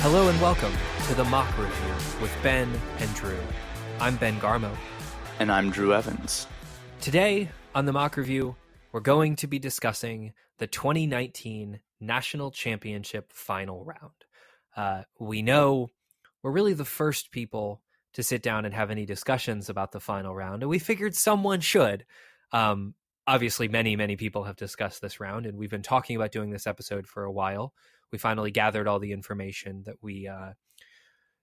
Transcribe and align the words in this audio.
Hello 0.00 0.28
and 0.28 0.40
welcome 0.40 0.72
to 1.08 1.14
the 1.16 1.24
Mock 1.24 1.58
Review 1.58 2.22
with 2.22 2.32
Ben 2.40 2.72
and 3.00 3.14
Drew. 3.16 3.36
I'm 3.98 4.14
Ben 4.14 4.38
Garmo. 4.38 4.72
And 5.40 5.50
I'm 5.50 5.72
Drew 5.72 5.92
Evans. 5.92 6.46
Today 7.00 7.50
on 7.74 7.84
the 7.84 7.92
Mock 7.92 8.16
Review, 8.16 8.54
we're 8.92 9.00
going 9.00 9.34
to 9.34 9.48
be 9.48 9.58
discussing 9.58 10.34
the 10.58 10.68
2019 10.68 11.80
National 12.00 12.52
Championship 12.52 13.32
final 13.32 13.84
round. 13.84 14.12
Uh, 14.76 15.02
we 15.18 15.42
know 15.42 15.88
we're 16.44 16.52
really 16.52 16.74
the 16.74 16.84
first 16.84 17.32
people 17.32 17.82
to 18.12 18.22
sit 18.22 18.40
down 18.40 18.64
and 18.64 18.74
have 18.74 18.92
any 18.92 19.04
discussions 19.04 19.68
about 19.68 19.90
the 19.90 20.00
final 20.00 20.32
round, 20.32 20.62
and 20.62 20.70
we 20.70 20.78
figured 20.78 21.16
someone 21.16 21.58
should. 21.58 22.06
Um, 22.52 22.94
obviously, 23.26 23.66
many, 23.66 23.96
many 23.96 24.14
people 24.14 24.44
have 24.44 24.56
discussed 24.56 25.02
this 25.02 25.18
round, 25.18 25.44
and 25.44 25.58
we've 25.58 25.68
been 25.68 25.82
talking 25.82 26.14
about 26.14 26.30
doing 26.30 26.50
this 26.50 26.68
episode 26.68 27.08
for 27.08 27.24
a 27.24 27.32
while. 27.32 27.74
We 28.12 28.18
finally 28.18 28.50
gathered 28.50 28.88
all 28.88 28.98
the 28.98 29.12
information 29.12 29.82
that 29.86 29.96
we 30.02 30.28
uh, 30.28 30.52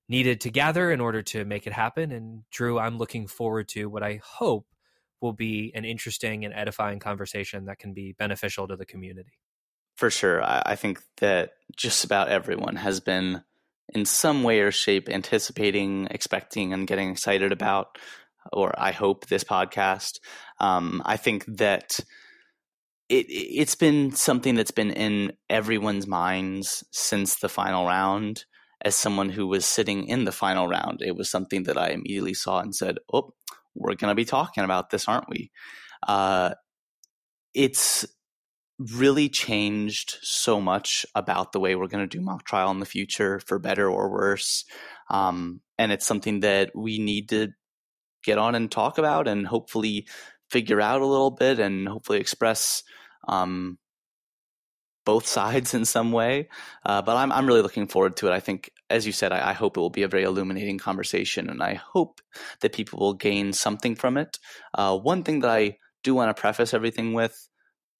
needed 0.08 0.42
to 0.42 0.50
gather 0.50 0.92
in 0.92 1.02
order 1.02 1.22
to 1.22 1.46
make 1.46 1.68
it 1.68 1.74
happen. 1.74 2.12
And 2.12 2.44
Drew, 2.52 2.80
I'm 2.80 2.98
looking 2.98 3.28
forward 3.28 3.68
to 3.70 3.86
what 3.86 4.04
I 4.04 4.20
hope 4.24 4.68
will 5.22 5.34
be 5.34 5.72
an 5.76 5.86
interesting 5.86 6.46
and 6.46 6.54
edifying 6.54 7.00
conversation 7.00 7.66
that 7.66 7.80
can 7.80 7.94
be 7.94 8.14
beneficial 8.14 8.68
to 8.68 8.76
the 8.76 8.86
community. 8.86 9.40
For 9.96 10.10
sure. 10.10 10.44
I 10.44 10.76
think 10.76 11.02
that 11.18 11.54
just 11.76 12.04
about 12.04 12.28
everyone 12.28 12.76
has 12.76 13.00
been 13.00 13.44
in 13.94 14.06
some 14.06 14.44
way 14.44 14.60
or 14.60 14.72
shape 14.72 15.08
anticipating, 15.10 16.08
expecting, 16.12 16.74
and 16.74 16.86
getting 16.86 17.10
excited 17.12 17.52
about, 17.52 17.98
or 18.52 18.74
I 18.78 18.92
hope, 18.92 19.28
this 19.28 19.44
podcast. 19.44 20.20
Um, 20.60 21.02
I 21.06 21.18
think 21.18 21.46
that 21.46 22.00
it 23.10 23.26
it's 23.30 23.76
been 23.76 24.12
something 24.12 24.56
that's 24.56 24.72
been 24.72 24.92
in 24.92 25.34
everyone's 25.50 26.08
minds 26.08 26.84
since 26.92 27.36
the 27.36 27.50
final 27.50 27.86
round. 27.86 28.46
As 28.82 28.96
someone 28.96 29.30
who 29.30 29.48
was 29.48 29.66
sitting 29.66 30.08
in 30.08 30.26
the 30.26 30.32
final 30.32 30.68
round, 30.68 31.02
it 31.02 31.16
was 31.16 31.30
something 31.30 31.64
that 31.64 31.78
I 31.78 31.90
immediately 31.90 32.34
saw 32.34 32.60
and 32.60 32.76
said, 32.76 32.98
"Oh, 33.12 33.34
we're 33.74 33.96
going 33.96 34.12
to 34.12 34.16
be 34.16 34.26
talking 34.26 34.64
about 34.64 34.90
this, 34.90 35.08
aren't 35.08 35.30
we?" 35.30 35.52
Uh, 36.08 36.52
it's 37.54 38.06
really 38.78 39.30
changed 39.30 40.18
so 40.22 40.60
much 40.60 41.06
about 41.16 41.52
the 41.54 41.60
way 41.60 41.76
we're 41.76 41.88
going 41.88 42.08
to 42.08 42.18
do 42.18 42.24
mock 42.24 42.44
trial 42.46 42.70
in 42.72 42.80
the 42.80 42.86
future, 42.86 43.40
for 43.40 43.58
better 43.58 43.90
or 43.90 44.12
worse. 44.12 44.66
Um, 45.10 45.62
and 45.78 45.92
it's 45.92 46.06
something 46.06 46.42
that 46.42 46.72
we 46.76 47.00
need 47.00 47.30
to 47.30 47.50
get 48.24 48.38
on 48.38 48.56
and 48.56 48.70
talk 48.72 48.98
about, 48.98 49.28
and 49.28 49.48
hopefully 49.48 50.08
figure 50.50 50.82
out 50.82 51.02
a 51.02 51.06
little 51.06 51.32
bit, 51.32 51.60
and 51.60 51.88
hopefully 51.88 52.20
express 52.20 52.84
um, 53.28 53.78
both 55.06 55.26
sides 55.38 55.74
in 55.74 55.86
some 55.86 56.12
way. 56.12 56.50
Uh, 56.86 57.02
but 57.02 57.16
I'm 57.16 57.32
I'm 57.32 57.48
really 57.48 57.62
looking 57.62 57.88
forward 57.88 58.18
to 58.18 58.28
it. 58.28 58.34
I 58.34 58.40
think, 58.40 58.72
as 58.90 59.06
you 59.06 59.12
said, 59.12 59.32
I, 59.32 59.50
I, 59.50 59.54
hope 59.54 59.78
it 59.78 59.80
will 59.80 59.90
be 59.90 60.04
a 60.04 60.08
very 60.08 60.24
illuminating 60.24 60.78
conversation, 60.78 61.50
and 61.50 61.62
I 61.62 61.76
hope 61.76 62.22
that 62.62 62.74
people 62.74 63.00
will 63.00 63.14
gain 63.14 63.54
something 63.54 63.96
from 63.96 64.18
it. 64.18 64.38
Uh, 64.74 64.98
one 64.98 65.24
thing 65.24 65.40
that 65.42 65.52
I 65.52 65.78
do 66.04 66.14
want 66.14 66.36
to 66.36 66.40
preface 66.40 66.74
everything 66.74 67.14
with, 67.14 67.50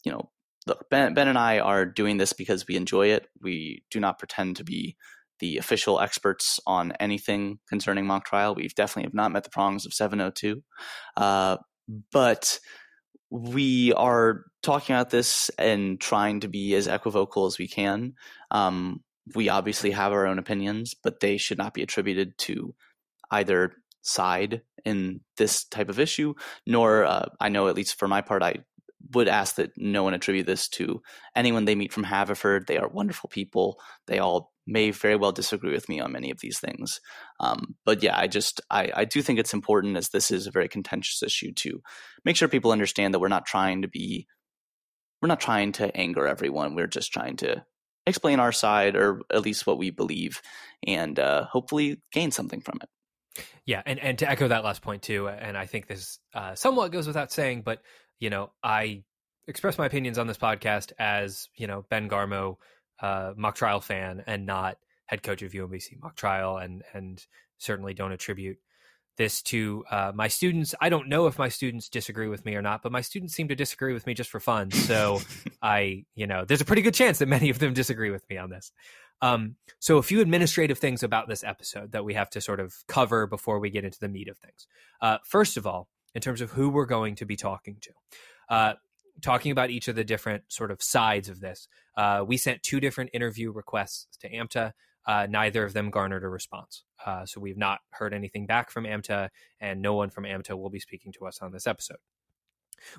you 0.04 0.12
know, 0.12 0.30
look, 0.68 0.90
Ben, 0.90 1.14
ben 1.14 1.28
and 1.28 1.38
I 1.38 1.60
are 1.60 1.86
doing 1.86 2.18
this 2.18 2.34
because 2.34 2.68
we 2.68 2.76
enjoy 2.76 3.08
it. 3.08 3.28
We 3.42 3.84
do 3.92 4.00
not 4.00 4.20
pretend 4.20 4.58
to 4.58 4.64
be 4.64 4.96
the 5.40 5.58
official 5.58 6.00
experts 6.00 6.60
on 6.66 6.94
anything 6.94 7.60
concerning 7.68 8.06
mock 8.06 8.26
trial. 8.26 8.56
We've 8.56 8.76
definitely 8.76 9.08
have 9.08 9.14
not 9.14 9.32
met 9.32 9.44
the 9.44 9.50
prongs 9.50 9.86
of 9.86 9.94
702. 9.94 10.64
Uh, 11.18 11.58
but 12.12 12.60
we 13.30 13.94
are 13.94 14.46
talking 14.64 14.96
about 14.96 15.10
this 15.10 15.50
and 15.58 16.00
trying 16.00 16.40
to 16.42 16.48
be 16.48 16.74
as 16.76 16.88
equivocal 16.88 17.46
as 17.46 17.58
we 17.58 17.68
can. 17.68 18.14
Um, 18.52 19.04
we 19.34 19.50
obviously 19.50 19.92
have 19.92 20.12
our 20.12 20.28
own 20.28 20.40
opinions, 20.40 20.94
but 21.04 21.20
they 21.20 21.38
should 21.38 21.58
not 21.58 21.74
be 21.74 21.82
attributed 21.82 22.38
to 22.40 22.76
either 23.32 23.74
side 24.02 24.62
in 24.86 25.22
this 25.38 25.66
type 25.66 25.90
of 25.90 26.00
issue, 26.00 26.36
nor 26.66 27.06
uh, 27.06 27.26
I 27.40 27.50
know, 27.50 27.68
at 27.68 27.76
least 27.76 27.98
for 27.98 28.08
my 28.08 28.22
part, 28.22 28.44
I 28.44 28.58
would 29.14 29.28
ask 29.28 29.56
that 29.56 29.72
no 29.78 30.04
one 30.04 30.14
attribute 30.14 30.46
this 30.46 30.68
to 30.70 31.02
anyone 31.36 31.66
they 31.66 31.76
meet 31.76 31.94
from 31.94 32.04
Haverford. 32.04 32.68
They 32.68 32.78
are 32.78 32.88
wonderful 32.88 33.30
people. 33.30 33.80
They 34.08 34.20
all 34.20 34.52
may 34.68 34.92
very 34.92 35.16
well 35.16 35.32
disagree 35.32 35.72
with 35.72 35.90
me 35.90 36.00
on 36.00 36.12
many 36.12 36.32
of 36.32 36.40
these 36.40 36.60
things. 36.60 37.00
Um, 37.40 37.76
but 37.86 38.02
yeah, 38.02 38.18
I 38.18 38.28
just 38.28 38.62
I, 38.70 38.92
I 38.96 39.06
do 39.06 39.22
think 39.22 39.40
it's 39.40 39.54
important 39.54 39.98
as 39.98 40.10
this 40.10 40.32
is 40.32 40.48
a 40.48 40.52
very 40.52 40.68
contentious 40.68 41.22
issue 41.22 41.52
to 41.54 41.82
make 42.24 42.36
sure 42.36 42.48
people 42.48 42.72
understand 42.72 43.14
that 43.14 43.20
we're 43.20 43.28
not 43.28 43.46
trying 43.46 43.82
to 43.82 43.88
be 43.88 44.28
we're 45.22 45.28
not 45.28 45.40
trying 45.40 45.72
to 45.74 45.96
anger 45.96 46.28
everyone. 46.28 46.76
We're 46.76 46.88
just 46.88 47.12
trying 47.12 47.38
to 47.38 47.64
explain 48.06 48.40
our 48.40 48.52
side 48.52 48.96
or 48.96 49.22
at 49.32 49.42
least 49.42 49.66
what 49.66 49.78
we 49.78 49.90
believe 49.90 50.42
and 50.86 51.18
uh, 51.20 51.46
hopefully 51.46 52.02
gain 52.12 52.32
something 52.32 52.62
from 52.62 52.80
it. 52.82 52.90
Yeah, 53.66 53.82
and, 53.86 54.00
and 54.00 54.20
to 54.20 54.30
echo 54.30 54.48
that 54.48 54.64
last 54.64 54.82
point 54.82 55.02
too, 55.02 55.28
and 55.28 55.58
I 55.58 55.66
think 55.66 55.88
this 55.88 56.20
uh, 56.34 56.56
somewhat 56.56 56.92
goes 56.92 57.08
without 57.08 57.32
saying, 57.32 57.64
but 57.64 57.82
you 58.20 58.30
know, 58.30 58.52
I 58.64 59.04
express 59.48 59.78
my 59.78 59.86
opinions 59.86 60.18
on 60.18 60.28
this 60.28 60.38
podcast 60.38 60.92
as 61.00 61.50
you 61.56 61.68
know 61.68 61.86
Ben 61.90 62.08
Garmo, 62.10 62.58
uh, 63.02 63.34
mock 63.36 63.56
trial 63.56 63.82
fan, 63.82 64.24
and 64.28 64.46
not 64.46 64.78
head 65.06 65.24
coach 65.24 65.42
of 65.42 65.52
UMBC 65.52 66.02
mock 66.02 66.16
trial, 66.16 66.58
and 66.58 66.84
and 66.94 67.26
certainly 67.58 67.94
don't 67.94 68.12
attribute 68.12 68.58
this 69.18 69.42
to 69.42 69.86
uh, 69.90 70.12
my 70.14 70.28
students. 70.28 70.76
I 70.82 70.90
don't 70.90 71.08
know 71.08 71.28
if 71.28 71.40
my 71.40 71.48
students 71.48 71.88
disagree 71.88 72.28
with 72.28 72.46
me 72.46 72.56
or 72.56 72.62
not, 72.62 72.84
but 72.84 72.92
my 72.92 73.02
students 73.02 73.34
seem 73.34 73.48
to 73.48 73.56
disagree 73.56 73.94
with 73.94 74.06
me 74.06 74.14
just 74.14 74.30
for 74.30 74.40
fun. 74.40 74.72
So 74.72 75.22
I, 75.62 76.06
you 76.16 76.28
know, 76.28 76.44
there's 76.44 76.62
a 76.62 76.66
pretty 76.66 76.82
good 76.82 76.94
chance 76.94 77.20
that 77.20 77.28
many 77.28 77.50
of 77.50 77.60
them 77.60 77.74
disagree 77.74 78.12
with 78.12 78.30
me 78.30 78.38
on 78.38 78.50
this. 78.50 78.74
Um, 79.22 79.56
so 79.80 79.98
a 79.98 80.04
few 80.04 80.20
administrative 80.20 80.80
things 80.80 81.02
about 81.02 81.30
this 81.30 81.44
episode 81.44 81.94
that 81.94 82.04
we 82.04 82.14
have 82.16 82.30
to 82.32 82.42
sort 82.42 82.60
of 82.60 82.76
cover 82.88 83.26
before 83.26 83.60
we 83.60 83.70
get 83.70 83.86
into 83.86 84.00
the 84.00 84.10
meat 84.10 84.28
of 84.28 84.38
things. 84.38 84.68
Uh, 85.02 85.20
first 85.24 85.56
of 85.56 85.66
all, 85.66 85.88
in 86.14 86.22
terms 86.22 86.42
of 86.42 86.52
who 86.52 86.70
we're 86.70 86.86
going 86.86 87.16
to 87.16 87.26
be 87.26 87.36
talking 87.36 87.78
to. 87.82 87.92
Uh, 88.50 88.74
talking 89.22 89.52
about 89.52 89.70
each 89.70 89.88
of 89.88 89.96
the 89.96 90.04
different 90.04 90.44
sort 90.50 90.72
of 90.72 90.82
sides 90.82 91.30
of 91.30 91.40
this. 91.40 91.68
Uh, 91.96 92.24
we 92.28 92.36
sent 92.38 92.62
two 92.62 92.80
different 92.80 93.10
interview 93.14 93.52
requests 93.52 94.08
to 94.18 94.30
AMTA. 94.30 94.74
Uh, 95.06 95.28
neither 95.30 95.64
of 95.64 95.74
them 95.74 95.90
garnered 95.90 96.24
a 96.24 96.28
response. 96.28 96.84
Uh, 97.06 97.26
so 97.26 97.40
we've 97.40 97.58
not 97.58 97.80
heard 97.92 98.14
anything 98.14 98.46
back 98.46 98.72
from 98.72 98.86
AMTA, 98.86 99.30
and 99.60 99.82
no 99.82 99.94
one 99.94 100.10
from 100.10 100.24
AMTA 100.24 100.58
will 100.58 100.70
be 100.70 100.80
speaking 100.80 101.12
to 101.14 101.28
us 101.28 101.42
on 101.42 101.52
this 101.52 101.68
episode. 101.68 101.98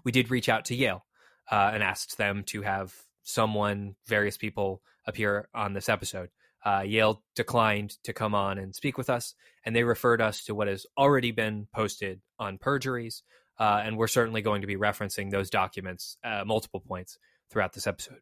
We 0.05 0.13
did 0.13 0.31
reach 0.31 0.49
out 0.49 0.67
to 0.67 0.75
Yale 0.75 1.05
uh, 1.51 1.71
and 1.75 1.83
asked 1.83 2.17
them 2.17 2.45
to 2.47 2.63
have 2.63 2.95
someone, 3.25 3.97
various 4.07 4.37
people, 4.37 4.83
appear 5.07 5.49
on 5.55 5.73
this 5.73 5.89
episode. 5.89 6.31
Uh, 6.65 6.83
Yale 6.87 7.23
declined 7.35 7.97
to 8.05 8.13
come 8.13 8.35
on 8.35 8.59
and 8.59 8.75
speak 8.75 8.99
with 8.99 9.11
us, 9.11 9.35
and 9.65 9.75
they 9.75 9.85
referred 9.85 10.21
us 10.21 10.45
to 10.45 10.55
what 10.55 10.69
has 10.69 10.87
already 10.97 11.33
been 11.33 11.67
posted 11.75 12.21
on 12.39 12.59
perjuries. 12.59 13.23
Uh, 13.59 13.81
and 13.85 13.97
we're 13.97 14.07
certainly 14.07 14.43
going 14.43 14.61
to 14.61 14.67
be 14.67 14.77
referencing 14.77 15.31
those 15.31 15.49
documents 15.49 16.19
multiple 16.45 16.81
points 16.81 17.19
throughout 17.51 17.73
this 17.73 17.87
episode. 17.87 18.21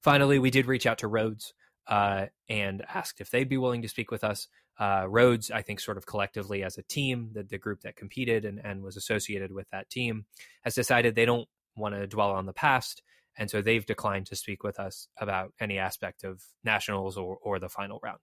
Finally, 0.00 0.38
we 0.38 0.50
did 0.50 0.66
reach 0.66 0.86
out 0.86 0.98
to 0.98 1.08
Rhodes 1.08 1.52
uh, 1.90 2.26
and 2.48 2.84
asked 2.88 3.20
if 3.20 3.30
they'd 3.30 3.48
be 3.48 3.58
willing 3.58 3.82
to 3.82 3.88
speak 3.88 4.10
with 4.10 4.24
us. 4.24 4.48
Uh, 4.78 5.04
Rhodes, 5.06 5.50
I 5.50 5.60
think, 5.60 5.78
sort 5.78 5.98
of 5.98 6.06
collectively 6.06 6.62
as 6.62 6.78
a 6.78 6.82
team, 6.82 7.30
the, 7.34 7.42
the 7.42 7.58
group 7.58 7.82
that 7.82 7.96
competed 7.96 8.46
and, 8.46 8.58
and 8.64 8.82
was 8.82 8.96
associated 8.96 9.52
with 9.52 9.68
that 9.70 9.90
team, 9.90 10.24
has 10.62 10.74
decided 10.74 11.14
they 11.14 11.26
don't 11.26 11.48
want 11.76 11.94
to 11.94 12.06
dwell 12.06 12.30
on 12.30 12.46
the 12.46 12.54
past 12.54 13.02
and 13.36 13.50
so 13.50 13.62
they've 13.62 13.86
declined 13.86 14.26
to 14.26 14.36
speak 14.36 14.62
with 14.62 14.78
us 14.78 15.08
about 15.18 15.52
any 15.60 15.78
aspect 15.78 16.24
of 16.24 16.42
nationals 16.64 17.16
or, 17.16 17.38
or 17.40 17.58
the 17.58 17.68
final 17.68 18.00
round. 18.02 18.20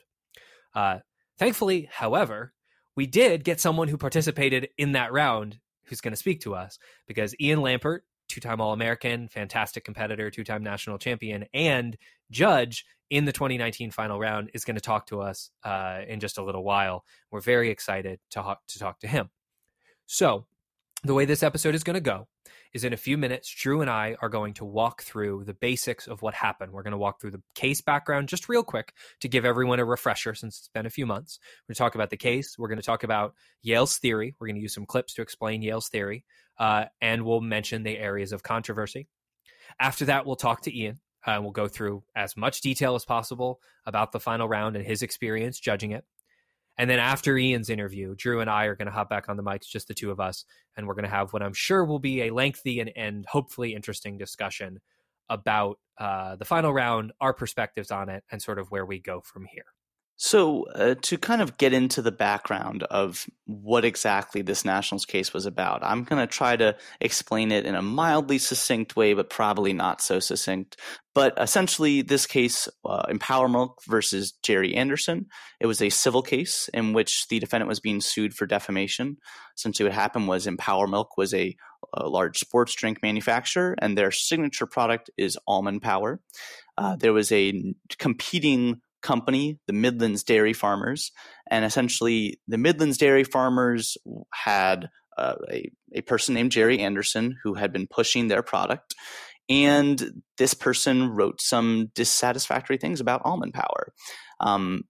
Uh, 0.76 1.00
thankfully, 1.38 1.90
however, 1.92 2.54
we 2.96 3.08
did 3.08 3.44
get 3.44 3.60
someone 3.60 3.88
who 3.88 3.98
participated 3.98 4.70
in 4.78 4.92
that 4.94 5.12
round 5.12 5.60
who's 5.86 6.02
going 6.02 6.14
to 6.14 6.18
speak 6.18 6.42
to 6.42 6.54
us 6.54 6.78
because 7.08 7.34
Iain 7.42 7.60
Lampert, 7.60 8.02
two 8.28 8.42
time 8.42 8.60
All 8.60 8.74
American, 8.74 9.28
fantastic 9.28 9.84
competitor, 9.84 10.30
two 10.30 10.44
time 10.44 10.64
national 10.64 10.98
champion, 10.98 11.46
and 11.54 11.98
judge 12.30 12.86
in 13.10 13.26
the 13.26 13.32
2019 13.32 13.92
final 13.92 14.20
round, 14.20 14.52
is 14.54 14.66
going 14.66 14.76
to 14.76 14.82
talk 14.82 15.08
to 15.08 15.22
us 15.22 15.50
uh, 15.64 16.02
in 16.08 16.20
just 16.20 16.38
a 16.38 16.44
little 16.44 16.64
while. 16.64 17.04
We're 17.32 17.42
very 17.42 17.70
excited 17.70 18.20
to, 18.32 18.58
to 18.68 18.80
talk 18.80 19.00
to 19.00 19.08
him. 19.08 19.30
So, 20.06 20.46
the 21.04 21.14
way 21.14 21.26
this 21.26 21.44
episode 21.44 21.76
is 21.76 21.84
going 21.84 21.94
to 21.94 22.02
go 22.02 22.28
is 22.74 22.84
in 22.84 22.94
a 22.94 22.98
few 22.98 23.18
minutes, 23.18 23.54
Drew 23.54 23.82
and 23.82 23.90
I 23.90 24.16
are 24.22 24.30
going 24.30 24.54
to 24.56 24.66
walk 24.66 25.04
through 25.04 25.44
the 25.46 25.54
basics 25.54 26.08
of 26.08 26.22
what 26.22 26.34
happened. 26.34 26.72
We're 26.72 26.84
going 26.84 26.92
to 26.92 26.98
walk 26.98 27.22
through 27.22 27.32
the 27.32 27.42
case 27.56 27.82
background 27.82 28.30
just 28.30 28.50
real 28.50 28.64
quick 28.64 28.94
to 29.22 29.28
give 29.28 29.46
everyone 29.46 29.80
a 29.80 29.86
refresher 29.86 30.34
since 30.34 30.58
it's 30.58 30.70
been 30.70 30.86
a 30.86 30.92
few 30.92 31.06
months. 31.06 31.40
We're 31.42 31.74
going 31.74 31.76
to 31.76 31.80
talk 31.80 31.96
about 31.96 32.10
the 32.10 32.18
case. 32.18 32.56
We're 32.58 32.68
going 32.68 32.80
to 32.80 32.86
talk 32.86 33.04
about 33.04 33.36
Yale's 33.62 33.98
theory. 33.98 34.36
We're 34.40 34.48
going 34.48 34.56
to 34.56 34.62
use 34.62 34.74
some 34.74 34.86
clips 34.86 35.14
to 35.16 35.22
explain 35.22 35.62
Yale's 35.62 35.90
theory, 35.90 36.26
uh, 36.60 36.86
and 37.02 37.26
we'll 37.26 37.42
mention 37.42 37.84
the 37.84 37.98
areas 37.98 38.32
of 38.32 38.44
controversy. 38.44 39.08
After 39.80 40.06
that, 40.06 40.26
we'll 40.26 40.36
talk 40.36 40.64
to 40.64 40.72
Iain. 40.72 41.00
Uh, 41.26 41.40
we'll 41.42 41.52
go 41.52 41.68
through 41.68 42.04
as 42.16 42.38
much 42.38 42.62
detail 42.62 42.96
as 42.96 43.06
possible 43.06 43.60
about 43.86 44.12
the 44.12 44.20
final 44.20 44.48
round 44.48 44.76
and 44.76 44.86
his 44.86 45.02
experience 45.02 45.60
judging 45.60 45.92
it. 45.92 46.06
And 46.78 46.90
then 46.90 47.00
after 47.00 47.38
Iain's 47.38 47.70
interview, 47.70 48.16
Drew 48.16 48.40
and 48.40 48.50
I 48.50 48.66
are 48.66 48.76
going 48.76 48.86
to 48.86 48.92
hop 48.92 49.10
back 49.10 49.30
on 49.30 49.38
the 49.38 49.44
mics, 49.44 49.68
just 49.68 49.88
the 49.88 49.96
two 49.96 50.12
of 50.12 50.20
us, 50.20 50.46
and 50.76 50.88
we're 50.88 50.94
going 50.94 51.06
to 51.06 51.10
have 51.10 51.34
what 51.34 51.42
I'm 51.42 51.54
sure 51.54 51.84
will 51.84 52.00
be 52.00 52.22
a 52.22 52.34
lengthy 52.34 52.80
and, 52.80 52.92
and 52.96 53.26
hopefully 53.26 53.74
interesting 53.74 54.18
discussion 54.18 54.80
about 55.30 55.80
uh, 55.98 56.36
the 56.36 56.46
final 56.46 56.72
round, 56.72 57.14
our 57.20 57.34
perspectives 57.34 57.90
on 57.90 58.10
it, 58.10 58.24
and 58.32 58.42
sort 58.42 58.60
of 58.60 58.70
where 58.70 58.86
we 58.86 59.00
go 59.00 59.22
from 59.22 59.46
here. 59.46 59.66
So, 60.20 60.64
uh, 60.74 60.96
to 61.04 61.18
kind 61.20 61.44
of 61.44 61.58
get 61.58 61.74
into 61.74 62.02
the 62.02 62.12
background 62.12 62.82
of 62.82 63.28
what 63.46 63.86
exactly 63.86 64.42
this 64.42 64.66
Nationals 64.66 65.06
case 65.06 65.32
was 65.32 65.46
about, 65.46 65.84
I'm 65.84 66.04
going 66.06 66.20
to 66.20 66.26
try 66.26 66.56
to 66.56 66.76
explain 67.00 67.52
it 67.52 67.68
in 67.68 67.76
a 67.76 67.84
mildly 67.84 68.40
succinct 68.40 68.96
way, 68.96 69.14
but 69.14 69.30
probably 69.30 69.74
not 69.74 70.02
so 70.02 70.20
succinct. 70.20 70.76
But 71.14 71.36
essentially, 71.38 72.02
this 72.02 72.26
case, 72.26 72.68
uh, 72.84 73.04
Empower 73.10 73.48
Milk 73.48 73.84
versus 73.88 74.32
Jerry 74.42 74.76
Anderson, 74.76 75.28
it 75.60 75.68
was 75.68 75.84
a 75.84 75.90
civil 75.90 76.24
case 76.24 76.68
in 76.74 76.94
which 76.94 77.28
the 77.28 77.38
defendant 77.38 77.70
was 77.70 77.80
being 77.80 78.02
sued 78.02 78.34
for 78.34 78.48
defamation. 78.48 79.18
Essentially, 79.56 79.88
what 79.88 79.94
happened 79.94 80.28
was 80.28 80.48
Empower 80.48 80.88
Milk 80.88 81.16
was 81.16 81.32
a, 81.36 81.56
a 81.94 82.10
large 82.10 82.40
sports 82.40 82.74
drink 82.74 83.04
manufacturer, 83.04 83.76
and 83.80 83.96
their 83.96 84.10
signature 84.10 84.66
product 84.66 85.12
is 85.16 85.38
almond 85.48 85.84
power. 85.84 86.20
Uh, 86.76 86.96
there 86.96 87.14
was 87.14 87.32
a 87.32 87.76
competing 88.00 88.82
company, 89.08 89.58
the 89.68 89.74
Midlands 89.74 90.24
Dairy 90.24 90.54
Farmers, 90.54 91.12
and 91.50 91.64
essentially 91.64 92.40
the 92.48 92.58
Midlands 92.58 92.98
Dairy 92.98 93.24
Farmers 93.24 93.98
had 94.34 94.90
uh, 95.18 95.36
a, 95.50 95.72
a 95.94 96.02
person 96.02 96.36
named 96.36 96.52
Jerry 96.52 96.80
Anderson 96.80 97.38
who 97.42 97.54
had 97.54 97.72
been 97.72 97.88
pushing 97.88 98.28
their 98.28 98.44
product. 98.44 98.94
And 99.50 100.22
this 100.38 100.54
person 100.54 101.10
wrote 101.16 101.42
some 101.42 101.90
dissatisfactory 101.96 102.78
things 102.78 103.00
about 103.00 103.22
almond 103.24 103.54
power. 103.54 103.94
Um, 104.42 104.84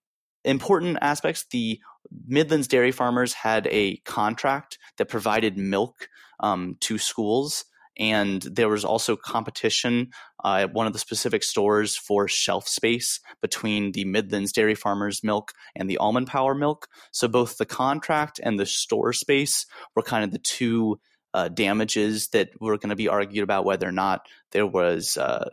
important 0.44 0.98
aspects 1.02 1.46
the 1.52 1.80
Midlands 2.26 2.68
Dairy 2.68 2.92
Farmers 2.92 3.34
had 3.34 3.68
a 3.68 3.98
contract 3.98 4.80
that 4.98 5.10
provided 5.10 5.58
milk 5.58 6.10
um, 6.40 6.76
to 6.82 6.98
schools 6.98 7.66
and 7.98 8.42
there 8.44 8.70
was 8.70 8.86
also 8.86 9.16
competition 9.16 10.12
uh, 10.44 10.60
at 10.62 10.74
one 10.74 10.88
of 10.88 10.94
the 10.94 11.00
specific 11.00 11.44
stores 11.44 11.96
for 11.96 12.28
shelf 12.28 12.68
space 12.68 13.20
between 13.42 13.92
the 13.92 14.06
Midlands 14.06 14.52
Dairy 14.52 14.76
Farmers 14.76 15.24
milk 15.24 15.52
and 15.76 15.90
the 15.90 15.98
Almond 15.98 16.28
Power 16.28 16.54
milk. 16.54 16.88
So 17.12 17.28
both 17.28 17.58
the 17.58 17.66
contract 17.66 18.40
and 18.42 18.60
the 18.60 18.66
store 18.66 19.14
space 19.14 19.66
were 19.96 20.04
kind 20.04 20.24
of 20.24 20.32
the 20.32 20.40
two 20.40 21.00
uh, 21.34 21.50
damages 21.50 22.30
that 22.30 22.50
were 22.60 22.78
going 22.78 22.90
to 22.90 22.96
be 22.96 23.10
argued 23.10 23.44
about 23.44 23.66
whether 23.66 23.88
or 23.88 23.92
not 23.92 24.22
there 24.52 24.66
was 24.66 25.18
uh, 25.18 25.50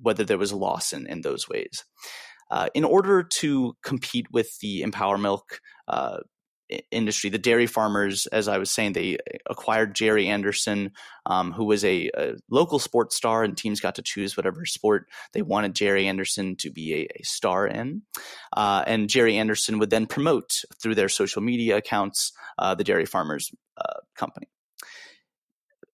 whether 0.00 0.24
there 0.24 0.38
was 0.38 0.50
a 0.50 0.56
loss 0.56 0.92
in, 0.92 1.06
in 1.06 1.20
those 1.20 1.48
ways. 1.48 1.84
Uh, 2.50 2.68
in 2.74 2.84
order 2.84 3.22
to 3.22 3.74
compete 3.82 4.26
with 4.30 4.58
the 4.58 4.82
Empower 4.82 5.16
Milk 5.16 5.60
uh, 5.88 6.18
industry. 6.90 7.30
The 7.30 7.38
dairy 7.38 7.66
farmers, 7.66 8.26
as 8.26 8.48
I 8.48 8.58
was 8.58 8.70
saying, 8.70 8.92
they 8.92 9.18
acquired 9.48 9.94
Jerry 9.94 10.28
Anderson, 10.28 10.92
um, 11.26 11.52
who 11.52 11.64
was 11.64 11.84
a, 11.84 12.10
a, 12.16 12.34
local 12.50 12.78
sports 12.78 13.16
star, 13.16 13.44
and 13.44 13.56
teams 13.56 13.80
got 13.80 13.96
to 13.96 14.02
choose 14.02 14.36
whatever 14.36 14.64
sport 14.64 15.08
they 15.32 15.42
wanted 15.42 15.74
Jerry 15.74 16.06
Anderson 16.06 16.56
to 16.56 16.70
be 16.70 16.94
a, 16.94 17.20
a 17.20 17.22
star 17.24 17.66
in. 17.66 18.02
Uh, 18.56 18.84
and 18.86 19.08
Jerry 19.08 19.36
Anderson 19.36 19.78
would 19.78 19.90
then 19.90 20.06
promote 20.06 20.62
through 20.80 20.94
their 20.94 21.08
social 21.08 21.42
media 21.42 21.76
accounts 21.76 22.32
uh, 22.58 22.74
the 22.74 22.84
dairy 22.84 23.06
farmers 23.06 23.50
uh, 23.76 24.00
company 24.16 24.48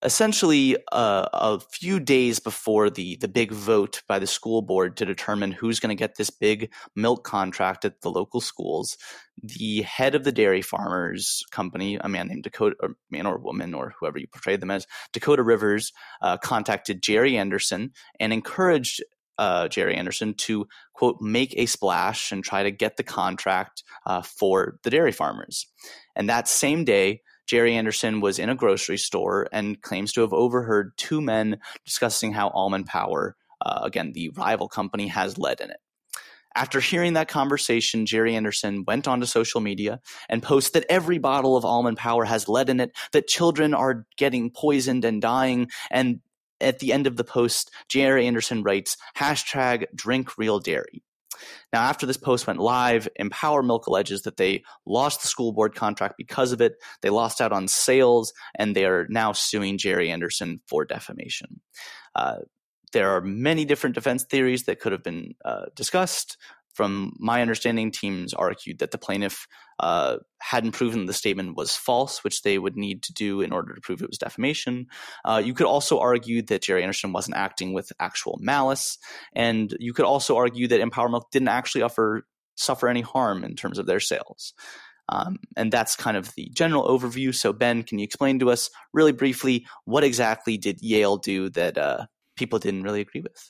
essentially 0.02 0.76
uh, 0.92 1.28
a 1.32 1.58
few 1.58 1.98
days 1.98 2.38
before 2.38 2.88
the 2.88 3.16
the 3.16 3.28
big 3.28 3.50
vote 3.50 4.02
by 4.06 4.18
the 4.18 4.26
school 4.26 4.62
board 4.62 4.96
to 4.96 5.04
determine 5.04 5.50
who's 5.50 5.80
going 5.80 5.94
to 5.94 5.98
get 5.98 6.16
this 6.16 6.30
big 6.30 6.72
milk 6.94 7.24
contract 7.24 7.84
at 7.84 8.00
the 8.00 8.10
local 8.10 8.40
schools, 8.40 8.96
the 9.42 9.82
head 9.82 10.14
of 10.14 10.24
the 10.24 10.32
dairy 10.32 10.62
farmers 10.62 11.42
company, 11.50 11.98
a 12.00 12.08
man 12.08 12.28
named 12.28 12.44
Dakota, 12.44 12.76
or 12.80 12.90
man 13.10 13.26
or 13.26 13.38
woman 13.38 13.74
or 13.74 13.94
whoever 13.98 14.18
you 14.18 14.26
portray 14.28 14.56
them 14.56 14.70
as, 14.70 14.86
Dakota 15.12 15.42
Rivers, 15.42 15.92
uh, 16.22 16.36
contacted 16.36 17.02
Jerry 17.02 17.36
Anderson 17.36 17.92
and 18.20 18.32
encouraged. 18.32 19.02
Uh, 19.40 19.68
Jerry 19.68 19.94
Anderson 19.94 20.34
to 20.34 20.66
quote 20.94 21.20
make 21.20 21.54
a 21.56 21.66
splash 21.66 22.32
and 22.32 22.42
try 22.42 22.64
to 22.64 22.72
get 22.72 22.96
the 22.96 23.04
contract 23.04 23.84
uh, 24.04 24.20
for 24.20 24.80
the 24.82 24.90
dairy 24.90 25.12
farmers, 25.12 25.68
and 26.16 26.28
that 26.28 26.48
same 26.48 26.84
day, 26.84 27.20
Jerry 27.48 27.74
Anderson 27.74 28.20
was 28.20 28.38
in 28.38 28.50
a 28.50 28.54
grocery 28.54 28.98
store 28.98 29.48
and 29.52 29.80
claims 29.80 30.12
to 30.12 30.20
have 30.20 30.32
overheard 30.32 30.92
two 30.96 31.20
men 31.20 31.58
discussing 31.84 32.32
how 32.32 32.50
Almond 32.50 32.86
Power, 32.86 33.36
uh, 33.64 33.80
again, 33.82 34.12
the 34.12 34.28
rival 34.30 34.68
company, 34.68 35.08
has 35.08 35.38
lead 35.38 35.60
in 35.60 35.70
it. 35.70 35.80
After 36.54 36.80
hearing 36.80 37.14
that 37.14 37.28
conversation, 37.28 38.04
Jerry 38.04 38.34
Anderson 38.34 38.84
went 38.86 39.08
onto 39.08 39.26
social 39.26 39.60
media 39.60 40.00
and 40.28 40.42
posted 40.42 40.82
that 40.82 40.92
every 40.92 41.18
bottle 41.18 41.56
of 41.56 41.64
almond 41.64 41.98
power 41.98 42.24
has 42.24 42.48
lead 42.48 42.68
in 42.68 42.80
it, 42.80 42.96
that 43.12 43.28
children 43.28 43.74
are 43.74 44.06
getting 44.16 44.50
poisoned 44.50 45.04
and 45.04 45.22
dying, 45.22 45.70
and 45.90 46.20
at 46.60 46.80
the 46.80 46.92
end 46.92 47.06
of 47.06 47.16
the 47.16 47.24
post, 47.24 47.70
Jerry 47.88 48.26
Anderson 48.26 48.62
writes, 48.62 48.96
hashtag 49.16 49.86
drink 49.94 50.36
real 50.36 50.58
dairy. 50.58 51.02
Now, 51.72 51.82
after 51.82 52.06
this 52.06 52.16
post 52.16 52.46
went 52.46 52.60
live, 52.60 53.08
Empower 53.16 53.62
Milk 53.62 53.86
alleges 53.86 54.22
that 54.22 54.36
they 54.36 54.64
lost 54.86 55.22
the 55.22 55.28
school 55.28 55.52
board 55.52 55.74
contract 55.74 56.14
because 56.16 56.52
of 56.52 56.60
it. 56.60 56.74
They 57.02 57.10
lost 57.10 57.40
out 57.40 57.52
on 57.52 57.68
sales, 57.68 58.32
and 58.54 58.74
they 58.74 58.84
are 58.84 59.06
now 59.08 59.32
suing 59.32 59.78
Jerry 59.78 60.10
Anderson 60.10 60.60
for 60.66 60.84
defamation. 60.84 61.60
Uh, 62.14 62.38
there 62.92 63.10
are 63.10 63.20
many 63.20 63.64
different 63.64 63.94
defense 63.94 64.24
theories 64.24 64.64
that 64.64 64.80
could 64.80 64.92
have 64.92 65.02
been 65.02 65.34
uh, 65.44 65.66
discussed. 65.74 66.36
From 66.74 67.12
my 67.18 67.42
understanding, 67.42 67.90
teams 67.90 68.32
argued 68.32 68.78
that 68.78 68.92
the 68.92 68.98
plaintiff 68.98 69.46
uh, 69.80 70.18
hadn't 70.40 70.72
proven 70.72 71.06
the 71.06 71.12
statement 71.12 71.56
was 71.56 71.76
false, 71.76 72.24
which 72.24 72.42
they 72.42 72.58
would 72.58 72.76
need 72.76 73.02
to 73.04 73.12
do 73.12 73.40
in 73.40 73.52
order 73.52 73.74
to 73.74 73.80
prove 73.80 74.02
it 74.02 74.08
was 74.08 74.18
defamation. 74.18 74.86
Uh, 75.24 75.40
you 75.44 75.54
could 75.54 75.66
also 75.66 75.98
argue 75.98 76.42
that 76.42 76.62
Jerry 76.62 76.82
Anderson 76.82 77.12
wasn't 77.12 77.36
acting 77.36 77.72
with 77.72 77.92
actual 78.00 78.38
malice, 78.40 78.98
and 79.34 79.76
you 79.78 79.92
could 79.92 80.04
also 80.04 80.36
argue 80.36 80.68
that 80.68 80.80
Empower 80.80 81.08
Milk 81.08 81.30
didn't 81.30 81.48
actually 81.48 81.82
offer, 81.82 82.26
suffer 82.56 82.88
any 82.88 83.00
harm 83.02 83.44
in 83.44 83.54
terms 83.54 83.78
of 83.78 83.86
their 83.86 84.00
sales. 84.00 84.54
Um, 85.10 85.38
and 85.56 85.72
that's 85.72 85.96
kind 85.96 86.16
of 86.16 86.34
the 86.34 86.50
general 86.52 86.86
overview. 86.86 87.34
So, 87.34 87.52
Ben, 87.52 87.82
can 87.82 87.98
you 87.98 88.04
explain 88.04 88.38
to 88.40 88.50
us 88.50 88.70
really 88.92 89.12
briefly 89.12 89.66
what 89.84 90.04
exactly 90.04 90.58
did 90.58 90.82
Yale 90.82 91.16
do 91.16 91.48
that 91.50 91.78
uh, 91.78 92.06
people 92.36 92.58
didn't 92.58 92.82
really 92.82 93.00
agree 93.00 93.22
with? 93.22 93.48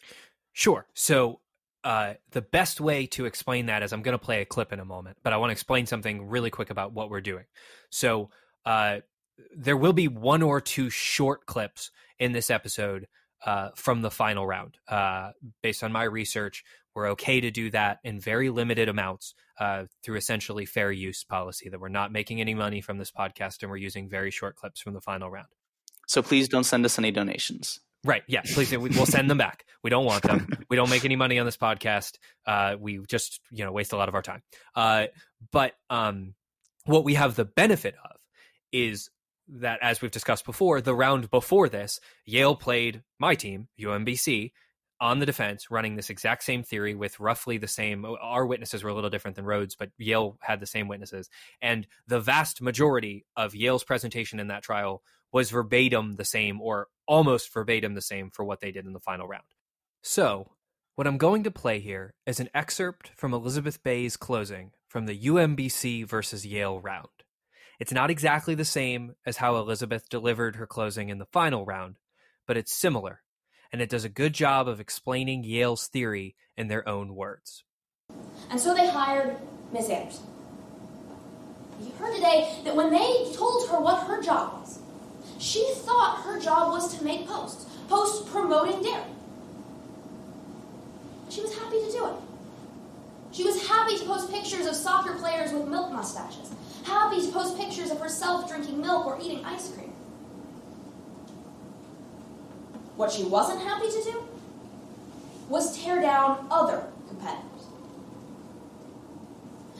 Sure. 0.53 0.87
So, 0.95 1.41
uh, 1.89 2.13
the 2.33 2.43
best 2.43 2.83
way 2.83 3.07
to 3.07 3.25
explain 3.25 3.65
that 3.65 3.83
is 3.83 3.95
I'm 3.95 4.03
going 4.03 4.13
to 4.13 4.23
play 4.23 4.43
a 4.43 4.45
clip 4.45 4.75
in 4.75 4.79
a 4.79 4.85
moment, 4.85 5.17
but 5.23 5.33
I 5.33 5.39
want 5.39 5.49
to 5.49 5.53
explain 5.53 5.87
something 5.87 6.29
really 6.29 6.51
quick 6.51 6.69
about 6.69 6.93
what 6.93 7.09
we're 7.09 7.23
doing. 7.23 7.47
So 7.89 8.29
uh, 8.67 8.99
there 9.57 9.77
will 9.77 9.95
be 9.95 10.07
one 10.07 10.43
or 10.43 10.61
two 10.61 10.91
short 10.91 11.47
clips 11.47 11.91
in 12.19 12.33
this 12.33 12.51
episode 12.51 13.09
uh, 13.47 13.71
from 13.75 14.03
the 14.03 14.11
final 14.11 14.47
round. 14.47 14.77
Uh, 14.87 15.31
based 15.63 15.83
on 15.83 15.91
my 15.91 16.03
research, 16.03 16.63
we're 16.95 17.09
okay 17.13 17.41
to 17.41 17.51
do 17.51 17.71
that 17.71 18.01
in 18.05 18.21
very 18.21 18.51
limited 18.51 18.91
amounts 18.91 19.33
uh, 19.59 19.85
through 20.03 20.17
essentially 20.17 20.67
fair 20.67 20.93
use 20.93 21.25
policy. 21.25 21.71
That 21.71 21.81
we're 21.81 21.89
not 21.89 22.13
making 22.13 22.43
any 22.43 22.53
money 22.53 22.83
from 22.83 22.99
this 22.99 23.11
podcast, 23.11 23.63
and 23.63 23.71
we're 23.71 23.79
using 23.79 24.11
very 24.11 24.31
short 24.31 24.57
clips 24.57 24.83
from 24.83 24.93
the 24.93 25.01
final 25.01 25.31
round. 25.31 25.49
So 26.07 26.21
please 26.21 26.51
don't 26.51 26.65
send 26.65 26.85
us 26.85 26.99
any 26.99 27.13
donations. 27.13 27.81
Right. 28.05 28.23
Yeah. 28.29 28.43
Please. 28.43 28.71
We'll 28.77 29.07
send 29.07 29.29
them 29.29 29.39
back. 29.39 29.65
We 29.83 29.91
don't 29.91 30.05
want 30.05 30.23
them. 30.23 30.49
We 30.71 30.77
don't 30.77 30.91
make 30.91 31.05
any 31.05 31.17
money 31.17 31.39
on 31.39 31.47
this 31.47 31.57
podcast. 31.57 32.19
Uh, 32.47 32.77
we 32.79 33.01
just, 33.09 33.41
you 33.51 33.65
know, 33.65 33.73
waste 33.73 33.93
a 33.93 33.97
lot 33.97 34.09
of 34.09 34.15
our 34.15 34.23
time. 34.23 34.43
Uh, 34.75 35.07
but 35.51 35.73
um, 35.91 36.35
what 36.85 37.05
we 37.05 37.15
have 37.15 37.35
the 37.35 37.45
benefit 37.45 37.95
of 38.05 38.17
is 38.73 39.11
that, 39.49 39.81
as 39.83 40.01
we've 40.01 40.11
discussed 40.11 40.45
before, 40.45 40.81
the 40.81 40.95
round 40.95 41.31
before 41.31 41.69
this, 41.69 42.01
Yale 42.25 42.55
played 42.55 43.03
my 43.19 43.35
team, 43.35 43.69
UMBC, 43.81 44.53
on 45.01 45.21
the 45.21 45.27
defense, 45.27 45.71
running 45.71 45.97
this 45.97 46.11
exact 46.11 46.43
same 46.43 46.63
theory 46.63 46.95
with 46.95 47.21
roughly 47.21 47.57
the 47.57 47.69
same. 47.69 48.05
Our 48.05 48.47
witnesses 48.47 48.83
were 48.83 48.91
a 48.91 48.95
little 48.95 49.11
different 49.11 49.37
than 49.37 49.45
Rhodes, 49.45 49.77
but 49.77 49.91
Yale 49.97 50.37
had 50.41 50.61
the 50.61 50.67
same 50.67 50.89
witnesses. 50.89 51.31
And 51.63 51.87
the 52.07 52.21
vast 52.21 52.61
majority 52.61 53.25
of 53.37 53.55
Yale's 53.55 53.85
presentation 53.85 54.41
in 54.41 54.49
that 54.49 54.63
trial 54.63 55.03
was 55.33 55.51
verbatim 55.51 56.17
the 56.17 56.25
same 56.25 56.61
or 56.61 56.89
almost 57.09 57.53
verbatim 57.53 57.95
the 57.95 58.03
same 58.03 58.31
for 58.31 58.45
what 58.45 58.61
they 58.61 58.71
did 58.71 58.87
in 58.87 58.93
the 58.93 59.01
final 59.01 59.27
round. 59.27 59.45
So, 60.03 60.53
what 60.95 61.07
I'm 61.07 61.19
going 61.19 61.45
to 61.45 61.51
play 61.51 61.81
here 61.81 62.15
is 62.27 62.39
an 62.39 62.51
excerpt 62.55 63.11
from 63.17 63.33
Elizabeth 63.33 63.83
Bay's 63.83 64.17
closing 64.17 64.73
from 64.89 65.07
the 65.07 65.19
UMBC 65.19 66.07
versus 66.07 66.47
Yale 66.47 66.81
round. 66.81 67.09
It's 67.81 67.93
not 67.93 68.11
exactly 68.11 68.55
the 68.55 68.65
same 68.65 69.15
as 69.25 69.37
how 69.37 69.57
Elizabeth 69.57 70.09
delivered 70.09 70.57
her 70.57 70.67
closing 70.67 71.09
in 71.09 71.19
the 71.19 71.27
final 71.27 71.65
round, 71.65 71.97
but 72.47 72.57
it's 72.57 72.75
similar, 72.75 73.23
and 73.73 73.81
it 73.81 73.89
does 73.89 74.05
a 74.05 74.09
good 74.09 74.33
job 74.33 74.67
of 74.67 74.81
explaining 74.81 75.45
Yale's 75.45 75.87
theory 75.87 76.35
in 76.57 76.69
their 76.69 76.89
own 76.89 77.15
words. 77.15 77.65
And 78.51 78.59
so 78.59 78.75
they 78.75 78.89
hired 78.89 79.37
Miss 79.73 79.89
Anderson. 79.89 80.27
You 81.81 81.93
heard 81.93 82.17
today 82.17 82.59
that 82.65 82.75
when 82.75 82.91
they 82.91 83.33
told 83.37 83.69
her 83.69 83.81
what 83.81 84.05
her 84.09 84.21
job 84.21 84.61
was, 84.61 84.81
she 85.39 85.73
thought 85.77 86.23
her 86.25 86.41
job 86.41 86.71
was 86.73 86.97
to 86.97 87.05
make 87.05 87.27
posts, 87.27 87.67
posts 87.89 88.29
promoting 88.31 88.83
dairy. 88.83 89.05
She 91.29 91.41
was 91.41 91.57
happy 91.57 91.81
to 91.85 91.93
do 91.93 92.07
it. 92.07 92.15
She 93.33 93.45
was 93.45 93.67
happy 93.69 93.97
to 93.99 94.05
post 94.05 94.33
pictures 94.33 94.67
of 94.67 94.75
soccer 94.75 95.15
players 95.15 95.53
with 95.53 95.69
milk 95.69 95.93
mustaches, 95.93 96.51
happy 96.85 97.21
to 97.25 97.33
post 97.33 97.57
pictures 97.57 97.91
of 97.91 98.01
herself 98.01 98.49
drinking 98.49 98.81
milk 98.81 99.07
or 99.07 99.19
eating 99.23 99.45
ice 99.45 99.71
cream. 99.71 99.93
What 102.97 103.13
she 103.13 103.23
wasn't 103.23 103.63
happy 103.63 103.89
to 103.91 104.03
do 104.03 104.25
was 105.49 105.79
tear 105.79 106.01
down 106.01 106.49
other 106.51 106.83
competitors. 107.07 107.45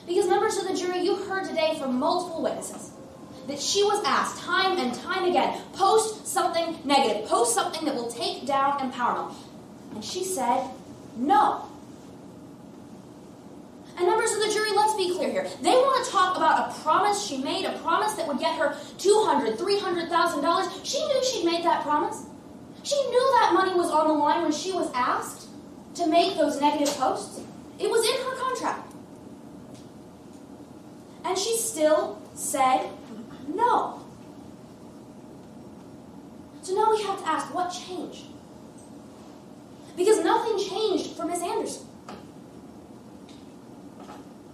Because 0.07 0.29
members 0.29 0.57
of 0.57 0.69
the 0.69 0.75
jury, 0.75 1.01
you 1.01 1.17
heard 1.17 1.47
today 1.47 1.77
from 1.79 1.99
multiple 1.99 2.43
witnesses 2.43 2.93
that 3.49 3.61
she 3.61 3.83
was 3.83 4.03
asked 4.05 4.43
time 4.43 4.79
and 4.79 4.95
time 4.95 5.25
again 5.25 5.61
post 5.73 6.27
something 6.27 6.79
negative, 6.85 7.29
post 7.29 7.55
something 7.55 7.85
that 7.87 7.95
will 7.95 8.11
take 8.11 8.47
down 8.47 8.79
empowerment. 8.79 9.35
And 9.95 10.05
she 10.05 10.23
said 10.23 10.71
no. 11.17 11.65
And 13.97 14.07
members 14.07 14.33
of 14.33 14.39
the 14.39 14.53
jury, 14.53 14.71
let's 14.77 14.95
be 14.95 15.13
clear 15.13 15.31
here. 15.31 15.49
They 15.61 15.71
want 15.71 16.05
to 16.05 16.13
talk 16.13 16.37
about 16.37 16.71
a 16.71 16.81
promise 16.83 17.27
she 17.27 17.39
made, 17.39 17.65
a 17.65 17.77
promise 17.81 18.13
that 18.13 18.29
would 18.29 18.39
get 18.39 18.57
her 18.57 18.77
$200,000, 18.99 19.57
$300,000. 19.57 20.85
She 20.85 21.05
knew 21.05 21.25
she'd 21.25 21.45
made 21.45 21.65
that 21.65 21.83
promise. 21.83 22.25
She 22.85 22.95
knew 22.95 23.39
that 23.41 23.55
money 23.55 23.75
was 23.75 23.91
on 23.91 24.07
the 24.07 24.15
line 24.15 24.43
when 24.43 24.53
she 24.53 24.71
was 24.71 24.89
asked 24.95 25.49
to 25.95 26.07
make 26.07 26.37
those 26.37 26.61
negative 26.61 26.95
posts. 26.97 27.41
It 27.81 27.91
was 27.91 28.09
in 28.09 28.25
her 28.25 28.37
contract. 28.37 28.93
And 31.25 31.37
she 31.37 31.57
still 31.57 32.23
said 32.35 32.89
no. 33.59 34.01
So 36.63 36.75
now 36.75 36.91
we 36.91 37.03
have 37.03 37.19
to 37.21 37.29
ask 37.29 37.55
what 37.55 37.71
changed? 37.71 38.25
Because 39.97 40.23
nothing 40.25 40.59
changed 40.59 41.17
for 41.17 41.25
Miss 41.27 41.43
Anderson. 41.43 41.87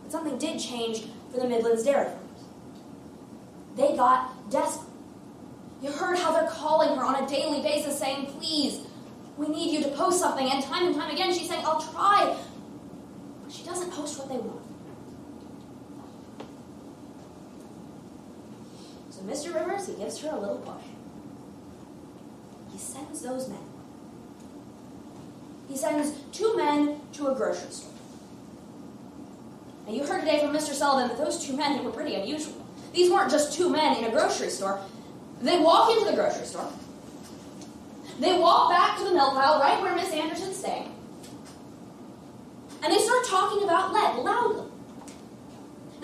But 0.02 0.11
something 0.11 0.38
did 0.38 0.58
change 0.58 1.04
for 1.30 1.40
the 1.40 1.49
Midlands 1.49 1.82
Dairy 1.84 2.06
Farmers. 2.06 2.20
They 3.76 3.96
got 3.96 4.50
desperate. 4.50 4.88
You 5.82 5.90
heard 5.90 6.18
how 6.18 6.32
they're 6.32 6.49
calling 6.49 6.96
her 6.96 7.04
on 7.04 7.23
a 7.23 7.28
daily 7.28 7.61
basis 7.61 7.99
saying, 7.99 8.26
please, 8.38 8.87
we 9.37 9.49
need 9.49 9.73
you 9.73 9.82
to 9.82 9.90
post 9.90 10.18
something. 10.18 10.49
And 10.50 10.64
time 10.64 10.87
and 10.87 10.94
time 10.94 11.11
again, 11.11 11.32
she's 11.32 11.49
saying, 11.49 11.64
I'll 11.66 11.80
try. 11.80 12.37
But 13.42 13.52
she 13.52 13.64
doesn't 13.64 13.90
post 13.92 14.18
what 14.18 14.28
they 14.28 14.38
want. 14.38 14.63
Mr. 19.26 19.54
Rivers, 19.54 19.87
he 19.87 19.95
gives 19.95 20.21
her 20.21 20.31
a 20.31 20.38
little 20.38 20.59
push. 20.59 20.85
He 22.73 22.78
sends 22.78 23.23
those 23.23 23.49
men. 23.49 23.59
He 25.69 25.76
sends 25.76 26.12
two 26.33 26.57
men 26.57 27.00
to 27.14 27.28
a 27.28 27.35
grocery 27.35 27.71
store. 27.71 27.90
Now, 29.87 29.93
you 29.93 30.04
heard 30.07 30.21
today 30.21 30.40
from 30.40 30.54
Mr. 30.54 30.73
Sullivan 30.73 31.09
that 31.09 31.23
those 31.23 31.45
two 31.45 31.57
men 31.57 31.83
were 31.85 31.90
pretty 31.90 32.14
unusual. 32.14 32.54
These 32.93 33.11
weren't 33.11 33.31
just 33.31 33.52
two 33.52 33.71
men 33.71 33.97
in 33.97 34.04
a 34.04 34.11
grocery 34.11 34.49
store. 34.49 34.81
They 35.43 35.59
walk 35.59 35.90
into 35.90 36.11
the 36.11 36.16
grocery 36.16 36.47
store. 36.47 36.71
They 38.21 38.38
walk 38.38 38.71
back 38.71 38.99
to 38.99 39.04
the 39.04 39.12
milk 39.12 39.35
pile 39.35 39.61
right 39.61 39.81
where 39.83 39.95
Miss 39.95 40.12
Anderson's 40.12 40.57
staying. 40.57 40.95
And 42.83 42.93
they 42.93 42.99
start 42.99 43.25
talking 43.26 43.64
about 43.64 43.93
lead 43.93 44.16
loudly. 44.25 44.71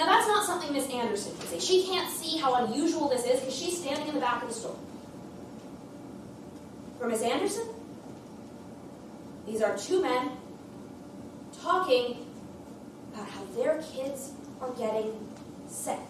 Now, 0.01 0.07
that's 0.07 0.27
not 0.29 0.47
something 0.47 0.73
Miss 0.73 0.89
Anderson 0.89 1.37
can 1.37 1.47
see. 1.47 1.61
She 1.61 1.87
can't 1.87 2.11
see 2.11 2.39
how 2.39 2.65
unusual 2.65 3.11
this 3.11 3.27
is 3.27 3.39
because 3.39 3.55
she's 3.55 3.79
standing 3.79 4.09
in 4.09 4.15
the 4.15 4.21
back 4.21 4.41
of 4.41 4.49
the 4.49 4.55
store. 4.55 4.75
For 6.99 7.07
Miss 7.07 7.21
Anderson, 7.21 7.67
these 9.47 9.61
are 9.61 9.77
two 9.77 10.01
men 10.01 10.31
talking 11.63 12.27
about 13.13 13.29
how 13.29 13.45
their 13.55 13.83
kids 13.93 14.33
are 14.63 14.71
getting 14.71 15.13
sick. 15.69 16.01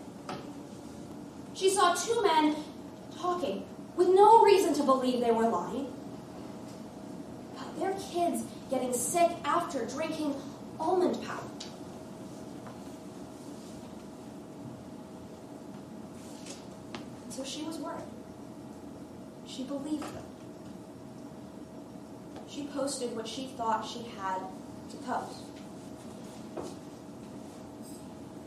She 1.54 1.68
saw 1.68 1.92
two 1.92 2.22
men 2.22 2.54
talking 3.18 3.64
with 3.96 4.06
no 4.06 4.44
reason 4.44 4.72
to 4.74 4.84
believe 4.84 5.18
they 5.18 5.32
were 5.32 5.48
lying 5.48 5.92
about 7.56 7.80
their 7.80 7.94
kids 8.12 8.44
getting 8.70 8.92
sick 8.92 9.32
after 9.44 9.84
drinking 9.86 10.36
Almond 10.78 11.20
Power. 11.26 11.49
So 17.40 17.46
she 17.46 17.62
was 17.62 17.78
worried. 17.78 18.04
She 19.46 19.64
believed 19.64 20.02
them. 20.02 20.24
She 22.46 22.64
posted 22.66 23.16
what 23.16 23.26
she 23.26 23.46
thought 23.56 23.82
she 23.86 24.02
had 24.18 24.40
to 24.90 24.96
post. 24.98 25.40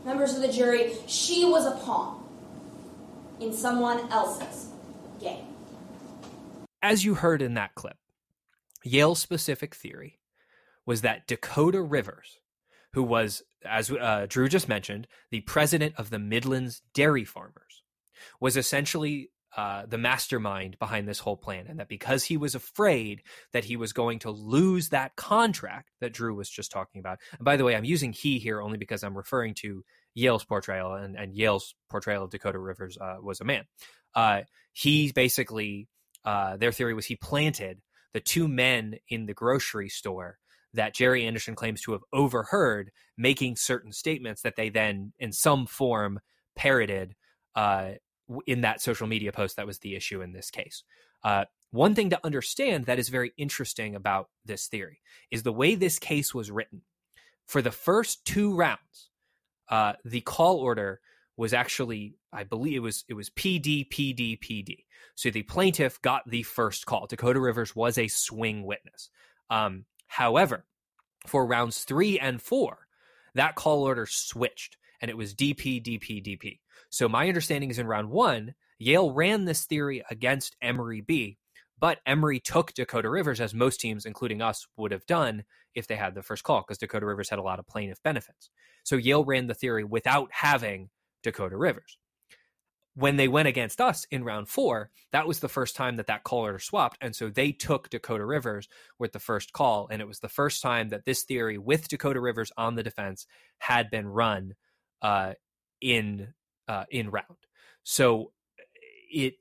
Members 0.04 0.36
of 0.36 0.42
the 0.42 0.52
jury, 0.52 0.92
she 1.08 1.44
was 1.44 1.66
a 1.66 1.72
pawn 1.84 2.22
in 3.40 3.52
someone 3.52 4.08
else's 4.12 4.68
game. 5.20 5.46
As 6.80 7.04
you 7.04 7.14
heard 7.14 7.42
in 7.42 7.54
that 7.54 7.74
clip, 7.74 7.96
Yale's 8.84 9.18
specific 9.18 9.74
theory 9.74 10.20
was 10.86 11.00
that 11.00 11.26
Dakota 11.26 11.82
Rivers, 11.82 12.38
who 12.92 13.02
was, 13.02 13.42
as 13.64 13.90
uh, 13.90 14.26
Drew 14.28 14.48
just 14.48 14.68
mentioned, 14.68 15.08
the 15.32 15.40
president 15.40 15.96
of 15.98 16.10
the 16.10 16.20
Midlands 16.20 16.82
Dairy 16.92 17.24
Farmers, 17.24 17.63
was 18.44 18.58
essentially 18.58 19.30
uh, 19.56 19.86
the 19.86 19.96
mastermind 19.96 20.78
behind 20.78 21.08
this 21.08 21.18
whole 21.18 21.38
plan, 21.38 21.64
and 21.66 21.80
that 21.80 21.88
because 21.88 22.24
he 22.24 22.36
was 22.36 22.54
afraid 22.54 23.22
that 23.54 23.64
he 23.64 23.74
was 23.74 23.94
going 23.94 24.18
to 24.18 24.30
lose 24.30 24.90
that 24.90 25.16
contract 25.16 25.88
that 26.02 26.12
Drew 26.12 26.34
was 26.34 26.50
just 26.50 26.70
talking 26.70 26.98
about. 26.98 27.20
And 27.38 27.44
by 27.46 27.56
the 27.56 27.64
way, 27.64 27.74
I'm 27.74 27.86
using 27.86 28.12
he 28.12 28.38
here 28.38 28.60
only 28.60 28.76
because 28.76 29.02
I'm 29.02 29.16
referring 29.16 29.54
to 29.62 29.82
Yale's 30.12 30.44
portrayal, 30.44 30.92
and, 30.92 31.16
and 31.16 31.34
Yale's 31.34 31.74
portrayal 31.88 32.24
of 32.24 32.30
Dakota 32.30 32.58
Rivers 32.58 32.98
uh, 33.00 33.16
was 33.22 33.40
a 33.40 33.46
man. 33.46 33.64
Uh, 34.14 34.42
he 34.74 35.10
basically, 35.10 35.88
uh, 36.26 36.58
their 36.58 36.70
theory 36.70 36.92
was 36.92 37.06
he 37.06 37.16
planted 37.16 37.80
the 38.12 38.20
two 38.20 38.46
men 38.46 38.96
in 39.08 39.24
the 39.24 39.32
grocery 39.32 39.88
store 39.88 40.36
that 40.74 40.94
Jerry 40.94 41.24
Anderson 41.24 41.54
claims 41.54 41.80
to 41.80 41.92
have 41.92 42.02
overheard 42.12 42.90
making 43.16 43.56
certain 43.56 43.92
statements 43.92 44.42
that 44.42 44.56
they 44.56 44.68
then, 44.68 45.14
in 45.18 45.32
some 45.32 45.64
form, 45.64 46.20
parroted 46.54 47.14
uh, 47.54 47.92
in 48.46 48.62
that 48.62 48.80
social 48.80 49.06
media 49.06 49.32
post 49.32 49.56
that 49.56 49.66
was 49.66 49.78
the 49.80 49.94
issue 49.94 50.20
in 50.22 50.32
this 50.32 50.50
case. 50.50 50.82
Uh, 51.22 51.44
one 51.70 51.94
thing 51.94 52.10
to 52.10 52.20
understand 52.24 52.86
that 52.86 52.98
is 52.98 53.08
very 53.08 53.32
interesting 53.36 53.96
about 53.96 54.28
this 54.44 54.66
theory 54.66 55.00
is 55.30 55.42
the 55.42 55.52
way 55.52 55.74
this 55.74 55.98
case 55.98 56.34
was 56.34 56.50
written. 56.50 56.82
For 57.46 57.62
the 57.62 57.72
first 57.72 58.24
two 58.24 58.54
rounds, 58.54 59.10
uh, 59.68 59.94
the 60.04 60.20
call 60.20 60.58
order 60.58 61.00
was 61.36 61.52
actually, 61.52 62.14
I 62.32 62.44
believe 62.44 62.76
it 62.76 62.80
was 62.80 63.04
it 63.08 63.14
was 63.14 63.30
PD 63.30 63.88
PD 63.88 64.38
PD. 64.38 64.84
So 65.16 65.30
the 65.30 65.42
plaintiff 65.42 66.00
got 66.00 66.28
the 66.28 66.42
first 66.42 66.86
call. 66.86 67.06
Dakota 67.06 67.40
Rivers 67.40 67.74
was 67.74 67.98
a 67.98 68.08
swing 68.08 68.64
witness. 68.64 69.10
Um, 69.50 69.84
however, 70.06 70.64
for 71.26 71.46
rounds 71.46 71.84
three 71.84 72.18
and 72.18 72.40
four, 72.40 72.86
that 73.34 73.56
call 73.56 73.82
order 73.82 74.06
switched 74.06 74.76
and 75.00 75.10
it 75.10 75.16
was 75.16 75.34
DP 75.34 75.82
DP 75.82 76.24
DP. 76.24 76.60
So 76.94 77.08
my 77.08 77.26
understanding 77.26 77.70
is 77.70 77.80
in 77.80 77.88
round 77.88 78.08
one, 78.08 78.54
Yale 78.78 79.10
ran 79.12 79.46
this 79.46 79.64
theory 79.64 80.04
against 80.08 80.54
Emory 80.62 81.00
B, 81.00 81.38
but 81.76 81.98
Emory 82.06 82.38
took 82.38 82.72
Dakota 82.72 83.10
Rivers, 83.10 83.40
as 83.40 83.52
most 83.52 83.80
teams, 83.80 84.06
including 84.06 84.40
us, 84.40 84.68
would 84.76 84.92
have 84.92 85.04
done 85.04 85.42
if 85.74 85.88
they 85.88 85.96
had 85.96 86.14
the 86.14 86.22
first 86.22 86.44
call, 86.44 86.60
because 86.60 86.78
Dakota 86.78 87.04
Rivers 87.04 87.28
had 87.28 87.40
a 87.40 87.42
lot 87.42 87.58
of 87.58 87.66
plaintiff 87.66 88.00
benefits. 88.04 88.48
So 88.84 88.94
Yale 88.94 89.24
ran 89.24 89.48
the 89.48 89.54
theory 89.54 89.82
without 89.82 90.28
having 90.30 90.88
Dakota 91.24 91.56
Rivers. 91.56 91.98
When 92.94 93.16
they 93.16 93.26
went 93.26 93.48
against 93.48 93.80
us 93.80 94.06
in 94.12 94.22
round 94.22 94.48
four, 94.48 94.92
that 95.10 95.26
was 95.26 95.40
the 95.40 95.48
first 95.48 95.74
time 95.74 95.96
that 95.96 96.06
that 96.06 96.22
call 96.22 96.42
order 96.42 96.60
swapped. 96.60 96.98
And 97.00 97.16
so 97.16 97.28
they 97.28 97.50
took 97.50 97.90
Dakota 97.90 98.24
Rivers 98.24 98.68
with 99.00 99.10
the 99.10 99.18
first 99.18 99.52
call. 99.52 99.88
And 99.90 100.00
it 100.00 100.06
was 100.06 100.20
the 100.20 100.28
first 100.28 100.62
time 100.62 100.90
that 100.90 101.04
this 101.04 101.24
theory 101.24 101.58
with 101.58 101.88
Dakota 101.88 102.20
Rivers 102.20 102.52
on 102.56 102.76
the 102.76 102.84
defense 102.84 103.26
had 103.58 103.90
been 103.90 104.06
run 104.06 104.54
uh, 105.02 105.32
in 105.80 106.34
uh, 106.68 106.84
in 106.90 107.10
round. 107.10 107.26
So 107.82 108.32
it 109.12 109.34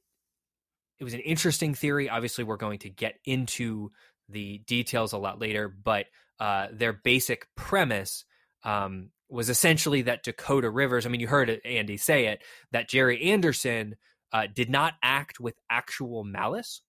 it 1.00 1.04
was 1.04 1.14
an 1.14 1.22
interesting 1.22 1.74
theory. 1.74 2.10
Obviously, 2.10 2.44
we're 2.44 2.58
going 2.58 2.80
to 2.80 2.90
get 2.90 3.16
into 3.26 3.92
the 4.30 4.60
details 4.60 5.14
a 5.14 5.18
lot 5.18 5.40
later, 5.40 5.68
but 5.68 6.06
uh, 6.40 6.68
their 6.72 6.94
basic 6.94 7.48
premise 7.56 8.26
um, 8.64 9.10
was 9.30 9.50
essentially 9.50 10.04
that 10.04 10.24
Dakota 10.24 10.70
Rivers. 10.70 11.06
I 11.06 11.10
mean, 11.10 11.22
you 11.22 11.28
heard 11.28 11.62
Andy 11.66 11.98
say 11.98 12.28
it 12.28 12.42
that 12.72 12.88
Jerry 12.88 13.22
Anderson 13.24 13.96
uh, 14.32 14.48
did 14.54 14.70
not 14.70 14.94
act 15.02 15.40
with 15.40 15.56
actual 15.70 16.24
malice 16.24 16.82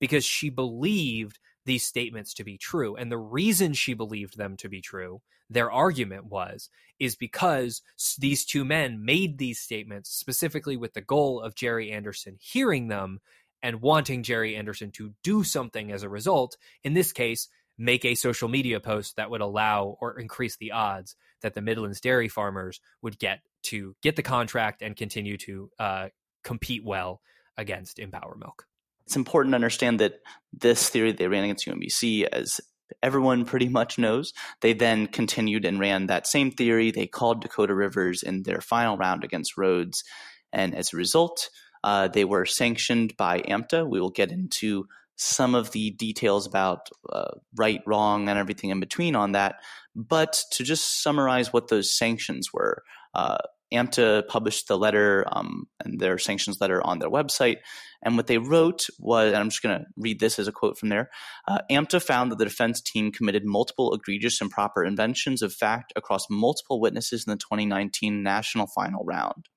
because 0.00 0.24
she 0.24 0.48
believed 0.48 1.38
these 1.64 1.84
statements 1.84 2.34
to 2.34 2.44
be 2.44 2.58
true. 2.58 2.96
And 2.96 3.10
the 3.10 3.18
reason 3.18 3.72
she 3.72 3.94
believed 3.94 4.36
them 4.36 4.56
to 4.58 4.68
be 4.68 4.80
true, 4.80 5.20
their 5.48 5.70
argument 5.70 6.26
was, 6.26 6.70
is 6.98 7.16
because 7.16 7.82
these 8.18 8.44
two 8.44 8.64
men 8.64 9.04
made 9.04 9.38
these 9.38 9.60
statements 9.60 10.10
specifically 10.10 10.76
with 10.76 10.94
the 10.94 11.00
goal 11.00 11.40
of 11.40 11.54
Jerry 11.54 11.90
Anderson 11.90 12.36
hearing 12.40 12.88
them 12.88 13.20
and 13.62 13.82
wanting 13.82 14.22
Jerry 14.22 14.56
Anderson 14.56 14.90
to 14.92 15.14
do 15.22 15.44
something 15.44 15.92
as 15.92 16.02
a 16.02 16.08
result. 16.08 16.56
In 16.82 16.94
this 16.94 17.12
case, 17.12 17.48
make 17.76 18.04
a 18.04 18.14
social 18.14 18.48
media 18.48 18.80
post 18.80 19.16
that 19.16 19.30
would 19.30 19.40
allow 19.40 19.96
or 20.00 20.18
increase 20.18 20.56
the 20.56 20.72
odds 20.72 21.16
that 21.42 21.54
the 21.54 21.62
Midlands 21.62 22.00
dairy 22.00 22.28
farmers 22.28 22.80
would 23.02 23.18
get 23.18 23.40
to 23.62 23.94
get 24.02 24.16
the 24.16 24.22
contract 24.22 24.82
and 24.82 24.96
continue 24.96 25.36
to 25.38 25.70
uh, 25.78 26.08
compete 26.44 26.84
well 26.84 27.20
against 27.56 27.98
Empower 27.98 28.36
Milk 28.38 28.66
it's 29.10 29.16
important 29.16 29.50
to 29.50 29.56
understand 29.56 29.98
that 29.98 30.20
this 30.52 30.88
theory 30.88 31.10
they 31.10 31.26
ran 31.26 31.42
against 31.42 31.66
UMBC 31.66 32.28
as 32.30 32.60
everyone 33.02 33.44
pretty 33.44 33.68
much 33.68 33.98
knows. 33.98 34.32
They 34.60 34.72
then 34.72 35.08
continued 35.08 35.64
and 35.64 35.80
ran 35.80 36.06
that 36.06 36.28
same 36.28 36.52
theory. 36.52 36.92
They 36.92 37.08
called 37.08 37.42
Dakota 37.42 37.74
Rivers 37.74 38.22
in 38.22 38.44
their 38.44 38.60
final 38.60 38.96
round 38.96 39.24
against 39.24 39.58
Rhodes. 39.58 40.04
And 40.52 40.76
as 40.76 40.92
a 40.92 40.96
result, 40.96 41.50
uh, 41.82 42.06
they 42.06 42.24
were 42.24 42.46
sanctioned 42.46 43.16
by 43.16 43.40
AMTA. 43.40 43.88
We 43.88 44.00
will 44.00 44.10
get 44.10 44.30
into 44.30 44.86
some 45.16 45.56
of 45.56 45.72
the 45.72 45.90
details 45.90 46.46
about 46.46 46.88
uh, 47.12 47.32
right, 47.56 47.80
wrong, 47.86 48.28
and 48.28 48.38
everything 48.38 48.70
in 48.70 48.78
between 48.78 49.16
on 49.16 49.32
that. 49.32 49.56
But 49.96 50.40
to 50.52 50.62
just 50.62 51.02
summarize 51.02 51.52
what 51.52 51.66
those 51.66 51.92
sanctions 51.92 52.52
were, 52.52 52.84
uh, 53.12 53.38
AMTA 53.72 54.26
published 54.28 54.68
the 54.68 54.78
letter 54.78 55.24
um, 55.30 55.66
and 55.84 56.00
their 56.00 56.18
sanctions 56.18 56.60
letter 56.60 56.84
on 56.84 56.98
their 56.98 57.10
website. 57.10 57.58
And 58.02 58.16
what 58.16 58.26
they 58.26 58.38
wrote 58.38 58.86
was, 58.98 59.28
and 59.28 59.36
I'm 59.36 59.50
just 59.50 59.62
going 59.62 59.78
to 59.78 59.86
read 59.96 60.20
this 60.20 60.38
as 60.38 60.48
a 60.48 60.52
quote 60.52 60.78
from 60.78 60.88
there 60.88 61.10
uh, 61.46 61.58
AMTA 61.70 62.02
found 62.02 62.32
that 62.32 62.38
the 62.38 62.44
defense 62.44 62.80
team 62.80 63.12
committed 63.12 63.44
multiple 63.44 63.92
egregious 63.94 64.40
and 64.40 64.50
proper 64.50 64.84
inventions 64.84 65.42
of 65.42 65.52
fact 65.52 65.92
across 65.96 66.26
multiple 66.30 66.80
witnesses 66.80 67.24
in 67.26 67.30
the 67.30 67.36
2019 67.36 68.22
national 68.22 68.66
final 68.68 69.04
round. 69.04 69.48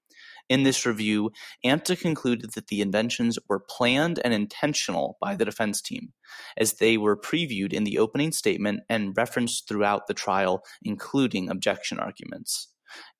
In 0.50 0.63
this 0.63 0.86
review, 0.86 1.32
AMTA 1.65 2.00
concluded 2.00 2.51
that 2.53 2.67
the 2.67 2.82
inventions 2.82 3.39
were 3.48 3.62
planned 3.62 4.20
and 4.24 4.34
intentional 4.34 5.17
by 5.22 5.36
the 5.36 5.46
defense 5.46 5.82
team, 5.82 6.12
as 6.58 6.74
they 6.74 6.98
were 6.98 7.15
previewed 7.15 7.72
in 7.72 7.86
the 7.86 7.98
opening 7.98 8.34
statement 8.34 8.82
and 8.89 9.15
referenced 9.15 9.67
throughout 9.67 10.08
the 10.08 10.13
trial, 10.13 10.63
including 10.84 11.50
objection 11.50 11.98
arguments. 11.98 12.73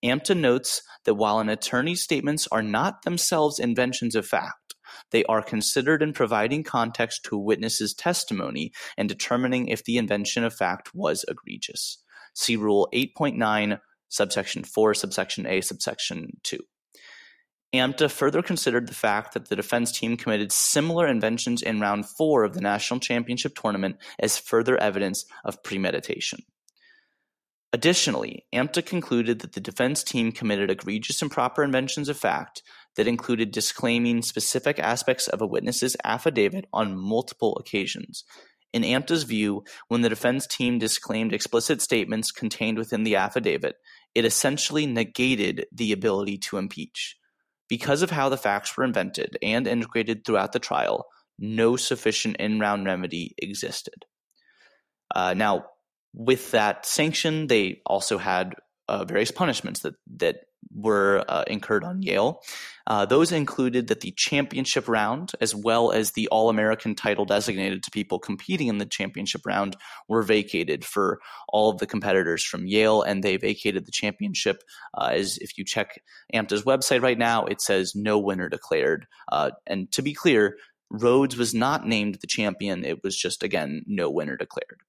AMTA 0.03 0.36
notes 0.36 0.82
that 1.06 1.15
while 1.15 1.39
an 1.39 1.50
attorney's 1.50 2.03
statements 2.03 2.48
are 2.51 2.63
not 2.63 3.03
themselves 3.03 3.60
inventions 3.60 4.15
of 4.15 4.25
fact, 4.25 4.75
they 5.12 5.24
are 5.25 5.42
considered 5.42 6.01
in 6.01 6.13
providing 6.13 6.63
context 6.63 7.24
to 7.25 7.36
a 7.36 7.42
witness's 7.42 7.94
testimony 7.94 8.72
and 8.98 9.10
determining 9.10 9.68
if 9.68 9.84
the 9.84 9.98
invention 9.98 10.44
of 10.44 10.53
fact 10.53 10.94
was 10.94 11.25
egregious. 11.27 12.03
See 12.34 12.56
Rule 12.56 12.89
8.9, 12.94 13.80
subsection 14.10 14.63
4, 14.63 14.94
subsection 14.94 15.46
A, 15.48 15.62
subsection 15.62 16.38
2. 16.44 16.60
AMTA 17.74 18.12
further 18.12 18.44
considered 18.44 18.88
the 18.88 18.94
fact 18.94 19.34
that 19.34 19.50
the 19.50 19.56
defense 19.56 19.92
team 19.92 20.15
committed 20.15 20.51
similar 20.51 21.08
inventions 21.08 21.63
in 21.63 21.80
round 21.80 22.08
four 22.08 22.44
of 22.44 22.53
the 22.53 22.62
national 22.62 23.00
championship 23.00 23.56
tournament 23.56 23.98
as 24.20 24.38
further 24.38 24.77
evidence 24.77 25.25
of 25.44 25.63
premeditation. 25.63 26.39
Additionally, 27.74 28.46
AMTA 28.53 28.86
concluded 28.86 29.39
that 29.39 29.53
the 29.53 29.60
defense 29.60 30.03
team 30.03 30.32
committed 30.32 30.70
egregious 30.70 31.24
improper 31.24 31.63
inventions 31.63 32.08
of 32.08 32.15
fact 32.15 32.62
that 32.96 33.08
included 33.08 33.51
disclaiming 33.51 34.22
specific 34.22 34.77
aspects 34.77 35.27
of 35.27 35.42
a 35.42 35.48
witness's 35.48 35.98
affidavit 36.03 36.65
on 36.72 36.96
multiple 36.96 37.58
occasions. 37.60 38.25
In 38.74 38.84
AMTA's 38.84 39.24
view, 39.24 39.63
when 39.88 40.01
the 40.01 40.10
defense 40.10 40.46
team 40.46 40.77
disclaimed 40.77 41.34
explicit 41.34 41.82
statements 41.82 42.32
contained 42.32 42.77
within 42.77 43.03
the 43.03 43.15
affidavit, 43.15 43.75
it 44.13 44.24
essentially 44.24 44.86
negated 44.86 45.65
the 45.72 45.92
ability 45.92 46.38
to 46.38 46.58
impeach. 46.58 47.15
Because 47.68 48.03
of 48.03 48.12
how 48.12 48.30
the 48.30 48.38
facts 48.38 48.77
were 48.77 48.84
invented 48.84 49.36
and 49.42 49.68
integrated 49.68 50.24
throughout 50.24 50.51
the 50.51 50.60
trial, 50.60 51.08
no 51.39 51.75
sufficient 51.75 52.38
in 52.38 52.60
round 52.60 52.86
remedy 52.86 53.34
existed. 53.39 54.06
Uh, 55.15 55.34
now, 55.34 55.65
with 56.13 56.51
that 56.51 56.86
sanction, 56.86 57.48
they 57.48 57.82
also 57.86 58.17
had 58.17 58.55
uh, 58.88 59.05
various 59.05 59.32
punishments 59.32 59.82
that 59.82 59.96
that 60.17 60.41
were 60.74 61.24
uh, 61.27 61.43
incurred 61.48 61.84
on 61.84 62.01
Yale. 62.01 62.41
Uh, 62.88 63.05
those 63.05 63.32
included 63.32 63.88
that 63.88 64.01
the 64.01 64.13
championship 64.15 64.88
round, 64.88 65.32
as 65.39 65.53
well 65.53 65.91
as 65.91 66.12
the 66.12 66.27
All 66.29 66.50
American 66.50 66.96
title 66.96 67.25
designated 67.25 67.84
to 67.84 67.91
people 67.91 68.20
competing 68.20 68.67
in 68.67 68.77
the 68.77 68.86
championship 68.86 69.46
round, 69.46 69.75
were 70.08 70.24
vacated 70.24 70.84
for 70.84 71.20
all 71.50 71.70
of 71.70 71.79
the 71.79 71.85
competitors 71.85 72.44
from 72.44 72.68
Yale, 72.68 73.01
and 73.01 73.24
they 73.24 73.37
vacated 73.37 73.85
the 73.85 73.92
championship. 73.92 74.64
Uh, 74.98 75.11
as 75.14 75.37
if 75.37 75.57
you 75.57 75.64
check 75.64 76.01
AMTA's 76.33 76.64
website 76.64 77.01
right 77.01 77.18
now, 77.18 77.46
it 77.46 77.61
says 77.61 77.94
no 77.96 78.18
winner 78.18 78.50
declared. 78.50 79.05
Uh, 79.31 79.51
and 79.68 79.92
to 79.92 80.01
be 80.01 80.14
clear, 80.14 80.57
Rhodes 80.90 81.37
was 81.37 81.53
not 81.53 81.87
named 81.87 82.16
the 82.16 82.27
champion; 82.27 82.83
it 82.83 83.03
was 83.03 83.16
just 83.16 83.44
again 83.44 83.83
no 83.87 84.09
winner 84.09 84.37
declared. 84.37 84.81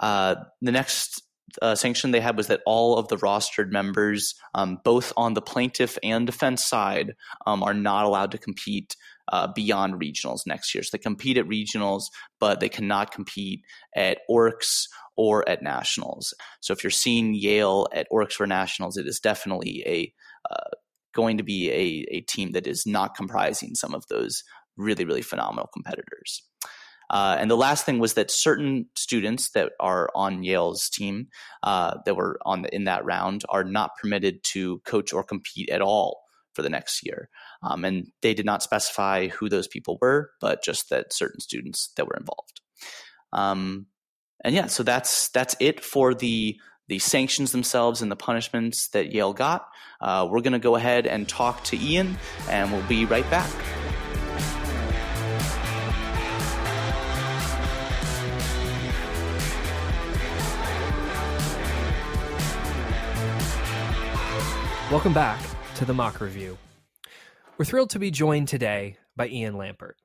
Uh, 0.00 0.36
the 0.60 0.72
next 0.72 1.22
uh, 1.62 1.74
sanction 1.74 2.10
they 2.10 2.20
had 2.20 2.36
was 2.36 2.48
that 2.48 2.60
all 2.66 2.96
of 2.98 3.08
the 3.08 3.16
rostered 3.16 3.70
members, 3.70 4.34
um, 4.54 4.78
both 4.84 5.12
on 5.16 5.34
the 5.34 5.42
plaintiff 5.42 5.98
and 6.02 6.26
defense 6.26 6.64
side, 6.64 7.14
um, 7.46 7.62
are 7.62 7.74
not 7.74 8.04
allowed 8.04 8.30
to 8.32 8.38
compete 8.38 8.96
uh, 9.32 9.48
beyond 9.54 10.00
regionals 10.00 10.46
next 10.46 10.74
year. 10.74 10.82
So 10.82 10.90
they 10.92 11.02
compete 11.02 11.36
at 11.36 11.46
regionals, 11.46 12.04
but 12.40 12.60
they 12.60 12.68
cannot 12.68 13.12
compete 13.12 13.62
at 13.94 14.18
Orcs 14.30 14.88
or 15.16 15.46
at 15.48 15.62
nationals. 15.62 16.32
So 16.60 16.72
if 16.72 16.82
you're 16.82 16.90
seeing 16.90 17.34
Yale 17.34 17.88
at 17.92 18.06
Orcs 18.12 18.32
for 18.32 18.46
nationals, 18.46 18.96
it 18.96 19.06
is 19.06 19.20
definitely 19.20 19.82
a 19.86 20.12
uh, 20.50 20.70
going 21.14 21.38
to 21.38 21.42
be 21.42 21.70
a, 21.70 22.16
a 22.16 22.20
team 22.22 22.52
that 22.52 22.66
is 22.66 22.86
not 22.86 23.16
comprising 23.16 23.74
some 23.74 23.94
of 23.94 24.06
those 24.08 24.44
really 24.76 25.04
really 25.04 25.22
phenomenal 25.22 25.68
competitors. 25.72 26.42
Uh, 27.10 27.36
and 27.38 27.50
the 27.50 27.56
last 27.56 27.84
thing 27.84 27.98
was 27.98 28.14
that 28.14 28.30
certain 28.30 28.86
students 28.96 29.50
that 29.50 29.72
are 29.80 30.10
on 30.14 30.42
Yale's 30.42 30.88
team 30.88 31.28
uh, 31.62 31.98
that 32.04 32.16
were 32.16 32.38
on 32.44 32.62
the, 32.62 32.74
in 32.74 32.84
that 32.84 33.04
round 33.04 33.44
are 33.48 33.64
not 33.64 33.96
permitted 34.00 34.42
to 34.44 34.80
coach 34.80 35.12
or 35.12 35.22
compete 35.22 35.70
at 35.70 35.80
all 35.82 36.20
for 36.52 36.62
the 36.62 36.68
next 36.68 37.06
year. 37.06 37.28
Um, 37.62 37.84
and 37.84 38.08
they 38.20 38.34
did 38.34 38.46
not 38.46 38.62
specify 38.62 39.28
who 39.28 39.48
those 39.48 39.68
people 39.68 39.98
were, 40.00 40.30
but 40.40 40.62
just 40.62 40.90
that 40.90 41.12
certain 41.12 41.40
students 41.40 41.92
that 41.96 42.06
were 42.06 42.16
involved. 42.18 42.60
Um, 43.32 43.86
and 44.44 44.54
yeah, 44.54 44.66
so 44.66 44.82
that's 44.82 45.28
that's 45.30 45.56
it 45.60 45.84
for 45.84 46.14
the 46.14 46.58
the 46.88 46.98
sanctions 46.98 47.52
themselves 47.52 48.02
and 48.02 48.10
the 48.10 48.16
punishments 48.16 48.88
that 48.88 49.12
Yale 49.12 49.34
got. 49.34 49.66
Uh, 50.00 50.26
we're 50.30 50.40
going 50.40 50.52
to 50.52 50.58
go 50.58 50.74
ahead 50.74 51.06
and 51.06 51.28
talk 51.28 51.62
to 51.64 51.76
Iain, 51.76 52.16
and 52.48 52.72
we'll 52.72 52.86
be 52.88 53.04
right 53.04 53.28
back. 53.30 53.77
Welcome 64.90 65.12
back 65.12 65.38
to 65.74 65.84
the 65.84 65.92
Mock 65.92 66.18
Review. 66.18 66.56
We're 67.58 67.66
thrilled 67.66 67.90
to 67.90 67.98
be 67.98 68.10
joined 68.10 68.48
today 68.48 68.96
by 69.16 69.26
Iain 69.26 69.52
Lampert. 69.52 69.96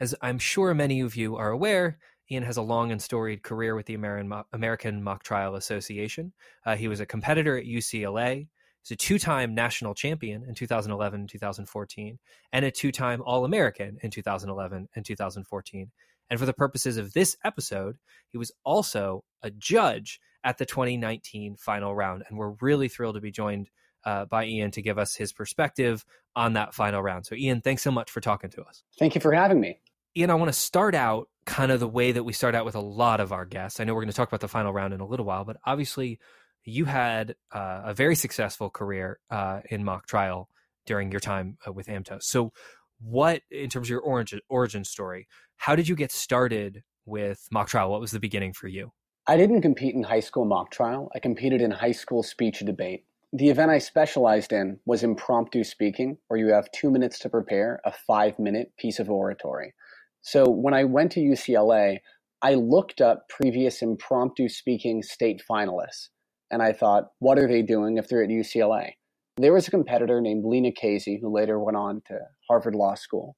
As 0.00 0.16
I'm 0.20 0.40
sure 0.40 0.74
many 0.74 1.00
of 1.02 1.14
you 1.14 1.36
are 1.36 1.50
aware, 1.50 1.98
Iain 2.28 2.42
has 2.42 2.56
a 2.56 2.62
long 2.62 2.90
and 2.90 3.00
storied 3.00 3.44
career 3.44 3.76
with 3.76 3.86
the 3.86 3.94
American 3.94 5.04
Mock 5.04 5.22
Trial 5.22 5.54
Association. 5.54 6.32
Uh, 6.66 6.74
he 6.74 6.88
was 6.88 6.98
a 6.98 7.06
competitor 7.06 7.56
at 7.56 7.66
UCLA. 7.66 8.48
He's 8.82 8.90
a 8.90 8.96
two 8.96 9.20
time 9.20 9.54
national 9.54 9.94
champion 9.94 10.42
in 10.42 10.56
2011 10.56 11.20
and 11.20 11.28
2014, 11.28 12.18
and 12.52 12.64
a 12.64 12.72
two 12.72 12.90
time 12.90 13.22
All 13.22 13.44
American 13.44 13.98
in 14.02 14.10
2011 14.10 14.88
and 14.96 15.06
2014. 15.06 15.92
And 16.30 16.40
for 16.40 16.46
the 16.46 16.52
purposes 16.52 16.96
of 16.96 17.12
this 17.12 17.36
episode, 17.44 17.96
he 18.30 18.38
was 18.38 18.50
also 18.64 19.22
a 19.40 19.52
judge 19.52 20.18
at 20.42 20.58
the 20.58 20.66
2019 20.66 21.58
final 21.58 21.94
round. 21.94 22.24
And 22.28 22.36
we're 22.36 22.56
really 22.60 22.88
thrilled 22.88 23.14
to 23.14 23.20
be 23.20 23.30
joined 23.30 23.70
uh, 24.04 24.24
by 24.26 24.44
Iain 24.44 24.70
to 24.72 24.82
give 24.82 24.98
us 24.98 25.14
his 25.14 25.32
perspective 25.32 26.04
on 26.34 26.54
that 26.54 26.74
final 26.74 27.02
round. 27.02 27.26
So, 27.26 27.34
Iain, 27.34 27.60
thanks 27.60 27.82
so 27.82 27.90
much 27.90 28.10
for 28.10 28.20
talking 28.20 28.50
to 28.50 28.62
us. 28.62 28.82
Thank 28.98 29.14
you 29.14 29.20
for 29.20 29.32
having 29.32 29.60
me. 29.60 29.80
Iain, 30.16 30.30
I 30.30 30.34
want 30.34 30.48
to 30.48 30.58
start 30.58 30.94
out 30.94 31.28
kind 31.44 31.72
of 31.72 31.80
the 31.80 31.88
way 31.88 32.12
that 32.12 32.24
we 32.24 32.32
start 32.32 32.54
out 32.54 32.64
with 32.64 32.74
a 32.74 32.80
lot 32.80 33.20
of 33.20 33.32
our 33.32 33.44
guests. 33.44 33.80
I 33.80 33.84
know 33.84 33.94
we're 33.94 34.02
going 34.02 34.10
to 34.10 34.16
talk 34.16 34.28
about 34.28 34.40
the 34.40 34.48
final 34.48 34.72
round 34.72 34.94
in 34.94 35.00
a 35.00 35.06
little 35.06 35.26
while, 35.26 35.44
but 35.44 35.56
obviously, 35.64 36.18
you 36.64 36.84
had 36.84 37.34
uh, 37.50 37.82
a 37.86 37.94
very 37.94 38.14
successful 38.14 38.70
career 38.70 39.18
uh, 39.30 39.60
in 39.70 39.84
mock 39.84 40.06
trial 40.06 40.48
during 40.86 41.10
your 41.10 41.20
time 41.20 41.58
uh, 41.66 41.72
with 41.72 41.86
AMTA. 41.86 42.22
So, 42.22 42.52
what, 43.00 43.42
in 43.50 43.68
terms 43.68 43.86
of 43.86 43.90
your 43.90 44.00
origin, 44.00 44.40
origin 44.48 44.84
story, 44.84 45.26
how 45.56 45.74
did 45.74 45.88
you 45.88 45.96
get 45.96 46.12
started 46.12 46.84
with 47.04 47.48
mock 47.50 47.68
trial? 47.68 47.90
What 47.90 48.00
was 48.00 48.12
the 48.12 48.20
beginning 48.20 48.52
for 48.52 48.68
you? 48.68 48.92
I 49.26 49.36
didn't 49.36 49.62
compete 49.62 49.94
in 49.94 50.02
high 50.02 50.20
school 50.20 50.44
mock 50.44 50.70
trial. 50.70 51.10
I 51.14 51.18
competed 51.18 51.60
in 51.60 51.70
high 51.70 51.92
school 51.92 52.22
speech 52.22 52.60
debate 52.60 53.04
the 53.32 53.48
event 53.48 53.70
I 53.70 53.78
specialized 53.78 54.52
in 54.52 54.78
was 54.84 55.02
impromptu 55.02 55.64
speaking, 55.64 56.18
where 56.28 56.38
you 56.38 56.52
have 56.52 56.70
two 56.72 56.90
minutes 56.90 57.18
to 57.20 57.30
prepare 57.30 57.80
a 57.84 57.92
five 57.92 58.38
minute 58.38 58.72
piece 58.78 58.98
of 58.98 59.08
oratory. 59.08 59.72
So 60.20 60.48
when 60.50 60.74
I 60.74 60.84
went 60.84 61.12
to 61.12 61.20
UCLA, 61.20 61.98
I 62.42 62.54
looked 62.54 63.00
up 63.00 63.28
previous 63.30 63.80
impromptu 63.80 64.48
speaking 64.48 65.02
state 65.02 65.42
finalists, 65.50 66.08
and 66.50 66.62
I 66.62 66.72
thought, 66.72 67.08
what 67.20 67.38
are 67.38 67.48
they 67.48 67.62
doing 67.62 67.96
if 67.96 68.08
they're 68.08 68.22
at 68.22 68.28
UCLA? 68.28 68.92
There 69.38 69.54
was 69.54 69.66
a 69.66 69.70
competitor 69.70 70.20
named 70.20 70.44
Lena 70.44 70.70
Casey, 70.70 71.18
who 71.20 71.34
later 71.34 71.58
went 71.58 71.78
on 71.78 72.02
to 72.08 72.18
Harvard 72.50 72.74
Law 72.74 72.94
School. 72.94 73.36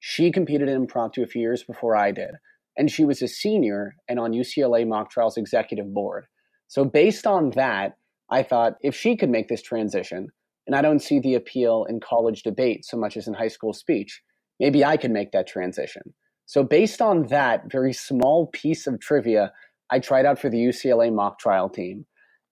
She 0.00 0.32
competed 0.32 0.68
in 0.68 0.74
impromptu 0.74 1.22
a 1.22 1.28
few 1.28 1.42
years 1.42 1.62
before 1.62 1.94
I 1.94 2.10
did, 2.10 2.32
and 2.76 2.90
she 2.90 3.04
was 3.04 3.22
a 3.22 3.28
senior 3.28 3.94
and 4.08 4.18
on 4.18 4.32
UCLA 4.32 4.84
Mock 4.84 5.10
Trials 5.10 5.36
executive 5.36 5.94
board. 5.94 6.24
So, 6.66 6.84
based 6.84 7.26
on 7.26 7.50
that, 7.50 7.92
I 8.32 8.42
thought 8.42 8.78
if 8.80 8.96
she 8.96 9.14
could 9.14 9.28
make 9.28 9.48
this 9.48 9.62
transition, 9.62 10.28
and 10.66 10.74
I 10.74 10.80
don't 10.80 11.02
see 11.02 11.20
the 11.20 11.34
appeal 11.34 11.84
in 11.88 12.00
college 12.00 12.42
debate 12.42 12.84
so 12.84 12.96
much 12.96 13.16
as 13.16 13.28
in 13.28 13.34
high 13.34 13.48
school 13.48 13.74
speech, 13.74 14.22
maybe 14.58 14.84
I 14.84 14.96
can 14.96 15.12
make 15.12 15.32
that 15.32 15.46
transition. 15.46 16.02
So, 16.46 16.64
based 16.64 17.02
on 17.02 17.26
that 17.28 17.70
very 17.70 17.92
small 17.92 18.46
piece 18.48 18.86
of 18.86 19.00
trivia, 19.00 19.52
I 19.90 19.98
tried 19.98 20.24
out 20.24 20.38
for 20.38 20.48
the 20.48 20.56
UCLA 20.56 21.12
mock 21.12 21.38
trial 21.38 21.68
team. 21.68 22.06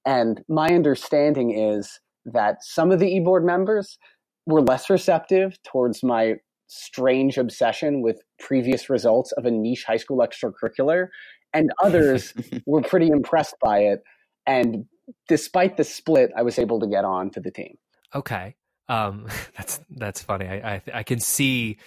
And 0.07 0.43
my 0.49 0.69
understanding 0.69 1.57
is 1.59 2.01
that 2.27 2.62
some 2.62 2.90
of 2.90 3.01
the 3.01 3.09
e-board 3.09 3.45
members 3.45 3.99
were 4.47 4.61
less 4.61 4.90
receptive 4.90 5.57
towards 5.62 6.03
my 6.03 6.35
strange 6.66 7.38
obsession 7.38 8.03
with 8.03 8.21
previous 8.38 8.90
results 8.90 9.33
of 9.33 9.45
a 9.45 9.51
niche 9.51 9.85
high 9.87 9.97
school 9.97 10.19
extracurricular, 10.19 11.09
and 11.55 11.71
others 11.83 12.35
were 12.66 12.83
pretty 12.83 13.09
impressed 13.09 13.55
by 13.62 13.79
it. 13.81 14.03
And 14.47 14.85
despite 15.29 15.77
the 15.77 15.85
split, 15.85 16.31
I 16.37 16.42
was 16.42 16.59
able 16.59 16.81
to 16.81 16.87
get 16.87 17.05
on 17.05 17.31
to 17.31 17.40
the 17.40 17.51
team. 17.51 17.77
Okay, 18.14 18.57
um, 18.88 19.27
that's 19.57 19.81
that's 19.90 20.23
funny. 20.23 20.46
I, 20.46 20.75
I 20.75 20.83
I 20.94 21.03
can 21.03 21.20
see 21.20 21.79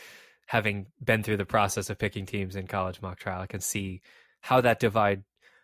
having 0.47 0.87
been 1.03 1.23
through 1.23 1.37
the 1.37 1.45
process 1.45 1.89
of 1.89 1.97
picking 1.97 2.25
teams 2.25 2.55
in 2.55 2.67
college 2.67 3.01
mock 3.01 3.19
trial. 3.19 3.41
I 3.41 3.47
can 3.47 3.61
see 3.61 4.01
how 4.41 4.61
that 4.61 4.79
divide 4.79 5.23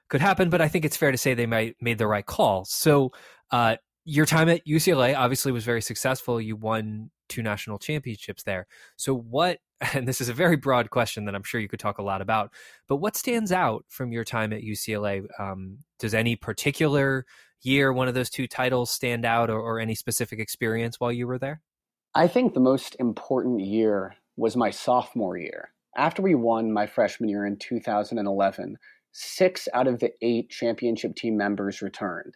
could 0.09 0.21
happen, 0.21 0.49
but 0.49 0.61
I 0.61 0.67
think 0.67 0.85
it's 0.85 0.97
fair 0.97 1.11
to 1.11 1.17
say 1.17 1.33
they 1.33 1.45
might 1.45 1.75
made 1.81 1.97
the 1.97 2.07
right 2.07 2.25
call. 2.25 2.65
So, 2.65 3.11
uh, 3.51 3.75
your 4.05 4.25
time 4.25 4.49
at 4.49 4.65
UCLA 4.65 5.15
obviously 5.15 5.51
was 5.51 5.63
very 5.63 5.81
successful. 5.81 6.41
You 6.41 6.55
won 6.55 7.11
two 7.27 7.43
national 7.43 7.77
championships 7.77 8.43
there. 8.43 8.67
So, 8.95 9.13
what, 9.13 9.59
and 9.93 10.07
this 10.07 10.19
is 10.19 10.29
a 10.29 10.33
very 10.33 10.55
broad 10.55 10.89
question 10.89 11.25
that 11.25 11.35
I'm 11.35 11.43
sure 11.43 11.61
you 11.61 11.69
could 11.69 11.79
talk 11.79 11.99
a 11.99 12.03
lot 12.03 12.21
about, 12.21 12.51
but 12.87 12.97
what 12.97 13.15
stands 13.15 13.51
out 13.51 13.85
from 13.87 14.11
your 14.11 14.23
time 14.23 14.51
at 14.51 14.63
UCLA? 14.63 15.25
Um, 15.39 15.77
does 15.99 16.13
any 16.13 16.35
particular 16.35 17.25
year, 17.61 17.91
one 17.93 18.07
of 18.07 18.13
those 18.13 18.29
two 18.29 18.47
titles, 18.47 18.91
stand 18.91 19.25
out 19.25 19.49
or, 19.49 19.59
or 19.59 19.79
any 19.79 19.95
specific 19.95 20.39
experience 20.39 20.99
while 20.99 21.11
you 21.11 21.27
were 21.27 21.39
there? 21.39 21.61
I 22.15 22.27
think 22.27 22.53
the 22.53 22.59
most 22.59 22.95
important 22.99 23.61
year 23.61 24.15
was 24.35 24.55
my 24.55 24.69
sophomore 24.69 25.37
year. 25.37 25.71
After 25.95 26.21
we 26.21 26.35
won 26.35 26.71
my 26.71 26.87
freshman 26.87 27.29
year 27.29 27.45
in 27.45 27.57
2011, 27.57 28.77
six 29.11 29.67
out 29.73 29.87
of 29.87 29.99
the 29.99 30.11
eight 30.21 30.49
championship 30.49 31.15
team 31.15 31.37
members 31.37 31.81
returned. 31.81 32.35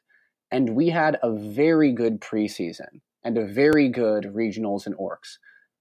And 0.51 0.75
we 0.75 0.89
had 0.89 1.17
a 1.23 1.31
very 1.31 1.91
good 1.91 2.19
preseason 2.19 3.01
and 3.23 3.37
a 3.37 3.45
very 3.45 3.89
good 3.89 4.25
regionals 4.25 4.85
and 4.85 4.95
orcs. 4.97 5.37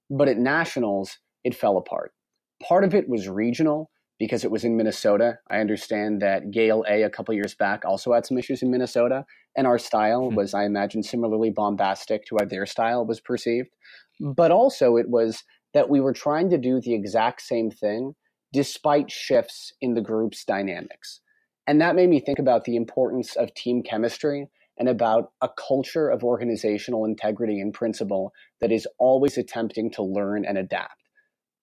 But 0.09 0.29
at 0.29 0.37
nationals, 0.37 1.19
it 1.43 1.55
fell 1.55 1.77
apart. 1.77 2.13
Part 2.61 2.83
of 2.83 2.95
it 2.95 3.09
was 3.09 3.27
regional 3.27 3.91
because 4.23 4.45
it 4.45 4.51
was 4.51 4.63
in 4.63 4.77
Minnesota. 4.77 5.37
I 5.49 5.59
understand 5.59 6.21
that 6.21 6.55
Yale 6.55 6.85
A 6.87 7.03
a 7.03 7.09
couple 7.09 7.35
years 7.35 7.55
back 7.55 7.83
also 7.83 8.13
had 8.13 8.25
some 8.25 8.37
issues 8.37 8.61
in 8.61 8.71
Minnesota, 8.71 9.25
and 9.57 9.67
our 9.67 9.77
style 9.77 10.29
hmm. 10.29 10.35
was, 10.35 10.53
I 10.53 10.63
imagine, 10.63 11.03
similarly 11.03 11.49
bombastic 11.49 12.25
to 12.27 12.37
how 12.39 12.45
their 12.45 12.65
style 12.65 13.05
was 13.05 13.19
perceived. 13.19 13.71
But 14.21 14.49
also, 14.49 14.95
it 14.95 15.09
was 15.09 15.43
that 15.73 15.89
we 15.89 15.99
were 15.99 16.13
trying 16.13 16.49
to 16.51 16.57
do 16.57 16.79
the 16.79 16.93
exact 16.93 17.41
same 17.41 17.69
thing 17.69 18.15
despite 18.53 19.11
shifts 19.11 19.73
in 19.81 19.93
the 19.93 20.01
group's 20.01 20.45
dynamics. 20.45 21.19
And 21.67 21.81
that 21.81 21.95
made 21.95 22.09
me 22.09 22.21
think 22.21 22.39
about 22.39 22.63
the 22.63 22.77
importance 22.77 23.35
of 23.35 23.53
team 23.55 23.83
chemistry 23.83 24.47
and 24.77 24.87
about 24.87 25.31
a 25.41 25.49
culture 25.49 26.07
of 26.07 26.23
organizational 26.23 27.03
integrity 27.03 27.59
and 27.59 27.73
principle 27.73 28.31
that 28.61 28.71
is 28.71 28.87
always 28.99 29.37
attempting 29.37 29.91
to 29.91 30.01
learn 30.01 30.45
and 30.45 30.57
adapt. 30.57 31.02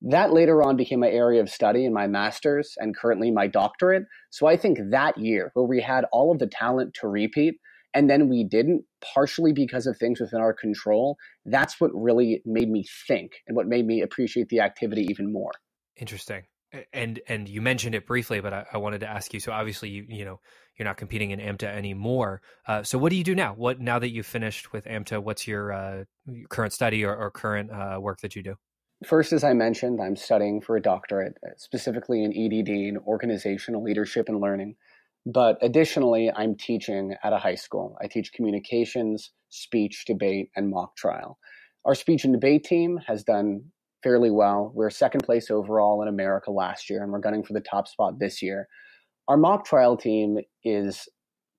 That 0.02 0.32
later 0.32 0.62
on 0.62 0.76
became 0.76 1.00
my 1.00 1.10
area 1.10 1.40
of 1.40 1.50
study 1.50 1.84
in 1.84 1.92
my 1.92 2.06
master's 2.06 2.74
and 2.78 2.96
currently 2.96 3.30
my 3.30 3.46
doctorate. 3.46 4.04
So 4.30 4.46
I 4.46 4.56
think 4.56 4.78
that 4.90 5.18
year, 5.18 5.50
where 5.54 5.66
we 5.66 5.80
had 5.80 6.06
all 6.12 6.32
of 6.32 6.38
the 6.38 6.46
talent 6.46 6.94
to 7.00 7.08
repeat, 7.08 7.56
and 7.92 8.08
then 8.08 8.28
we 8.28 8.44
didn't, 8.44 8.84
partially 9.02 9.52
because 9.52 9.86
of 9.86 9.96
things 9.96 10.20
within 10.20 10.40
our 10.40 10.54
control, 10.54 11.16
that's 11.44 11.80
what 11.80 11.90
really 11.92 12.40
made 12.46 12.70
me 12.70 12.84
think 13.08 13.32
and 13.46 13.56
what 13.56 13.66
made 13.66 13.86
me 13.86 14.00
appreciate 14.00 14.48
the 14.48 14.60
activity 14.60 15.06
even 15.10 15.32
more. 15.32 15.50
Interesting 15.96 16.44
and 16.92 17.20
and 17.28 17.48
you 17.48 17.60
mentioned 17.60 17.94
it 17.94 18.06
briefly, 18.06 18.40
but 18.40 18.52
I, 18.52 18.64
I, 18.72 18.78
wanted 18.78 19.00
to 19.00 19.08
ask 19.08 19.34
you. 19.34 19.40
So 19.40 19.52
obviously, 19.52 19.88
you 19.88 20.06
you 20.08 20.24
know 20.24 20.40
you're 20.78 20.86
not 20.86 20.96
competing 20.96 21.30
in 21.30 21.40
AMTA 21.40 21.66
anymore. 21.66 22.42
Uh, 22.66 22.82
so 22.82 22.96
what 22.96 23.10
do 23.10 23.16
you 23.16 23.24
do 23.24 23.34
now? 23.34 23.54
What 23.54 23.80
now 23.80 23.98
that 23.98 24.10
you've 24.10 24.26
finished 24.26 24.72
with 24.72 24.84
AMTA? 24.84 25.22
What's 25.22 25.46
your 25.46 25.72
uh, 25.72 26.04
current 26.48 26.72
study 26.72 27.04
or, 27.04 27.14
or 27.14 27.30
current 27.30 27.70
uh, 27.70 27.98
work 28.00 28.20
that 28.20 28.36
you 28.36 28.42
do? 28.42 28.54
First, 29.06 29.32
as 29.32 29.44
I 29.44 29.54
mentioned, 29.54 29.98
I'm 30.00 30.16
studying 30.16 30.60
for 30.60 30.76
a 30.76 30.82
doctorate, 30.82 31.38
uh, 31.44 31.52
specifically 31.56 32.22
in 32.22 32.32
EDD 32.36 32.88
and 32.88 32.98
organizational 32.98 33.82
leadership 33.82 34.28
and 34.28 34.40
learning. 34.40 34.76
But 35.24 35.56
additionally, 35.62 36.30
I'm 36.30 36.54
teaching 36.54 37.14
at 37.22 37.32
a 37.32 37.38
high 37.38 37.54
school. 37.54 37.96
I 38.02 38.08
teach 38.08 38.32
communications, 38.32 39.32
speech, 39.48 40.04
debate, 40.06 40.50
and 40.54 40.68
mock 40.68 40.96
trial. 40.96 41.38
Our 41.86 41.94
speech 41.94 42.24
and 42.24 42.34
debate 42.34 42.64
team 42.64 42.98
has 43.06 43.24
done 43.24 43.64
fairly 44.02 44.30
well. 44.30 44.70
We 44.74 44.84
are 44.84 44.90
second 44.90 45.22
place 45.22 45.50
overall 45.50 46.02
in 46.02 46.08
America 46.08 46.50
last 46.50 46.90
year, 46.90 47.02
and 47.02 47.10
we're 47.10 47.20
gunning 47.20 47.42
for 47.42 47.54
the 47.54 47.60
top 47.60 47.88
spot 47.88 48.18
this 48.18 48.42
year. 48.42 48.68
Our 49.28 49.38
mock 49.38 49.64
trial 49.64 49.96
team 49.96 50.38
is 50.64 51.08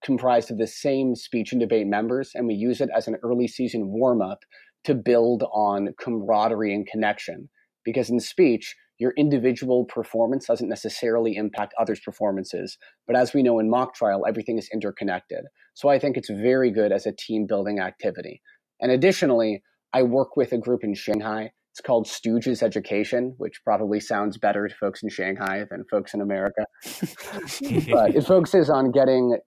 comprised 0.04 0.52
of 0.52 0.58
the 0.58 0.68
same 0.68 1.16
speech 1.16 1.52
and 1.52 1.62
debate 1.62 1.88
members, 1.88 2.32
and 2.36 2.48
we 2.48 2.54
use 2.54 2.82
it 2.82 2.90
as 2.96 3.08
an 3.08 3.18
early 3.24 3.48
season 3.48 3.88
warm 3.88 4.22
up 4.22 4.40
to 4.84 4.96
build 4.96 5.44
on 5.54 5.94
camaraderie 6.00 6.74
and 6.74 6.88
connection. 6.88 7.50
Because 7.84 8.10
in 8.10 8.20
speech, 8.20 8.76
your 9.00 9.14
individual 9.18 9.86
performance 9.86 10.46
doesn't 10.46 10.70
necessarily 10.70 11.36
impact 11.36 11.74
others' 11.80 12.00
performances. 12.00 12.78
But 13.08 13.16
as 13.16 13.34
we 13.34 13.42
know 13.42 13.60
in 13.60 13.70
mock 13.70 13.96
trial, 13.96 14.26
everything 14.28 14.58
is 14.58 14.70
interconnected. 14.72 15.46
So 15.74 15.90
I 15.90 15.98
think 15.98 16.18
it's 16.18 16.30
very 16.30 16.72
good 16.72 16.92
as 16.92 17.06
a 17.06 17.12
team 17.12 17.48
building 17.48 17.80
activity. 17.80 18.42
And 18.80 18.92
additionally, 18.92 19.64
I 19.94 20.04
work 20.04 20.38
with 20.38 20.52
a 20.52 20.58
group 20.58 20.84
in 20.84 20.94
Shanghai 20.94 21.52
it's 21.72 21.80
called 21.80 22.06
Stooges 22.06 22.62
Education, 22.62 23.34
which 23.38 23.62
probably 23.64 24.02
sounds 24.02 24.38
better 24.38 24.68
to 24.68 24.76
folks 24.76 25.02
in 25.04 25.10
Shanghai 25.10 25.66
than 25.70 25.86
folks 25.90 26.14
in 26.14 26.20
America. 26.20 26.66
but 26.84 28.14
it 28.14 28.26
focuses 28.26 28.70
on 28.70 28.92
getting 28.92 29.38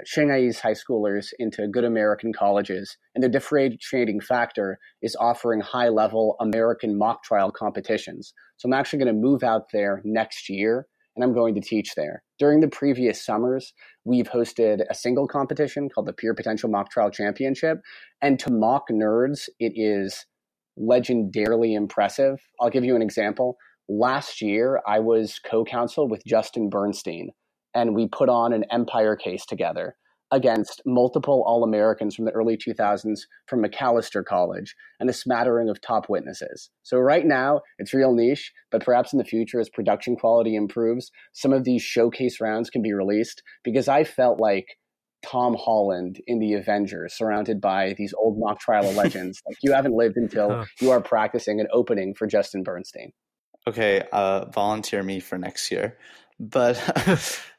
Uh, 0.00 0.04
Shanghai's 0.04 0.60
high 0.60 0.74
schoolers 0.74 1.28
into 1.38 1.68
good 1.68 1.84
American 1.84 2.32
colleges. 2.32 2.96
And 3.14 3.22
the 3.22 3.28
differentiating 3.28 4.20
factor 4.20 4.78
is 5.02 5.16
offering 5.20 5.60
high 5.60 5.88
level 5.88 6.36
American 6.40 6.98
mock 6.98 7.22
trial 7.22 7.50
competitions. 7.50 8.32
So 8.56 8.68
I'm 8.68 8.72
actually 8.72 9.00
going 9.00 9.14
to 9.14 9.20
move 9.20 9.42
out 9.42 9.66
there 9.72 10.00
next 10.04 10.48
year 10.48 10.86
and 11.16 11.24
I'm 11.24 11.34
going 11.34 11.54
to 11.54 11.60
teach 11.60 11.94
there. 11.96 12.22
During 12.38 12.60
the 12.60 12.68
previous 12.68 13.24
summers, 13.24 13.72
we've 14.04 14.28
hosted 14.28 14.82
a 14.88 14.94
single 14.94 15.26
competition 15.26 15.88
called 15.88 16.06
the 16.06 16.12
Peer 16.12 16.34
Potential 16.34 16.70
Mock 16.70 16.90
Trial 16.90 17.10
Championship. 17.10 17.78
And 18.22 18.38
to 18.40 18.52
mock 18.52 18.84
nerds, 18.90 19.48
it 19.58 19.72
is 19.74 20.24
legendarily 20.78 21.76
impressive. 21.76 22.40
I'll 22.60 22.70
give 22.70 22.84
you 22.84 22.96
an 22.96 23.02
example. 23.02 23.56
Last 23.88 24.40
year, 24.40 24.80
I 24.86 25.00
was 25.00 25.40
co 25.44 25.64
counsel 25.64 26.08
with 26.08 26.24
Justin 26.24 26.70
Bernstein, 26.70 27.30
and 27.74 27.94
we 27.94 28.08
put 28.08 28.28
on 28.28 28.52
an 28.52 28.64
empire 28.70 29.16
case 29.16 29.44
together 29.46 29.96
against 30.30 30.80
multiple 30.86 31.42
All 31.46 31.64
Americans 31.64 32.14
from 32.14 32.24
the 32.24 32.30
early 32.30 32.56
2000s 32.56 33.20
from 33.46 33.62
Macalester 33.62 34.24
College 34.24 34.74
and 35.00 35.10
a 35.10 35.12
smattering 35.12 35.68
of 35.68 35.80
top 35.80 36.08
witnesses. 36.08 36.70
So, 36.82 36.98
right 36.98 37.26
now, 37.26 37.62
it's 37.78 37.94
real 37.94 38.14
niche, 38.14 38.52
but 38.70 38.84
perhaps 38.84 39.12
in 39.12 39.18
the 39.18 39.24
future, 39.24 39.60
as 39.60 39.68
production 39.68 40.16
quality 40.16 40.54
improves, 40.54 41.10
some 41.32 41.52
of 41.52 41.64
these 41.64 41.82
showcase 41.82 42.40
rounds 42.40 42.70
can 42.70 42.82
be 42.82 42.92
released 42.92 43.42
because 43.64 43.88
I 43.88 44.04
felt 44.04 44.40
like 44.40 44.66
Tom 45.24 45.56
Holland 45.58 46.20
in 46.26 46.38
the 46.38 46.54
Avengers, 46.54 47.14
surrounded 47.14 47.60
by 47.60 47.94
these 47.98 48.14
old 48.16 48.38
mock 48.38 48.60
trial 48.60 48.90
legends. 48.96 49.40
like 49.46 49.56
you 49.62 49.72
haven't 49.72 49.96
lived 49.96 50.16
until 50.16 50.50
huh. 50.50 50.64
you 50.80 50.90
are 50.90 51.00
practicing 51.00 51.60
an 51.60 51.66
opening 51.72 52.14
for 52.14 52.26
Justin 52.26 52.62
Bernstein. 52.62 53.12
Okay, 53.66 54.02
uh, 54.12 54.46
volunteer 54.46 55.02
me 55.02 55.20
for 55.20 55.36
next 55.36 55.70
year. 55.70 55.98
But 56.40 56.76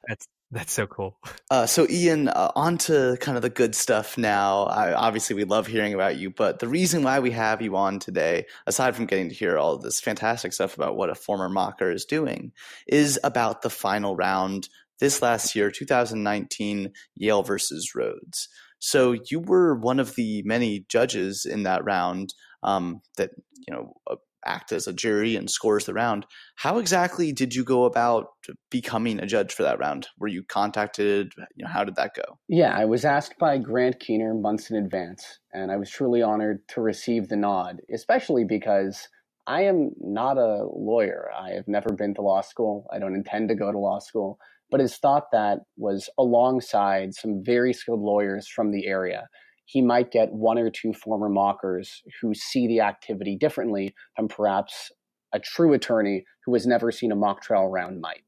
that's 0.07 0.27
that's 0.51 0.73
so 0.73 0.85
cool. 0.85 1.17
Uh, 1.49 1.65
so 1.65 1.87
Iain, 1.89 2.27
uh, 2.27 2.51
on 2.55 2.77
to 2.79 3.17
kind 3.21 3.37
of 3.37 3.41
the 3.41 3.49
good 3.49 3.73
stuff 3.73 4.17
now. 4.17 4.63
I, 4.63 4.93
obviously, 4.93 5.33
we 5.33 5.45
love 5.45 5.65
hearing 5.65 5.93
about 5.93 6.17
you, 6.17 6.29
but 6.29 6.59
the 6.59 6.67
reason 6.67 7.03
why 7.03 7.19
we 7.19 7.31
have 7.31 7.61
you 7.61 7.77
on 7.77 7.99
today, 7.99 8.47
aside 8.67 8.93
from 8.95 9.05
getting 9.05 9.29
to 9.29 9.35
hear 9.35 9.57
all 9.57 9.77
this 9.77 10.01
fantastic 10.01 10.51
stuff 10.51 10.75
about 10.75 10.97
what 10.97 11.09
a 11.09 11.15
former 11.15 11.47
mocker 11.47 11.89
is 11.89 12.03
doing, 12.03 12.51
is 12.85 13.17
about 13.23 13.61
the 13.61 13.69
final 13.69 14.17
round 14.17 14.67
this 14.99 15.21
last 15.21 15.55
year, 15.55 15.71
2019, 15.71 16.91
Yale 17.15 17.43
versus 17.43 17.95
Rhodes. 17.95 18.49
So 18.79 19.15
you 19.29 19.39
were 19.39 19.75
one 19.75 19.99
of 20.01 20.15
the 20.15 20.41
many 20.43 20.85
judges 20.89 21.45
in 21.45 21.63
that 21.63 21.85
round 21.85 22.33
um, 22.61 23.01
that 23.15 23.29
you 23.67 23.73
know 23.73 23.93
uh, 24.09 24.15
act 24.45 24.71
as 24.71 24.87
a 24.87 24.93
jury 24.93 25.35
and 25.35 25.49
scores 25.49 25.85
the 25.85 25.93
round. 25.93 26.25
How 26.55 26.79
exactly 26.79 27.31
did 27.31 27.53
you 27.53 27.63
go 27.63 27.85
about 27.85 28.27
becoming 28.69 29.19
a 29.19 29.25
judge 29.25 29.53
for 29.53 29.63
that 29.63 29.79
round? 29.79 30.07
Were 30.19 30.27
you 30.27 30.43
contacted? 30.43 31.33
You 31.55 31.65
know, 31.65 31.71
how 31.71 31.83
did 31.83 31.95
that 31.95 32.15
go? 32.15 32.39
Yeah, 32.47 32.75
I 32.75 32.85
was 32.85 33.05
asked 33.05 33.37
by 33.39 33.57
Grant 33.57 33.99
Keener 33.99 34.33
months 34.33 34.69
in 34.69 34.77
advance, 34.77 35.39
and 35.53 35.71
I 35.71 35.77
was 35.77 35.89
truly 35.89 36.21
honored 36.21 36.59
to 36.69 36.81
receive 36.81 37.29
the 37.29 37.37
nod, 37.37 37.81
especially 37.93 38.43
because 38.43 39.07
I 39.47 39.63
am 39.63 39.91
not 39.99 40.37
a 40.37 40.65
lawyer. 40.73 41.29
I 41.37 41.51
have 41.51 41.67
never 41.67 41.93
been 41.93 42.13
to 42.15 42.21
law 42.21 42.41
school. 42.41 42.87
I 42.91 42.99
don't 42.99 43.15
intend 43.15 43.49
to 43.49 43.55
go 43.55 43.71
to 43.71 43.79
law 43.79 43.99
school 43.99 44.39
but 44.71 44.79
his 44.79 44.95
thought 44.95 45.25
that 45.33 45.59
was 45.77 46.09
alongside 46.17 47.13
some 47.13 47.43
very 47.43 47.73
skilled 47.73 47.99
lawyers 47.99 48.47
from 48.47 48.71
the 48.71 48.87
area. 48.87 49.27
He 49.65 49.81
might 49.81 50.11
get 50.11 50.33
one 50.33 50.57
or 50.57 50.69
two 50.69 50.93
former 50.93 51.29
mockers 51.29 52.01
who 52.21 52.33
see 52.33 52.67
the 52.67 52.81
activity 52.81 53.37
differently 53.37 53.93
than 54.17 54.27
perhaps 54.27 54.91
a 55.33 55.39
true 55.39 55.73
attorney 55.73 56.25
who 56.45 56.53
has 56.53 56.67
never 56.67 56.91
seen 56.91 57.11
a 57.11 57.15
mock 57.15 57.41
trial 57.41 57.69
round 57.69 58.01
might. 58.01 58.23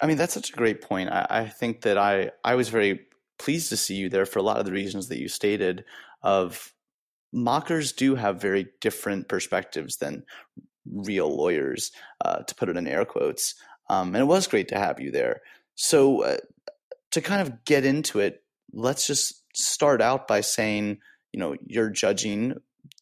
I 0.00 0.06
mean, 0.06 0.16
that's 0.16 0.34
such 0.34 0.50
a 0.50 0.56
great 0.56 0.80
point. 0.80 1.10
I, 1.10 1.26
I 1.28 1.48
think 1.48 1.82
that 1.82 1.98
I 1.98 2.32
I 2.44 2.54
was 2.56 2.68
very 2.68 3.00
pleased 3.38 3.68
to 3.68 3.76
see 3.76 3.94
you 3.94 4.08
there 4.08 4.26
for 4.26 4.38
a 4.38 4.42
lot 4.42 4.58
of 4.58 4.64
the 4.64 4.72
reasons 4.72 5.08
that 5.08 5.20
you 5.20 5.28
stated. 5.28 5.84
Of 6.22 6.72
mockers 7.32 7.92
do 7.92 8.14
have 8.14 8.40
very 8.40 8.68
different 8.80 9.28
perspectives 9.28 9.96
than 9.96 10.24
real 10.86 11.34
lawyers, 11.34 11.92
uh, 12.24 12.42
to 12.42 12.54
put 12.54 12.68
it 12.68 12.76
in 12.76 12.86
air 12.86 13.04
quotes. 13.04 13.54
Um, 13.88 14.14
and 14.14 14.22
it 14.22 14.26
was 14.26 14.46
great 14.46 14.68
to 14.68 14.78
have 14.78 15.00
you 15.00 15.10
there. 15.10 15.42
So 15.74 16.22
uh, 16.22 16.36
to 17.12 17.20
kind 17.20 17.42
of 17.42 17.64
get 17.64 17.84
into 17.84 18.20
it, 18.20 18.42
let's 18.72 19.06
just 19.06 19.41
start 19.54 20.00
out 20.00 20.28
by 20.28 20.40
saying, 20.40 20.98
you 21.32 21.40
know, 21.40 21.56
you're 21.64 21.90
judging. 21.90 22.54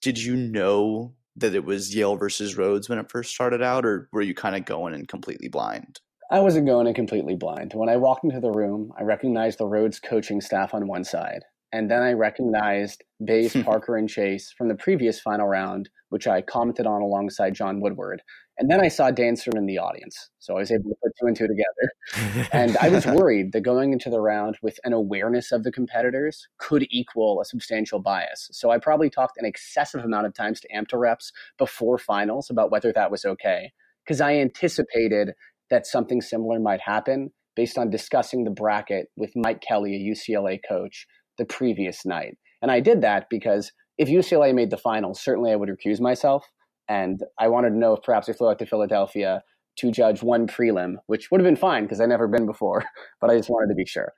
Did 0.03 0.23
you 0.23 0.37
know 0.37 1.15
that 1.37 1.55
it 1.55 1.65
was 1.65 1.95
Yale 1.95 2.17
versus 2.17 2.57
Rhodes 2.57 2.89
when 2.89 2.99
it 2.99 3.11
first 3.11 3.35
started 3.35 3.63
out, 3.63 3.85
or 3.85 4.09
were 4.13 4.23
you 4.23 4.35
kind 4.35 4.57
of 4.57 4.65
going 4.65 4.95
in 4.95 5.07
completely 5.07 5.49
blind? 5.49 6.01
I 6.31 6.41
wasn't 6.41 6.67
going 6.67 6.87
in 6.87 6.95
completely 6.95 7.35
blind. 7.35 7.73
When 7.75 7.89
I 7.89 7.97
walked 7.97 8.25
into 8.25 8.41
the 8.41 8.53
room, 8.53 8.93
I 8.99 9.03
recognized 9.03 9.59
the 9.59 9.67
Rhodes 9.67 9.99
coaching 9.99 10.41
staff 10.41 10.75
on 10.75 10.87
one 10.87 11.05
side, 11.05 11.43
and 11.73 11.91
then 11.91 12.03
I 12.03 12.13
recognized 12.13 13.03
Bays, 13.25 13.57
Parker, 13.65 13.97
and 13.97 14.09
Chase 14.09 14.55
from 14.57 14.69
the 14.69 14.77
previous 14.77 15.21
final 15.21 15.49
round, 15.49 15.89
which 16.11 16.27
I 16.27 16.43
commented 16.43 16.87
on 16.87 17.03
alongside 17.03 17.55
John 17.55 17.81
Woodward. 17.81 18.23
And 18.61 18.71
then 18.71 18.83
I 18.83 18.89
saw 18.89 19.11
Dan 19.11 19.37
Stern 19.37 19.57
in 19.57 19.65
the 19.65 19.79
audience. 19.79 20.29
So 20.39 20.55
I 20.55 20.59
was 20.59 20.71
able 20.71 20.91
to 20.91 20.97
put 21.03 21.13
two 21.19 21.27
and 21.27 21.35
two 21.35 21.49
together. 21.49 22.49
and 22.53 22.77
I 22.77 22.91
was 22.91 23.07
worried 23.07 23.53
that 23.53 23.63
going 23.63 23.95
into 23.95 24.11
the 24.11 24.21
round 24.21 24.59
with 24.61 24.79
an 24.85 24.93
awareness 24.93 25.51
of 25.51 25.65
the 25.65 25.73
competitors 25.73 26.47
could 26.59 26.87
equal 26.91 27.41
a 27.41 27.47
substantial 27.47 28.01
bias. 28.01 28.51
So 28.53 28.71
I 28.71 28.77
probably 28.77 29.09
talked 29.09 29.39
an 29.39 29.47
excessive 29.47 30.05
amount 30.05 30.27
of 30.27 30.35
times 30.35 30.61
to 30.61 30.69
AMTA 30.69 30.99
reps 30.99 31.33
before 31.57 31.97
finals 31.97 32.51
about 32.51 32.71
whether 32.71 32.93
that 32.93 33.11
was 33.11 33.25
okay. 33.25 33.73
Because 34.05 34.21
I 34.21 34.35
anticipated 34.35 35.31
that 35.71 35.87
something 35.87 36.21
similar 36.21 36.61
might 36.61 36.83
happen 36.83 37.31
based 37.57 37.79
on 37.79 37.89
discussing 37.89 38.45
the 38.45 38.51
bracket 38.51 39.07
with 39.17 39.33
Mike 39.35 39.63
Kelly, 39.63 39.95
a 39.97 40.15
UCLA 40.15 40.61
coach, 40.69 41.07
the 41.39 41.47
previous 41.47 42.05
night. 42.05 42.37
And 42.61 42.71
I 42.71 42.81
did 42.81 43.01
that 43.01 43.29
because 43.31 43.73
if 43.97 44.09
UCLA 44.09 44.55
made 44.55 44.69
the 44.69 44.77
finals, 44.77 45.19
certainly 45.19 45.51
I 45.51 45.57
would 45.57 45.71
recuse 45.71 45.99
myself. 45.99 46.47
And 46.91 47.23
I 47.39 47.47
wanted 47.47 47.71
to 47.71 47.79
know 47.79 47.95
if 47.95 48.03
perhaps 48.03 48.29
I 48.29 48.33
flew 48.33 48.51
out 48.51 48.59
to 48.59 48.67
Philadelphia 48.67 49.45
to 49.77 49.93
judge 49.93 50.25
one 50.25 50.49
prelim, 50.49 50.97
which 51.07 51.31
would 51.31 51.41
have 51.41 51.47
been 51.47 51.55
fine 51.55 51.85
because 51.85 52.01
I'd 52.01 52.09
never 52.09 52.27
been 52.27 52.47
before, 52.47 52.85
but 53.21 53.31
I 53.31 53.37
just 53.37 53.49
wanted 53.49 53.69
to 53.69 53.77
be 53.77 53.87
sure. 53.87 54.13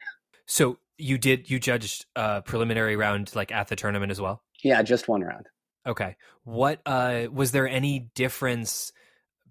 So 0.46 0.78
you 0.96 1.18
did 1.18 1.50
you 1.50 1.60
judged 1.60 2.06
a 2.16 2.40
preliminary 2.40 2.96
round 2.96 3.36
like 3.36 3.52
at 3.52 3.68
the 3.68 3.76
tournament 3.76 4.10
as 4.10 4.20
well? 4.20 4.42
Yeah, 4.64 4.82
just 4.82 5.06
one 5.06 5.20
round. 5.20 5.46
Okay. 5.86 6.16
What 6.44 6.80
uh 6.86 7.26
was 7.30 7.52
there 7.52 7.68
any 7.68 8.10
difference 8.14 8.90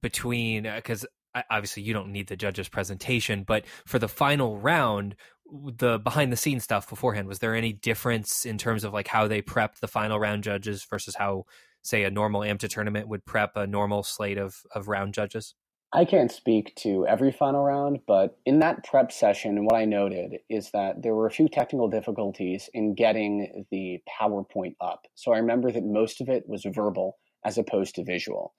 between 0.02 0.64
because 0.64 1.06
obviously 1.50 1.84
you 1.84 1.94
don't 1.94 2.12
need 2.12 2.28
the 2.28 2.36
judge's 2.36 2.70
presentation, 2.70 3.44
but 3.44 3.66
for 3.86 4.00
the 4.00 4.08
final 4.08 4.58
round, 4.58 5.16
the 5.52 6.00
behind 6.00 6.32
the 6.32 6.38
scenes 6.38 6.64
stuff 6.64 6.90
beforehand, 6.90 7.28
was 7.28 7.40
there 7.40 7.56
any 7.56 7.72
difference 7.72 8.46
in 8.46 8.58
terms 8.58 8.84
of 8.84 8.94
like 8.94 9.08
how 9.08 9.28
they 9.28 9.42
prepped 9.42 9.80
the 9.80 9.88
final 9.88 10.20
round 10.20 10.44
judges 10.44 10.84
versus 10.90 11.16
how, 11.16 11.46
say, 11.82 12.04
a 12.04 12.12
normal 12.12 12.41
AMTA 12.41 12.70
tournament 12.70 13.08
would 13.08 13.26
prep 13.26 13.56
a 13.56 13.67
normal 13.67 14.04
slate 14.04 14.38
of, 14.38 14.62
of 14.74 14.88
round 14.88 15.13
judges? 15.13 15.56
I 15.94 16.06
can't 16.06 16.32
speak 16.32 16.74
to 16.78 17.06
every 17.06 17.34
final 17.34 17.63
round, 17.63 18.00
but 18.08 18.38
in 18.46 18.60
that 18.60 18.86
prep 18.86 19.12
session, 19.12 19.65
what 19.65 19.76
I 19.76 19.84
noted 19.84 20.39
is 20.50 20.72
that 20.72 21.04
there 21.04 21.13
were 21.13 21.28
a 21.28 21.32
few 21.32 21.50
technical 21.50 21.89
difficulties 21.89 22.70
in 22.74 22.96
getting 22.96 23.65
the 23.72 24.00
PowerPoint 24.10 24.76
up. 24.80 25.06
So 25.15 25.34
I 25.34 25.39
remember 25.39 25.70
that 25.70 25.84
most 25.84 26.22
of 26.22 26.30
it 26.30 26.48
was 26.48 26.65
verbal 26.65 27.17
as 27.46 27.58
opposed 27.58 27.96
to 27.96 28.06
visual. 28.06 28.54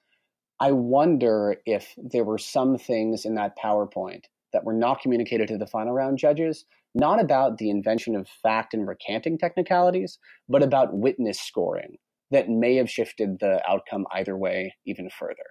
I 0.61 0.73
wonder 0.73 1.57
if 1.65 1.95
there 1.97 2.25
were 2.25 2.37
some 2.37 2.77
things 2.77 3.25
in 3.25 3.35
that 3.37 3.57
PowerPoint 3.57 4.25
that 4.53 4.65
were 4.65 4.75
not 4.75 5.01
communicated 5.01 5.49
to 5.49 5.57
the 5.57 5.67
final 5.67 5.95
round 5.95 6.19
judges, 6.19 6.67
not 6.95 7.19
about 7.19 7.57
the 7.57 7.71
invention 7.71 8.15
of 8.15 8.29
fact 8.29 8.75
and 8.75 8.87
recanting 8.87 9.39
technicalities, 9.39 10.19
but 10.51 10.63
about 10.63 10.93
witness 10.93 11.41
scoring 11.41 11.97
that 12.33 12.49
may 12.49 12.77
have 12.77 12.91
shifted 12.91 13.39
the 13.39 13.63
outcome 13.69 14.07
either 14.13 14.37
way 14.37 14.75
even 14.85 15.09
further. 15.09 15.45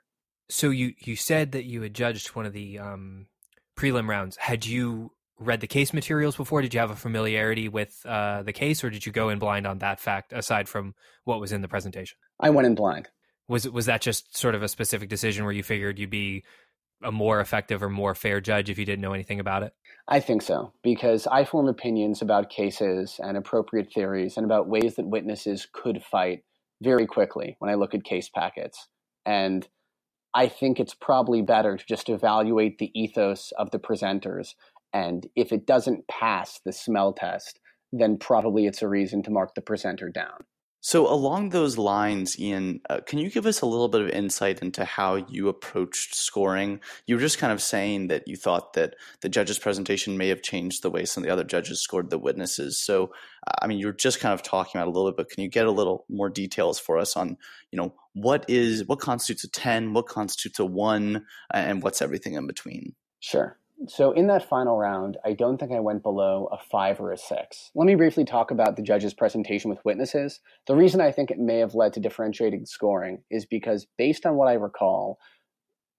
So 0.49 0.69
you 0.69 0.93
you 0.99 1.15
said 1.15 1.53
that 1.53 1.65
you 1.65 1.81
had 1.81 1.93
judged 1.93 2.29
one 2.29 2.45
of 2.45 2.53
the 2.53 2.77
um, 2.79 3.27
prelim 3.77 4.09
rounds. 4.09 4.35
Had 4.35 4.65
you 4.65 5.11
read 5.39 5.61
the 5.61 5.67
case 5.67 5.93
materials 5.93 6.35
before? 6.35 6.61
Did 6.61 6.73
you 6.73 6.79
have 6.79 6.91
a 6.91 6.95
familiarity 6.95 7.69
with 7.69 8.05
uh, 8.05 8.43
the 8.43 8.53
case, 8.53 8.83
or 8.83 8.89
did 8.89 9.05
you 9.05 9.11
go 9.11 9.29
in 9.29 9.39
blind 9.39 9.65
on 9.65 9.79
that 9.79 9.99
fact 9.99 10.33
aside 10.33 10.67
from 10.67 10.93
what 11.23 11.39
was 11.39 11.51
in 11.51 11.61
the 11.61 11.67
presentation? 11.67 12.17
I 12.39 12.49
went 12.49 12.67
in 12.67 12.75
blind. 12.75 13.09
Was 13.47 13.69
was 13.69 13.85
that 13.85 14.01
just 14.01 14.37
sort 14.37 14.55
of 14.55 14.63
a 14.63 14.67
specific 14.67 15.07
decision 15.07 15.45
where 15.45 15.53
you 15.53 15.63
figured 15.63 15.99
you'd 15.99 16.09
be 16.09 16.43
a 17.03 17.11
more 17.11 17.39
effective 17.39 17.81
or 17.81 17.89
more 17.89 18.13
fair 18.13 18.39
judge 18.39 18.69
if 18.69 18.77
you 18.77 18.85
didn't 18.85 19.01
know 19.01 19.13
anything 19.13 19.39
about 19.39 19.63
it? 19.63 19.73
I 20.07 20.19
think 20.19 20.41
so, 20.41 20.73
because 20.83 21.27
I 21.27 21.45
form 21.45 21.67
opinions 21.67 22.21
about 22.21 22.49
cases 22.49 23.19
and 23.23 23.37
appropriate 23.37 23.91
theories 23.93 24.37
and 24.37 24.45
about 24.45 24.67
ways 24.67 24.95
that 24.95 25.07
witnesses 25.07 25.67
could 25.71 26.03
fight 26.03 26.43
very 26.81 27.05
quickly 27.05 27.55
when 27.59 27.69
I 27.69 27.75
look 27.75 27.93
at 27.93 28.03
case 28.03 28.29
packets. 28.29 28.87
And 29.25 29.67
I 30.33 30.47
think 30.47 30.79
it's 30.79 30.93
probably 30.93 31.41
better 31.41 31.77
to 31.77 31.85
just 31.85 32.09
evaluate 32.09 32.77
the 32.77 32.91
ethos 32.99 33.51
of 33.57 33.71
the 33.71 33.79
presenters. 33.79 34.55
And 34.93 35.27
if 35.35 35.51
it 35.51 35.65
doesn't 35.65 36.07
pass 36.07 36.59
the 36.65 36.73
smell 36.73 37.13
test, 37.13 37.59
then 37.91 38.17
probably 38.17 38.65
it's 38.65 38.81
a 38.81 38.87
reason 38.87 39.21
to 39.23 39.31
mark 39.31 39.55
the 39.55 39.61
presenter 39.61 40.09
down. 40.09 40.45
So, 40.83 41.07
along 41.07 41.49
those 41.49 41.77
lines, 41.77 42.35
Iain, 42.39 42.81
uh, 42.89 43.01
can 43.05 43.19
you 43.19 43.29
give 43.29 43.45
us 43.45 43.61
a 43.61 43.67
little 43.67 43.87
bit 43.87 44.01
of 44.01 44.09
insight 44.09 44.63
into 44.63 44.83
how 44.83 45.15
you 45.15 45.47
approached 45.47 46.15
scoring? 46.15 46.79
You 47.05 47.15
were 47.15 47.21
just 47.21 47.37
kind 47.37 47.53
of 47.53 47.61
saying 47.61 48.07
that 48.07 48.27
you 48.27 48.35
thought 48.35 48.73
that 48.73 48.95
the 49.21 49.29
judge's 49.29 49.59
presentation 49.59 50.17
may 50.17 50.29
have 50.29 50.41
changed 50.41 50.81
the 50.81 50.89
way 50.89 51.05
some 51.05 51.21
of 51.21 51.27
the 51.27 51.33
other 51.33 51.43
judges 51.43 51.81
scored 51.81 52.09
the 52.09 52.17
witnesses. 52.17 52.81
So, 52.81 53.13
I 53.61 53.67
mean, 53.67 53.77
you're 53.77 53.93
just 53.93 54.19
kind 54.19 54.33
of 54.33 54.41
talking 54.41 54.81
about 54.81 54.87
a 54.87 54.91
little 54.91 55.11
bit. 55.11 55.17
But 55.17 55.29
can 55.29 55.43
you 55.43 55.49
get 55.49 55.67
a 55.67 55.71
little 55.71 56.03
more 56.09 56.29
details 56.29 56.79
for 56.79 56.97
us 56.97 57.15
on, 57.15 57.37
you 57.71 57.77
know, 57.77 57.93
what 58.13 58.45
is 58.49 58.83
what 58.87 58.99
constitutes 58.99 59.43
a 59.43 59.49
ten, 59.49 59.93
what 59.93 60.07
constitutes 60.07 60.57
a 60.57 60.65
one, 60.65 61.27
and 61.53 61.83
what's 61.83 62.01
everything 62.01 62.33
in 62.33 62.47
between? 62.47 62.95
Sure. 63.19 63.55
So 63.87 64.11
in 64.11 64.27
that 64.27 64.47
final 64.47 64.77
round, 64.77 65.17
I 65.25 65.33
don't 65.33 65.57
think 65.57 65.71
I 65.71 65.79
went 65.79 66.03
below 66.03 66.47
a 66.51 66.57
five 66.57 66.99
or 66.99 67.11
a 67.11 67.17
six. 67.17 67.71
Let 67.73 67.87
me 67.87 67.95
briefly 67.95 68.23
talk 68.23 68.51
about 68.51 68.75
the 68.75 68.83
judge's 68.83 69.13
presentation 69.13 69.71
with 69.71 69.83
witnesses. 69.83 70.39
The 70.67 70.75
reason 70.75 71.01
I 71.01 71.11
think 71.11 71.31
it 71.31 71.39
may 71.39 71.57
have 71.57 71.73
led 71.73 71.93
to 71.93 71.99
differentiating 71.99 72.67
scoring 72.67 73.23
is 73.31 73.47
because, 73.47 73.87
based 73.97 74.27
on 74.27 74.35
what 74.35 74.47
I 74.47 74.53
recall, 74.53 75.17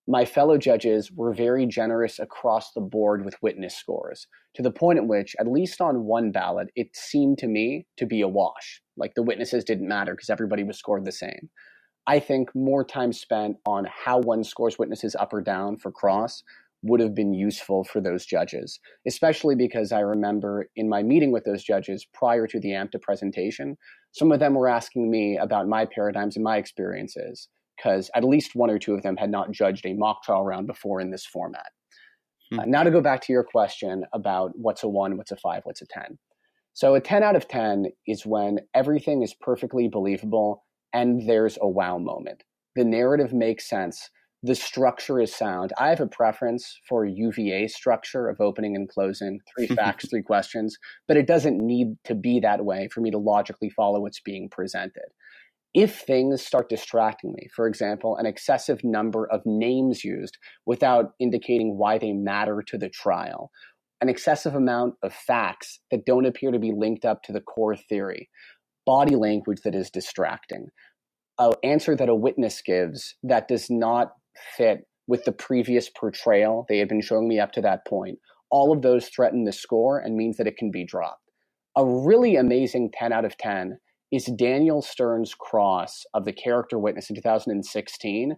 my 0.06 0.24
fellow 0.24 0.58
judges 0.58 1.10
were 1.10 1.34
very 1.34 1.66
generous 1.66 2.20
across 2.20 2.72
the 2.72 2.80
board 2.80 3.24
with 3.24 3.42
witness 3.42 3.76
scores, 3.76 4.28
to 4.54 4.62
the 4.62 4.70
point 4.70 4.98
at 4.98 5.06
which, 5.06 5.34
at 5.40 5.48
least 5.48 5.80
on 5.80 6.04
one 6.04 6.30
ballot, 6.30 6.68
it 6.76 6.94
seemed 6.94 7.38
to 7.38 7.48
me 7.48 7.86
to 7.96 8.06
be 8.06 8.20
a 8.20 8.28
wash. 8.28 8.80
Like 8.96 9.14
the 9.14 9.22
witnesses 9.22 9.64
didn't 9.64 9.88
matter 9.88 10.12
because 10.12 10.30
everybody 10.30 10.62
was 10.62 10.78
scored 10.78 11.04
the 11.04 11.12
same. 11.12 11.50
I 12.06 12.18
think 12.18 12.54
more 12.54 12.84
time 12.84 13.12
spent 13.12 13.58
on 13.64 13.86
how 13.86 14.18
one 14.18 14.42
scores 14.42 14.78
witnesses 14.78 15.14
up 15.14 15.32
or 15.32 15.40
down 15.40 15.78
for 15.78 15.92
cross 15.92 16.42
would 16.82 17.00
have 17.00 17.14
been 17.14 17.32
useful 17.32 17.84
for 17.84 18.00
those 18.00 18.26
judges, 18.26 18.80
especially 19.06 19.54
because 19.54 19.92
I 19.92 20.00
remember 20.00 20.68
in 20.74 20.88
my 20.88 21.02
meeting 21.02 21.30
with 21.30 21.44
those 21.44 21.62
judges 21.62 22.06
prior 22.12 22.46
to 22.48 22.58
the 22.58 22.70
AMTA 22.70 23.00
presentation, 23.00 23.76
some 24.12 24.32
of 24.32 24.40
them 24.40 24.54
were 24.54 24.68
asking 24.68 25.10
me 25.10 25.38
about 25.38 25.68
my 25.68 25.86
paradigms 25.86 26.36
and 26.36 26.44
my 26.44 26.56
experiences, 26.56 27.48
because 27.76 28.10
at 28.14 28.24
least 28.24 28.54
one 28.54 28.70
or 28.70 28.78
two 28.78 28.94
of 28.94 29.02
them 29.02 29.16
had 29.16 29.30
not 29.30 29.52
judged 29.52 29.86
a 29.86 29.94
mock 29.94 30.22
trial 30.24 30.44
round 30.44 30.66
before 30.66 31.00
in 31.00 31.10
this 31.10 31.24
format. 31.24 31.70
Hmm. 32.50 32.60
Uh, 32.60 32.64
now, 32.66 32.82
to 32.82 32.90
go 32.90 33.00
back 33.00 33.20
to 33.22 33.32
your 33.32 33.44
question 33.44 34.04
about 34.12 34.50
what's 34.54 34.82
a 34.82 34.88
one, 34.88 35.16
what's 35.16 35.32
a 35.32 35.36
five, 35.36 35.62
what's 35.64 35.82
a 35.82 35.86
10. 35.86 36.18
So, 36.74 36.94
a 36.94 37.00
10 37.00 37.22
out 37.22 37.36
of 37.36 37.48
10 37.48 37.86
is 38.06 38.26
when 38.26 38.58
everything 38.74 39.22
is 39.22 39.34
perfectly 39.40 39.88
believable 39.88 40.64
and 40.92 41.28
there's 41.28 41.58
a 41.60 41.68
wow 41.68 41.98
moment. 41.98 42.42
The 42.74 42.84
narrative 42.84 43.32
makes 43.32 43.68
sense 43.68 44.10
the 44.42 44.54
structure 44.54 45.20
is 45.20 45.34
sound. 45.34 45.72
I 45.78 45.88
have 45.88 46.00
a 46.00 46.06
preference 46.06 46.80
for 46.88 47.04
UVA 47.04 47.68
structure 47.68 48.28
of 48.28 48.40
opening 48.40 48.74
and 48.74 48.88
closing, 48.88 49.40
three 49.54 49.66
facts, 49.76 50.08
three 50.08 50.22
questions, 50.22 50.76
but 51.06 51.16
it 51.16 51.26
doesn't 51.26 51.58
need 51.58 51.96
to 52.04 52.14
be 52.14 52.40
that 52.40 52.64
way 52.64 52.88
for 52.88 53.00
me 53.00 53.10
to 53.12 53.18
logically 53.18 53.70
follow 53.70 54.00
what's 54.00 54.20
being 54.20 54.48
presented. 54.50 55.06
If 55.74 56.00
things 56.00 56.44
start 56.44 56.68
distracting 56.68 57.32
me, 57.32 57.48
for 57.54 57.66
example, 57.66 58.16
an 58.16 58.26
excessive 58.26 58.84
number 58.84 59.26
of 59.30 59.40
names 59.46 60.04
used 60.04 60.36
without 60.66 61.12
indicating 61.18 61.78
why 61.78 61.98
they 61.98 62.12
matter 62.12 62.62
to 62.66 62.76
the 62.76 62.90
trial, 62.90 63.50
an 64.02 64.08
excessive 64.08 64.54
amount 64.54 64.94
of 65.02 65.14
facts 65.14 65.78
that 65.90 66.04
don't 66.04 66.26
appear 66.26 66.50
to 66.50 66.58
be 66.58 66.72
linked 66.76 67.04
up 67.04 67.22
to 67.22 67.32
the 67.32 67.40
core 67.40 67.76
theory, 67.76 68.28
body 68.84 69.14
language 69.14 69.60
that 69.64 69.74
is 69.74 69.88
distracting, 69.88 70.66
an 71.38 71.52
answer 71.62 71.96
that 71.96 72.08
a 72.08 72.14
witness 72.14 72.60
gives 72.60 73.14
that 73.22 73.48
does 73.48 73.70
not 73.70 74.12
fit 74.56 74.86
with 75.06 75.24
the 75.24 75.32
previous 75.32 75.88
portrayal 75.88 76.66
they 76.68 76.78
had 76.78 76.88
been 76.88 77.02
showing 77.02 77.28
me 77.28 77.40
up 77.40 77.52
to 77.52 77.60
that 77.62 77.86
point. 77.86 78.18
All 78.50 78.72
of 78.72 78.82
those 78.82 79.08
threaten 79.08 79.44
the 79.44 79.52
score 79.52 79.98
and 79.98 80.16
means 80.16 80.36
that 80.36 80.46
it 80.46 80.56
can 80.56 80.70
be 80.70 80.84
dropped. 80.84 81.30
A 81.76 81.84
really 81.84 82.36
amazing 82.36 82.90
10 82.92 83.12
out 83.12 83.24
of 83.24 83.36
10 83.38 83.78
is 84.12 84.26
Daniel 84.36 84.82
Stern's 84.82 85.34
cross 85.34 86.04
of 86.12 86.24
the 86.24 86.32
character 86.32 86.78
witness 86.78 87.08
in 87.08 87.16
2016 87.16 88.36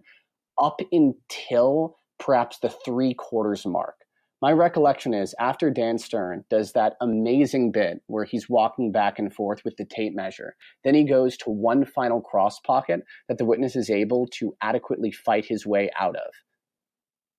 up 0.61 0.79
until 0.91 1.97
perhaps 2.17 2.59
the 2.59 2.69
three 2.69 3.13
quarters 3.13 3.65
mark. 3.65 3.95
My 4.41 4.51
recollection 4.51 5.13
is 5.13 5.33
after 5.39 5.71
Dan 5.71 5.97
Stern 5.97 6.43
does 6.49 6.73
that 6.73 6.97
amazing 6.99 7.71
bit 7.71 8.01
where 8.07 8.25
he's 8.25 8.49
walking 8.49 8.91
back 8.91 9.17
and 9.17 9.33
forth 9.33 9.61
with 9.63 9.77
the 9.77 9.85
tape 9.85 10.13
measure, 10.13 10.55
then 10.83 10.93
he 10.93 11.05
goes 11.05 11.37
to 11.37 11.49
one 11.49 11.85
final 11.85 12.21
cross 12.21 12.59
pocket 12.59 13.01
that 13.29 13.37
the 13.37 13.45
witness 13.45 13.75
is 13.77 13.89
able 13.89 14.27
to 14.33 14.55
adequately 14.61 15.11
fight 15.11 15.45
his 15.45 15.65
way 15.65 15.89
out 15.99 16.17
of. 16.17 16.31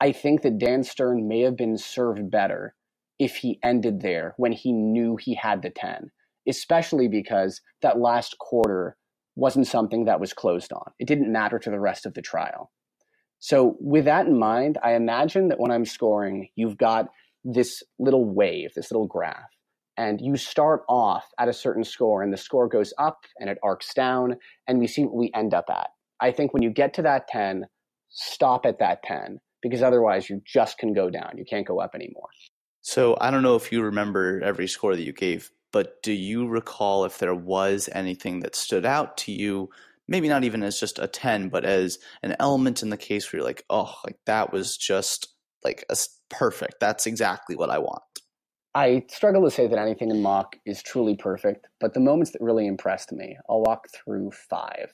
I 0.00 0.12
think 0.12 0.42
that 0.42 0.58
Dan 0.58 0.82
Stern 0.84 1.28
may 1.28 1.40
have 1.40 1.56
been 1.56 1.76
served 1.76 2.30
better 2.30 2.74
if 3.18 3.36
he 3.36 3.58
ended 3.62 4.00
there 4.00 4.34
when 4.38 4.52
he 4.52 4.72
knew 4.72 5.16
he 5.16 5.34
had 5.34 5.62
the 5.62 5.70
10, 5.70 6.10
especially 6.48 7.08
because 7.08 7.60
that 7.82 7.98
last 7.98 8.38
quarter 8.38 8.96
wasn't 9.36 9.66
something 9.66 10.06
that 10.06 10.20
was 10.20 10.32
closed 10.32 10.72
on. 10.72 10.92
It 10.98 11.06
didn't 11.06 11.32
matter 11.32 11.58
to 11.58 11.70
the 11.70 11.80
rest 11.80 12.06
of 12.06 12.14
the 12.14 12.22
trial. 12.22 12.70
So, 13.38 13.76
with 13.80 14.06
that 14.06 14.26
in 14.26 14.38
mind, 14.38 14.78
I 14.82 14.94
imagine 14.94 15.48
that 15.48 15.60
when 15.60 15.70
I'm 15.70 15.84
scoring, 15.84 16.48
you've 16.56 16.78
got 16.78 17.08
this 17.44 17.82
little 17.98 18.24
wave, 18.24 18.70
this 18.74 18.90
little 18.90 19.06
graph, 19.06 19.50
and 19.96 20.20
you 20.20 20.36
start 20.36 20.82
off 20.88 21.24
at 21.38 21.48
a 21.48 21.52
certain 21.52 21.84
score, 21.84 22.22
and 22.22 22.32
the 22.32 22.38
score 22.38 22.68
goes 22.68 22.92
up 22.98 23.20
and 23.38 23.50
it 23.50 23.58
arcs 23.62 23.92
down, 23.94 24.36
and 24.66 24.78
we 24.78 24.86
see 24.86 25.04
what 25.04 25.14
we 25.14 25.30
end 25.34 25.54
up 25.54 25.66
at. 25.68 25.90
I 26.20 26.32
think 26.32 26.54
when 26.54 26.62
you 26.62 26.70
get 26.70 26.94
to 26.94 27.02
that 27.02 27.28
10, 27.28 27.66
stop 28.08 28.64
at 28.64 28.78
that 28.78 29.02
10, 29.02 29.38
because 29.62 29.82
otherwise 29.82 30.30
you 30.30 30.40
just 30.44 30.78
can 30.78 30.94
go 30.94 31.10
down. 31.10 31.32
You 31.36 31.44
can't 31.44 31.66
go 31.66 31.80
up 31.80 31.94
anymore. 31.94 32.28
So, 32.80 33.16
I 33.20 33.30
don't 33.30 33.42
know 33.42 33.56
if 33.56 33.70
you 33.70 33.82
remember 33.82 34.40
every 34.42 34.66
score 34.66 34.96
that 34.96 35.02
you 35.02 35.12
gave, 35.12 35.50
but 35.72 36.02
do 36.02 36.12
you 36.12 36.46
recall 36.46 37.04
if 37.04 37.18
there 37.18 37.34
was 37.34 37.88
anything 37.92 38.40
that 38.40 38.56
stood 38.56 38.86
out 38.86 39.16
to 39.18 39.32
you 39.32 39.68
maybe 40.08 40.28
not 40.28 40.44
even 40.44 40.62
as 40.62 40.78
just 40.78 40.98
a 40.98 41.06
10 41.06 41.48
but 41.48 41.64
as 41.64 41.98
an 42.22 42.36
element 42.38 42.82
in 42.82 42.90
the 42.90 42.96
case 42.96 43.32
where 43.32 43.38
you're 43.38 43.46
like 43.46 43.64
oh 43.70 43.94
like 44.04 44.18
that 44.26 44.52
was 44.52 44.76
just 44.76 45.28
like 45.64 45.84
a, 45.90 45.96
perfect. 46.28 46.76
That's 46.80 47.06
exactly 47.06 47.56
what 47.56 47.70
i 47.70 47.78
want. 47.78 48.02
I 48.74 49.04
struggle 49.08 49.42
to 49.44 49.50
say 49.50 49.66
that 49.66 49.78
anything 49.78 50.10
in 50.10 50.22
mock 50.22 50.56
is 50.64 50.82
truly 50.82 51.16
perfect 51.16 51.66
but 51.80 51.94
the 51.94 52.00
moments 52.00 52.32
that 52.32 52.42
really 52.42 52.66
impressed 52.66 53.12
me 53.12 53.36
i'll 53.48 53.62
walk 53.62 53.86
through 53.94 54.30
five. 54.32 54.92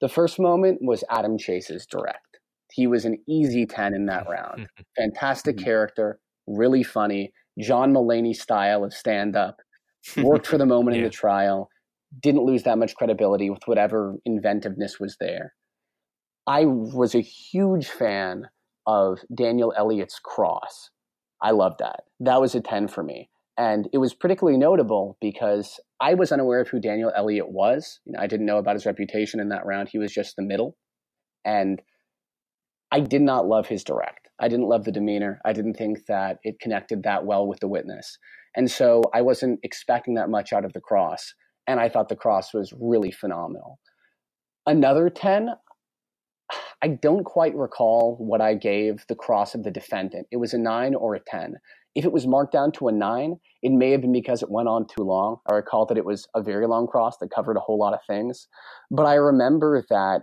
The 0.00 0.08
first 0.08 0.38
moment 0.38 0.78
was 0.80 1.04
adam 1.10 1.38
chase's 1.38 1.86
direct. 1.86 2.38
He 2.72 2.86
was 2.86 3.04
an 3.04 3.18
easy 3.26 3.66
10 3.66 3.94
in 3.94 4.06
that 4.06 4.28
round. 4.28 4.68
Fantastic 4.96 5.56
mm-hmm. 5.56 5.64
character 5.64 6.20
really 6.48 6.82
funny 6.82 7.32
john 7.58 7.92
mulaney 7.92 8.34
style 8.34 8.84
of 8.84 8.94
stand 8.94 9.36
up 9.36 9.60
worked 10.16 10.46
for 10.46 10.58
the 10.58 10.66
moment 10.66 10.96
yeah. 10.96 11.02
in 11.02 11.04
the 11.04 11.10
trial 11.10 11.68
didn't 12.20 12.44
lose 12.44 12.62
that 12.62 12.78
much 12.78 12.94
credibility 12.94 13.50
with 13.50 13.62
whatever 13.66 14.16
inventiveness 14.24 14.98
was 14.98 15.16
there. 15.20 15.54
I 16.46 16.64
was 16.64 17.14
a 17.14 17.20
huge 17.20 17.88
fan 17.88 18.48
of 18.86 19.20
Daniel 19.34 19.74
Elliott's 19.76 20.18
Cross. 20.18 20.90
I 21.42 21.50
loved 21.50 21.80
that. 21.80 22.04
That 22.20 22.40
was 22.40 22.54
a 22.54 22.60
10 22.60 22.88
for 22.88 23.02
me. 23.02 23.28
And 23.58 23.88
it 23.92 23.98
was 23.98 24.14
particularly 24.14 24.58
notable 24.58 25.18
because 25.20 25.80
I 26.00 26.14
was 26.14 26.32
unaware 26.32 26.60
of 26.60 26.68
who 26.68 26.80
Daniel 26.80 27.12
Elliott 27.14 27.50
was. 27.50 28.00
You 28.04 28.12
know, 28.12 28.20
I 28.20 28.26
didn't 28.26 28.46
know 28.46 28.58
about 28.58 28.76
his 28.76 28.86
reputation 28.86 29.40
in 29.40 29.48
that 29.50 29.66
round. 29.66 29.88
He 29.88 29.98
was 29.98 30.12
just 30.12 30.36
the 30.36 30.42
middle. 30.42 30.76
And 31.44 31.82
I 32.90 33.00
did 33.00 33.20
not 33.20 33.46
love 33.46 33.66
his 33.66 33.84
direct. 33.84 34.28
I 34.40 34.48
didn't 34.48 34.68
love 34.68 34.84
the 34.84 34.92
demeanor. 34.92 35.40
I 35.44 35.52
didn't 35.52 35.74
think 35.74 36.06
that 36.06 36.38
it 36.42 36.60
connected 36.60 37.02
that 37.02 37.26
well 37.26 37.46
with 37.46 37.60
the 37.60 37.68
witness. 37.68 38.16
And 38.56 38.70
so 38.70 39.02
I 39.12 39.22
wasn't 39.22 39.60
expecting 39.62 40.14
that 40.14 40.30
much 40.30 40.52
out 40.52 40.64
of 40.64 40.72
the 40.72 40.80
cross 40.80 41.34
and 41.68 41.78
I 41.78 41.88
thought 41.88 42.08
the 42.08 42.16
cross 42.16 42.52
was 42.52 42.72
really 42.80 43.12
phenomenal. 43.12 43.78
Another 44.66 45.10
10, 45.10 45.50
I 46.82 46.88
don't 46.88 47.24
quite 47.24 47.54
recall 47.54 48.16
what 48.18 48.40
I 48.40 48.54
gave 48.54 49.04
the 49.08 49.14
cross 49.14 49.54
of 49.54 49.64
the 49.64 49.70
defendant. 49.70 50.26
It 50.32 50.38
was 50.38 50.54
a 50.54 50.58
9 50.58 50.94
or 50.94 51.14
a 51.14 51.20
10. 51.20 51.56
If 51.94 52.04
it 52.04 52.12
was 52.12 52.26
marked 52.26 52.52
down 52.52 52.72
to 52.72 52.88
a 52.88 52.92
9, 52.92 53.36
it 53.62 53.72
may 53.72 53.90
have 53.90 54.00
been 54.00 54.12
because 54.12 54.42
it 54.42 54.50
went 54.50 54.68
on 54.68 54.86
too 54.86 55.02
long. 55.02 55.36
I 55.50 55.54
recall 55.54 55.84
that 55.86 55.98
it 55.98 56.04
was 56.04 56.26
a 56.34 56.42
very 56.42 56.66
long 56.66 56.86
cross 56.86 57.18
that 57.18 57.30
covered 57.34 57.56
a 57.56 57.60
whole 57.60 57.78
lot 57.78 57.92
of 57.92 58.00
things. 58.06 58.48
But 58.90 59.04
I 59.04 59.14
remember 59.14 59.84
that 59.90 60.22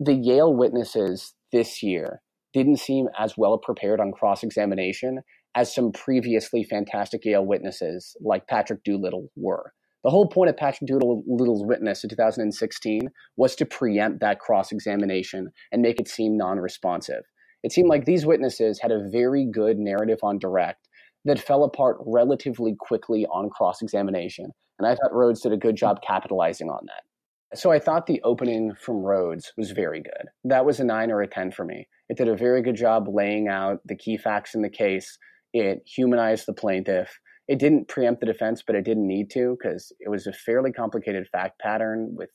the 0.00 0.14
Yale 0.14 0.52
witnesses 0.52 1.34
this 1.52 1.82
year 1.82 2.22
didn't 2.52 2.78
seem 2.78 3.08
as 3.18 3.36
well 3.36 3.56
prepared 3.56 4.00
on 4.00 4.10
cross 4.12 4.42
examination 4.42 5.20
as 5.54 5.72
some 5.72 5.92
previously 5.92 6.64
fantastic 6.64 7.24
Yale 7.24 7.44
witnesses 7.46 8.16
like 8.20 8.48
Patrick 8.48 8.82
Doolittle 8.84 9.28
were. 9.36 9.72
The 10.04 10.10
whole 10.10 10.26
point 10.26 10.50
of 10.50 10.56
Patrick 10.56 10.88
Doolittle's 10.88 11.64
witness 11.64 12.02
in 12.02 12.10
2016 12.10 13.08
was 13.36 13.54
to 13.56 13.66
preempt 13.66 14.20
that 14.20 14.40
cross 14.40 14.72
examination 14.72 15.48
and 15.70 15.80
make 15.80 16.00
it 16.00 16.08
seem 16.08 16.36
non 16.36 16.58
responsive. 16.58 17.22
It 17.62 17.72
seemed 17.72 17.88
like 17.88 18.04
these 18.04 18.26
witnesses 18.26 18.80
had 18.80 18.90
a 18.90 19.08
very 19.10 19.46
good 19.46 19.78
narrative 19.78 20.18
on 20.22 20.38
direct 20.38 20.88
that 21.24 21.38
fell 21.38 21.62
apart 21.62 21.98
relatively 22.04 22.74
quickly 22.78 23.26
on 23.26 23.48
cross 23.50 23.80
examination. 23.80 24.50
And 24.78 24.88
I 24.88 24.96
thought 24.96 25.14
Rhodes 25.14 25.40
did 25.40 25.52
a 25.52 25.56
good 25.56 25.76
job 25.76 26.00
capitalizing 26.04 26.68
on 26.68 26.84
that. 26.86 27.56
So 27.56 27.70
I 27.70 27.78
thought 27.78 28.06
the 28.06 28.20
opening 28.22 28.74
from 28.74 29.02
Rhodes 29.02 29.52
was 29.56 29.70
very 29.70 30.00
good. 30.00 30.28
That 30.42 30.64
was 30.64 30.80
a 30.80 30.84
nine 30.84 31.12
or 31.12 31.20
a 31.20 31.28
10 31.28 31.52
for 31.52 31.64
me. 31.64 31.86
It 32.08 32.16
did 32.16 32.28
a 32.28 32.36
very 32.36 32.62
good 32.62 32.76
job 32.76 33.06
laying 33.08 33.46
out 33.46 33.80
the 33.84 33.94
key 33.94 34.16
facts 34.16 34.54
in 34.54 34.62
the 34.62 34.70
case. 34.70 35.18
It 35.52 35.82
humanized 35.86 36.46
the 36.46 36.54
plaintiff 36.54 37.20
it 37.52 37.58
didn't 37.58 37.86
preempt 37.86 38.20
the 38.20 38.26
defense, 38.26 38.62
but 38.66 38.74
it 38.74 38.82
didn't 38.82 39.06
need 39.06 39.28
to 39.32 39.58
because 39.60 39.92
it 40.00 40.08
was 40.08 40.26
a 40.26 40.32
fairly 40.32 40.72
complicated 40.72 41.28
fact 41.30 41.60
pattern 41.60 42.14
with 42.16 42.30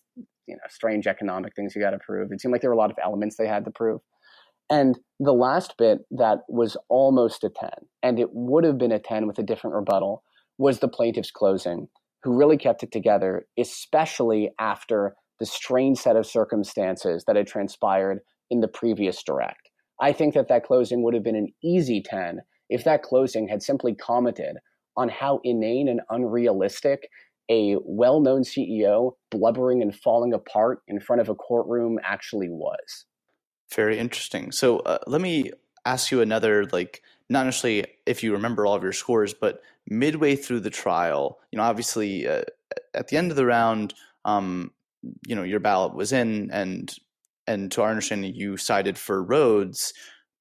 you 0.46 0.54
know 0.56 0.62
strange 0.70 1.08
economic 1.08 1.56
things 1.56 1.76
you 1.76 1.82
got 1.82 1.90
to 1.90 1.98
prove. 1.98 2.32
It 2.32 2.40
seemed 2.40 2.52
like 2.52 2.62
there 2.62 2.70
were 2.70 2.76
a 2.76 2.80
lot 2.80 2.92
of 2.92 2.98
elements 3.04 3.36
they 3.36 3.48
had 3.48 3.66
to 3.66 3.72
prove. 3.72 4.00
And 4.70 5.00
the 5.20 5.34
last 5.34 5.74
bit 5.80 6.02
that 6.12 6.42
was 6.48 6.78
almost 6.88 7.44
a 7.44 7.50
10, 7.50 7.70
and 8.04 8.20
it 8.20 8.30
would 8.32 8.64
have 8.64 8.78
been 8.78 8.92
a 8.92 9.00
10 9.00 9.26
with 9.26 9.40
a 9.40 9.44
different 9.44 9.76
rebuttal, 9.76 10.22
was 10.60 10.82
the 10.82 10.88
plaintiff's 10.88 11.32
closing, 11.32 11.88
who 12.22 12.38
really 12.38 12.58
kept 12.58 12.84
it 12.84 12.92
together, 12.92 13.48
especially 13.58 14.52
after 14.60 15.16
the 15.40 15.48
strange 15.48 15.98
set 15.98 16.16
of 16.16 16.28
circumstances 16.28 17.24
that 17.26 17.36
had 17.36 17.48
transpired 17.48 18.20
in 18.52 18.60
the 18.60 18.68
previous 18.68 19.24
direct. 19.24 19.72
I 20.00 20.12
think 20.12 20.36
that 20.36 20.48
that 20.50 20.64
closing 20.64 21.02
would 21.02 21.16
have 21.16 21.24
been 21.24 21.36
an 21.36 21.54
easy 21.64 22.04
10 22.06 22.42
if 22.70 22.84
that 22.84 23.02
closing 23.02 23.48
had 23.48 23.64
simply 23.64 23.96
commented 23.96 24.58
on 24.98 25.10
how 25.10 25.40
inane 25.44 25.88
and 25.88 26.02
unrealistic 26.10 27.10
a 27.50 27.78
well 27.86 28.20
known 28.20 28.42
CEO 28.42 29.14
blubbering 29.32 29.82
and 29.82 29.96
falling 29.96 30.34
apart 30.34 30.82
in 30.88 31.00
front 31.00 31.22
of 31.22 31.30
a 31.30 31.36
courtroom 31.36 32.00
actually 32.04 32.50
was. 32.50 33.06
Very 33.74 33.98
interesting. 33.98 34.52
So 34.52 34.80
uh, 34.80 35.00
let 35.08 35.22
me 35.22 35.52
ask 35.86 36.12
you 36.12 36.22
another, 36.22 36.66
like, 36.66 37.02
not 37.30 37.46
necessarily 37.46 37.86
if 38.06 38.24
you 38.24 38.34
remember 38.34 38.66
all 38.66 38.76
of 38.76 38.84
your 38.84 38.94
scores, 38.94 39.34
but 39.34 39.62
midway 39.90 40.36
through 40.36 40.62
the 40.62 40.70
trial, 40.70 41.40
you 41.52 41.58
know, 41.58 41.64
obviously 41.64 42.28
uh, 42.28 42.44
at 42.94 43.08
the 43.08 43.18
end 43.18 43.32
of 43.32 43.38
the 43.38 43.46
round, 43.46 43.94
um, 44.26 44.72
you 45.26 45.36
know, 45.36 45.44
your 45.44 45.60
ballot 45.60 45.96
was 45.96 46.12
in, 46.12 46.50
and 46.52 46.94
and 47.46 47.72
to 47.72 47.82
our 47.82 47.90
understanding, 47.90 48.34
you 48.36 48.58
sided 48.58 48.98
for 48.98 49.24
Rhodes. 49.24 49.94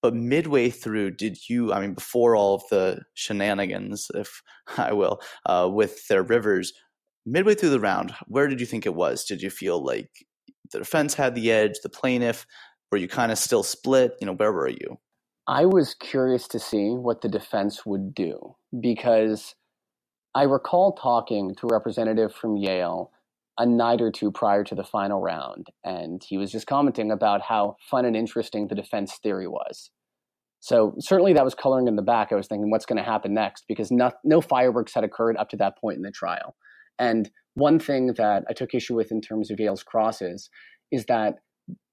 But 0.06 0.14
midway 0.14 0.70
through, 0.70 1.16
did 1.16 1.48
you, 1.48 1.72
I 1.72 1.80
mean, 1.80 1.92
before 1.92 2.36
all 2.36 2.54
of 2.54 2.62
the 2.70 3.00
shenanigans, 3.14 4.08
if 4.14 4.40
I 4.78 4.92
will, 4.92 5.20
uh, 5.46 5.68
with 5.68 6.06
their 6.06 6.22
rivers, 6.22 6.72
midway 7.26 7.56
through 7.56 7.70
the 7.70 7.80
round, 7.80 8.14
where 8.28 8.46
did 8.46 8.60
you 8.60 8.66
think 8.66 8.86
it 8.86 8.94
was? 8.94 9.24
Did 9.24 9.42
you 9.42 9.50
feel 9.50 9.84
like 9.84 10.08
the 10.70 10.78
defense 10.78 11.14
had 11.14 11.34
the 11.34 11.50
edge, 11.50 11.80
the 11.82 11.88
plaintiff? 11.88 12.46
Were 12.92 12.98
you 12.98 13.08
kind 13.08 13.32
of 13.32 13.38
still 13.38 13.64
split? 13.64 14.12
You 14.20 14.28
know, 14.28 14.34
where 14.34 14.52
were 14.52 14.68
you? 14.68 14.96
I 15.48 15.64
was 15.64 15.96
curious 15.96 16.46
to 16.48 16.60
see 16.60 16.90
what 16.90 17.22
the 17.22 17.28
defense 17.28 17.84
would 17.84 18.14
do 18.14 18.54
because 18.78 19.56
I 20.36 20.44
recall 20.44 20.92
talking 20.92 21.56
to 21.56 21.66
a 21.66 21.72
representative 21.72 22.32
from 22.32 22.56
Yale 22.56 23.10
a 23.58 23.66
night 23.66 24.00
or 24.00 24.12
two 24.12 24.30
prior 24.30 24.62
to 24.62 24.76
the 24.76 24.84
final 24.84 25.20
round, 25.20 25.66
and 25.82 26.22
he 26.22 26.38
was 26.38 26.52
just 26.52 26.68
commenting 26.68 27.10
about 27.10 27.42
how 27.42 27.74
fun 27.90 28.04
and 28.04 28.14
interesting 28.14 28.68
the 28.68 28.76
defense 28.76 29.18
theory 29.20 29.48
was. 29.48 29.90
So 30.60 30.94
certainly 30.98 31.32
that 31.34 31.44
was 31.44 31.54
coloring 31.54 31.88
in 31.88 31.96
the 31.96 32.02
back. 32.02 32.32
I 32.32 32.34
was 32.34 32.46
thinking, 32.46 32.70
what's 32.70 32.86
going 32.86 32.96
to 32.96 33.08
happen 33.08 33.34
next? 33.34 33.64
Because 33.68 33.90
no, 33.90 34.10
no 34.24 34.40
fireworks 34.40 34.94
had 34.94 35.04
occurred 35.04 35.36
up 35.36 35.48
to 35.50 35.56
that 35.58 35.78
point 35.78 35.96
in 35.96 36.02
the 36.02 36.10
trial. 36.10 36.56
And 36.98 37.30
one 37.54 37.78
thing 37.78 38.14
that 38.16 38.44
I 38.48 38.52
took 38.52 38.74
issue 38.74 38.94
with 38.94 39.10
in 39.10 39.20
terms 39.20 39.50
of 39.50 39.60
Yale's 39.60 39.82
crosses 39.82 40.50
is 40.90 41.04
that 41.06 41.36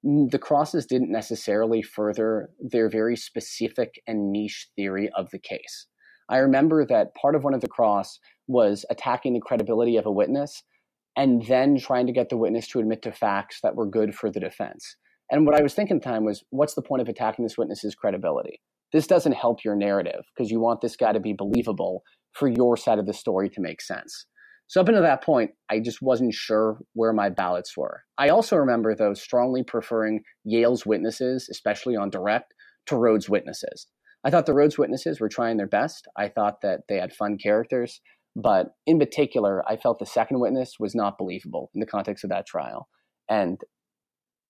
the 0.02 0.38
crosses 0.40 0.86
didn't 0.86 1.10
necessarily 1.10 1.82
further 1.82 2.50
their 2.60 2.88
very 2.88 3.16
specific 3.16 4.00
and 4.06 4.30
niche 4.30 4.68
theory 4.76 5.10
of 5.16 5.30
the 5.30 5.38
case. 5.38 5.86
I 6.28 6.38
remember 6.38 6.86
that 6.86 7.14
part 7.14 7.34
of 7.34 7.44
one 7.44 7.54
of 7.54 7.60
the 7.60 7.68
cross 7.68 8.18
was 8.46 8.84
attacking 8.88 9.34
the 9.34 9.40
credibility 9.40 9.96
of 9.96 10.06
a 10.06 10.12
witness 10.12 10.62
and 11.16 11.44
then 11.46 11.78
trying 11.78 12.06
to 12.06 12.12
get 12.12 12.28
the 12.28 12.36
witness 12.36 12.68
to 12.68 12.80
admit 12.80 13.02
to 13.02 13.12
facts 13.12 13.60
that 13.62 13.76
were 13.76 13.86
good 13.86 14.14
for 14.14 14.30
the 14.30 14.40
defense. 14.40 14.96
And 15.30 15.46
what 15.46 15.58
I 15.58 15.62
was 15.62 15.74
thinking 15.74 15.96
at 15.96 16.02
the 16.02 16.08
time 16.08 16.24
was, 16.24 16.44
what's 16.50 16.74
the 16.74 16.82
point 16.82 17.02
of 17.02 17.08
attacking 17.08 17.44
this 17.44 17.58
witness's 17.58 17.94
credibility? 17.94 18.60
This 18.92 19.06
doesn't 19.06 19.32
help 19.32 19.64
your 19.64 19.74
narrative 19.74 20.24
because 20.36 20.50
you 20.50 20.60
want 20.60 20.80
this 20.80 20.96
guy 20.96 21.12
to 21.12 21.20
be 21.20 21.32
believable 21.32 22.02
for 22.32 22.48
your 22.48 22.76
side 22.76 22.98
of 22.98 23.06
the 23.06 23.12
story 23.12 23.48
to 23.50 23.60
make 23.60 23.80
sense. 23.80 24.26
So 24.66 24.80
up 24.80 24.88
until 24.88 25.02
that 25.02 25.22
point, 25.22 25.50
I 25.70 25.80
just 25.80 26.00
wasn't 26.00 26.32
sure 26.32 26.78
where 26.94 27.12
my 27.12 27.28
ballots 27.28 27.76
were. 27.76 28.02
I 28.16 28.28
also 28.28 28.56
remember, 28.56 28.94
though, 28.94 29.14
strongly 29.14 29.62
preferring 29.62 30.22
Yale's 30.44 30.86
witnesses, 30.86 31.48
especially 31.50 31.96
on 31.96 32.10
direct, 32.10 32.54
to 32.86 32.96
Rhodes' 32.96 33.28
witnesses. 33.28 33.86
I 34.24 34.30
thought 34.30 34.46
the 34.46 34.54
Rhodes 34.54 34.78
witnesses 34.78 35.20
were 35.20 35.28
trying 35.28 35.58
their 35.58 35.66
best. 35.66 36.08
I 36.16 36.28
thought 36.28 36.62
that 36.62 36.80
they 36.88 36.96
had 36.96 37.12
fun 37.12 37.36
characters. 37.36 38.00
But 38.36 38.68
in 38.86 38.98
particular, 38.98 39.62
I 39.68 39.76
felt 39.76 39.98
the 39.98 40.06
second 40.06 40.40
witness 40.40 40.74
was 40.80 40.94
not 40.94 41.18
believable 41.18 41.70
in 41.74 41.80
the 41.80 41.86
context 41.86 42.24
of 42.24 42.30
that 42.30 42.46
trial. 42.46 42.88
And 43.28 43.60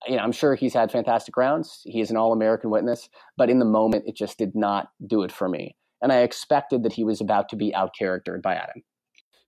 you 0.07 0.17
know, 0.17 0.23
I'm 0.23 0.33
sure 0.33 0.55
he's 0.55 0.75
had 0.75 0.91
fantastic 0.93 1.37
rounds. 1.37 1.81
He 1.85 2.01
is 2.01 2.11
an 2.11 2.17
all-American 2.17 2.71
witness, 2.71 3.09
but 3.37 3.51
in 3.51 3.59
the 3.59 3.65
moment, 3.65 4.05
it 4.07 4.17
just 4.17 4.39
did 4.39 4.55
not 4.55 4.89
do 5.07 5.23
it 5.23 5.33
for 5.33 5.49
me. 5.49 5.77
And 6.03 6.13
I 6.13 6.19
expected 6.19 6.83
that 6.83 6.93
he 6.93 7.05
was 7.05 7.21
about 7.21 7.49
to 7.51 7.57
be 7.57 7.75
out 7.75 7.95
charactered 7.99 8.43
by 8.43 8.55
Adam. 8.55 8.83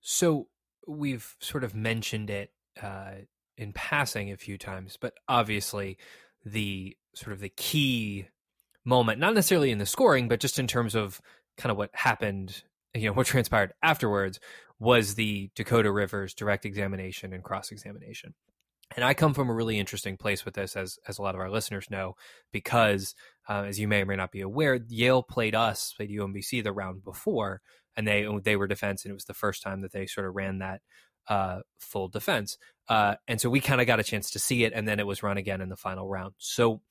So 0.01 0.47
we've 0.87 1.35
sort 1.39 1.63
of 1.63 1.75
mentioned 1.75 2.29
it 2.29 2.51
uh, 2.81 3.11
in 3.57 3.73
passing 3.73 4.31
a 4.31 4.37
few 4.37 4.57
times, 4.57 4.97
but 4.99 5.13
obviously 5.27 5.97
the 6.45 6.95
sort 7.13 7.33
of 7.33 7.39
the 7.39 7.49
key 7.49 8.27
moment, 8.85 9.19
not 9.19 9.33
necessarily 9.33 9.71
in 9.71 9.79
the 9.79 9.85
scoring, 9.85 10.27
but 10.27 10.39
just 10.39 10.59
in 10.59 10.67
terms 10.67 10.95
of 10.95 11.21
kind 11.57 11.71
of 11.71 11.77
what 11.77 11.89
happened, 11.93 12.63
you 12.93 13.07
know, 13.07 13.13
what 13.13 13.27
transpired 13.27 13.73
afterwards 13.83 14.39
was 14.79 15.15
the 15.15 15.49
Dakota 15.55 15.91
Rivers 15.91 16.33
direct 16.33 16.65
examination 16.65 17.33
and 17.33 17.43
cross 17.43 17.71
examination. 17.71 18.33
And 18.95 19.03
I 19.03 19.13
come 19.13 19.33
from 19.33 19.49
a 19.49 19.53
really 19.53 19.79
interesting 19.79 20.17
place 20.17 20.45
with 20.45 20.53
this, 20.53 20.75
as 20.75 20.97
as 21.07 21.17
a 21.17 21.21
lot 21.21 21.35
of 21.35 21.41
our 21.41 21.49
listeners 21.49 21.89
know, 21.89 22.15
because 22.51 23.15
uh, 23.49 23.63
as 23.63 23.79
you 23.79 23.87
may 23.87 24.01
or 24.01 24.05
may 24.05 24.15
not 24.15 24.31
be 24.31 24.41
aware, 24.41 24.79
Yale 24.87 25.23
played 25.23 25.55
us, 25.55 25.93
played 25.93 26.09
UMBC 26.09 26.63
the 26.63 26.71
round 26.71 27.03
before, 27.03 27.61
and 27.95 28.07
they 28.07 28.27
they 28.43 28.55
were 28.55 28.67
defense, 28.67 29.03
and 29.03 29.11
it 29.11 29.15
was 29.15 29.25
the 29.25 29.33
first 29.33 29.61
time 29.61 29.81
that 29.81 29.91
they 29.91 30.05
sort 30.05 30.27
of 30.27 30.35
ran 30.35 30.59
that 30.59 30.81
uh, 31.27 31.59
full 31.79 32.07
defense. 32.07 32.57
Uh, 32.87 33.15
and 33.27 33.41
so 33.41 33.49
we 33.49 33.59
kind 33.59 33.81
of 33.81 33.87
got 33.87 33.99
a 33.99 34.03
chance 34.03 34.31
to 34.31 34.39
see 34.39 34.63
it, 34.63 34.73
and 34.73 34.87
then 34.87 34.99
it 34.99 35.07
was 35.07 35.23
run 35.23 35.37
again 35.37 35.61
in 35.61 35.69
the 35.69 35.75
final 35.75 36.07
round. 36.07 36.33
So, 36.37 36.81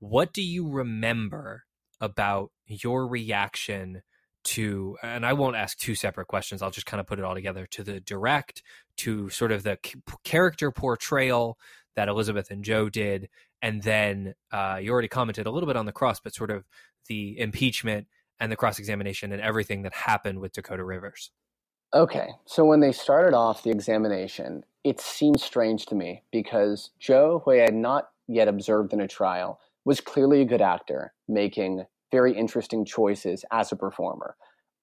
what 0.00 0.32
do 0.32 0.42
you 0.42 0.68
remember 0.68 1.64
about 2.00 2.50
your 2.66 3.06
reaction 3.06 4.02
to? 4.44 4.96
And 5.02 5.24
I 5.26 5.32
won't 5.32 5.56
ask 5.56 5.78
two 5.78 5.94
separate 5.94 6.26
questions. 6.26 6.62
I'll 6.62 6.70
just 6.70 6.86
kind 6.86 7.00
of 7.00 7.06
put 7.06 7.18
it 7.18 7.24
all 7.24 7.34
together 7.34 7.66
to 7.66 7.82
the 7.82 8.00
direct, 8.00 8.62
to 8.98 9.28
sort 9.30 9.52
of 9.52 9.62
the 9.62 9.78
character 10.24 10.70
portrayal 10.70 11.58
that 11.96 12.08
Elizabeth 12.08 12.50
and 12.50 12.64
Joe 12.64 12.88
did, 12.88 13.28
and 13.60 13.82
then 13.82 14.34
uh, 14.52 14.78
you 14.80 14.92
already 14.92 15.08
commented 15.08 15.46
a 15.46 15.50
little 15.50 15.66
bit 15.66 15.76
on 15.76 15.86
the 15.86 15.92
cross, 15.92 16.20
but 16.20 16.34
sort 16.34 16.50
of 16.50 16.64
the 17.08 17.38
impeachment 17.38 18.06
and 18.38 18.52
the 18.52 18.56
cross 18.56 18.78
examination 18.78 19.32
and 19.32 19.42
everything 19.42 19.82
that 19.82 19.92
happened 19.92 20.38
with 20.38 20.52
Dakota 20.52 20.84
Rivers. 20.84 21.30
Okay, 21.94 22.28
so 22.44 22.64
when 22.64 22.80
they 22.80 22.92
started 22.92 23.34
off 23.34 23.62
the 23.62 23.70
examination, 23.70 24.62
it 24.84 25.00
seemed 25.00 25.40
strange 25.40 25.86
to 25.86 25.94
me 25.94 26.22
because 26.30 26.90
Joe, 26.98 27.42
who 27.44 27.52
I 27.52 27.56
had 27.56 27.74
not 27.74 28.10
yet 28.28 28.46
observed 28.46 28.92
in 28.92 29.00
a 29.00 29.08
trial, 29.08 29.58
was 29.84 30.00
clearly 30.00 30.42
a 30.42 30.44
good 30.44 30.60
actor, 30.60 31.14
making 31.26 31.84
very 32.10 32.36
interesting 32.36 32.84
choices 32.84 33.44
as 33.52 33.72
a 33.72 33.76
performer. 33.76 34.36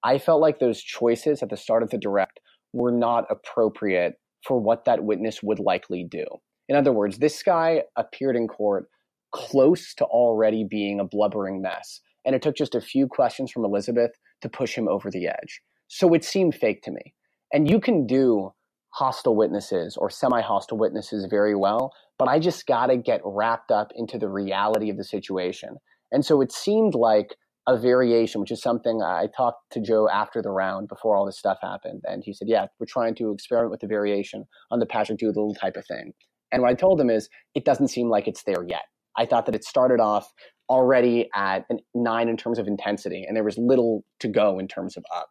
I 0.04 0.18
felt 0.18 0.40
like 0.40 0.58
those 0.58 0.82
choices 0.82 1.42
at 1.42 1.50
the 1.50 1.56
start 1.56 1.82
of 1.82 1.90
the 1.90 1.98
direct 1.98 2.40
were 2.72 2.92
not 2.92 3.24
appropriate 3.30 4.14
for 4.46 4.60
what 4.60 4.84
that 4.84 5.04
witness 5.04 5.42
would 5.42 5.58
likely 5.58 6.04
do. 6.04 6.24
In 6.68 6.76
other 6.76 6.92
words, 6.92 7.18
this 7.18 7.42
guy 7.42 7.82
appeared 7.96 8.36
in 8.36 8.48
court 8.48 8.88
close 9.32 9.94
to 9.94 10.04
already 10.04 10.64
being 10.64 11.00
a 11.00 11.04
blubbering 11.04 11.60
mess, 11.60 12.00
and 12.24 12.34
it 12.34 12.42
took 12.42 12.56
just 12.56 12.74
a 12.74 12.80
few 12.80 13.06
questions 13.06 13.50
from 13.50 13.64
Elizabeth 13.64 14.12
to 14.42 14.48
push 14.48 14.74
him 14.74 14.88
over 14.88 15.10
the 15.10 15.26
edge. 15.26 15.60
So 15.88 16.12
it 16.14 16.24
seemed 16.24 16.54
fake 16.54 16.82
to 16.82 16.90
me. 16.90 17.14
And 17.52 17.70
you 17.70 17.80
can 17.80 18.06
do 18.06 18.52
hostile 18.90 19.36
witnesses 19.36 19.96
or 19.96 20.10
semi 20.10 20.40
hostile 20.40 20.78
witnesses 20.78 21.26
very 21.28 21.54
well, 21.54 21.92
but 22.18 22.28
I 22.28 22.38
just 22.38 22.66
got 22.66 22.86
to 22.86 22.96
get 22.96 23.20
wrapped 23.24 23.70
up 23.70 23.92
into 23.94 24.18
the 24.18 24.28
reality 24.28 24.90
of 24.90 24.96
the 24.96 25.04
situation. 25.04 25.76
And 26.12 26.24
so 26.24 26.40
it 26.40 26.52
seemed 26.52 26.94
like 26.94 27.36
a 27.68 27.76
variation, 27.76 28.40
which 28.40 28.52
is 28.52 28.62
something 28.62 29.02
I 29.02 29.26
talked 29.36 29.72
to 29.72 29.80
Joe 29.80 30.08
after 30.08 30.40
the 30.40 30.50
round 30.50 30.88
before 30.88 31.16
all 31.16 31.26
this 31.26 31.38
stuff 31.38 31.58
happened. 31.60 32.02
And 32.04 32.22
he 32.24 32.32
said, 32.32 32.48
Yeah, 32.48 32.66
we're 32.78 32.86
trying 32.86 33.14
to 33.16 33.32
experiment 33.32 33.72
with 33.72 33.80
the 33.80 33.88
variation 33.88 34.44
on 34.70 34.78
the 34.78 34.86
Patrick 34.86 35.18
Doodle 35.18 35.54
type 35.54 35.76
of 35.76 35.84
thing. 35.86 36.12
And 36.52 36.62
what 36.62 36.70
I 36.70 36.74
told 36.74 37.00
him 37.00 37.10
is, 37.10 37.28
it 37.54 37.64
doesn't 37.64 37.88
seem 37.88 38.08
like 38.08 38.28
it's 38.28 38.44
there 38.44 38.64
yet. 38.68 38.84
I 39.18 39.26
thought 39.26 39.46
that 39.46 39.54
it 39.54 39.64
started 39.64 40.00
off 40.00 40.32
already 40.68 41.28
at 41.34 41.64
an 41.70 41.78
nine 41.94 42.28
in 42.28 42.36
terms 42.36 42.58
of 42.58 42.66
intensity, 42.66 43.24
and 43.26 43.36
there 43.36 43.44
was 43.44 43.58
little 43.58 44.04
to 44.20 44.28
go 44.28 44.58
in 44.58 44.68
terms 44.68 44.96
of 44.96 45.04
up. 45.14 45.28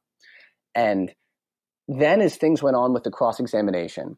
And 0.73 1.13
then, 1.87 2.19
as 2.19 2.35
things 2.35 2.61
went 2.61 2.75
on 2.75 2.93
with 2.93 3.03
the 3.03 3.11
cross 3.11 3.39
examination, 3.39 4.17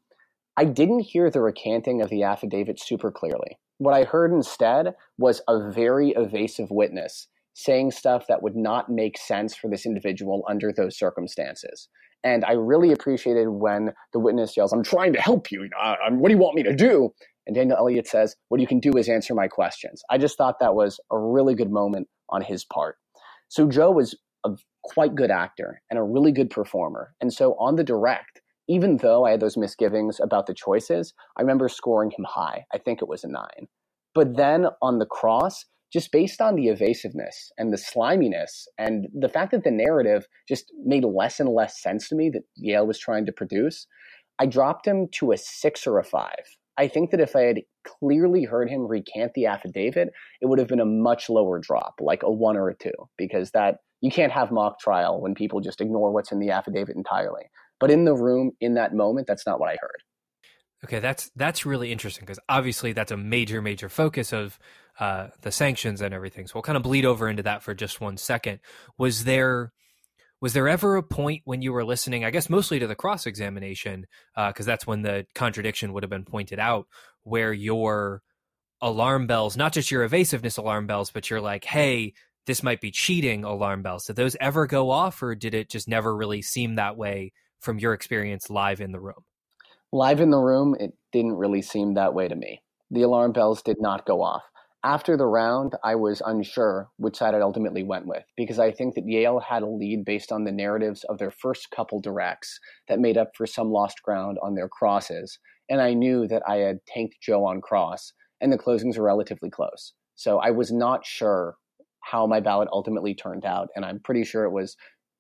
I 0.58 0.66
didn't 0.66 1.02
hear 1.02 1.30
the 1.30 1.42
recanting 1.42 2.02
of 2.02 2.10
the 2.10 2.24
affidavit 2.24 2.80
super 2.80 3.12
clearly. 3.12 3.60
What 3.78 3.94
I 3.94 4.06
heard 4.06 4.32
instead 4.32 4.96
was 5.20 5.42
a 5.48 5.70
very 5.72 6.10
evasive 6.12 6.72
witness 6.72 7.28
saying 7.54 7.92
stuff 7.92 8.26
that 8.28 8.42
would 8.42 8.56
not 8.56 8.90
make 8.90 9.18
sense 9.18 9.56
for 9.56 9.70
this 9.70 9.86
individual 9.86 10.44
under 10.50 10.74
those 10.74 10.98
circumstances. 10.98 11.90
And 12.24 12.44
I 12.44 12.54
really 12.54 12.92
appreciated 12.92 13.50
when 13.50 13.94
the 14.14 14.20
witness 14.20 14.58
yells, 14.58 14.74
I'm 14.74 14.84
trying 14.84 15.14
to 15.14 15.22
help 15.22 15.52
you. 15.52 15.70
Uh, 15.80 15.96
what 16.12 16.30
do 16.30 16.34
you 16.34 16.42
want 16.42 16.56
me 16.56 16.64
to 16.64 16.76
do? 16.76 17.14
And 17.46 17.56
Daniel 17.56 17.78
Elliott 17.78 18.08
says, 18.08 18.36
What 18.50 18.60
you 18.60 18.68
can 18.68 18.80
do 18.80 18.98
is 18.98 19.08
answer 19.08 19.36
my 19.36 19.48
questions. 19.48 20.04
I 20.10 20.18
just 20.18 20.38
thought 20.38 20.60
that 20.60 20.76
was 20.76 21.00
a 21.12 21.18
really 21.18 21.56
good 21.56 21.72
moment 21.72 22.08
on 22.30 22.42
his 22.42 22.66
part. 22.66 22.98
So 23.48 23.68
Joe 23.70 23.92
was 23.92 24.16
a 24.44 24.52
quite 24.84 25.16
good 25.16 25.32
actor 25.32 25.82
and 25.90 26.00
a 26.00 26.04
really 26.04 26.32
good 26.32 26.50
performer. 26.50 27.14
And 27.22 27.32
so 27.32 27.54
on 27.60 27.76
the 27.76 27.84
direct, 27.84 28.42
even 28.68 28.98
though 28.98 29.26
I 29.26 29.32
had 29.32 29.40
those 29.40 29.58
misgivings 29.58 30.20
about 30.22 30.48
the 30.48 30.54
choices, 30.54 31.14
I 31.38 31.42
remember 31.42 31.70
scoring 31.70 32.12
him 32.12 32.26
high. 32.28 32.66
I 32.74 32.78
think 32.78 33.02
it 33.02 33.08
was 33.08 33.24
a 33.24 33.30
nine. 33.30 33.68
But 34.14 34.36
then 34.36 34.68
on 34.82 35.00
the 35.00 35.06
cross, 35.06 35.66
just 35.92 36.12
based 36.12 36.42
on 36.42 36.56
the 36.56 36.68
evasiveness 36.68 37.52
and 37.58 37.72
the 37.72 37.78
sliminess 37.78 38.68
and 38.78 39.08
the 39.18 39.30
fact 39.30 39.52
that 39.52 39.64
the 39.64 39.72
narrative 39.72 40.28
just 40.48 40.72
made 40.84 41.06
less 41.06 41.40
and 41.40 41.50
less 41.50 41.82
sense 41.82 42.10
to 42.10 42.16
me 42.16 42.30
that 42.32 42.44
Yale 42.58 42.86
was 42.86 43.00
trying 43.00 43.26
to 43.26 43.32
produce, 43.32 43.88
I 44.40 44.48
dropped 44.48 44.86
him 44.86 45.08
to 45.14 45.32
a 45.32 45.38
six 45.38 45.88
or 45.88 45.98
a 45.98 46.04
five. 46.04 46.58
I 46.78 46.88
think 46.88 47.12
that 47.12 47.22
if 47.22 47.36
I 47.36 47.42
had 47.42 47.62
clearly 47.86 48.44
heard 48.44 48.70
him 48.70 48.88
recant 48.88 49.34
the 49.34 49.48
affidavit, 49.48 50.10
it 50.42 50.46
would 50.46 50.60
have 50.60 50.68
been 50.68 50.80
a 50.80 50.86
much 50.86 51.30
lower 51.30 51.58
drop, 51.58 51.96
like 52.00 52.22
a 52.22 52.32
one 52.32 52.58
or 52.58 52.70
a 52.70 52.76
two, 52.76 52.92
because 53.18 53.52
that 53.52 53.78
you 54.02 54.12
can't 54.12 54.32
have 54.32 54.52
mock 54.52 54.80
trial 54.80 55.20
when 55.20 55.34
people 55.34 55.60
just 55.60 55.82
ignore 55.82 56.12
what's 56.12 56.32
in 56.32 56.40
the 56.40 56.52
affidavit 56.52 56.96
entirely. 56.96 57.44
But 57.80 57.92
in 57.92 58.06
the 58.06 58.16
room, 58.16 58.52
in 58.60 58.74
that 58.76 58.94
moment, 58.94 59.28
that's 59.28 59.46
not 59.46 59.60
what 59.60 59.70
I 59.70 59.78
heard. 59.80 60.04
Okay, 60.84 61.00
that's 61.00 61.32
that's 61.36 61.66
really 61.66 61.92
interesting 61.92 62.24
because 62.24 62.40
obviously 62.48 62.94
that's 62.94 63.12
a 63.12 63.18
major, 63.18 63.62
major 63.62 63.90
focus 63.90 64.32
of 64.32 64.60
uh, 65.00 65.28
the 65.42 65.52
sanctions 65.52 66.02
and 66.02 66.14
everything. 66.14 66.48
So 66.48 66.54
we'll 66.56 66.64
kind 66.64 66.78
of 66.78 66.84
bleed 66.84 67.06
over 67.06 67.28
into 67.28 67.44
that 67.44 67.64
for 67.64 67.74
just 67.74 68.00
one 68.00 68.18
second. 68.18 68.60
Was 68.98 69.24
there 69.24 69.72
was 70.40 70.54
there 70.54 70.68
ever 70.68 70.96
a 70.96 71.04
point 71.04 71.42
when 71.46 71.62
you 71.64 71.74
were 71.74 71.84
listening? 71.84 72.24
I 72.24 72.30
guess 72.30 72.50
mostly 72.50 72.80
to 72.80 72.88
the 72.88 72.96
cross 72.96 73.26
examination 73.26 74.06
because 74.36 74.68
uh, 74.68 74.72
that's 74.72 74.86
when 74.86 75.02
the 75.02 75.26
contradiction 75.34 75.94
would 75.94 76.04
have 76.04 76.12
been 76.12 76.26
pointed 76.26 76.60
out, 76.60 76.88
where 77.24 77.52
your 77.52 78.22
alarm 78.80 79.26
bells, 79.26 79.58
not 79.58 79.74
just 79.74 79.90
your 79.90 80.04
evasiveness 80.04 80.58
alarm 80.58 80.86
bells, 80.86 81.10
but 81.10 81.30
you're 81.30 81.42
like, 81.42 81.66
hey, 81.66 82.14
this 82.46 82.62
might 82.62 82.82
be 82.82 82.92
cheating 82.92 83.44
alarm 83.44 83.82
bells. 83.82 84.06
Did 84.06 84.16
those 84.16 84.38
ever 84.40 84.68
go 84.68 84.92
off, 84.92 85.24
or 85.24 85.34
did 85.34 85.56
it 85.56 85.70
just 85.70 85.88
never 85.88 86.16
really 86.16 86.44
seem 86.44 86.76
that 86.76 86.98
way 86.98 87.34
from 87.60 87.80
your 87.80 87.94
experience 87.94 88.50
live 88.50 88.82
in 88.82 88.92
the 88.92 89.00
room? 89.00 89.24
Live 89.92 90.20
in 90.20 90.32
the 90.32 90.40
room, 90.40 90.76
it 90.80 90.94
didn't 91.12 91.38
really 91.38 91.62
seem 91.62 91.94
that 91.94 92.14
way 92.14 92.28
to 92.28 92.36
me. 92.36 92.62
The 92.92 93.04
alarm 93.04 93.32
bells 93.32 93.62
did 93.62 93.78
not 93.80 94.06
go 94.06 94.22
off. 94.22 94.44
After 94.84 95.18
the 95.18 95.26
round, 95.26 95.76
I 95.84 95.96
was 95.96 96.22
unsure 96.26 96.90
which 96.98 97.18
side 97.18 97.34
I 97.34 97.42
ultimately 97.42 97.84
went 97.84 98.06
with 98.06 98.24
because 98.38 98.60
I 98.60 98.72
think 98.72 98.96
that 98.96 99.08
Yale 99.08 99.40
had 99.40 99.64
a 99.64 99.68
lead 99.68 100.06
based 100.06 100.32
on 100.32 100.44
the 100.44 100.52
narratives 100.52 101.04
of 101.06 101.18
their 101.18 101.32
first 101.32 101.72
couple 101.72 102.00
directs 102.00 102.60
that 102.88 103.00
made 103.00 103.18
up 103.18 103.32
for 103.36 103.48
some 103.48 103.72
lost 103.72 104.02
ground 104.04 104.38
on 104.42 104.56
their 104.56 104.70
crosses. 104.70 105.40
And 105.70 105.82
I 105.82 105.94
knew 105.94 106.28
that 106.28 106.44
I 106.48 106.58
had 106.58 106.86
tanked 106.86 107.16
Joe 107.22 107.46
on 107.46 107.60
cross, 107.60 108.14
and 108.40 108.54
the 108.54 108.58
closings 108.58 108.98
were 108.98 109.06
relatively 109.06 109.50
close. 109.50 109.94
So 110.16 110.40
I 110.40 110.52
was 110.52 110.72
not 110.72 111.06
sure 111.06 111.56
how 112.02 112.26
my 112.26 112.40
ballot 112.40 112.70
ultimately 112.72 113.14
turned 113.14 113.46
out. 113.46 113.68
And 113.76 113.84
I'm 113.84 114.00
pretty 114.00 114.24
sure 114.24 114.46
it 114.46 114.52
was 114.52 114.78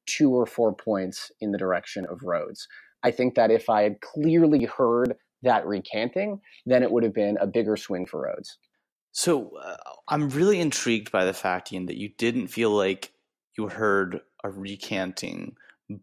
two 0.07 0.31
or 0.31 0.45
four 0.45 0.73
points 0.73 1.31
in 1.39 1.51
the 1.51 1.57
direction 1.57 2.05
of 2.09 2.23
Rhodes. 2.23 2.67
I 3.03 3.11
think 3.11 3.35
that 3.35 3.51
if 3.51 3.69
I 3.69 3.83
had 3.83 4.01
clearly 4.01 4.65
heard 4.65 5.15
that 5.43 5.67
recanting, 5.67 6.41
then 6.65 6.81
it 6.81 6.91
would 6.91 7.03
have 7.03 7.13
been 7.13 7.37
a 7.39 7.45
bigger 7.47 7.77
swing 7.77 8.05
for 8.05 8.21
Rhodes. 8.21 8.57
So 9.11 9.51
uh, 9.57 9.77
I'm 10.07 10.29
really 10.29 10.59
intrigued 10.59 11.11
by 11.11 11.25
the 11.25 11.33
fact, 11.33 11.71
Iain, 11.71 11.85
that 11.87 11.97
you 11.97 12.09
didn't 12.17 12.47
feel 12.47 12.71
like 12.71 13.11
you 13.57 13.67
heard 13.67 14.21
a 14.43 14.49
recanting, 14.49 15.55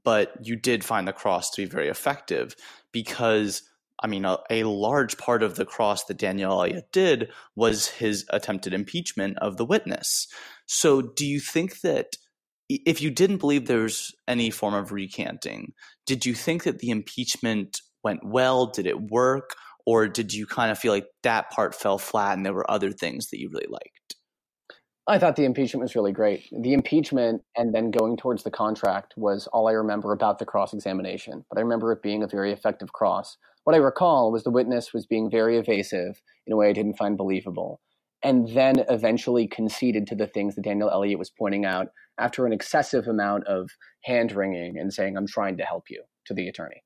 but 0.02 0.32
you 0.42 0.56
did 0.56 0.84
find 0.84 1.06
the 1.06 1.12
cross 1.12 1.50
to 1.50 1.62
be 1.62 1.66
very 1.66 1.88
effective 1.88 2.56
because 2.92 3.62
I 4.02 4.06
mean, 4.06 4.24
a, 4.24 4.38
a, 4.50 4.64
large 4.64 5.16
part 5.18 5.42
of 5.42 5.54
the 5.54 5.64
cross 5.64 6.04
that 6.04 6.18
Daniel 6.18 6.52
Elliott 6.52 6.90
did 6.92 7.30
was 7.54 7.88
his 7.88 8.26
attempted 8.30 8.74
impeachment 8.74 9.38
of 9.38 9.56
the 9.56 9.64
witness. 9.64 10.26
So, 10.66 11.00
do 11.00 11.24
you 11.24 11.38
think 11.38 11.80
that 11.80 12.16
if 12.68 13.02
you 13.02 13.10
didn't 13.10 13.38
believe 13.38 13.66
there 13.66 13.82
was 13.82 14.14
any 14.26 14.50
form 14.50 14.74
of 14.74 14.92
recanting, 14.92 15.72
did 16.06 16.24
you 16.24 16.34
think 16.34 16.64
that 16.64 16.78
the 16.78 16.90
impeachment 16.90 17.80
went 18.02 18.24
well? 18.24 18.66
Did 18.66 18.86
it 18.86 19.10
work? 19.10 19.50
Or 19.86 20.08
did 20.08 20.32
you 20.32 20.46
kind 20.46 20.70
of 20.70 20.78
feel 20.78 20.92
like 20.92 21.06
that 21.22 21.50
part 21.50 21.74
fell 21.74 21.98
flat 21.98 22.36
and 22.36 22.44
there 22.44 22.54
were 22.54 22.70
other 22.70 22.90
things 22.90 23.28
that 23.28 23.38
you 23.38 23.50
really 23.50 23.66
liked? 23.68 24.16
I 25.06 25.18
thought 25.18 25.36
the 25.36 25.44
impeachment 25.44 25.82
was 25.82 25.94
really 25.94 26.12
great. 26.12 26.48
The 26.50 26.72
impeachment 26.72 27.42
and 27.54 27.74
then 27.74 27.90
going 27.90 28.16
towards 28.16 28.42
the 28.42 28.50
contract 28.50 29.12
was 29.18 29.46
all 29.48 29.68
I 29.68 29.72
remember 29.72 30.12
about 30.12 30.38
the 30.38 30.46
cross 30.46 30.72
examination, 30.72 31.44
but 31.50 31.58
I 31.58 31.62
remember 31.62 31.92
it 31.92 32.02
being 32.02 32.22
a 32.22 32.26
very 32.26 32.52
effective 32.52 32.94
cross. 32.94 33.36
What 33.64 33.76
I 33.76 33.78
recall 33.78 34.32
was 34.32 34.44
the 34.44 34.50
witness 34.50 34.94
was 34.94 35.04
being 35.04 35.30
very 35.30 35.58
evasive 35.58 36.22
in 36.46 36.54
a 36.54 36.56
way 36.56 36.70
I 36.70 36.72
didn't 36.72 36.96
find 36.96 37.18
believable, 37.18 37.82
and 38.24 38.48
then 38.48 38.84
eventually 38.88 39.46
conceded 39.46 40.06
to 40.08 40.14
the 40.14 40.26
things 40.26 40.54
that 40.54 40.64
Daniel 40.64 40.90
Elliott 40.90 41.18
was 41.18 41.30
pointing 41.30 41.66
out 41.66 41.88
after 42.18 42.46
an 42.46 42.52
excessive 42.52 43.06
amount 43.06 43.46
of 43.46 43.70
hand 44.02 44.32
wringing 44.32 44.78
and 44.78 44.92
saying, 44.92 45.16
I'm 45.16 45.26
trying 45.26 45.58
to 45.58 45.64
help 45.64 45.84
you 45.90 46.02
to 46.26 46.34
the 46.34 46.48
attorney. 46.48 46.82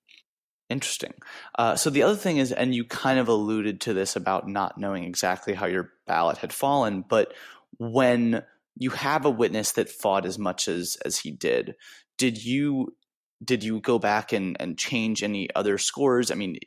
Interesting. 0.68 1.14
Uh, 1.56 1.76
so 1.76 1.88
the 1.90 2.02
other 2.02 2.16
thing 2.16 2.38
is, 2.38 2.52
and 2.52 2.74
you 2.74 2.84
kind 2.84 3.18
of 3.18 3.28
alluded 3.28 3.80
to 3.82 3.94
this 3.94 4.16
about 4.16 4.48
not 4.48 4.78
knowing 4.78 5.04
exactly 5.04 5.54
how 5.54 5.66
your 5.66 5.92
ballot 6.06 6.38
had 6.38 6.52
fallen, 6.52 7.04
but 7.08 7.32
when 7.78 8.42
you 8.76 8.90
have 8.90 9.24
a 9.24 9.30
witness 9.30 9.72
that 9.72 9.88
fought 9.88 10.26
as 10.26 10.38
much 10.38 10.68
as 10.68 10.98
as 11.04 11.18
he 11.18 11.30
did, 11.30 11.74
did 12.18 12.44
you 12.44 12.94
did 13.42 13.64
you 13.64 13.80
go 13.80 13.98
back 13.98 14.32
and 14.32 14.56
and 14.60 14.76
change 14.76 15.22
any 15.22 15.48
other 15.54 15.78
scores? 15.78 16.30
I 16.30 16.34
mean, 16.34 16.58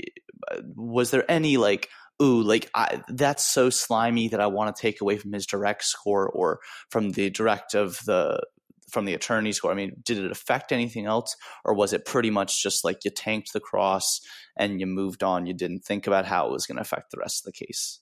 was 0.76 1.12
there 1.12 1.30
any 1.30 1.58
like 1.58 1.90
ooh 2.22 2.42
like 2.42 2.70
I, 2.74 3.02
that's 3.10 3.46
so 3.46 3.70
slimy 3.70 4.30
that 4.30 4.40
I 4.40 4.48
want 4.48 4.76
to 4.76 4.82
take 4.82 5.02
away 5.02 5.18
from 5.18 5.34
his 5.34 5.46
direct 5.46 5.84
score 5.84 6.28
or 6.30 6.60
from 6.90 7.12
the 7.12 7.30
direct 7.30 7.74
of 7.74 8.00
the 8.06 8.42
from 8.92 9.06
the 9.06 9.14
attorney 9.14 9.52
score? 9.54 9.72
I 9.72 9.76
mean, 9.76 9.94
did 10.04 10.18
it 10.18 10.32
affect 10.32 10.72
anything 10.72 11.06
else, 11.06 11.36
or 11.66 11.74
was 11.74 11.94
it 11.94 12.06
pretty 12.06 12.30
much 12.30 12.62
just 12.62 12.84
like 12.84 13.04
you 13.06 13.12
tanked 13.12 13.54
the 13.54 13.60
cross 13.60 14.20
and 14.58 14.80
you 14.80 14.86
moved 14.86 15.24
on? 15.24 15.46
You 15.46 15.54
didn't 15.54 15.86
think 15.86 16.08
about 16.08 16.26
how 16.26 16.48
it 16.48 16.52
was 16.52 16.66
going 16.66 16.76
to 16.76 16.82
affect 16.82 17.12
the 17.12 17.20
rest 17.20 17.46
of 17.46 17.54
the 17.54 17.66
case. 17.66 18.00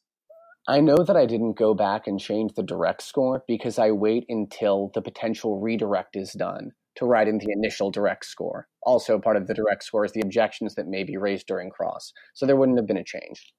I 0.67 0.81
know 0.81 0.97
that 0.97 1.15
I 1.15 1.25
didn't 1.25 1.57
go 1.57 1.73
back 1.73 2.05
and 2.05 2.19
change 2.19 2.53
the 2.53 2.63
direct 2.63 3.01
score 3.01 3.43
because 3.47 3.79
I 3.79 3.91
wait 3.91 4.25
until 4.29 4.91
the 4.93 5.01
potential 5.01 5.59
redirect 5.59 6.15
is 6.15 6.33
done 6.33 6.71
to 6.97 7.05
write 7.05 7.27
in 7.27 7.37
the 7.37 7.51
initial 7.51 7.91
direct 7.91 8.25
score. 8.25 8.67
Also, 8.83 9.19
part 9.19 9.37
of 9.37 9.47
the 9.47 9.53
direct 9.53 9.83
score 9.83 10.05
is 10.05 10.11
the 10.11 10.21
objections 10.21 10.75
that 10.75 10.87
may 10.87 11.03
be 11.03 11.17
raised 11.17 11.47
during 11.47 11.69
cross. 11.69 12.11
So 12.33 12.45
there 12.45 12.55
wouldn't 12.55 12.77
have 12.77 12.87
been 12.87 12.97
a 12.97 13.03
change. 13.03 13.53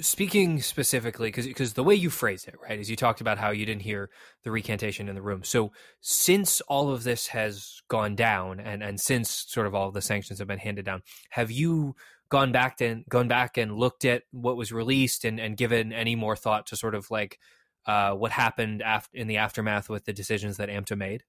Speaking 0.00 0.60
specifically, 0.60 1.28
because 1.28 1.46
because 1.46 1.74
the 1.74 1.84
way 1.84 1.94
you 1.94 2.10
phrased 2.10 2.48
it, 2.48 2.56
right, 2.60 2.78
is 2.78 2.90
you 2.90 2.96
talked 2.96 3.20
about 3.20 3.38
how 3.38 3.50
you 3.50 3.64
didn't 3.64 3.82
hear 3.82 4.10
the 4.42 4.50
recantation 4.50 5.08
in 5.08 5.14
the 5.14 5.22
room. 5.22 5.44
So 5.44 5.72
since 6.00 6.60
all 6.62 6.90
of 6.90 7.04
this 7.04 7.28
has 7.28 7.80
gone 7.88 8.14
down, 8.16 8.60
and 8.60 8.82
and 8.82 9.00
since 9.00 9.44
sort 9.48 9.66
of 9.66 9.74
all 9.74 9.90
the 9.90 10.02
sanctions 10.02 10.38
have 10.38 10.48
been 10.48 10.58
handed 10.58 10.84
down, 10.84 11.02
have 11.30 11.50
you 11.50 11.94
gone 12.28 12.52
back 12.52 12.80
and 12.80 13.04
gone 13.08 13.28
back 13.28 13.56
and 13.56 13.76
looked 13.76 14.04
at 14.04 14.24
what 14.32 14.56
was 14.56 14.72
released 14.72 15.24
and, 15.24 15.38
and 15.38 15.56
given 15.56 15.92
any 15.92 16.16
more 16.16 16.34
thought 16.34 16.66
to 16.66 16.76
sort 16.76 16.94
of 16.94 17.10
like 17.10 17.38
uh, 17.86 18.12
what 18.12 18.32
happened 18.32 18.82
after 18.82 19.16
in 19.16 19.28
the 19.28 19.36
aftermath 19.36 19.88
with 19.88 20.04
the 20.04 20.12
decisions 20.12 20.56
that 20.56 20.68
AMTA 20.68 20.96
made? 20.96 21.22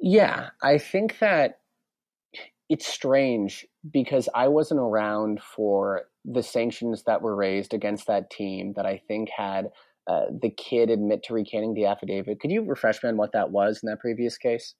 Yeah, 0.00 0.50
I 0.62 0.78
think 0.78 1.18
that 1.18 1.60
it's 2.68 2.86
strange 2.86 3.66
because 3.90 4.28
I 4.34 4.48
wasn't 4.48 4.80
around 4.80 5.40
for 5.42 6.04
the 6.30 6.42
sanctions 6.42 7.04
that 7.04 7.22
were 7.22 7.34
raised 7.34 7.74
against 7.74 8.06
that 8.06 8.30
team 8.30 8.74
that 8.76 8.86
I 8.86 9.00
think 9.08 9.30
had 9.30 9.70
uh, 10.06 10.26
the 10.42 10.50
kid 10.50 10.90
admit 10.90 11.22
to 11.24 11.34
recanting 11.34 11.74
the 11.74 11.86
affidavit. 11.86 12.40
Could 12.40 12.50
you 12.50 12.62
refresh 12.62 13.02
me 13.02 13.10
on 13.10 13.16
what 13.16 13.32
that 13.32 13.50
was 13.50 13.80
in 13.82 13.88
that 13.88 14.00
previous 14.00 14.38
case? 14.38 14.74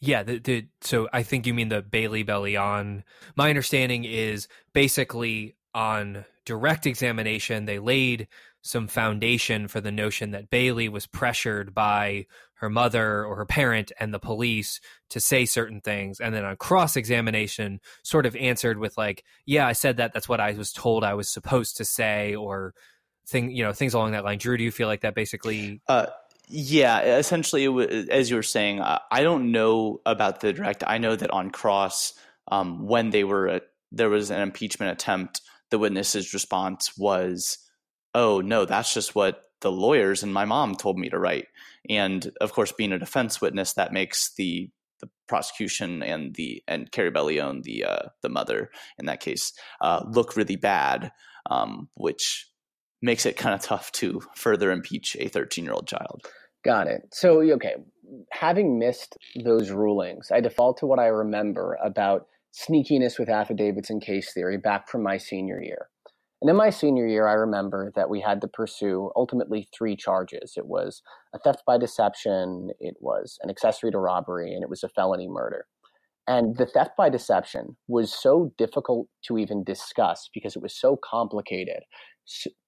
Yeah, 0.00 0.22
the, 0.22 0.38
the, 0.38 0.66
so 0.80 1.08
I 1.12 1.22
think 1.22 1.46
you 1.46 1.52
mean 1.52 1.68
the 1.68 1.82
Bailey 1.82 2.24
Bellion. 2.24 3.02
My 3.36 3.50
understanding 3.50 4.04
is 4.04 4.48
basically 4.72 5.56
on 5.74 6.24
direct 6.44 6.86
examination, 6.86 7.64
they 7.64 7.78
laid 7.78 8.28
some 8.62 8.88
foundation 8.88 9.68
for 9.68 9.80
the 9.80 9.92
notion 9.92 10.32
that 10.32 10.50
Bailey 10.50 10.88
was 10.88 11.06
pressured 11.06 11.74
by 11.74 12.26
her 12.54 12.68
mother 12.68 13.24
or 13.24 13.36
her 13.36 13.46
parent 13.46 13.90
and 13.98 14.12
the 14.12 14.18
police 14.18 14.80
to 15.08 15.18
say 15.18 15.46
certain 15.46 15.80
things. 15.80 16.20
And 16.20 16.34
then 16.34 16.44
on 16.44 16.56
cross 16.56 16.94
examination, 16.96 17.80
sort 18.02 18.26
of 18.26 18.36
answered 18.36 18.78
with, 18.78 18.98
like, 18.98 19.24
yeah, 19.46 19.66
I 19.66 19.72
said 19.72 19.96
that. 19.96 20.12
That's 20.12 20.28
what 20.28 20.40
I 20.40 20.52
was 20.52 20.72
told 20.72 21.02
I 21.02 21.14
was 21.14 21.30
supposed 21.30 21.78
to 21.78 21.86
say, 21.86 22.34
or 22.34 22.74
thing, 23.26 23.50
you 23.50 23.64
know, 23.64 23.72
things 23.72 23.94
along 23.94 24.12
that 24.12 24.24
line. 24.24 24.38
Drew, 24.38 24.58
do 24.58 24.64
you 24.64 24.70
feel 24.70 24.88
like 24.88 25.00
that 25.02 25.14
basically? 25.14 25.80
Uh, 25.88 26.06
yeah, 26.48 27.00
essentially, 27.16 27.64
as 28.10 28.28
you 28.28 28.36
were 28.36 28.42
saying, 28.42 28.80
I 28.82 29.22
don't 29.22 29.52
know 29.52 30.00
about 30.04 30.40
the 30.40 30.52
direct. 30.52 30.84
I 30.86 30.98
know 30.98 31.16
that 31.16 31.30
on 31.30 31.50
cross, 31.50 32.12
um, 32.48 32.86
when 32.86 33.10
they 33.10 33.24
were 33.24 33.62
there 33.92 34.10
was 34.10 34.30
an 34.30 34.40
impeachment 34.40 34.92
attempt, 34.92 35.40
the 35.70 35.78
witness's 35.78 36.34
response 36.34 36.96
was, 36.96 37.58
"Oh 38.14 38.40
no, 38.40 38.64
that's 38.64 38.94
just 38.94 39.14
what 39.14 39.42
the 39.60 39.72
lawyers 39.72 40.22
and 40.22 40.32
my 40.32 40.44
mom 40.44 40.74
told 40.74 40.98
me 40.98 41.08
to 41.10 41.18
write." 41.18 41.46
And 41.88 42.30
of 42.40 42.52
course, 42.52 42.72
being 42.72 42.92
a 42.92 42.98
defense 42.98 43.40
witness, 43.40 43.74
that 43.74 43.92
makes 43.92 44.34
the 44.34 44.70
the 45.00 45.08
prosecution 45.28 46.02
and 46.02 46.34
the 46.34 46.62
and 46.68 46.90
Carrie 46.92 47.10
Bellion, 47.10 47.62
the 47.62 47.84
uh, 47.84 48.08
the 48.22 48.28
mother 48.28 48.70
in 48.98 49.06
that 49.06 49.20
case, 49.20 49.52
uh, 49.80 50.04
look 50.06 50.36
really 50.36 50.56
bad, 50.56 51.12
um, 51.50 51.88
which 51.94 52.50
makes 53.02 53.26
it 53.26 53.36
kind 53.36 53.54
of 53.54 53.62
tough 53.62 53.90
to 53.92 54.20
further 54.36 54.70
impeach 54.70 55.16
a 55.18 55.28
13 55.28 55.64
year 55.64 55.72
old 55.72 55.86
child. 55.86 56.26
Got 56.64 56.88
it. 56.88 57.08
So, 57.12 57.40
okay, 57.40 57.76
having 58.30 58.78
missed 58.78 59.16
those 59.42 59.70
rulings, 59.70 60.30
I 60.30 60.40
default 60.40 60.78
to 60.78 60.86
what 60.86 60.98
I 60.98 61.06
remember 61.06 61.78
about 61.82 62.26
sneakiness 62.54 63.18
with 63.18 63.28
affidavits 63.28 63.90
and 63.90 64.02
case 64.02 64.32
theory 64.32 64.56
back 64.56 64.88
from 64.88 65.02
my 65.02 65.16
senior 65.16 65.62
year. 65.62 65.88
And 66.42 66.48
in 66.48 66.56
my 66.56 66.70
senior 66.70 67.06
year, 67.06 67.28
I 67.28 67.34
remember 67.34 67.92
that 67.96 68.08
we 68.08 68.20
had 68.20 68.40
to 68.40 68.48
pursue 68.48 69.10
ultimately 69.14 69.68
three 69.76 69.94
charges. 69.94 70.54
It 70.56 70.66
was 70.66 71.02
a 71.34 71.38
theft 71.38 71.62
by 71.66 71.76
deception, 71.76 72.70
it 72.80 72.94
was 73.00 73.38
an 73.42 73.50
accessory 73.50 73.90
to 73.90 73.98
robbery, 73.98 74.54
and 74.54 74.62
it 74.62 74.70
was 74.70 74.82
a 74.82 74.88
felony 74.88 75.28
murder. 75.28 75.66
And 76.26 76.56
the 76.56 76.66
theft 76.66 76.92
by 76.96 77.10
deception 77.10 77.76
was 77.88 78.12
so 78.12 78.52
difficult 78.56 79.08
to 79.26 79.36
even 79.36 79.64
discuss 79.64 80.30
because 80.32 80.56
it 80.56 80.62
was 80.62 80.74
so 80.74 80.98
complicated 81.02 81.82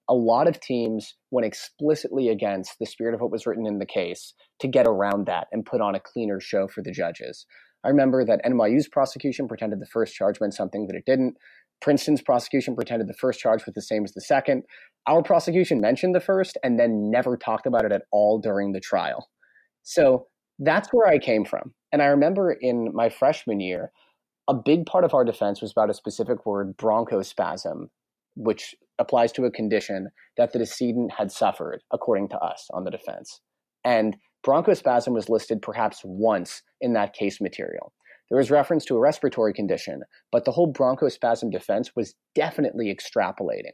a 0.09 0.13
lot 0.13 0.47
of 0.47 0.59
teams 0.59 1.15
went 1.31 1.45
explicitly 1.45 2.29
against 2.29 2.77
the 2.79 2.85
spirit 2.85 3.13
of 3.13 3.21
what 3.21 3.31
was 3.31 3.45
written 3.45 3.65
in 3.65 3.79
the 3.79 3.85
case 3.85 4.33
to 4.59 4.67
get 4.67 4.85
around 4.85 5.25
that 5.27 5.47
and 5.51 5.65
put 5.65 5.81
on 5.81 5.95
a 5.95 5.99
cleaner 5.99 6.39
show 6.39 6.67
for 6.67 6.81
the 6.81 6.91
judges. 6.91 7.45
I 7.83 7.89
remember 7.89 8.23
that 8.25 8.43
NYU's 8.45 8.87
prosecution 8.87 9.47
pretended 9.47 9.79
the 9.79 9.85
first 9.87 10.15
charge 10.15 10.39
meant 10.39 10.53
something 10.53 10.87
that 10.87 10.95
it 10.95 11.05
didn't. 11.05 11.35
Princeton's 11.81 12.21
prosecution 12.21 12.75
pretended 12.75 13.09
the 13.09 13.13
first 13.13 13.39
charge 13.39 13.65
was 13.65 13.75
the 13.75 13.81
same 13.81 14.05
as 14.05 14.13
the 14.13 14.21
second. 14.21 14.63
Our 15.05 15.21
prosecution 15.21 15.81
mentioned 15.81 16.15
the 16.15 16.21
first 16.21 16.57
and 16.63 16.79
then 16.79 17.11
never 17.11 17.35
talked 17.35 17.65
about 17.65 17.83
it 17.83 17.91
at 17.91 18.03
all 18.11 18.39
during 18.39 18.71
the 18.71 18.79
trial. 18.79 19.29
So 19.81 20.27
that's 20.59 20.89
where 20.93 21.07
I 21.07 21.19
came 21.19 21.43
from. 21.43 21.73
And 21.91 22.01
I 22.01 22.05
remember 22.05 22.53
in 22.53 22.89
my 22.93 23.09
freshman 23.09 23.59
year, 23.59 23.91
a 24.47 24.53
big 24.53 24.85
part 24.85 25.03
of 25.03 25.13
our 25.13 25.25
defense 25.25 25.61
was 25.61 25.71
about 25.71 25.89
a 25.89 25.93
specific 25.93 26.45
word, 26.45 26.77
bronchospasm, 26.77 27.87
which 28.35 28.75
applies 28.99 29.31
to 29.33 29.45
a 29.45 29.51
condition 29.51 30.09
that 30.37 30.53
the 30.53 30.59
decedent 30.59 31.11
had 31.17 31.31
suffered, 31.31 31.81
according 31.91 32.29
to 32.29 32.37
us 32.37 32.67
on 32.73 32.83
the 32.83 32.91
defense. 32.91 33.41
And 33.83 34.17
bronchospasm 34.45 35.13
was 35.13 35.29
listed 35.29 35.61
perhaps 35.61 36.01
once 36.03 36.61
in 36.81 36.93
that 36.93 37.13
case 37.13 37.39
material. 37.41 37.93
There 38.29 38.37
was 38.37 38.51
reference 38.51 38.85
to 38.85 38.95
a 38.95 38.99
respiratory 38.99 39.53
condition, 39.53 40.01
but 40.31 40.45
the 40.45 40.51
whole 40.51 40.71
bronchospasm 40.71 41.51
defense 41.51 41.91
was 41.95 42.15
definitely 42.35 42.93
extrapolating. 42.93 43.73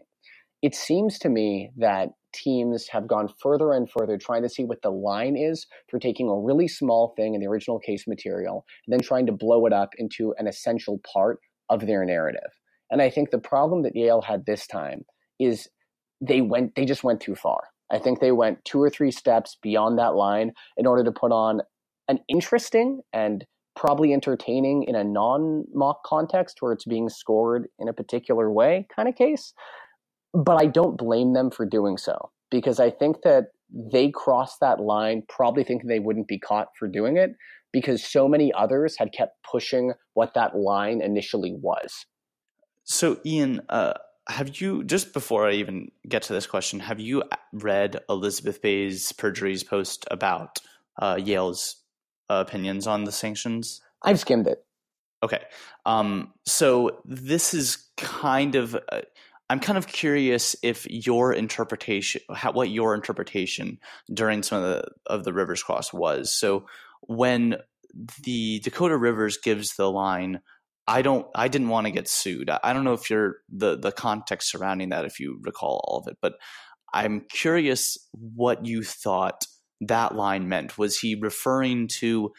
It 0.62 0.76
seems 0.76 1.18
to 1.20 1.30
me 1.30 1.72
that 1.78 2.10
teams 2.34 2.88
have 2.90 3.08
gone 3.08 3.30
further 3.42 3.72
and 3.72 3.90
further 3.90 4.18
trying 4.18 4.44
to 4.44 4.50
see 4.50 4.66
what 4.66 4.82
the 4.82 4.90
line 4.90 5.38
is 5.38 5.66
for 5.90 6.00
taking 6.00 6.28
a 6.28 6.38
really 6.38 6.68
small 6.68 7.14
thing 7.16 7.34
in 7.34 7.40
the 7.40 7.48
original 7.48 7.80
case 7.80 8.08
material 8.08 8.66
and 8.86 8.94
then 8.94 9.02
trying 9.02 9.26
to 9.28 9.32
blow 9.32 9.66
it 9.66 9.74
up 9.74 9.92
into 9.98 10.34
an 10.38 10.48
essential 10.48 11.00
part 11.12 11.40
of 11.70 11.88
their 11.88 12.04
narrative. 12.04 12.52
And 12.92 13.02
I 13.02 13.10
think 13.10 13.30
the 13.30 13.40
problem 13.40 13.84
that 13.84 13.96
Yale 13.96 14.22
had 14.22 14.46
this 14.46 14.68
time 14.68 15.06
is 15.40 15.70
they 16.22 16.42
went 16.42 16.76
they 16.76 16.86
just 16.86 17.04
went 17.04 17.22
too 17.22 17.36
far. 17.36 17.62
I 17.92 18.00
think 18.00 18.20
they 18.20 18.32
went 18.32 18.64
two 18.66 18.82
or 18.82 18.90
three 18.90 19.12
steps 19.12 19.58
beyond 19.62 19.98
that 19.98 20.16
line 20.16 20.54
in 20.78 20.86
order 20.86 21.04
to 21.04 21.12
put 21.12 21.32
on 21.32 21.62
an 22.08 22.20
interesting 22.28 23.02
and 23.14 23.46
probably 23.76 24.14
entertaining 24.14 24.84
in 24.84 24.96
a 24.96 25.04
non 25.04 25.64
mock 25.74 26.04
context 26.04 26.58
where 26.60 26.74
it's 26.74 26.86
being 26.86 27.10
scored 27.10 27.68
in 27.80 27.88
a 27.88 27.94
particular 27.94 28.52
way 28.52 28.88
kind 28.96 29.08
of 29.08 29.16
case. 29.16 29.54
But 30.34 30.62
I 30.62 30.68
don't 30.68 30.98
blame 30.98 31.34
them 31.34 31.50
for 31.50 31.66
doing 31.66 31.98
so 31.98 32.32
because 32.52 32.80
I 32.80 32.92
think 32.92 33.22
that 33.24 33.46
they 33.72 34.12
crossed 34.12 34.60
that 34.62 34.80
line 34.80 35.24
probably 35.30 35.64
thinking 35.64 35.88
they 35.88 36.00
wouldn't 36.00 36.28
be 36.28 36.40
caught 36.40 36.68
for 36.78 36.88
doing 36.88 37.18
it 37.18 37.32
because 37.72 38.04
so 38.04 38.28
many 38.28 38.52
others 38.54 38.96
had 38.98 39.12
kept 39.12 39.38
pushing 39.50 39.94
what 40.14 40.34
that 40.34 40.58
line 40.58 41.02
initially 41.02 41.56
was. 41.62 42.06
So, 42.84 43.20
Iain, 43.26 43.62
uh, 43.70 43.94
have 44.30 44.62
you 44.62 44.84
just 44.84 45.12
before 45.12 45.48
I 45.48 45.54
even 45.54 45.92
get 46.08 46.22
to 46.24 46.34
this 46.34 46.48
question, 46.48 46.80
have 46.80 47.00
you 47.00 47.24
read 47.52 48.00
Elizabeth 48.08 48.62
Bay's 48.62 49.12
perjuries 49.12 49.64
post 49.64 50.06
about 50.12 50.60
uh, 51.02 51.20
Yale's 51.22 51.78
uh, 52.30 52.44
opinions 52.48 52.86
on 52.88 53.04
the 53.04 53.12
sanctions? 53.12 53.82
I've 54.04 54.20
skimmed 54.20 54.48
it. 54.48 54.64
Okay, 55.24 55.44
um, 55.86 56.32
so 56.46 57.02
this 57.04 57.54
is 57.54 57.90
kind 57.98 58.56
of 58.56 58.76
uh, 58.76 59.02
I'm 59.50 59.60
kind 59.60 59.78
of 59.78 59.88
curious 59.88 60.56
if 60.62 60.86
your 60.90 61.34
interpretation, 61.34 62.22
how, 62.32 62.52
what 62.52 62.70
your 62.70 62.94
interpretation 62.94 63.80
during 64.14 64.44
some 64.44 64.64
of 64.64 64.70
the 64.70 64.84
of 65.08 65.24
the 65.24 65.34
Rivers 65.34 65.64
Cross 65.64 65.92
was. 65.92 66.32
So 66.32 66.68
when 67.02 67.58
the 68.24 68.60
Dakota 68.60 68.96
Rivers 68.96 69.38
gives 69.38 69.76
the 69.76 69.90
line, 69.90 70.42
I 70.90 71.04
don't, 71.04 71.28
I 71.36 71.48
didn't 71.50 71.70
want 71.70 71.86
to 71.86 71.92
get 71.92 72.08
sued. 72.08 72.50
I 72.50 72.74
don't 72.74 72.84
know 72.84 72.94
if 72.94 73.12
you're 73.12 73.38
the 73.48 73.78
the 73.78 73.92
context 73.92 74.50
surrounding 74.50 74.90
that, 74.90 75.06
if 75.06 75.20
you 75.20 75.40
recall 75.44 75.86
all 75.88 76.00
of 76.00 76.08
it, 76.08 76.18
but 76.20 76.34
I'm 76.92 77.22
curious 77.30 77.96
what 78.14 78.66
you 78.66 78.84
thought 78.84 79.46
that 79.82 80.16
line 80.16 80.50
meant. 80.50 80.80
Was 80.80 81.00
he 81.00 81.14
referring 81.14 81.90
to, 82.00 82.32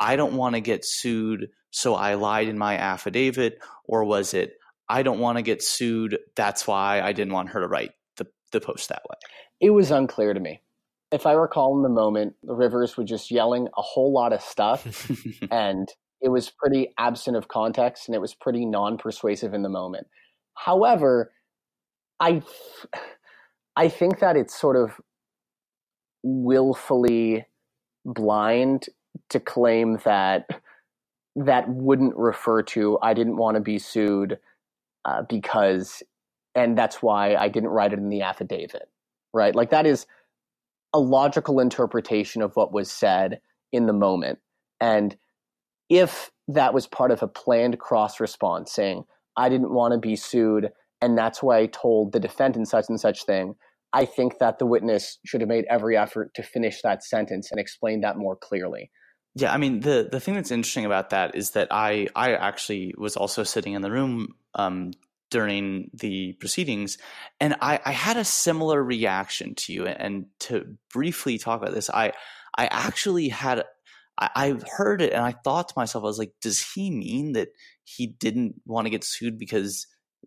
I 0.00 0.16
don't 0.16 0.34
want 0.34 0.54
to 0.54 0.62
get 0.62 0.86
sued, 0.86 1.48
so 1.70 1.94
I 1.94 2.14
lied 2.14 2.48
in 2.48 2.56
my 2.56 2.78
affidavit, 2.78 3.58
or 3.84 4.04
was 4.04 4.32
it? 4.32 4.54
I 4.88 5.02
don't 5.02 5.20
want 5.20 5.36
to 5.36 5.42
get 5.42 5.62
sued. 5.62 6.18
That's 6.34 6.66
why 6.66 7.02
I 7.02 7.12
didn't 7.12 7.34
want 7.34 7.50
her 7.50 7.60
to 7.60 7.68
write 7.68 7.90
the, 8.16 8.26
the 8.52 8.60
post 8.62 8.88
that 8.88 9.02
way. 9.08 9.16
It 9.60 9.70
was 9.70 9.90
unclear 9.90 10.32
to 10.32 10.40
me. 10.40 10.62
If 11.12 11.26
I 11.26 11.32
recall 11.32 11.76
in 11.76 11.82
the 11.82 11.90
moment, 11.90 12.36
the 12.42 12.54
Rivers 12.54 12.96
were 12.96 13.04
just 13.04 13.30
yelling 13.30 13.68
a 13.76 13.82
whole 13.82 14.14
lot 14.14 14.32
of 14.32 14.40
stuff, 14.40 15.10
and 15.50 15.88
it 16.20 16.28
was 16.28 16.50
pretty 16.50 16.92
absent 16.98 17.36
of 17.36 17.48
context 17.48 18.08
and 18.08 18.14
it 18.14 18.20
was 18.20 18.34
pretty 18.34 18.64
non 18.64 18.98
persuasive 18.98 19.54
in 19.54 19.62
the 19.62 19.68
moment. 19.68 20.06
However, 20.54 21.32
I, 22.20 22.42
I 23.76 23.88
think 23.88 24.20
that 24.20 24.36
it's 24.36 24.58
sort 24.58 24.76
of 24.76 25.00
willfully 26.22 27.46
blind 28.04 28.86
to 29.30 29.40
claim 29.40 29.98
that 30.04 30.48
that 31.36 31.68
wouldn't 31.68 32.16
refer 32.16 32.62
to 32.62 32.98
I 33.00 33.14
didn't 33.14 33.36
want 33.36 33.54
to 33.54 33.60
be 33.60 33.78
sued 33.78 34.38
uh, 35.04 35.22
because, 35.28 36.02
and 36.54 36.76
that's 36.76 37.00
why 37.02 37.36
I 37.36 37.48
didn't 37.48 37.70
write 37.70 37.92
it 37.92 37.98
in 37.98 38.08
the 38.08 38.22
affidavit, 38.22 38.88
right? 39.32 39.54
Like 39.54 39.70
that 39.70 39.86
is 39.86 40.06
a 40.92 40.98
logical 40.98 41.60
interpretation 41.60 42.42
of 42.42 42.56
what 42.56 42.72
was 42.72 42.90
said 42.90 43.40
in 43.72 43.86
the 43.86 43.92
moment. 43.92 44.40
And 44.80 45.16
if 45.88 46.30
that 46.48 46.74
was 46.74 46.86
part 46.86 47.10
of 47.10 47.22
a 47.22 47.28
planned 47.28 47.78
cross 47.78 48.20
response 48.20 48.72
saying, 48.72 49.04
I 49.36 49.48
didn't 49.48 49.72
want 49.72 49.92
to 49.92 49.98
be 49.98 50.16
sued, 50.16 50.70
and 51.00 51.16
that's 51.16 51.42
why 51.42 51.58
I 51.58 51.66
told 51.66 52.12
the 52.12 52.20
defendant 52.20 52.68
such 52.68 52.86
and 52.88 53.00
such 53.00 53.24
thing, 53.24 53.54
I 53.92 54.04
think 54.04 54.38
that 54.38 54.58
the 54.58 54.66
witness 54.66 55.18
should 55.24 55.40
have 55.40 55.48
made 55.48 55.64
every 55.70 55.96
effort 55.96 56.34
to 56.34 56.42
finish 56.42 56.82
that 56.82 57.04
sentence 57.04 57.50
and 57.50 57.60
explain 57.60 58.00
that 58.02 58.18
more 58.18 58.36
clearly. 58.36 58.90
Yeah, 59.34 59.52
I 59.52 59.56
mean 59.56 59.80
the 59.80 60.08
the 60.10 60.20
thing 60.20 60.34
that's 60.34 60.50
interesting 60.50 60.84
about 60.84 61.10
that 61.10 61.36
is 61.36 61.52
that 61.52 61.68
I 61.70 62.08
I 62.16 62.34
actually 62.34 62.94
was 62.98 63.16
also 63.16 63.44
sitting 63.44 63.74
in 63.74 63.82
the 63.82 63.90
room 63.90 64.34
um, 64.54 64.92
during 65.30 65.90
the 65.94 66.32
proceedings, 66.34 66.98
and 67.38 67.54
I, 67.60 67.78
I 67.84 67.92
had 67.92 68.16
a 68.16 68.24
similar 68.24 68.82
reaction 68.82 69.54
to 69.56 69.72
you. 69.72 69.86
And 69.86 70.26
to 70.40 70.76
briefly 70.92 71.38
talk 71.38 71.62
about 71.62 71.74
this, 71.74 71.88
I 71.88 72.12
I 72.56 72.66
actually 72.66 73.28
had 73.28 73.64
I, 74.18 74.30
I 74.34 74.54
heard 74.76 75.00
it 75.00 75.12
and 75.12 75.24
I 75.24 75.34
thought 75.44 75.68
to 75.68 75.74
myself, 75.76 76.04
I 76.04 76.06
was 76.06 76.18
like, 76.18 76.32
does 76.42 76.64
he 76.74 76.90
mean 76.90 77.32
that 77.32 77.48
he 77.84 78.06
didn't 78.06 78.56
want 78.66 78.86
to 78.86 78.90
get 78.90 79.04
sued 79.04 79.38
because 79.38 79.86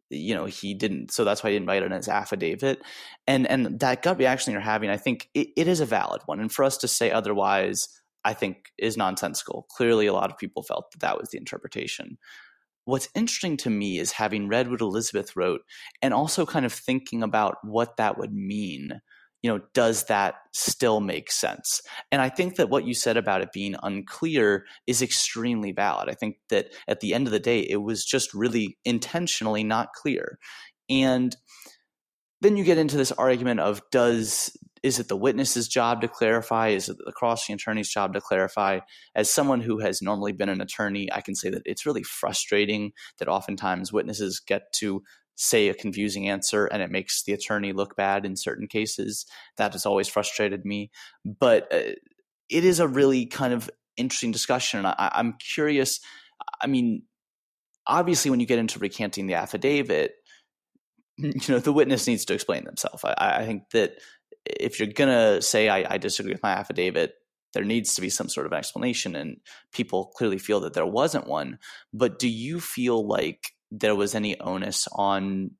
you 0.09 0.33
know 0.33 0.45
he 0.45 0.73
didn't 0.73 1.11
so 1.11 1.25
that's 1.25 1.43
why 1.43 1.49
he 1.49 1.55
didn't 1.55 1.67
write 1.67 1.83
it 1.83 1.87
in 1.87 1.91
his 1.91 2.07
affidavit 2.07 2.81
and 3.27 3.45
and 3.47 3.79
that 3.81 4.01
gut 4.01 4.17
reaction 4.17 4.53
you're 4.53 4.61
having 4.61 4.89
i 4.89 4.95
think 4.95 5.29
it, 5.33 5.49
it 5.57 5.67
is 5.67 5.81
a 5.81 5.85
valid 5.85 6.21
one 6.27 6.39
and 6.39 6.51
for 6.51 6.63
us 6.63 6.77
to 6.77 6.87
say 6.87 7.11
otherwise 7.11 7.89
I 8.23 8.33
think 8.33 8.71
is 8.77 8.97
nonsensical. 8.97 9.65
Clearly, 9.69 10.07
a 10.07 10.13
lot 10.13 10.31
of 10.31 10.37
people 10.37 10.63
felt 10.63 10.91
that 10.91 11.01
that 11.01 11.19
was 11.19 11.29
the 11.29 11.37
interpretation. 11.37 12.17
What's 12.85 13.09
interesting 13.15 13.57
to 13.57 13.69
me 13.69 13.99
is 13.99 14.11
having 14.11 14.47
read 14.47 14.69
what 14.69 14.81
Elizabeth 14.81 15.35
wrote 15.35 15.61
and 16.01 16.13
also 16.13 16.45
kind 16.45 16.65
of 16.65 16.73
thinking 16.73 17.23
about 17.23 17.57
what 17.63 17.97
that 17.97 18.17
would 18.17 18.33
mean. 18.33 19.01
You 19.41 19.51
know, 19.51 19.61
does 19.73 20.05
that 20.05 20.35
still 20.53 20.99
make 20.99 21.31
sense? 21.31 21.81
And 22.11 22.21
I 22.21 22.29
think 22.29 22.55
that 22.57 22.69
what 22.69 22.85
you 22.85 22.93
said 22.93 23.17
about 23.17 23.41
it 23.41 23.51
being 23.51 23.75
unclear 23.81 24.65
is 24.85 25.01
extremely 25.01 25.71
valid. 25.71 26.09
I 26.09 26.13
think 26.13 26.37
that 26.49 26.67
at 26.87 26.99
the 26.99 27.13
end 27.13 27.27
of 27.27 27.31
the 27.31 27.39
day, 27.39 27.59
it 27.61 27.81
was 27.81 28.05
just 28.05 28.33
really 28.33 28.77
intentionally 28.85 29.63
not 29.63 29.93
clear. 29.93 30.37
And 30.89 31.35
then 32.41 32.57
you 32.57 32.63
get 32.63 32.77
into 32.77 32.97
this 32.97 33.11
argument 33.13 33.59
of 33.59 33.81
does 33.91 34.55
is 34.83 34.99
it 34.99 35.07
the 35.07 35.17
witness's 35.17 35.67
job 35.67 36.01
to 36.01 36.07
clarify? 36.07 36.69
Is 36.69 36.89
it 36.89 36.97
the 37.05 37.11
crossing 37.11 37.53
attorney's 37.53 37.89
job 37.89 38.13
to 38.13 38.21
clarify? 38.21 38.79
As 39.15 39.29
someone 39.29 39.61
who 39.61 39.79
has 39.79 40.01
normally 40.01 40.31
been 40.31 40.49
an 40.49 40.61
attorney, 40.61 41.07
I 41.11 41.21
can 41.21 41.35
say 41.35 41.49
that 41.51 41.61
it's 41.65 41.85
really 41.85 42.03
frustrating 42.03 42.93
that 43.19 43.27
oftentimes 43.27 43.93
witnesses 43.93 44.39
get 44.39 44.73
to 44.77 45.03
say 45.41 45.69
a 45.69 45.73
confusing 45.73 46.29
answer 46.29 46.67
and 46.67 46.83
it 46.83 46.91
makes 46.91 47.23
the 47.23 47.33
attorney 47.33 47.73
look 47.73 47.95
bad 47.95 48.25
in 48.25 48.35
certain 48.35 48.67
cases. 48.67 49.25
That 49.57 49.73
has 49.73 49.87
always 49.87 50.07
frustrated 50.07 50.65
me. 50.65 50.91
But 51.25 51.67
uh, 51.73 51.93
it 52.49 52.63
is 52.63 52.79
a 52.79 52.87
really 52.87 53.25
kind 53.25 53.51
of 53.51 53.69
interesting 53.97 54.31
discussion. 54.31 54.85
I, 54.85 55.11
I'm 55.13 55.33
curious. 55.33 55.99
I 56.61 56.67
mean, 56.67 57.03
obviously, 57.87 58.29
when 58.29 58.39
you 58.39 58.45
get 58.45 58.59
into 58.59 58.77
recanting 58.77 59.25
the 59.25 59.33
affidavit, 59.33 60.13
you 61.17 61.31
know 61.49 61.59
the 61.59 61.73
witness 61.73 62.05
needs 62.05 62.25
to 62.25 62.33
explain 62.35 62.63
themselves. 62.63 63.03
I, 63.03 63.15
I 63.17 63.45
think 63.45 63.63
that 63.71 63.95
if 64.45 64.79
you're 64.79 64.89
gonna 64.89 65.41
say 65.41 65.69
I, 65.69 65.95
I 65.95 65.97
disagree 65.97 66.33
with 66.33 66.43
my 66.43 66.51
affidavit, 66.51 67.13
there 67.53 67.63
needs 67.63 67.95
to 67.95 68.01
be 68.01 68.11
some 68.11 68.29
sort 68.29 68.45
of 68.45 68.53
explanation, 68.53 69.15
and 69.15 69.37
people 69.73 70.11
clearly 70.15 70.37
feel 70.37 70.59
that 70.61 70.73
there 70.73 70.85
wasn't 70.85 71.25
one. 71.25 71.57
But 71.93 72.19
do 72.19 72.29
you 72.29 72.59
feel 72.59 73.07
like 73.07 73.53
there 73.71 73.95
was 73.95 74.13
any 74.15 74.39
onus 74.39 74.87
on 74.91 75.51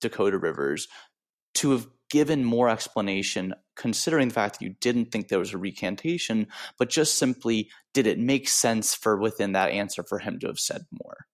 Dakota 0.00 0.38
Rivers 0.38 0.88
to 1.54 1.72
have 1.72 1.86
given 2.10 2.44
more 2.44 2.68
explanation, 2.68 3.54
considering 3.76 4.28
the 4.28 4.34
fact 4.34 4.58
that 4.58 4.64
you 4.64 4.74
didn't 4.80 5.06
think 5.06 5.28
there 5.28 5.38
was 5.38 5.54
a 5.54 5.58
recantation, 5.58 6.46
but 6.78 6.90
just 6.90 7.18
simply 7.18 7.70
did 7.94 8.06
it 8.06 8.18
make 8.18 8.48
sense 8.48 8.94
for 8.94 9.16
within 9.16 9.52
that 9.52 9.70
answer 9.70 10.02
for 10.02 10.18
him 10.18 10.38
to 10.38 10.46
have 10.46 10.58
said 10.58 10.82
more? 11.02 11.26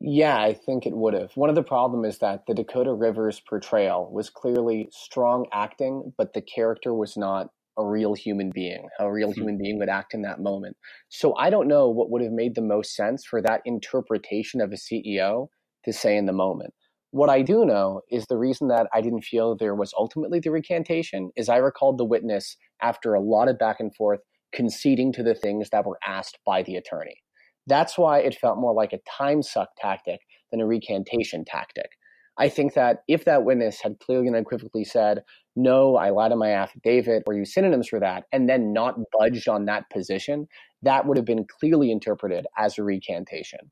Yeah, 0.00 0.38
I 0.38 0.52
think 0.52 0.84
it 0.84 0.94
would 0.94 1.14
have. 1.14 1.30
One 1.36 1.48
of 1.48 1.54
the 1.54 1.62
problem 1.62 2.04
is 2.04 2.18
that 2.18 2.42
the 2.46 2.54
Dakota 2.54 2.92
Rivers 2.92 3.40
portrayal 3.48 4.10
was 4.12 4.28
clearly 4.28 4.88
strong 4.92 5.46
acting, 5.52 6.12
but 6.18 6.34
the 6.34 6.42
character 6.42 6.92
was 6.92 7.16
not 7.16 7.50
a 7.78 7.84
real 7.84 8.14
human 8.14 8.50
being, 8.50 8.88
how 8.98 9.06
a 9.06 9.12
real 9.12 9.28
mm-hmm. 9.28 9.40
human 9.40 9.58
being 9.58 9.78
would 9.78 9.88
act 9.88 10.12
in 10.12 10.22
that 10.22 10.40
moment. 10.40 10.76
So 11.08 11.36
I 11.36 11.50
don't 11.50 11.68
know 11.68 11.88
what 11.88 12.10
would 12.10 12.22
have 12.22 12.32
made 12.32 12.54
the 12.54 12.62
most 12.62 12.94
sense 12.94 13.24
for 13.24 13.40
that 13.42 13.62
interpretation 13.64 14.60
of 14.60 14.72
a 14.72 14.76
CEO 14.76 15.48
to 15.86 15.92
say 15.92 16.16
in 16.16 16.26
the 16.26 16.32
moment. 16.32 16.74
What 17.12 17.30
I 17.30 17.40
do 17.40 17.64
know 17.64 18.02
is 18.10 18.26
the 18.26 18.36
reason 18.36 18.68
that 18.68 18.88
I 18.92 19.00
didn't 19.00 19.22
feel 19.22 19.56
there 19.56 19.74
was 19.74 19.94
ultimately 19.98 20.38
the 20.38 20.50
recantation 20.50 21.30
is 21.36 21.48
I 21.48 21.56
recalled 21.56 21.96
the 21.96 22.04
witness 22.04 22.56
after 22.82 23.14
a 23.14 23.20
lot 23.20 23.48
of 23.48 23.58
back 23.58 23.76
and 23.80 23.94
forth 23.94 24.20
conceding 24.52 25.12
to 25.14 25.22
the 25.22 25.34
things 25.34 25.70
that 25.70 25.86
were 25.86 25.98
asked 26.06 26.38
by 26.44 26.62
the 26.62 26.76
attorney. 26.76 27.22
That's 27.66 27.96
why 27.96 28.18
it 28.18 28.34
felt 28.34 28.58
more 28.58 28.74
like 28.74 28.92
a 28.92 29.00
time 29.18 29.42
suck 29.42 29.70
tactic 29.80 30.20
than 30.50 30.60
a 30.60 30.66
recantation 30.66 31.44
tactic. 31.44 31.90
I 32.38 32.48
think 32.48 32.74
that 32.74 32.98
if 33.08 33.24
that 33.24 33.44
witness 33.44 33.80
had 33.80 33.98
clearly 33.98 34.26
and 34.26 34.36
unequivocally 34.36 34.84
said, 34.84 35.22
no, 35.56 35.96
I 35.96 36.10
lied 36.10 36.32
on 36.32 36.38
my 36.38 36.50
affidavit 36.50 37.22
or 37.26 37.32
use 37.32 37.54
synonyms 37.54 37.88
for 37.88 37.98
that, 37.98 38.24
and 38.30 38.48
then 38.48 38.74
not 38.74 38.96
budged 39.18 39.48
on 39.48 39.64
that 39.64 39.88
position, 39.90 40.46
that 40.82 41.06
would 41.06 41.16
have 41.16 41.24
been 41.24 41.46
clearly 41.58 41.90
interpreted 41.90 42.46
as 42.58 42.76
a 42.76 42.82
recantation. 42.82 43.70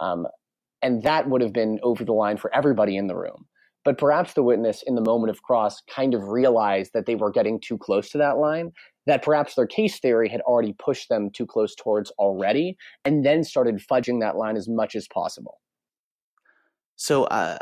Um, 0.00 0.26
and 0.82 1.02
that 1.02 1.28
would 1.28 1.42
have 1.42 1.52
been 1.52 1.78
over 1.82 2.04
the 2.04 2.12
line 2.12 2.36
for 2.36 2.54
everybody 2.54 2.96
in 2.96 3.06
the 3.06 3.16
room. 3.16 3.46
But 3.84 3.98
perhaps 3.98 4.34
the 4.34 4.42
witness 4.42 4.82
in 4.86 4.96
the 4.96 5.00
moment 5.00 5.30
of 5.30 5.42
cross 5.42 5.80
kind 5.88 6.14
of 6.14 6.28
realized 6.28 6.92
that 6.94 7.06
they 7.06 7.14
were 7.14 7.30
getting 7.30 7.60
too 7.60 7.78
close 7.78 8.10
to 8.10 8.18
that 8.18 8.36
line 8.36 8.72
that 9.08 9.22
perhaps 9.22 9.54
their 9.54 9.66
case 9.66 9.98
theory 9.98 10.28
had 10.28 10.42
already 10.42 10.74
pushed 10.74 11.08
them 11.08 11.30
too 11.30 11.46
close 11.46 11.74
towards 11.74 12.10
already, 12.12 12.76
and 13.06 13.24
then 13.24 13.42
started 13.42 13.80
fudging 13.90 14.20
that 14.20 14.36
line 14.36 14.54
as 14.54 14.68
much 14.68 14.94
as 14.94 15.08
possible. 15.08 15.60
So, 16.96 17.24
uh, 17.24 17.56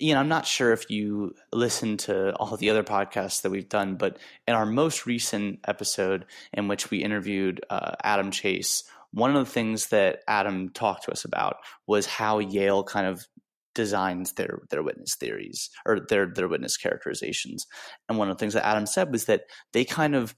Iain, 0.00 0.16
I'm 0.16 0.28
not 0.28 0.46
sure 0.46 0.72
if 0.72 0.88
you 0.90 1.34
listen 1.52 1.96
to 1.98 2.34
all 2.36 2.56
the 2.56 2.70
other 2.70 2.84
podcasts 2.84 3.42
that 3.42 3.50
we've 3.50 3.68
done, 3.68 3.96
but 3.96 4.18
in 4.46 4.54
our 4.54 4.66
most 4.66 5.04
recent 5.04 5.60
episode 5.66 6.26
in 6.52 6.68
which 6.68 6.90
we 6.90 6.98
interviewed 6.98 7.64
uh, 7.68 7.92
Adam 8.04 8.30
Chase, 8.30 8.84
one 9.14 9.34
of 9.34 9.44
the 9.44 9.50
things 9.50 9.86
that 9.88 10.20
Adam 10.26 10.70
talked 10.70 11.04
to 11.04 11.12
us 11.12 11.24
about 11.24 11.56
was 11.86 12.04
how 12.04 12.40
Yale 12.40 12.82
kind 12.82 13.06
of 13.06 13.26
designs 13.74 14.32
their 14.32 14.60
their 14.70 14.82
witness 14.82 15.14
theories 15.16 15.70
or 15.86 16.00
their 16.00 16.26
their 16.26 16.48
witness 16.48 16.76
characterizations. 16.76 17.66
And 18.08 18.18
one 18.18 18.28
of 18.28 18.36
the 18.36 18.40
things 18.40 18.54
that 18.54 18.66
Adam 18.66 18.86
said 18.86 19.12
was 19.12 19.26
that 19.26 19.42
they 19.72 19.84
kind 19.84 20.14
of 20.14 20.34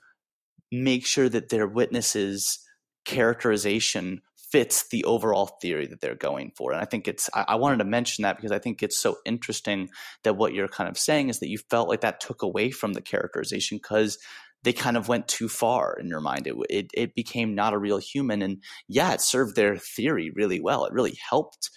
make 0.70 1.06
sure 1.06 1.28
that 1.28 1.48
their 1.48 1.66
witnesses 1.66 2.58
characterization 3.04 4.20
fits 4.50 4.88
the 4.88 5.04
overall 5.04 5.46
theory 5.60 5.86
that 5.86 6.00
they're 6.00 6.14
going 6.14 6.52
for. 6.56 6.72
And 6.72 6.80
I 6.80 6.84
think 6.84 7.08
it's, 7.08 7.28
I, 7.34 7.44
I, 7.48 7.54
wanted 7.56 7.78
to 7.78 7.84
mention 7.84 8.22
that 8.22 8.36
because 8.36 8.52
I 8.52 8.58
think 8.58 8.82
it's 8.82 8.98
so 8.98 9.16
interesting 9.24 9.88
that 10.22 10.36
what 10.36 10.54
you're 10.54 10.68
kind 10.68 10.88
of 10.88 10.96
saying 10.96 11.28
is 11.28 11.40
that 11.40 11.48
you 11.48 11.58
felt 11.68 11.88
like 11.88 12.02
that 12.02 12.20
took 12.20 12.42
away 12.42 12.70
from 12.70 12.92
the 12.92 13.00
characterization 13.00 13.78
because 13.78 14.18
they 14.62 14.72
kind 14.72 14.96
of 14.96 15.08
went 15.08 15.28
too 15.28 15.48
far 15.48 15.96
in 15.98 16.08
your 16.08 16.20
mind. 16.20 16.46
It, 16.46 16.54
it, 16.68 16.90
it 16.94 17.14
became 17.14 17.54
not 17.54 17.72
a 17.72 17.78
real 17.78 17.98
human. 17.98 18.42
And 18.42 18.62
yeah, 18.88 19.12
it 19.12 19.20
served 19.20 19.54
their 19.54 19.76
theory 19.76 20.30
really 20.34 20.60
well. 20.60 20.84
It 20.84 20.92
really 20.92 21.16
helped. 21.30 21.70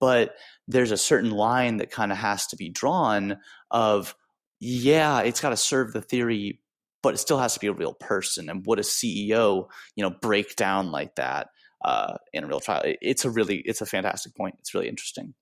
But 0.00 0.34
there's 0.68 0.92
a 0.92 0.96
certain 0.96 1.30
line 1.30 1.78
that 1.78 1.90
kind 1.90 2.12
of 2.12 2.18
has 2.18 2.46
to 2.48 2.56
be 2.56 2.68
drawn 2.68 3.38
of, 3.70 4.14
yeah, 4.60 5.20
it's 5.20 5.40
got 5.40 5.50
to 5.50 5.56
serve 5.56 5.92
the 5.92 6.00
theory, 6.00 6.60
but 7.02 7.14
it 7.14 7.18
still 7.18 7.38
has 7.38 7.54
to 7.54 7.60
be 7.60 7.66
a 7.66 7.72
real 7.72 7.94
person. 7.94 8.48
And 8.48 8.64
would 8.66 8.78
a 8.78 8.82
CEO, 8.82 9.68
you 9.96 10.02
know, 10.04 10.10
break 10.10 10.56
down 10.56 10.92
like 10.92 11.16
that 11.16 11.48
uh, 11.84 12.14
in 12.32 12.44
a 12.44 12.46
real 12.46 12.60
trial? 12.60 12.82
It's 12.84 13.24
a 13.24 13.30
really, 13.30 13.56
it's 13.64 13.80
a 13.80 13.86
fantastic 13.86 14.36
point. 14.36 14.54
It's 14.60 14.72
really 14.72 14.88
interesting. 14.88 15.34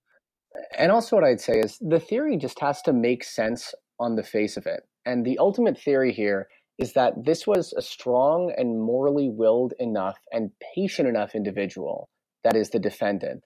And 0.78 0.90
also, 0.90 1.16
what 1.16 1.24
I'd 1.24 1.40
say 1.40 1.58
is 1.58 1.78
the 1.80 2.00
theory 2.00 2.36
just 2.36 2.60
has 2.60 2.80
to 2.82 2.92
make 2.92 3.24
sense 3.24 3.74
on 3.98 4.16
the 4.16 4.22
face 4.22 4.56
of 4.56 4.66
it. 4.66 4.84
And 5.04 5.24
the 5.24 5.38
ultimate 5.38 5.78
theory 5.78 6.12
here 6.12 6.48
is 6.78 6.92
that 6.94 7.24
this 7.24 7.46
was 7.46 7.72
a 7.76 7.82
strong 7.82 8.52
and 8.56 8.80
morally 8.80 9.28
willed 9.28 9.74
enough 9.78 10.18
and 10.32 10.50
patient 10.74 11.08
enough 11.08 11.34
individual, 11.34 12.08
that 12.42 12.56
is 12.56 12.70
the 12.70 12.78
defendant, 12.78 13.42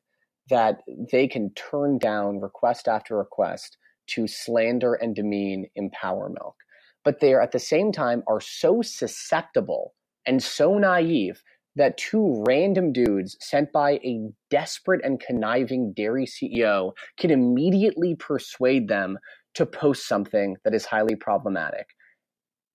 that 0.48 0.80
they 1.12 1.28
can 1.28 1.52
turn 1.54 1.98
down 1.98 2.40
request 2.40 2.88
after 2.88 3.16
request 3.16 3.76
to 4.06 4.26
slander 4.26 4.94
and 4.94 5.14
demean 5.14 5.66
Almond 5.76 5.92
Power 5.92 6.28
Milk. 6.30 6.56
But 7.04 7.20
they 7.20 7.34
are 7.34 7.42
at 7.42 7.52
the 7.52 7.58
same 7.58 7.92
time 7.92 8.22
are 8.26 8.40
so 8.40 8.80
susceptible 8.82 9.94
and 10.26 10.42
so 10.42 10.78
naive 10.78 11.42
that 11.76 11.96
two 11.96 12.42
random 12.46 12.92
dudes 12.92 13.36
sent 13.40 13.72
by 13.72 13.92
a 13.92 14.20
desperate 14.50 15.04
and 15.04 15.20
conniving 15.20 15.92
dairy 15.92 16.26
CEO 16.26 16.92
can 17.18 17.30
immediately 17.30 18.16
persuade 18.16 18.88
them 18.88 19.18
to 19.54 19.64
post 19.64 20.08
something 20.08 20.56
that 20.64 20.74
is 20.74 20.86
highly 20.86 21.14
problematic 21.14 21.86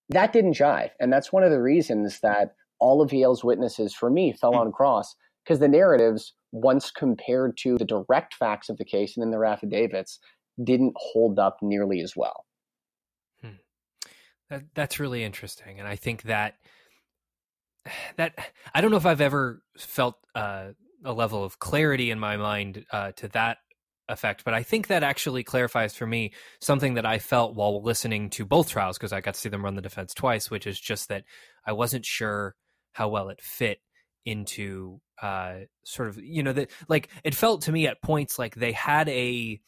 that 0.10 0.34
didn't 0.34 0.56
jive. 0.56 0.92
And 1.00 1.12
that's 1.12 1.32
one 1.32 1.44
of 1.44 1.52
the 1.52 1.62
reasons 1.62 2.20
that 2.22 2.56
all 2.80 3.02
of 3.02 3.14
Yale's 3.14 3.44
witnesses, 3.44 3.94
for 3.94 4.10
me, 4.10 4.34
fell 4.34 4.56
on 4.56 4.72
cross 4.72 5.16
because 5.44 5.60
the 5.60 5.68
narratives, 5.68 6.34
once 6.52 6.92
compared 6.92 7.58
to 7.58 7.78
the 7.78 7.86
direct 7.86 8.34
facts 8.36 8.70
of 8.70 8.78
the 8.78 8.86
case 8.86 9.16
and 9.16 9.24
in 9.24 9.32
their 9.32 9.46
affidavits, 9.46 10.20
didn't 10.64 10.94
hold 10.96 11.40
up 11.40 11.58
nearly 11.62 12.02
as 12.02 12.16
well. 12.16 12.46
Hmm. 13.42 13.56
That, 14.50 14.64
that's 14.74 15.00
really 15.00 15.24
interesting. 15.24 15.80
And 15.80 15.88
I 15.88 15.96
think 15.96 16.24
that 16.24 16.56
that 18.18 18.38
I 18.74 18.82
don't 18.82 18.92
know 18.92 18.98
if 18.98 19.06
I've 19.06 19.22
ever 19.22 19.62
felt 19.78 20.16
uh, 20.36 20.70
a 21.04 21.14
level 21.14 21.44
of 21.44 21.60
clarity 21.60 22.12
in 22.12 22.20
my 22.20 22.38
mind 22.38 22.86
uh, 22.92 23.12
to 23.14 23.28
that 23.30 23.58
effect. 24.10 24.44
But 24.44 24.54
I 24.54 24.64
think 24.64 24.88
that 24.88 25.04
actually 25.04 25.44
clarifies 25.44 25.96
for 25.96 26.06
me 26.06 26.34
something 26.60 26.96
that 26.96 27.06
I 27.06 27.20
felt 27.20 27.56
while 27.56 27.82
listening 27.82 28.30
to 28.32 28.46
both 28.46 28.70
trials 28.70 28.98
because 28.98 29.14
I 29.14 29.22
got 29.22 29.36
to 29.36 29.40
see 29.40 29.50
them 29.50 29.64
run 29.64 29.76
the 29.76 29.82
defense 29.82 30.14
twice, 30.14 30.52
which 30.52 30.68
is 30.68 30.80
just 30.80 31.10
that 31.10 31.24
I 31.66 31.74
wasn't 31.74 32.06
sure 32.06 32.56
how 32.94 33.10
well 33.10 33.30
it 33.30 33.42
fit 33.42 33.80
into 34.26 35.00
uh 35.22 35.56
sort 35.84 36.08
of 36.08 36.18
you 36.18 36.42
know 36.42 36.54
that 36.54 36.70
like 36.88 37.10
it 37.26 37.36
felt 37.36 37.62
to 37.62 37.74
me 37.74 37.88
at 37.88 38.02
points 38.02 38.40
like 38.40 38.56
they 38.56 38.72
had 38.72 39.10
a 39.10 39.60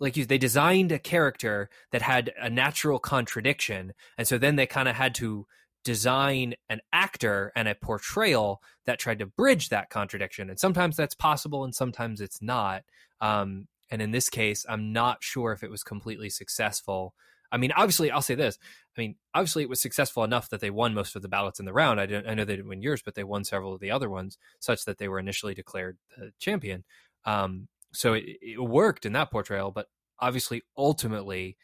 like 0.00 0.16
you 0.16 0.24
they 0.24 0.38
designed 0.38 0.90
a 0.90 0.98
character 0.98 1.68
that 1.92 2.02
had 2.02 2.32
a 2.40 2.48
natural 2.48 2.98
contradiction 2.98 3.92
and 4.16 4.26
so 4.26 4.38
then 4.38 4.56
they 4.56 4.66
kind 4.66 4.88
of 4.88 4.96
had 4.96 5.14
to 5.14 5.46
design 5.84 6.54
an 6.70 6.80
actor 6.94 7.52
and 7.54 7.68
a 7.68 7.74
portrayal 7.74 8.62
that 8.86 8.98
tried 8.98 9.18
to 9.18 9.26
bridge 9.26 9.68
that 9.68 9.90
contradiction 9.90 10.48
and 10.48 10.58
sometimes 10.58 10.96
that's 10.96 11.14
possible 11.14 11.62
and 11.62 11.74
sometimes 11.74 12.20
it's 12.20 12.40
not 12.40 12.82
um, 13.20 13.68
and 13.90 14.02
in 14.02 14.10
this 14.10 14.28
case, 14.28 14.64
I'm 14.68 14.92
not 14.92 15.22
sure 15.22 15.52
if 15.52 15.62
it 15.62 15.70
was 15.70 15.82
completely 15.82 16.30
successful. 16.30 17.14
I 17.52 17.56
mean, 17.56 17.72
obviously, 17.72 18.10
I'll 18.10 18.22
say 18.22 18.34
this. 18.34 18.58
I 18.96 19.00
mean, 19.00 19.16
obviously, 19.34 19.62
it 19.62 19.68
was 19.68 19.80
successful 19.80 20.24
enough 20.24 20.48
that 20.50 20.60
they 20.60 20.70
won 20.70 20.94
most 20.94 21.14
of 21.14 21.22
the 21.22 21.28
ballots 21.28 21.60
in 21.60 21.66
the 21.66 21.72
round. 21.72 22.00
I, 22.00 22.04
I 22.26 22.34
know 22.34 22.44
they 22.44 22.56
didn't 22.56 22.68
win 22.68 22.82
yours, 22.82 23.02
but 23.04 23.14
they 23.14 23.24
won 23.24 23.44
several 23.44 23.74
of 23.74 23.80
the 23.80 23.90
other 23.90 24.10
ones, 24.10 24.38
such 24.58 24.84
that 24.84 24.98
they 24.98 25.08
were 25.08 25.18
initially 25.18 25.54
declared 25.54 25.98
the 26.16 26.32
champion. 26.40 26.84
Um, 27.24 27.68
so 27.92 28.14
it, 28.14 28.24
it 28.42 28.60
worked 28.60 29.06
in 29.06 29.12
that 29.12 29.30
portrayal, 29.30 29.70
but 29.70 29.86
obviously, 30.18 30.62
ultimately, 30.76 31.56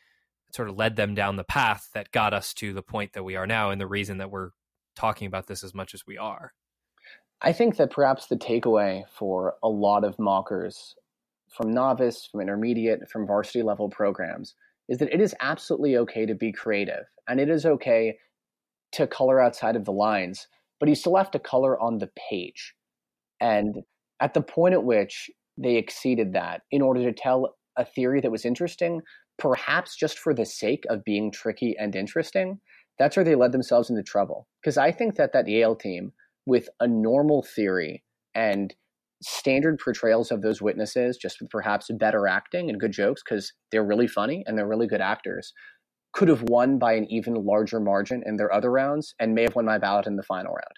it 0.48 0.55
sort 0.55 0.68
of 0.68 0.76
led 0.76 0.96
them 0.96 1.14
down 1.14 1.36
the 1.36 1.44
path 1.44 1.88
that 1.94 2.12
got 2.12 2.34
us 2.34 2.55
to 2.55 2.72
the 2.72 2.82
point 2.82 3.14
that 3.14 3.24
we 3.24 3.36
are 3.36 3.46
now, 3.46 3.70
and 3.70 3.80
the 3.80 3.86
reason 3.86 4.18
that 4.18 4.30
we're 4.30 4.51
talking 4.94 5.26
about 5.26 5.46
this 5.46 5.64
as 5.64 5.74
much 5.74 5.94
as 5.94 6.07
we 6.07 6.18
are. 6.18 6.53
I 7.42 7.53
think 7.53 7.76
that 7.78 7.90
perhaps 7.90 8.26
the 8.26 8.36
takeaway 8.36 9.05
for 9.09 9.55
a 9.62 9.68
lot 9.68 10.05
of 10.05 10.18
mockers 10.18 10.94
from 11.51 11.72
novice, 11.72 12.28
from 12.30 12.40
intermediate, 12.40 13.09
from 13.11 13.26
varsity 13.26 13.62
level 13.62 13.88
programs 13.88 14.55
is 14.88 14.98
that 14.98 15.12
it 15.12 15.20
is 15.20 15.34
absolutely 15.40 15.96
okay 15.96 16.26
to 16.26 16.34
be 16.34 16.53
creative 16.53 17.05
and 17.28 17.40
it 17.40 17.48
is 17.48 17.64
okay 17.64 18.16
to 18.92 19.07
color 19.07 19.40
outside 19.40 19.76
of 19.76 19.84
the 19.84 19.92
lines, 19.92 20.48
but 20.80 20.88
you 20.88 20.94
still 20.94 21.16
have 21.16 21.30
to 21.30 21.38
color 21.38 21.80
on 21.80 21.98
the 21.98 22.11
page. 22.28 22.74
And 23.40 23.76
at 24.20 24.34
the 24.34 24.42
point 24.42 24.74
at 24.74 24.84
which 24.84 25.30
they 25.57 25.76
exceeded 25.76 26.32
that 26.32 26.62
in 26.72 26.82
order 26.82 27.03
to 27.05 27.12
tell 27.12 27.55
a 27.76 27.84
theory 27.84 28.20
that 28.20 28.32
was 28.32 28.44
interesting, 28.44 29.01
perhaps 29.38 29.96
just 29.96 30.18
for 30.18 30.34
the 30.34 30.44
sake 30.44 30.84
of 30.90 31.05
being 31.05 31.30
tricky 31.30 31.76
and 31.78 31.94
interesting, 31.94 32.61
that's 32.98 33.16
where 33.16 33.24
they 33.24 33.36
led 33.36 33.53
themselves 33.53 33.90
into 33.90 34.03
trouble. 34.03 34.48
Because 34.61 34.76
I 34.76 34.90
think 34.90 35.14
that 35.16 35.32
that 35.32 35.48
Yale 35.48 35.76
team, 35.76 36.12
with 36.46 36.68
a 36.80 36.86
normal 36.88 37.42
theory 37.42 38.03
and 38.34 38.74
standard 39.22 39.78
portrayals 39.78 40.30
of 40.30 40.42
those 40.42 40.62
witnesses, 40.62 41.16
just 41.16 41.42
perhaps 41.50 41.90
better 41.98 42.26
acting 42.26 42.70
and 42.70 42.80
good 42.80 42.92
jokes, 42.92 43.22
because 43.24 43.52
they're 43.70 43.84
really 43.84 44.08
funny 44.08 44.42
and 44.46 44.56
they're 44.56 44.68
really 44.68 44.86
good 44.86 45.00
actors, 45.00 45.52
could 46.12 46.28
have 46.28 46.42
won 46.42 46.78
by 46.78 46.94
an 46.94 47.06
even 47.10 47.34
larger 47.34 47.80
margin 47.80 48.22
in 48.24 48.36
their 48.36 48.52
other 48.52 48.70
rounds 48.70 49.14
and 49.18 49.34
may 49.34 49.42
have 49.42 49.54
won 49.54 49.64
my 49.64 49.78
ballot 49.78 50.06
in 50.06 50.16
the 50.16 50.22
final 50.22 50.52
round. 50.52 50.76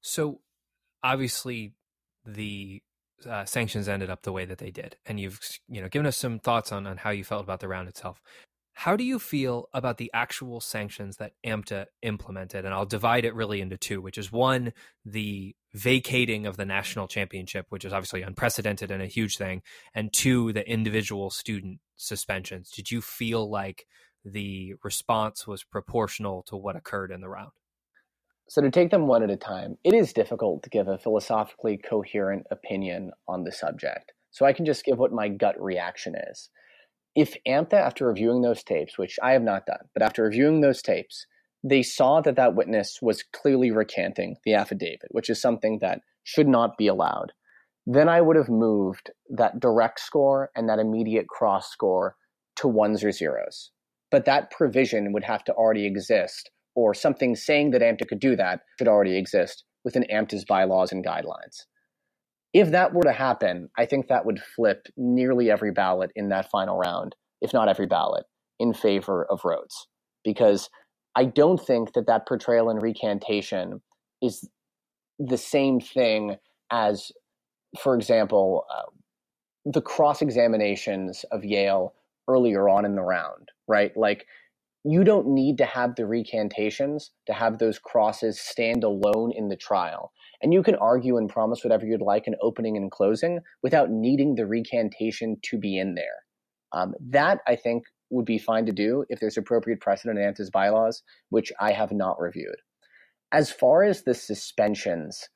So, 0.00 0.40
obviously, 1.02 1.74
the 2.26 2.82
uh, 3.28 3.44
sanctions 3.44 3.88
ended 3.88 4.10
up 4.10 4.22
the 4.22 4.32
way 4.32 4.44
that 4.44 4.58
they 4.58 4.70
did, 4.70 4.96
and 5.06 5.18
you've 5.18 5.40
you 5.68 5.80
know 5.80 5.88
given 5.88 6.06
us 6.06 6.16
some 6.16 6.38
thoughts 6.38 6.72
on 6.72 6.86
on 6.86 6.98
how 6.98 7.10
you 7.10 7.24
felt 7.24 7.42
about 7.42 7.60
the 7.60 7.68
round 7.68 7.88
itself. 7.88 8.20
How 8.78 8.94
do 8.94 9.02
you 9.02 9.18
feel 9.18 9.68
about 9.74 9.96
the 9.96 10.08
actual 10.14 10.60
sanctions 10.60 11.16
that 11.16 11.32
AMTA 11.44 11.86
implemented? 12.02 12.64
And 12.64 12.72
I'll 12.72 12.86
divide 12.86 13.24
it 13.24 13.34
really 13.34 13.60
into 13.60 13.76
two, 13.76 14.00
which 14.00 14.16
is 14.16 14.30
one, 14.30 14.72
the 15.04 15.56
vacating 15.74 16.46
of 16.46 16.56
the 16.56 16.64
national 16.64 17.08
championship, 17.08 17.66
which 17.70 17.84
is 17.84 17.92
obviously 17.92 18.22
unprecedented 18.22 18.92
and 18.92 19.02
a 19.02 19.06
huge 19.06 19.36
thing, 19.36 19.62
and 19.96 20.12
two, 20.12 20.52
the 20.52 20.64
individual 20.70 21.28
student 21.28 21.80
suspensions. 21.96 22.70
Did 22.70 22.92
you 22.92 23.00
feel 23.00 23.50
like 23.50 23.84
the 24.24 24.74
response 24.84 25.44
was 25.44 25.64
proportional 25.64 26.44
to 26.44 26.56
what 26.56 26.76
occurred 26.76 27.10
in 27.10 27.20
the 27.20 27.28
round? 27.28 27.50
So, 28.48 28.62
to 28.62 28.70
take 28.70 28.92
them 28.92 29.08
one 29.08 29.24
at 29.24 29.30
a 29.30 29.36
time, 29.36 29.76
it 29.82 29.92
is 29.92 30.12
difficult 30.12 30.62
to 30.62 30.70
give 30.70 30.86
a 30.86 30.98
philosophically 30.98 31.78
coherent 31.78 32.46
opinion 32.52 33.10
on 33.26 33.42
the 33.42 33.50
subject. 33.50 34.12
So, 34.30 34.46
I 34.46 34.52
can 34.52 34.64
just 34.64 34.84
give 34.84 34.98
what 34.98 35.10
my 35.10 35.26
gut 35.26 35.60
reaction 35.60 36.14
is 36.30 36.48
if 37.18 37.36
AMTA, 37.48 37.74
after 37.74 38.06
reviewing 38.06 38.42
those 38.42 38.62
tapes, 38.62 38.96
which 38.96 39.18
I 39.20 39.32
have 39.32 39.42
not 39.42 39.66
done, 39.66 39.88
but 39.92 40.04
after 40.04 40.22
reviewing 40.22 40.60
those 40.60 40.80
tapes, 40.80 41.26
they 41.64 41.82
saw 41.82 42.20
that 42.20 42.36
that 42.36 42.54
witness 42.54 43.00
was 43.02 43.24
clearly 43.32 43.72
recanting 43.72 44.36
the 44.44 44.54
affidavit, 44.54 45.08
which 45.10 45.28
is 45.28 45.40
something 45.40 45.80
that 45.80 46.00
should 46.22 46.46
not 46.46 46.78
be 46.78 46.86
allowed, 46.86 47.32
then 47.88 48.08
I 48.08 48.20
would 48.20 48.36
have 48.36 48.48
moved 48.48 49.10
that 49.30 49.58
direct 49.58 49.98
score 49.98 50.50
and 50.54 50.68
that 50.68 50.78
immediate 50.78 51.26
cross 51.26 51.68
score 51.68 52.14
to 52.56 52.68
ones 52.68 53.02
or 53.02 53.10
zeros. 53.10 53.72
But 54.12 54.24
that 54.26 54.52
provision 54.52 55.12
would 55.12 55.24
have 55.24 55.42
to 55.44 55.52
already 55.54 55.86
exist, 55.86 56.50
or 56.76 56.94
something 56.94 57.34
saying 57.34 57.72
that 57.72 57.82
AMTA 57.82 58.06
could 58.06 58.20
do 58.20 58.36
that 58.36 58.60
should 58.78 58.86
already 58.86 59.18
exist 59.18 59.64
within 59.84 60.04
AMTA's 60.04 60.44
bylaws 60.44 60.92
and 60.92 61.04
guidelines 61.04 61.64
if 62.54 62.70
that 62.70 62.94
were 62.94 63.02
to 63.04 63.12
happen, 63.12 63.68
I 63.78 63.86
think 63.86 64.08
that 64.08 64.26
would 64.26 64.40
flip 64.56 64.86
nearly 64.96 65.50
every 65.50 65.72
ballot 65.72 66.10
in 66.16 66.28
that 66.30 66.50
final 66.50 66.78
round, 66.78 67.14
if 67.40 67.52
not 67.52 67.68
every 67.68 67.86
ballot, 67.86 68.24
in 68.58 68.72
favor 68.74 69.26
of 69.26 69.44
Rhodes. 69.44 69.86
Because 70.24 70.70
I 71.14 71.24
don't 71.24 71.58
think 71.58 71.92
that 71.94 72.06
that 72.06 72.26
portrayal 72.26 72.70
and 72.70 72.82
recantation 72.82 73.80
is 74.22 74.48
the 75.18 75.38
same 75.38 75.80
thing 75.80 76.36
as, 76.70 77.12
for 77.80 77.94
example, 77.94 78.64
uh, 78.74 78.90
the 79.64 79.82
cross 79.82 80.22
examinations 80.22 81.24
of 81.32 81.44
Yale 81.44 81.94
earlier 82.28 82.68
on 82.68 82.84
in 82.84 82.94
the 82.94 83.02
round, 83.02 83.48
right? 83.68 83.96
Like, 83.96 84.26
you 84.84 85.04
don't 85.04 85.28
need 85.28 85.58
to 85.58 85.66
have 85.66 85.96
the 85.96 86.06
recantations 86.06 87.10
to 87.26 87.32
have 87.32 87.58
those 87.58 87.78
crosses 87.78 88.40
stand 88.40 88.84
alone 88.84 89.32
in 89.34 89.48
the 89.48 89.56
trial. 89.56 90.12
And 90.40 90.52
you 90.52 90.62
can 90.62 90.76
argue 90.76 91.16
and 91.16 91.28
promise 91.28 91.64
whatever 91.64 91.84
you'd 91.84 92.00
like 92.00 92.26
in 92.26 92.36
opening 92.40 92.76
and 92.76 92.90
closing 92.90 93.40
without 93.62 93.90
needing 93.90 94.34
the 94.34 94.46
recantation 94.46 95.36
to 95.42 95.58
be 95.58 95.78
in 95.78 95.94
there. 95.94 96.24
Um, 96.72 96.94
that, 97.10 97.40
I 97.46 97.56
think, 97.56 97.84
would 98.10 98.24
be 98.24 98.38
fine 98.38 98.66
to 98.66 98.72
do 98.72 99.04
if 99.08 99.20
there's 99.20 99.36
appropriate 99.36 99.80
precedent 99.80 100.18
in 100.18 100.24
AMTA's 100.24 100.50
bylaws, 100.50 101.02
which 101.30 101.52
I 101.60 101.72
have 101.72 101.92
not 101.92 102.20
reviewed. 102.20 102.56
As 103.32 103.50
far 103.50 103.82
as 103.82 104.02
the 104.02 104.14
suspensions, 104.14 105.28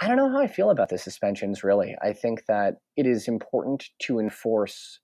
I 0.00 0.08
don't 0.08 0.16
know 0.16 0.30
how 0.30 0.40
I 0.40 0.46
feel 0.46 0.70
about 0.70 0.88
the 0.88 0.98
suspensions, 0.98 1.64
really. 1.64 1.96
I 2.02 2.12
think 2.12 2.44
that 2.46 2.74
it 2.96 3.06
is 3.06 3.28
important 3.28 3.84
to 4.02 4.18
enforce 4.18 5.00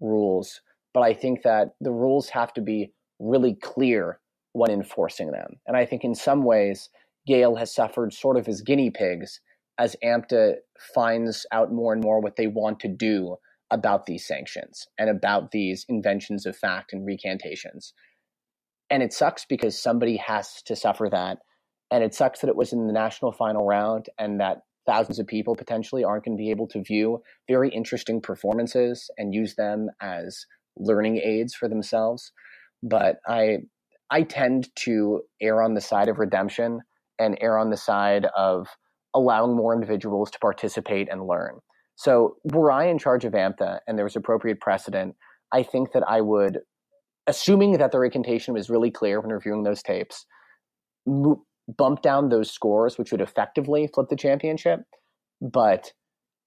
rules, 0.00 0.60
but 0.94 1.02
I 1.02 1.14
think 1.14 1.42
that 1.42 1.70
the 1.80 1.92
rules 1.92 2.28
have 2.30 2.52
to 2.54 2.60
be 2.60 2.92
really 3.18 3.54
clear 3.54 4.20
when 4.52 4.70
enforcing 4.70 5.30
them. 5.30 5.56
And 5.66 5.76
I 5.76 5.84
think 5.84 6.04
in 6.04 6.14
some 6.14 6.44
ways, 6.44 6.88
Yale 7.26 7.56
has 7.56 7.74
suffered 7.74 8.12
sort 8.12 8.36
of 8.36 8.48
as 8.48 8.62
guinea 8.62 8.90
pigs 8.90 9.40
as 9.78 9.96
AMTA 10.02 10.54
finds 10.94 11.44
out 11.52 11.72
more 11.72 11.92
and 11.92 12.02
more 12.02 12.20
what 12.20 12.36
they 12.36 12.46
want 12.46 12.80
to 12.80 12.88
do 12.88 13.36
about 13.70 14.06
these 14.06 14.26
sanctions 14.26 14.86
and 14.98 15.10
about 15.10 15.50
these 15.50 15.84
inventions 15.88 16.46
of 16.46 16.56
fact 16.56 16.92
and 16.92 17.04
recantations. 17.04 17.92
And 18.88 19.02
it 19.02 19.12
sucks 19.12 19.44
because 19.44 19.80
somebody 19.80 20.16
has 20.16 20.62
to 20.66 20.76
suffer 20.76 21.08
that. 21.10 21.38
And 21.90 22.02
it 22.02 22.14
sucks 22.14 22.40
that 22.40 22.48
it 22.48 22.56
was 22.56 22.72
in 22.72 22.86
the 22.86 22.92
national 22.92 23.32
final 23.32 23.66
round 23.66 24.06
and 24.18 24.40
that 24.40 24.58
thousands 24.86 25.18
of 25.18 25.26
people 25.26 25.56
potentially 25.56 26.04
aren't 26.04 26.24
going 26.24 26.36
to 26.36 26.42
be 26.42 26.50
able 26.50 26.68
to 26.68 26.82
view 26.82 27.20
very 27.48 27.68
interesting 27.70 28.20
performances 28.20 29.10
and 29.18 29.34
use 29.34 29.56
them 29.56 29.88
as 30.00 30.46
learning 30.78 31.18
aids 31.18 31.54
for 31.54 31.68
themselves. 31.68 32.32
But 32.82 33.16
I 33.26 33.58
I 34.10 34.22
tend 34.22 34.68
to 34.76 35.22
err 35.42 35.62
on 35.62 35.74
the 35.74 35.80
side 35.80 36.08
of 36.08 36.18
redemption 36.18 36.82
and 37.18 37.36
err 37.40 37.58
on 37.58 37.70
the 37.70 37.76
side 37.76 38.26
of 38.36 38.68
allowing 39.14 39.56
more 39.56 39.74
individuals 39.74 40.30
to 40.30 40.38
participate 40.38 41.08
and 41.10 41.26
learn. 41.26 41.58
So, 41.96 42.36
were 42.44 42.70
I 42.70 42.86
in 42.86 42.98
charge 42.98 43.24
of 43.24 43.32
AMTA 43.32 43.80
and 43.86 43.96
there 43.96 44.04
was 44.04 44.16
appropriate 44.16 44.60
precedent, 44.60 45.16
I 45.52 45.62
think 45.62 45.92
that 45.92 46.02
I 46.06 46.20
would, 46.20 46.60
assuming 47.26 47.78
that 47.78 47.92
the 47.92 47.98
recantation 47.98 48.52
was 48.52 48.68
really 48.68 48.90
clear 48.90 49.20
when 49.20 49.30
reviewing 49.30 49.62
those 49.62 49.82
tapes, 49.82 50.26
bump 51.06 52.02
down 52.02 52.28
those 52.28 52.50
scores, 52.50 52.98
which 52.98 53.12
would 53.12 53.22
effectively 53.22 53.88
flip 53.92 54.08
the 54.10 54.16
championship. 54.16 54.80
But 55.40 55.92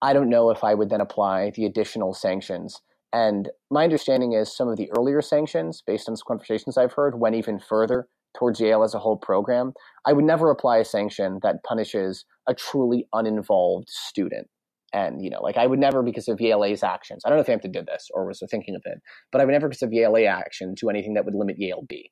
I 0.02 0.14
don't 0.14 0.30
know 0.30 0.52
if 0.52 0.64
I 0.64 0.76
would 0.76 0.90
then 0.90 1.02
apply 1.02 1.52
the 1.56 1.66
additional 1.66 2.14
sanctions. 2.14 2.80
And 3.12 3.50
my 3.72 3.84
understanding 3.84 4.34
is 4.34 4.56
some 4.56 4.68
of 4.68 4.78
the 4.78 4.92
earlier 4.98 5.22
sanctions, 5.22 5.82
based 5.86 6.08
on 6.08 6.16
some 6.16 6.26
conversations 6.28 6.78
I've 6.78 6.94
heard, 6.94 7.20
went 7.20 7.36
even 7.36 7.60
further 7.60 8.08
towards 8.38 8.60
Yale 8.60 8.84
as 8.84 8.94
a 8.94 9.00
whole 9.00 9.18
program. 9.18 9.74
I 10.06 10.14
would 10.14 10.26
never 10.26 10.50
apply 10.50 10.78
a 10.78 10.86
sanction 10.86 11.40
that 11.44 11.64
punishes 11.64 12.26
a 12.48 12.54
truly 12.54 13.08
uninvolved 13.14 13.90
student. 13.90 14.48
And, 14.92 15.24
you 15.24 15.30
know, 15.30 15.42
like 15.42 15.58
I 15.58 15.68
would 15.68 15.80
never, 15.80 16.02
because 16.02 16.28
of 16.28 16.42
Yale's 16.42 16.84
actions, 16.84 17.22
I 17.24 17.30
don't 17.30 17.38
know 17.38 17.42
if 17.42 17.48
AMTA 17.48 17.72
did 17.72 17.86
this 17.86 18.10
or 18.14 18.26
was 18.26 18.42
thinking 18.50 18.76
of 18.76 18.82
it, 18.86 19.00
but 19.32 19.40
I 19.40 19.46
would 19.46 19.52
never, 19.52 19.68
because 19.68 19.84
of 19.84 19.94
Yale 19.94 20.28
action, 20.28 20.74
do 20.74 20.90
anything 20.90 21.14
that 21.14 21.26
would 21.26 21.36
limit 21.36 21.60
Yale 21.60 21.86
B. 21.88 22.12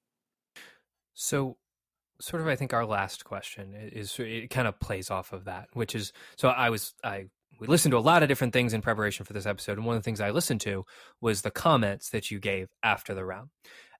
So, 1.16 1.58
sort 2.22 2.42
of, 2.42 2.48
I 2.48 2.56
think 2.56 2.74
our 2.74 2.86
last 2.86 3.26
question 3.26 3.74
is 3.74 4.20
it 4.20 4.52
kind 4.52 4.68
of 4.68 4.80
plays 4.80 5.10
off 5.10 5.34
of 5.34 5.46
that, 5.46 5.70
which 5.74 5.96
is 5.96 6.14
so 6.36 6.50
I 6.50 6.70
was, 6.70 6.94
I, 7.04 7.26
we 7.60 7.66
listened 7.66 7.92
to 7.94 7.98
a 7.98 8.00
lot 8.00 8.22
of 8.22 8.30
different 8.30 8.54
things 8.54 8.74
in 8.74 8.82
preparation 8.82 9.26
for 9.26 9.34
this 9.34 9.48
episode. 9.48 9.78
And 9.78 9.86
one 9.86 9.96
of 9.96 10.02
the 10.02 10.06
things 10.06 10.22
I 10.22 10.30
listened 10.30 10.62
to 10.62 10.86
was 11.22 11.42
the 11.42 11.50
comments 11.50 12.10
that 12.10 12.30
you 12.30 12.40
gave 12.40 12.70
after 12.84 13.16
the 13.16 13.26
round 13.26 13.50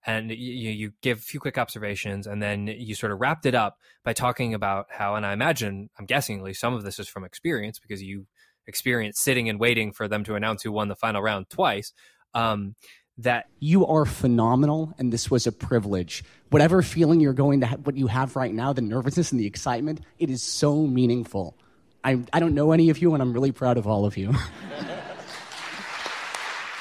and 0.08 0.32
you, 0.32 0.72
you 0.72 0.94
give 1.02 1.20
a 1.20 1.22
few 1.22 1.40
quick 1.40 1.58
observations 1.58 2.26
and 2.26 2.42
then 2.42 2.66
you 2.66 2.96
sort 2.96 3.12
of 3.12 3.20
wrapped 3.20 3.46
it 3.46 3.54
up 3.54 3.78
by 4.04 4.14
talking 4.14 4.54
about 4.54 4.88
how 4.90 5.16
and 5.16 5.26
i 5.26 5.34
imagine 5.34 5.90
i'm 6.00 6.06
guessing 6.06 6.40
at 6.40 6.44
least 6.44 6.62
some 6.62 6.74
of 6.74 6.84
this 6.84 6.98
is 6.98 7.08
from 7.08 7.24
experience 7.24 7.78
because 7.78 8.02
you 8.02 8.26
experienced 8.68 9.22
sitting 9.24 9.50
and 9.50 9.60
waiting 9.60 9.92
for 9.92 10.08
them 10.08 10.24
to 10.24 10.36
announce 10.36 10.64
who 10.64 10.72
won 10.72 10.88
the 10.88 10.96
final 10.96 11.22
round 11.22 11.50
twice 11.50 11.94
um, 12.34 12.76
that 13.18 13.46
you 13.60 13.86
are 13.88 14.06
phenomenal 14.06 14.94
and 15.00 15.12
this 15.12 15.32
was 15.32 15.48
a 15.48 15.52
privilege. 15.52 16.24
Whatever 16.50 16.82
feeling 16.82 17.20
you're 17.20 17.34
going 17.34 17.62
to 17.62 17.66
have 17.66 17.86
what 17.86 17.98
you 17.98 18.08
have 18.08 18.36
right 18.36 18.54
now 18.54 18.74
the 18.74 18.82
nervousness 18.82 19.32
and 19.32 19.40
the 19.40 19.48
excitement 19.48 20.02
it 20.20 20.30
is 20.30 20.44
so 20.44 20.86
meaningful. 20.86 21.58
I, 22.04 22.24
I 22.32 22.40
don't 22.40 22.54
know 22.54 22.74
any 22.74 22.90
of 22.90 23.00
you 23.00 23.14
and 23.14 23.24
i'm 23.24 23.34
really 23.34 23.52
proud 23.52 23.78
of 23.78 23.88
all 23.88 24.06
of 24.06 24.18
you. 24.18 24.34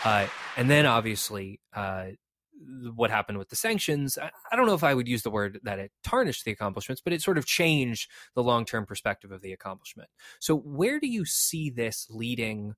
Uh, 0.04 0.28
and 0.56 0.70
then 0.70 0.86
obviously 0.86 1.58
uh, 1.74 2.04
what 2.94 3.10
happened 3.10 3.38
with 3.38 3.48
the 3.48 3.56
sanctions, 3.56 4.18
I, 4.18 4.56
don't 4.56 4.66
know 4.66 4.74
if 4.74 4.84
I 4.84 4.94
would 4.94 5.08
use 5.08 5.22
the 5.22 5.30
word 5.30 5.60
that 5.64 5.78
it 5.78 5.92
tarnished 6.02 6.44
the 6.44 6.52
accomplishments, 6.52 7.02
but 7.02 7.12
it 7.12 7.22
sort 7.22 7.38
of 7.38 7.46
changed 7.46 8.10
the 8.34 8.42
long 8.42 8.64
term 8.64 8.86
perspective 8.86 9.30
of 9.30 9.42
the 9.42 9.52
accomplishment. 9.52 10.08
So, 10.40 10.56
where 10.56 10.98
do 10.98 11.06
you 11.06 11.24
see 11.24 11.70
this 11.70 12.06
leading 12.10 12.74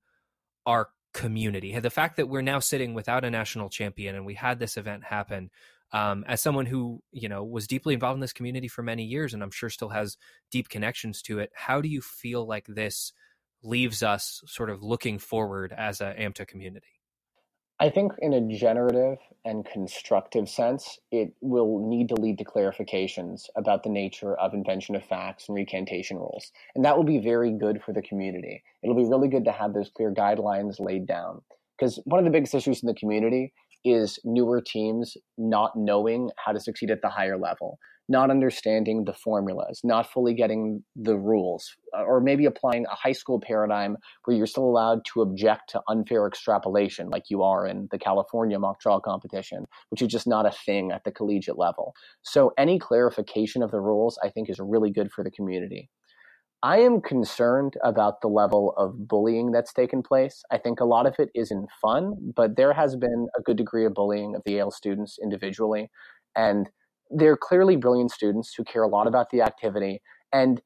our 0.65 0.89
community? 1.13 1.77
The 1.79 1.89
fact 1.89 2.17
that 2.17 2.27
we're 2.27 2.41
now 2.41 2.59
sitting 2.59 2.93
without 2.93 3.23
a 3.23 3.31
national 3.31 3.69
champion 3.69 4.15
and 4.15 4.25
we 4.25 4.35
had 4.35 4.59
this 4.59 4.77
event 4.77 5.03
happen. 5.03 5.49
Um, 5.91 6.23
as 6.27 6.39
someone 6.39 6.67
who 6.67 7.01
you 7.11 7.29
know 7.29 7.43
was 7.43 7.65
deeply 7.65 7.95
involved 7.95 8.17
in 8.17 8.21
this 8.21 8.33
community 8.33 8.67
for 8.67 8.83
many 8.83 9.05
years, 9.05 9.33
and 9.33 9.41
I'm 9.41 9.49
sure 9.49 9.71
still 9.71 9.89
has 9.89 10.17
deep 10.51 10.69
connections 10.69 11.23
to 11.23 11.39
it, 11.39 11.51
how 11.55 11.81
do 11.81 11.89
you 11.89 12.01
feel 12.01 12.45
like 12.45 12.67
this 12.67 13.11
leaves 13.63 14.03
us 14.03 14.43
sort 14.45 14.69
of 14.69 14.83
looking 14.83 15.17
forward 15.17 15.73
as 15.75 15.99
a 15.99 16.13
AMTA 16.13 16.47
community? 16.47 16.98
I 17.81 17.89
think 17.89 18.11
in 18.19 18.33
a 18.33 18.41
generative 18.41 19.19
and 19.45 19.65
constructive 19.65 20.49
sense, 20.49 20.99
it 21.13 21.33
will 21.39 21.79
need 21.87 22.09
to 22.09 22.15
lead 22.15 22.37
to 22.39 22.43
clarifications 22.43 23.43
about 23.55 23.83
the 23.83 23.89
nature 23.89 24.35
of 24.35 24.53
invention 24.53 24.95
of 24.95 25.05
facts 25.05 25.47
and 25.47 25.55
recantation 25.55 26.17
rules. 26.17 26.51
And 26.75 26.83
that 26.83 26.97
will 26.97 27.05
be 27.05 27.19
very 27.19 27.51
good 27.53 27.81
for 27.81 27.93
the 27.93 28.01
community. 28.01 28.61
It'll 28.83 28.97
be 28.97 29.05
really 29.05 29.29
good 29.29 29.45
to 29.45 29.53
have 29.53 29.73
those 29.73 29.89
clear 29.95 30.13
guidelines 30.13 30.81
laid 30.81 31.07
down. 31.07 31.41
Because 31.77 32.01
one 32.03 32.19
of 32.19 32.25
the 32.25 32.31
biggest 32.31 32.53
issues 32.53 32.83
in 32.83 32.87
the 32.87 32.93
community 32.93 33.53
is 33.85 34.19
newer 34.25 34.59
teams 34.59 35.15
not 35.37 35.71
knowing 35.77 36.31
how 36.43 36.51
to 36.51 36.59
succeed 36.59 36.91
at 36.91 37.01
the 37.01 37.07
higher 37.07 37.37
level 37.37 37.79
not 38.09 38.31
understanding 38.31 39.05
the 39.05 39.13
formulas, 39.13 39.81
not 39.83 40.11
fully 40.11 40.33
getting 40.33 40.83
the 40.95 41.15
rules, 41.15 41.75
uh, 41.95 42.01
or 42.01 42.19
maybe 42.19 42.45
applying 42.45 42.85
a 42.87 42.95
high 42.95 43.11
school 43.11 43.39
paradigm 43.39 43.95
where 44.25 44.35
you're 44.35 44.47
still 44.47 44.65
allowed 44.65 45.05
to 45.05 45.21
object 45.21 45.69
to 45.69 45.81
unfair 45.87 46.27
extrapolation, 46.27 47.09
like 47.09 47.29
you 47.29 47.43
are 47.43 47.67
in 47.67 47.87
the 47.91 47.99
California 47.99 48.57
mock 48.57 48.81
trial 48.81 48.99
competition, 48.99 49.65
which 49.89 50.01
is 50.01 50.07
just 50.07 50.27
not 50.27 50.47
a 50.47 50.51
thing 50.51 50.91
at 50.91 51.03
the 51.03 51.11
collegiate 51.11 51.57
level. 51.57 51.93
So, 52.23 52.51
any 52.57 52.79
clarification 52.79 53.61
of 53.61 53.71
the 53.71 53.79
rules, 53.79 54.19
I 54.23 54.29
think, 54.29 54.49
is 54.49 54.59
really 54.59 54.89
good 54.89 55.11
for 55.11 55.23
the 55.23 55.31
community. 55.31 55.89
I 56.61 56.79
am 56.79 56.99
concerned 56.99 57.75
about 57.83 58.19
the 58.21 58.27
level 58.27 58.73
of 58.75 59.07
bullying 59.07 59.51
that's 59.51 59.71
taken 59.71 60.03
place. 60.03 60.43
I 60.51 60.57
think 60.57 60.81
a 60.81 60.85
lot 60.85 61.05
of 61.05 61.15
it 61.17 61.29
isn't 61.33 61.69
fun, 61.81 62.15
but 62.35 62.57
there 62.57 62.73
has 62.73 62.97
been 62.97 63.27
a 63.37 63.41
good 63.41 63.55
degree 63.55 63.85
of 63.85 63.93
bullying 63.93 64.35
of 64.35 64.41
the 64.45 64.53
Yale 64.53 64.71
students 64.71 65.17
individually. 65.23 65.89
And 66.35 66.69
they're 67.09 67.37
clearly 67.37 67.75
brilliant 67.75 68.11
students 68.11 68.53
who 68.55 68.63
care 68.63 68.83
a 68.83 68.87
lot 68.87 69.07
about 69.07 69.29
the 69.29 69.41
activity 69.41 70.01
and 70.31 70.61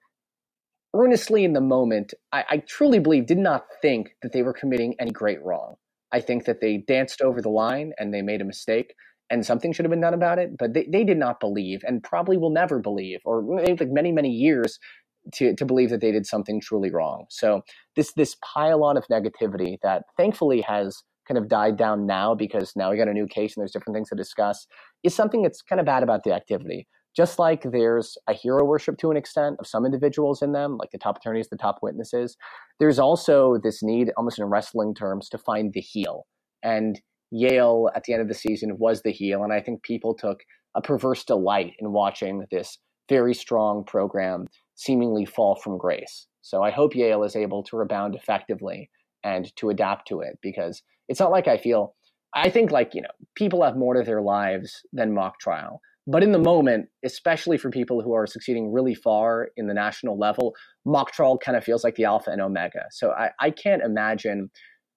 earnestly 0.96 1.44
in 1.44 1.54
the 1.54 1.62
moment 1.62 2.14
I, 2.32 2.46
I, 2.50 2.58
truly 2.58 3.00
believe 3.00 3.26
did 3.26 3.38
not 3.38 3.66
think 3.82 4.16
that 4.22 4.32
they 4.32 4.44
were 4.44 4.54
committing 4.54 4.96
any 5.00 5.12
great 5.12 5.44
wrong. 5.44 5.76
I 6.12 6.20
think 6.20 6.46
that 6.46 6.62
they 6.62 6.78
danced 6.78 7.22
over 7.22 7.42
the 7.42 7.50
line 7.50 7.94
and 7.98 8.14
they 8.14 8.22
made 8.22 8.42
a 8.42 8.46
mistake 8.46 8.94
and 9.30 9.44
something 9.44 9.74
should 9.74 9.86
have 9.86 9.90
been 9.90 10.02
done 10.02 10.14
about 10.14 10.38
it 10.38 10.58
but 10.58 10.74
they, 10.74 10.88
they 10.92 11.04
did 11.04 11.18
not 11.18 11.40
believe 11.40 11.82
and 11.88 12.04
probably 12.04 12.38
will 12.38 12.52
never 12.52 12.80
believe 12.80 13.20
or 13.26 13.44
like 13.66 13.90
many 13.90 14.12
many 14.12 14.30
years 14.30 14.80
to, 15.32 15.56
to 15.56 15.66
believe 15.66 15.90
that 15.90 16.02
they 16.02 16.12
did 16.12 16.26
something 16.26 16.60
truly 16.60 16.92
wrong. 16.92 17.26
So 17.30 17.62
this 17.96 18.14
this 18.14 18.36
pile 18.44 18.84
on 18.84 18.98
of 18.98 19.06
negativity 19.08 19.78
that 19.82 20.04
thankfully 20.18 20.62
has 20.62 21.04
kind 21.28 21.38
of 21.38 21.48
died 21.48 21.78
down 21.78 22.06
now 22.06 22.36
because 22.36 22.74
now 22.76 22.92
we 22.92 22.98
got 22.98 23.08
a 23.08 23.14
new 23.14 23.28
case 23.28 23.56
and 23.56 23.62
there's 23.62 23.72
different 23.72 23.96
things 23.96 24.10
to 24.10 24.16
discuss 24.16 24.68
is 25.04 25.16
something 25.16 25.42
that's 25.42 25.62
kind 25.62 25.80
of 25.80 25.86
bad 25.86 26.04
about 26.04 26.24
the 26.24 26.34
activity. 26.34 26.88
Just 27.16 27.38
like 27.38 27.64
there's 27.64 28.18
a 28.28 28.34
hero 28.34 28.66
worship 28.66 28.98
to 28.98 29.12
an 29.12 29.18
extent 29.18 29.58
of 29.60 29.68
some 29.68 29.86
individuals 29.86 30.42
in 30.42 30.52
them, 30.52 30.78
like 30.78 30.90
the 30.92 30.98
top 30.98 31.18
attorneys, 31.18 31.48
the 31.48 31.58
top 31.58 31.78
witnesses, 31.84 32.36
there's 32.80 32.98
also 32.98 33.58
this 33.62 33.84
need, 33.84 34.12
almost 34.18 34.40
in 34.40 34.46
wrestling 34.46 34.96
terms, 34.96 35.30
to 35.30 35.38
find 35.38 35.74
the 35.74 35.80
heel. 35.80 36.26
And 36.64 37.00
Yale 37.30 37.90
at 37.96 38.04
the 38.04 38.14
end 38.14 38.22
of 38.22 38.28
the 38.28 38.34
season 38.34 38.78
was 38.80 39.02
the 39.02 39.12
heel. 39.12 39.44
And 39.44 39.54
I 39.54 39.62
think 39.62 39.84
people 39.84 40.16
took 40.16 40.40
a 40.76 40.82
perverse 40.82 41.24
delight 41.24 41.74
in 41.80 41.92
watching 41.92 42.46
this 42.50 42.80
very 43.10 43.34
strong 43.34 43.84
program 43.84 44.48
seemingly 44.76 45.26
fall 45.26 45.56
from 45.56 45.78
grace. 45.78 46.28
So 46.42 46.64
I 46.64 46.72
hope 46.72 46.96
Yale 46.96 47.24
is 47.24 47.36
able 47.36 47.64
to 47.64 47.78
rebound 47.78 48.16
effectively 48.16 48.90
and 49.24 49.56
to 49.58 49.70
adapt 49.70 50.08
to 50.10 50.22
it 50.22 50.38
because 50.42 50.82
it's 51.08 51.20
not 51.20 51.32
like 51.32 51.48
I 51.48 51.58
feel 51.58 51.96
I 52.34 52.50
think 52.50 52.72
like, 52.72 52.96
you 52.96 53.02
know, 53.02 53.10
people 53.36 53.64
have 53.64 53.78
more 53.78 53.94
to 53.94 54.02
their 54.04 54.22
lives 54.22 54.82
than 54.92 55.14
mock 55.14 55.40
trial. 55.40 55.82
But 56.06 56.24
in 56.24 56.32
the 56.32 56.40
moment, 56.40 56.88
especially 57.06 57.58
for 57.58 57.70
people 57.70 58.02
who 58.02 58.14
are 58.14 58.28
succeeding 58.28 58.74
really 58.74 58.96
far 58.96 59.50
in 59.56 59.68
the 59.68 59.74
national 59.74 60.18
level, 60.18 60.54
mock 60.86 61.12
trial 61.14 61.38
kind 61.38 61.56
of 61.56 61.64
feels 61.64 61.84
like 61.84 61.96
the 61.96 62.06
alpha 62.06 62.32
and 62.32 62.42
omega. 62.42 62.86
So 62.92 63.12
I, 63.12 63.30
I 63.40 63.52
can't 63.52 63.84
imagine 63.84 64.50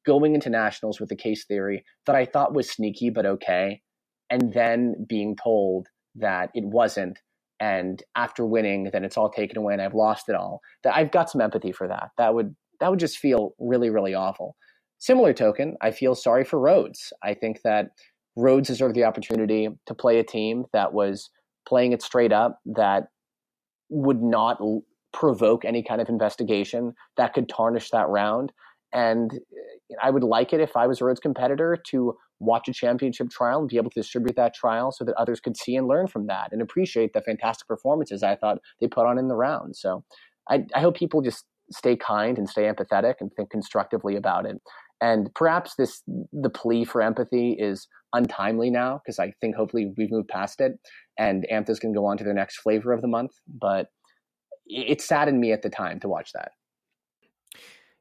going 0.05 0.35
into 0.35 0.51
nationals 0.51 0.99
with 0.99 1.11
a 1.13 1.17
case 1.17 1.45
theory 1.45 1.85
that 2.07 2.17
I 2.17 2.25
thought 2.25 2.55
was 2.55 2.71
sneaky 2.71 3.11
but 3.11 3.27
okay, 3.27 3.83
and 4.31 4.53
then 4.53 5.05
being 5.09 5.37
told 5.37 5.89
that 6.17 6.51
it 6.55 6.65
wasn't. 6.65 7.21
And 7.61 8.03
after 8.17 8.45
winning, 8.45 8.91
then 8.93 9.05
it's 9.05 9.17
all 9.17 9.31
taken 9.31 9.59
away 9.59 9.75
and 9.75 9.83
I've 9.83 9.95
lost 9.95 10.29
it 10.29 10.35
all. 10.35 10.61
That 10.83 10.97
I've 10.97 11.11
got 11.11 11.31
some 11.31 11.41
empathy 11.41 11.73
for 11.73 11.87
that. 11.89 12.11
That 12.19 12.35
would 12.35 12.55
that 12.81 12.91
would 12.91 13.01
just 13.01 13.19
feel 13.19 13.55
really, 13.59 13.91
really 13.91 14.15
awful. 14.15 14.57
Similar 14.99 15.35
token, 15.35 15.77
I 15.81 15.91
feel 15.91 16.15
sorry 16.15 16.45
for 16.45 16.59
Rhodes. 16.59 17.13
I 17.23 17.35
think 17.35 17.63
that 17.63 17.91
Rhodes 18.37 18.69
deserved 18.69 18.95
the 18.95 19.05
opportunity 19.05 19.69
to 19.87 19.95
play 19.95 20.19
a 20.19 20.25
team 20.25 20.65
that 20.73 20.93
was 20.93 21.31
playing 21.67 21.93
it 21.93 22.03
straight 22.03 22.33
up, 22.33 22.61
that 22.67 23.09
would 23.89 24.23
not 24.23 24.61
l- 24.61 24.83
provoke 25.13 25.65
any 25.65 25.83
kind 25.83 26.01
of 26.01 26.09
investigation 26.09 26.95
that 27.17 27.35
could 27.35 27.49
tarnish 27.49 27.91
that 27.91 28.09
round. 28.09 28.53
And 28.93 29.33
eh, 29.35 29.95
I 30.03 30.11
would 30.11 30.23
like 30.23 30.53
it 30.53 30.61
if 30.61 30.77
I 30.77 30.87
was 30.87 31.01
a 31.01 31.05
Rhodes 31.05 31.21
competitor 31.21 31.77
to 31.91 32.17
watch 32.39 32.69
a 32.69 32.73
championship 32.73 33.31
trial 33.31 33.61
and 33.61 33.69
be 33.69 33.77
able 33.77 33.91
to 33.91 34.01
distribute 34.01 34.37
that 34.37 34.55
trial 34.55 34.93
so 34.93 35.05
that 35.05 35.15
others 35.15 35.41
could 35.41 35.57
see 35.57 35.77
and 35.77 35.89
learn 35.89 36.07
from 36.07 36.27
that 36.27 36.53
and 36.53 36.61
appreciate 36.61 37.13
the 37.13 37.23
fantastic 37.23 37.67
performances 37.67 38.23
I 38.23 38.37
thought 38.37 38.59
they 38.81 38.89
put 38.89 39.07
on 39.07 39.19
in 39.19 39.29
the 39.29 39.37
round. 39.37 39.77
So 39.77 40.05
I, 40.51 40.65
I 40.75 40.81
hope 40.81 40.97
people 40.97 41.23
just 41.23 41.45
stay 41.71 41.97
kind 41.97 42.39
and 42.39 42.49
stay 42.49 42.63
empathetic 42.65 43.15
and 43.21 43.33
think 43.33 43.51
constructively 43.51 44.17
about 44.17 44.47
it. 44.47 44.61
And 45.01 45.33
perhaps 45.35 45.75
this 45.77 46.03
the 46.33 46.51
plea 46.51 46.85
for 46.85 47.03
empathy 47.03 47.53
is 47.59 47.87
untimely 48.13 48.71
now 48.71 49.01
because 49.05 49.19
I 49.19 49.33
think 49.41 49.57
hopefully 49.57 49.93
we've 49.97 50.11
moved 50.11 50.29
past 50.29 50.61
it 50.61 50.73
and 51.19 51.47
AMTAs 51.53 51.81
can 51.81 51.93
go 51.93 52.07
on 52.07 52.17
to 52.19 52.25
their 52.25 52.35
next 52.35 52.59
flavor 52.59 52.93
of 52.93 53.03
the 53.03 53.09
month. 53.09 53.33
But 53.47 53.89
it 54.67 55.01
saddened 55.01 55.41
me 55.41 55.53
at 55.53 55.63
the 55.63 55.71
time 55.71 56.01
to 56.01 56.09
watch 56.09 56.33
that. 56.33 56.53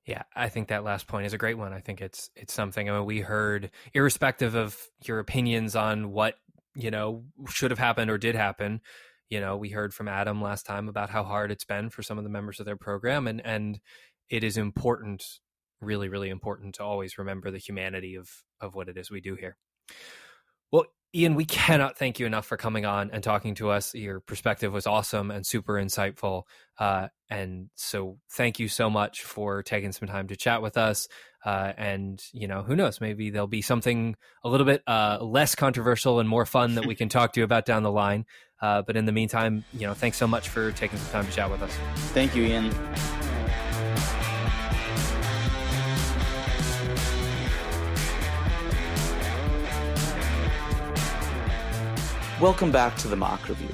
Yeah, 0.05 0.23
I 0.35 0.49
think 0.49 0.67
that 0.67 0.83
last 0.83 1.07
point 1.07 1.25
is 1.25 1.33
a 1.33 1.37
great 1.37 1.57
one. 1.57 1.73
I 1.73 1.79
think 1.79 1.99
it's 1.99 2.29
it's 2.35 2.53
something. 2.53 2.89
I 2.89 2.93
mean, 2.93 3.05
we 3.05 3.21
heard, 3.21 3.71
irrespective 3.93 4.55
of 4.55 4.77
your 5.03 5.19
opinions 5.19 5.75
on 5.75 6.11
what 6.11 6.35
you 6.75 6.91
know 6.91 7.23
should 7.49 7.71
have 7.71 7.79
happened 7.79 8.11
or 8.11 8.17
did 8.17 8.35
happen, 8.35 8.81
you 9.29 9.39
know, 9.39 9.57
we 9.57 9.69
heard 9.69 9.93
from 9.93 10.07
Adam 10.07 10.41
last 10.41 10.65
time 10.65 10.87
about 10.87 11.09
how 11.09 11.23
hard 11.23 11.51
it's 11.51 11.65
been 11.65 11.89
for 11.89 12.03
some 12.03 12.17
of 12.17 12.23
the 12.23 12.29
members 12.29 12.59
of 12.59 12.65
their 12.65 12.77
program, 12.77 13.27
and 13.27 13.43
and 13.45 13.79
it 14.29 14.43
is 14.43 14.57
important, 14.57 15.23
really, 15.85 16.09
really 16.09 16.29
important 16.29 16.75
to 16.75 16.83
always 16.83 17.17
remember 17.17 17.51
the 17.51 17.57
humanity 17.57 18.15
of 18.15 18.29
of 18.59 18.75
what 18.75 18.89
it 18.89 18.97
is 18.97 19.11
we 19.11 19.21
do 19.21 19.35
here. 19.35 19.57
Well, 20.71 20.85
Iain, 21.15 21.35
we 21.35 21.45
cannot 21.45 21.97
thank 21.97 22.19
you 22.19 22.25
enough 22.25 22.45
for 22.45 22.57
coming 22.57 22.85
on 22.85 23.09
and 23.11 23.23
talking 23.23 23.55
to 23.55 23.69
us. 23.69 23.93
Your 23.93 24.19
perspective 24.19 24.73
was 24.73 24.85
awesome 24.85 25.31
and 25.31 25.45
super 25.45 25.73
insightful. 25.73 26.43
Uh, 26.77 27.07
and 27.29 27.69
so, 27.75 28.17
thank 28.33 28.59
you 28.59 28.67
so 28.67 28.89
much 28.89 29.23
for 29.23 29.63
taking 29.63 29.93
some 29.93 30.07
time 30.07 30.27
to 30.27 30.35
chat 30.35 30.61
with 30.61 30.75
us. 30.77 31.07
Uh, 31.45 31.71
and, 31.77 32.21
you 32.33 32.47
know, 32.47 32.63
who 32.63 32.75
knows, 32.75 32.99
maybe 32.99 33.29
there'll 33.29 33.47
be 33.47 33.61
something 33.61 34.15
a 34.43 34.49
little 34.49 34.65
bit 34.65 34.81
uh, 34.87 35.19
less 35.21 35.55
controversial 35.55 36.19
and 36.19 36.27
more 36.27 36.45
fun 36.45 36.75
that 36.75 36.85
we 36.85 36.95
can 36.95 37.07
talk 37.07 37.33
to 37.33 37.39
you 37.39 37.45
about 37.45 37.65
down 37.65 37.83
the 37.83 37.91
line. 37.91 38.25
Uh, 38.61 38.81
but 38.81 38.97
in 38.97 39.05
the 39.05 39.11
meantime, 39.11 39.63
you 39.73 39.87
know, 39.87 39.93
thanks 39.93 40.17
so 40.17 40.27
much 40.27 40.49
for 40.49 40.71
taking 40.73 40.97
some 40.97 41.11
time 41.11 41.25
to 41.25 41.31
chat 41.31 41.49
with 41.49 41.61
us. 41.61 41.77
Thank 42.13 42.35
you, 42.35 42.43
Iain. 42.43 42.73
Welcome 52.45 52.71
back 52.71 52.95
to 52.97 53.07
the 53.07 53.15
mock 53.15 53.49
review. 53.49 53.73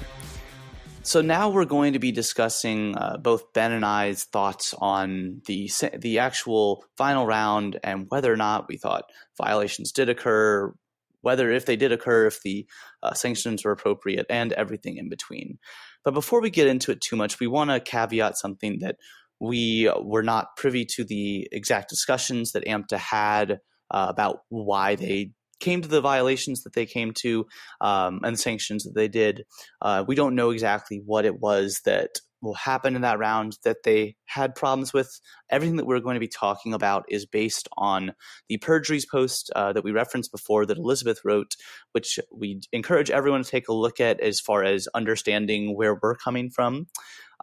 So 1.03 1.19
now 1.19 1.49
we're 1.49 1.65
going 1.65 1.91
to 1.91 1.99
be 1.99 2.13
discussing 2.13 2.97
uh, 2.97 3.17
both 3.17 3.51
Ben 3.51 3.73
and 3.73 3.83
I's 3.83 4.23
thoughts 4.23 4.73
on 4.77 5.41
the 5.45 5.69
the 5.97 6.19
actual 6.19 6.85
final 6.95 7.25
round 7.25 7.77
and 7.83 8.05
whether 8.07 8.31
or 8.31 8.37
not 8.37 8.69
we 8.69 8.77
thought 8.77 9.11
violations 9.37 9.91
did 9.91 10.07
occur, 10.07 10.73
whether 11.19 11.51
if 11.51 11.65
they 11.65 11.75
did 11.75 11.91
occur, 11.91 12.27
if 12.27 12.41
the 12.43 12.65
uh, 13.03 13.13
sanctions 13.13 13.65
were 13.65 13.73
appropriate, 13.73 14.25
and 14.29 14.53
everything 14.53 14.95
in 14.95 15.09
between. 15.09 15.59
But 16.05 16.13
before 16.13 16.39
we 16.39 16.49
get 16.49 16.67
into 16.67 16.93
it 16.93 17.01
too 17.01 17.17
much, 17.17 17.41
we 17.41 17.47
want 17.47 17.71
to 17.71 17.81
caveat 17.81 18.37
something 18.37 18.79
that 18.79 18.95
we 19.41 19.91
were 20.01 20.23
not 20.23 20.55
privy 20.55 20.85
to 20.95 21.03
the 21.03 21.45
exact 21.51 21.89
discussions 21.89 22.53
that 22.53 22.63
AMTA 22.63 22.99
had 22.99 23.59
uh, 23.91 24.07
about 24.07 24.43
why 24.47 24.95
they 24.95 25.31
came 25.61 25.81
to 25.81 25.87
the 25.87 26.01
violations 26.01 26.63
that 26.63 26.73
they 26.73 26.85
came 26.85 27.13
to 27.21 27.45
um, 27.79 28.19
and 28.23 28.33
the 28.33 28.41
sanctions 28.41 28.83
that 28.83 28.95
they 28.95 29.07
did. 29.07 29.43
Uh, 29.81 30.03
we 30.07 30.15
don't 30.15 30.35
know 30.35 30.49
exactly 30.49 31.01
what 31.05 31.25
it 31.25 31.39
was 31.39 31.81
that 31.85 32.09
will 32.41 32.55
happen 32.55 32.95
in 32.95 33.03
that 33.03 33.19
round 33.19 33.57
that 33.63 33.83
they 33.83 34.15
had 34.25 34.55
problems 34.55 34.93
with. 34.93 35.19
Everything 35.49 35.75
that 35.77 35.85
we're 35.85 35.99
going 35.99 36.15
to 36.15 36.19
be 36.19 36.27
talking 36.27 36.73
about 36.73 37.05
is 37.07 37.25
based 37.25 37.69
on 37.77 38.13
the 38.49 38.57
perjuries 38.57 39.05
post 39.05 39.51
uh, 39.55 39.71
that 39.73 39.83
we 39.83 39.91
referenced 39.91 40.31
before 40.31 40.65
that 40.65 40.77
Elizabeth 40.77 41.19
wrote, 41.23 41.55
which 41.91 42.19
we 42.35 42.59
encourage 42.73 43.11
everyone 43.11 43.43
to 43.43 43.49
take 43.49 43.67
a 43.67 43.73
look 43.73 43.99
at 43.99 44.19
as 44.19 44.39
far 44.39 44.63
as 44.63 44.87
understanding 44.95 45.75
where 45.75 45.97
we're 46.01 46.15
coming 46.15 46.49
from. 46.49 46.87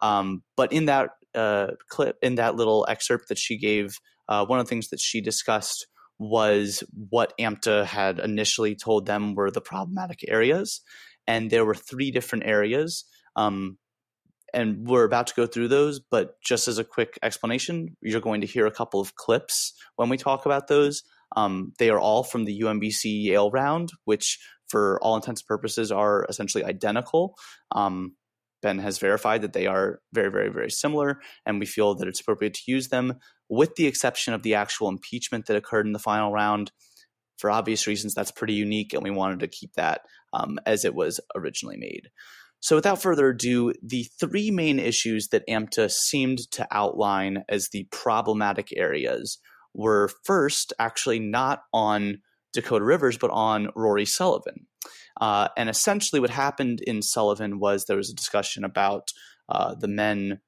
Um, 0.01 0.43
but 0.57 0.71
in 0.73 0.85
that 0.85 1.11
uh, 1.33 1.67
clip, 1.89 2.17
in 2.21 2.35
that 2.35 2.55
little 2.55 2.85
excerpt 2.89 3.29
that 3.29 3.37
she 3.37 3.57
gave, 3.57 3.97
uh, 4.27 4.45
one 4.45 4.59
of 4.59 4.65
the 4.65 4.69
things 4.69 4.89
that 4.89 4.99
she 4.99 5.21
discussed 5.21 5.87
was 6.19 6.83
what 7.09 7.33
AMTA 7.39 7.85
had 7.85 8.19
initially 8.19 8.75
told 8.75 9.05
them 9.05 9.35
were 9.35 9.49
the 9.49 9.61
problematic 9.61 10.19
areas. 10.27 10.81
And 11.25 11.49
there 11.49 11.65
were 11.65 11.75
three 11.75 12.11
different 12.11 12.45
areas. 12.45 13.05
Um, 13.35 13.77
and 14.53 14.87
we're 14.87 15.05
about 15.05 15.27
to 15.27 15.35
go 15.35 15.45
through 15.45 15.67
those, 15.67 15.99
but 15.99 16.41
just 16.43 16.67
as 16.67 16.77
a 16.77 16.83
quick 16.83 17.17
explanation, 17.23 17.95
you're 18.01 18.19
going 18.19 18.41
to 18.41 18.47
hear 18.47 18.65
a 18.65 18.71
couple 18.71 18.99
of 18.99 19.15
clips 19.15 19.73
when 19.95 20.09
we 20.09 20.17
talk 20.17 20.45
about 20.45 20.67
those. 20.67 21.03
Um, 21.37 21.73
they 21.77 21.89
are 21.89 21.99
all 21.99 22.23
from 22.23 22.45
the 22.45 22.61
UMBC 22.61 23.23
Yale 23.23 23.51
round, 23.51 23.91
which, 24.05 24.39
for 24.67 24.99
all 25.03 25.15
intents 25.15 25.41
and 25.41 25.47
purposes, 25.47 25.91
are 25.91 26.25
essentially 26.27 26.63
identical. 26.63 27.35
Um, 27.71 28.15
Ben 28.61 28.79
has 28.79 28.97
verified 28.97 29.43
that 29.43 29.53
they 29.53 29.67
are 29.67 30.01
very, 30.13 30.31
very, 30.31 30.49
very 30.49 30.71
similar, 30.71 31.21
and 31.45 31.59
we 31.59 31.65
feel 31.65 31.95
that 31.95 32.07
it's 32.07 32.19
appropriate 32.19 32.55
to 32.55 32.71
use 32.71 32.89
them, 32.89 33.19
with 33.49 33.75
the 33.75 33.87
exception 33.87 34.33
of 34.33 34.43
the 34.43 34.55
actual 34.55 34.89
impeachment 34.89 35.47
that 35.47 35.57
occurred 35.57 35.85
in 35.85 35.93
the 35.93 35.99
final 35.99 36.31
round. 36.31 36.71
For 37.37 37.49
obvious 37.49 37.87
reasons, 37.87 38.13
that's 38.13 38.31
pretty 38.31 38.53
unique, 38.53 38.93
and 38.93 39.03
we 39.03 39.11
wanted 39.11 39.39
to 39.39 39.47
keep 39.47 39.73
that 39.75 40.01
um, 40.33 40.59
as 40.65 40.83
it 40.83 40.93
was 40.93 41.19
originally 41.35 41.77
made. 41.77 42.09
So, 42.61 42.75
without 42.75 43.01
further 43.01 43.29
ado, 43.29 43.73
the 43.81 44.07
three 44.19 44.51
main 44.51 44.79
issues 44.79 45.29
that 45.29 45.47
AMTA 45.47 45.89
seemed 45.91 46.39
to 46.51 46.67
outline 46.71 47.45
as 47.47 47.69
the 47.69 47.87
problematic 47.91 48.75
areas 48.75 49.39
were 49.73 50.09
first, 50.25 50.73
actually 50.77 51.19
not 51.19 51.63
on 51.73 52.21
Dakota 52.51 52.83
Rivers, 52.83 53.17
but 53.17 53.31
on 53.31 53.69
Rory 53.75 54.05
Sullivan. 54.05 54.67
Uh, 55.21 55.47
and 55.55 55.69
essentially, 55.69 56.19
what 56.19 56.29
happened 56.29 56.81
in 56.81 57.01
Sullivan 57.01 57.59
was 57.59 57.85
there 57.85 57.97
was 57.97 58.09
a 58.09 58.15
discussion 58.15 58.65
about 58.65 59.11
uh, 59.47 59.75
the 59.75 59.87
men 59.87 60.41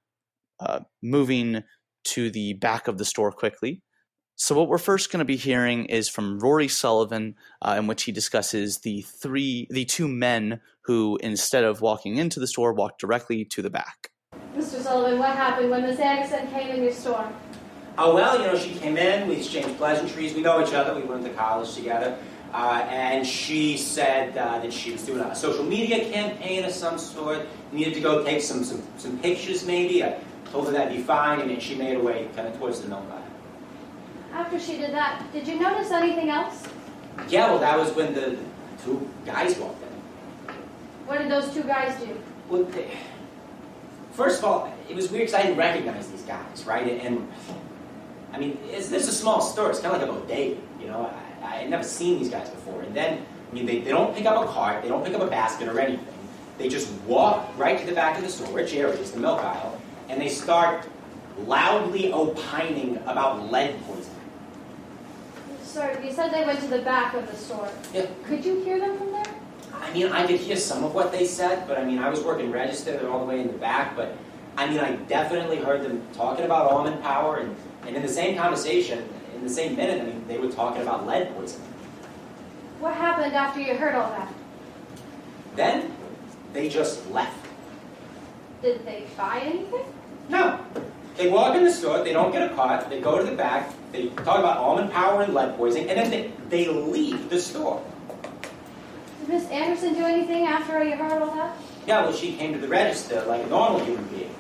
uh, 0.60 0.82
moving 1.02 1.64
to 2.06 2.30
the 2.32 2.54
back 2.54 2.88
of 2.88 2.98
the 2.98 3.06
store 3.06 3.32
quickly. 3.32 3.82
So, 4.36 4.56
what 4.56 4.70
we're 4.70 4.80
first 4.80 5.12
going 5.12 5.20
to 5.20 5.26
be 5.26 5.36
hearing 5.36 5.86
is 5.86 6.10
from 6.10 6.40
Rory 6.40 6.68
Sullivan, 6.68 7.36
uh, 7.62 7.76
in 7.78 7.86
which 7.86 8.04
he 8.04 8.12
discusses 8.12 8.80
the 8.80 9.02
three, 9.02 9.68
the 9.70 9.86
two 9.86 10.08
men 10.08 10.62
who, 10.86 11.20
instead 11.22 11.64
of 11.64 11.82
walking 11.82 12.18
into 12.18 12.40
the 12.40 12.48
store, 12.48 12.74
walked 12.74 13.00
directly 13.00 13.46
to 13.46 13.62
the 13.62 13.70
back. 13.70 14.10
Mr. 14.56 14.82
Sullivan, 14.82 15.20
what 15.20 15.36
happened 15.36 15.70
when 15.70 15.84
Miss 15.84 16.00
Anderson 16.00 16.48
came 16.48 16.70
in 16.70 16.82
your 16.82 16.92
store? 16.92 17.32
Oh, 17.98 18.16
well, 18.16 18.40
you 18.40 18.48
know, 18.48 18.58
she 18.58 18.74
came 18.80 18.98
in, 18.98 19.28
we 19.28 19.36
exchanged 19.36 19.78
pleasantries, 19.78 20.34
we 20.34 20.42
know 20.42 20.66
each 20.66 20.74
other, 20.74 21.00
we 21.00 21.06
went 21.06 21.24
to 21.24 21.30
college 21.34 21.76
together. 21.76 22.18
Uh, 22.54 22.86
and 22.90 23.26
she 23.26 23.78
said 23.78 24.38
uh, 24.38 24.60
that 24.60 24.74
she 24.74 24.92
was 24.92 25.06
doing 25.06 25.20
a 25.22 25.36
social 25.36 25.64
media 25.64 26.10
campaign 26.12 26.66
of 26.66 26.72
some 26.72 26.98
sort, 26.98 27.48
needed 27.72 27.94
to 27.94 28.02
go 28.02 28.24
take 28.24 28.42
some, 28.42 28.64
some, 28.64 28.82
some 28.98 29.18
pictures 29.20 29.66
maybe. 29.66 30.04
I 30.04 30.18
told 30.52 30.68
her 30.68 30.74
that'd 30.74 30.96
be 30.96 31.02
fine, 31.02 31.40
and 31.40 31.50
then 31.50 31.60
she 31.60 31.76
made 31.76 31.94
her 31.94 32.04
way 32.04 32.28
kind 32.36 32.48
of 32.48 32.58
towards 32.58 32.82
the 32.82 32.90
milk 32.90 33.04
aisle. 33.12 33.24
After 34.34 34.60
she 34.60 34.78
did 34.78 34.94
that, 34.94 35.24
did 35.34 35.48
you 35.48 35.60
notice 35.60 35.92
anything 35.92 36.30
else? 36.30 36.68
Yeah, 37.30 37.48
well, 37.48 37.60
that 37.60 37.78
was 37.78 37.92
when 37.94 38.14
the 38.14 38.38
two 38.84 39.10
guys 39.26 39.58
walked 39.58 39.82
in. 39.84 40.54
What 41.06 41.20
did 41.20 41.32
those 41.32 41.54
two 41.54 41.64
guys 41.64 42.00
do? 42.00 42.18
Well, 42.50 42.64
they, 42.66 42.92
first 44.14 44.40
of 44.40 44.46
all, 44.46 44.74
it 44.90 44.96
was 44.96 45.10
weird 45.12 45.28
because 45.28 45.34
I 45.34 45.44
didn't 45.44 45.58
recognize 45.58 46.10
these 46.10 46.24
guys, 46.24 46.66
right? 46.66 47.02
And, 47.02 47.30
I 48.34 48.40
mean, 48.40 48.58
it's, 48.70 48.88
this 48.88 49.04
is 49.04 49.10
a 49.10 49.14
small 49.14 49.42
store. 49.42 49.70
It's 49.70 49.80
kind 49.80 49.96
of 49.96 50.02
like 50.02 50.10
a 50.10 50.14
bodega, 50.14 50.60
you 50.80 50.88
know? 50.88 51.12
I 51.44 51.56
had 51.58 51.70
never 51.70 51.84
seen 51.84 52.20
these 52.20 52.30
guys 52.30 52.50
before. 52.50 52.82
And 52.84 52.96
then, 52.96 53.26
I 53.50 53.54
mean, 53.54 53.66
they, 53.66 53.80
they 53.80 53.90
don't 53.90 54.16
pick 54.16 54.26
up 54.26 54.44
a 54.44 54.52
cart, 54.52 54.84
they 54.84 54.90
don't 54.90 55.04
pick 55.04 55.14
up 55.14 55.22
a 55.22 55.28
basket 55.28 55.68
or 55.68 55.80
anything. 55.80 56.08
They 56.58 56.70
just 56.70 56.92
walk 57.08 57.50
right 57.58 57.80
to 57.80 57.86
the 57.86 57.94
back 57.94 58.18
of 58.18 58.24
the 58.24 58.30
store, 58.30 58.54
which 58.54 58.74
area 58.74 58.94
is 58.94 59.12
the 59.12 59.20
milk 59.20 59.40
aisle, 59.40 59.81
and 60.12 60.22
they 60.22 60.28
start 60.28 60.86
loudly 61.48 62.12
opining 62.12 62.98
about 63.08 63.50
lead 63.50 63.82
poisoning. 63.86 64.18
Sorry, 65.64 66.06
you 66.06 66.14
said 66.14 66.34
they 66.34 66.46
went 66.46 66.60
to 66.60 66.68
the 66.68 66.82
back 66.82 67.14
of 67.14 67.32
the 67.32 67.38
store. 67.38 67.72
Yeah. 67.94 68.08
Could 68.26 68.44
you 68.44 68.62
hear 68.62 68.78
them 68.78 68.98
from 68.98 69.14
there? 69.14 69.24
I 69.74 69.92
mean, 69.94 70.08
I 70.08 70.28
could 70.28 70.40
hear 70.40 70.58
some 70.58 70.84
of 70.84 70.94
what 70.94 71.14
they 71.14 71.26
said, 71.26 71.66
but 71.66 71.78
I 71.78 71.86
mean, 71.86 71.98
I 71.98 72.10
was 72.10 72.22
working 72.22 72.52
register, 72.52 72.92
they're 72.92 73.10
all 73.10 73.20
the 73.20 73.26
way 73.26 73.40
in 73.40 73.48
the 73.48 73.58
back, 73.58 73.96
but 73.96 74.18
I 74.58 74.70
mean, 74.70 74.80
I 74.80 74.98
definitely 75.08 75.58
heard 75.58 75.82
them 75.82 76.06
talking 76.14 76.44
about 76.44 76.70
Almond 76.70 77.02
Power, 77.02 77.38
and, 77.38 77.56
and 77.88 77.96
in 77.96 78.02
the 78.02 78.10
same 78.10 78.38
conversation, 78.38 79.08
in 79.34 79.44
the 79.44 79.50
same 79.50 79.78
minute, 79.78 80.02
I 80.02 80.06
mean, 80.06 80.28
they 80.28 80.38
were 80.38 80.52
talking 80.52 80.82
about 80.82 81.08
lead 81.08 81.34
poisoning. 81.34 81.68
What 82.82 82.96
happened 82.96 83.34
after 83.34 83.62
you 83.62 83.76
heard 83.76 83.96
all 83.96 84.10
that? 84.10 84.32
Then 85.56 85.94
they 86.52 86.68
just 86.68 87.10
left. 87.12 87.46
Did 88.62 88.86
they 88.86 89.06
buy 89.18 89.40
anything? 89.40 89.86
No. 90.30 90.60
They 91.18 91.30
walk 91.30 91.56
in 91.56 91.64
the 91.64 91.72
store, 91.72 92.04
they 92.04 92.14
don't 92.14 92.32
get 92.32 92.52
a 92.52 92.56
cart, 92.56 92.90
they 92.90 93.02
go 93.02 93.20
to 93.20 93.24
the 93.24 93.36
back, 93.36 93.72
they 93.92 94.08
talk 94.08 94.40
about 94.40 94.58
Almond 94.58 94.92
Power 94.92 95.22
and 95.22 95.34
lead 95.34 95.56
poisoning, 95.58 95.90
and 95.90 96.00
then 96.00 96.10
they, 96.10 96.32
they 96.50 96.68
leave 96.68 97.30
the 97.30 97.40
store. 97.40 97.84
Did 99.20 99.30
Miss 99.30 99.48
Anderson 99.50 99.94
do 99.94 100.04
anything 100.06 100.46
after 100.46 100.84
you 100.84 100.96
heard 100.96 101.22
all 101.22 101.36
that? 101.36 101.56
Yeah, 101.86 102.02
well, 102.02 102.14
she 102.14 102.36
came 102.38 102.54
to 102.54 102.60
the 102.60 102.68
register 102.68 103.24
like 103.26 103.44
a 103.44 103.48
normal 103.48 103.84
human 103.84 104.06
being. 104.08 104.34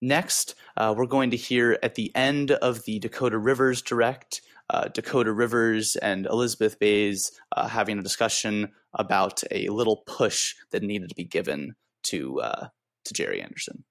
Next, 0.00 0.54
uh, 0.76 0.94
we're 0.96 1.06
going 1.06 1.30
to 1.30 1.36
hear 1.36 1.78
at 1.82 1.94
the 1.94 2.14
end 2.14 2.50
of 2.50 2.84
the 2.84 2.98
Dakota 2.98 3.38
Rivers 3.38 3.82
Direct 3.82 4.40
uh, 4.72 4.88
Dakota 4.88 5.32
Rivers 5.32 5.96
and 5.96 6.26
Elizabeth 6.26 6.78
Bays 6.78 7.30
uh, 7.54 7.68
having 7.68 7.98
a 7.98 8.02
discussion 8.02 8.72
about 8.94 9.42
a 9.50 9.68
little 9.68 10.02
push 10.06 10.54
that 10.70 10.82
needed 10.82 11.10
to 11.10 11.14
be 11.14 11.24
given 11.24 11.74
to 12.04 12.40
uh, 12.40 12.68
to 13.04 13.14
Jerry 13.14 13.42
Anderson. 13.42 13.84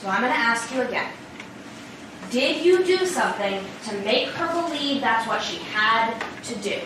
So 0.00 0.08
I'm 0.08 0.22
going 0.22 0.32
to 0.32 0.38
ask 0.38 0.72
you 0.72 0.80
again. 0.80 1.12
Did 2.30 2.64
you 2.64 2.84
do 2.84 3.04
something 3.04 3.62
to 3.84 3.98
make 3.98 4.28
her 4.28 4.62
believe 4.62 5.02
that's 5.02 5.26
what 5.26 5.42
she 5.42 5.58
had 5.58 6.18
to 6.44 6.54
do? 6.56 6.80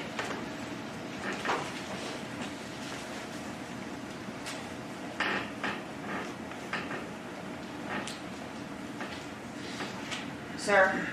Sir? 10.56 11.06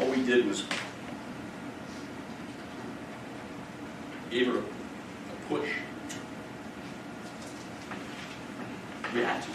All 0.00 0.08
we 0.10 0.24
did 0.24 0.46
was 0.46 0.64
gave 4.30 4.46
her 4.46 4.58
a 4.58 5.48
push. 5.48 5.68
We 9.14 9.22
had 9.22 9.42
to. 9.42 9.48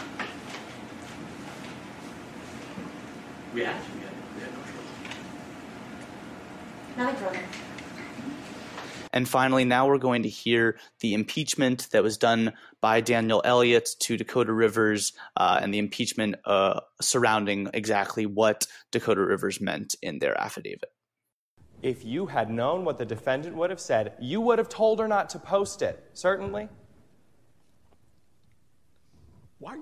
We 3.53 3.61
had 3.61 3.75
to. 3.75 3.91
We 3.91 4.01
had, 4.01 4.11
we 4.35 4.41
had 4.41 4.51
no 4.53 4.61
choice. 4.63 4.91
Nothing 6.97 7.15
further. 7.15 7.45
And 9.21 9.29
finally, 9.29 9.65
now 9.65 9.85
we're 9.85 9.99
going 9.99 10.23
to 10.23 10.29
hear 10.29 10.79
the 10.99 11.13
impeachment 11.13 11.89
that 11.91 12.01
was 12.01 12.17
done 12.17 12.53
by 12.81 13.01
Daniel 13.01 13.39
Elliott 13.45 13.87
to 13.99 14.17
Dakota 14.17 14.51
Rivers 14.51 15.13
uh, 15.37 15.59
and 15.61 15.71
the 15.71 15.77
impeachment 15.77 16.37
uh, 16.43 16.79
surrounding 16.99 17.69
exactly 17.71 18.25
what 18.25 18.65
Dakota 18.89 19.23
Rivers 19.23 19.61
meant 19.61 19.93
in 20.01 20.17
their 20.17 20.35
affidavit. 20.41 20.91
If 21.83 22.03
you 22.03 22.25
had 22.25 22.49
known 22.49 22.83
what 22.83 22.97
the 22.97 23.05
defendant 23.05 23.55
would 23.57 23.69
have 23.69 23.79
said, 23.79 24.13
you 24.19 24.41
would 24.41 24.57
have 24.57 24.69
told 24.69 24.99
her 24.99 25.07
not 25.07 25.29
to 25.29 25.37
post 25.37 25.83
it, 25.83 26.03
certainly. 26.13 26.67
Why? 29.59 29.77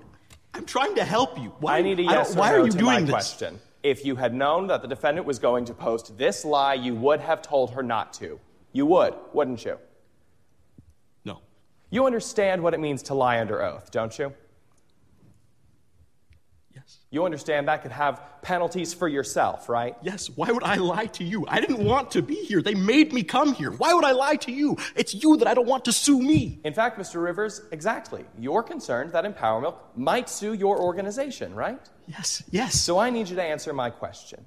I'm 0.52 0.66
trying 0.66 0.96
to 0.96 1.04
help 1.04 1.38
you. 1.38 1.54
Why, 1.60 1.78
I 1.78 1.80
need 1.80 1.98
a 1.98 2.02
I 2.02 2.12
yes 2.12 2.28
don't- 2.28 2.36
or 2.36 2.40
why 2.40 2.50
no 2.50 2.56
are 2.60 2.64
you 2.66 2.72
to 2.72 2.76
doing 2.76 2.92
my 2.92 3.00
this? 3.00 3.10
question. 3.10 3.58
If 3.82 4.04
you 4.04 4.16
had 4.16 4.34
known 4.34 4.66
that 4.66 4.82
the 4.82 4.88
defendant 4.88 5.26
was 5.26 5.38
going 5.38 5.64
to 5.64 5.72
post 5.72 6.18
this 6.18 6.44
lie, 6.44 6.74
you 6.74 6.94
would 6.94 7.20
have 7.20 7.40
told 7.40 7.70
her 7.70 7.82
not 7.82 8.12
to. 8.20 8.38
You 8.72 8.86
would, 8.86 9.14
wouldn't 9.32 9.64
you? 9.64 9.78
No. 11.24 11.40
You 11.90 12.06
understand 12.06 12.62
what 12.62 12.74
it 12.74 12.80
means 12.80 13.02
to 13.04 13.14
lie 13.14 13.40
under 13.40 13.62
oath, 13.62 13.90
don't 13.90 14.16
you? 14.18 14.32
Yes. 16.74 16.98
You 17.10 17.24
understand 17.24 17.66
that 17.66 17.82
could 17.82 17.90
have 17.90 18.22
penalties 18.42 18.94
for 18.94 19.08
yourself, 19.08 19.68
right? 19.68 19.96
Yes. 20.02 20.30
Why 20.30 20.52
would 20.52 20.62
I 20.62 20.76
lie 20.76 21.06
to 21.06 21.24
you? 21.24 21.44
I 21.48 21.60
didn't 21.60 21.84
want 21.84 22.12
to 22.12 22.22
be 22.22 22.36
here. 22.36 22.62
They 22.62 22.74
made 22.74 23.12
me 23.12 23.24
come 23.24 23.54
here. 23.54 23.72
Why 23.72 23.92
would 23.92 24.04
I 24.04 24.12
lie 24.12 24.36
to 24.36 24.52
you? 24.52 24.76
It's 24.94 25.12
you 25.12 25.36
that 25.38 25.48
I 25.48 25.54
don't 25.54 25.66
want 25.66 25.84
to 25.86 25.92
sue 25.92 26.20
me. 26.22 26.60
In 26.64 26.72
fact, 26.72 26.96
Mr. 26.98 27.22
Rivers, 27.22 27.62
exactly. 27.72 28.24
You're 28.38 28.62
concerned 28.62 29.12
that 29.12 29.24
Empower 29.24 29.60
Milk 29.60 29.84
might 29.96 30.28
sue 30.28 30.52
your 30.52 30.80
organization, 30.80 31.54
right? 31.54 31.80
Yes. 32.06 32.44
Yes. 32.50 32.80
So 32.80 32.98
I 32.98 33.10
need 33.10 33.28
you 33.28 33.36
to 33.36 33.42
answer 33.42 33.72
my 33.72 33.90
question. 33.90 34.46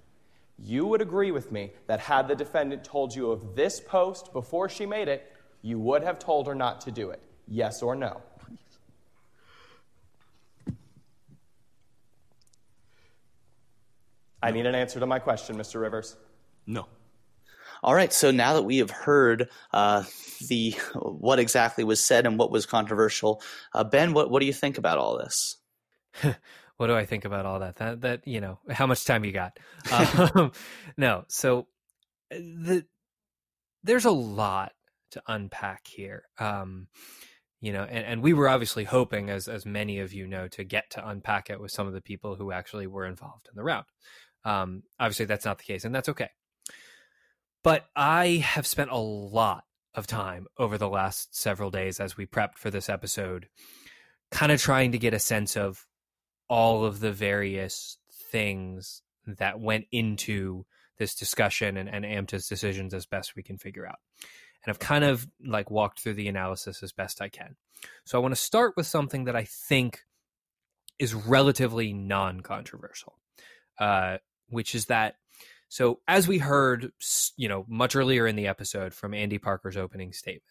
You 0.58 0.86
would 0.86 1.02
agree 1.02 1.32
with 1.32 1.52
me 1.52 1.72
that 1.88 2.00
had 2.00 2.28
the 2.28 2.36
defendant 2.36 2.84
told 2.84 3.16
you 3.16 3.32
of 3.32 3.56
this 3.56 3.80
post 3.80 4.32
before 4.34 4.70
she 4.70 4.86
made 4.86 5.08
it, 5.08 5.32
you 5.62 5.80
would 5.80 6.04
have 6.04 6.20
told 6.20 6.48
her 6.48 6.56
not 6.56 6.82
to 6.82 6.92
do 6.92 7.10
it. 7.10 7.22
Yes 7.48 7.82
or 7.82 7.96
no? 7.96 8.22
I 14.42 14.52
need 14.52 14.66
an 14.66 14.76
answer 14.76 15.00
to 15.00 15.06
my 15.06 15.20
question, 15.20 15.56
Mr. 15.56 15.80
Rivers. 15.80 16.18
No. 16.68 16.88
All 17.82 17.96
right, 17.96 18.12
so 18.12 18.30
now 18.30 18.54
that 18.54 18.64
we 18.64 18.78
have 18.78 18.92
heard 18.92 19.50
uh, 19.72 20.04
the 20.48 20.72
what 20.96 21.40
exactly 21.40 21.84
was 21.84 22.04
said 22.04 22.26
and 22.26 22.38
what 22.38 22.52
was 22.52 22.66
controversial, 22.66 23.42
uh, 23.74 23.84
Ben, 23.84 24.14
what, 24.14 24.30
what 24.30 24.42
do 24.42 24.46
you 24.46 24.54
think 24.54 24.78
about 24.78 24.98
all 24.98 25.18
this? 25.18 25.58
what 26.78 26.88
do 26.88 26.96
I 26.96 27.06
think 27.06 27.26
about 27.26 27.46
all 27.46 27.60
that? 27.60 27.78
That 27.78 28.02
that 28.02 28.28
you 28.28 28.42
know, 28.42 28.60
how 28.70 28.88
much 28.88 29.06
time 29.06 29.26
you 29.26 29.32
got? 29.32 29.58
Um, 29.92 30.52
no, 30.98 31.26
so 31.28 31.68
uh, 32.32 32.38
the 32.38 32.86
there's 33.84 34.06
a 34.06 34.12
lot 34.12 34.72
to 35.12 35.22
unpack 35.28 35.88
here. 35.88 36.24
Um, 36.40 36.88
you 37.62 37.72
know, 37.72 37.84
and, 37.84 38.06
and 38.06 38.22
we 38.22 38.34
were 38.34 38.50
obviously 38.50 38.84
hoping, 38.84 39.30
as 39.30 39.48
as 39.48 39.66
many 39.66 40.00
of 40.00 40.14
you 40.14 40.28
know, 40.28 40.48
to 40.50 40.64
get 40.64 40.90
to 40.92 41.08
unpack 41.08 41.50
it 41.50 41.62
with 41.62 41.72
some 41.72 41.88
of 41.88 41.94
the 41.94 42.02
people 42.02 42.36
who 42.36 42.52
actually 42.52 42.88
were 42.88 43.06
involved 43.06 43.48
in 43.50 43.56
the 43.56 43.64
round. 43.64 43.86
Um, 44.44 44.84
obviously, 45.00 45.26
that's 45.26 45.46
not 45.46 45.60
the 45.60 45.64
case, 45.64 45.86
and 45.86 45.96
that's 45.96 46.10
okay. 46.10 46.30
But 47.64 47.86
I 47.96 48.44
have 48.44 48.68
spent 48.68 48.92
a 48.92 48.98
lot 48.98 49.64
of 49.96 50.08
time 50.08 50.48
over 50.58 50.78
the 50.78 50.90
last 50.90 51.36
several 51.36 51.72
days 51.72 52.00
as 52.00 52.18
we 52.18 52.26
prepped 52.26 52.58
for 52.58 52.70
this 52.70 52.90
episode, 52.90 53.48
kind 54.32 54.52
of 54.52 54.62
trying 54.62 54.92
to 54.92 54.98
get 54.98 55.14
a 55.14 55.20
sense 55.20 55.56
of 55.56 55.86
all 56.48 56.86
of 56.86 57.00
the 57.00 57.12
various 57.12 57.98
things 58.32 59.02
that 59.26 59.60
went 59.60 59.86
into 59.92 60.66
this 60.98 61.16
discussion 61.16 61.78
and, 61.78 61.90
and 61.90 62.06
AMTA's 62.06 62.48
decisions 62.48 62.94
as 62.94 63.06
best 63.06 63.36
we 63.36 63.44
can 63.44 63.58
figure 63.58 63.88
out. 63.88 64.00
And 64.64 64.72
I've 64.72 64.80
kind 64.80 65.04
of 65.04 65.28
like 65.46 65.70
walked 65.70 66.00
through 66.00 66.14
the 66.14 66.28
analysis 66.28 66.84
as 66.84 66.92
best 66.92 67.22
I 67.22 67.30
can. 67.30 67.56
So 68.06 68.18
I 68.18 68.22
want 68.22 68.34
to 68.34 68.42
start 68.42 68.74
with 68.78 68.88
something 68.88 69.26
that 69.26 69.36
I 69.36 69.44
think 69.44 70.02
is 71.00 71.14
relatively 71.14 71.92
non 71.92 72.42
controversial, 72.42 73.20
uh, 73.80 74.18
which 74.50 74.76
is 74.76 74.86
that. 74.86 75.16
So 75.68 76.00
as 76.08 76.28
we 76.28 76.38
heard, 76.38 76.92
you 77.36 77.50
know, 77.50 77.66
much 77.68 77.96
earlier 77.96 78.28
in 78.28 78.36
the 78.36 78.48
episode 78.48 78.94
from 78.94 79.14
Andy 79.14 79.40
Parker's 79.40 79.76
opening 79.76 80.14
statement, 80.14 80.44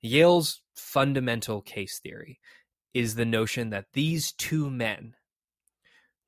Yale's 0.00 0.62
fundamental 0.76 1.60
case 1.60 1.98
theory 1.98 2.38
is 2.94 3.14
the 3.14 3.24
notion 3.24 3.70
that 3.70 3.86
these 3.92 4.32
two 4.32 4.70
men 4.70 5.14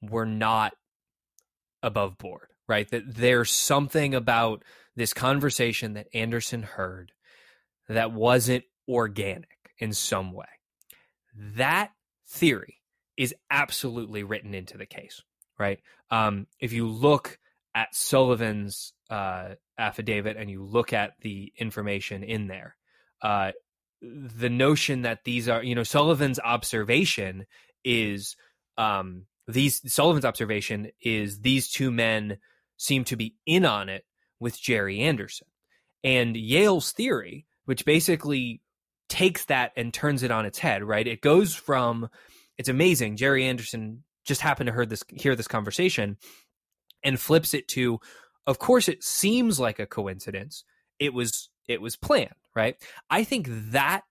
were 0.02 0.26
not 0.26 0.72
above 1.82 2.18
board, 2.18 2.48
right? 2.68 2.88
That 2.90 3.14
there's 3.14 3.50
something 3.50 4.14
about 4.14 4.62
this 4.96 5.12
conversation 5.12 5.94
that 5.94 6.08
Anderson 6.14 6.62
heard 6.62 7.12
that 7.88 8.12
wasn't 8.12 8.64
organic 8.88 9.58
in 9.78 9.92
some 9.92 10.32
way. 10.32 10.46
That 11.34 11.90
theory 12.28 12.80
is 13.16 13.34
absolutely 13.50 14.22
written 14.22 14.54
into 14.54 14.78
the 14.78 14.86
case, 14.86 15.22
right? 15.58 15.80
Um, 16.10 16.46
if 16.58 16.72
you 16.72 16.86
look 16.86 17.38
at 17.74 17.94
Sullivan's 17.94 18.92
uh, 19.10 19.50
affidavit 19.78 20.36
and 20.36 20.50
you 20.50 20.64
look 20.64 20.92
at 20.92 21.12
the 21.20 21.52
information 21.58 22.22
in 22.22 22.46
there, 22.46 22.76
uh, 23.22 23.52
the 24.02 24.50
notion 24.50 25.02
that 25.02 25.24
these 25.24 25.48
are, 25.48 25.62
you 25.62 25.74
know, 25.74 25.82
Sullivan's 25.82 26.40
observation 26.40 27.46
is 27.84 28.36
um, 28.78 29.26
these 29.46 29.92
Sullivan's 29.92 30.24
observation 30.24 30.90
is 31.02 31.40
these 31.40 31.70
two 31.70 31.90
men 31.90 32.38
seem 32.76 33.04
to 33.04 33.16
be 33.16 33.34
in 33.46 33.64
on 33.64 33.88
it 33.88 34.04
with 34.38 34.60
Jerry 34.60 35.00
Anderson. 35.00 35.48
And 36.02 36.36
Yale's 36.36 36.92
theory, 36.92 37.46
which 37.66 37.84
basically 37.84 38.62
takes 39.08 39.44
that 39.46 39.72
and 39.76 39.92
turns 39.92 40.22
it 40.22 40.30
on 40.30 40.46
its 40.46 40.58
head, 40.58 40.82
right? 40.82 41.06
It 41.06 41.20
goes 41.20 41.54
from 41.54 42.08
it's 42.56 42.68
amazing. 42.68 43.16
Jerry 43.16 43.44
Anderson 43.44 44.04
just 44.24 44.40
happened 44.40 44.70
to 44.74 44.86
this 44.86 45.04
hear 45.10 45.36
this 45.36 45.48
conversation 45.48 46.16
and 47.02 47.20
flips 47.20 47.54
it 47.54 47.68
to 47.68 47.98
of 48.46 48.58
course 48.58 48.88
it 48.88 49.04
seems 49.04 49.60
like 49.60 49.78
a 49.78 49.86
coincidence. 49.86 50.64
It 50.98 51.12
was 51.12 51.50
it 51.68 51.82
was 51.82 51.96
planned, 51.96 52.34
right? 52.54 52.76
I 53.08 53.24
think 53.24 53.46
that 53.48 54.02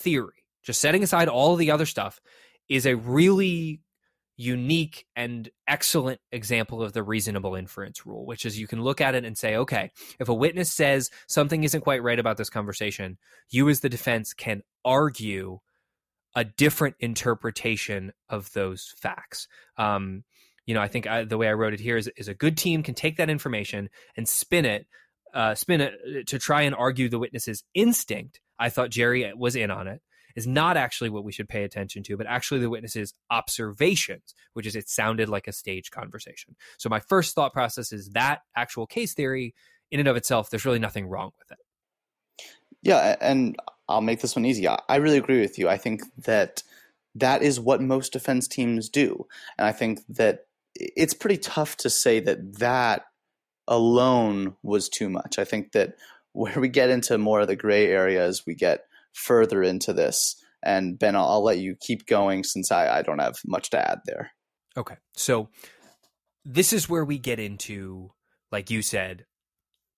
theory, 0.00 0.44
just 0.62 0.80
setting 0.80 1.02
aside 1.02 1.28
all 1.28 1.52
of 1.52 1.58
the 1.58 1.70
other 1.70 1.86
stuff, 1.86 2.20
is 2.68 2.86
a 2.86 2.94
really 2.96 3.80
unique 4.36 5.06
and 5.16 5.48
excellent 5.66 6.20
example 6.30 6.82
of 6.82 6.92
the 6.92 7.02
reasonable 7.02 7.54
inference 7.54 8.04
rule, 8.04 8.26
which 8.26 8.44
is 8.44 8.58
you 8.58 8.66
can 8.66 8.82
look 8.82 9.00
at 9.00 9.14
it 9.14 9.24
and 9.24 9.36
say, 9.38 9.56
okay, 9.56 9.90
if 10.20 10.28
a 10.28 10.34
witness 10.34 10.70
says 10.70 11.10
something 11.26 11.64
isn't 11.64 11.80
quite 11.80 12.02
right 12.02 12.18
about 12.18 12.36
this 12.36 12.50
conversation, 12.50 13.16
you 13.48 13.68
as 13.68 13.80
the 13.80 13.88
defense 13.88 14.34
can 14.34 14.62
argue 14.84 15.58
a 16.34 16.44
different 16.44 16.96
interpretation 17.00 18.12
of 18.28 18.52
those 18.52 18.92
facts. 18.98 19.48
Um, 19.78 20.22
you 20.66 20.74
know, 20.74 20.82
I 20.82 20.88
think 20.88 21.06
I, 21.06 21.24
the 21.24 21.38
way 21.38 21.48
I 21.48 21.54
wrote 21.54 21.72
it 21.72 21.80
here 21.80 21.96
is, 21.96 22.10
is 22.16 22.28
a 22.28 22.34
good 22.34 22.58
team 22.58 22.82
can 22.82 22.94
take 22.94 23.16
that 23.16 23.30
information 23.30 23.88
and 24.16 24.28
spin 24.28 24.66
it, 24.66 24.86
uh, 25.36 25.54
spin 25.54 25.82
it 25.82 26.26
to 26.28 26.38
try 26.38 26.62
and 26.62 26.74
argue 26.74 27.08
the 27.08 27.18
witness's 27.18 27.62
instinct. 27.74 28.40
I 28.58 28.70
thought 28.70 28.90
Jerry 28.90 29.30
was 29.36 29.54
in 29.54 29.70
on 29.70 29.86
it 29.86 30.00
is 30.34 30.46
not 30.46 30.76
actually 30.76 31.10
what 31.10 31.24
we 31.24 31.32
should 31.32 31.48
pay 31.48 31.64
attention 31.64 32.02
to, 32.04 32.16
but 32.16 32.26
actually 32.26 32.60
the 32.60 32.70
witness's 32.70 33.14
observations, 33.30 34.34
which 34.52 34.66
is 34.66 34.76
it 34.76 34.88
sounded 34.88 35.28
like 35.28 35.46
a 35.46 35.52
stage 35.52 35.90
conversation. 35.90 36.56
So 36.78 36.88
my 36.88 37.00
first 37.00 37.34
thought 37.34 37.52
process 37.52 37.92
is 37.92 38.10
that 38.10 38.40
actual 38.56 38.86
case 38.86 39.14
theory 39.14 39.54
in 39.90 40.00
and 40.00 40.08
of 40.08 40.16
itself, 40.16 40.50
there's 40.50 40.64
really 40.64 40.78
nothing 40.78 41.06
wrong 41.06 41.30
with 41.38 41.52
it. 41.52 42.46
Yeah, 42.82 43.16
and 43.20 43.56
I'll 43.88 44.00
make 44.00 44.20
this 44.20 44.36
one 44.36 44.44
easy. 44.44 44.66
I 44.68 44.96
really 44.96 45.18
agree 45.18 45.40
with 45.40 45.58
you. 45.58 45.68
I 45.68 45.78
think 45.78 46.02
that 46.24 46.62
that 47.14 47.42
is 47.42 47.58
what 47.58 47.80
most 47.80 48.12
defense 48.12 48.46
teams 48.48 48.88
do. 48.88 49.26
And 49.58 49.66
I 49.66 49.72
think 49.72 50.00
that 50.08 50.46
it's 50.74 51.14
pretty 51.14 51.38
tough 51.38 51.76
to 51.78 51.90
say 51.90 52.20
that 52.20 52.58
that 52.58 53.06
alone 53.68 54.56
was 54.62 54.88
too 54.88 55.08
much. 55.08 55.38
I 55.38 55.44
think 55.44 55.72
that 55.72 55.94
where 56.32 56.60
we 56.60 56.68
get 56.68 56.90
into 56.90 57.16
more 57.16 57.40
of 57.40 57.48
the 57.48 57.56
gray 57.56 57.86
areas, 57.86 58.44
we 58.46 58.54
get 58.54 58.80
further 59.12 59.62
into 59.62 59.92
this. 59.92 60.36
And 60.62 60.98
Ben, 60.98 61.16
I'll, 61.16 61.26
I'll 61.26 61.44
let 61.44 61.58
you 61.58 61.76
keep 61.80 62.06
going 62.06 62.44
since 62.44 62.70
I, 62.70 62.98
I 62.98 63.02
don't 63.02 63.20
have 63.20 63.36
much 63.46 63.70
to 63.70 63.90
add 63.90 64.00
there. 64.04 64.32
Okay. 64.76 64.96
So 65.14 65.48
this 66.44 66.72
is 66.72 66.88
where 66.88 67.04
we 67.04 67.18
get 67.18 67.40
into, 67.40 68.12
like 68.52 68.70
you 68.70 68.82
said, 68.82 69.24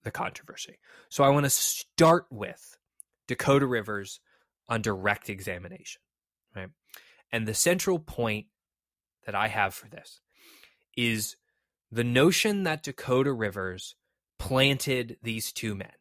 the 0.05 0.11
controversy. 0.11 0.79
So 1.09 1.25
I 1.25 1.31
want 1.31 1.45
to 1.45 1.51
start 1.51 2.27
with 2.31 2.79
Dakota 3.27 3.67
Rivers 3.67 4.21
on 4.69 4.83
direct 4.83 5.29
examination, 5.29 6.01
right? 6.55 6.69
And 7.33 7.47
the 7.47 7.55
central 7.55 7.99
point 7.99 8.47
that 9.27 9.35
I 9.35 9.49
have 9.49 9.75
for 9.75 9.89
this 9.89 10.21
is 10.97 11.37
the 11.91 12.05
notion 12.05 12.65
that 12.65 12.83
Dakota 12.83 13.33
Rivers 13.33 13.95
planted 14.39 15.17
these 15.23 15.53
two 15.53 15.75
men 15.75 15.93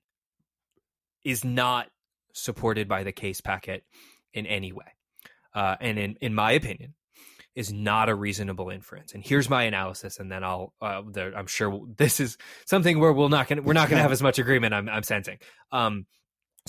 is 1.24 1.44
not 1.44 1.88
supported 2.34 2.88
by 2.88 3.04
the 3.04 3.12
case 3.12 3.42
packet 3.42 3.84
in 4.34 4.46
any 4.46 4.72
way. 4.72 4.86
Uh, 5.54 5.76
and 5.82 5.98
in, 5.98 6.16
in 6.22 6.34
my 6.36 6.52
opinion, 6.52 6.94
is 7.56 7.74
not 7.74 8.08
a 8.08 8.14
reasonable 8.14 8.70
inference. 8.70 9.14
And 9.14 9.26
here's 9.26 9.50
my 9.50 9.64
analysis, 9.64 10.20
and 10.20 10.32
then 10.32 10.44
I'll. 10.44 10.74
Uh, 10.80 11.02
there, 11.12 11.36
I'm 11.36 11.48
sure 11.48 11.82
this 11.98 12.20
is 12.20 12.38
something 12.68 13.00
where 13.00 13.12
we're 13.12 13.30
not 13.30 13.48
going 13.48 13.64
we're 13.64 13.74
not 13.74 13.90
to 13.90 13.98
have 13.98 14.12
as 14.12 14.22
much 14.22 14.38
agreement. 14.38 14.76
I'm, 14.76 14.88
I'm 14.88 15.02
sensing. 15.02 15.40
Um, 15.72 16.06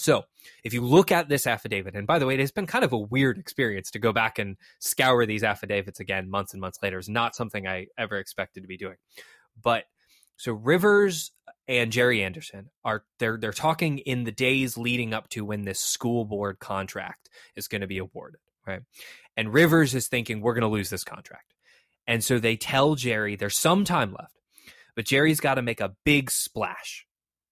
so 0.01 0.25
if 0.65 0.73
you 0.73 0.81
look 0.81 1.12
at 1.12 1.29
this 1.29 1.47
affidavit, 1.47 1.95
and 1.95 2.07
by 2.07 2.19
the 2.19 2.27
way, 2.27 2.35
it 2.35 2.41
has 2.41 2.53
been 2.53 2.66
kind 2.66 2.85
of 2.85 2.93
a 2.93 2.99
weird 2.99 3.39
experience 3.39 3.91
to 3.93 3.99
go 3.99 4.12
back 4.12 4.39
and 4.39 4.57
scour 4.79 5.27
these 5.27 5.45
affidavits 5.45 6.01
again 6.01 6.31
months 6.31 6.53
and 6.53 6.61
months 6.61 6.79
later. 6.83 6.99
Is 6.99 7.09
not 7.09 7.37
something 7.37 7.66
I 7.66 7.87
ever 7.97 8.16
expected 8.19 8.62
to 8.62 8.69
be 8.69 8.77
doing. 8.77 8.97
But 9.61 9.85
so 10.37 10.53
Rivers 10.53 11.33
and 11.66 11.93
Jerry 11.93 12.23
Anderson 12.23 12.70
are 12.85 13.05
they're 13.19 13.39
they're 13.39 13.53
talking 13.53 13.99
in 13.99 14.25
the 14.25 14.33
days 14.33 14.79
leading 14.79 15.12
up 15.12 15.29
to 15.31 15.45
when 15.45 15.62
this 15.62 15.81
school 15.81 16.25
board 16.25 16.59
contract 16.59 17.29
is 17.57 17.69
going 17.69 17.83
to 17.83 17.87
be 17.87 17.99
awarded, 17.99 18.41
right? 18.66 18.81
And 19.37 19.53
Rivers 19.53 19.95
is 19.95 20.09
thinking 20.09 20.41
we're 20.41 20.55
going 20.55 20.62
to 20.62 20.69
lose 20.69 20.91
this 20.91 21.05
contract. 21.05 21.55
And 22.07 22.25
so 22.25 22.39
they 22.39 22.57
tell 22.57 22.95
Jerry 22.95 23.37
there's 23.37 23.57
some 23.57 23.85
time 23.85 24.12
left, 24.19 24.35
but 24.97 25.05
Jerry's 25.05 25.41
got 25.41 25.55
to 25.55 25.62
make 25.62 25.81
a 25.81 25.95
big 26.05 26.31
splash, 26.31 27.07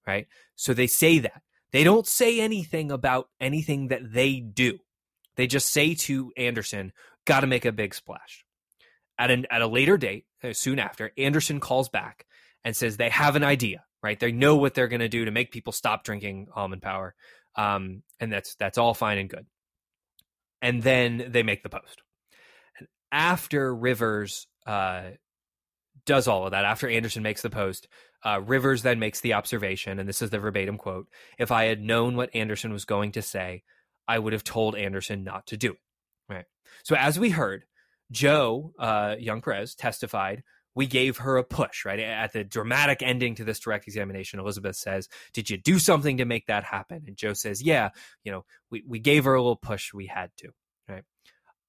right? 0.07 0.27
So 0.55 0.73
they 0.73 0.87
say 0.87 1.19
that. 1.19 1.41
They 1.71 1.83
don't 1.83 2.07
say 2.07 2.39
anything 2.39 2.91
about 2.91 3.29
anything 3.39 3.89
that 3.89 4.13
they 4.13 4.39
do. 4.39 4.79
They 5.35 5.47
just 5.47 5.71
say 5.71 5.95
to 5.95 6.31
Anderson, 6.37 6.93
got 7.25 7.41
to 7.41 7.47
make 7.47 7.65
a 7.65 7.71
big 7.71 7.93
splash. 7.93 8.45
At, 9.19 9.31
an, 9.31 9.47
at 9.49 9.61
a 9.61 9.67
later 9.67 9.97
date, 9.97 10.25
uh, 10.43 10.53
soon 10.53 10.79
after, 10.79 11.11
Anderson 11.17 11.59
calls 11.59 11.89
back 11.89 12.25
and 12.63 12.75
says 12.75 12.97
they 12.97 13.09
have 13.09 13.35
an 13.35 13.43
idea, 13.43 13.83
right? 14.03 14.19
They 14.19 14.31
know 14.31 14.55
what 14.55 14.73
they're 14.73 14.87
going 14.87 14.99
to 15.01 15.09
do 15.09 15.25
to 15.25 15.31
make 15.31 15.51
people 15.51 15.73
stop 15.73 16.03
drinking 16.03 16.47
Almond 16.55 16.81
Power, 16.81 17.15
um, 17.55 18.03
and 18.19 18.31
that's 18.31 18.55
that's 18.55 18.77
all 18.77 18.93
fine 18.93 19.17
and 19.17 19.29
good. 19.29 19.45
And 20.61 20.83
then 20.83 21.29
they 21.29 21.43
make 21.43 21.63
the 21.63 21.69
post. 21.69 22.01
And 22.77 22.87
after 23.11 23.73
Rivers 23.73 24.47
uh, 24.65 25.11
does 26.05 26.27
all 26.27 26.45
of 26.45 26.51
that, 26.51 26.65
after 26.65 26.89
Anderson 26.89 27.23
makes 27.23 27.41
the 27.41 27.49
post, 27.49 27.87
uh, 28.27 28.39
Rivers 28.39 28.83
then 28.83 28.99
makes 28.99 29.21
the 29.21 29.33
observation, 29.33 29.99
and 29.99 30.09
this 30.09 30.21
is 30.21 30.29
the 30.29 30.39
verbatim 30.39 30.77
quote: 30.77 31.07
"If 31.37 31.51
I 31.51 31.65
had 31.65 31.81
known 31.81 32.15
what 32.15 32.35
Anderson 32.35 32.73
was 32.73 32.85
going 32.85 33.13
to 33.13 33.21
say, 33.21 33.63
I 34.07 34.19
would 34.19 34.33
have 34.33 34.43
told 34.43 34.75
Anderson 34.75 35.23
not 35.23 35.47
to 35.47 35.57
do 35.57 35.71
it." 35.71 35.79
Right. 36.29 36.45
So 36.83 36.95
as 36.95 37.17
we 37.17 37.29
heard, 37.29 37.63
Joe 38.11 38.73
uh, 38.77 39.15
Young 39.17 39.41
Perez 39.41 39.75
testified 39.75 40.43
we 40.77 40.85
gave 40.85 41.17
her 41.17 41.37
a 41.37 41.43
push, 41.43 41.85
right? 41.85 41.99
At 41.99 42.33
the 42.33 42.43
dramatic 42.43 43.01
ending 43.01 43.33
to 43.35 43.43
this 43.43 43.59
direct 43.59 43.87
examination, 43.87 44.39
Elizabeth 44.39 44.75
says, 44.75 45.09
Did 45.33 45.49
you 45.49 45.57
do 45.57 45.79
something 45.79 46.17
to 46.17 46.25
make 46.25 46.45
that 46.45 46.63
happen? 46.63 47.01
And 47.07 47.17
Joe 47.17 47.33
says, 47.33 47.63
Yeah, 47.63 47.89
you 48.23 48.31
know, 48.31 48.45
we, 48.69 48.83
we 48.87 48.99
gave 48.99 49.23
her 49.23 49.33
a 49.33 49.41
little 49.41 49.55
push. 49.55 49.91
We 49.91 50.05
had 50.05 50.29
to, 50.37 50.49
right? 50.87 51.03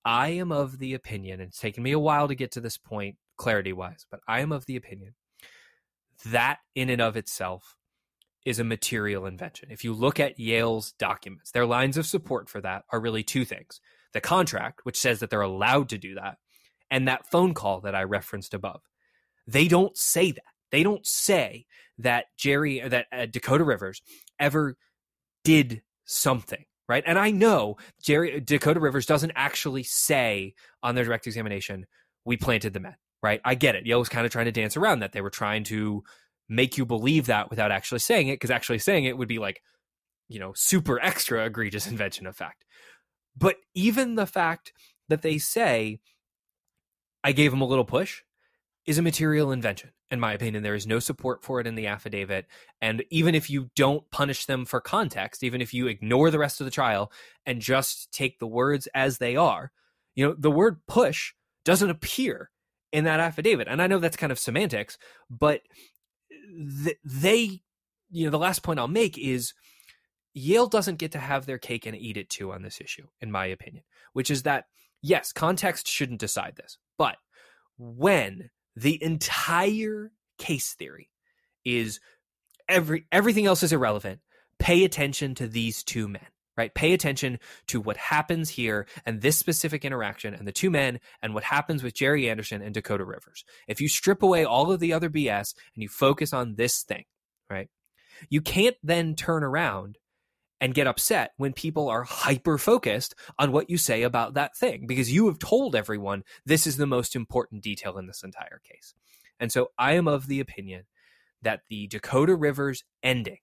I 0.05 0.29
am 0.29 0.53
of 0.53 0.79
the 0.79 0.93
opinion, 0.93 1.41
and 1.41 1.49
it's 1.49 1.59
taken 1.59 1.83
me 1.83 1.93
a 1.93 1.99
while 1.99 2.29
to 2.29 2.35
get 2.35 2.53
to 2.53 2.61
this 2.61 2.77
point 2.77 3.17
clarity 3.39 3.73
wise, 3.73 4.05
but 4.11 4.21
I 4.29 4.41
am 4.41 4.53
of 4.53 4.67
the 4.67 4.77
opinion 4.77 5.15
that 6.27 6.59
in 6.75 6.91
and 6.91 7.01
of 7.01 7.17
itself 7.17 7.77
is 8.45 8.59
a 8.59 8.65
material 8.65 9.27
invention. 9.27 9.71
If 9.71 9.85
you 9.85 9.93
look 9.93 10.19
at 10.19 10.39
Yale's 10.39 10.93
documents, 10.93 11.51
their 11.51 11.67
lines 11.67 11.97
of 11.97 12.07
support 12.07 12.49
for 12.49 12.61
that 12.61 12.85
are 12.93 13.01
really 13.01 13.23
two 13.23 13.45
things 13.45 13.81
the 14.15 14.21
contract, 14.23 14.81
which 14.85 14.99
says 14.99 15.21
that 15.21 15.29
they're 15.29 15.43
allowed 15.43 15.91
to 15.91 15.99
do 15.99 16.15
that, 16.15 16.39
and 16.91 17.07
that 17.07 17.31
phone 17.31 17.53
call 17.53 17.83
that 17.83 17.95
I 17.95 18.05
referenced 18.05 18.55
above. 18.55 18.81
They 19.47 19.69
don't 19.69 19.97
say 19.97 20.33
that. 20.33 20.43
They 20.71 20.83
don't 20.83 21.07
say 21.07 21.67
that 21.99 22.27
Jerry, 22.39 22.81
that 22.81 23.07
uh, 23.13 23.27
Dakota 23.27 23.65
Rivers 23.65 24.01
ever 24.39 24.77
did 25.45 25.83
something, 26.05 26.65
right? 26.89 27.05
And 27.07 27.19
I 27.19 27.31
know 27.31 27.77
Jerry 28.03 28.41
Dakota 28.41 28.81
Rivers 28.81 29.07
doesn't 29.07 29.33
actually 29.35 29.83
say 29.83 30.55
on 30.83 30.95
their 30.95 31.05
direct 31.05 31.27
examination, 31.27 31.87
"We 32.25 32.37
planted 32.37 32.73
the 32.73 32.81
men," 32.81 32.97
right? 33.23 33.41
I 33.45 33.55
get 33.55 33.75
it. 33.75 33.87
Yale 33.87 33.99
was 33.99 34.09
kind 34.09 34.27
of 34.27 34.33
trying 34.33 34.47
to 34.47 34.53
dance 34.53 34.77
around 34.77 35.01
that. 35.01 35.13
They 35.13 35.21
were 35.21 35.31
trying 35.31 35.65
to 35.65 36.05
make 36.49 36.79
you 36.79 36.87
believe 36.87 37.27
that 37.27 37.51
without 37.51 37.73
actually 37.73 37.99
saying 37.99 38.29
it, 38.29 38.35
because 38.35 38.51
actually 38.51 38.79
saying 38.79 39.05
it 39.05 39.19
would 39.19 39.29
be 39.29 39.39
like, 39.39 39.63
you 40.29 40.39
know, 40.39 40.53
super 40.55 41.01
extra 41.03 41.45
egregious 41.45 41.87
invention 41.87 42.27
of 42.27 42.37
fact. 42.37 42.65
But 43.37 43.57
even 43.75 44.15
the 44.15 44.27
fact 44.27 44.73
that 45.09 45.23
they 45.23 45.39
say, 45.39 46.01
"I 47.23 47.33
gave 47.33 47.53
him 47.53 47.61
a 47.61 47.67
little 47.67 47.85
push," 47.85 48.23
is 48.89 48.99
a 48.99 49.03
material 49.03 49.53
invention. 49.53 49.91
In 50.11 50.19
my 50.19 50.33
opinion, 50.33 50.63
there 50.63 50.75
is 50.75 50.87
no 50.87 50.99
support 50.99 51.45
for 51.45 51.61
it 51.61 51.67
in 51.67 51.75
the 51.75 51.87
affidavit. 51.87 52.47
And 52.81 53.05
even 53.11 53.35
if 53.35 53.51
you 53.51 53.69
don't 53.77 54.11
punish 54.11 54.47
them 54.47 54.65
for 54.65 54.81
context, 54.81 55.45
even 55.45 55.61
if 55.61 55.75
you 55.75 55.87
ignore 55.87 56.31
the 56.31 56.39
rest 56.39 56.61
of 56.61 56.65
the 56.65 56.71
trial 56.71 57.13
and 57.45 57.61
just 57.61 58.11
take 58.11 58.39
the 58.39 58.47
words 58.47 58.89
as 58.95 59.19
they 59.19 59.37
are, 59.37 59.71
you 60.15 60.27
know, 60.27 60.35
the 60.39 60.51
word 60.51 60.79
push 60.87 61.35
doesn't 61.67 61.91
appear 61.91 62.51
in 62.93 63.05
that 63.05 63.21
affidavit. 63.21 63.69
And 63.69 63.83
I 63.83 63.87
know 63.87 63.99
that's 63.99 64.17
kind 64.17 64.33
of 64.33 64.39
semantics, 64.39 64.99
but 65.31 65.63
th- 66.85 66.99
they, 67.05 67.63
you 68.11 68.25
know, 68.25 68.31
the 68.31 68.39
last 68.39 68.63
point 68.63 68.79
I'll 68.79 68.89
make 68.89 69.19
is 69.19 69.53
Yale 70.35 70.67
doesn't 70.67 70.99
get 70.99 71.13
to 71.13 71.19
have 71.19 71.47
their 71.47 71.59
cake 71.59 71.87
and 71.87 71.97
eat 71.97 72.17
it 72.17 72.31
too 72.31 72.53
on 72.53 72.63
this 72.63 72.81
issue, 72.81 73.07
in 73.21 73.31
my 73.31 73.47
opinion, 73.47 73.85
which 74.13 74.31
is 74.31 74.45
that, 74.45 74.67
yes, 75.03 75.33
context 75.33 75.87
shouldn't 75.87 76.21
decide 76.21 76.57
this, 76.57 76.79
but 76.97 77.17
when 77.77 78.51
the 78.77 79.03
entire 79.03 80.13
case 80.39 80.75
theory 80.75 81.11
is 81.65 82.01
every 82.69 83.07
everything 83.11 83.47
else 83.47 83.63
is 83.63 83.73
irrelevant. 83.73 84.21
Pay 84.59 84.85
attention 84.85 85.35
to 85.37 85.47
these 85.47 85.83
two 85.83 86.09
men, 86.09 86.27
right? 86.59 86.75
Pay 86.75 86.93
attention 86.93 87.39
to 87.69 87.81
what 87.81 87.97
happens 87.97 88.51
here 88.51 88.87
and 89.07 89.23
this 89.23 89.39
specific 89.39 89.85
interaction 89.85 90.35
and 90.35 90.47
the 90.47 90.53
two 90.53 90.71
men 90.71 90.99
and 91.23 91.33
what 91.33 91.45
happens 91.45 91.85
with 91.85 91.95
Jerry 91.95 92.29
Anderson 92.29 92.61
and 92.61 92.75
Dakota 92.75 93.05
Rivers. 93.05 93.45
If 93.69 93.81
you 93.81 93.89
strip 93.89 94.25
away 94.25 94.45
all 94.45 94.73
of 94.73 94.81
the 94.81 94.93
other 94.93 95.09
BS 95.09 95.55
and 95.75 95.83
you 95.83 95.89
focus 95.89 96.33
on 96.33 96.57
this 96.57 96.83
thing, 96.83 97.05
right? 97.49 97.69
You 98.29 98.41
can't 98.41 98.77
then 98.83 99.15
turn 99.15 99.45
around 99.45 99.99
and 100.61 100.75
get 100.75 100.89
upset 100.89 101.31
when 101.37 101.53
people 101.53 101.89
are 101.89 102.03
hyper 102.03 102.59
focused 102.59 103.15
on 103.39 103.53
what 103.53 103.71
you 103.71 103.79
say 103.79 104.03
about 104.03 104.35
that 104.35 104.57
thing 104.57 104.89
because 104.89 105.13
you 105.13 105.29
have 105.29 105.39
told 105.39 105.77
everyone 105.77 106.25
this 106.45 106.67
is 106.67 106.77
the 106.77 106.87
most 106.87 107.15
important 107.15 107.63
detail 107.63 107.97
in 107.97 108.09
this 108.09 108.25
entire 108.25 108.61
case. 108.69 108.95
And 109.39 109.53
so 109.53 109.71
I 109.79 109.93
am 109.93 110.09
of 110.09 110.27
the 110.27 110.41
opinion 110.41 110.87
that 111.41 111.61
the 111.69 111.87
Dakota 111.87 112.35
Rivers 112.35 112.83
ending, 113.05 113.39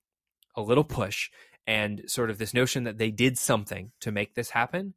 a 0.58 0.62
little 0.62 0.84
push, 0.84 1.30
and 1.68 2.04
sort 2.08 2.30
of 2.30 2.38
this 2.38 2.54
notion 2.54 2.84
that 2.84 2.98
they 2.98 3.12
did 3.12 3.38
something 3.38 3.92
to 4.02 4.12
make 4.12 4.36
this 4.36 4.52
happen 4.52 4.94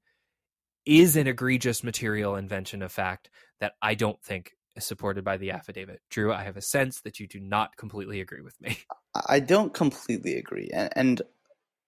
is 0.84 1.16
an 1.16 1.26
egregious 1.26 1.84
material 1.84 2.36
invention 2.36 2.82
of 2.82 2.92
fact 2.92 3.30
that 3.60 3.74
I 3.82 3.94
don't 3.94 4.22
think 4.22 4.52
is 4.76 4.84
supported 4.84 5.24
by 5.24 5.36
the 5.36 5.50
hmm. 5.50 5.56
affidavit. 5.56 6.00
Drew, 6.10 6.32
I 6.32 6.44
have 6.44 6.56
a 6.56 6.62
sense 6.62 7.00
that 7.02 7.20
you 7.20 7.26
do 7.26 7.40
not 7.40 7.76
completely 7.76 8.20
agree 8.20 8.40
with 8.40 8.58
me. 8.60 8.78
I 9.28 9.40
don't 9.40 9.74
completely 9.74 10.36
agree. 10.36 10.70
And, 10.72 10.90
and 10.94 11.22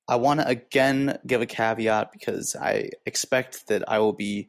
I 0.08 0.16
want 0.16 0.40
to 0.40 0.48
again 0.48 1.18
give 1.26 1.40
a 1.40 1.46
caveat 1.46 2.12
because 2.12 2.56
I 2.56 2.90
expect 3.06 3.68
that 3.68 3.88
I 3.88 4.00
will 4.00 4.12
be 4.12 4.48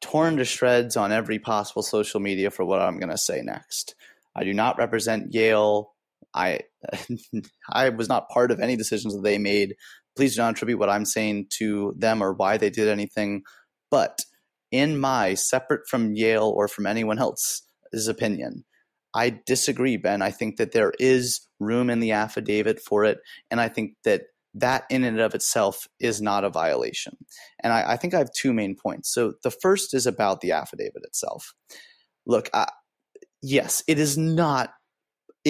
torn 0.00 0.36
to 0.36 0.44
shreds 0.44 0.96
on 0.96 1.12
every 1.12 1.38
possible 1.38 1.82
social 1.82 2.20
media 2.20 2.50
for 2.50 2.64
what 2.64 2.80
I'm 2.80 2.98
going 2.98 3.10
to 3.10 3.18
say 3.18 3.40
next. 3.42 3.94
I 4.36 4.44
do 4.44 4.54
not 4.54 4.78
represent 4.78 5.34
Yale. 5.34 5.92
I 6.34 6.60
I 7.72 7.90
was 7.90 8.08
not 8.08 8.28
part 8.28 8.50
of 8.50 8.60
any 8.60 8.76
decisions 8.76 9.14
that 9.14 9.22
they 9.22 9.38
made. 9.38 9.74
Please 10.16 10.34
do 10.34 10.42
not 10.42 10.54
attribute 10.54 10.78
what 10.78 10.90
I'm 10.90 11.04
saying 11.04 11.46
to 11.58 11.94
them 11.96 12.22
or 12.22 12.32
why 12.32 12.56
they 12.56 12.70
did 12.70 12.88
anything. 12.88 13.42
But 13.90 14.22
in 14.70 14.98
my 14.98 15.34
separate 15.34 15.88
from 15.88 16.14
Yale 16.14 16.52
or 16.54 16.68
from 16.68 16.86
anyone 16.86 17.18
else's 17.18 18.08
opinion, 18.08 18.64
I 19.14 19.40
disagree, 19.46 19.96
Ben. 19.96 20.20
I 20.20 20.30
think 20.30 20.56
that 20.56 20.72
there 20.72 20.92
is 20.98 21.40
room 21.60 21.88
in 21.88 22.00
the 22.00 22.12
affidavit 22.12 22.80
for 22.80 23.04
it, 23.04 23.18
and 23.50 23.60
I 23.60 23.68
think 23.68 23.94
that 24.04 24.22
that 24.54 24.84
in 24.90 25.04
and 25.04 25.20
of 25.20 25.34
itself 25.34 25.86
is 26.00 26.20
not 26.20 26.44
a 26.44 26.50
violation. 26.50 27.16
And 27.62 27.72
I, 27.72 27.92
I 27.92 27.96
think 27.96 28.14
I 28.14 28.18
have 28.18 28.30
two 28.32 28.52
main 28.52 28.74
points. 28.74 29.12
So 29.12 29.34
the 29.42 29.50
first 29.50 29.94
is 29.94 30.06
about 30.06 30.40
the 30.40 30.52
affidavit 30.52 31.02
itself. 31.04 31.54
Look, 32.26 32.50
I, 32.52 32.66
yes, 33.42 33.82
it 33.86 33.98
is 33.98 34.16
not 34.16 34.70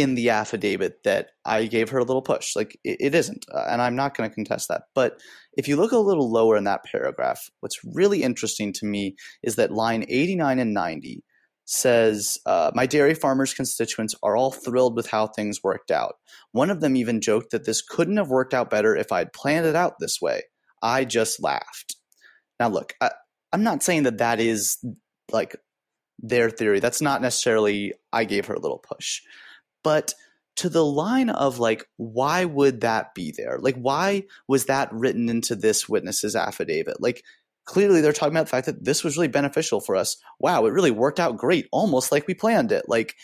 in 0.00 0.14
the 0.14 0.30
affidavit 0.30 1.02
that 1.04 1.30
I 1.44 1.66
gave 1.66 1.90
her 1.90 1.98
a 1.98 2.04
little 2.04 2.22
push. 2.22 2.54
Like 2.56 2.78
it, 2.84 2.98
it 3.00 3.14
isn't, 3.14 3.46
uh, 3.52 3.64
and 3.68 3.80
I'm 3.82 3.96
not 3.96 4.16
going 4.16 4.28
to 4.28 4.34
contest 4.34 4.68
that. 4.68 4.82
But 4.94 5.20
if 5.56 5.68
you 5.68 5.76
look 5.76 5.92
a 5.92 5.98
little 5.98 6.30
lower 6.30 6.56
in 6.56 6.64
that 6.64 6.84
paragraph, 6.84 7.48
what's 7.60 7.80
really 7.84 8.22
interesting 8.22 8.72
to 8.74 8.86
me 8.86 9.16
is 9.42 9.56
that 9.56 9.72
line 9.72 10.04
89 10.08 10.58
and 10.58 10.74
90 10.74 11.24
says, 11.64 12.38
uh, 12.46 12.70
My 12.74 12.86
dairy 12.86 13.14
farmers' 13.14 13.54
constituents 13.54 14.14
are 14.22 14.36
all 14.36 14.52
thrilled 14.52 14.96
with 14.96 15.08
how 15.08 15.26
things 15.26 15.62
worked 15.62 15.90
out. 15.90 16.14
One 16.52 16.70
of 16.70 16.80
them 16.80 16.96
even 16.96 17.20
joked 17.20 17.50
that 17.50 17.64
this 17.64 17.82
couldn't 17.82 18.16
have 18.16 18.30
worked 18.30 18.54
out 18.54 18.70
better 18.70 18.96
if 18.96 19.12
I'd 19.12 19.32
planned 19.32 19.66
it 19.66 19.76
out 19.76 19.94
this 19.98 20.20
way. 20.20 20.42
I 20.82 21.04
just 21.04 21.42
laughed. 21.42 21.96
Now, 22.58 22.68
look, 22.68 22.94
I, 23.00 23.10
I'm 23.52 23.62
not 23.62 23.82
saying 23.82 24.04
that 24.04 24.18
that 24.18 24.40
is 24.40 24.78
like 25.30 25.56
their 26.18 26.50
theory. 26.50 26.80
That's 26.80 27.02
not 27.02 27.22
necessarily, 27.22 27.94
I 28.12 28.24
gave 28.24 28.46
her 28.46 28.54
a 28.54 28.60
little 28.60 28.78
push. 28.78 29.20
But 29.82 30.14
to 30.56 30.68
the 30.68 30.84
line 30.84 31.30
of 31.30 31.58
like, 31.58 31.86
why 31.96 32.44
would 32.44 32.80
that 32.80 33.14
be 33.14 33.32
there? 33.36 33.58
Like, 33.60 33.76
why 33.76 34.24
was 34.48 34.66
that 34.66 34.92
written 34.92 35.28
into 35.28 35.54
this 35.54 35.88
witness's 35.88 36.34
affidavit? 36.34 37.00
Like, 37.00 37.24
clearly 37.64 38.00
they're 38.00 38.12
talking 38.12 38.34
about 38.34 38.46
the 38.46 38.50
fact 38.50 38.66
that 38.66 38.84
this 38.84 39.04
was 39.04 39.16
really 39.16 39.28
beneficial 39.28 39.80
for 39.80 39.94
us. 39.94 40.16
Wow, 40.40 40.66
it 40.66 40.72
really 40.72 40.90
worked 40.90 41.20
out 41.20 41.36
great, 41.36 41.68
almost 41.70 42.10
like 42.10 42.26
we 42.26 42.34
planned 42.34 42.72
it. 42.72 42.86
Like, 42.88 43.14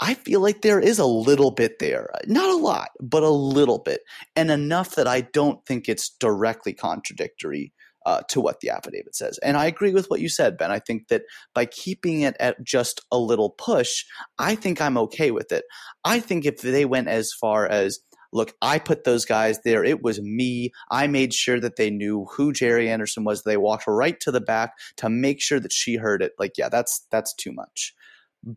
I 0.00 0.14
feel 0.14 0.40
like 0.40 0.62
there 0.62 0.80
is 0.80 0.98
a 0.98 1.06
little 1.06 1.52
bit 1.52 1.78
there. 1.78 2.10
Not 2.26 2.50
a 2.50 2.56
lot, 2.56 2.88
but 3.00 3.22
a 3.22 3.30
little 3.30 3.78
bit. 3.78 4.00
And 4.34 4.50
enough 4.50 4.96
that 4.96 5.06
I 5.06 5.20
don't 5.20 5.64
think 5.64 5.88
it's 5.88 6.10
directly 6.10 6.72
contradictory 6.72 7.72
uh, 8.06 8.22
to 8.28 8.40
what 8.40 8.60
the 8.60 8.70
affidavit 8.70 9.14
says. 9.14 9.38
And 9.38 9.56
I 9.56 9.66
agree 9.66 9.92
with 9.92 10.08
what 10.08 10.20
you 10.20 10.28
said, 10.28 10.58
Ben. 10.58 10.70
I 10.70 10.78
think 10.78 11.08
that 11.08 11.22
by 11.54 11.66
keeping 11.66 12.22
it 12.22 12.36
at 12.40 12.62
just 12.62 13.00
a 13.10 13.18
little 13.18 13.50
push, 13.50 14.04
I 14.38 14.54
think 14.54 14.80
I'm 14.80 14.98
okay 14.98 15.30
with 15.30 15.52
it. 15.52 15.64
I 16.04 16.20
think 16.20 16.44
if 16.44 16.60
they 16.62 16.84
went 16.84 17.08
as 17.08 17.32
far 17.32 17.66
as, 17.66 18.00
look, 18.32 18.54
I 18.62 18.78
put 18.78 19.04
those 19.04 19.24
guys 19.24 19.60
there. 19.64 19.84
It 19.84 20.02
was 20.02 20.20
me. 20.20 20.72
I 20.90 21.06
made 21.06 21.34
sure 21.34 21.60
that 21.60 21.76
they 21.76 21.90
knew 21.90 22.26
who 22.32 22.52
Jerry 22.52 22.90
Anderson 22.90 23.24
was. 23.24 23.42
They 23.42 23.56
walked 23.56 23.84
right 23.86 24.18
to 24.20 24.30
the 24.30 24.40
back 24.40 24.72
to 24.96 25.08
make 25.08 25.40
sure 25.40 25.60
that 25.60 25.72
she 25.72 25.96
heard 25.96 26.22
it. 26.22 26.32
Like, 26.38 26.52
yeah, 26.56 26.68
that's 26.68 27.06
that's 27.10 27.34
too 27.34 27.52
much. 27.52 27.94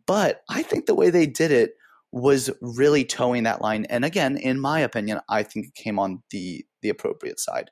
But 0.07 0.41
I 0.49 0.63
think 0.63 0.85
the 0.85 0.95
way 0.95 1.09
they 1.09 1.27
did 1.27 1.51
it 1.51 1.71
was 2.11 2.49
really 2.61 3.03
toeing 3.03 3.43
that 3.43 3.61
line. 3.61 3.85
And 3.89 4.05
again, 4.05 4.37
in 4.37 4.59
my 4.59 4.79
opinion, 4.79 5.19
I 5.27 5.43
think 5.43 5.67
it 5.67 5.75
came 5.75 5.99
on 5.99 6.23
the 6.31 6.65
the 6.81 6.89
appropriate 6.89 7.39
side. 7.39 7.69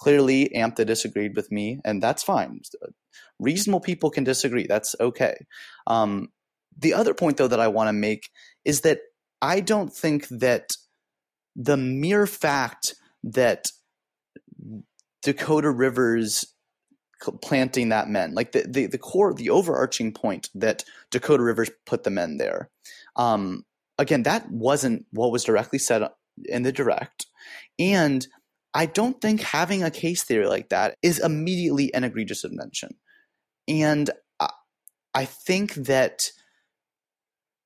Clearly, 0.00 0.50
AMTA 0.54 0.86
disagreed 0.86 1.36
with 1.36 1.50
me, 1.50 1.80
and 1.84 2.02
that's 2.02 2.22
fine. 2.22 2.60
Reasonable 3.38 3.80
people 3.80 4.10
can 4.10 4.24
disagree. 4.24 4.66
That's 4.66 4.94
okay. 5.00 5.36
Um, 5.86 6.28
the 6.78 6.94
other 6.94 7.14
point, 7.14 7.38
though, 7.38 7.48
that 7.48 7.60
I 7.60 7.68
want 7.68 7.88
to 7.88 7.92
make 7.92 8.30
is 8.64 8.82
that 8.82 9.00
I 9.40 9.60
don't 9.60 9.92
think 9.92 10.28
that 10.28 10.72
the 11.54 11.76
mere 11.76 12.26
fact 12.26 12.94
that 13.24 13.68
Dakota 15.22 15.70
Rivers 15.70 16.44
planting 17.42 17.88
that 17.88 18.08
men, 18.08 18.34
like 18.34 18.52
the, 18.52 18.66
the, 18.68 18.86
the 18.86 18.98
core, 18.98 19.32
the 19.32 19.50
overarching 19.50 20.12
point 20.12 20.50
that 20.54 20.84
Dakota 21.10 21.42
Rivers 21.42 21.70
put 21.86 22.04
the 22.04 22.10
men 22.10 22.36
there. 22.36 22.70
Um, 23.16 23.64
again, 23.98 24.22
that 24.24 24.50
wasn't 24.50 25.06
what 25.10 25.32
was 25.32 25.44
directly 25.44 25.78
said 25.78 26.06
in 26.44 26.62
the 26.62 26.72
direct. 26.72 27.26
And 27.78 28.26
I 28.76 28.84
don't 28.84 29.20
think 29.20 29.40
having 29.40 29.82
a 29.82 29.90
case 29.90 30.22
theory 30.22 30.46
like 30.46 30.68
that 30.68 30.96
is 31.02 31.18
immediately 31.18 31.92
an 31.94 32.04
egregious 32.04 32.44
invention. 32.44 32.96
And 33.66 34.10
I 35.16 35.24
think 35.24 35.74
that 35.74 36.30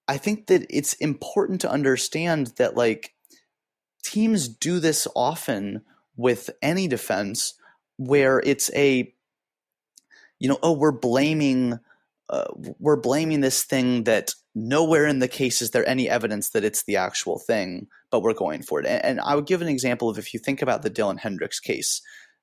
I 0.06 0.16
think 0.16 0.46
that 0.46 0.66
it's 0.70 0.94
important 0.94 1.60
to 1.62 1.70
understand 1.70 2.52
that 2.58 2.76
like 2.76 3.12
teams 4.04 4.48
do 4.48 4.78
this 4.78 5.08
often 5.16 5.82
with 6.16 6.48
any 6.62 6.86
defense 6.86 7.54
where 7.96 8.40
it's 8.44 8.70
a 8.74 9.12
you 10.38 10.48
know 10.48 10.58
oh 10.62 10.72
we're 10.72 10.92
blaming 10.92 11.80
uh, 12.28 12.46
we're 12.78 13.00
blaming 13.00 13.40
this 13.40 13.64
thing 13.64 14.04
that 14.04 14.32
nowhere 14.54 15.06
in 15.06 15.18
the 15.18 15.28
case 15.28 15.60
is 15.60 15.72
there 15.72 15.88
any 15.88 16.08
evidence 16.08 16.50
that 16.50 16.64
it's 16.64 16.84
the 16.84 16.96
actual 16.96 17.40
thing, 17.40 17.88
but 18.10 18.22
we're 18.22 18.34
going 18.34 18.62
for 18.62 18.80
it. 18.80 18.86
And, 18.86 19.20
I 19.20 19.34
would 19.34 19.46
give 19.46 19.62
an 19.62 19.68
example 19.68 20.08
of 20.08 20.18
if 20.18 20.34
you 20.34 20.40
think 20.40 20.62
about 20.62 20.82
the 20.82 20.90
Dylan 20.90 21.18
Hendricks 21.18 21.60
case, 21.60 22.00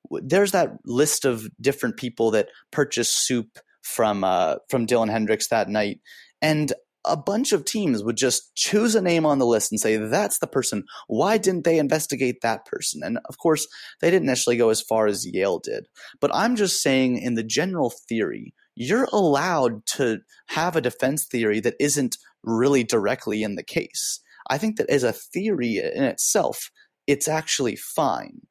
there's 0.10 0.52
that 0.52 0.78
list 0.86 1.26
of 1.26 1.48
different 1.60 1.98
people 1.98 2.32
that 2.32 2.50
purchased 2.72 3.26
soup 3.26 3.60
from 3.82 4.24
uh, 4.24 4.56
from 4.70 4.86
Dylan 4.86 5.10
Hendricks 5.10 5.48
that 5.50 5.70
night, 5.70 6.00
and 6.42 6.74
a 7.08 7.18
bunch 7.18 7.54
of 7.54 7.66
teams 7.66 8.04
would 8.04 8.18
just 8.18 8.54
choose 8.56 8.96
a 8.96 9.02
name 9.02 9.26
on 9.26 9.40
the 9.40 9.46
list 9.46 9.72
and 9.72 9.80
say 9.80 9.98
that's 9.98 10.40
the 10.40 10.48
person. 10.48 10.84
Why 11.08 11.38
didn't 11.38 11.64
they 11.64 11.80
investigate 11.80 12.42
that 12.42 12.66
person? 12.66 13.02
And 13.04 13.20
of 13.30 13.38
course, 13.38 13.68
they 14.02 14.12
didn't 14.12 14.28
necessarily 14.28 14.58
go 14.58 14.70
as 14.70 14.82
far 14.82 15.08
as 15.08 15.26
Yale 15.26 15.60
did. 15.60 15.88
But 16.20 16.32
I'm 16.34 16.56
just 16.56 16.82
saying, 16.82 17.18
in 17.18 17.36
the 17.36 17.44
general 17.44 17.94
theory, 18.10 18.54
you're 18.76 19.08
allowed 19.12 19.86
to 19.88 20.20
have 20.48 20.76
a 20.76 20.82
defense 20.82 21.26
theory 21.26 21.60
that 21.62 21.76
isn't 21.80 22.18
really 22.44 22.84
directly 22.84 23.42
in 23.44 23.56
the 23.56 23.64
case. 23.64 24.20
I 24.50 24.58
think 24.58 24.78
that 24.78 24.90
as 24.90 25.04
a 25.04 25.14
theory 25.14 25.78
in 25.78 26.04
itself, 26.04 26.72
it's 27.06 27.28
actually 27.28 27.76
fine. 27.76 28.42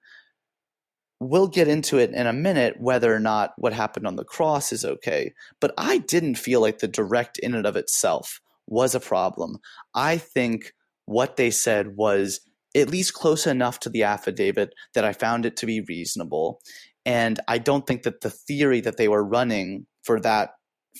We'll 1.20 1.48
get 1.48 1.68
into 1.68 1.98
it 1.98 2.10
in 2.10 2.26
a 2.26 2.32
minute 2.32 2.76
whether 2.78 3.14
or 3.14 3.20
not 3.20 3.52
what 3.56 3.72
happened 3.72 4.06
on 4.06 4.16
the 4.16 4.24
cross 4.24 4.72
is 4.72 4.84
okay, 4.84 5.32
but 5.60 5.72
I 5.78 5.98
didn't 5.98 6.34
feel 6.34 6.60
like 6.60 6.78
the 6.78 6.88
direct 6.88 7.38
in 7.38 7.54
and 7.54 7.66
of 7.66 7.76
itself 7.76 8.40
was 8.66 8.94
a 8.94 9.00
problem. 9.00 9.58
I 9.94 10.18
think 10.18 10.72
what 11.06 11.36
they 11.36 11.50
said 11.50 11.96
was 11.96 12.40
at 12.74 12.90
least 12.90 13.14
close 13.14 13.46
enough 13.46 13.80
to 13.80 13.88
the 13.88 14.02
affidavit 14.02 14.74
that 14.94 15.04
I 15.04 15.12
found 15.12 15.46
it 15.46 15.56
to 15.58 15.66
be 15.66 15.80
reasonable. 15.80 16.60
And 17.06 17.40
I 17.48 17.58
don't 17.58 17.86
think 17.86 18.02
that 18.02 18.20
the 18.20 18.30
theory 18.30 18.80
that 18.80 18.96
they 18.98 19.08
were 19.08 19.24
running 19.24 19.86
for 20.02 20.20
that 20.20 20.50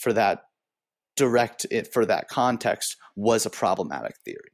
for 0.01 0.13
that 0.13 0.41
direct 1.15 1.65
it 1.71 1.91
for 1.91 2.05
that 2.05 2.27
context 2.29 2.95
was 3.15 3.45
a 3.45 3.49
problematic 3.49 4.15
theory. 4.23 4.51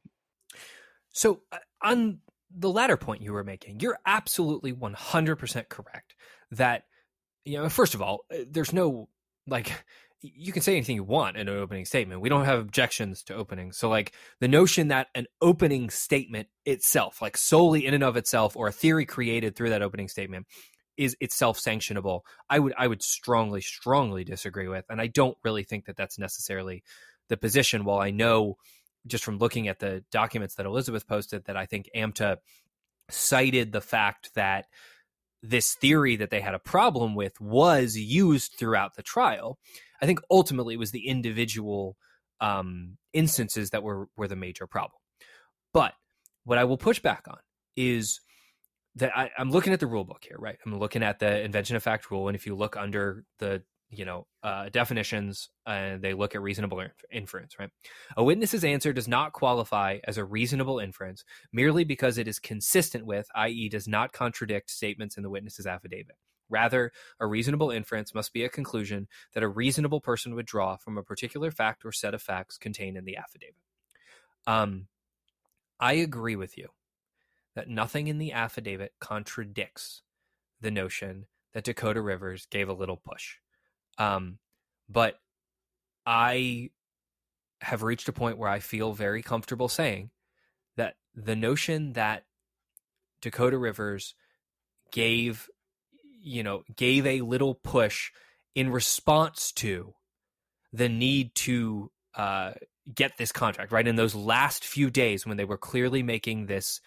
So 1.14 1.40
uh, 1.50 1.58
on 1.82 2.18
the 2.54 2.70
latter 2.70 2.96
point 2.96 3.22
you 3.22 3.32
were 3.32 3.44
making, 3.44 3.80
you're 3.80 3.98
absolutely 4.04 4.72
100% 4.72 5.68
correct 5.68 6.14
that 6.50 6.84
you 7.44 7.58
know 7.58 7.68
first 7.68 7.94
of 7.94 8.02
all, 8.02 8.20
uh, 8.32 8.38
there's 8.48 8.72
no 8.72 9.08
like 9.46 9.72
you 10.20 10.52
can 10.52 10.62
say 10.62 10.72
anything 10.74 10.96
you 10.96 11.04
want 11.04 11.36
in 11.36 11.48
an 11.48 11.56
opening 11.58 11.84
statement. 11.84 12.22
We 12.22 12.30
don't 12.30 12.46
have 12.46 12.58
objections 12.58 13.22
to 13.24 13.34
opening. 13.34 13.72
So 13.72 13.90
like 13.90 14.14
the 14.40 14.48
notion 14.48 14.88
that 14.88 15.08
an 15.14 15.26
opening 15.42 15.90
statement 15.90 16.48
itself, 16.64 17.20
like 17.20 17.36
solely 17.36 17.84
in 17.84 17.92
and 17.92 18.02
of 18.02 18.16
itself 18.16 18.56
or 18.56 18.68
a 18.68 18.72
theory 18.72 19.04
created 19.04 19.54
through 19.54 19.70
that 19.70 19.82
opening 19.82 20.08
statement 20.08 20.46
is 20.96 21.16
itself 21.20 21.58
sanctionable 21.58 22.20
i 22.48 22.58
would 22.58 22.72
i 22.78 22.86
would 22.86 23.02
strongly 23.02 23.60
strongly 23.60 24.24
disagree 24.24 24.68
with 24.68 24.84
and 24.88 25.00
i 25.00 25.06
don't 25.06 25.36
really 25.42 25.64
think 25.64 25.86
that 25.86 25.96
that's 25.96 26.18
necessarily 26.18 26.82
the 27.28 27.36
position 27.36 27.84
while 27.84 27.98
i 27.98 28.10
know 28.10 28.56
just 29.06 29.24
from 29.24 29.38
looking 29.38 29.68
at 29.68 29.78
the 29.78 30.04
documents 30.10 30.54
that 30.54 30.66
elizabeth 30.66 31.06
posted 31.06 31.44
that 31.44 31.56
i 31.56 31.66
think 31.66 31.88
amta 31.96 32.36
cited 33.10 33.72
the 33.72 33.80
fact 33.80 34.30
that 34.34 34.66
this 35.42 35.74
theory 35.74 36.16
that 36.16 36.30
they 36.30 36.40
had 36.40 36.54
a 36.54 36.58
problem 36.58 37.14
with 37.14 37.38
was 37.40 37.96
used 37.96 38.54
throughout 38.58 38.94
the 38.94 39.02
trial 39.02 39.58
i 40.00 40.06
think 40.06 40.20
ultimately 40.30 40.74
it 40.74 40.80
was 40.80 40.90
the 40.90 41.06
individual 41.06 41.96
um, 42.40 42.98
instances 43.12 43.70
that 43.70 43.82
were 43.82 44.08
were 44.16 44.28
the 44.28 44.36
major 44.36 44.66
problem 44.66 44.98
but 45.72 45.94
what 46.44 46.58
i 46.58 46.64
will 46.64 46.78
push 46.78 46.98
back 46.98 47.24
on 47.28 47.38
is 47.76 48.20
that 48.96 49.16
I, 49.16 49.30
am 49.38 49.50
looking 49.50 49.72
at 49.72 49.80
the 49.80 49.86
rule 49.86 50.04
book 50.04 50.24
here, 50.26 50.36
right? 50.38 50.56
I'm 50.64 50.78
looking 50.78 51.02
at 51.02 51.18
the 51.18 51.40
invention 51.42 51.76
of 51.76 51.82
fact 51.82 52.10
rule, 52.10 52.28
and 52.28 52.36
if 52.36 52.46
you 52.46 52.54
look 52.54 52.76
under 52.76 53.24
the 53.38 53.62
you 53.96 54.04
know 54.04 54.26
uh, 54.42 54.68
definitions 54.68 55.48
and 55.66 56.02
they 56.02 56.14
look 56.14 56.34
at 56.34 56.42
reasonable 56.42 56.82
inference, 57.10 57.58
right? 57.58 57.70
A 58.16 58.24
witness's 58.24 58.64
answer 58.64 58.92
does 58.92 59.08
not 59.08 59.32
qualify 59.32 59.98
as 60.04 60.18
a 60.18 60.24
reasonable 60.24 60.78
inference 60.78 61.24
merely 61.52 61.84
because 61.84 62.18
it 62.18 62.28
is 62.28 62.38
consistent 62.38 63.06
with, 63.06 63.26
i.e., 63.34 63.68
does 63.68 63.88
not 63.88 64.12
contradict 64.12 64.70
statements 64.70 65.16
in 65.16 65.22
the 65.22 65.30
witness's 65.30 65.66
affidavit. 65.66 66.16
Rather, 66.50 66.92
a 67.18 67.26
reasonable 67.26 67.70
inference 67.70 68.14
must 68.14 68.32
be 68.32 68.44
a 68.44 68.48
conclusion 68.48 69.08
that 69.32 69.42
a 69.42 69.48
reasonable 69.48 70.00
person 70.00 70.34
would 70.34 70.46
draw 70.46 70.76
from 70.76 70.98
a 70.98 71.02
particular 71.02 71.50
fact 71.50 71.84
or 71.84 71.92
set 71.92 72.14
of 72.14 72.22
facts 72.22 72.58
contained 72.58 72.96
in 72.96 73.04
the 73.04 73.16
affidavit. 73.16 73.54
Um, 74.46 74.88
I 75.80 75.94
agree 75.94 76.36
with 76.36 76.58
you 76.58 76.68
that 77.54 77.68
nothing 77.68 78.08
in 78.08 78.18
the 78.18 78.32
affidavit 78.32 78.92
contradicts 79.00 80.02
the 80.60 80.70
notion 80.70 81.26
that 81.54 81.64
Dakota 81.64 82.02
Rivers 82.02 82.46
gave 82.50 82.68
a 82.68 82.74
little 82.74 82.96
push. 82.96 83.36
Um, 83.98 84.38
but 84.88 85.18
I 86.06 86.70
have 87.60 87.82
reached 87.82 88.08
a 88.08 88.12
point 88.12 88.38
where 88.38 88.50
I 88.50 88.58
feel 88.58 88.92
very 88.92 89.22
comfortable 89.22 89.68
saying 89.68 90.10
that 90.76 90.96
the 91.14 91.36
notion 91.36 91.94
that 91.94 92.24
Dakota 93.22 93.56
Rivers 93.56 94.14
gave 94.92 95.48
you 96.20 96.42
know 96.42 96.62
gave 96.76 97.06
a 97.06 97.20
little 97.22 97.54
push 97.54 98.10
in 98.54 98.70
response 98.70 99.52
to 99.52 99.94
the 100.72 100.88
need 100.88 101.34
to 101.34 101.90
uh, 102.16 102.52
get 102.94 103.16
this 103.16 103.32
contract 103.32 103.72
right? 103.72 103.86
In 103.88 103.96
those 103.96 104.14
last 104.14 104.64
few 104.64 104.90
days 104.90 105.26
when 105.26 105.36
they 105.36 105.44
were 105.44 105.58
clearly 105.58 106.02
making 106.02 106.46
this 106.46 106.80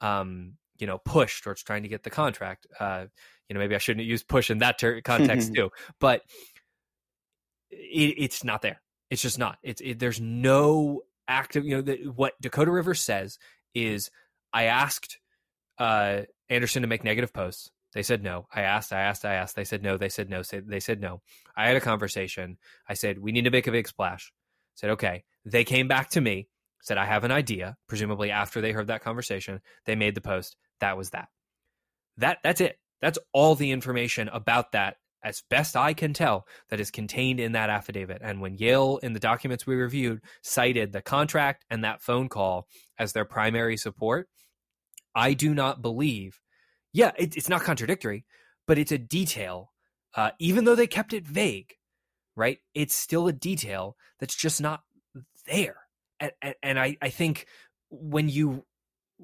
um, 0.00 0.54
you 0.78 0.86
know 0.86 0.98
push 0.98 1.42
towards 1.42 1.62
trying 1.62 1.82
to 1.82 1.88
get 1.88 2.02
the 2.02 2.10
contract 2.10 2.66
uh, 2.80 3.06
you 3.48 3.54
know 3.54 3.60
maybe 3.60 3.74
i 3.74 3.78
shouldn't 3.78 4.06
use 4.06 4.22
push 4.22 4.50
in 4.50 4.58
that 4.58 4.78
ter- 4.78 5.00
context 5.00 5.52
too 5.54 5.70
but 6.00 6.22
it, 7.78 8.14
it's 8.18 8.44
not 8.44 8.62
there. 8.62 8.80
It's 9.10 9.22
just 9.22 9.38
not. 9.38 9.58
It's 9.62 9.80
it, 9.80 9.98
there's 9.98 10.20
no 10.20 11.02
active 11.26 11.64
you 11.64 11.76
know 11.76 11.80
the, 11.80 11.96
what 12.14 12.34
dakota 12.42 12.70
river 12.70 12.92
says 12.92 13.38
is 13.74 14.10
i 14.52 14.64
asked 14.64 15.18
uh, 15.78 16.20
anderson 16.48 16.82
to 16.82 16.88
make 16.88 17.04
negative 17.04 17.32
posts. 17.32 17.70
They 17.94 18.02
said 18.02 18.22
no. 18.22 18.46
I 18.52 18.62
asked 18.62 18.92
i 18.92 19.00
asked 19.00 19.24
i 19.24 19.34
asked. 19.34 19.56
They 19.56 19.64
said 19.64 19.82
no. 19.82 19.96
They 19.96 20.08
said 20.08 20.28
no. 20.28 20.42
They 20.42 20.80
said 20.80 21.00
no. 21.00 21.22
I 21.56 21.68
had 21.68 21.76
a 21.76 21.80
conversation. 21.80 22.58
I 22.88 22.94
said 22.94 23.18
we 23.18 23.32
need 23.32 23.44
to 23.44 23.50
make 23.50 23.66
a 23.66 23.72
big 23.72 23.88
splash. 23.88 24.32
Said 24.74 24.90
okay. 24.90 25.24
They 25.44 25.64
came 25.64 25.88
back 25.88 26.10
to 26.10 26.20
me 26.20 26.48
said 26.82 26.98
i 26.98 27.06
have 27.06 27.24
an 27.24 27.32
idea. 27.32 27.76
Presumably 27.88 28.30
after 28.30 28.60
they 28.60 28.72
heard 28.72 28.88
that 28.88 29.02
conversation 29.02 29.60
they 29.86 29.94
made 29.94 30.14
the 30.14 30.20
post. 30.20 30.56
That 30.80 30.96
was 30.96 31.10
that. 31.10 31.28
That 32.18 32.38
that's 32.42 32.60
it. 32.60 32.78
That's 33.00 33.18
all 33.32 33.54
the 33.54 33.70
information 33.70 34.28
about 34.28 34.72
that 34.72 34.96
as 35.24 35.42
best 35.48 35.74
I 35.76 35.94
can 35.94 36.12
tell, 36.12 36.46
that 36.68 36.80
is 36.80 36.90
contained 36.90 37.40
in 37.40 37.52
that 37.52 37.70
affidavit. 37.70 38.20
And 38.22 38.40
when 38.40 38.56
Yale, 38.56 38.98
in 38.98 39.14
the 39.14 39.20
documents 39.20 39.66
we 39.66 39.74
reviewed, 39.74 40.20
cited 40.42 40.92
the 40.92 41.02
contract 41.02 41.64
and 41.70 41.82
that 41.82 42.02
phone 42.02 42.28
call 42.28 42.68
as 42.98 43.12
their 43.12 43.24
primary 43.24 43.76
support, 43.76 44.28
I 45.14 45.32
do 45.32 45.54
not 45.54 45.80
believe, 45.82 46.40
yeah, 46.92 47.12
it, 47.16 47.36
it's 47.36 47.48
not 47.48 47.62
contradictory, 47.62 48.26
but 48.66 48.78
it's 48.78 48.92
a 48.92 48.98
detail. 48.98 49.72
Uh, 50.14 50.30
even 50.38 50.64
though 50.64 50.76
they 50.76 50.86
kept 50.86 51.12
it 51.12 51.26
vague, 51.26 51.74
right? 52.36 52.58
It's 52.74 52.94
still 52.94 53.26
a 53.26 53.32
detail 53.32 53.96
that's 54.20 54.36
just 54.36 54.60
not 54.60 54.82
there. 55.46 55.76
And, 56.20 56.32
and, 56.40 56.54
and 56.62 56.78
I, 56.78 56.96
I 57.02 57.08
think 57.10 57.46
when 57.90 58.28
you 58.28 58.64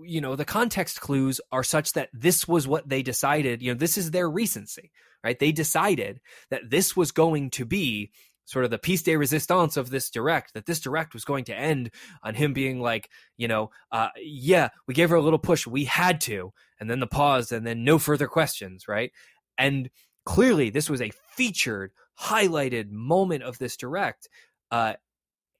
you 0.02 0.20
know 0.20 0.36
the 0.36 0.44
context 0.44 1.00
clues 1.00 1.40
are 1.50 1.64
such 1.64 1.94
that 1.94 2.08
this 2.12 2.46
was 2.46 2.68
what 2.68 2.88
they 2.88 3.02
decided 3.02 3.60
you 3.60 3.72
know 3.72 3.78
this 3.78 3.98
is 3.98 4.12
their 4.12 4.30
recency 4.30 4.92
right 5.24 5.38
they 5.38 5.52
decided 5.52 6.20
that 6.50 6.70
this 6.70 6.96
was 6.96 7.12
going 7.12 7.50
to 7.50 7.64
be 7.64 8.10
sort 8.44 8.64
of 8.64 8.70
the 8.70 8.78
piece 8.78 9.02
de 9.02 9.16
resistance 9.16 9.76
of 9.76 9.90
this 9.90 10.10
direct 10.10 10.54
that 10.54 10.66
this 10.66 10.80
direct 10.80 11.14
was 11.14 11.24
going 11.24 11.44
to 11.44 11.54
end 11.54 11.90
on 12.22 12.34
him 12.34 12.52
being 12.52 12.80
like 12.80 13.08
you 13.36 13.48
know 13.48 13.70
uh, 13.92 14.08
yeah 14.16 14.68
we 14.86 14.94
gave 14.94 15.10
her 15.10 15.16
a 15.16 15.22
little 15.22 15.38
push 15.38 15.66
we 15.66 15.84
had 15.84 16.20
to 16.20 16.52
and 16.78 16.90
then 16.90 17.00
the 17.00 17.06
pause 17.06 17.52
and 17.52 17.66
then 17.66 17.84
no 17.84 17.98
further 17.98 18.26
questions 18.26 18.88
right 18.88 19.12
and 19.58 19.90
clearly 20.24 20.70
this 20.70 20.90
was 20.90 21.00
a 21.00 21.12
featured 21.36 21.92
highlighted 22.20 22.90
moment 22.90 23.42
of 23.42 23.58
this 23.58 23.76
direct 23.76 24.28
uh, 24.70 24.94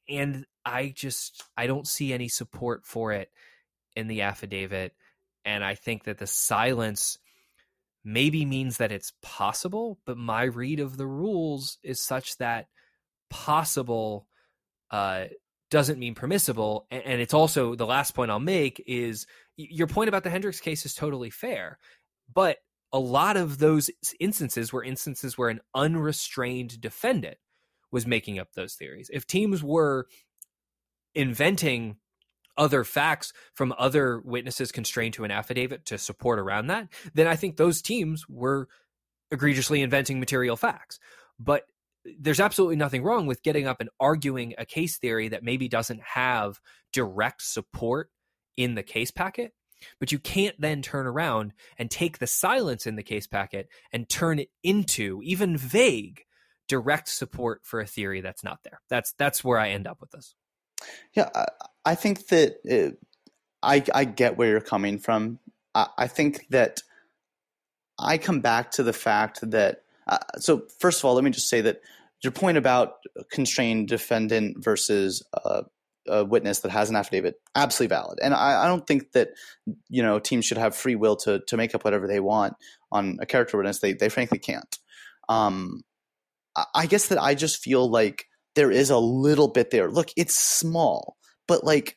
and 0.09 0.45
i 0.65 0.93
just 0.95 1.45
i 1.57 1.66
don't 1.66 1.87
see 1.87 2.12
any 2.12 2.28
support 2.28 2.85
for 2.85 3.12
it 3.12 3.31
in 3.97 4.09
the 4.09 4.23
affidavit. 4.23 4.95
And 5.45 5.65
I 5.65 5.74
think 5.74 6.05
that 6.05 6.19
the 6.19 6.27
silence 6.27 7.19
maybe 8.05 8.44
means 8.44 8.78
that 8.78 8.93
it's 8.93 9.12
possible, 9.22 9.98
but 10.06 10.16
my 10.16 10.44
read 10.44 10.81
of 10.81 10.97
the 10.97 11.06
rules 11.06 11.78
is 11.82 12.01
such 12.01 12.36
that 12.39 12.66
possible 13.28 14.27
uh, 14.90 15.24
doesn't 15.70 15.98
mean 15.98 16.14
permissible. 16.14 16.86
And 16.90 17.20
it's 17.20 17.35
also 17.35 17.74
the 17.74 17.86
last 17.86 18.14
point 18.14 18.31
I'll 18.31 18.40
make 18.40 18.82
is 18.86 19.27
your 19.56 19.86
point 19.86 20.09
about 20.09 20.24
the 20.24 20.31
Hendricks 20.31 20.60
case 20.60 20.85
is 20.85 20.94
totally 20.94 21.31
fair. 21.31 21.78
But 22.32 22.59
a 22.93 22.98
lot 22.98 23.36
of 23.36 23.59
those 23.59 23.90
instances 24.18 24.72
were 24.72 24.82
instances 24.82 25.39
where 25.39 25.48
an 25.48 25.60
unrestrained 25.74 26.81
defendant 26.81 27.36
was 27.93 28.06
making 28.06 28.39
up 28.39 28.52
those 28.55 28.74
theories. 28.74 29.10
If 29.12 29.27
teams 29.27 29.62
were 29.62 30.06
inventing 31.14 31.97
other 32.61 32.85
facts 32.85 33.32
from 33.55 33.74
other 33.78 34.20
witnesses 34.20 34.70
constrained 34.70 35.15
to 35.15 35.24
an 35.24 35.31
affidavit 35.31 35.87
to 35.87 35.99
support 35.99 36.39
around 36.39 36.66
that, 36.66 36.89
then 37.15 37.27
I 37.27 37.35
think 37.35 37.57
those 37.57 37.81
teams 37.81 38.28
were 38.28 38.69
egregiously 39.32 39.81
inventing 39.81 40.20
material 40.20 40.57
facts. 40.57 41.01
But 41.39 41.65
there's 42.05 42.39
absolutely 42.39 42.77
nothing 42.77 43.03
wrong 43.03 43.27
with 43.27 43.43
getting 43.43 43.66
up 43.66 43.81
and 43.81 43.89
arguing 43.99 44.55
a 44.59 44.66
case 44.66 44.99
theory 44.99 45.28
that 45.28 45.43
maybe 45.43 45.69
doesn't 45.69 46.03
have 46.03 46.61
direct 46.93 47.43
support 47.43 48.11
in 48.57 48.74
the 48.74 48.82
case 48.82 49.11
packet. 49.11 49.53
But 49.99 50.12
you 50.12 50.19
can't 50.19 50.61
then 50.61 50.82
turn 50.82 51.07
around 51.07 51.55
and 51.78 51.91
take 51.91 52.19
the 52.19 52.27
silence 52.27 52.87
in 52.87 52.97
the 52.97 53.03
case 53.03 53.27
packet 53.27 53.69
and 53.91 54.07
turn 54.07 54.39
it 54.39 54.51
into 54.62 55.20
even 55.23 55.57
vague 55.57 56.24
direct 56.69 57.09
support 57.09 57.62
for 57.65 57.81
a 57.81 57.87
theory 57.87 58.20
that's 58.20 58.45
not 58.45 58.59
there. 58.65 58.81
That's 58.91 59.15
that's 59.19 59.43
where 59.43 59.59
I 59.59 59.70
end 59.70 59.87
up 59.87 59.99
with 60.01 60.11
this. 60.11 60.35
Yeah, 61.15 61.28
I 61.85 61.94
think 61.94 62.28
that 62.28 62.57
it, 62.65 62.98
I 63.62 63.85
I 63.94 64.05
get 64.05 64.36
where 64.36 64.48
you're 64.48 64.61
coming 64.61 64.98
from. 64.98 65.39
I, 65.74 65.89
I, 65.98 66.07
think 66.07 66.47
that 66.51 66.82
I 67.98 68.19
come 68.19 68.40
back 68.40 68.73
to 68.73 68.82
the 68.82 68.93
fact 68.93 69.40
that 69.51 69.82
uh, 70.07 70.19
so 70.39 70.66
first 70.78 71.01
of 71.01 71.05
all, 71.05 71.15
let 71.15 71.24
me 71.24 71.31
just 71.31 71.48
say 71.48 71.61
that 71.62 71.81
your 72.23 72.32
point 72.32 72.59
about 72.59 72.94
constrained 73.31 73.89
defendant 73.89 74.62
versus 74.62 75.23
uh, 75.44 75.62
a 76.09 76.24
witness 76.24 76.61
that 76.61 76.70
has 76.70 76.90
an 76.90 76.97
affidavit 76.97 77.36
absolutely 77.55 77.94
valid, 77.94 78.19
and 78.23 78.35
I, 78.35 78.65
I, 78.65 78.66
don't 78.66 78.86
think 78.86 79.12
that 79.12 79.31
you 79.89 80.02
know 80.02 80.19
teams 80.19 80.44
should 80.44 80.59
have 80.59 80.74
free 80.74 80.97
will 80.97 81.16
to 81.16 81.40
to 81.47 81.57
make 81.57 81.74
up 81.74 81.85
whatever 81.85 82.07
they 82.07 82.20
want 82.20 82.55
on 82.90 83.19
a 83.20 83.27
character 83.27 83.57
witness. 83.57 83.81
They 83.81 83.93
they 83.93 84.09
frankly 84.09 84.39
can't. 84.39 84.78
Um, 85.28 85.82
I 86.74 86.86
guess 86.86 87.09
that 87.09 87.23
I 87.23 87.35
just 87.35 87.62
feel 87.62 87.89
like 87.89 88.27
there 88.55 88.70
is 88.70 88.90
a 88.90 88.98
little 88.98 89.48
bit 89.48 89.70
there. 89.70 89.90
Look, 89.90 90.09
it's 90.16 90.35
small 90.35 91.16
but 91.51 91.64
like 91.64 91.97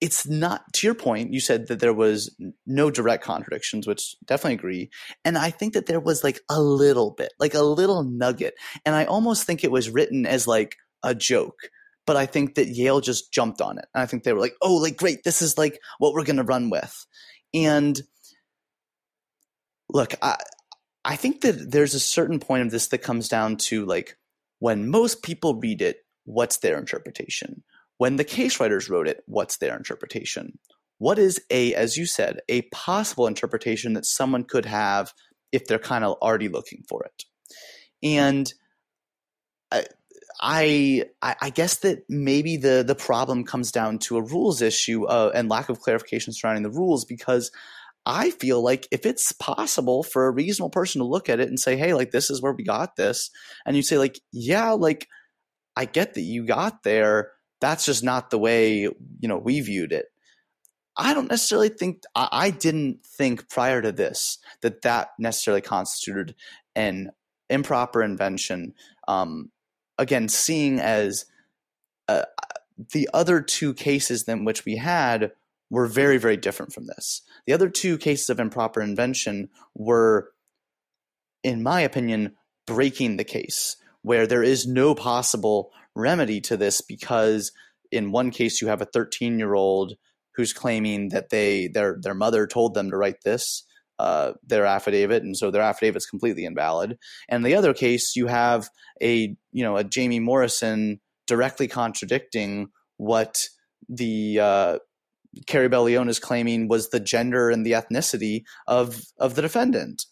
it's 0.00 0.26
not 0.26 0.62
to 0.72 0.86
your 0.86 0.94
point 0.94 1.32
you 1.32 1.40
said 1.40 1.68
that 1.68 1.78
there 1.78 1.92
was 1.92 2.34
no 2.66 2.90
direct 2.90 3.22
contradictions 3.22 3.86
which 3.86 4.16
definitely 4.24 4.54
agree 4.54 4.90
and 5.26 5.36
i 5.36 5.50
think 5.50 5.74
that 5.74 5.84
there 5.84 6.00
was 6.00 6.24
like 6.24 6.40
a 6.48 6.60
little 6.60 7.10
bit 7.10 7.32
like 7.38 7.52
a 7.52 7.62
little 7.62 8.02
nugget 8.02 8.54
and 8.86 8.94
i 8.94 9.04
almost 9.04 9.44
think 9.44 9.62
it 9.62 9.70
was 9.70 9.90
written 9.90 10.24
as 10.24 10.48
like 10.48 10.76
a 11.02 11.14
joke 11.14 11.68
but 12.06 12.16
i 12.16 12.24
think 12.24 12.54
that 12.54 12.68
yale 12.68 13.02
just 13.02 13.30
jumped 13.30 13.60
on 13.60 13.76
it 13.76 13.84
and 13.94 14.02
i 14.02 14.06
think 14.06 14.24
they 14.24 14.32
were 14.32 14.40
like 14.40 14.56
oh 14.62 14.76
like 14.76 14.96
great 14.96 15.22
this 15.22 15.42
is 15.42 15.58
like 15.58 15.78
what 15.98 16.14
we're 16.14 16.24
going 16.24 16.36
to 16.36 16.42
run 16.42 16.70
with 16.70 17.06
and 17.52 18.00
look 19.90 20.14
i 20.22 20.36
i 21.04 21.14
think 21.14 21.42
that 21.42 21.70
there's 21.70 21.92
a 21.92 22.00
certain 22.00 22.40
point 22.40 22.62
of 22.62 22.70
this 22.70 22.88
that 22.88 22.98
comes 22.98 23.28
down 23.28 23.56
to 23.56 23.84
like 23.84 24.16
when 24.62 24.88
most 24.88 25.22
people 25.22 25.52
read 25.56 25.80
it 25.82 25.96
what's 26.24 26.58
their 26.58 26.78
interpretation 26.78 27.62
when 28.02 28.16
the 28.16 28.24
case 28.24 28.58
writers 28.58 28.90
wrote 28.90 29.06
it, 29.06 29.22
what's 29.26 29.58
their 29.58 29.76
interpretation? 29.76 30.58
What 30.98 31.20
is 31.20 31.40
a, 31.50 31.72
as 31.74 31.96
you 31.96 32.04
said, 32.04 32.40
a 32.48 32.62
possible 32.72 33.28
interpretation 33.28 33.92
that 33.92 34.06
someone 34.06 34.42
could 34.42 34.66
have 34.66 35.12
if 35.52 35.66
they're 35.66 35.78
kind 35.78 36.04
of 36.04 36.16
already 36.20 36.48
looking 36.48 36.82
for 36.88 37.04
it? 37.04 37.24
And 38.02 38.52
I, 39.70 41.04
I, 41.22 41.36
I 41.40 41.50
guess 41.50 41.76
that 41.78 42.02
maybe 42.08 42.56
the 42.56 42.82
the 42.84 42.96
problem 42.96 43.44
comes 43.44 43.70
down 43.70 44.00
to 44.00 44.16
a 44.16 44.22
rules 44.22 44.60
issue 44.62 45.04
uh, 45.04 45.30
and 45.32 45.48
lack 45.48 45.68
of 45.68 45.78
clarification 45.78 46.32
surrounding 46.32 46.64
the 46.64 46.76
rules 46.76 47.04
because 47.04 47.52
I 48.04 48.30
feel 48.30 48.62
like 48.62 48.88
if 48.90 49.06
it's 49.06 49.32
possible 49.32 50.02
for 50.02 50.26
a 50.26 50.32
reasonable 50.32 50.70
person 50.70 51.00
to 51.00 51.06
look 51.06 51.28
at 51.28 51.40
it 51.40 51.48
and 51.48 51.58
say, 51.58 51.76
"Hey, 51.76 51.94
like 51.94 52.10
this 52.10 52.30
is 52.30 52.42
where 52.42 52.52
we 52.52 52.64
got 52.64 52.96
this," 52.96 53.30
and 53.64 53.76
you 53.76 53.82
say, 53.82 53.98
"Like, 53.98 54.20
yeah, 54.32 54.70
like 54.70 55.08
I 55.76 55.84
get 55.84 56.14
that 56.14 56.22
you 56.22 56.44
got 56.46 56.82
there, 56.82 57.32
that's 57.60 57.86
just 57.86 58.02
not 58.02 58.30
the 58.30 58.38
way 58.38 58.80
you 58.80 59.28
know 59.28 59.38
we 59.38 59.60
viewed 59.60 59.92
it. 59.92 60.06
I 60.96 61.14
don't 61.14 61.30
necessarily 61.30 61.70
think 61.70 62.02
i, 62.14 62.28
I 62.32 62.50
didn't 62.50 63.06
think 63.06 63.48
prior 63.48 63.80
to 63.80 63.92
this 63.92 64.38
that 64.62 64.82
that 64.82 65.10
necessarily 65.18 65.62
constituted 65.62 66.34
an 66.74 67.12
improper 67.48 68.02
invention. 68.02 68.74
Um, 69.08 69.50
again 69.98 70.28
seeing 70.28 70.80
as 70.80 71.26
uh, 72.08 72.24
the 72.92 73.08
other 73.14 73.40
two 73.40 73.72
cases 73.74 74.24
in 74.24 74.44
which 74.44 74.64
we 74.64 74.76
had 74.76 75.32
were 75.72 75.86
very 75.86 76.18
very 76.18 76.36
different 76.36 76.72
from 76.72 76.86
this. 76.86 77.22
The 77.46 77.54
other 77.54 77.70
two 77.70 77.96
cases 77.96 78.28
of 78.28 78.38
improper 78.38 78.82
invention 78.82 79.48
were 79.74 80.28
in 81.42 81.62
my 81.62 81.80
opinion 81.80 82.36
breaking 82.66 83.16
the 83.16 83.24
case 83.24 83.76
where 84.02 84.26
there 84.26 84.42
is 84.42 84.66
no 84.66 84.94
possible 84.94 85.70
remedy 85.96 86.40
to 86.42 86.56
this 86.56 86.82
because 86.82 87.52
in 87.90 88.12
one 88.12 88.30
case 88.30 88.60
you 88.60 88.68
have 88.68 88.82
a 88.82 88.86
13 88.86 89.38
year 89.38 89.54
old 89.54 89.94
who's 90.36 90.52
claiming 90.52 91.08
that 91.08 91.30
they 91.30 91.68
their 91.68 91.96
their 92.00 92.14
mother 92.14 92.46
told 92.46 92.74
them 92.74 92.90
to 92.90 92.96
write 92.96 93.22
this 93.24 93.64
uh, 93.98 94.32
their 94.46 94.66
affidavit 94.66 95.22
and 95.22 95.36
so 95.36 95.50
their 95.50 95.62
affidavit 95.62 95.98
is 95.98 96.06
completely 96.06 96.44
invalid. 96.44 96.98
And 97.28 97.46
the 97.46 97.54
other 97.54 97.72
case 97.72 98.14
you 98.14 98.26
have 98.26 98.68
a 99.02 99.34
you 99.52 99.64
know 99.64 99.78
a 99.78 99.84
jamie 99.84 100.20
morrison 100.20 101.00
directly 101.26 101.68
contradicting 101.68 102.68
what 102.98 103.38
the 103.88 104.38
uh, 104.38 104.78
Carrie 105.46 105.68
Bellion 105.68 106.08
is 106.08 106.18
claiming 106.18 106.68
was 106.68 106.90
the 106.90 107.00
gender 107.00 107.50
and 107.50 107.64
the 107.64 107.72
ethnicity 107.72 108.44
of 108.66 109.00
of 109.18 109.34
the 109.34 109.42
defendant. 109.42 110.04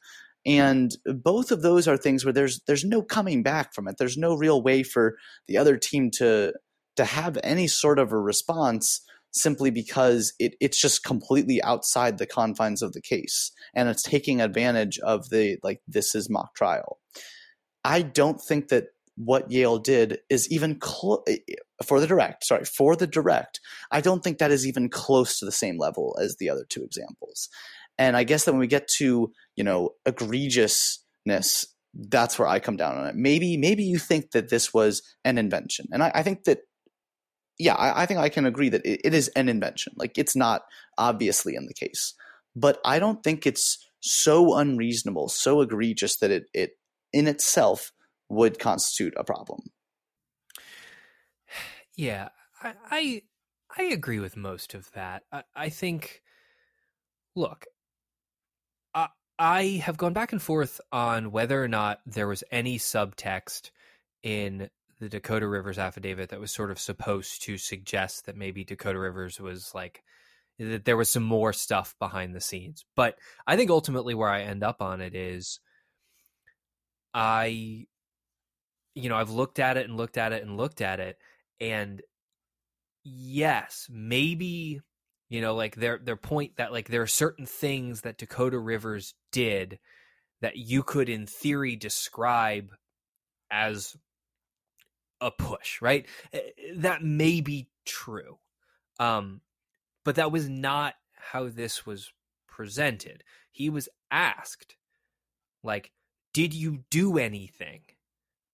And 0.47 0.97
both 1.05 1.51
of 1.51 1.61
those 1.63 1.87
are 1.87 1.97
things 1.97 2.25
where 2.25 2.33
there's 2.33 2.61
there's 2.67 2.85
no 2.85 3.03
coming 3.03 3.43
back 3.43 3.75
from 3.75 3.89
it. 3.89 3.97
There's 3.99 4.17
no 4.17 4.35
real 4.35 4.63
way 4.63 4.83
for 4.83 5.17
the 5.47 5.59
other 5.59 5.77
team 5.77 6.11
to 6.13 6.55
to 6.97 7.05
have 7.05 7.39
any 7.43 7.67
sort 7.67 7.99
of 7.99 8.13
a 8.13 8.19
response 8.19 9.03
simply 9.33 9.71
because 9.71 10.33
it, 10.39 10.55
it's 10.61 10.81
just 10.81 11.05
completely 11.05 11.63
outside 11.63 12.19
the 12.19 12.27
confines 12.27 12.83
of 12.83 12.93
the 12.93 13.01
case 13.01 13.53
and 13.75 13.89
it's 13.89 14.03
taking 14.03 14.41
advantage 14.41 14.99
of 14.99 15.29
the 15.31 15.57
like 15.63 15.81
this 15.87 16.15
is 16.15 16.29
mock 16.29 16.55
trial. 16.55 16.99
I 17.85 18.03
don't 18.03 18.41
think 18.41 18.69
that 18.69 18.89
what 19.25 19.51
Yale 19.51 19.79
did 19.79 20.19
is 20.31 20.51
even 20.51 20.79
close 20.79 21.21
eh, 21.29 21.37
eh, 21.49 21.55
for 21.85 22.01
the 22.01 22.07
direct, 22.07 22.45
sorry, 22.45 22.65
for 22.65 22.97
the 22.97 23.07
direct. 23.07 23.61
I 23.91 24.01
don't 24.01 24.25
think 24.25 24.39
that 24.39 24.51
is 24.51 24.67
even 24.67 24.89
close 24.89 25.39
to 25.39 25.45
the 25.45 25.53
same 25.53 25.77
level 25.77 26.17
as 26.21 26.37
the 26.37 26.49
other 26.49 26.65
two 26.67 26.83
examples. 26.83 27.51
And 27.99 28.17
I 28.17 28.25
guess 28.25 28.45
that 28.45 28.53
when 28.53 28.61
we 28.61 28.67
get 28.67 28.89
to, 28.97 29.31
you 29.57 29.65
know, 29.65 29.91
egregiousness, 30.09 31.67
that's 31.93 32.39
where 32.39 32.49
I 32.49 32.61
come 32.61 32.79
down 32.79 32.97
on 32.97 33.09
it. 33.09 33.15
Maybe, 33.15 33.59
maybe 33.59 33.85
you 33.85 33.99
think 33.99 34.31
that 34.31 34.49
this 34.49 34.73
was 34.73 35.03
an 35.23 35.37
invention. 35.37 35.87
And 35.93 36.03
I, 36.03 36.13
I 36.15 36.23
think 36.23 36.45
that 36.45 36.61
yeah, 37.59 37.75
I, 37.75 38.03
I, 38.03 38.07
think 38.07 38.21
I 38.21 38.31
can 38.31 38.47
agree 38.47 38.71
that 38.71 38.87
it, 38.87 39.03
it 39.05 39.13
is 39.13 39.29
an 39.37 39.51
invention. 39.51 39.93
Like 39.97 40.17
it's 40.17 40.35
not 40.35 40.63
obviously 40.97 41.57
in 41.57 41.67
the 41.67 41.75
case, 41.75 42.15
but 42.57 42.79
I 42.87 42.99
don't 42.99 43.23
think 43.23 43.47
it's 43.47 43.87
so 44.01 44.57
unreasonable, 44.57 45.29
so 45.29 45.61
egregious 45.61 46.17
that 46.17 46.31
it 46.31 46.45
it 46.55 46.79
in 47.13 47.29
itself 47.29 47.93
would 48.31 48.59
constitute 48.59 49.13
a 49.17 49.25
problem. 49.25 49.61
Yeah, 51.97 52.29
I 52.63 52.75
I, 52.91 53.23
I 53.77 53.83
agree 53.85 54.21
with 54.21 54.37
most 54.37 54.75
of 54.75 54.91
that. 54.93 55.25
I, 55.31 55.43
I 55.55 55.69
think, 55.69 56.23
look, 57.37 57.67
I, 58.95 59.09
I 59.39 59.63
have 59.85 59.99
gone 59.99 60.13
back 60.13 60.33
and 60.33 60.41
forth 60.41 60.81
on 60.93 61.33
whether 61.33 61.63
or 61.63 61.69
not 61.69 62.01
there 62.07 62.29
was 62.29 62.45
any 62.51 62.79
subtext 62.79 63.71
in 64.23 64.71
the 65.01 65.09
Dakota 65.09 65.49
Rivers 65.49 65.79
affidavit 65.79 66.29
that 66.31 66.41
was 66.41 66.53
sort 66.53 66.71
of 66.71 66.79
supposed 66.79 67.43
to 67.43 67.59
suggest 67.59 68.27
that 68.27 68.37
maybe 68.37 68.65
Dakota 68.65 68.99
Rivers 68.99 69.41
was 69.41 69.73
like 69.75 70.03
that 70.59 70.85
there 70.85 70.97
was 70.97 71.11
some 71.11 71.23
more 71.23 71.53
stuff 71.53 71.95
behind 71.99 72.35
the 72.35 72.41
scenes. 72.41 72.85
But 72.95 73.19
I 73.47 73.57
think 73.57 73.71
ultimately 73.71 74.15
where 74.15 74.29
I 74.29 74.43
end 74.43 74.63
up 74.63 74.83
on 74.83 75.01
it 75.01 75.15
is 75.15 75.59
I 77.15 77.87
you 78.95 79.09
know, 79.09 79.17
I've 79.17 79.31
looked 79.31 79.59
at 79.59 79.77
it 79.77 79.89
and 79.89 79.97
looked 79.97 80.19
at 80.19 80.33
it 80.33 80.43
and 80.43 80.57
looked 80.57 80.81
at 80.81 81.01
it 81.01 81.19
and 81.61 82.03
yes, 83.05 83.89
maybe 83.91 84.81
you 85.31 85.41
know, 85.41 85.55
like 85.55 85.77
their 85.77 85.99
their 85.99 86.17
point 86.17 86.57
that 86.57 86.73
like 86.73 86.89
there 86.89 87.03
are 87.03 87.07
certain 87.07 87.47
things 87.47 88.01
that 88.01 88.19
Dakota 88.19 88.59
Rivers 88.59 89.15
did 89.31 89.79
that 90.41 90.57
you 90.57 90.83
could 90.83 91.09
in 91.09 91.27
theory 91.27 91.77
describe 91.77 92.71
as 93.51 93.97
a 95.21 95.31
push, 95.31 95.81
right? 95.81 96.07
Eh, 96.33 96.41
that 96.77 97.03
may 97.03 97.41
be 97.41 97.69
true. 97.85 98.39
Um, 98.99 99.41
but 100.05 100.17
that 100.17 100.33
was 100.33 100.49
not 100.49 100.95
how 101.15 101.49
this 101.49 101.87
was 101.87 102.13
presented. 102.49 103.23
He 103.53 103.71
was 103.71 103.89
asked, 104.11 104.77
like, 105.63 105.93
did 106.33 106.55
you 106.55 106.85
do 106.91 107.19
anything 107.19 107.83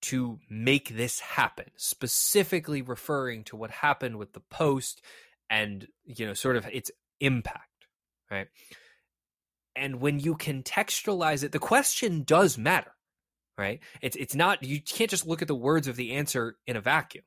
to 0.03 0.39
make 0.49 0.89
this 0.89 1.19
happen? 1.19 1.65
Specifically 1.75 2.81
referring 2.81 3.43
to 3.45 3.55
what 3.55 3.71
happened 3.71 4.17
with 4.17 4.33
the 4.33 4.41
post 4.51 5.01
and, 5.49 5.87
you 6.05 6.25
know, 6.25 6.33
sort 6.33 6.57
of 6.57 6.67
its 6.67 6.91
impact, 7.19 7.87
right? 8.29 8.47
And 9.75 10.01
when 10.01 10.19
you 10.19 10.35
contextualize 10.35 11.43
it, 11.43 11.51
the 11.51 11.59
question 11.59 12.23
does 12.23 12.57
matter 12.57 12.91
right? 13.57 13.79
It's 14.01 14.15
it's 14.15 14.35
not 14.35 14.63
you 14.63 14.81
can't 14.81 15.09
just 15.09 15.27
look 15.27 15.41
at 15.41 15.47
the 15.47 15.55
words 15.55 15.87
of 15.87 15.95
the 15.95 16.13
answer 16.13 16.55
in 16.65 16.75
a 16.75 16.81
vacuum. 16.81 17.23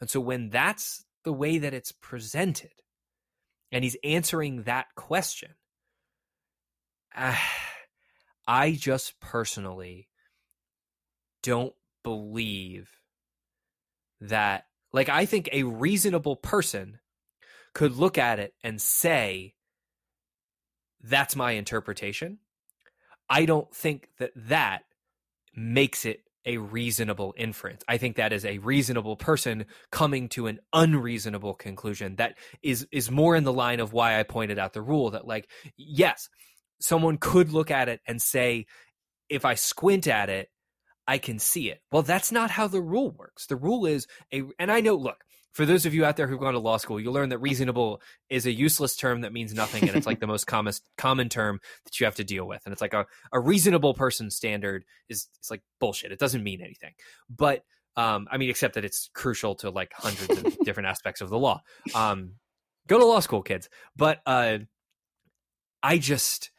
And 0.00 0.08
so 0.08 0.20
when 0.20 0.50
that's 0.50 1.04
the 1.24 1.32
way 1.32 1.58
that 1.58 1.74
it's 1.74 1.92
presented 1.92 2.70
and 3.72 3.84
he's 3.84 3.96
answering 4.02 4.62
that 4.62 4.86
question, 4.94 5.50
uh, 7.14 7.36
I 8.48 8.72
just 8.72 9.18
personally 9.20 10.08
don't 11.42 11.74
believe 12.06 12.88
that 14.20 14.66
like 14.92 15.08
I 15.08 15.26
think 15.26 15.48
a 15.50 15.64
reasonable 15.64 16.36
person 16.36 17.00
could 17.74 17.96
look 17.96 18.16
at 18.16 18.38
it 18.38 18.54
and 18.62 18.80
say 18.80 19.54
that's 21.02 21.34
my 21.34 21.50
interpretation. 21.52 22.38
I 23.28 23.44
don't 23.44 23.74
think 23.74 24.08
that 24.20 24.30
that 24.36 24.84
makes 25.56 26.06
it 26.06 26.20
a 26.44 26.58
reasonable 26.58 27.34
inference. 27.36 27.82
I 27.88 27.96
think 27.96 28.14
that 28.16 28.32
is 28.32 28.44
a 28.44 28.58
reasonable 28.58 29.16
person 29.16 29.66
coming 29.90 30.28
to 30.28 30.46
an 30.46 30.60
unreasonable 30.72 31.54
conclusion 31.54 32.14
that 32.16 32.38
is 32.62 32.86
is 32.92 33.10
more 33.10 33.34
in 33.34 33.42
the 33.42 33.52
line 33.52 33.80
of 33.80 33.92
why 33.92 34.20
I 34.20 34.22
pointed 34.22 34.60
out 34.60 34.74
the 34.74 34.80
rule 34.80 35.10
that 35.10 35.26
like 35.26 35.50
yes, 35.76 36.28
someone 36.80 37.18
could 37.18 37.50
look 37.50 37.72
at 37.72 37.88
it 37.88 38.00
and 38.06 38.22
say 38.22 38.66
if 39.28 39.44
I 39.44 39.56
squint 39.56 40.06
at 40.06 40.28
it, 40.28 40.50
I 41.06 41.18
can 41.18 41.38
see 41.38 41.70
it. 41.70 41.80
Well, 41.92 42.02
that's 42.02 42.32
not 42.32 42.50
how 42.50 42.66
the 42.66 42.80
rule 42.80 43.10
works. 43.10 43.46
The 43.46 43.56
rule 43.56 43.86
is 43.86 44.06
a 44.32 44.42
and 44.58 44.70
I 44.70 44.80
know 44.80 44.94
look, 44.94 45.24
for 45.52 45.64
those 45.64 45.86
of 45.86 45.94
you 45.94 46.04
out 46.04 46.16
there 46.16 46.26
who've 46.26 46.38
gone 46.38 46.52
to 46.52 46.58
law 46.58 46.76
school, 46.76 47.00
you'll 47.00 47.14
learn 47.14 47.30
that 47.30 47.38
reasonable 47.38 48.02
is 48.28 48.44
a 48.44 48.52
useless 48.52 48.94
term 48.94 49.22
that 49.22 49.32
means 49.32 49.54
nothing, 49.54 49.88
and 49.88 49.96
it's 49.96 50.06
like 50.06 50.20
the 50.20 50.26
most 50.26 50.46
common 50.46 50.74
common 50.98 51.28
term 51.28 51.60
that 51.84 51.98
you 51.98 52.04
have 52.04 52.16
to 52.16 52.24
deal 52.24 52.46
with. 52.46 52.60
And 52.66 52.72
it's 52.72 52.82
like 52.82 52.92
a, 52.92 53.06
a 53.32 53.40
reasonable 53.40 53.94
person 53.94 54.30
standard 54.30 54.84
is 55.08 55.28
it's 55.38 55.50
like 55.50 55.62
bullshit. 55.80 56.12
It 56.12 56.18
doesn't 56.18 56.42
mean 56.42 56.60
anything. 56.60 56.92
But 57.30 57.64
um, 57.96 58.28
I 58.30 58.36
mean, 58.36 58.50
except 58.50 58.74
that 58.74 58.84
it's 58.84 59.08
crucial 59.14 59.54
to 59.56 59.70
like 59.70 59.92
hundreds 59.94 60.38
of 60.38 60.58
different 60.64 60.88
aspects 60.88 61.22
of 61.22 61.30
the 61.30 61.38
law. 61.38 61.62
Um, 61.94 62.32
go 62.86 62.98
to 62.98 63.06
law 63.06 63.20
school, 63.20 63.42
kids. 63.42 63.70
But 63.96 64.20
uh, 64.26 64.58
I 65.82 65.98
just 65.98 66.50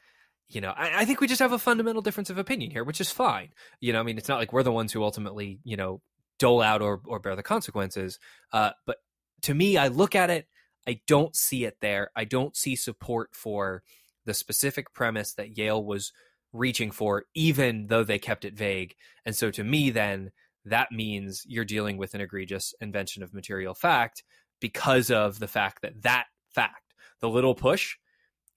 you 0.49 0.61
know, 0.61 0.73
I, 0.75 1.01
I, 1.01 1.05
think 1.05 1.19
we 1.19 1.27
just 1.27 1.41
have 1.41 1.51
a 1.51 1.59
fundamental 1.59 2.01
difference 2.01 2.29
of 2.29 2.37
opinion 2.37 2.71
here, 2.71 2.83
which 2.83 3.01
is 3.01 3.11
fine. 3.11 3.49
You 3.81 3.93
know, 3.93 3.99
I 3.99 4.03
mean, 4.03 4.17
it's 4.17 4.29
not 4.29 4.39
like 4.39 4.53
we're 4.53 4.63
the 4.63 4.71
ones 4.71 4.93
who 4.93 5.03
ultimately, 5.03 5.59
you 5.63 5.75
know, 5.75 6.01
dole 6.39 6.61
out 6.61 6.81
or, 6.81 7.01
or 7.05 7.19
bear 7.19 7.35
the 7.35 7.43
consequences. 7.43 8.19
Uh, 8.53 8.71
but 8.85 8.97
to 9.41 9.53
me, 9.53 9.77
I 9.77 9.87
look 9.87 10.15
at 10.15 10.29
it, 10.29 10.47
I 10.87 11.01
don't 11.05 11.35
see 11.35 11.65
it 11.65 11.77
there. 11.81 12.11
I 12.15 12.23
don't 12.23 12.55
see 12.55 12.75
support 12.75 13.31
for 13.33 13.83
the 14.25 14.33
specific 14.33 14.93
premise 14.93 15.33
that 15.33 15.57
Yale 15.57 15.83
was 15.83 16.13
reaching 16.53 16.91
for, 16.91 17.25
even 17.33 17.87
though 17.87 18.03
they 18.03 18.19
kept 18.19 18.45
it 18.45 18.53
vague. 18.53 18.95
And 19.25 19.35
so 19.35 19.51
to 19.51 19.63
me, 19.63 19.89
then 19.89 20.31
that 20.65 20.91
means 20.91 21.43
you're 21.45 21.65
dealing 21.65 21.97
with 21.97 22.13
an 22.13 22.21
egregious 22.21 22.73
invention 22.79 23.23
of 23.23 23.33
material 23.33 23.73
fact 23.73 24.23
because 24.59 25.11
of 25.11 25.39
the 25.39 25.47
fact 25.47 25.81
that 25.81 26.01
that 26.03 26.25
fact, 26.53 26.93
the 27.19 27.29
little 27.29 27.55
push, 27.55 27.95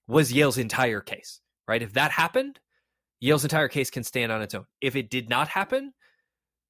was 0.07 0.33
Yale's 0.33 0.57
entire 0.57 0.99
case, 0.99 1.41
right? 1.71 1.81
If 1.81 1.93
that 1.93 2.11
happened, 2.11 2.59
Yale's 3.21 3.45
entire 3.45 3.69
case 3.69 3.89
can 3.89 4.03
stand 4.03 4.29
on 4.29 4.41
its 4.41 4.53
own. 4.53 4.65
If 4.81 4.97
it 4.97 5.09
did 5.09 5.29
not 5.29 5.47
happen, 5.47 5.93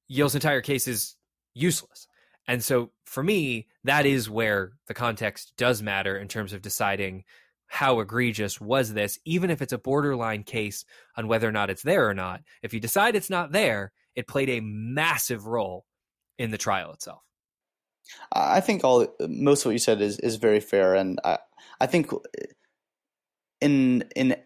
Yale's 0.06 0.36
entire 0.36 0.60
case 0.60 0.86
is 0.86 1.16
useless. 1.54 2.06
And 2.46 2.62
so 2.62 2.92
for 3.04 3.22
me, 3.22 3.66
that 3.82 4.06
is 4.06 4.30
where 4.30 4.72
the 4.86 4.94
context 4.94 5.54
does 5.56 5.82
matter 5.82 6.16
in 6.16 6.28
terms 6.28 6.52
of 6.52 6.62
deciding 6.62 7.24
how 7.66 7.98
egregious 7.98 8.60
was 8.60 8.94
this, 8.94 9.18
even 9.24 9.50
if 9.50 9.60
it's 9.60 9.72
a 9.72 9.78
borderline 9.78 10.44
case 10.44 10.84
on 11.16 11.26
whether 11.26 11.48
or 11.48 11.52
not 11.52 11.70
it's 11.70 11.82
there 11.82 12.08
or 12.08 12.14
not. 12.14 12.42
If 12.62 12.72
you 12.72 12.78
decide 12.78 13.16
it's 13.16 13.30
not 13.30 13.50
there, 13.50 13.90
it 14.14 14.28
played 14.28 14.50
a 14.50 14.60
massive 14.60 15.46
role 15.46 15.84
in 16.38 16.52
the 16.52 16.58
trial 16.58 16.92
itself. 16.92 17.22
I 18.30 18.60
think 18.60 18.84
all 18.84 19.08
most 19.26 19.62
of 19.62 19.66
what 19.66 19.72
you 19.72 19.78
said 19.78 20.00
is 20.00 20.18
is 20.18 20.36
very 20.36 20.60
fair, 20.60 20.94
and 20.94 21.18
I 21.24 21.38
I 21.80 21.86
think 21.86 22.10
in 23.62 24.04
in 24.16 24.36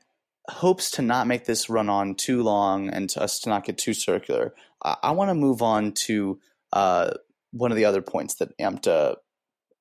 hopes 0.48 0.90
to 0.92 1.02
not 1.02 1.26
make 1.26 1.44
this 1.44 1.68
run 1.68 1.88
on 1.88 2.14
too 2.14 2.42
long 2.42 2.88
and 2.88 3.08
to 3.10 3.22
us 3.22 3.40
to 3.40 3.48
not 3.48 3.64
get 3.64 3.78
too 3.78 3.94
circular, 3.94 4.54
I, 4.84 4.96
I 5.04 5.10
want 5.12 5.30
to 5.30 5.34
move 5.34 5.62
on 5.62 5.92
to 5.92 6.40
uh, 6.72 7.12
one 7.52 7.70
of 7.70 7.76
the 7.76 7.84
other 7.84 8.02
points 8.02 8.36
that 8.36 8.56
AMTA 8.58 9.16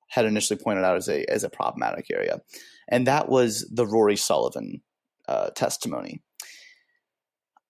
had 0.07 0.25
initially 0.25 0.59
pointed 0.61 0.83
out 0.83 0.97
as 0.97 1.09
a 1.09 1.25
as 1.29 1.43
a 1.43 1.49
problematic 1.49 2.07
area, 2.11 2.41
and 2.87 3.07
that 3.07 3.27
was 3.27 3.67
the 3.71 3.85
Rory 3.85 4.15
Sullivan 4.15 4.81
uh, 5.27 5.49
testimony. 5.49 6.21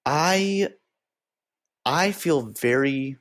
I 0.05 0.69
I 1.85 2.11
feel 2.11 2.41
very 2.41 3.17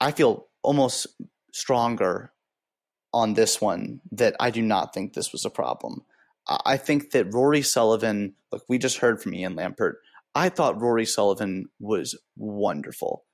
I 0.00 0.12
feel 0.12 0.48
almost 0.62 1.06
stronger 1.52 2.32
on 3.14 3.34
this 3.34 3.60
one 3.60 4.00
that 4.12 4.36
I 4.38 4.50
do 4.50 4.60
not 4.60 4.92
think 4.92 5.12
this 5.12 5.32
was 5.32 5.44
a 5.44 5.50
problem. 5.50 6.04
I 6.48 6.76
think 6.76 7.10
that 7.10 7.32
Rory 7.32 7.62
Sullivan, 7.62 8.34
look, 8.52 8.64
we 8.68 8.78
just 8.78 8.98
heard 8.98 9.20
from 9.20 9.34
Iain 9.34 9.56
Lampert. 9.56 9.94
I 10.34 10.48
thought 10.48 10.80
Rory 10.80 11.06
Sullivan 11.06 11.66
was 11.80 12.18
wonderful. 12.36 13.24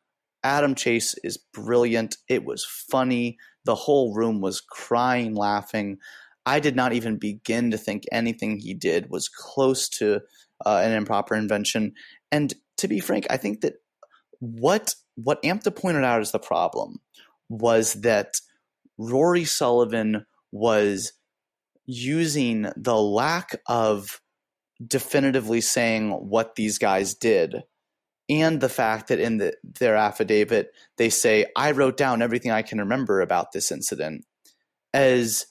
Adam 0.45 0.75
Chase 0.75 1.15
is 1.23 1.39
brilliant. 1.53 2.17
It 2.29 2.45
was 2.45 2.65
funny. 2.65 3.39
The 3.65 3.75
whole 3.75 4.15
room 4.15 4.41
was 4.41 4.61
crying, 4.61 5.35
laughing. 5.35 5.99
I 6.47 6.59
did 6.59 6.75
not 6.75 6.93
even 6.93 7.19
begin 7.19 7.71
to 7.71 7.79
think 7.79 8.05
anything 8.11 8.59
he 8.59 8.75
did 8.75 9.11
was 9.11 9.29
close 9.29 9.89
to 9.91 10.21
uh, 10.65 10.81
an 10.83 10.93
improper 10.93 11.35
invention. 11.35 11.93
And 12.31 12.53
to 12.79 12.89
be 12.89 13.01
frank, 13.01 13.27
I 13.31 13.37
think 13.37 13.61
that 13.61 13.75
what 14.41 14.95
what 15.15 15.43
AMTA 15.43 15.77
pointed 15.77 16.05
out 16.05 16.21
as 16.21 16.33
the 16.33 16.39
problem 16.39 17.01
was 17.49 17.95
that 17.95 18.41
Rory 18.99 19.45
Sullivan 19.45 20.27
was 20.51 21.13
using 21.87 22.71
the 22.77 22.97
lack 22.97 23.61
of 23.69 24.21
definitively 24.85 25.61
saying 25.61 26.11
what 26.11 26.57
these 26.57 26.79
guys 26.79 27.15
did 27.15 27.63
and 28.29 28.61
the 28.61 28.69
fact 28.69 29.09
that 29.09 29.21
in 29.21 29.39
the, 29.39 29.55
their 29.63 29.95
affidavit 29.95 30.73
they 30.97 31.09
say 31.09 31.47
i 31.57 31.71
wrote 31.71 31.97
down 31.97 32.23
everything 32.23 32.51
i 32.51 32.63
can 32.63 32.79
remember 32.79 33.21
about 33.21 33.53
this 33.53 33.71
incident 33.71 34.25
as 34.93 35.47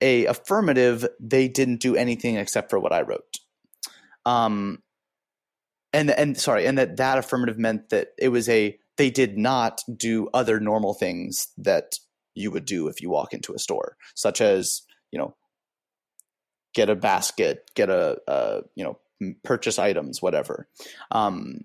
a 0.00 0.26
affirmative 0.26 1.06
they 1.20 1.48
didn't 1.48 1.80
do 1.80 1.96
anything 1.96 2.36
except 2.36 2.70
for 2.70 2.78
what 2.78 2.92
i 2.92 3.02
wrote. 3.02 3.38
Um 4.24 4.82
and 5.92 6.10
and 6.10 6.38
sorry 6.38 6.66
and 6.66 6.78
that 6.78 6.96
that 6.96 7.18
affirmative 7.18 7.58
meant 7.58 7.88
that 7.90 8.08
it 8.18 8.28
was 8.28 8.48
a 8.48 8.78
they 8.96 9.10
did 9.10 9.38
not 9.38 9.82
do 9.96 10.28
other 10.34 10.60
normal 10.60 10.94
things 10.94 11.48
that 11.56 11.98
you 12.34 12.50
would 12.50 12.64
do 12.64 12.88
if 12.88 13.00
you 13.00 13.10
walk 13.10 13.32
into 13.32 13.54
a 13.54 13.58
store 13.58 13.96
such 14.14 14.40
as 14.40 14.82
you 15.10 15.18
know 15.18 15.34
get 16.74 16.90
a 16.90 16.96
basket 16.96 17.70
get 17.74 17.90
a, 17.90 18.18
a 18.26 18.62
you 18.74 18.84
know 18.84 18.98
purchase 19.42 19.78
items 19.78 20.22
whatever 20.22 20.68
um 21.10 21.60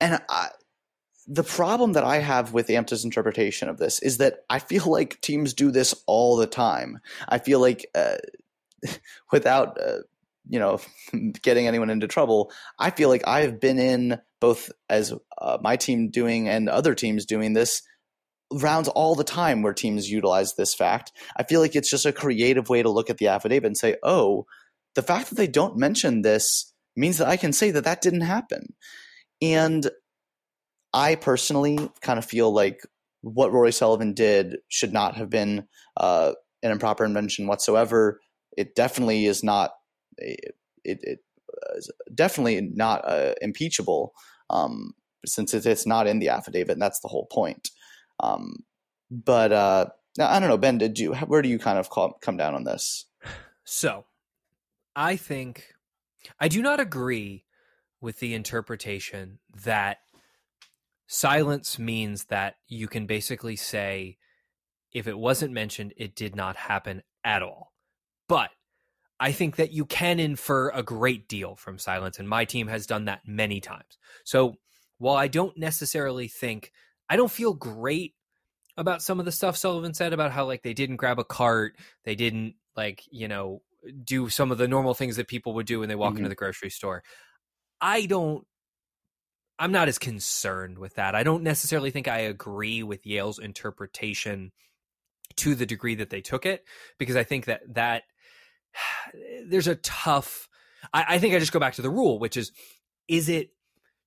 and 0.00 0.20
I, 0.28 0.48
the 1.26 1.42
problem 1.42 1.92
that 1.92 2.04
I 2.04 2.18
have 2.18 2.52
with 2.52 2.68
AMTA's 2.68 3.04
interpretation 3.04 3.68
of 3.68 3.78
this 3.78 4.00
is 4.00 4.18
that 4.18 4.40
I 4.50 4.58
feel 4.58 4.84
like 4.86 5.20
teams 5.20 5.54
do 5.54 5.70
this 5.70 5.94
all 6.06 6.36
the 6.36 6.46
time. 6.46 7.00
I 7.28 7.38
feel 7.38 7.60
like 7.60 7.86
uh, 7.94 8.16
without 9.32 9.80
uh, 9.80 10.00
you 10.48 10.58
know 10.58 10.80
getting 11.42 11.66
anyone 11.66 11.90
into 11.90 12.06
trouble, 12.06 12.52
I 12.78 12.90
feel 12.90 13.08
like 13.08 13.26
I 13.26 13.40
have 13.40 13.60
been 13.60 13.78
in 13.78 14.20
both 14.40 14.70
as 14.90 15.14
uh, 15.38 15.58
my 15.62 15.76
team 15.76 16.10
doing 16.10 16.48
and 16.48 16.68
other 16.68 16.94
teams 16.94 17.24
doing 17.24 17.54
this 17.54 17.82
rounds 18.52 18.88
all 18.88 19.14
the 19.14 19.24
time 19.24 19.62
where 19.62 19.72
teams 19.72 20.10
utilize 20.10 20.54
this 20.54 20.74
fact. 20.74 21.12
I 21.36 21.42
feel 21.42 21.60
like 21.60 21.74
it's 21.74 21.90
just 21.90 22.06
a 22.06 22.12
creative 22.12 22.68
way 22.68 22.82
to 22.82 22.90
look 22.90 23.10
at 23.10 23.18
the 23.18 23.28
affidavit 23.28 23.66
and 23.66 23.76
say, 23.76 23.96
"Oh, 24.02 24.46
the 24.94 25.02
fact 25.02 25.28
that 25.28 25.36
they 25.36 25.46
don't 25.46 25.76
mention 25.76 26.22
this 26.22 26.72
means 26.96 27.18
that 27.18 27.28
I 27.28 27.36
can 27.36 27.52
say 27.52 27.70
that 27.72 27.84
that 27.84 28.02
didn't 28.02 28.22
happen." 28.22 28.74
And 29.42 29.90
I 30.92 31.16
personally 31.16 31.90
kind 32.00 32.18
of 32.18 32.24
feel 32.24 32.52
like 32.52 32.80
what 33.22 33.52
Rory 33.52 33.72
Sullivan 33.72 34.12
did 34.12 34.58
should 34.68 34.92
not 34.92 35.16
have 35.16 35.30
been 35.30 35.66
uh, 35.96 36.34
an 36.62 36.70
improper 36.70 37.04
invention 37.04 37.46
whatsoever. 37.46 38.20
It 38.56 38.74
definitely 38.74 39.26
is 39.26 39.42
not. 39.42 39.72
It, 40.18 40.54
it 40.84 41.20
is 41.74 41.90
definitely 42.14 42.60
not 42.60 43.02
uh, 43.08 43.34
impeachable 43.40 44.12
um, 44.50 44.92
since 45.26 45.54
it's 45.54 45.86
not 45.86 46.06
in 46.06 46.18
the 46.18 46.28
affidavit, 46.28 46.72
and 46.72 46.82
that's 46.82 47.00
the 47.00 47.08
whole 47.08 47.26
point. 47.26 47.70
Um, 48.20 48.64
but 49.10 49.52
uh, 49.52 49.86
I 50.20 50.38
don't 50.40 50.48
know, 50.48 50.58
Ben. 50.58 50.78
Did 50.78 50.98
you? 50.98 51.14
Where 51.14 51.42
do 51.42 51.48
you 51.48 51.58
kind 51.58 51.78
of 51.78 51.90
call, 51.90 52.18
come 52.20 52.36
down 52.36 52.54
on 52.54 52.64
this? 52.64 53.06
So, 53.64 54.04
I 54.94 55.16
think 55.16 55.74
I 56.38 56.48
do 56.48 56.62
not 56.62 56.80
agree 56.80 57.44
with 58.00 58.18
the 58.18 58.34
interpretation 58.34 59.38
that 59.64 59.98
silence 61.06 61.78
means 61.78 62.24
that 62.24 62.56
you 62.68 62.88
can 62.88 63.06
basically 63.06 63.56
say 63.56 64.18
if 64.92 65.06
it 65.06 65.18
wasn't 65.18 65.52
mentioned 65.52 65.92
it 65.96 66.14
did 66.14 66.34
not 66.34 66.56
happen 66.56 67.02
at 67.24 67.42
all 67.42 67.72
but 68.26 68.50
i 69.20 69.30
think 69.30 69.56
that 69.56 69.70
you 69.70 69.84
can 69.84 70.18
infer 70.18 70.70
a 70.70 70.82
great 70.82 71.28
deal 71.28 71.54
from 71.56 71.78
silence 71.78 72.18
and 72.18 72.28
my 72.28 72.44
team 72.44 72.68
has 72.68 72.86
done 72.86 73.04
that 73.04 73.20
many 73.26 73.60
times 73.60 73.98
so 74.24 74.54
while 74.98 75.16
i 75.16 75.28
don't 75.28 75.58
necessarily 75.58 76.26
think 76.26 76.72
i 77.08 77.16
don't 77.16 77.30
feel 77.30 77.54
great 77.54 78.14
about 78.76 79.02
some 79.02 79.18
of 79.18 79.24
the 79.24 79.32
stuff 79.32 79.56
sullivan 79.56 79.94
said 79.94 80.12
about 80.12 80.32
how 80.32 80.44
like 80.44 80.62
they 80.62 80.74
didn't 80.74 80.96
grab 80.96 81.18
a 81.18 81.24
cart 81.24 81.76
they 82.04 82.14
didn't 82.14 82.54
like 82.76 83.02
you 83.10 83.28
know 83.28 83.62
do 84.02 84.28
some 84.28 84.50
of 84.50 84.58
the 84.58 84.68
normal 84.68 84.94
things 84.94 85.16
that 85.16 85.28
people 85.28 85.54
would 85.54 85.66
do 85.66 85.80
when 85.80 85.88
they 85.88 85.94
walk 85.94 86.10
mm-hmm. 86.10 86.18
into 86.18 86.28
the 86.28 86.34
grocery 86.34 86.70
store 86.70 87.02
i 87.80 88.06
don't 88.06 88.46
I'm 89.58 89.72
not 89.72 89.88
as 89.88 89.98
concerned 89.98 90.78
with 90.78 90.94
that. 90.94 91.14
I 91.14 91.22
don't 91.22 91.42
necessarily 91.42 91.90
think 91.90 92.08
I 92.08 92.20
agree 92.20 92.82
with 92.82 93.06
Yale's 93.06 93.38
interpretation 93.38 94.52
to 95.36 95.54
the 95.54 95.66
degree 95.66 95.94
that 95.96 96.10
they 96.10 96.20
took 96.20 96.46
it 96.46 96.64
because 96.98 97.16
I 97.16 97.24
think 97.24 97.46
that 97.46 97.62
that 97.74 98.02
there's 99.46 99.68
a 99.68 99.76
tough. 99.76 100.48
I, 100.92 101.04
I 101.10 101.18
think 101.18 101.34
I 101.34 101.38
just 101.38 101.52
go 101.52 101.60
back 101.60 101.74
to 101.74 101.82
the 101.82 101.90
rule, 101.90 102.18
which 102.18 102.36
is: 102.36 102.52
is 103.08 103.28
it 103.28 103.50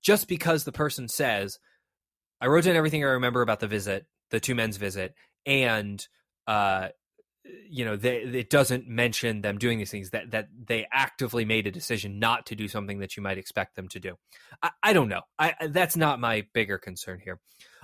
just 0.01 0.27
because 0.27 0.63
the 0.63 0.71
person 0.71 1.07
says, 1.07 1.59
"I 2.41 2.47
wrote 2.47 2.65
down 2.65 2.75
everything 2.75 3.03
I 3.03 3.07
remember 3.07 3.41
about 3.41 3.59
the 3.59 3.67
visit, 3.67 4.05
the 4.31 4.39
two 4.39 4.55
men's 4.55 4.77
visit," 4.77 5.13
and 5.45 6.05
uh, 6.47 6.89
you 7.69 7.85
know 7.85 7.95
they, 7.95 8.17
it 8.17 8.49
doesn't 8.49 8.87
mention 8.87 9.41
them 9.41 9.57
doing 9.57 9.77
these 9.77 9.91
things 9.91 10.09
that 10.11 10.31
that 10.31 10.49
they 10.67 10.87
actively 10.91 11.45
made 11.45 11.67
a 11.67 11.71
decision 11.71 12.19
not 12.19 12.45
to 12.47 12.55
do 12.55 12.67
something 12.67 12.99
that 12.99 13.17
you 13.17 13.23
might 13.23 13.37
expect 13.37 13.75
them 13.75 13.87
to 13.89 13.99
do. 13.99 14.15
I, 14.61 14.71
I 14.83 14.93
don't 14.93 15.09
know. 15.09 15.21
I, 15.39 15.55
that's 15.69 15.97
not 15.97 16.19
my 16.19 16.45
bigger 16.53 16.77
concern 16.77 17.19
here. 17.23 17.39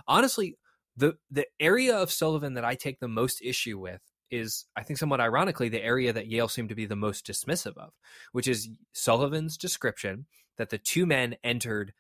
Honestly 0.08 0.58
the 0.96 1.18
the 1.32 1.46
area 1.60 1.96
of 1.96 2.12
sullivan 2.12 2.54
that 2.54 2.66
i 2.66 2.76
take 2.76 3.00
the 3.00 3.08
most 3.08 3.42
issue 3.42 3.78
with 3.78 4.02
is 4.30 4.66
i 4.76 4.84
think 4.84 4.98
somewhat 4.98 5.22
ironically 5.22 5.70
the 5.70 5.84
area 5.84 6.14
that 6.14 6.28
yale 6.28 6.48
seemed 6.48 6.70
to 6.70 6.76
be 6.76 6.86
the 6.86 6.96
most 6.96 7.26
dismissive 7.26 7.78
of 7.78 7.92
which 8.32 8.48
is 8.48 8.70
sullivan's 8.94 9.58
description 9.58 10.26
that 10.58 10.70
the 10.70 10.78
two 10.78 11.06
men 11.06 11.36
entered 11.44 11.94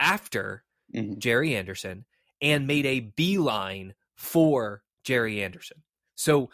after 0.00 0.64
mm-hmm. 0.94 1.18
jerry 1.18 1.54
anderson 1.54 2.04
and 2.40 2.66
made 2.66 2.86
a 2.86 3.00
beeline 3.00 3.94
for 4.14 4.82
jerry 5.04 5.42
anderson 5.42 5.82
so 6.14 6.50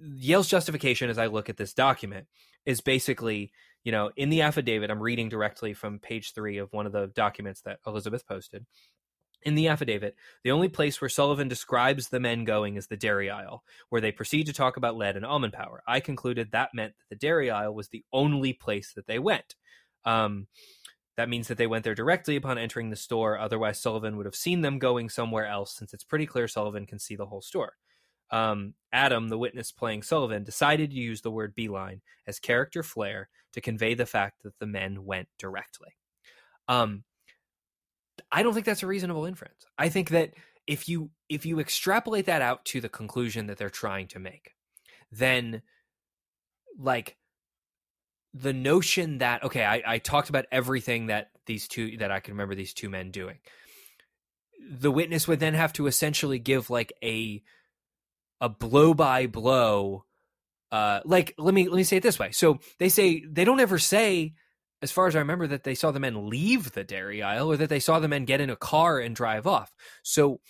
Yale's 0.00 0.48
justification 0.48 1.10
as 1.10 1.18
I 1.18 1.26
look 1.26 1.48
at 1.48 1.56
this 1.56 1.74
document 1.74 2.26
is 2.64 2.80
basically, 2.80 3.52
you 3.84 3.92
know, 3.92 4.10
in 4.16 4.30
the 4.30 4.42
affidavit, 4.42 4.90
I'm 4.90 5.02
reading 5.02 5.28
directly 5.28 5.74
from 5.74 5.98
page 5.98 6.32
three 6.34 6.58
of 6.58 6.72
one 6.72 6.86
of 6.86 6.92
the 6.92 7.08
documents 7.08 7.62
that 7.62 7.80
Elizabeth 7.86 8.26
posted. 8.26 8.66
In 9.44 9.56
the 9.56 9.68
affidavit, 9.68 10.14
the 10.44 10.52
only 10.52 10.68
place 10.68 11.00
where 11.00 11.08
Sullivan 11.08 11.48
describes 11.48 12.08
the 12.08 12.20
men 12.20 12.44
going 12.44 12.76
is 12.76 12.86
the 12.86 12.96
dairy 12.96 13.28
aisle, 13.28 13.64
where 13.88 14.00
they 14.00 14.12
proceed 14.12 14.46
to 14.46 14.52
talk 14.52 14.76
about 14.76 14.96
lead 14.96 15.16
and 15.16 15.26
almond 15.26 15.52
power. 15.52 15.82
I 15.84 15.98
concluded 15.98 16.52
that 16.52 16.70
meant 16.74 16.94
that 16.96 17.08
the 17.10 17.16
dairy 17.16 17.50
aisle 17.50 17.74
was 17.74 17.88
the 17.88 18.04
only 18.12 18.52
place 18.52 18.92
that 18.94 19.08
they 19.08 19.18
went. 19.18 19.56
Um, 20.04 20.46
that 21.16 21.28
means 21.28 21.48
that 21.48 21.58
they 21.58 21.66
went 21.66 21.84
there 21.84 21.94
directly 21.94 22.36
upon 22.36 22.58
entering 22.58 22.90
the 22.90 22.96
store. 22.96 23.38
Otherwise, 23.38 23.80
Sullivan 23.80 24.16
would 24.16 24.26
have 24.26 24.34
seen 24.34 24.62
them 24.62 24.78
going 24.78 25.08
somewhere 25.08 25.46
else, 25.46 25.74
since 25.74 25.92
it's 25.92 26.04
pretty 26.04 26.26
clear 26.26 26.48
Sullivan 26.48 26.86
can 26.86 26.98
see 26.98 27.16
the 27.16 27.26
whole 27.26 27.42
store 27.42 27.74
um, 28.32 28.72
Adam, 28.92 29.28
the 29.28 29.38
witness 29.38 29.70
playing 29.70 30.02
Sullivan, 30.02 30.42
decided 30.42 30.90
to 30.90 30.96
use 30.96 31.20
the 31.20 31.30
word 31.30 31.54
beeline 31.54 32.00
as 32.26 32.38
character 32.38 32.82
flair 32.82 33.28
to 33.52 33.60
convey 33.60 33.94
the 33.94 34.06
fact 34.06 34.42
that 34.42 34.58
the 34.58 34.66
men 34.66 35.04
went 35.04 35.28
directly. 35.38 35.90
Um, 36.66 37.04
I 38.30 38.42
don't 38.42 38.54
think 38.54 38.64
that's 38.64 38.82
a 38.82 38.86
reasonable 38.86 39.26
inference. 39.26 39.66
I 39.78 39.90
think 39.90 40.10
that 40.10 40.32
if 40.66 40.88
you 40.88 41.10
if 41.28 41.44
you 41.44 41.60
extrapolate 41.60 42.26
that 42.26 42.40
out 42.40 42.64
to 42.66 42.80
the 42.80 42.88
conclusion 42.88 43.46
that 43.46 43.58
they're 43.58 43.68
trying 43.68 44.08
to 44.08 44.18
make, 44.18 44.54
then 45.10 45.60
like 46.78 47.16
the 48.34 48.52
notion 48.52 49.18
that 49.18 49.44
okay, 49.44 49.64
I, 49.64 49.82
I 49.86 49.98
talked 49.98 50.28
about 50.28 50.46
everything 50.50 51.06
that 51.06 51.30
these 51.46 51.68
two 51.68 51.98
that 51.98 52.10
I 52.10 52.20
can 52.20 52.34
remember 52.34 52.54
these 52.54 52.74
two 52.74 52.88
men 52.88 53.10
doing. 53.10 53.38
The 54.70 54.90
witness 54.90 55.26
would 55.28 55.40
then 55.40 55.54
have 55.54 55.72
to 55.74 55.86
essentially 55.86 56.38
give 56.38 56.70
like 56.70 56.92
a 57.02 57.42
a 58.40 58.48
blow 58.48 58.94
by 58.94 59.26
blow 59.26 60.04
uh 60.70 61.00
like 61.04 61.34
let 61.38 61.54
me 61.54 61.68
let 61.68 61.76
me 61.76 61.84
say 61.84 61.98
it 61.98 62.02
this 62.02 62.18
way. 62.18 62.30
So 62.32 62.58
they 62.78 62.88
say 62.88 63.24
they 63.24 63.44
don't 63.44 63.60
ever 63.60 63.78
say 63.78 64.34
as 64.80 64.90
far 64.90 65.06
as 65.06 65.14
i 65.14 65.20
remember 65.20 65.46
that 65.46 65.62
they 65.62 65.76
saw 65.76 65.92
the 65.92 66.00
men 66.00 66.28
leave 66.28 66.72
the 66.72 66.82
dairy 66.82 67.22
aisle 67.22 67.52
or 67.52 67.56
that 67.56 67.68
they 67.68 67.78
saw 67.78 68.00
the 68.00 68.08
men 68.08 68.24
get 68.24 68.40
in 68.40 68.50
a 68.50 68.56
car 68.56 68.98
and 68.98 69.14
drive 69.14 69.46
off. 69.46 69.72
So 70.02 70.40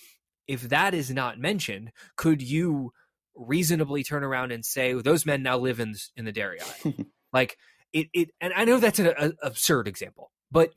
if 0.47 0.63
that 0.69 0.95
is 0.95 1.11
not 1.11 1.39
mentioned 1.39 1.93
could 2.17 2.41
you 2.41 2.93
reasonably 3.35 4.05
turn 4.05 4.25
around 4.25 4.53
and 4.53 4.65
say 4.65 4.93
those 4.93 5.27
men 5.27 5.43
now 5.43 5.59
live 5.59 5.81
in 5.81 5.95
in 6.17 6.25
the 6.25 6.33
dairy 6.33 6.61
aisle. 6.61 6.95
Like 7.33 7.57
it 7.93 8.09
it 8.13 8.31
and 8.41 8.53
i 8.55 8.65
know 8.65 8.79
that's 8.79 8.99
an 8.99 9.13
a, 9.19 9.33
absurd 9.43 9.89
example 9.89 10.31
but 10.51 10.73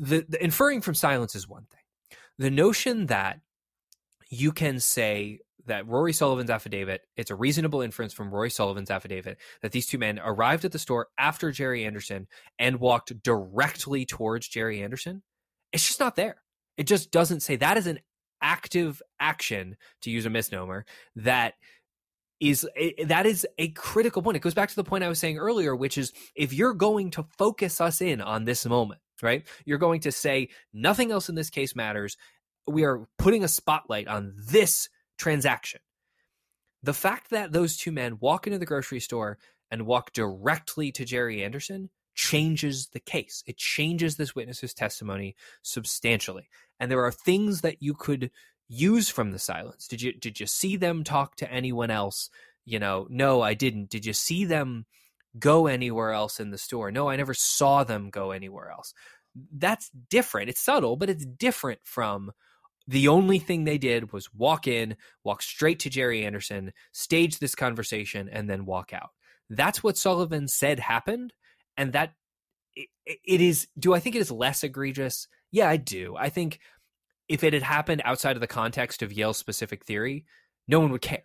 the, 0.00 0.24
the 0.28 0.42
inferring 0.42 0.80
from 0.80 0.94
silence 0.94 1.34
is 1.34 1.48
one 1.48 1.66
thing 1.70 2.18
the 2.38 2.50
notion 2.50 3.06
that 3.06 3.40
you 4.30 4.52
can 4.52 4.80
say 4.80 5.40
that 5.66 5.86
Rory 5.86 6.12
Sullivan's 6.12 6.50
affidavit, 6.50 7.02
it's 7.16 7.30
a 7.30 7.34
reasonable 7.34 7.80
inference 7.80 8.12
from 8.12 8.30
Rory 8.30 8.50
Sullivan's 8.50 8.90
affidavit 8.90 9.38
that 9.62 9.72
these 9.72 9.86
two 9.86 9.98
men 9.98 10.20
arrived 10.22 10.64
at 10.64 10.72
the 10.72 10.78
store 10.78 11.08
after 11.18 11.50
Jerry 11.50 11.84
Anderson 11.84 12.26
and 12.58 12.80
walked 12.80 13.22
directly 13.22 14.04
towards 14.04 14.48
Jerry 14.48 14.82
Anderson. 14.82 15.22
It's 15.72 15.86
just 15.86 16.00
not 16.00 16.16
there. 16.16 16.42
It 16.76 16.86
just 16.86 17.10
doesn't 17.10 17.40
say 17.40 17.56
that 17.56 17.76
is 17.76 17.86
an 17.86 18.00
active 18.42 19.00
action, 19.18 19.76
to 20.02 20.10
use 20.10 20.26
a 20.26 20.30
misnomer, 20.30 20.84
that 21.16 21.54
is 22.40 22.66
that 23.04 23.26
is 23.26 23.46
a 23.58 23.68
critical 23.68 24.22
point. 24.22 24.36
It 24.36 24.40
goes 24.40 24.54
back 24.54 24.68
to 24.68 24.76
the 24.76 24.84
point 24.84 25.04
I 25.04 25.08
was 25.08 25.18
saying 25.18 25.38
earlier, 25.38 25.74
which 25.74 25.96
is 25.96 26.12
if 26.34 26.52
you're 26.52 26.74
going 26.74 27.10
to 27.12 27.26
focus 27.38 27.80
us 27.80 28.00
in 28.00 28.20
on 28.20 28.44
this 28.44 28.66
moment, 28.66 29.00
right? 29.22 29.46
You're 29.64 29.78
going 29.78 30.00
to 30.00 30.12
say 30.12 30.48
nothing 30.72 31.10
else 31.10 31.28
in 31.28 31.34
this 31.34 31.50
case 31.50 31.76
matters. 31.76 32.16
We 32.66 32.84
are 32.84 33.06
putting 33.18 33.44
a 33.44 33.48
spotlight 33.48 34.08
on 34.08 34.34
this 34.36 34.88
transaction. 35.18 35.80
The 36.82 36.94
fact 36.94 37.30
that 37.30 37.52
those 37.52 37.76
two 37.76 37.92
men 37.92 38.18
walk 38.20 38.46
into 38.46 38.58
the 38.58 38.66
grocery 38.66 39.00
store 39.00 39.38
and 39.70 39.86
walk 39.86 40.12
directly 40.12 40.92
to 40.92 41.04
Jerry 41.04 41.42
Anderson 41.42 41.90
changes 42.14 42.88
the 42.88 43.00
case. 43.00 43.42
It 43.46 43.56
changes 43.56 44.16
this 44.16 44.34
witness's 44.34 44.74
testimony 44.74 45.34
substantially. 45.62 46.48
And 46.78 46.90
there 46.90 47.04
are 47.04 47.12
things 47.12 47.62
that 47.62 47.82
you 47.82 47.94
could 47.94 48.30
use 48.68 49.08
from 49.08 49.32
the 49.32 49.38
silence. 49.38 49.86
Did 49.86 50.02
you 50.02 50.12
did 50.12 50.40
you 50.40 50.46
see 50.46 50.76
them 50.76 51.04
talk 51.04 51.36
to 51.36 51.50
anyone 51.50 51.90
else? 51.90 52.30
You 52.64 52.78
know, 52.78 53.06
no, 53.10 53.42
I 53.42 53.54
didn't. 53.54 53.90
Did 53.90 54.06
you 54.06 54.12
see 54.12 54.44
them 54.44 54.86
go 55.38 55.66
anywhere 55.66 56.12
else 56.12 56.40
in 56.40 56.50
the 56.50 56.58
store? 56.58 56.90
No, 56.90 57.08
I 57.08 57.16
never 57.16 57.34
saw 57.34 57.84
them 57.84 58.10
go 58.10 58.30
anywhere 58.30 58.70
else. 58.70 58.94
That's 59.52 59.90
different. 60.10 60.48
It's 60.48 60.60
subtle, 60.60 60.96
but 60.96 61.10
it's 61.10 61.26
different 61.26 61.80
from 61.82 62.32
the 62.86 63.08
only 63.08 63.38
thing 63.38 63.64
they 63.64 63.78
did 63.78 64.12
was 64.12 64.32
walk 64.34 64.66
in, 64.66 64.96
walk 65.24 65.42
straight 65.42 65.80
to 65.80 65.90
Jerry 65.90 66.24
Anderson, 66.24 66.72
stage 66.92 67.38
this 67.38 67.54
conversation, 67.54 68.28
and 68.28 68.48
then 68.48 68.66
walk 68.66 68.92
out. 68.92 69.10
That's 69.48 69.82
what 69.82 69.96
Sullivan 69.96 70.48
said 70.48 70.78
happened. 70.78 71.32
And 71.76 71.92
that 71.94 72.12
it, 72.76 72.88
it 73.06 73.40
is, 73.40 73.66
do 73.78 73.94
I 73.94 74.00
think 74.00 74.16
it 74.16 74.20
is 74.20 74.30
less 74.30 74.62
egregious? 74.62 75.28
Yeah, 75.50 75.68
I 75.68 75.76
do. 75.76 76.14
I 76.18 76.28
think 76.28 76.60
if 77.28 77.44
it 77.44 77.52
had 77.52 77.62
happened 77.62 78.02
outside 78.04 78.36
of 78.36 78.40
the 78.40 78.46
context 78.46 79.02
of 79.02 79.12
Yale's 79.12 79.38
specific 79.38 79.84
theory, 79.84 80.24
no 80.68 80.80
one 80.80 80.90
would 80.90 81.02
care. 81.02 81.24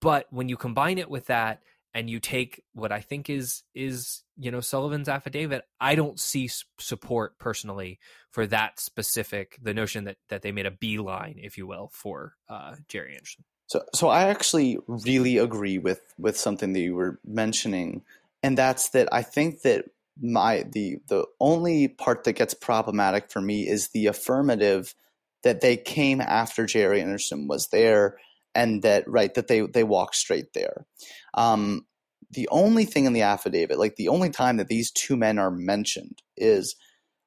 But 0.00 0.26
when 0.30 0.48
you 0.48 0.56
combine 0.56 0.98
it 0.98 1.10
with 1.10 1.26
that 1.26 1.62
and 1.94 2.10
you 2.10 2.20
take 2.20 2.62
what 2.74 2.92
I 2.92 3.00
think 3.00 3.30
is 3.30 3.62
is 3.74 4.22
you 4.36 4.50
know 4.50 4.60
Sullivan's 4.60 5.08
affidavit, 5.08 5.64
I 5.80 5.94
don't 5.94 6.20
see 6.20 6.50
support 6.78 7.38
personally 7.38 7.98
for 8.30 8.46
that 8.48 8.78
specific 8.78 9.58
the 9.62 9.74
notion 9.74 10.04
that 10.04 10.18
that 10.28 10.42
they 10.42 10.52
made 10.52 10.66
a 10.66 10.70
beeline, 10.70 11.38
if 11.42 11.56
you 11.56 11.66
will, 11.66 11.90
for 11.92 12.34
uh, 12.48 12.76
Jerry 12.88 13.14
Anderson. 13.14 13.44
So, 13.68 13.82
so 13.94 14.08
I 14.08 14.24
actually 14.28 14.78
really 14.86 15.38
agree 15.38 15.78
with 15.78 16.00
with 16.18 16.36
something 16.36 16.72
that 16.74 16.80
you 16.80 16.94
were 16.94 17.18
mentioning, 17.24 18.02
and 18.42 18.56
that's 18.56 18.90
that 18.90 19.08
I 19.12 19.22
think 19.22 19.62
that 19.62 19.86
my 20.20 20.64
the 20.72 20.98
the 21.08 21.26
only 21.40 21.88
part 21.88 22.24
that 22.24 22.34
gets 22.34 22.54
problematic 22.54 23.30
for 23.30 23.40
me 23.40 23.68
is 23.68 23.88
the 23.88 24.06
affirmative 24.06 24.94
that 25.42 25.60
they 25.60 25.76
came 25.76 26.20
after 26.20 26.66
Jerry 26.66 27.00
Anderson 27.00 27.46
was 27.46 27.68
there 27.68 28.16
and 28.54 28.82
that 28.82 29.04
right 29.06 29.32
that 29.34 29.48
they 29.48 29.60
they 29.60 29.84
walked 29.84 30.16
straight 30.16 30.52
there. 30.54 30.86
Um, 31.34 31.86
the 32.30 32.48
only 32.50 32.84
thing 32.84 33.04
in 33.04 33.12
the 33.12 33.22
affidavit, 33.22 33.78
like 33.78 33.96
the 33.96 34.08
only 34.08 34.30
time 34.30 34.56
that 34.56 34.68
these 34.68 34.90
two 34.90 35.16
men 35.16 35.38
are 35.38 35.50
mentioned, 35.50 36.22
is 36.36 36.74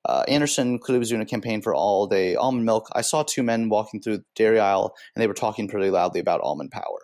uh, 0.06 0.24
Anderson 0.28 0.80
clearly 0.80 1.00
was 1.00 1.10
doing 1.10 1.22
a 1.22 1.26
campaign 1.26 1.62
for 1.62 1.74
all 1.74 2.08
day 2.08 2.36
almond 2.36 2.66
milk. 2.66 2.88
I 2.94 3.02
saw 3.02 3.24
two 3.24 3.44
men 3.44 3.70
walking 3.70 4.02
through 4.02 4.18
the 4.18 4.26
dairy 4.36 4.60
aisle 4.60 4.96
and 5.16 5.22
they 5.22 5.28
were 5.28 5.34
talking 5.34 5.68
pretty 5.68 5.90
loudly 5.90 6.20
about 6.20 6.42
almond 6.42 6.72
power 6.72 7.00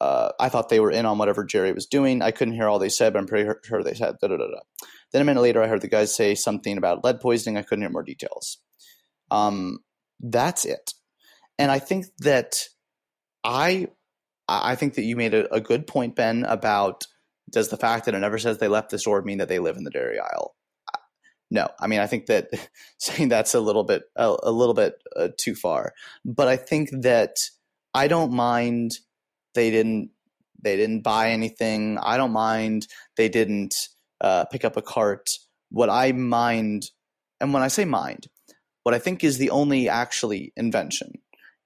uh, 0.00 0.30
I 0.38 0.48
thought 0.48 0.68
they 0.68 0.80
were 0.80 0.90
in 0.90 1.06
on 1.06 1.18
whatever 1.18 1.44
Jerry 1.44 1.72
was 1.72 1.86
doing. 1.86 2.22
I 2.22 2.30
couldn't 2.30 2.54
hear 2.54 2.68
all 2.68 2.78
they 2.78 2.88
said, 2.88 3.12
but 3.12 3.18
I'm 3.20 3.26
pretty 3.26 3.50
sure 3.64 3.82
they 3.82 3.94
said 3.94 4.16
da 4.20 4.28
da 4.28 4.36
da 4.36 4.46
da. 4.46 4.60
Then 5.12 5.22
a 5.22 5.24
minute 5.24 5.40
later, 5.40 5.62
I 5.62 5.68
heard 5.68 5.80
the 5.80 5.88
guys 5.88 6.14
say 6.14 6.34
something 6.34 6.76
about 6.76 7.04
lead 7.04 7.20
poisoning. 7.20 7.56
I 7.56 7.62
couldn't 7.62 7.82
hear 7.82 7.90
more 7.90 8.02
details. 8.02 8.58
Um, 9.30 9.78
that's 10.20 10.64
it. 10.64 10.92
And 11.58 11.70
I 11.70 11.78
think 11.78 12.06
that 12.18 12.56
I, 13.42 13.88
I 14.48 14.74
think 14.74 14.94
that 14.94 15.04
you 15.04 15.16
made 15.16 15.34
a, 15.34 15.52
a 15.52 15.60
good 15.60 15.86
point, 15.86 16.16
Ben, 16.16 16.44
about 16.44 17.06
does 17.50 17.68
the 17.68 17.76
fact 17.76 18.04
that 18.04 18.14
it 18.14 18.18
never 18.18 18.38
says 18.38 18.58
they 18.58 18.68
left 18.68 18.90
the 18.90 18.98
store 18.98 19.22
mean 19.22 19.38
that 19.38 19.48
they 19.48 19.60
live 19.60 19.76
in 19.76 19.84
the 19.84 19.90
dairy 19.90 20.18
aisle? 20.18 20.54
No, 21.50 21.68
I 21.78 21.86
mean 21.86 22.00
I 22.00 22.06
think 22.06 22.26
that 22.26 22.48
saying 22.98 23.28
that's 23.28 23.54
a 23.54 23.60
little 23.60 23.84
bit 23.84 24.02
a, 24.16 24.36
a 24.42 24.50
little 24.50 24.74
bit 24.74 24.94
uh, 25.14 25.28
too 25.38 25.54
far. 25.54 25.94
But 26.24 26.48
I 26.48 26.56
think 26.56 26.90
that 27.02 27.36
I 27.94 28.08
don't 28.08 28.32
mind 28.32 28.92
they 29.56 29.72
didn't 29.72 30.10
they 30.62 30.76
didn't 30.76 31.02
buy 31.02 31.30
anything. 31.30 31.98
I 31.98 32.16
don't 32.16 32.32
mind 32.32 32.86
they 33.16 33.28
didn't 33.28 33.88
uh, 34.20 34.44
pick 34.46 34.64
up 34.64 34.76
a 34.76 34.82
cart. 34.82 35.30
What 35.70 35.90
I 35.90 36.12
mind, 36.12 36.90
and 37.40 37.52
when 37.52 37.62
I 37.62 37.68
say 37.68 37.84
mind, 37.84 38.28
what 38.84 38.94
I 38.94 38.98
think 38.98 39.24
is 39.24 39.38
the 39.38 39.50
only 39.50 39.88
actually 39.88 40.52
invention 40.56 41.14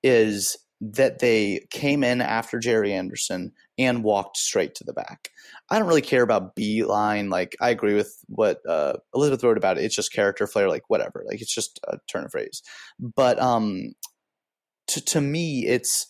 is 0.02 0.56
that 0.80 1.18
they 1.18 1.66
came 1.70 2.02
in 2.02 2.22
after 2.22 2.58
Jerry 2.58 2.94
Anderson 2.94 3.52
and 3.76 4.02
walked 4.02 4.38
straight 4.38 4.74
to 4.76 4.84
the 4.84 4.94
back. 4.94 5.28
I 5.70 5.78
don't 5.78 5.88
really 5.88 6.00
care 6.00 6.22
about 6.22 6.54
beeline. 6.54 7.28
Like 7.28 7.54
I 7.60 7.68
agree 7.70 7.94
with 7.94 8.16
what 8.28 8.60
uh, 8.66 8.94
Elizabeth 9.14 9.44
wrote 9.44 9.58
about 9.58 9.76
it. 9.76 9.84
It's 9.84 9.94
just 9.94 10.12
character 10.12 10.46
flair. 10.46 10.68
Like 10.68 10.84
whatever. 10.88 11.24
Like 11.26 11.42
it's 11.42 11.54
just 11.54 11.78
a 11.86 11.98
turn 12.10 12.24
of 12.24 12.32
phrase. 12.32 12.62
But 12.98 13.38
um, 13.40 13.92
to 14.88 15.04
to 15.04 15.20
me, 15.20 15.66
it's 15.66 16.09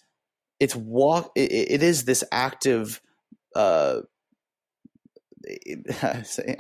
it's 0.61 0.77
walk 0.77 1.33
it, 1.35 1.51
it 1.51 1.83
is 1.83 2.05
this 2.05 2.23
active 2.31 3.01
uh 3.57 4.01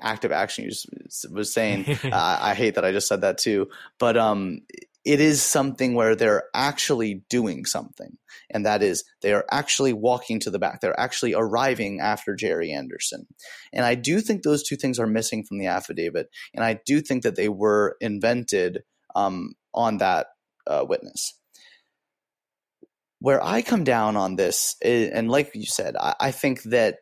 active 0.00 0.32
action 0.32 0.64
you 0.64 0.70
just 0.70 1.30
was 1.30 1.52
saying 1.52 1.84
I 2.12 2.54
hate 2.54 2.74
that 2.74 2.84
i 2.84 2.92
just 2.92 3.06
said 3.08 3.20
that 3.20 3.38
too 3.38 3.68
but 3.98 4.16
um 4.16 4.62
it 5.04 5.20
is 5.20 5.42
something 5.42 5.94
where 5.94 6.14
they're 6.14 6.44
actually 6.54 7.22
doing 7.30 7.64
something 7.64 8.18
and 8.50 8.66
that 8.66 8.82
is 8.82 9.04
they 9.22 9.32
are 9.32 9.44
actually 9.50 9.92
walking 9.92 10.40
to 10.40 10.50
the 10.50 10.58
back 10.58 10.80
they're 10.80 10.98
actually 10.98 11.34
arriving 11.34 12.00
after 12.00 12.34
jerry 12.34 12.72
anderson 12.72 13.26
and 13.72 13.84
i 13.84 13.94
do 13.94 14.20
think 14.20 14.42
those 14.42 14.62
two 14.62 14.76
things 14.76 14.98
are 14.98 15.06
missing 15.06 15.44
from 15.44 15.58
the 15.58 15.66
affidavit 15.66 16.28
and 16.54 16.64
i 16.64 16.78
do 16.84 17.00
think 17.00 17.22
that 17.22 17.36
they 17.36 17.48
were 17.48 17.96
invented 18.00 18.82
um, 19.14 19.54
on 19.74 19.98
that 19.98 20.28
uh, 20.66 20.84
witness 20.88 21.39
where 23.20 23.44
I 23.44 23.62
come 23.62 23.84
down 23.84 24.16
on 24.16 24.36
this, 24.36 24.76
and 24.82 25.30
like 25.30 25.54
you 25.54 25.66
said, 25.66 25.94
I, 25.96 26.14
I 26.20 26.30
think 26.30 26.62
that 26.64 26.96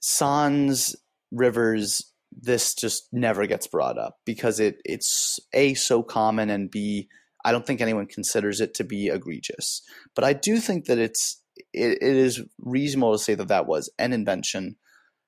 Sans 0.00 0.94
Rivers, 1.32 2.12
this 2.30 2.74
just 2.74 3.08
never 3.12 3.46
gets 3.46 3.66
brought 3.66 3.98
up 3.98 4.18
because 4.26 4.60
it 4.60 4.76
it's 4.84 5.40
a 5.52 5.74
so 5.74 6.02
common 6.02 6.50
and 6.50 6.70
b 6.70 7.08
I 7.44 7.52
don't 7.52 7.66
think 7.66 7.80
anyone 7.80 8.06
considers 8.06 8.60
it 8.60 8.74
to 8.74 8.84
be 8.84 9.08
egregious. 9.08 9.82
But 10.14 10.24
I 10.24 10.32
do 10.32 10.58
think 10.58 10.86
that 10.86 10.98
it's 10.98 11.40
it, 11.72 11.98
it 12.02 12.16
is 12.16 12.42
reasonable 12.58 13.12
to 13.12 13.18
say 13.18 13.34
that 13.34 13.48
that 13.48 13.66
was 13.66 13.90
an 13.98 14.12
invention. 14.12 14.76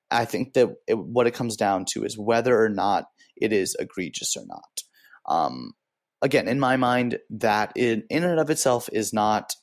I 0.09 0.25
think 0.25 0.53
that 0.53 0.69
it, 0.87 0.97
what 0.97 1.27
it 1.27 1.33
comes 1.33 1.57
down 1.57 1.85
to 1.93 2.03
is 2.03 2.17
whether 2.17 2.61
or 2.61 2.69
not 2.69 3.05
it 3.35 3.51
is 3.53 3.75
egregious 3.79 4.35
or 4.35 4.43
not. 4.47 4.81
Um, 5.27 5.73
again, 6.21 6.47
in 6.47 6.59
my 6.59 6.77
mind, 6.77 7.19
that 7.29 7.73
in, 7.75 8.03
in 8.09 8.23
and 8.23 8.39
of 8.39 8.49
itself 8.49 8.89
is 8.91 9.13
not. 9.13 9.55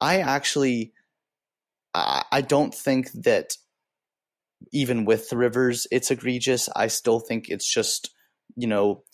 I 0.00 0.20
actually, 0.20 0.92
I, 1.94 2.24
I 2.30 2.40
don't 2.40 2.74
think 2.74 3.10
that 3.12 3.56
even 4.72 5.04
with 5.04 5.28
the 5.28 5.36
rivers, 5.36 5.86
it's 5.90 6.10
egregious. 6.10 6.68
I 6.74 6.88
still 6.88 7.20
think 7.20 7.48
it's 7.48 7.72
just, 7.72 8.10
you 8.56 8.66
know, 8.66 9.04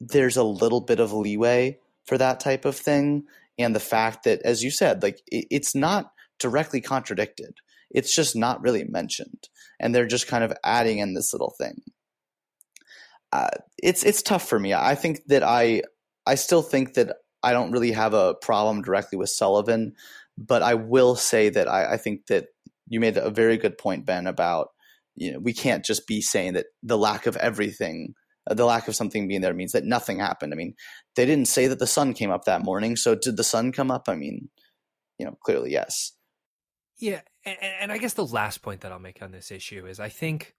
there's 0.00 0.36
a 0.36 0.44
little 0.44 0.80
bit 0.80 1.00
of 1.00 1.12
leeway 1.12 1.78
for 2.06 2.18
that 2.18 2.40
type 2.40 2.64
of 2.64 2.76
thing. 2.76 3.24
And 3.58 3.74
the 3.74 3.80
fact 3.80 4.24
that, 4.24 4.42
as 4.42 4.62
you 4.62 4.70
said, 4.70 5.02
like 5.02 5.20
it, 5.26 5.46
it's 5.50 5.74
not 5.74 6.12
directly 6.38 6.80
contradicted, 6.80 7.58
it's 7.90 8.14
just 8.14 8.34
not 8.34 8.62
really 8.62 8.84
mentioned. 8.84 9.48
And 9.78 9.94
they're 9.94 10.06
just 10.06 10.26
kind 10.26 10.42
of 10.44 10.52
adding 10.64 10.98
in 10.98 11.14
this 11.14 11.32
little 11.32 11.54
thing. 11.58 11.82
Uh, 13.32 13.48
it's 13.82 14.04
it's 14.04 14.22
tough 14.22 14.46
for 14.46 14.58
me. 14.58 14.74
I 14.74 14.94
think 14.94 15.20
that 15.26 15.42
I 15.42 15.82
I 16.26 16.36
still 16.36 16.62
think 16.62 16.94
that 16.94 17.16
I 17.42 17.52
don't 17.52 17.72
really 17.72 17.92
have 17.92 18.14
a 18.14 18.34
problem 18.34 18.82
directly 18.82 19.18
with 19.18 19.30
Sullivan, 19.30 19.94
but 20.38 20.62
I 20.62 20.74
will 20.74 21.16
say 21.16 21.48
that 21.50 21.68
I, 21.68 21.94
I 21.94 21.96
think 21.96 22.26
that 22.26 22.46
you 22.88 23.00
made 23.00 23.16
a 23.16 23.30
very 23.30 23.56
good 23.56 23.78
point, 23.78 24.06
Ben, 24.06 24.26
about 24.26 24.68
you 25.14 25.32
know 25.32 25.38
we 25.38 25.52
can't 25.52 25.84
just 25.84 26.06
be 26.06 26.20
saying 26.20 26.54
that 26.54 26.66
the 26.82 26.98
lack 26.98 27.26
of 27.26 27.36
everything, 27.36 28.14
uh, 28.50 28.54
the 28.54 28.64
lack 28.64 28.88
of 28.88 28.94
something 28.94 29.28
being 29.28 29.40
there 29.40 29.54
means 29.54 29.72
that 29.72 29.84
nothing 29.84 30.18
happened. 30.18 30.52
I 30.52 30.56
mean, 30.56 30.74
they 31.16 31.26
didn't 31.26 31.48
say 31.48 31.66
that 31.66 31.78
the 31.78 31.86
sun 31.86 32.14
came 32.14 32.30
up 32.30 32.44
that 32.44 32.64
morning, 32.64 32.96
so 32.96 33.14
did 33.14 33.36
the 33.36 33.44
sun 33.44 33.72
come 33.72 33.90
up? 33.90 34.08
I 34.08 34.14
mean, 34.14 34.48
you 35.18 35.26
know, 35.26 35.36
clearly 35.42 35.72
yes. 35.72 36.12
Yeah, 36.98 37.22
and, 37.44 37.56
and 37.80 37.92
I 37.92 37.98
guess 37.98 38.14
the 38.14 38.24
last 38.24 38.62
point 38.62 38.82
that 38.82 38.92
I'll 38.92 38.98
make 38.98 39.22
on 39.22 39.32
this 39.32 39.50
issue 39.50 39.86
is 39.86 39.98
I 39.98 40.08
think 40.08 40.54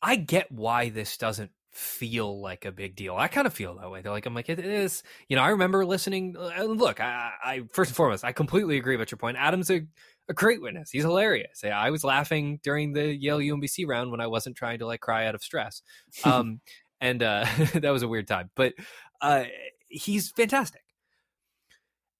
I 0.00 0.16
get 0.16 0.52
why 0.52 0.90
this 0.90 1.16
doesn't 1.16 1.50
feel 1.74 2.40
like 2.40 2.64
a 2.64 2.72
big 2.72 2.96
deal. 2.96 3.16
I 3.16 3.28
kind 3.28 3.46
of 3.46 3.52
feel 3.52 3.74
that 3.76 3.90
way. 3.90 4.00
They're 4.00 4.12
like, 4.12 4.26
I'm 4.26 4.34
like, 4.34 4.48
it 4.48 4.58
is. 4.58 5.02
You 5.28 5.36
know, 5.36 5.42
I 5.42 5.48
remember 5.48 5.84
listening. 5.84 6.36
Uh, 6.38 6.62
look, 6.64 7.00
I, 7.00 7.32
I 7.44 7.62
first 7.72 7.90
and 7.90 7.96
foremost, 7.96 8.24
I 8.24 8.32
completely 8.32 8.76
agree 8.76 8.96
with 8.96 9.10
your 9.10 9.18
point. 9.18 9.36
Adam's 9.38 9.70
a, 9.70 9.82
a 10.28 10.32
great 10.34 10.62
witness. 10.62 10.90
He's 10.90 11.02
hilarious. 11.02 11.60
Yeah, 11.64 11.78
I 11.78 11.90
was 11.90 12.04
laughing 12.04 12.60
during 12.62 12.92
the 12.92 13.14
Yale 13.14 13.38
UMBC 13.38 13.86
round 13.86 14.10
when 14.10 14.20
I 14.20 14.26
wasn't 14.26 14.56
trying 14.56 14.78
to 14.78 14.86
like 14.86 15.00
cry 15.00 15.26
out 15.26 15.34
of 15.34 15.42
stress. 15.42 15.82
Um, 16.24 16.60
and 17.00 17.22
uh, 17.22 17.44
that 17.74 17.90
was 17.90 18.02
a 18.02 18.08
weird 18.08 18.28
time, 18.28 18.50
but 18.54 18.74
uh, 19.20 19.44
he's 19.88 20.30
fantastic. 20.30 20.82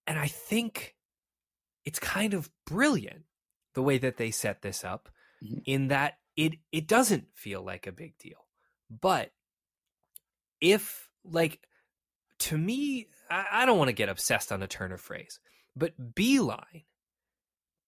And 0.07 0.19
I 0.19 0.27
think 0.27 0.95
it's 1.85 1.99
kind 1.99 2.33
of 2.33 2.49
brilliant 2.67 3.23
the 3.73 3.81
way 3.81 3.97
that 3.97 4.17
they 4.17 4.31
set 4.31 4.61
this 4.61 4.83
up 4.83 5.09
Mhm. 5.43 5.61
in 5.65 5.87
that 5.89 6.13
it 6.37 6.53
it 6.71 6.87
doesn't 6.87 7.25
feel 7.33 7.61
like 7.61 7.87
a 7.87 7.91
big 7.91 8.17
deal. 8.17 8.47
But 8.89 9.31
if 10.65 11.07
like 11.23 11.59
to 12.39 12.57
me, 12.57 13.07
I, 13.29 13.45
I 13.51 13.65
don't 13.65 13.77
want 13.77 13.89
to 13.89 13.93
get 13.93 14.09
obsessed 14.09 14.51
on 14.51 14.63
a 14.63 14.67
turn 14.67 14.91
of 14.91 14.99
phrase, 14.99 15.39
but 15.75 16.15
beeline 16.15 16.83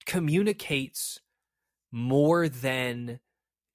communicates 0.05 1.19
more 1.91 2.47
than 2.47 3.19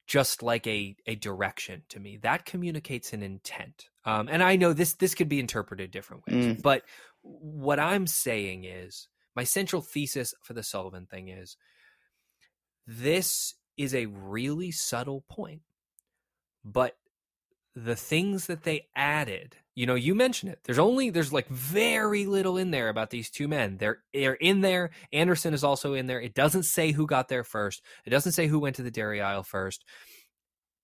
just 0.06 0.42
like 0.42 0.66
a 0.66 0.96
a 1.06 1.16
direction 1.16 1.82
to 1.88 1.98
me. 1.98 2.16
That 2.18 2.44
communicates 2.44 3.12
an 3.12 3.22
intent. 3.22 3.88
Um, 4.04 4.28
and 4.30 4.42
I 4.42 4.56
know 4.56 4.72
this 4.72 4.94
this 4.94 5.14
could 5.14 5.28
be 5.28 5.40
interpreted 5.40 5.90
different 5.90 6.22
ways, 6.26 6.60
but 6.62 6.82
what 7.22 7.80
I'm 7.80 8.06
saying 8.06 8.64
is 8.64 9.08
my 9.34 9.44
central 9.44 9.82
thesis 9.82 10.34
for 10.42 10.52
the 10.54 10.62
Sullivan 10.62 11.06
thing 11.06 11.28
is 11.28 11.56
this 12.86 13.54
is 13.76 13.94
a 13.94 14.06
really 14.06 14.70
subtle 14.70 15.24
point, 15.28 15.62
but 16.64 16.96
the 17.74 17.96
things 17.96 18.46
that 18.46 18.64
they 18.64 18.86
added, 18.94 19.56
you 19.74 19.86
know, 19.86 19.94
you 19.94 20.14
mentioned 20.14 20.52
it. 20.52 20.60
There's 20.64 20.78
only 20.78 21.10
there's 21.10 21.32
like 21.32 21.48
very 21.48 22.26
little 22.26 22.58
in 22.58 22.70
there 22.70 22.88
about 22.88 23.10
these 23.10 23.30
two 23.30 23.48
men. 23.48 23.78
They're 23.78 24.02
they're 24.12 24.34
in 24.34 24.60
there. 24.60 24.90
Anderson 25.12 25.54
is 25.54 25.64
also 25.64 25.94
in 25.94 26.06
there. 26.06 26.20
It 26.20 26.34
doesn't 26.34 26.64
say 26.64 26.92
who 26.92 27.06
got 27.06 27.28
there 27.28 27.44
first. 27.44 27.82
It 28.04 28.10
doesn't 28.10 28.32
say 28.32 28.46
who 28.46 28.58
went 28.58 28.76
to 28.76 28.82
the 28.82 28.90
dairy 28.90 29.22
aisle 29.22 29.42
first. 29.42 29.84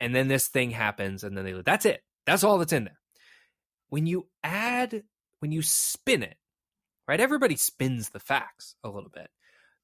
And 0.01 0.15
then 0.15 0.28
this 0.28 0.48
thing 0.48 0.70
happens, 0.70 1.24
and 1.24 1.36
then 1.36 1.44
they 1.44 1.52
that's 1.65 1.85
it. 1.85 2.02
That's 2.24 2.44
all 2.44 2.59
that's 2.59 2.73
in 2.73 2.85
there. 2.85 2.98
When 3.90 4.06
you 4.06 4.28
add, 4.43 5.02
when 5.40 5.52
you 5.52 5.62
spin 5.62 6.23
it, 6.23 6.36
right? 7.06 7.20
Everybody 7.20 7.56
spins 7.56 8.10
the 8.10 8.20
facts 8.20 8.77
a 8.82 8.89
little 8.89 9.10
bit, 9.10 9.28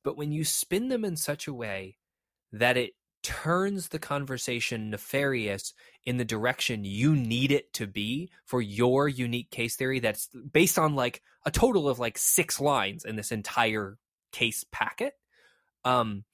but 0.05 0.17
when 0.17 0.33
you 0.33 0.45
spin 0.45 0.89
them 0.89 1.05
in 1.05 1.17
such 1.17 1.47
a 1.49 1.55
way 1.55 1.97
that 2.53 2.77
it 2.77 2.93
turns 3.25 3.89
the 3.89 3.99
conversation 3.99 4.91
nefarious 4.91 5.73
in 6.05 6.19
the 6.19 6.25
direction 6.25 6.85
you 6.85 7.17
need 7.17 7.51
it 7.51 7.73
to 7.73 7.87
be 7.87 8.31
for 8.45 8.63
your 8.63 9.09
unique 9.09 9.51
case 9.51 9.75
theory 9.75 9.99
that's 9.99 10.29
based 10.53 10.79
on 10.79 10.95
like 10.95 11.23
a 11.45 11.51
total 11.51 11.89
of 11.89 11.99
like 11.99 12.19
six 12.19 12.61
lines 12.61 13.05
in 13.05 13.17
this 13.17 13.33
entire 13.33 13.99
case 14.31 14.65
packet. 14.71 15.15
Um 15.85 16.25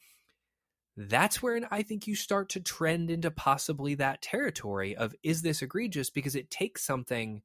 that's 0.97 1.41
where 1.41 1.59
i 1.71 1.81
think 1.81 2.07
you 2.07 2.15
start 2.15 2.51
to 2.51 2.61
trend 2.61 3.11
into 3.11 3.31
possibly 3.31 3.95
that 3.95 4.21
territory 4.21 4.95
of 4.95 5.15
is 5.23 5.41
this 5.41 5.63
egregious? 5.63 6.11
Because 6.11 6.35
it 6.35 6.51
takes 6.51 6.85
something 6.85 7.41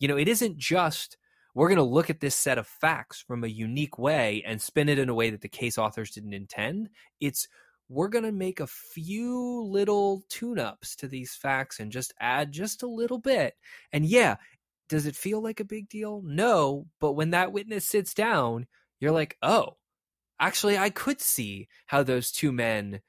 you 0.00 0.08
know 0.08 0.18
it 0.18 0.28
isn't 0.28 0.58
just 0.58 1.16
we're 1.54 1.68
going 1.68 1.78
to 1.78 1.82
look 1.82 2.10
at 2.10 2.20
this 2.20 2.36
set 2.36 2.58
of 2.58 2.66
facts 2.66 3.24
from 3.26 3.44
a 3.44 3.48
unique 3.48 3.98
way 3.98 4.42
and 4.46 4.60
spin 4.62 4.88
it 4.88 4.98
in 4.98 5.08
a 5.08 5.14
way 5.14 5.30
that 5.30 5.40
the 5.40 5.48
case 5.48 5.78
authors 5.78 6.12
didn't 6.12 6.32
intend. 6.32 6.88
It's 7.20 7.48
we're 7.90 8.08
going 8.08 8.24
to 8.24 8.32
make 8.32 8.60
a 8.60 8.68
few 8.68 9.64
little 9.64 10.22
tune 10.28 10.60
ups 10.60 10.94
to 10.94 11.08
these 11.08 11.34
facts 11.34 11.80
and 11.80 11.90
just 11.90 12.14
add 12.20 12.52
just 12.52 12.84
a 12.84 12.88
little 12.88 13.18
bit. 13.18 13.54
And 13.92 14.06
yeah, 14.06 14.36
does 14.88 15.06
it 15.06 15.16
feel 15.16 15.42
like 15.42 15.58
a 15.58 15.64
big 15.64 15.88
deal? 15.88 16.22
No. 16.24 16.86
But 17.00 17.12
when 17.12 17.30
that 17.30 17.52
witness 17.52 17.84
sits 17.84 18.14
down, 18.14 18.68
you're 19.00 19.10
like, 19.10 19.36
oh, 19.42 19.76
actually, 20.38 20.78
I 20.78 20.90
could 20.90 21.20
see 21.20 21.66
how 21.86 22.04
those 22.04 22.30
two 22.30 22.52
men, 22.52 23.00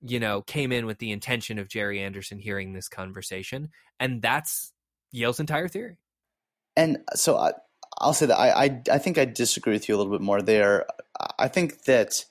you 0.00 0.18
know, 0.18 0.40
came 0.40 0.72
in 0.72 0.86
with 0.86 0.98
the 0.98 1.12
intention 1.12 1.58
of 1.58 1.68
Jerry 1.68 2.00
Anderson 2.00 2.38
hearing 2.38 2.72
this 2.72 2.88
conversation. 2.88 3.68
And 4.00 4.22
that's 4.22 4.72
Yale's 5.10 5.40
entire 5.40 5.68
theory. 5.68 5.98
And 6.74 6.98
uh, 7.12 7.16
so 7.16 7.36
I, 7.36 7.52
I'll 7.98 8.14
say 8.14 8.26
that 8.26 8.38
I, 8.38 8.64
I, 8.64 8.82
I 8.92 8.98
think 8.98 9.18
I 9.18 9.26
disagree 9.26 9.74
with 9.74 9.90
you 9.90 9.94
a 9.94 9.98
little 9.98 10.12
bit 10.12 10.22
more 10.22 10.40
there. 10.40 10.86
I 11.38 11.48
think 11.48 11.84
that 11.84 12.24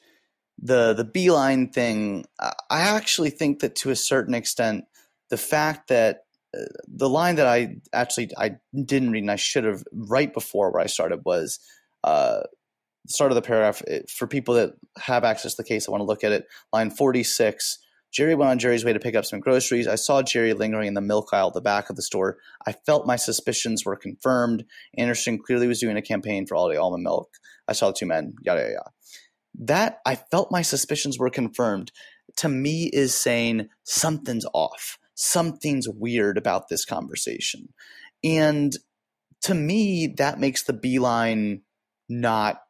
the 0.61 0.93
the 0.93 1.03
beeline 1.03 1.69
thing, 1.69 2.25
I 2.39 2.51
actually 2.69 3.31
think 3.31 3.59
that 3.59 3.75
to 3.77 3.89
a 3.89 3.95
certain 3.95 4.33
extent, 4.33 4.85
the 5.29 5.37
fact 5.37 5.89
that 5.89 6.25
uh, 6.55 6.65
the 6.87 7.09
line 7.09 7.35
that 7.35 7.47
I 7.47 7.77
actually 7.91 8.29
I 8.37 8.57
didn't 8.85 9.11
read 9.11 9.23
and 9.23 9.31
I 9.31 9.37
should 9.37 9.63
have 9.63 9.83
right 9.93 10.31
before 10.31 10.71
where 10.71 10.81
I 10.81 10.87
started 10.87 11.21
was 11.25 11.59
uh, 12.03 12.41
start 13.07 13.31
of 13.31 13.35
the 13.35 13.41
paragraph 13.41 13.81
it, 13.87 14.09
for 14.09 14.27
people 14.27 14.53
that 14.55 14.73
have 14.97 15.23
access 15.23 15.55
to 15.55 15.63
the 15.63 15.67
case. 15.67 15.87
I 15.87 15.91
want 15.91 16.01
to 16.01 16.05
look 16.05 16.23
at 16.23 16.31
it. 16.31 16.45
Line 16.71 16.91
forty 16.91 17.23
six. 17.23 17.79
Jerry 18.13 18.35
went 18.35 18.51
on 18.51 18.59
Jerry's 18.59 18.83
way 18.83 18.91
to 18.91 18.99
pick 18.99 19.15
up 19.15 19.23
some 19.23 19.39
groceries. 19.39 19.87
I 19.87 19.95
saw 19.95 20.21
Jerry 20.21 20.51
lingering 20.51 20.89
in 20.89 20.95
the 20.95 21.01
milk 21.01 21.29
aisle 21.31 21.47
at 21.47 21.53
the 21.53 21.61
back 21.61 21.89
of 21.89 21.95
the 21.95 22.01
store. 22.01 22.39
I 22.67 22.73
felt 22.73 23.07
my 23.07 23.15
suspicions 23.15 23.85
were 23.85 23.95
confirmed. 23.95 24.65
Anderson 24.97 25.39
clearly 25.39 25.65
was 25.65 25.79
doing 25.79 25.95
a 25.95 26.01
campaign 26.01 26.45
for 26.45 26.55
all 26.55 26.69
day 26.69 26.75
almond 26.75 27.03
milk. 27.03 27.29
I 27.69 27.73
saw 27.73 27.87
the 27.87 27.93
two 27.93 28.05
men, 28.05 28.33
yada, 28.41 28.59
yada, 28.59 28.73
yada 28.73 28.91
that 29.59 29.99
I 30.05 30.15
felt 30.15 30.51
my 30.51 30.61
suspicions 30.61 31.19
were 31.19 31.29
confirmed 31.29 31.91
to 32.37 32.49
me 32.49 32.89
is 32.91 33.13
saying 33.13 33.69
something's 33.83 34.45
off. 34.53 34.97
Something's 35.15 35.87
weird 35.87 36.37
about 36.37 36.69
this 36.69 36.85
conversation. 36.85 37.73
And 38.23 38.75
to 39.43 39.53
me, 39.53 40.07
that 40.17 40.39
makes 40.39 40.63
the 40.63 40.73
beeline 40.73 41.61
not 42.07 42.61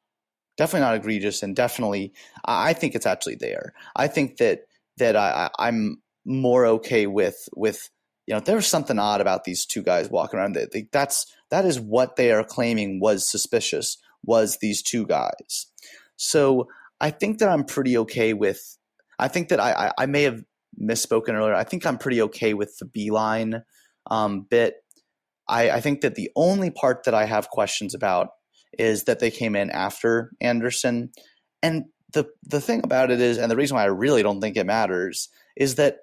definitely 0.57 0.85
not 0.85 0.95
egregious 0.95 1.41
and 1.41 1.55
definitely 1.55 2.13
I 2.45 2.73
think 2.73 2.93
it's 2.93 3.05
actually 3.05 3.35
there. 3.35 3.73
I 3.95 4.07
think 4.07 4.37
that 4.37 4.61
that 4.97 5.15
I, 5.15 5.49
I'm 5.57 6.01
more 6.25 6.65
okay 6.67 7.07
with 7.07 7.49
with 7.55 7.89
you 8.27 8.35
know 8.35 8.39
there's 8.39 8.67
something 8.67 8.99
odd 8.99 9.21
about 9.21 9.43
these 9.43 9.65
two 9.65 9.81
guys 9.81 10.09
walking 10.09 10.39
around. 10.39 10.57
That's 10.91 11.25
that 11.49 11.65
is 11.65 11.79
what 11.79 12.15
they 12.15 12.31
are 12.31 12.43
claiming 12.43 12.99
was 12.99 13.29
suspicious 13.29 13.97
was 14.23 14.57
these 14.57 14.83
two 14.83 15.07
guys. 15.07 15.67
So 16.21 16.67
I 16.99 17.09
think 17.09 17.39
that 17.39 17.49
I'm 17.49 17.63
pretty 17.63 17.97
okay 17.97 18.33
with. 18.33 18.77
I 19.17 19.27
think 19.27 19.49
that 19.49 19.59
I, 19.59 19.71
I, 19.71 19.91
I 20.03 20.05
may 20.05 20.21
have 20.23 20.43
misspoken 20.79 21.33
earlier. 21.33 21.55
I 21.55 21.63
think 21.63 21.83
I'm 21.83 21.97
pretty 21.97 22.21
okay 22.21 22.53
with 22.53 22.77
the 22.77 22.85
beeline 22.85 23.63
um, 24.09 24.45
bit. 24.47 24.75
I, 25.49 25.71
I 25.71 25.81
think 25.81 26.01
that 26.01 26.13
the 26.13 26.29
only 26.35 26.69
part 26.69 27.05
that 27.05 27.15
I 27.15 27.25
have 27.25 27.49
questions 27.49 27.95
about 27.95 28.29
is 28.77 29.05
that 29.05 29.19
they 29.19 29.31
came 29.31 29.55
in 29.55 29.71
after 29.71 30.31
Anderson, 30.39 31.11
and 31.63 31.85
the 32.13 32.27
the 32.43 32.61
thing 32.61 32.81
about 32.83 33.09
it 33.09 33.19
is, 33.19 33.37
and 33.39 33.51
the 33.51 33.55
reason 33.55 33.75
why 33.75 33.83
I 33.83 33.87
really 33.87 34.21
don't 34.21 34.39
think 34.39 34.55
it 34.55 34.65
matters 34.65 35.27
is 35.57 35.75
that 35.75 35.97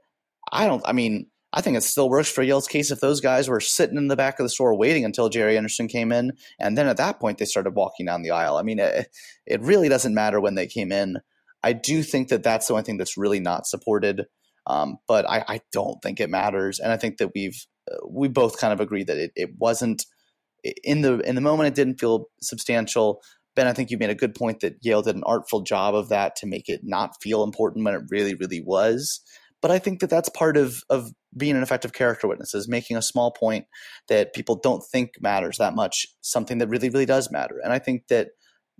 I 0.52 0.66
don't. 0.66 0.82
I 0.84 0.92
mean, 0.92 1.28
I 1.58 1.60
think 1.60 1.76
it 1.76 1.82
still 1.82 2.08
works 2.08 2.30
for 2.30 2.44
Yale's 2.44 2.68
case 2.68 2.92
if 2.92 3.00
those 3.00 3.20
guys 3.20 3.48
were 3.48 3.58
sitting 3.58 3.96
in 3.96 4.06
the 4.06 4.14
back 4.14 4.38
of 4.38 4.44
the 4.44 4.48
store 4.48 4.78
waiting 4.78 5.04
until 5.04 5.28
Jerry 5.28 5.56
Anderson 5.56 5.88
came 5.88 6.12
in, 6.12 6.34
and 6.60 6.78
then 6.78 6.86
at 6.86 6.98
that 6.98 7.18
point 7.18 7.38
they 7.38 7.46
started 7.46 7.74
walking 7.74 8.06
down 8.06 8.22
the 8.22 8.30
aisle. 8.30 8.58
I 8.58 8.62
mean, 8.62 8.78
it, 8.78 9.08
it 9.44 9.60
really 9.60 9.88
doesn't 9.88 10.14
matter 10.14 10.40
when 10.40 10.54
they 10.54 10.68
came 10.68 10.92
in. 10.92 11.16
I 11.64 11.72
do 11.72 12.04
think 12.04 12.28
that 12.28 12.44
that's 12.44 12.68
the 12.68 12.74
only 12.74 12.84
thing 12.84 12.96
that's 12.96 13.16
really 13.16 13.40
not 13.40 13.66
supported, 13.66 14.26
um, 14.68 14.98
but 15.08 15.28
I, 15.28 15.44
I, 15.48 15.60
don't 15.72 16.00
think 16.00 16.20
it 16.20 16.30
matters, 16.30 16.78
and 16.78 16.92
I 16.92 16.96
think 16.96 17.16
that 17.16 17.32
we've 17.34 17.66
uh, 17.90 18.06
we 18.08 18.28
both 18.28 18.60
kind 18.60 18.72
of 18.72 18.78
agree 18.78 19.02
that 19.02 19.16
it, 19.16 19.32
it 19.34 19.50
wasn't 19.58 20.06
in 20.84 21.00
the 21.00 21.18
in 21.28 21.34
the 21.34 21.40
moment. 21.40 21.66
It 21.66 21.74
didn't 21.74 21.98
feel 21.98 22.26
substantial. 22.40 23.20
Ben, 23.56 23.66
I 23.66 23.72
think 23.72 23.90
you 23.90 23.98
made 23.98 24.10
a 24.10 24.14
good 24.14 24.36
point 24.36 24.60
that 24.60 24.76
Yale 24.82 25.02
did 25.02 25.16
an 25.16 25.24
artful 25.26 25.62
job 25.62 25.96
of 25.96 26.08
that 26.10 26.36
to 26.36 26.46
make 26.46 26.68
it 26.68 26.82
not 26.84 27.20
feel 27.20 27.42
important 27.42 27.84
when 27.84 27.94
it 27.94 28.02
really, 28.10 28.36
really 28.36 28.62
was. 28.64 29.20
But 29.60 29.72
I 29.72 29.80
think 29.80 29.98
that 29.98 30.10
that's 30.10 30.28
part 30.28 30.56
of 30.56 30.84
of 30.88 31.10
being 31.36 31.56
an 31.56 31.62
effective 31.62 31.92
character 31.92 32.26
witness 32.26 32.54
is 32.54 32.68
making 32.68 32.96
a 32.96 33.02
small 33.02 33.30
point 33.30 33.66
that 34.08 34.32
people 34.32 34.56
don't 34.56 34.82
think 34.82 35.12
matters 35.20 35.58
that 35.58 35.74
much, 35.74 36.06
something 36.20 36.58
that 36.58 36.68
really, 36.68 36.88
really 36.88 37.06
does 37.06 37.30
matter. 37.30 37.60
And 37.62 37.72
I 37.72 37.78
think 37.78 38.08
that 38.08 38.28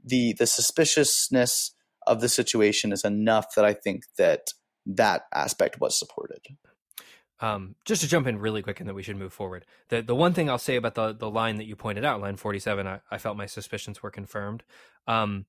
the 0.04 0.34
the 0.38 0.46
suspiciousness 0.46 1.74
of 2.06 2.20
the 2.20 2.28
situation 2.28 2.92
is 2.92 3.04
enough 3.04 3.54
that 3.56 3.64
I 3.64 3.74
think 3.74 4.02
that 4.16 4.52
that 4.86 5.22
aspect 5.34 5.80
was 5.80 5.98
supported. 5.98 6.40
Um, 7.40 7.76
just 7.84 8.02
to 8.02 8.08
jump 8.08 8.26
in 8.26 8.38
really 8.38 8.62
quick 8.62 8.80
and 8.80 8.88
that 8.88 8.94
we 8.94 9.02
should 9.02 9.16
move 9.16 9.32
forward. 9.32 9.64
The 9.90 10.02
the 10.02 10.14
one 10.14 10.32
thing 10.32 10.48
I'll 10.48 10.58
say 10.58 10.76
about 10.76 10.94
the 10.94 11.12
the 11.12 11.30
line 11.30 11.56
that 11.56 11.66
you 11.66 11.76
pointed 11.76 12.04
out, 12.04 12.20
line 12.20 12.36
forty 12.36 12.58
seven, 12.58 12.86
I, 12.86 13.00
I, 13.10 13.18
felt 13.18 13.36
my 13.36 13.46
suspicions 13.46 14.02
were 14.02 14.10
confirmed. 14.10 14.64
Um, 15.06 15.46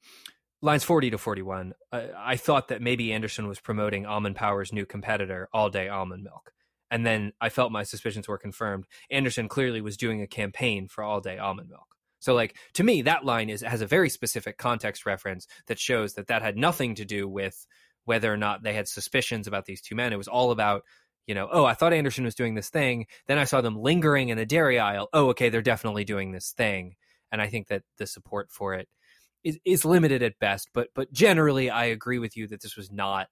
lines 0.62 0.84
40 0.84 1.12
to 1.12 1.18
41 1.18 1.74
I, 1.92 2.10
I, 2.18 2.36
thought 2.36 2.68
that 2.68 2.82
maybe 2.82 3.14
anderson 3.14 3.48
was 3.48 3.62
promoting 3.62 4.06
almond 4.06 4.36
power's 4.36 4.74
new 4.74 4.86
competitor 4.86 5.48
all 5.54 5.70
day 5.70 5.88
almond 5.88 6.24
milk 6.24 6.52
and 6.92 7.06
then 7.06 7.32
i 7.42 7.50
felt 7.50 7.72
my 7.72 7.84
suspicions 7.84 8.28
were 8.28 8.38
confirmed. 8.38 8.86
Anderson 9.12 9.48
clearly 9.48 9.82
was 9.82 9.98
doing 9.98 10.22
a 10.22 10.28
campaign 10.28 10.88
for 10.88 11.04
all 11.04 11.22
day 11.22 11.38
almond 11.38 11.70
milk. 11.70 11.88
So 12.20 12.34
like 12.34 12.56
to 12.74 12.84
me 12.84 13.04
that 13.04 13.26
line 13.26 13.50
is 13.50 13.62
has 13.62 13.82
a 13.82 13.88
very 13.88 14.10
specific 14.10 14.58
context 14.58 15.06
reference 15.06 15.48
that 15.68 15.80
shows 15.80 16.14
that 16.14 16.28
that 16.28 16.42
had 16.42 16.58
nothing 16.58 16.96
to 16.96 17.06
do 17.06 17.28
with 17.28 17.66
whether 18.06 18.32
or 18.32 18.38
not 18.38 18.64
they 18.64 18.74
had 18.74 18.88
suspicions 18.88 19.48
about 19.48 19.66
these 19.66 19.82
two 19.82 19.96
men. 19.96 20.14
It 20.14 20.18
was 20.18 20.28
all 20.28 20.52
about 20.52 20.84
you 21.28 21.36
know 21.36 21.48
oh 21.52 21.66
i 21.66 21.74
thought 21.74 21.94
anderson 21.94 22.26
was 22.26 22.36
doing 22.36 22.56
this 22.56 22.70
thing. 22.70 23.06
Then 23.28 23.38
i 23.38 23.44
saw 23.44 23.62
them 23.62 23.78
lingering 23.78 24.30
in 24.30 24.38
the 24.38 24.46
dairy 24.46 24.80
aisle. 24.80 25.10
Oh 25.14 25.30
okay 25.30 25.50
they're 25.50 25.62
definitely 25.62 26.04
doing 26.04 26.32
this 26.32 26.52
thing. 26.52 26.96
And 27.32 27.42
i 27.42 27.48
think 27.48 27.68
that 27.68 27.84
the 27.98 28.08
support 28.08 28.52
for 28.52 28.74
it 28.74 28.88
is, 29.44 29.60
is 29.66 29.86
limited 29.86 30.24
at 30.24 30.40
best. 30.40 30.70
But 30.74 30.90
but 30.96 31.12
generally, 31.12 31.70
I 31.70 31.86
agree 31.86 32.20
with 32.20 32.36
you 32.36 32.48
that 32.48 32.62
this 32.62 32.76
was 32.76 32.92
not, 32.92 33.28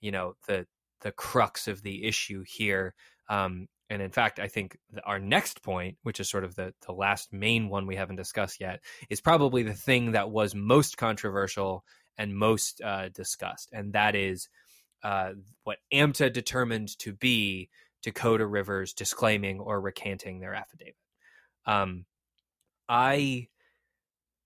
you 0.00 0.10
know, 0.10 0.34
the 0.46 0.66
the 1.04 1.12
crux 1.12 1.68
of 1.68 1.82
the 1.82 2.04
issue 2.04 2.42
here. 2.44 2.94
Um, 3.28 3.68
and 3.90 4.02
in 4.02 4.10
fact, 4.10 4.40
I 4.40 4.48
think 4.48 4.76
our 5.04 5.20
next 5.20 5.62
point, 5.62 5.98
which 6.02 6.18
is 6.18 6.28
sort 6.28 6.42
of 6.42 6.56
the 6.56 6.74
the 6.86 6.92
last 6.92 7.32
main 7.32 7.68
one 7.68 7.86
we 7.86 7.96
haven't 7.96 8.16
discussed 8.16 8.60
yet, 8.60 8.80
is 9.10 9.20
probably 9.20 9.62
the 9.62 9.74
thing 9.74 10.12
that 10.12 10.30
was 10.30 10.54
most 10.54 10.96
controversial 10.96 11.84
and 12.18 12.34
most 12.34 12.80
uh, 12.82 13.10
discussed, 13.10 13.68
and 13.72 13.92
that 13.92 14.16
is 14.16 14.48
uh, 15.02 15.32
what 15.64 15.78
AMTA 15.92 16.32
determined 16.32 16.98
to 16.98 17.12
be 17.12 17.68
Dakota 18.02 18.46
Rivers 18.46 18.94
disclaiming 18.94 19.60
or 19.60 19.80
recanting 19.80 20.40
their 20.40 20.54
affidavit. 20.54 20.96
Um, 21.66 22.06
I 22.88 23.48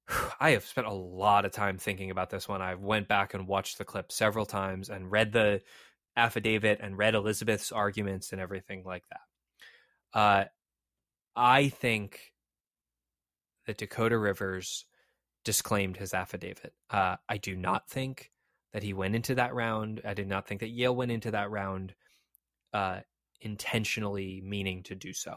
I 0.40 0.50
have 0.50 0.64
spent 0.64 0.86
a 0.86 0.92
lot 0.92 1.44
of 1.44 1.52
time 1.52 1.78
thinking 1.78 2.10
about 2.10 2.30
this 2.30 2.48
one. 2.48 2.60
I 2.62 2.74
went 2.74 3.08
back 3.08 3.34
and 3.34 3.46
watched 3.46 3.78
the 3.78 3.84
clip 3.84 4.10
several 4.10 4.46
times 4.46 4.88
and 4.88 5.10
read 5.10 5.32
the 5.32 5.62
affidavit 6.18 6.80
and 6.82 6.98
read 6.98 7.14
Elizabeth's 7.14 7.72
arguments 7.72 8.32
and 8.32 8.40
everything 8.40 8.82
like 8.84 9.04
that. 9.08 10.18
Uh, 10.18 10.44
I 11.36 11.68
think 11.68 12.32
that 13.66 13.78
Dakota 13.78 14.18
Rivers 14.18 14.84
disclaimed 15.44 15.96
his 15.96 16.12
affidavit. 16.12 16.72
Uh, 16.90 17.16
I 17.28 17.38
do 17.38 17.54
not 17.56 17.88
think 17.88 18.30
that 18.72 18.82
he 18.82 18.92
went 18.92 19.14
into 19.14 19.34
that 19.36 19.54
round. 19.54 20.02
I 20.04 20.14
did 20.14 20.28
not 20.28 20.46
think 20.46 20.60
that 20.60 20.70
Yale 20.70 20.94
went 20.94 21.12
into 21.12 21.30
that 21.30 21.50
round 21.50 21.94
uh, 22.74 23.00
intentionally 23.40 24.42
meaning 24.44 24.82
to 24.84 24.94
do 24.94 25.12
so. 25.12 25.36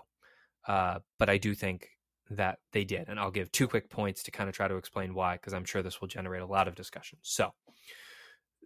Uh, 0.67 0.99
but 1.17 1.29
I 1.29 1.37
do 1.37 1.53
think 1.53 1.89
that 2.31 2.59
they 2.71 2.83
did. 2.83 3.09
And 3.09 3.19
I'll 3.19 3.31
give 3.31 3.51
two 3.51 3.67
quick 3.67 3.89
points 3.89 4.23
to 4.23 4.31
kind 4.31 4.49
of 4.49 4.55
try 4.55 4.67
to 4.67 4.75
explain 4.75 5.13
why, 5.13 5.35
because 5.35 5.53
I'm 5.53 5.65
sure 5.65 5.81
this 5.81 6.01
will 6.01 6.07
generate 6.07 6.41
a 6.41 6.45
lot 6.47 6.67
of 6.67 6.75
discussion. 6.75 7.19
So 7.21 7.53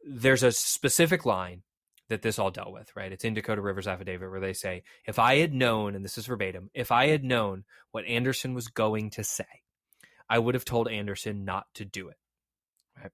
there's 0.08 0.44
a 0.44 0.52
specific 0.52 1.26
line 1.26 1.64
that 2.10 2.22
this 2.22 2.38
all 2.40 2.52
dealt 2.52 2.72
with, 2.72 2.96
right? 2.96 3.12
It's 3.12 3.24
in 3.24 3.34
Dakota 3.34 3.62
Rivers 3.62 3.88
affidavit 3.88 4.30
where 4.30 4.40
they 4.40 4.54
say, 4.54 4.84
if 5.06 5.18
I 5.20 5.38
had 5.38 5.54
known, 5.54 5.96
and 5.96 6.06
this 6.06 6.18
is 6.18 6.28
verbatim, 6.28 6.70
if 6.74 6.92
I 6.92 7.08
had 7.08 7.24
known 7.24 7.64
what 7.92 8.06
Anderson 8.06 8.54
was 8.54 8.68
going 8.68 9.10
to 9.12 9.24
say, 9.24 9.46
I 10.30 10.40
would 10.40 10.56
have 10.56 10.66
told 10.66 10.88
Anderson 10.88 11.46
not 11.46 11.66
to 11.76 11.86
do 11.86 12.10
it. 12.10 12.18
Right. 13.02 13.12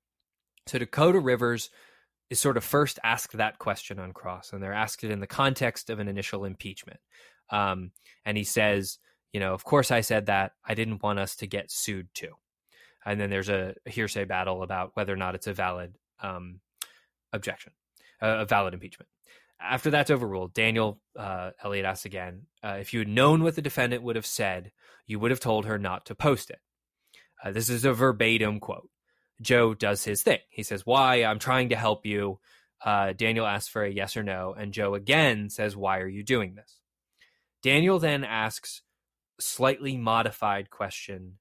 So 0.68 0.78
Dakota 0.78 1.20
Rivers 1.20 1.70
is 2.30 2.40
sort 2.40 2.58
of 2.58 2.64
first 2.64 3.00
asked 3.04 3.38
that 3.38 3.60
question 3.60 4.00
on 4.00 4.14
cross, 4.14 4.54
and 4.54 4.64
they're 4.64 4.74
asked 4.74 5.04
it 5.04 5.12
in 5.12 5.20
the 5.20 5.28
context 5.28 5.90
of 5.90 6.00
an 6.00 6.08
initial 6.08 6.46
impeachment. 6.46 7.00
Um, 7.50 7.92
and 8.26 8.38
he 8.38 8.46
says, 8.46 8.98
you 9.34 9.40
know, 9.40 9.54
of 9.54 9.64
course 9.64 9.92
I 9.92 10.02
said 10.02 10.28
that. 10.28 10.54
I 10.66 10.74
didn't 10.74 11.04
want 11.04 11.20
us 11.20 11.36
to 11.38 11.48
get 11.48 11.72
sued 11.72 12.08
too. 12.14 12.34
And 13.06 13.20
then 13.20 13.30
there's 13.30 13.50
a 13.50 13.76
hearsay 13.86 14.26
battle 14.26 14.64
about 14.64 14.92
whether 14.94 15.14
or 15.14 15.18
not 15.18 15.36
it's 15.36 15.48
a 15.48 15.54
valid 15.54 15.96
um, 16.22 16.60
objection, 17.34 17.74
a 18.22 18.45
valid 18.45 18.73
impeachment. 18.73 19.10
After 19.60 19.91
that's 19.91 20.11
overruled, 20.11 20.53
Daniel 20.53 20.99
uh, 21.18 21.52
Elliott 21.64 21.85
asks 21.85 22.06
again 22.06 22.43
uh, 22.64 22.77
if 22.80 22.93
you 22.93 22.99
had 22.99 23.07
known 23.07 23.43
what 23.43 23.56
the 23.56 23.61
defendant 23.61 24.03
would 24.03 24.15
have 24.15 24.26
said, 24.26 24.72
you 25.06 25.19
would 25.19 25.31
have 25.31 25.39
told 25.39 25.65
her 25.65 25.77
not 25.77 26.06
to 26.07 26.15
post 26.15 26.49
it. 26.49 26.60
Uh, 27.43 27.52
this 27.52 27.69
is 27.69 27.85
a 27.85 27.93
verbatim 27.93 28.60
quote. 28.60 28.89
Joe 29.41 29.73
does 29.73 30.03
his 30.03 30.22
thing. 30.22 30.39
He 30.49 30.64
says, 30.64 30.85
Why? 30.85 31.23
I'm 31.23 31.39
trying 31.39 31.69
to 31.69 31.76
help 31.76 32.06
you. 32.06 32.39
Uh, 32.84 33.14
Daniel 33.14 33.45
asks 33.45 33.69
for 33.69 33.84
a 33.84 33.91
yes 33.91 34.18
or 34.18 34.23
no, 34.23 34.56
and 34.57 34.73
Joe 34.73 34.95
again 34.95 35.49
says, 35.49 35.76
Why 35.76 35.99
are 35.99 36.07
you 36.07 36.23
doing 36.23 36.56
this? 36.56 36.80
Daniel 37.61 37.99
then 37.99 38.23
asks 38.23 38.81
slightly 39.39 39.98
modified 39.98 40.69
question 40.69 41.38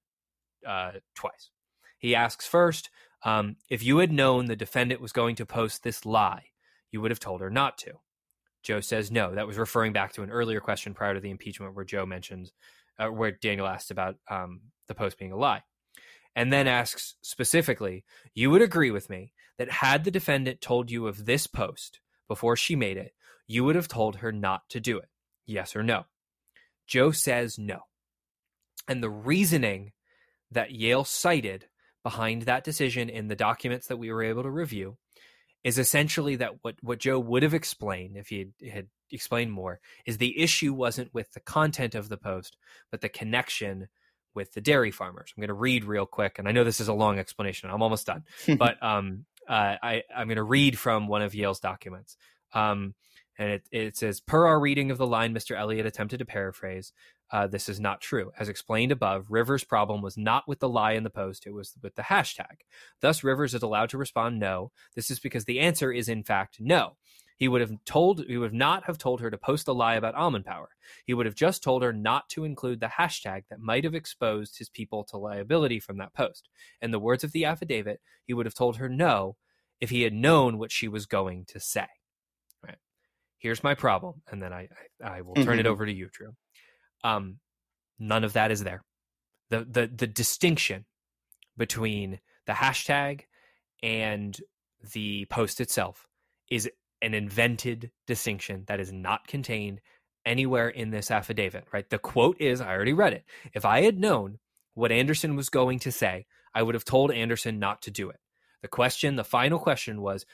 uh, 0.66 0.93
twice. 1.15 1.51
He 1.98 2.15
asks 2.15 2.47
first, 2.47 2.90
um, 3.24 3.57
if 3.69 3.82
you 3.82 3.98
had 3.98 4.12
known 4.12 4.47
the 4.47 4.57
defendant 4.57 5.01
was 5.01 5.12
going 5.12 5.36
to 5.36 5.47
post 5.47 5.82
this 5.82 6.07
lie, 6.07 6.44
you 6.91 7.01
would 7.01 7.11
have 7.11 7.21
told 7.21 7.41
her 7.41 7.51
not 7.51 7.79
to. 7.79 7.93
Joe 8.62 8.81
says 8.81 9.11
no. 9.11 9.35
That 9.35 9.47
was 9.47 9.59
referring 9.59 9.93
back 9.93 10.12
to 10.15 10.23
an 10.23 10.31
earlier 10.31 10.61
question 10.61 10.95
prior 10.95 11.15
to 11.15 11.21
the 11.21 11.31
impeachment 11.31 11.75
where 11.75 11.85
Joe 11.85 12.05
mentioned, 12.05 12.53
uh, 12.99 13.09
where 13.09 13.31
Daniel 13.31 13.67
asked 13.67 13.91
about 13.91 14.17
um, 14.29 14.61
the 14.89 14.95
post 14.95 15.19
being 15.19 15.33
a 15.33 15.37
lie. 15.37 15.62
And 16.37 16.53
then 16.53 16.69
asks 16.69 17.17
specifically, 17.23 18.05
you 18.35 18.51
would 18.51 18.62
agree 18.62 18.91
with 18.91 19.11
me 19.11 19.33
that 19.59 19.71
had 19.71 20.05
the 20.05 20.11
defendant 20.11 20.61
told 20.61 20.91
you 20.91 21.07
of 21.07 21.27
this 21.27 21.47
post 21.47 22.01
before 22.29 22.57
she 22.57 22.77
made 22.77 22.97
it, 22.97 23.12
you 23.47 23.65
would 23.65 23.75
have 23.75 23.89
told 23.89 24.17
her 24.17 24.31
not 24.31 24.69
to 24.71 24.79
do 24.79 24.99
it. 24.99 25.09
Yes 25.47 25.75
or 25.75 25.83
no? 25.83 26.05
Joe 26.87 27.11
says 27.11 27.59
no. 27.59 27.81
And 28.87 29.03
the 29.03 29.11
reasoning 29.11 29.93
that 30.51 30.71
Yale 30.71 31.05
cited 31.05 31.67
behind 32.03 32.43
that 32.43 32.65
decision 32.65 33.09
in 33.09 33.29
the 33.29 33.37
documents 33.37 33.89
that 33.89 33.97
we 33.97 34.12
were 34.12 34.23
able 34.23 34.43
to 34.43 34.51
review 34.51 34.97
is 35.65 35.78
essentially 35.78 36.37
that 36.37 36.62
what, 36.62 36.77
what 36.82 36.99
Joe 36.99 37.19
would 37.19 37.43
have 37.43 37.55
explained 37.55 38.16
if 38.16 38.28
he 38.28 38.39
had, 38.39 38.73
had 38.73 38.87
explained 39.11 39.53
more 39.53 39.81
is 40.07 40.19
the 40.19 40.41
issue 40.41 40.73
wasn't 40.73 41.12
with 41.12 41.32
the 41.32 41.41
content 41.41 41.95
of 41.95 42.09
the 42.09 42.16
post, 42.16 42.57
but 42.91 43.01
the 43.01 43.09
connection 43.09 43.89
with 44.35 44.53
the 44.53 44.61
dairy 44.61 44.91
farmers. 44.91 45.32
I'm 45.37 45.41
going 45.41 45.49
to 45.49 45.55
read 45.55 45.85
real 45.85 46.07
quick, 46.07 46.39
and 46.39 46.49
I 46.49 46.53
know 46.53 46.65
this 46.65 46.81
is 46.81 46.89
a 46.89 46.95
long 46.95 47.19
explanation. 47.19 47.70
I'm 47.70 47.82
almost 47.82 48.07
done, 48.07 48.24
but 48.59 48.82
um, 48.82 49.24
uh, 49.49 49.77
I, 49.82 50.03
I'm 50.15 50.28
going 50.28 50.37
to 50.37 50.43
read 50.43 50.78
from 50.78 51.09
one 51.09 51.23
of 51.23 51.35
Yale's 51.35 51.61
documents. 51.61 52.16
Um, 52.53 52.95
and 53.39 53.51
it, 53.51 53.69
it 53.70 53.97
says, 53.97 54.20
per 54.20 54.47
our 54.47 54.61
reading 54.61 54.91
of 54.91 54.99
the 54.99 55.07
line 55.07 55.35
Mr. 55.35 55.59
Elliott 55.59 55.87
attempted 55.87 56.19
to 56.19 56.24
paraphrase, 56.24 56.93
uh, 57.32 57.47
this 57.47 57.69
is 57.69 57.78
not 57.78 58.01
true. 58.01 58.32
As 58.39 58.48
explained 58.48 58.93
above, 58.93 59.27
Rivers' 59.28 59.65
problem 59.65 60.02
was 60.02 60.16
not 60.16 60.48
with 60.48 60.59
the 60.59 60.69
lie 60.69 60.93
in 60.93 61.05
the 61.05 61.11
post, 61.11 61.47
it 61.47 61.52
was 61.52 61.74
with 61.82 61.94
the 61.94 62.02
hashtag. 62.02 62.62
Thus, 63.01 63.23
Rivers 63.23 63.55
is 63.55 63.62
allowed 63.62 63.90
to 63.90 63.98
respond 63.98 64.39
no. 64.39 64.73
This 64.94 65.11
is 65.11 65.20
because 65.20 65.44
the 65.44 65.61
answer 65.61 65.93
is, 65.93 66.09
in 66.09 66.24
fact, 66.24 66.57
no. 66.61 66.97
He 67.40 67.48
would 67.48 67.62
have 67.62 67.73
told 67.86 68.23
he 68.27 68.36
would 68.36 68.52
not 68.52 68.85
have 68.85 68.98
told 68.98 69.23
her 69.23 69.31
to 69.31 69.39
post 69.39 69.66
a 69.66 69.73
lie 69.73 69.94
about 69.94 70.15
almond 70.15 70.44
power. 70.44 70.69
He 71.07 71.15
would 71.15 71.24
have 71.24 71.35
just 71.35 71.62
told 71.62 71.82
her 71.82 71.90
not 71.90 72.28
to 72.31 72.44
include 72.44 72.81
the 72.81 72.86
hashtag 72.86 73.44
that 73.48 73.61
might 73.61 73.85
have 73.85 73.94
exposed 73.94 74.59
his 74.59 74.69
people 74.69 75.05
to 75.05 75.16
liability 75.16 75.81
from 75.81 75.97
that 75.98 76.12
post. 76.12 76.51
In 76.82 76.90
the 76.90 76.98
words 76.98 77.24
of 77.24 77.32
the 77.32 77.47
affidavit, 77.47 78.02
he 78.27 78.35
would 78.35 78.44
have 78.44 78.55
told 78.55 78.77
her 78.77 78.90
no 78.90 79.36
if 79.81 79.89
he 79.89 80.02
had 80.02 80.12
known 80.12 80.59
what 80.59 80.70
she 80.70 80.86
was 80.86 81.07
going 81.07 81.47
to 81.47 81.59
say. 81.59 81.86
Right. 82.62 82.77
Here's 83.39 83.65
my 83.65 83.74
problem, 83.74 84.20
and 84.31 84.43
then 84.43 84.52
I 84.52 84.69
I, 85.02 85.19
I 85.19 85.20
will 85.23 85.35
turn 85.35 85.47
mm-hmm. 85.47 85.61
it 85.61 85.66
over 85.66 85.86
to 85.86 85.93
you, 85.93 86.11
Drew. 86.12 86.35
Um, 87.05 87.39
none 87.99 88.25
of 88.25 88.35
that 88.35 88.51
is 88.51 88.65
there. 88.65 88.83
The 89.51 89.67
the 89.69 89.91
the 89.95 90.07
distinction 90.07 90.85
between 91.57 92.21
the 92.47 92.53
hashtag 92.53 93.23
and 93.83 94.39
the 94.93 95.27
post 95.27 95.61
itself 95.61 96.07
is 96.51 96.69
an 97.03 97.15
invented 97.15 97.91
distinction 98.07 98.65
that 98.67 98.81
is 98.81 98.93
not 98.93 99.27
contained 99.27 99.81
anywhere 100.27 100.69
in 100.69 100.91
this 100.91 101.11
affidavit, 101.11 101.65
right? 101.73 101.89
The 101.89 101.99
quote 101.99 102.41
is 102.41 102.61
I 102.61 102.73
already 102.73 102.93
read 102.93 103.15
it. 103.15 103.25
If 103.55 103.65
I 103.65 103.83
had 103.83 103.99
known 103.99 104.39
what 104.75 104.93
Anderson 104.93 105.37
was 105.37 105.49
going 105.49 105.79
to 105.81 105.93
say, 105.93 106.27
I 106.55 106.63
would 106.63 106.75
have 106.75 106.85
told 106.85 107.11
Anderson 107.11 107.59
not 107.59 107.83
to 107.83 107.91
do 107.91 108.11
it. 108.11 108.21
The 108.63 108.69
question, 108.69 109.17
the 109.17 109.25
final 109.25 109.59
question 109.59 110.03
was 110.03 110.27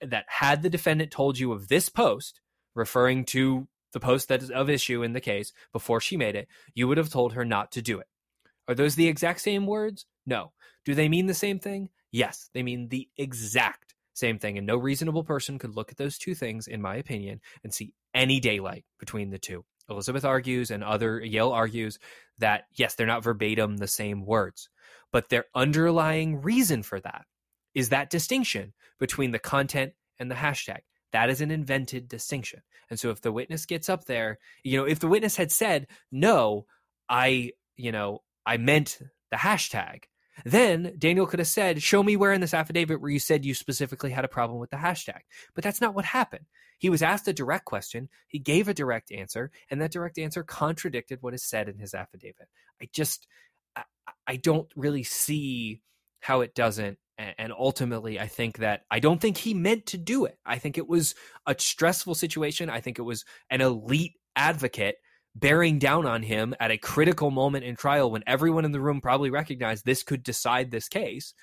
that 0.00 0.26
had 0.28 0.62
the 0.62 0.70
defendant 0.70 1.10
told 1.10 1.38
you 1.38 1.52
of 1.52 1.68
this 1.68 1.88
post, 1.88 2.40
referring 2.74 3.24
to 3.26 3.66
the 3.92 4.00
post 4.00 4.28
that 4.28 4.42
is 4.42 4.50
of 4.50 4.68
issue 4.68 5.02
in 5.02 5.12
the 5.12 5.20
case 5.20 5.52
before 5.72 6.00
she 6.00 6.16
made 6.16 6.36
it, 6.36 6.48
you 6.74 6.88
would 6.88 6.98
have 6.98 7.10
told 7.10 7.32
her 7.32 7.44
not 7.44 7.72
to 7.72 7.82
do 7.82 7.98
it. 7.98 8.06
Are 8.66 8.74
those 8.74 8.94
the 8.94 9.08
exact 9.08 9.40
same 9.40 9.66
words? 9.66 10.06
No. 10.26 10.52
Do 10.84 10.94
they 10.94 11.08
mean 11.08 11.26
the 11.26 11.34
same 11.34 11.58
thing? 11.58 11.88
Yes, 12.10 12.50
they 12.52 12.62
mean 12.62 12.88
the 12.88 13.08
exact 13.16 13.94
same 14.14 14.38
thing. 14.38 14.58
And 14.58 14.66
no 14.66 14.76
reasonable 14.76 15.24
person 15.24 15.58
could 15.58 15.74
look 15.74 15.90
at 15.90 15.96
those 15.96 16.18
two 16.18 16.34
things, 16.34 16.66
in 16.66 16.82
my 16.82 16.96
opinion, 16.96 17.40
and 17.62 17.72
see 17.72 17.94
any 18.14 18.40
daylight 18.40 18.84
between 18.98 19.30
the 19.30 19.38
two. 19.38 19.64
Elizabeth 19.88 20.24
argues 20.24 20.70
and 20.70 20.84
other 20.84 21.20
Yale 21.20 21.50
argues 21.50 21.98
that 22.38 22.64
yes, 22.76 22.94
they're 22.94 23.06
not 23.06 23.24
verbatim 23.24 23.78
the 23.78 23.86
same 23.86 24.26
words, 24.26 24.68
but 25.12 25.30
their 25.30 25.46
underlying 25.54 26.42
reason 26.42 26.82
for 26.82 27.00
that 27.00 27.24
is 27.74 27.88
that 27.88 28.10
distinction 28.10 28.74
between 28.98 29.30
the 29.30 29.38
content 29.38 29.92
and 30.18 30.30
the 30.30 30.34
hashtag. 30.34 30.80
That 31.12 31.30
is 31.30 31.40
an 31.40 31.50
invented 31.50 32.08
distinction. 32.08 32.62
And 32.90 32.98
so 32.98 33.10
if 33.10 33.20
the 33.20 33.32
witness 33.32 33.66
gets 33.66 33.88
up 33.88 34.04
there, 34.04 34.38
you 34.62 34.78
know, 34.78 34.84
if 34.84 34.98
the 34.98 35.08
witness 35.08 35.36
had 35.36 35.52
said, 35.52 35.86
no, 36.10 36.66
I, 37.08 37.52
you 37.76 37.92
know, 37.92 38.22
I 38.46 38.56
meant 38.56 38.98
the 39.30 39.36
hashtag, 39.36 40.04
then 40.44 40.94
Daniel 40.98 41.26
could 41.26 41.40
have 41.40 41.48
said, 41.48 41.82
show 41.82 42.02
me 42.02 42.16
where 42.16 42.32
in 42.32 42.40
this 42.40 42.54
affidavit 42.54 43.00
where 43.00 43.10
you 43.10 43.18
said 43.18 43.44
you 43.44 43.54
specifically 43.54 44.10
had 44.10 44.24
a 44.24 44.28
problem 44.28 44.58
with 44.58 44.70
the 44.70 44.76
hashtag. 44.76 45.20
But 45.54 45.64
that's 45.64 45.80
not 45.80 45.94
what 45.94 46.04
happened. 46.04 46.46
He 46.78 46.90
was 46.90 47.02
asked 47.02 47.26
a 47.26 47.32
direct 47.32 47.64
question, 47.64 48.08
he 48.28 48.38
gave 48.38 48.68
a 48.68 48.74
direct 48.74 49.10
answer, 49.10 49.50
and 49.68 49.80
that 49.80 49.90
direct 49.90 50.16
answer 50.16 50.44
contradicted 50.44 51.18
what 51.20 51.34
is 51.34 51.42
said 51.42 51.68
in 51.68 51.76
his 51.78 51.92
affidavit. 51.92 52.48
I 52.80 52.88
just, 52.92 53.26
I, 53.74 53.82
I 54.26 54.36
don't 54.36 54.70
really 54.76 55.02
see 55.02 55.80
how 56.20 56.40
it 56.42 56.54
doesn't 56.54 56.98
and 57.18 57.52
ultimately 57.52 58.20
i 58.20 58.26
think 58.26 58.58
that 58.58 58.82
i 58.90 59.00
don't 59.00 59.20
think 59.20 59.36
he 59.36 59.54
meant 59.54 59.86
to 59.86 59.98
do 59.98 60.24
it. 60.24 60.38
I 60.46 60.58
think 60.58 60.78
it 60.78 60.88
was 60.88 61.14
a 61.46 61.54
stressful 61.58 62.14
situation. 62.14 62.70
I 62.70 62.80
think 62.80 62.98
it 62.98 63.02
was 63.02 63.24
an 63.50 63.60
elite 63.60 64.14
advocate 64.36 64.96
bearing 65.34 65.78
down 65.78 66.06
on 66.06 66.22
him 66.22 66.54
at 66.58 66.70
a 66.70 66.78
critical 66.78 67.30
moment 67.30 67.64
in 67.64 67.76
trial 67.76 68.10
when 68.10 68.24
everyone 68.26 68.64
in 68.64 68.72
the 68.72 68.80
room 68.80 69.00
probably 69.00 69.30
recognized 69.30 69.84
this 69.84 70.02
could 70.02 70.22
decide 70.22 70.70
this 70.70 70.88
case. 70.88 71.34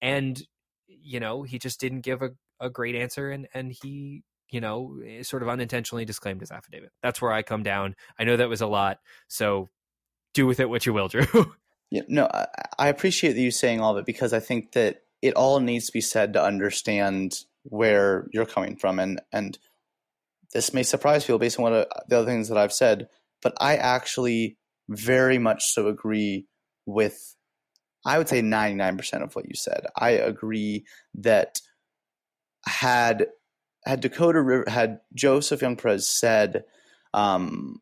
And 0.00 0.40
you 0.86 1.20
know 1.20 1.42
he 1.42 1.58
just 1.58 1.80
didn't 1.80 2.02
give 2.02 2.22
a, 2.22 2.30
a 2.60 2.70
great 2.70 2.94
answer 2.94 3.30
and 3.30 3.48
and 3.54 3.72
he 3.82 4.22
you 4.50 4.60
know 4.60 4.96
eh, 5.06 5.22
sort 5.22 5.42
of 5.42 5.48
unintentionally 5.48 6.04
disclaimed 6.04 6.40
his 6.40 6.52
affidavit. 6.52 6.90
That's 7.02 7.20
where 7.20 7.32
i 7.32 7.42
come 7.42 7.62
down. 7.62 7.94
I 8.18 8.24
know 8.24 8.36
that 8.36 8.48
was 8.48 8.60
a 8.60 8.66
lot 8.66 8.98
so 9.28 9.68
do 10.34 10.46
with 10.46 10.60
it 10.60 10.68
what 10.68 10.86
you 10.86 10.92
will 10.92 11.08
drew. 11.14 11.54
Yeah 11.90 12.02
no 12.08 12.26
I, 12.32 12.46
I 12.78 12.88
appreciate 12.88 13.36
you 13.36 13.50
saying 13.50 13.80
all 13.80 13.92
of 13.92 13.98
it 13.98 14.06
because 14.06 14.32
i 14.32 14.40
think 14.40 14.72
that 14.72 15.03
it 15.24 15.34
all 15.34 15.58
needs 15.58 15.86
to 15.86 15.92
be 15.92 16.02
said 16.02 16.34
to 16.34 16.44
understand 16.44 17.34
where 17.62 18.28
you're 18.30 18.44
coming 18.44 18.76
from 18.76 18.98
and 18.98 19.22
and 19.32 19.58
this 20.52 20.72
may 20.72 20.82
surprise 20.82 21.24
people 21.24 21.38
based 21.38 21.58
on 21.58 21.64
what 21.64 21.72
uh, 21.72 21.84
the 22.06 22.18
other 22.18 22.30
things 22.30 22.48
that 22.48 22.58
I've 22.58 22.72
said, 22.72 23.08
but 23.42 23.54
I 23.60 23.76
actually 23.76 24.56
very 24.88 25.38
much 25.38 25.64
so 25.64 25.88
agree 25.88 26.46
with 26.86 27.34
I 28.06 28.18
would 28.18 28.28
say 28.28 28.42
99% 28.42 29.22
of 29.22 29.34
what 29.34 29.46
you 29.48 29.54
said. 29.54 29.86
I 29.96 30.10
agree 30.10 30.84
that 31.14 31.60
had 32.66 33.28
had 33.86 34.02
Dakota 34.02 34.42
River, 34.42 34.64
had 34.68 35.00
Joseph 35.14 35.62
Young 35.62 35.76
Perez 35.76 36.08
said 36.08 36.64
um, 37.14 37.80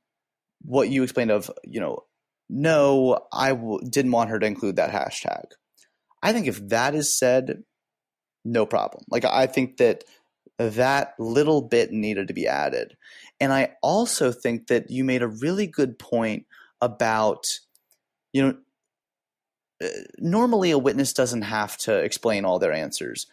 what 0.62 0.88
you 0.88 1.02
explained 1.02 1.32
of 1.32 1.50
you 1.64 1.80
know 1.80 2.04
no 2.48 3.18
I 3.32 3.50
w- 3.50 3.80
didn't 3.88 4.12
want 4.12 4.30
her 4.30 4.38
to 4.38 4.46
include 4.46 4.76
that 4.76 4.92
hashtag. 4.92 5.46
I 6.22 6.32
think 6.32 6.46
if 6.46 6.68
that 6.68 6.94
is 6.94 7.16
said, 7.16 7.62
no 8.44 8.66
problem. 8.66 9.04
Like 9.10 9.24
I 9.24 9.46
think 9.46 9.78
that 9.78 10.04
that 10.58 11.14
little 11.18 11.62
bit 11.62 11.92
needed 11.92 12.28
to 12.28 12.34
be 12.34 12.46
added. 12.46 12.96
And 13.40 13.52
I 13.52 13.72
also 13.82 14.30
think 14.30 14.68
that 14.68 14.90
you 14.90 15.04
made 15.04 15.22
a 15.22 15.28
really 15.28 15.66
good 15.66 15.98
point 15.98 16.46
about, 16.80 17.46
you 18.32 18.42
know, 18.42 18.56
uh, 19.82 19.88
normally 20.18 20.70
a 20.70 20.78
witness 20.78 21.12
doesn't 21.12 21.42
have 21.42 21.76
to 21.78 21.96
explain 21.96 22.44
all 22.44 22.58
their 22.58 22.72
answers. 22.72 23.26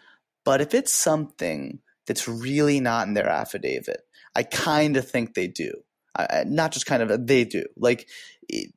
But 0.45 0.61
if 0.61 0.73
it's 0.73 0.93
something 0.93 1.79
that's 2.07 2.27
really 2.27 2.79
not 2.79 3.07
in 3.07 3.13
their 3.13 3.29
affidavit, 3.29 4.01
I 4.35 4.43
kind 4.43 4.97
of 4.97 5.07
think 5.07 5.33
they 5.33 5.47
do. 5.47 5.71
Uh, 6.15 6.43
not 6.47 6.71
just 6.71 6.87
kind 6.87 7.03
of, 7.03 7.27
they 7.27 7.45
do. 7.45 7.65
Like, 7.77 8.07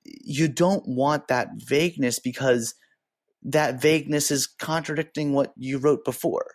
you 0.04 0.48
don't 0.48 0.86
want 0.86 1.28
that 1.28 1.48
vagueness 1.56 2.18
because 2.18 2.74
that 3.44 3.80
vagueness 3.80 4.30
is 4.30 4.46
contradicting 4.46 5.32
what 5.32 5.52
you 5.56 5.78
wrote 5.78 6.04
before. 6.04 6.46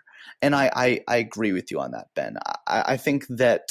And 0.41 0.55
I, 0.55 0.71
I, 0.73 0.99
I 1.07 1.17
agree 1.17 1.51
with 1.51 1.71
you 1.71 1.79
on 1.79 1.91
that, 1.91 2.07
Ben. 2.15 2.37
I, 2.67 2.83
I 2.93 2.97
think 2.97 3.25
that 3.29 3.69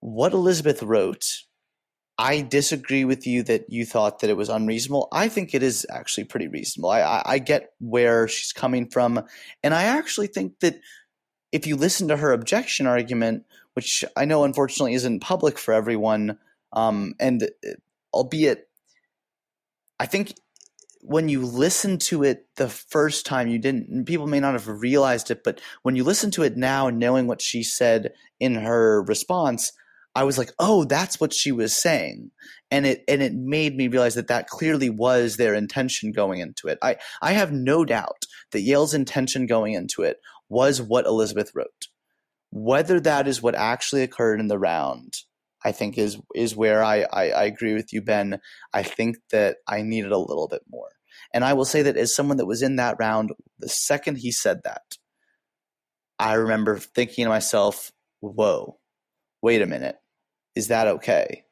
what 0.00 0.32
Elizabeth 0.32 0.82
wrote, 0.82 1.24
I 2.18 2.42
disagree 2.42 3.04
with 3.04 3.26
you 3.26 3.42
that 3.44 3.66
you 3.68 3.86
thought 3.86 4.20
that 4.20 4.30
it 4.30 4.36
was 4.36 4.48
unreasonable. 4.48 5.08
I 5.12 5.28
think 5.28 5.54
it 5.54 5.62
is 5.62 5.86
actually 5.90 6.24
pretty 6.24 6.48
reasonable. 6.48 6.90
I, 6.90 7.00
I, 7.00 7.22
I 7.26 7.38
get 7.38 7.70
where 7.80 8.28
she's 8.28 8.52
coming 8.52 8.88
from. 8.88 9.24
And 9.62 9.74
I 9.74 9.84
actually 9.84 10.26
think 10.26 10.60
that 10.60 10.78
if 11.52 11.66
you 11.66 11.76
listen 11.76 12.08
to 12.08 12.16
her 12.16 12.32
objection 12.32 12.86
argument, 12.86 13.44
which 13.74 14.04
I 14.16 14.24
know 14.24 14.44
unfortunately 14.44 14.94
isn't 14.94 15.20
public 15.20 15.58
for 15.58 15.72
everyone, 15.72 16.38
um, 16.72 17.14
and 17.18 17.42
uh, 17.42 17.70
albeit 18.12 18.68
I 19.98 20.06
think 20.06 20.34
when 21.02 21.28
you 21.28 21.44
listen 21.44 21.98
to 21.98 22.22
it 22.22 22.46
the 22.56 22.68
first 22.68 23.24
time 23.24 23.48
you 23.48 23.58
didn't 23.58 24.04
people 24.04 24.26
may 24.26 24.40
not 24.40 24.52
have 24.52 24.68
realized 24.68 25.30
it 25.30 25.42
but 25.42 25.60
when 25.82 25.96
you 25.96 26.04
listen 26.04 26.30
to 26.30 26.42
it 26.42 26.56
now 26.56 26.90
knowing 26.90 27.26
what 27.26 27.40
she 27.40 27.62
said 27.62 28.12
in 28.38 28.54
her 28.54 29.02
response 29.02 29.72
i 30.14 30.24
was 30.24 30.36
like 30.36 30.50
oh 30.58 30.84
that's 30.84 31.20
what 31.20 31.32
she 31.32 31.52
was 31.52 31.74
saying. 31.74 32.30
And 32.72 32.86
it 32.86 33.04
and 33.08 33.20
it 33.20 33.34
made 33.34 33.76
me 33.76 33.88
realize 33.88 34.14
that 34.14 34.28
that 34.28 34.48
clearly 34.48 34.90
was 34.90 35.36
their 35.36 35.54
intention 35.54 36.12
going 36.12 36.40
into 36.40 36.68
it. 36.68 36.78
I 36.82 36.96
i 37.20 37.32
have 37.32 37.52
no 37.52 37.84
doubt 37.84 38.26
that 38.52 38.60
yale's 38.60 38.94
intention 38.94 39.46
going 39.46 39.72
into 39.74 40.02
it 40.02 40.20
was 40.48 40.80
what 40.80 41.06
elizabeth 41.06 41.52
wrote. 41.54 41.88
Whether 42.50 43.00
that 43.00 43.28
is 43.28 43.42
what 43.42 43.54
actually 43.54 44.02
occurred 44.02 44.40
in 44.40 44.48
the 44.48 44.58
round 44.58 45.18
I 45.64 45.72
think 45.72 45.98
is 45.98 46.18
is 46.34 46.56
where 46.56 46.82
I, 46.82 47.06
I, 47.12 47.30
I 47.30 47.44
agree 47.44 47.74
with 47.74 47.92
you, 47.92 48.02
Ben. 48.02 48.40
I 48.72 48.82
think 48.82 49.18
that 49.30 49.58
I 49.66 49.82
needed 49.82 50.12
a 50.12 50.18
little 50.18 50.48
bit 50.48 50.62
more. 50.70 50.88
And 51.32 51.44
I 51.44 51.52
will 51.52 51.64
say 51.64 51.82
that 51.82 51.96
as 51.96 52.14
someone 52.14 52.38
that 52.38 52.46
was 52.46 52.62
in 52.62 52.76
that 52.76 52.96
round, 52.98 53.32
the 53.58 53.68
second 53.68 54.16
he 54.16 54.32
said 54.32 54.62
that, 54.64 54.96
I 56.18 56.34
remember 56.34 56.78
thinking 56.78 57.24
to 57.24 57.28
myself, 57.28 57.92
whoa, 58.20 58.78
wait 59.42 59.62
a 59.62 59.66
minute. 59.66 59.96
Is 60.56 60.68
that 60.68 60.86
okay? 60.86 61.44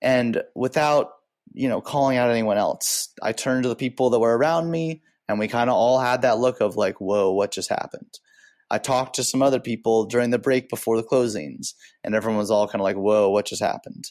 And 0.00 0.42
without, 0.54 1.12
you 1.52 1.68
know, 1.68 1.80
calling 1.80 2.16
out 2.16 2.30
anyone 2.30 2.58
else, 2.58 3.08
I 3.22 3.32
turned 3.32 3.62
to 3.62 3.68
the 3.68 3.76
people 3.76 4.10
that 4.10 4.18
were 4.18 4.36
around 4.36 4.70
me 4.70 5.02
and 5.28 5.38
we 5.38 5.48
kind 5.48 5.70
of 5.70 5.76
all 5.76 6.00
had 6.00 6.22
that 6.22 6.38
look 6.38 6.60
of 6.60 6.76
like, 6.76 7.00
whoa, 7.00 7.32
what 7.32 7.52
just 7.52 7.70
happened? 7.70 8.18
I 8.72 8.78
talked 8.78 9.16
to 9.16 9.22
some 9.22 9.42
other 9.42 9.60
people 9.60 10.06
during 10.06 10.30
the 10.30 10.38
break 10.38 10.70
before 10.70 10.96
the 10.96 11.06
closings, 11.06 11.74
and 12.02 12.14
everyone 12.14 12.38
was 12.38 12.50
all 12.50 12.66
kind 12.66 12.80
of 12.80 12.84
like, 12.84 12.96
whoa, 12.96 13.28
what 13.28 13.44
just 13.44 13.62
happened? 13.62 14.10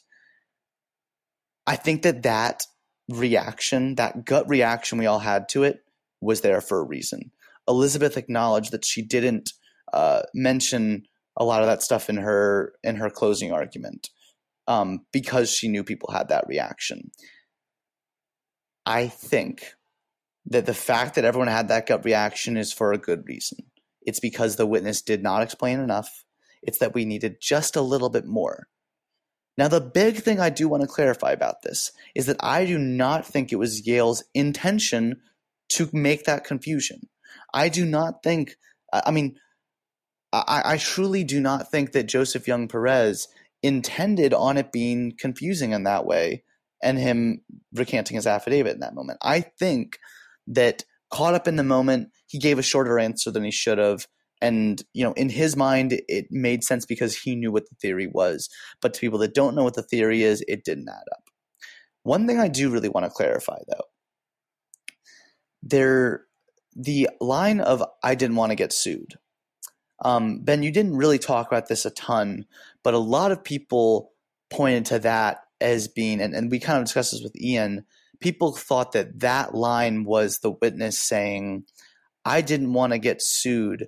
I 1.65 1.75
think 1.75 2.03
that 2.03 2.21
that 2.21 2.63
reaction, 3.09 3.95
that 3.95 4.23
gut 4.23 4.47
reaction 4.47 4.99
we 4.99 5.07
all 5.07 5.17
had 5.17 5.49
to 5.49 5.63
it, 5.63 5.79
was 6.21 6.41
there 6.41 6.61
for 6.61 6.79
a 6.79 6.85
reason. 6.85 7.31
Elizabeth 7.67 8.17
acknowledged 8.17 8.71
that 8.71 8.85
she 8.85 9.01
didn't 9.01 9.51
uh, 9.93 10.21
mention 10.35 11.07
a 11.35 11.43
lot 11.43 11.61
of 11.61 11.67
that 11.67 11.81
stuff 11.81 12.07
in 12.07 12.17
her 12.17 12.73
in 12.83 12.97
her 12.97 13.09
closing 13.09 13.51
argument 13.51 14.11
um, 14.67 15.07
because 15.11 15.51
she 15.51 15.69
knew 15.69 15.83
people 15.83 16.13
had 16.13 16.27
that 16.27 16.45
reaction. 16.47 17.09
I 18.85 19.07
think 19.07 19.73
that 20.45 20.67
the 20.67 20.75
fact 20.75 21.15
that 21.15 21.25
everyone 21.25 21.47
had 21.47 21.69
that 21.69 21.87
gut 21.87 22.05
reaction 22.05 22.57
is 22.57 22.71
for 22.71 22.93
a 22.93 22.99
good 22.99 23.27
reason. 23.27 23.57
It's 24.01 24.19
because 24.19 24.55
the 24.55 24.65
witness 24.65 25.01
did 25.01 25.23
not 25.23 25.41
explain 25.41 25.79
enough. 25.79 26.25
It's 26.61 26.79
that 26.79 26.93
we 26.93 27.05
needed 27.05 27.37
just 27.41 27.75
a 27.75 27.81
little 27.81 28.09
bit 28.09 28.25
more. 28.25 28.67
Now, 29.57 29.67
the 29.67 29.81
big 29.81 30.17
thing 30.17 30.39
I 30.39 30.49
do 30.49 30.67
want 30.67 30.81
to 30.81 30.87
clarify 30.87 31.31
about 31.31 31.61
this 31.61 31.91
is 32.15 32.25
that 32.25 32.37
I 32.39 32.65
do 32.65 32.77
not 32.77 33.25
think 33.25 33.51
it 33.51 33.57
was 33.57 33.85
Yale's 33.85 34.23
intention 34.33 35.21
to 35.69 35.89
make 35.91 36.23
that 36.23 36.43
confusion. 36.43 37.09
I 37.53 37.69
do 37.69 37.85
not 37.85 38.23
think, 38.23 38.55
I 38.93 39.11
mean, 39.11 39.37
I, 40.33 40.61
I 40.65 40.77
truly 40.77 41.23
do 41.23 41.39
not 41.39 41.69
think 41.69 41.91
that 41.91 42.03
Joseph 42.07 42.47
Young 42.47 42.67
Perez 42.67 43.27
intended 43.61 44.33
on 44.33 44.57
it 44.57 44.71
being 44.71 45.13
confusing 45.17 45.71
in 45.71 45.83
that 45.83 46.05
way 46.05 46.43
and 46.81 46.97
him 46.97 47.41
recanting 47.73 48.15
his 48.15 48.27
affidavit 48.27 48.73
in 48.73 48.79
that 48.79 48.95
moment. 48.95 49.19
I 49.21 49.41
think 49.41 49.99
that 50.47 50.83
caught 51.11 51.35
up 51.35 51.47
in 51.47 51.57
the 51.57 51.63
moment, 51.63 52.09
he 52.31 52.39
gave 52.39 52.57
a 52.57 52.63
shorter 52.63 52.97
answer 52.97 53.29
than 53.29 53.43
he 53.43 53.51
should 53.51 53.77
have. 53.77 54.07
And, 54.41 54.81
you 54.93 55.03
know, 55.03 55.13
in 55.13 55.29
his 55.29 55.55
mind, 55.55 56.01
it 56.07 56.27
made 56.31 56.63
sense 56.63 56.85
because 56.85 57.15
he 57.15 57.35
knew 57.35 57.51
what 57.51 57.69
the 57.69 57.75
theory 57.75 58.07
was. 58.07 58.49
But 58.81 58.93
to 58.93 58.99
people 58.99 59.19
that 59.19 59.35
don't 59.35 59.53
know 59.53 59.63
what 59.63 59.75
the 59.75 59.83
theory 59.83 60.23
is, 60.23 60.43
it 60.47 60.63
didn't 60.63 60.89
add 60.89 61.11
up. 61.11 61.23
One 62.03 62.25
thing 62.25 62.39
I 62.39 62.47
do 62.47 62.71
really 62.71 62.89
want 62.89 63.05
to 63.05 63.11
clarify, 63.11 63.59
though, 63.67 63.83
there, 65.61 66.23
the 66.75 67.09
line 67.19 67.59
of 67.59 67.83
"I 68.01 68.15
didn't 68.15 68.37
want 68.37 68.49
to 68.51 68.55
get 68.55 68.73
sued." 68.73 69.15
Um, 70.03 70.39
ben, 70.39 70.63
you 70.63 70.71
didn't 70.71 70.97
really 70.97 71.19
talk 71.19 71.45
about 71.45 71.67
this 71.67 71.85
a 71.85 71.91
ton, 71.91 72.45
but 72.83 72.95
a 72.95 72.97
lot 72.97 73.31
of 73.31 73.43
people 73.43 74.13
pointed 74.49 74.85
to 74.87 74.99
that 74.99 75.41
as 75.59 75.87
being, 75.87 76.19
and, 76.19 76.33
and 76.33 76.49
we 76.49 76.57
kind 76.59 76.79
of 76.79 76.85
discussed 76.85 77.11
this 77.11 77.21
with 77.21 77.35
Iain. 77.35 77.85
People 78.19 78.53
thought 78.53 78.93
that 78.93 79.19
that 79.19 79.53
line 79.53 80.03
was 80.03 80.39
the 80.39 80.51
witness 80.51 80.99
saying, 80.99 81.65
"I 82.25 82.41
didn't 82.41 82.73
want 82.73 82.93
to 82.93 82.99
get 82.99 83.21
sued," 83.21 83.87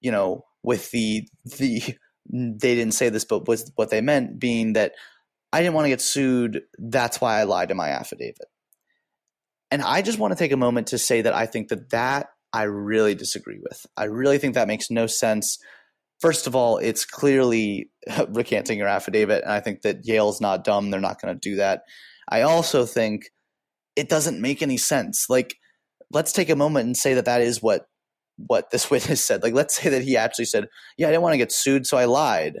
you 0.00 0.10
know, 0.10 0.44
with 0.62 0.90
the 0.90 1.28
the 1.44 1.82
they 2.30 2.74
didn't 2.74 2.94
say 2.94 3.08
this, 3.08 3.24
but 3.24 3.48
was 3.48 3.70
what 3.74 3.90
they 3.90 4.00
meant 4.00 4.38
being 4.38 4.74
that 4.74 4.92
I 5.52 5.60
didn't 5.60 5.74
want 5.74 5.86
to 5.86 5.90
get 5.90 6.00
sued. 6.00 6.62
That's 6.78 7.20
why 7.20 7.38
I 7.38 7.44
lied 7.44 7.70
in 7.70 7.76
my 7.76 7.88
affidavit. 7.88 8.48
And 9.70 9.82
I 9.82 10.02
just 10.02 10.18
want 10.18 10.32
to 10.32 10.38
take 10.38 10.52
a 10.52 10.56
moment 10.56 10.88
to 10.88 10.98
say 10.98 11.22
that 11.22 11.34
I 11.34 11.46
think 11.46 11.68
that 11.68 11.90
that 11.90 12.28
I 12.52 12.64
really 12.64 13.14
disagree 13.14 13.58
with. 13.58 13.86
I 13.96 14.04
really 14.04 14.38
think 14.38 14.54
that 14.54 14.68
makes 14.68 14.90
no 14.90 15.06
sense. 15.06 15.58
First 16.20 16.46
of 16.46 16.54
all, 16.54 16.78
it's 16.78 17.04
clearly 17.04 17.90
recanting 18.28 18.78
your 18.78 18.88
affidavit, 18.88 19.42
and 19.42 19.52
I 19.52 19.60
think 19.60 19.82
that 19.82 20.04
Yale's 20.04 20.40
not 20.40 20.64
dumb. 20.64 20.90
They're 20.90 21.00
not 21.00 21.20
going 21.20 21.34
to 21.34 21.50
do 21.50 21.56
that. 21.56 21.82
I 22.28 22.42
also 22.42 22.86
think 22.86 23.30
it 23.96 24.08
doesn't 24.08 24.40
make 24.40 24.62
any 24.62 24.76
sense. 24.76 25.26
Like, 25.28 25.56
let's 26.12 26.32
take 26.32 26.50
a 26.50 26.56
moment 26.56 26.86
and 26.86 26.96
say 26.96 27.14
that 27.14 27.24
that 27.24 27.40
is 27.40 27.62
what 27.62 27.86
what 28.36 28.70
this 28.70 28.90
witness 28.90 29.24
said. 29.24 29.42
Like, 29.42 29.54
let's 29.54 29.76
say 29.76 29.90
that 29.90 30.02
he 30.02 30.16
actually 30.16 30.46
said, 30.46 30.68
"Yeah, 30.96 31.08
I 31.08 31.10
didn't 31.10 31.22
want 31.22 31.34
to 31.34 31.38
get 31.38 31.52
sued, 31.52 31.86
so 31.86 31.96
I 31.96 32.04
lied." 32.04 32.58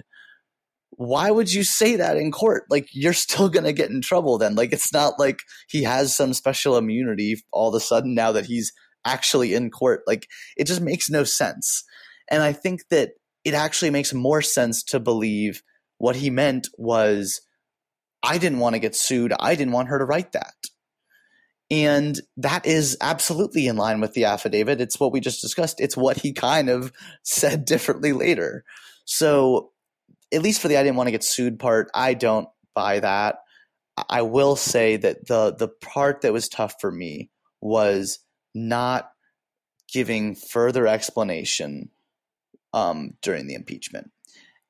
Why 0.96 1.30
would 1.30 1.52
you 1.52 1.64
say 1.64 1.96
that 1.96 2.18
in 2.18 2.30
court? 2.30 2.64
Like, 2.68 2.88
you're 2.92 3.14
still 3.14 3.48
going 3.48 3.64
to 3.64 3.72
get 3.72 3.90
in 3.90 4.02
trouble 4.02 4.36
then. 4.36 4.54
Like, 4.54 4.72
it's 4.72 4.92
not 4.92 5.18
like 5.18 5.40
he 5.68 5.84
has 5.84 6.14
some 6.14 6.34
special 6.34 6.76
immunity 6.76 7.36
all 7.50 7.70
of 7.70 7.74
a 7.74 7.80
sudden 7.80 8.14
now 8.14 8.30
that 8.32 8.44
he's 8.44 8.72
actually 9.06 9.54
in 9.54 9.70
court. 9.70 10.02
Like, 10.06 10.28
it 10.56 10.66
just 10.66 10.82
makes 10.82 11.08
no 11.08 11.24
sense. 11.24 11.82
And 12.30 12.42
I 12.42 12.52
think 12.52 12.88
that 12.90 13.12
it 13.42 13.54
actually 13.54 13.90
makes 13.90 14.12
more 14.12 14.42
sense 14.42 14.82
to 14.84 15.00
believe 15.00 15.62
what 15.98 16.16
he 16.16 16.28
meant 16.30 16.68
was, 16.76 17.40
I 18.22 18.38
didn't 18.38 18.58
want 18.58 18.74
to 18.74 18.80
get 18.80 18.94
sued. 18.94 19.32
I 19.40 19.54
didn't 19.54 19.72
want 19.72 19.88
her 19.88 19.98
to 19.98 20.04
write 20.04 20.32
that. 20.32 20.54
And 21.72 22.20
that 22.36 22.66
is 22.66 22.98
absolutely 23.00 23.66
in 23.66 23.76
line 23.76 24.02
with 24.02 24.12
the 24.12 24.26
affidavit. 24.26 24.82
It's 24.82 25.00
what 25.00 25.10
we 25.10 25.20
just 25.20 25.40
discussed. 25.40 25.80
It's 25.80 25.96
what 25.96 26.18
he 26.18 26.34
kind 26.34 26.68
of 26.68 26.92
said 27.22 27.64
differently 27.64 28.12
later. 28.12 28.64
So, 29.06 29.70
at 30.30 30.42
least 30.42 30.60
for 30.60 30.68
the 30.68 30.76
I 30.76 30.82
didn't 30.82 30.96
want 30.96 31.06
to 31.06 31.12
get 31.12 31.24
sued 31.24 31.58
part, 31.58 31.90
I 31.94 32.12
don't 32.12 32.46
buy 32.74 33.00
that. 33.00 33.36
I 34.08 34.20
will 34.20 34.54
say 34.54 34.96
that 34.98 35.26
the 35.26 35.54
the 35.58 35.68
part 35.68 36.20
that 36.20 36.32
was 36.32 36.48
tough 36.48 36.74
for 36.78 36.92
me 36.92 37.30
was 37.62 38.18
not 38.54 39.10
giving 39.90 40.34
further 40.34 40.86
explanation 40.86 41.88
um, 42.74 43.14
during 43.22 43.46
the 43.46 43.54
impeachment. 43.54 44.10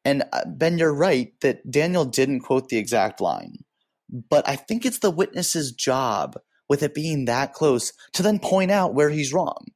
And 0.04 0.22
uh, 0.32 0.44
Ben, 0.46 0.78
you're 0.78 0.94
right 0.94 1.32
that 1.40 1.68
Daniel 1.68 2.04
didn't 2.04 2.40
quote 2.40 2.68
the 2.68 2.78
exact 2.78 3.20
line, 3.20 3.64
but 4.08 4.48
I 4.48 4.54
think 4.54 4.84
it's 4.84 4.98
the 4.98 5.10
witness's 5.10 5.72
job, 5.72 6.36
with 6.72 6.82
it 6.82 6.94
being 6.94 7.26
that 7.26 7.52
close, 7.52 7.92
to 8.14 8.22
then 8.22 8.38
point 8.38 8.70
out 8.70 8.94
where 8.94 9.10
he's 9.10 9.30
wrong, 9.30 9.66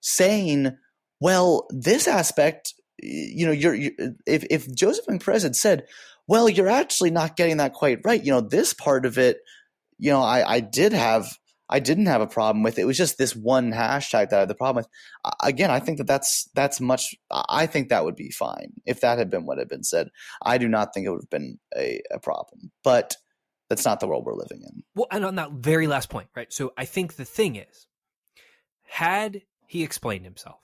saying, 0.00 0.76
"Well, 1.20 1.68
this 1.70 2.08
aspect, 2.08 2.74
you 2.98 3.46
know, 3.46 3.52
you're, 3.52 3.74
you're 3.74 3.92
if 4.26 4.44
if 4.50 4.74
Joseph 4.74 5.06
Perez 5.20 5.44
had 5.44 5.54
said, 5.54 5.86
well, 6.26 6.48
you're 6.48 6.68
actually 6.68 7.12
not 7.12 7.36
getting 7.36 7.58
that 7.58 7.74
quite 7.74 8.00
right. 8.04 8.20
You 8.20 8.32
know, 8.32 8.40
this 8.40 8.74
part 8.74 9.06
of 9.06 9.18
it, 9.18 9.38
you 9.98 10.10
know, 10.10 10.20
I, 10.20 10.54
I 10.54 10.58
did 10.58 10.92
have 10.92 11.30
I 11.68 11.78
didn't 11.78 12.06
have 12.06 12.20
a 12.20 12.26
problem 12.26 12.62
with. 12.62 12.78
It 12.78 12.84
was 12.84 12.98
just 12.98 13.18
this 13.18 13.36
one 13.36 13.70
hashtag 13.70 14.30
that 14.30 14.34
I 14.34 14.38
had 14.40 14.48
the 14.48 14.54
problem 14.56 14.84
with. 14.84 15.32
Again, 15.42 15.70
I 15.70 15.78
think 15.78 15.98
that 15.98 16.06
that's 16.08 16.50
that's 16.54 16.80
much. 16.80 17.14
I 17.30 17.66
think 17.66 17.88
that 17.88 18.04
would 18.04 18.16
be 18.16 18.30
fine 18.30 18.72
if 18.84 19.00
that 19.00 19.18
had 19.18 19.30
been 19.30 19.46
what 19.46 19.58
had 19.58 19.68
been 19.68 19.84
said. 19.84 20.08
I 20.42 20.58
do 20.58 20.68
not 20.68 20.92
think 20.92 21.06
it 21.06 21.10
would 21.10 21.22
have 21.22 21.30
been 21.30 21.58
a, 21.76 22.02
a 22.10 22.18
problem, 22.18 22.72
but 22.84 23.14
that's 23.72 23.84
not 23.86 24.00
the 24.00 24.06
world 24.06 24.24
we're 24.26 24.34
living 24.34 24.62
in. 24.62 24.82
Well, 24.94 25.08
and 25.10 25.24
on 25.24 25.36
that 25.36 25.52
very 25.52 25.86
last 25.86 26.10
point, 26.10 26.28
right? 26.36 26.52
So 26.52 26.72
I 26.76 26.84
think 26.84 27.16
the 27.16 27.24
thing 27.24 27.56
is, 27.56 27.86
had 28.82 29.42
he 29.66 29.82
explained 29.82 30.24
himself, 30.24 30.60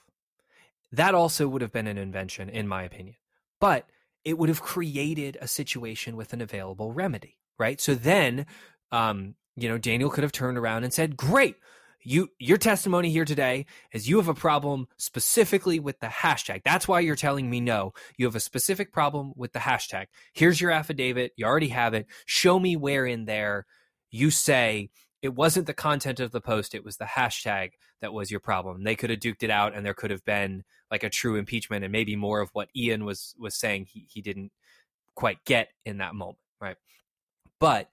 that 0.91 1.15
also 1.15 1.47
would 1.47 1.61
have 1.61 1.71
been 1.71 1.87
an 1.87 1.97
invention, 1.97 2.49
in 2.49 2.67
my 2.67 2.83
opinion. 2.83 3.15
But 3.59 3.89
it 4.23 4.37
would 4.37 4.49
have 4.49 4.61
created 4.61 5.37
a 5.41 5.47
situation 5.47 6.15
with 6.15 6.33
an 6.33 6.41
available 6.41 6.91
remedy, 6.91 7.37
right? 7.57 7.81
So 7.81 7.95
then 7.95 8.45
um, 8.91 9.35
you 9.55 9.67
know, 9.67 9.77
Daniel 9.77 10.09
could 10.09 10.23
have 10.23 10.31
turned 10.31 10.57
around 10.57 10.83
and 10.83 10.93
said, 10.93 11.17
"Great, 11.17 11.55
you 12.03 12.29
your 12.39 12.57
testimony 12.57 13.09
here 13.09 13.25
today 13.25 13.65
is 13.91 14.07
you 14.07 14.17
have 14.17 14.27
a 14.27 14.33
problem 14.33 14.87
specifically 14.97 15.79
with 15.79 15.99
the 15.99 16.07
hashtag. 16.07 16.61
That's 16.63 16.87
why 16.87 17.01
you're 17.01 17.15
telling 17.15 17.49
me 17.49 17.59
no. 17.59 17.93
You 18.17 18.25
have 18.25 18.35
a 18.35 18.39
specific 18.39 18.93
problem 18.93 19.33
with 19.35 19.53
the 19.53 19.59
hashtag. 19.59 20.05
Here's 20.33 20.61
your 20.61 20.71
affidavit. 20.71 21.33
You 21.35 21.45
already 21.45 21.69
have 21.69 21.93
it. 21.93 22.07
Show 22.25 22.59
me 22.59 22.75
where 22.75 23.05
in 23.05 23.25
there 23.25 23.65
you 24.11 24.31
say 24.31 24.89
it 25.21 25.35
wasn't 25.35 25.67
the 25.67 25.73
content 25.73 26.19
of 26.19 26.31
the 26.31 26.41
post, 26.41 26.73
it 26.73 26.85
was 26.85 26.97
the 26.97 27.05
hashtag 27.05 27.71
that 28.01 28.13
was 28.13 28.31
your 28.31 28.39
problem. 28.39 28.83
They 28.83 28.95
could 28.95 29.09
have 29.09 29.19
duked 29.19 29.43
it 29.43 29.49
out 29.49 29.75
and 29.75 29.85
there 29.85 29.93
could 29.93 30.11
have 30.11 30.23
been 30.23 30.63
like 30.89 31.03
a 31.03 31.09
true 31.09 31.35
impeachment 31.35 31.83
and 31.83 31.91
maybe 31.91 32.15
more 32.15 32.39
of 32.39 32.49
what 32.53 32.69
Iain 32.75 33.05
was 33.05 33.35
was 33.37 33.55
saying 33.55 33.87
he 33.91 34.07
he 34.09 34.21
didn't 34.21 34.51
quite 35.15 35.43
get 35.45 35.69
in 35.85 35.97
that 35.97 36.15
moment, 36.15 36.39
right? 36.61 36.77
But 37.59 37.89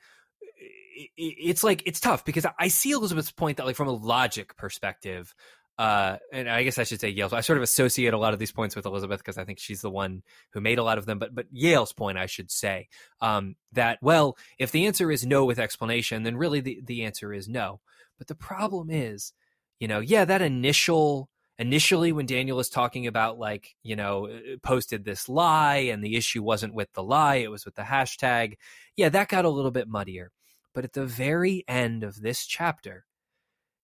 it's 1.16 1.64
like 1.64 1.82
it's 1.86 2.01
tough 2.01 2.24
because 2.24 2.47
I 2.59 2.68
see 2.68 2.93
Elizabeth's 2.93 3.32
point 3.32 3.59
that 3.59 3.66
like 3.66 3.77
from 3.77 3.89
a 3.89 3.93
logic 3.93 4.56
perspective, 4.56 5.35
uh, 5.78 6.16
and 6.32 6.48
I 6.48 6.62
guess 6.62 6.78
I 6.78 6.85
should 6.85 7.01
say 7.01 7.10
Yale. 7.10 7.28
I 7.32 7.43
sort 7.43 7.59
of 7.59 7.62
associate 7.62 8.14
a 8.14 8.18
lot 8.18 8.32
of 8.32 8.39
these 8.39 8.52
points 8.52 8.74
with 8.74 8.86
Elizabeth 8.86 9.20
because 9.20 9.36
I 9.36 9.44
think 9.44 9.59
she's 9.59 9.82
the 9.82 9.90
one 9.90 10.23
who 10.52 10.60
made 10.60 10.78
a 10.78 10.82
lot 10.82 10.98
of 10.98 11.06
them. 11.06 11.18
But 11.18 11.35
but 11.35 11.47
Yale's 11.52 11.93
point, 11.93 12.18
I 12.18 12.27
should 12.27 12.51
say, 12.51 12.89
um, 13.20 13.56
that 13.73 13.98
well, 14.01 14.36
if 14.59 14.73
the 14.73 14.86
answer 14.86 15.10
is 15.10 15.27
no 15.27 15.44
with 15.44 15.59
explanation, 15.59 16.23
then 16.23 16.36
really 16.36 16.60
the 16.60 16.81
the 16.85 17.05
answer 17.05 17.32
is 17.32 17.48
no. 17.48 17.81
But 18.18 18.28
the 18.28 18.35
problem 18.35 18.90
is, 18.90 19.32
you 19.78 19.89
know, 19.89 20.01
yeah, 20.01 20.24
that 20.24 20.40
initial 20.40 21.28
initially 21.59 22.12
when 22.12 22.27
Daniel 22.27 22.56
was 22.56 22.68
talking 22.68 23.06
about 23.06 23.39
like 23.39 23.74
you 23.82 23.97
know 23.97 24.28
uh, 24.28 24.56
posted 24.62 25.05
this 25.05 25.28
lie 25.28 25.77
and 25.77 26.02
the 26.02 26.16
issue 26.16 26.43
wasn't 26.43 26.74
with 26.74 26.93
the 26.94 27.02
lie, 27.02 27.36
it 27.36 27.51
was 27.51 27.66
with 27.66 27.74
the 27.74 27.82
hashtag. 27.82 28.55
Yeah, 28.97 29.10
that 29.10 29.28
got 29.28 29.44
a 29.44 29.51
little 29.51 29.70
bit 29.70 29.89
muddier. 29.89 30.32
But 30.77 30.85
at 30.85 30.93
the 30.93 31.07
very 31.07 31.65
end 31.66 32.05
of 32.05 32.20
this 32.20 32.44
chapter, 32.44 33.07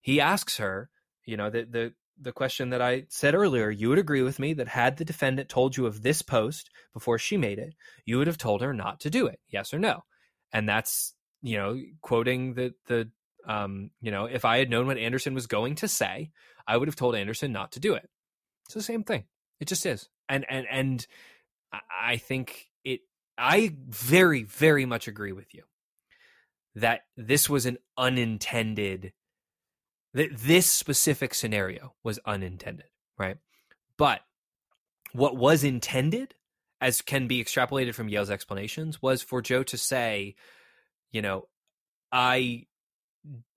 he 0.03 0.21
asks 0.21 0.59
her, 0.59 0.91
you 1.25 1.39
know, 1.39 1.49
the 1.49 1.65
the 1.65 1.95
the 2.21 2.33
question 2.33 2.69
that 2.69 2.83
I 2.83 3.05
said 3.09 3.35
earlier, 3.35 3.71
you 3.71 3.89
would 3.89 3.99
agree 3.99 4.21
with 4.21 4.39
me 4.39 4.53
that 4.53 4.69
had 4.69 4.99
the 4.99 5.05
defendant 5.07 5.49
told 5.49 5.75
you 5.75 5.87
of 5.87 6.03
this 6.03 6.21
post 6.21 6.69
before 6.93 7.19
she 7.19 7.39
made 7.39 7.59
it, 7.59 7.75
you 8.05 8.19
would 8.19 8.27
have 8.27 8.37
told 8.37 8.61
her 8.61 8.75
not 8.75 9.01
to 9.01 9.11
do 9.11 9.27
it, 9.27 9.41
yes 9.49 9.73
or 9.73 9.79
no. 9.79 10.05
And 10.53 10.69
that's, 10.69 11.15
you 11.41 11.57
know, 11.57 11.81
quoting 12.03 12.53
the 12.53 12.75
the 12.89 13.11
um, 13.47 13.91
you 14.03 14.11
know, 14.11 14.27
if 14.27 14.45
I 14.45 14.59
had 14.59 14.69
known 14.69 14.87
what 14.87 14.99
Anderson 14.99 15.33
was 15.33 15.47
going 15.47 15.77
to 15.77 15.89
say, 15.89 16.31
I 16.67 16.77
would 16.77 16.89
have 16.89 16.97
told 16.97 17.17
Anderson 17.17 17.53
not 17.53 17.73
to 17.73 17.81
do 17.81 17.95
it. 17.95 18.11
It's 18.67 18.75
the 18.75 18.83
same 18.83 19.03
thing. 19.03 19.25
It 19.61 19.69
just 19.69 19.87
is. 19.87 20.11
And 20.29 20.45
and 20.47 20.67
and 20.71 21.07
I 21.73 22.19
think 22.19 22.67
it 22.85 23.01
I 23.39 23.75
very 23.89 24.43
very 24.43 24.85
much 24.85 25.09
agree 25.09 25.33
with 25.33 25.55
you 25.55 25.63
that 26.75 27.03
this 27.17 27.49
was 27.49 27.67
an 27.67 27.79
unintended 27.97 29.13
that 30.15 30.37
this 30.37 30.67
specific 30.67 31.35
scenario 31.35 31.95
was 32.03 32.19
unintended, 32.27 32.87
right? 33.19 33.39
But 33.97 34.21
what 35.13 35.37
was 35.37 35.65
intended, 35.65 36.35
as 36.81 37.01
can 37.01 37.27
be 37.27 37.43
extrapolated 37.43 37.95
from 37.95 38.09
Yale's 38.09 38.31
explanations, 38.31 39.01
was 39.01 39.23
for 39.23 39.41
Joe 39.41 39.63
to 39.65 39.79
say, 39.79 40.35
you 41.13 41.23
know, 41.23 41.49
I 42.11 42.67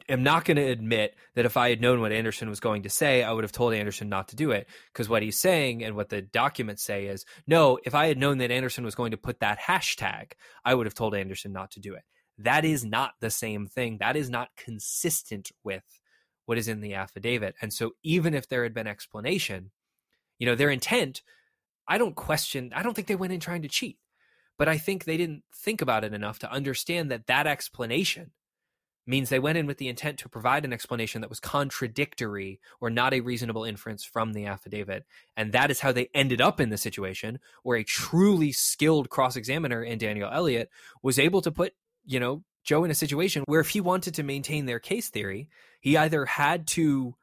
am 0.08 0.24
not 0.24 0.46
going 0.46 0.58
to 0.58 0.64
admit 0.64 1.16
that 1.34 1.46
if 1.46 1.58
I 1.58 1.70
had 1.70 1.82
known 1.82 2.00
what 2.00 2.12
Anderson 2.12 2.50
was 2.50 2.60
going 2.60 2.84
to 2.84 2.90
say, 2.90 3.24
I 3.24 3.34
would 3.34 3.44
have 3.44 3.52
told 3.52 3.74
Anderson 3.74 4.08
not 4.08 4.30
to 4.30 4.36
do 4.36 4.52
it. 4.52 4.68
Because 4.94 5.10
what 5.10 5.24
he's 5.24 5.40
saying 5.40 5.84
and 5.84 5.96
what 5.96 6.10
the 6.10 6.22
documents 6.22 6.84
say 6.84 7.08
is, 7.08 7.26
no, 7.48 7.80
if 7.84 7.96
I 7.96 8.08
had 8.08 8.18
known 8.18 8.38
that 8.38 8.52
Anderson 8.52 8.86
was 8.86 8.96
going 8.96 9.12
to 9.12 9.18
put 9.18 9.40
that 9.40 9.60
hashtag, 9.60 10.34
I 10.64 10.74
would 10.74 10.86
have 10.86 10.94
told 10.94 11.16
Anderson 11.16 11.52
not 11.52 11.72
to 11.72 11.80
do 11.80 11.96
it 11.96 12.04
that 12.38 12.66
is 12.66 12.84
not 12.84 13.14
the 13.22 13.30
same 13.30 13.68
thing. 13.68 13.98
That 13.99 14.16
is 14.16 14.30
not 14.30 14.49
consistent 14.57 15.52
with 15.64 15.84
what 16.45 16.57
is 16.57 16.68
in 16.68 16.82
the 16.82 16.94
affidavit. 16.94 17.56
And 17.62 17.74
so, 17.74 17.91
even 18.03 18.34
if 18.34 18.48
there 18.48 18.64
had 18.64 18.74
been 18.74 18.88
explanation, 18.88 19.72
you 20.38 20.45
know, 20.45 20.56
their 20.56 20.70
intent, 20.70 21.22
I 21.88 21.98
don't 21.98 22.16
question, 22.16 22.72
I 22.76 22.84
don't 22.84 22.94
think 22.94 23.07
they 23.07 23.16
went 23.16 23.34
in 23.34 23.40
trying 23.40 23.62
to 23.62 23.68
cheat, 23.68 23.98
but 24.57 24.68
I 24.68 24.78
think 24.78 25.03
they 25.03 25.18
didn't 25.18 25.44
think 25.53 25.82
about 25.82 26.03
it 26.03 26.14
enough 26.14 26.40
to 26.40 26.52
understand 26.52 27.10
that 27.12 27.28
that 27.28 27.48
explanation 27.48 28.32
means 29.07 29.30
they 29.30 29.40
went 29.40 29.57
in 29.57 29.68
with 29.68 29.78
the 29.78 29.88
intent 29.88 30.18
to 30.20 30.30
provide 30.30 30.66
an 30.66 30.74
explanation 30.74 31.22
that 31.22 31.30
was 31.30 31.40
contradictory 31.40 32.60
or 32.82 32.90
not 32.90 33.14
a 33.14 33.20
reasonable 33.20 33.64
inference 33.64 34.03
from 34.03 34.34
the 34.34 34.45
affidavit. 34.45 35.06
And 35.38 35.52
that 35.52 35.70
is 35.70 35.80
how 35.80 35.91
they 35.91 36.10
ended 36.14 36.41
up 36.41 36.60
in 36.60 36.70
the 36.70 36.78
situation 36.78 37.40
where 37.64 37.78
a 37.78 37.84
truly 37.84 38.52
skilled 38.52 39.10
cross 39.10 39.36
examiner 39.36 39.84
in 39.84 39.99
Daniel 39.99 40.30
Elliott 40.32 40.70
was 41.03 41.20
able 41.20 41.41
to 41.41 41.52
put 41.52 41.74
you 42.06 42.19
know, 42.19 42.44
Joe 42.64 42.84
in 42.84 42.91
a 42.91 42.95
situation 42.95 43.44
where 43.45 43.60
if 43.60 43.69
he 43.69 43.82
wanted 43.82 44.15
to 44.15 44.23
maintain 44.23 44.65
their 44.65 44.80
case 44.80 45.10
theory, 45.10 45.49
he 45.82 45.98
either 45.98 46.26
had 46.26 46.68
to, 46.68 47.15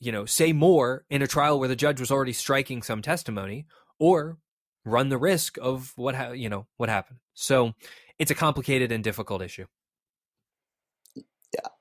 you 0.00 0.12
know, 0.12 0.24
say 0.24 0.52
more 0.52 1.04
in 1.10 1.22
a 1.22 1.26
trial 1.26 1.58
where 1.58 1.68
the 1.68 1.76
judge 1.76 2.00
was 2.00 2.10
already 2.10 2.32
striking 2.32 2.82
some 2.82 3.02
testimony, 3.02 3.66
or 3.98 4.38
run 4.84 5.10
the 5.10 5.18
risk 5.18 5.58
of 5.60 5.92
what 5.96 6.14
ha- 6.14 6.30
you 6.30 6.48
know 6.48 6.66
what 6.76 6.88
happened. 6.88 7.18
So 7.34 7.74
it's 8.18 8.30
a 8.30 8.34
complicated 8.34 8.90
and 8.90 9.04
difficult 9.04 9.42
issue. 9.42 9.66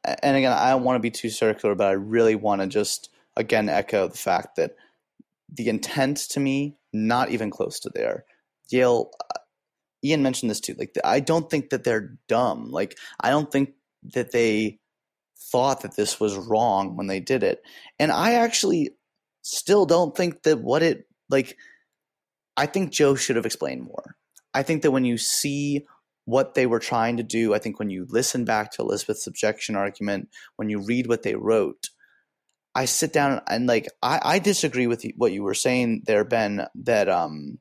And 0.04 0.38
again, 0.38 0.54
I 0.54 0.72
don't 0.72 0.84
want 0.84 0.96
to 0.96 1.02
be 1.02 1.12
too 1.12 1.30
circular, 1.30 1.76
but 1.76 1.88
I 1.88 1.92
really 1.92 2.36
want 2.36 2.62
to 2.62 2.68
just 2.68 3.10
again 3.36 3.70
echo 3.70 4.08
the 4.08 4.18
fact 4.18 4.58
that 4.58 4.76
the 5.52 5.70
intent 5.70 6.18
to 6.32 6.40
me 6.40 6.76
not 6.92 7.30
even 7.32 7.50
close 7.50 7.80
to 7.82 7.92
there. 7.94 8.26
Yale 8.70 9.12
uh, 9.34 9.40
Iain 10.06 10.24
mentioned 10.24 10.50
this 10.50 10.60
too. 10.60 10.76
Like, 10.78 10.96
I 11.04 11.20
don't 11.20 11.50
think 11.50 11.70
that 11.70 11.84
they're 11.84 12.18
dumb. 12.28 12.72
Like, 12.72 12.98
I 13.20 13.30
don't 13.30 13.52
think 13.52 13.74
that 14.14 14.32
they 14.32 14.80
thought 15.52 15.82
that 15.82 15.96
this 15.96 16.20
was 16.20 16.36
wrong 16.36 16.96
when 16.96 17.08
they 17.08 17.20
did 17.20 17.44
it. 17.44 17.62
And 18.00 18.12
I 18.12 18.34
actually 18.34 18.92
still 19.42 19.86
don't 19.86 20.16
think 20.16 20.44
that 20.44 20.62
what 20.62 20.84
it, 20.84 21.08
like, 21.30 21.58
I 22.56 22.66
think 22.66 22.92
Joe 22.92 23.16
should 23.16 23.36
have 23.36 23.46
explained 23.46 23.84
more. 23.84 24.16
I 24.54 24.64
think 24.64 24.82
that 24.82 24.92
when 24.92 25.06
you 25.06 25.18
see 25.18 25.86
what 26.26 26.56
they 26.56 26.66
were 26.66 26.80
trying 26.80 27.18
to 27.18 27.24
do, 27.24 27.54
I 27.54 27.60
think 27.60 27.80
when 27.80 27.90
you 27.90 28.06
listen 28.10 28.44
back 28.44 28.72
to 28.72 28.82
Elizabeth's 28.82 29.28
objection 29.28 29.76
argument, 29.76 30.30
when 30.56 30.70
you 30.70 30.80
read 30.80 31.08
what 31.08 31.24
they 31.24 31.36
wrote, 31.36 31.90
I 32.76 32.86
sit 32.86 33.14
down 33.14 33.42
and 33.48 33.66
like 33.66 33.88
I, 34.04 34.20
I 34.22 34.40
disagree 34.40 34.88
with 34.88 35.04
what 35.16 35.32
you 35.32 35.42
were 35.44 35.54
saying 35.54 36.04
there, 36.06 36.24
Ben. 36.24 36.68
That 36.76 37.10
um 37.10 37.60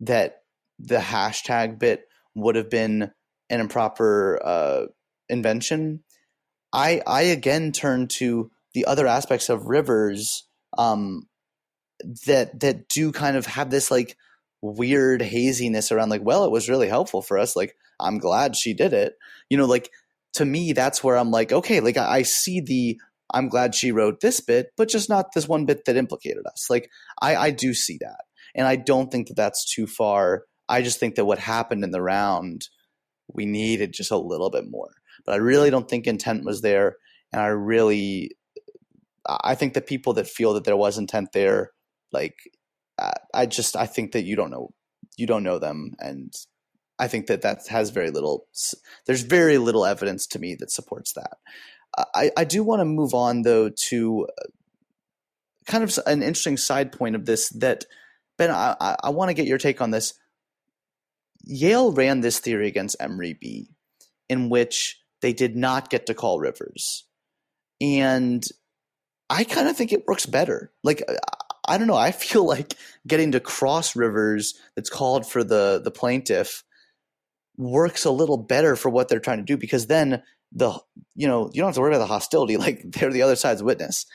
that 0.00 0.39
the 0.80 0.98
hashtag 0.98 1.78
bit 1.78 2.04
would 2.34 2.56
have 2.56 2.70
been 2.70 3.10
an 3.48 3.60
improper 3.60 4.40
uh, 4.42 4.86
invention. 5.28 6.02
I 6.72 7.02
I 7.06 7.22
again 7.22 7.72
turn 7.72 8.08
to 8.08 8.50
the 8.74 8.86
other 8.86 9.06
aspects 9.06 9.48
of 9.48 9.66
Rivers 9.66 10.46
um, 10.78 11.28
that 12.26 12.60
that 12.60 12.88
do 12.88 13.12
kind 13.12 13.36
of 13.36 13.46
have 13.46 13.70
this 13.70 13.90
like 13.90 14.16
weird 14.62 15.22
haziness 15.22 15.90
around 15.90 16.10
like 16.10 16.22
well 16.22 16.44
it 16.44 16.50
was 16.50 16.68
really 16.68 16.88
helpful 16.88 17.22
for 17.22 17.38
us 17.38 17.56
like 17.56 17.74
I'm 17.98 18.18
glad 18.18 18.56
she 18.56 18.74
did 18.74 18.92
it 18.92 19.14
you 19.48 19.56
know 19.56 19.64
like 19.64 19.90
to 20.34 20.44
me 20.44 20.74
that's 20.74 21.02
where 21.02 21.16
I'm 21.16 21.30
like 21.30 21.50
okay 21.50 21.80
like 21.80 21.96
I, 21.96 22.18
I 22.18 22.22
see 22.22 22.60
the 22.60 23.00
I'm 23.32 23.48
glad 23.48 23.74
she 23.74 23.90
wrote 23.90 24.20
this 24.20 24.40
bit 24.40 24.72
but 24.76 24.90
just 24.90 25.08
not 25.08 25.32
this 25.34 25.48
one 25.48 25.64
bit 25.64 25.86
that 25.86 25.96
implicated 25.96 26.44
us 26.46 26.66
like 26.68 26.90
I 27.22 27.36
I 27.36 27.50
do 27.50 27.72
see 27.72 27.96
that 28.02 28.24
and 28.54 28.66
I 28.66 28.76
don't 28.76 29.10
think 29.10 29.28
that 29.28 29.36
that's 29.36 29.64
too 29.64 29.86
far 29.86 30.44
I 30.70 30.82
just 30.82 31.00
think 31.00 31.16
that 31.16 31.24
what 31.24 31.38
happened 31.38 31.84
in 31.84 31.90
the 31.90 32.00
round, 32.00 32.68
we 33.32 33.44
needed 33.44 33.92
just 33.92 34.10
a 34.10 34.16
little 34.16 34.50
bit 34.50 34.70
more. 34.70 34.90
But 35.26 35.32
I 35.32 35.38
really 35.38 35.70
don't 35.70 35.88
think 35.88 36.06
intent 36.06 36.44
was 36.44 36.62
there, 36.62 36.96
and 37.32 37.42
I 37.42 37.48
really 37.48 38.30
I 39.28 39.54
think 39.54 39.74
the 39.74 39.82
people 39.82 40.14
that 40.14 40.26
feel 40.26 40.54
that 40.54 40.64
there 40.64 40.76
was 40.76 40.96
intent 40.96 41.32
there, 41.32 41.72
like 42.12 42.36
I 43.34 43.46
just 43.46 43.76
I 43.76 43.86
think 43.86 44.12
that 44.12 44.24
you 44.24 44.36
don't 44.36 44.50
know 44.50 44.70
you 45.16 45.26
don't 45.26 45.42
know 45.42 45.58
them, 45.58 45.94
and 45.98 46.32
I 46.98 47.08
think 47.08 47.26
that 47.26 47.42
that 47.42 47.66
has 47.68 47.90
very 47.90 48.10
little. 48.10 48.46
There's 49.06 49.22
very 49.22 49.58
little 49.58 49.84
evidence 49.84 50.26
to 50.28 50.38
me 50.38 50.54
that 50.60 50.70
supports 50.70 51.12
that. 51.14 51.38
I, 52.14 52.30
I 52.36 52.44
do 52.44 52.62
want 52.62 52.80
to 52.80 52.84
move 52.84 53.14
on 53.14 53.42
though 53.42 53.70
to 53.88 54.28
uh, 54.38 54.48
kind 55.66 55.82
of 55.82 55.98
an 56.06 56.22
interesting 56.22 56.56
side 56.56 56.92
point 56.92 57.16
of 57.16 57.26
this 57.26 57.48
that 57.50 57.84
Ben 58.38 58.50
I, 58.50 58.96
I 59.02 59.10
want 59.10 59.28
to 59.28 59.34
get 59.34 59.46
your 59.46 59.58
take 59.58 59.80
on 59.80 59.90
this. 59.90 60.14
Yale 61.42 61.92
ran 61.92 62.20
this 62.20 62.38
theory 62.38 62.68
against 62.68 62.96
Emory 63.00 63.36
B, 63.40 63.70
in 64.28 64.48
which 64.48 65.00
they 65.22 65.32
did 65.32 65.56
not 65.56 65.90
get 65.90 66.06
to 66.06 66.14
call 66.14 66.38
Rivers, 66.38 67.04
and 67.80 68.44
I 69.28 69.44
kind 69.44 69.68
of 69.68 69.76
think 69.76 69.92
it 69.92 70.06
works 70.06 70.26
better. 70.26 70.72
Like 70.82 71.02
I 71.68 71.78
don't 71.78 71.86
know. 71.86 71.96
I 71.96 72.10
feel 72.10 72.44
like 72.46 72.74
getting 73.06 73.32
to 73.32 73.40
cross 73.40 73.96
Rivers 73.96 74.54
that's 74.76 74.90
called 74.90 75.26
for 75.26 75.44
the 75.44 75.80
the 75.82 75.90
plaintiff 75.90 76.64
works 77.56 78.04
a 78.04 78.10
little 78.10 78.38
better 78.38 78.74
for 78.74 78.88
what 78.88 79.08
they're 79.08 79.20
trying 79.20 79.38
to 79.38 79.44
do 79.44 79.56
because 79.56 79.86
then 79.86 80.22
the 80.52 80.72
you 81.14 81.28
know 81.28 81.50
you 81.52 81.60
don't 81.60 81.68
have 81.68 81.74
to 81.74 81.80
worry 81.80 81.94
about 81.94 81.98
the 81.98 82.06
hostility 82.06 82.56
like 82.58 82.82
they're 82.84 83.12
the 83.12 83.22
other 83.22 83.36
side's 83.36 83.62
witness 83.62 84.06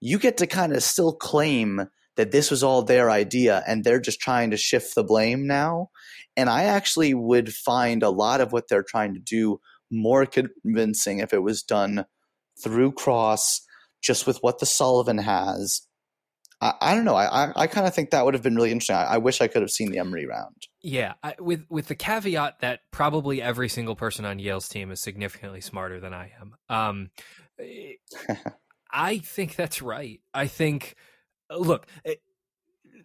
you 0.00 0.18
get 0.18 0.36
to 0.36 0.46
kind 0.46 0.74
of 0.74 0.82
still 0.82 1.12
claim 1.12 1.88
that 2.20 2.32
this 2.32 2.50
was 2.50 2.62
all 2.62 2.82
their 2.82 3.10
idea 3.10 3.64
and 3.66 3.82
they're 3.82 4.00
just 4.00 4.20
trying 4.20 4.50
to 4.50 4.56
shift 4.56 4.94
the 4.94 5.02
blame 5.02 5.46
now 5.46 5.88
and 6.36 6.50
i 6.50 6.64
actually 6.64 7.14
would 7.14 7.52
find 7.52 8.02
a 8.02 8.10
lot 8.10 8.40
of 8.40 8.52
what 8.52 8.68
they're 8.68 8.84
trying 8.86 9.14
to 9.14 9.20
do 9.20 9.58
more 9.90 10.26
convincing 10.26 11.18
if 11.18 11.32
it 11.32 11.42
was 11.42 11.62
done 11.62 12.04
through 12.62 12.92
cross 12.92 13.62
just 14.02 14.26
with 14.26 14.38
what 14.40 14.58
the 14.58 14.66
sullivan 14.66 15.18
has 15.18 15.86
I, 16.60 16.74
I 16.82 16.94
don't 16.94 17.06
know. 17.06 17.14
I, 17.14 17.46
I, 17.46 17.52
I 17.56 17.66
kind 17.68 17.86
of 17.86 17.94
think 17.94 18.10
that 18.10 18.22
would 18.22 18.34
have 18.34 18.42
been 18.42 18.54
really 18.54 18.70
interesting. 18.70 18.96
I, 18.96 19.14
I, 19.14 19.16
wish 19.16 19.40
I 19.40 19.46
could 19.46 19.62
have 19.62 19.70
seen 19.70 19.90
the 19.90 19.98
Emory 19.98 20.26
round. 20.26 20.66
Yeah, 20.82 21.14
I, 21.22 21.34
with 21.40 21.64
with 21.70 21.88
the 21.88 21.94
caveat 21.94 22.60
that 22.60 22.80
probably 22.90 23.40
every 23.40 23.70
single 23.70 23.96
person 23.96 24.26
on 24.26 24.38
Yale's 24.38 24.68
team 24.68 24.90
is 24.90 25.00
significantly 25.00 25.62
smarter 25.62 26.00
than 26.00 26.12
I 26.12 26.32
am. 26.38 26.54
Um, 26.68 27.10
I 28.92 29.18
think 29.18 29.56
that's 29.56 29.80
right. 29.80 30.20
I 30.34 30.46
think, 30.46 30.96
look, 31.50 31.86
eh, 32.04 32.14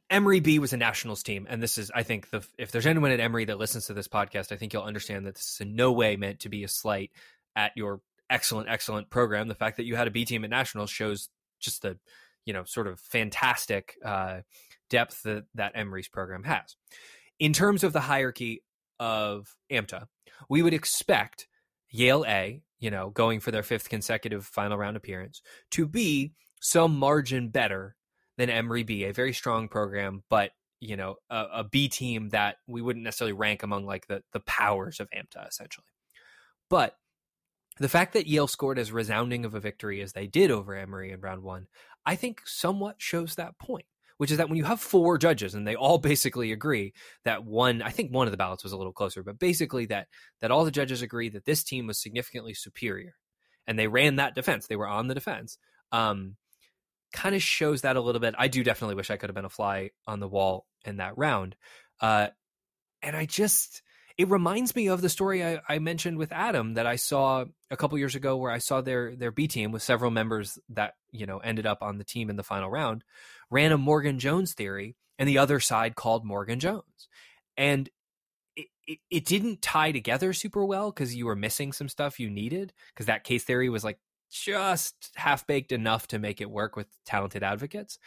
Emory 0.10 0.40
B 0.40 0.60
was 0.60 0.74
a 0.74 0.78
nationals 0.78 1.24
team, 1.24 1.48
and 1.50 1.62
this 1.62 1.78
is, 1.78 1.92
I 1.94 2.04
think, 2.04 2.30
the 2.30 2.46
if 2.58 2.72
there's 2.72 2.86
anyone 2.86 3.12
at 3.12 3.20
Emory 3.20 3.46
that 3.46 3.58
listens 3.58 3.88
to 3.88 3.94
this 3.94 4.08
podcast, 4.08 4.52
I 4.52 4.58
think 4.58 4.74
you'll 4.74 4.84
understand 4.84 5.26
that 5.26 5.36
this 5.36 5.54
is 5.56 5.62
in 5.62 5.76
no 5.76 5.92
way 5.92 6.16
meant 6.16 6.42
to 6.42 6.50
be 6.50 6.64
a 6.64 6.68
slight 6.68 7.12
at 7.56 7.72
your 7.76 8.02
excellent, 8.30 8.70
excellent 8.70 9.10
program. 9.10 9.48
The 9.48 9.56
fact 9.56 9.78
that 9.78 9.86
you 9.86 9.96
had 9.96 10.08
a 10.08 10.12
B 10.12 10.26
team 10.26 10.44
at 10.44 10.50
nationals 10.50 10.90
shows 10.90 11.30
just 11.60 11.82
the 11.82 11.98
you 12.46 12.54
know 12.54 12.64
sort 12.66 12.88
of 12.88 13.00
fantastic 13.00 13.96
uh, 14.04 14.42
depth 14.90 15.24
that 15.24 15.46
that 15.56 15.72
Emory's 15.76 16.08
program 16.08 16.44
has. 16.44 16.76
In 17.40 17.52
terms 17.54 17.84
of 17.84 17.94
the 17.94 18.02
hierarchy 18.02 18.64
of 19.00 19.56
AMTA, 19.72 20.06
we 20.50 20.62
would 20.62 20.74
expect 20.74 21.48
Yale 21.90 22.26
A, 22.28 22.62
you 22.80 22.92
know, 22.92 23.10
going 23.10 23.40
for 23.40 23.52
their 23.52 23.64
fifth 23.64 23.90
consecutive 23.90 24.46
final 24.46 24.78
round 24.78 24.98
appearance, 24.98 25.42
to 25.72 25.88
be 25.88 26.34
some 26.62 26.98
margin 26.98 27.50
better 27.50 27.96
than 28.38 28.50
Emory 28.50 28.84
B, 28.84 29.06
a 29.06 29.14
very 29.14 29.34
strong 29.34 29.68
program, 29.68 30.24
but 30.30 30.52
you 30.80 30.98
know, 30.98 31.16
a, 31.30 31.46
a 31.54 31.64
B 31.64 31.88
team 31.88 32.30
that 32.30 32.58
we 32.68 32.82
wouldn't 32.82 33.04
necessarily 33.04 33.34
rank 33.34 33.64
among 33.64 33.86
like 33.86 34.08
the 34.08 34.22
the 34.34 34.42
powers 34.42 35.00
of 35.00 35.10
AMTA 35.12 35.48
essentially. 35.48 35.88
But 36.70 36.96
the 37.80 37.90
fact 37.90 38.14
that 38.14 38.28
Yale 38.28 38.48
scored 38.48 38.80
as 38.80 38.92
resounding 38.92 39.46
of 39.46 39.54
a 39.54 39.60
victory 39.60 40.02
as 40.02 40.14
they 40.14 40.28
did 40.28 40.52
over 40.52 40.74
Emory 40.76 41.12
in 41.12 41.20
round 41.20 41.44
one, 41.44 41.68
I 42.06 42.16
think 42.16 42.42
somewhat 42.46 42.96
shows 43.00 43.36
that 43.36 43.58
point, 43.60 43.86
which 44.18 44.32
is 44.32 44.38
that 44.38 44.48
when 44.48 44.58
you 44.58 44.64
have 44.64 44.80
four 44.80 45.18
judges 45.18 45.56
and 45.56 45.68
they 45.68 45.76
all 45.76 45.98
basically 46.12 46.52
agree 46.52 46.94
that 47.26 47.44
one, 47.44 47.82
I 47.82 47.90
think 47.90 48.14
one 48.14 48.28
of 48.28 48.32
the 48.32 48.38
ballots 48.38 48.64
was 48.64 48.74
a 48.74 48.78
little 48.78 48.94
closer, 48.94 49.24
but 49.24 49.40
basically 49.40 49.86
that 49.88 50.08
that 50.42 50.52
all 50.52 50.66
the 50.66 50.72
judges 50.72 51.02
agree 51.02 51.30
that 51.30 51.46
this 51.46 51.64
team 51.64 51.88
was 51.88 52.02
significantly 52.02 52.54
superior, 52.54 53.16
and 53.68 53.78
they 53.78 53.88
ran 53.88 54.18
that 54.18 54.36
defense. 54.36 54.68
They 54.68 54.76
were 54.76 54.88
on 54.88 55.08
the 55.08 55.16
defense. 55.16 55.58
Um, 55.92 56.36
kind 57.16 57.34
of 57.34 57.42
shows 57.42 57.82
that 57.82 57.96
a 57.96 58.02
little 58.02 58.22
bit. 58.22 58.36
I 58.38 58.48
do 58.48 58.64
definitely 58.64 58.96
wish 58.96 59.10
I 59.10 59.18
could 59.18 59.30
have 59.30 59.36
been 59.36 59.46
a 59.46 59.50
fly 59.50 59.92
on 60.06 60.20
the 60.20 60.28
wall 60.28 60.68
in 60.84 60.98
that 60.98 61.18
round, 61.18 61.56
uh, 62.02 62.28
and 63.02 63.16
I 63.16 63.26
just 63.26 63.82
it 64.18 64.30
reminds 64.30 64.76
me 64.76 64.88
of 64.88 65.02
the 65.02 65.10
story 65.10 65.44
I, 65.44 65.60
I, 65.68 65.80
mentioned 65.80 66.18
with 66.18 66.32
Adam 66.32 66.76
that 66.76 66.88
I 66.88 66.96
saw 66.96 67.44
a 67.70 67.76
couple 67.76 67.98
years 67.98 68.16
ago, 68.16 68.38
where 68.38 68.52
I 68.52 68.60
saw 68.60 68.82
their 68.82 69.16
their 69.16 69.32
B 69.32 69.48
team 69.48 69.72
with 69.72 69.82
several 69.82 70.12
members 70.12 70.60
that 70.70 70.94
you 71.12 71.26
know 71.26 71.40
ended 71.40 71.66
up 71.66 71.80
on 71.82 71.98
the 71.98 72.04
team 72.04 72.30
in 72.30 72.36
the 72.36 72.44
final 72.44 72.70
round, 72.70 73.04
ran 73.50 73.72
a 73.72 73.78
Morgan 73.78 74.20
Jones 74.20 74.54
theory, 74.54 74.96
and 75.18 75.28
the 75.28 75.38
other 75.38 75.60
side 75.60 75.96
called 75.96 76.26
Morgan 76.26 76.60
Jones, 76.60 77.08
and 77.58 77.90
it, 78.56 78.68
it, 78.86 79.00
it 79.10 79.26
didn't 79.26 79.62
tie 79.62 79.92
together 79.92 80.34
super 80.34 80.66
well 80.66 80.92
because 80.92 81.16
you 81.16 81.26
were 81.26 81.36
missing 81.36 81.72
some 81.72 81.90
stuff 81.90 82.20
you 82.20 82.30
needed 82.30 82.74
because 82.94 83.08
that 83.08 83.24
case 83.24 83.44
theory 83.44 83.70
was 83.70 83.84
like 83.84 84.00
just 84.44 85.12
half 85.16 85.48
baked 85.48 85.72
enough 85.72 86.08
to 86.08 86.20
make 86.20 86.42
it 86.42 86.50
work 86.50 86.76
with 86.76 86.88
talented 87.06 87.44
advocates 87.44 87.98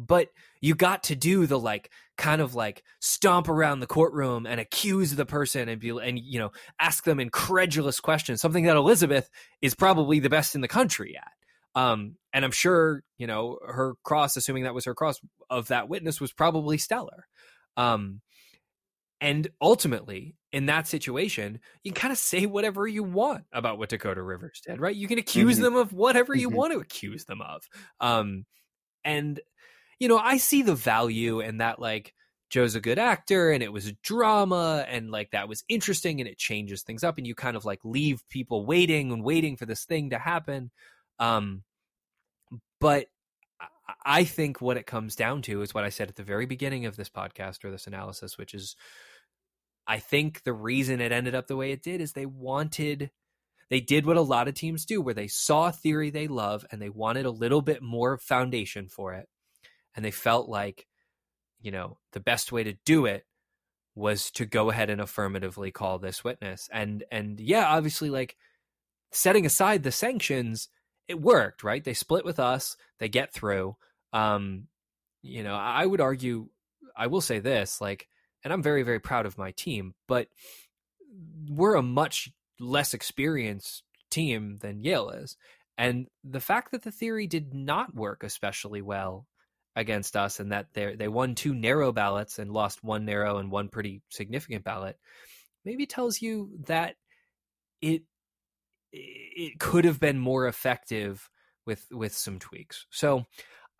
but 0.00 0.28
you 0.62 0.74
got 0.74 1.04
to 1.04 1.14
do 1.14 1.46
the 1.46 1.58
like 1.58 1.90
kind 2.16 2.40
of 2.40 2.54
like 2.54 2.82
stomp 3.00 3.48
around 3.48 3.80
the 3.80 3.86
courtroom 3.86 4.46
and 4.46 4.58
accuse 4.58 5.14
the 5.14 5.26
person 5.26 5.68
and 5.68 5.80
be 5.80 5.90
and 5.90 6.18
you 6.18 6.38
know 6.38 6.50
ask 6.80 7.04
them 7.04 7.20
incredulous 7.20 8.00
questions 8.00 8.40
something 8.40 8.64
that 8.64 8.76
elizabeth 8.76 9.28
is 9.60 9.74
probably 9.74 10.18
the 10.18 10.30
best 10.30 10.54
in 10.54 10.62
the 10.62 10.68
country 10.68 11.16
at. 11.16 11.80
Um 11.80 12.16
and 12.32 12.44
i'm 12.44 12.50
sure 12.50 13.02
you 13.18 13.26
know 13.26 13.58
her 13.64 13.94
cross 14.02 14.36
assuming 14.36 14.64
that 14.64 14.74
was 14.74 14.86
her 14.86 14.94
cross 14.94 15.20
of 15.50 15.68
that 15.68 15.88
witness 15.88 16.20
was 16.20 16.32
probably 16.32 16.78
stellar. 16.78 17.26
Um 17.76 18.22
and 19.20 19.48
ultimately 19.60 20.34
in 20.52 20.66
that 20.66 20.86
situation 20.86 21.60
you 21.82 21.92
can 21.92 22.00
kind 22.00 22.12
of 22.12 22.18
say 22.18 22.46
whatever 22.46 22.86
you 22.86 23.02
want 23.02 23.44
about 23.52 23.78
what 23.78 23.88
dakota 23.88 24.22
rivers 24.22 24.60
did 24.66 24.80
right 24.80 24.96
you 24.96 25.06
can 25.06 25.18
accuse 25.18 25.56
mm-hmm. 25.56 25.64
them 25.64 25.76
of 25.76 25.92
whatever 25.92 26.34
you 26.34 26.48
mm-hmm. 26.48 26.56
want 26.56 26.72
to 26.72 26.80
accuse 26.80 27.24
them 27.24 27.40
of 27.40 27.68
um 28.00 28.44
and 29.04 29.40
you 30.00 30.08
know, 30.08 30.18
I 30.18 30.38
see 30.38 30.62
the 30.62 30.74
value 30.74 31.40
in 31.40 31.58
that, 31.58 31.78
like, 31.78 32.14
Joe's 32.48 32.74
a 32.74 32.80
good 32.80 32.98
actor 32.98 33.52
and 33.52 33.62
it 33.62 33.72
was 33.72 33.92
drama 34.02 34.84
and 34.88 35.12
like 35.12 35.30
that 35.30 35.48
was 35.48 35.62
interesting 35.68 36.20
and 36.20 36.28
it 36.28 36.36
changes 36.36 36.82
things 36.82 37.04
up 37.04 37.16
and 37.16 37.24
you 37.24 37.32
kind 37.32 37.56
of 37.56 37.64
like 37.64 37.78
leave 37.84 38.28
people 38.28 38.66
waiting 38.66 39.12
and 39.12 39.22
waiting 39.22 39.56
for 39.56 39.66
this 39.66 39.84
thing 39.84 40.10
to 40.10 40.18
happen. 40.18 40.72
Um, 41.20 41.62
but 42.80 43.06
I 44.04 44.24
think 44.24 44.60
what 44.60 44.78
it 44.78 44.86
comes 44.86 45.14
down 45.14 45.42
to 45.42 45.62
is 45.62 45.72
what 45.72 45.84
I 45.84 45.90
said 45.90 46.08
at 46.08 46.16
the 46.16 46.24
very 46.24 46.44
beginning 46.44 46.86
of 46.86 46.96
this 46.96 47.08
podcast 47.08 47.64
or 47.64 47.70
this 47.70 47.86
analysis, 47.86 48.36
which 48.36 48.52
is 48.52 48.74
I 49.90 49.98
think 49.98 50.44
the 50.44 50.52
reason 50.52 51.00
it 51.00 51.10
ended 51.10 51.34
up 51.34 51.48
the 51.48 51.56
way 51.56 51.72
it 51.72 51.82
did 51.82 52.00
is 52.00 52.12
they 52.12 52.24
wanted 52.24 53.10
they 53.70 53.80
did 53.80 54.06
what 54.06 54.16
a 54.16 54.20
lot 54.20 54.46
of 54.46 54.54
teams 54.54 54.84
do 54.84 55.00
where 55.02 55.14
they 55.14 55.26
saw 55.26 55.66
a 55.66 55.72
theory 55.72 56.10
they 56.10 56.28
love 56.28 56.64
and 56.70 56.80
they 56.80 56.88
wanted 56.88 57.26
a 57.26 57.30
little 57.32 57.60
bit 57.60 57.82
more 57.82 58.16
foundation 58.16 58.88
for 58.88 59.14
it. 59.14 59.28
And 59.96 60.04
they 60.04 60.12
felt 60.12 60.48
like 60.48 60.86
you 61.60 61.72
know 61.72 61.98
the 62.12 62.20
best 62.20 62.52
way 62.52 62.62
to 62.62 62.74
do 62.86 63.04
it 63.04 63.26
was 63.96 64.30
to 64.30 64.46
go 64.46 64.70
ahead 64.70 64.90
and 64.90 65.00
affirmatively 65.00 65.72
call 65.72 65.98
this 65.98 66.22
witness. 66.22 66.68
And 66.72 67.02
and 67.10 67.40
yeah 67.40 67.66
obviously 67.66 68.10
like 68.10 68.36
setting 69.10 69.44
aside 69.44 69.82
the 69.82 69.90
sanctions 69.90 70.68
it 71.08 71.20
worked 71.20 71.64
right? 71.64 71.82
They 71.82 71.94
split 71.94 72.24
with 72.24 72.38
us 72.38 72.76
they 73.00 73.08
get 73.08 73.32
through. 73.34 73.74
Um 74.12 74.68
you 75.22 75.42
know 75.42 75.54
i 75.54 75.84
would 75.84 76.00
argue 76.00 76.48
i 76.96 77.06
will 77.08 77.20
say 77.20 77.40
this 77.40 77.80
like 77.80 78.08
and 78.44 78.52
i'm 78.52 78.62
very 78.62 78.82
very 78.82 79.00
proud 79.00 79.26
of 79.26 79.38
my 79.38 79.50
team 79.52 79.94
but 80.06 80.28
we're 81.48 81.74
a 81.74 81.82
much 81.82 82.30
less 82.58 82.94
experienced 82.94 83.82
team 84.10 84.58
than 84.60 84.80
yale 84.80 85.10
is 85.10 85.36
and 85.78 86.08
the 86.24 86.40
fact 86.40 86.72
that 86.72 86.82
the 86.82 86.90
theory 86.90 87.26
did 87.26 87.54
not 87.54 87.94
work 87.94 88.22
especially 88.22 88.82
well 88.82 89.26
against 89.76 90.16
us 90.16 90.40
and 90.40 90.52
that 90.52 90.66
they 90.74 90.96
they 90.96 91.08
won 91.08 91.34
two 91.34 91.54
narrow 91.54 91.92
ballots 91.92 92.38
and 92.38 92.50
lost 92.50 92.82
one 92.82 93.04
narrow 93.04 93.38
and 93.38 93.50
one 93.50 93.68
pretty 93.68 94.02
significant 94.08 94.64
ballot 94.64 94.98
maybe 95.64 95.86
tells 95.86 96.20
you 96.20 96.50
that 96.66 96.96
it 97.80 98.02
it 98.92 99.60
could 99.60 99.84
have 99.84 100.00
been 100.00 100.18
more 100.18 100.48
effective 100.48 101.30
with 101.66 101.86
with 101.92 102.12
some 102.12 102.38
tweaks 102.40 102.86
so 102.90 103.24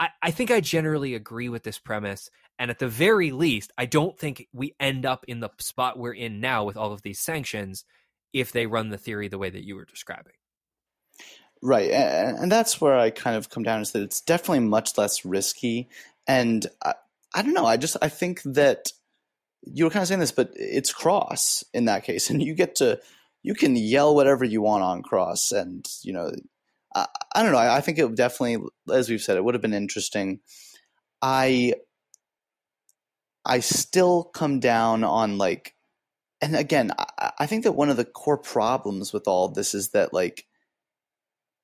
I, 0.00 0.08
I 0.22 0.30
think 0.30 0.50
I 0.50 0.60
generally 0.60 1.14
agree 1.14 1.50
with 1.50 1.62
this 1.62 1.78
premise. 1.78 2.30
And 2.60 2.70
at 2.70 2.78
the 2.78 2.88
very 2.88 3.32
least, 3.32 3.72
I 3.78 3.86
don't 3.86 4.18
think 4.18 4.46
we 4.52 4.74
end 4.78 5.06
up 5.06 5.24
in 5.26 5.40
the 5.40 5.48
spot 5.58 5.98
we're 5.98 6.12
in 6.12 6.40
now 6.40 6.64
with 6.64 6.76
all 6.76 6.92
of 6.92 7.00
these 7.00 7.18
sanctions 7.18 7.86
if 8.34 8.52
they 8.52 8.66
run 8.66 8.90
the 8.90 8.98
theory 8.98 9.28
the 9.28 9.38
way 9.38 9.48
that 9.48 9.64
you 9.64 9.76
were 9.76 9.86
describing. 9.86 10.34
Right, 11.62 11.90
and, 11.90 12.52
that's 12.52 12.78
where 12.80 12.98
I 12.98 13.10
kind 13.10 13.36
of 13.36 13.48
come 13.48 13.62
down 13.62 13.80
is 13.80 13.92
that 13.92 14.02
it's 14.02 14.20
definitely 14.20 14.60
much 14.60 14.96
less 14.96 15.24
risky, 15.24 15.88
and 16.26 16.66
I, 16.84 16.94
I 17.34 17.42
don't 17.42 17.54
know. 17.54 17.66
I 17.66 17.76
just 17.76 17.96
I 18.00 18.08
think 18.08 18.42
that 18.44 18.92
you 19.62 19.84
were 19.84 19.90
kind 19.90 20.02
of 20.02 20.08
saying 20.08 20.20
this, 20.20 20.32
but 20.32 20.52
it's 20.54 20.92
cross 20.92 21.64
in 21.74 21.86
that 21.86 22.04
case, 22.04 22.30
and 22.30 22.42
you 22.42 22.54
get 22.54 22.76
to 22.76 23.00
you 23.42 23.54
can 23.54 23.74
yell 23.76 24.14
whatever 24.14 24.44
you 24.44 24.62
want 24.62 24.84
on 24.84 25.02
cross, 25.02 25.52
and 25.52 25.86
you 26.02 26.12
know 26.12 26.30
I, 26.94 27.06
I 27.34 27.42
don't 27.42 27.52
know. 27.52 27.58
I, 27.58 27.76
I 27.76 27.80
think 27.80 27.98
it 27.98 28.04
would 28.04 28.16
definitely, 28.16 28.66
as 28.90 29.10
we've 29.10 29.22
said, 29.22 29.36
it 29.36 29.44
would 29.44 29.54
have 29.54 29.62
been 29.62 29.74
interesting. 29.74 30.40
I 31.20 31.74
I 33.50 33.58
still 33.60 34.24
come 34.24 34.60
down 34.60 35.02
on 35.02 35.36
like, 35.36 35.74
and 36.40 36.54
again, 36.54 36.92
I, 36.96 37.32
I 37.40 37.46
think 37.46 37.64
that 37.64 37.72
one 37.72 37.90
of 37.90 37.96
the 37.96 38.04
core 38.04 38.38
problems 38.38 39.12
with 39.12 39.26
all 39.26 39.48
this 39.48 39.74
is 39.74 39.90
that 39.90 40.14
like 40.14 40.46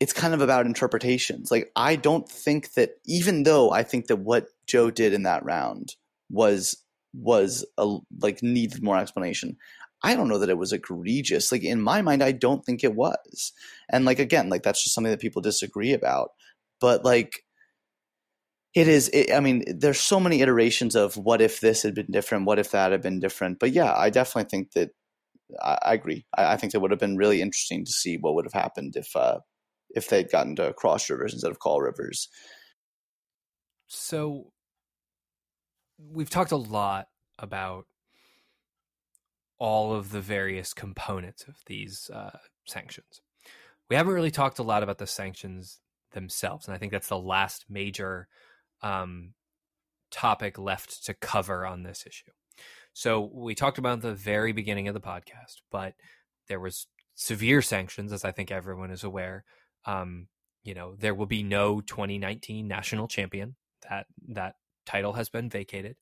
it's 0.01 0.13
kind 0.13 0.35
of 0.35 0.43
about 0.43 0.67
interpretations. 0.67 1.51
Like 1.51 1.71
I 1.77 1.95
don't 1.95 2.29
think 2.29 2.73
that 2.75 2.97
even 3.07 3.45
though 3.45 3.71
I 3.71 3.85
think 3.85 4.09
that 4.09 4.17
what 4.17 4.49
Joe 4.67 4.91
did 4.91 5.15
in 5.15 5.23
that 5.23 5.45
round 5.45 5.95
was 6.29 6.77
was 7.15 7.65
a, 7.79 7.99
like 8.21 8.43
needed 8.43 8.83
more 8.83 8.99
explanation. 8.99 9.57
I 10.03 10.17
don't 10.17 10.29
know 10.29 10.39
that 10.39 10.51
it 10.51 10.59
was 10.59 10.73
egregious. 10.73 11.53
Like 11.53 11.63
in 11.63 11.81
my 11.81 12.03
mind, 12.03 12.23
I 12.23 12.33
don't 12.33 12.65
think 12.65 12.83
it 12.83 12.97
was. 12.97 13.53
And 13.89 14.05
like 14.05 14.19
again, 14.19 14.49
like 14.49 14.65
that's 14.65 14.83
just 14.83 14.95
something 14.95 15.13
that 15.13 15.21
people 15.21 15.41
disagree 15.41 15.93
about. 15.93 16.31
But 16.81 17.05
like 17.05 17.45
it 18.77 18.89
is. 18.89 19.09
It, 19.09 19.33
I 19.33 19.41
mean, 19.41 19.65
there's 19.67 19.99
so 19.99 20.21
many 20.21 20.43
iterations 20.43 20.95
of 20.95 21.17
what 21.17 21.41
if 21.41 21.61
this 21.61 21.83
had 21.83 21.95
been 21.95 22.11
different, 22.11 22.45
what 22.45 22.59
if 22.59 22.73
that 22.73 22.93
had 22.93 23.01
been 23.01 23.21
different. 23.21 23.59
But 23.59 23.73
yeah, 23.73 23.95
I 23.97 24.11
definitely 24.11 24.51
think 24.51 24.73
that 24.73 24.91
I, 25.63 25.79
I 25.83 25.95
agree. 25.95 26.27
I, 26.37 26.53
I, 26.53 26.57
think 26.59 26.75
it 26.75 26.83
would 26.83 26.91
have 26.91 27.01
been 27.01 27.17
really 27.17 27.41
interesting 27.41 27.87
to 27.87 27.91
see 27.91 28.19
what 28.19 28.35
would 28.35 28.45
have 28.45 28.53
happened 28.53 28.95
if 28.95 29.17
uh, 29.17 29.39
if 29.89 30.11
they'd 30.11 30.31
gotten 30.31 30.57
to 30.57 30.75
cross 30.75 31.09
rivers 31.09 31.33
instead 31.33 31.51
of 31.51 31.59
call 31.59 31.81
rivers. 31.81 32.29
So 33.87 34.53
we've 35.99 36.29
talked 36.29 36.53
a 36.53 36.57
lot 36.57 37.07
about 37.39 37.87
all 39.59 39.95
of 39.95 40.11
the 40.11 40.21
various 40.21 40.75
components 40.75 41.47
of 41.49 41.55
these 41.65 42.11
uh, 42.13 42.37
sanctions. 42.67 43.23
We 43.89 43.97
haven't 43.97 44.13
really 44.13 44.31
talked 44.31 44.59
a 44.59 44.63
lot 44.63 44.83
about 44.83 44.99
the 44.99 45.07
sanctions 45.07 45.81
themselves, 46.13 46.67
and 46.67 46.75
I 46.75 46.79
think 46.79 46.93
that's 46.93 47.09
the 47.09 47.19
last 47.19 47.65
major 47.71 48.29
um, 48.83 49.35
topic 50.11 50.59
left 50.59 51.05
to 51.07 51.15
cover 51.15 51.67
on 51.67 51.83
this 51.83 52.05
issue. 52.07 52.31
So 52.93 53.31
we 53.33 53.55
talked 53.55 53.79
about 53.79 54.01
the 54.01 54.15
very 54.15 54.53
beginning 54.53 54.89
of 54.89 54.95
the 54.95 55.01
podcast, 55.01 55.61
but 55.71 55.95
there 56.49 56.61
was 56.61 56.87
severe 57.15 57.61
sanctions, 57.61 58.13
as 58.13 58.25
I 58.25 58.33
think 58.33 58.51
everyone 58.51 58.91
is 58.91 59.05
aware. 59.05 59.45
Um, 59.85 60.29
you 60.65 60.75
know, 60.75 60.95
there 60.97 61.15
will 61.15 61.27
be 61.27 61.43
no 61.43 61.81
2019 61.81 62.67
national 62.67 63.09
champion. 63.09 63.57
That 63.89 64.07
that 64.29 64.55
title 64.87 65.13
has 65.13 65.29
been 65.29 65.51
vacated. 65.51 65.97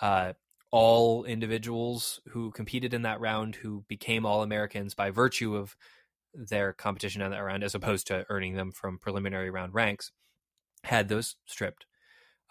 Uh, 0.00 0.32
all 0.70 1.24
individuals 1.24 2.20
who 2.30 2.50
competed 2.50 2.94
in 2.94 3.02
that 3.02 3.20
round 3.20 3.56
who 3.56 3.84
became 3.88 4.26
all 4.26 4.42
Americans 4.42 4.94
by 4.94 5.10
virtue 5.10 5.54
of 5.54 5.76
their 6.34 6.72
competition 6.72 7.22
in 7.22 7.30
that 7.30 7.38
round, 7.38 7.62
as 7.62 7.74
opposed 7.74 8.06
to 8.06 8.24
earning 8.30 8.54
them 8.54 8.72
from 8.72 8.98
preliminary 8.98 9.50
round 9.50 9.74
ranks, 9.74 10.10
had 10.84 11.08
those 11.08 11.36
stripped. 11.46 11.86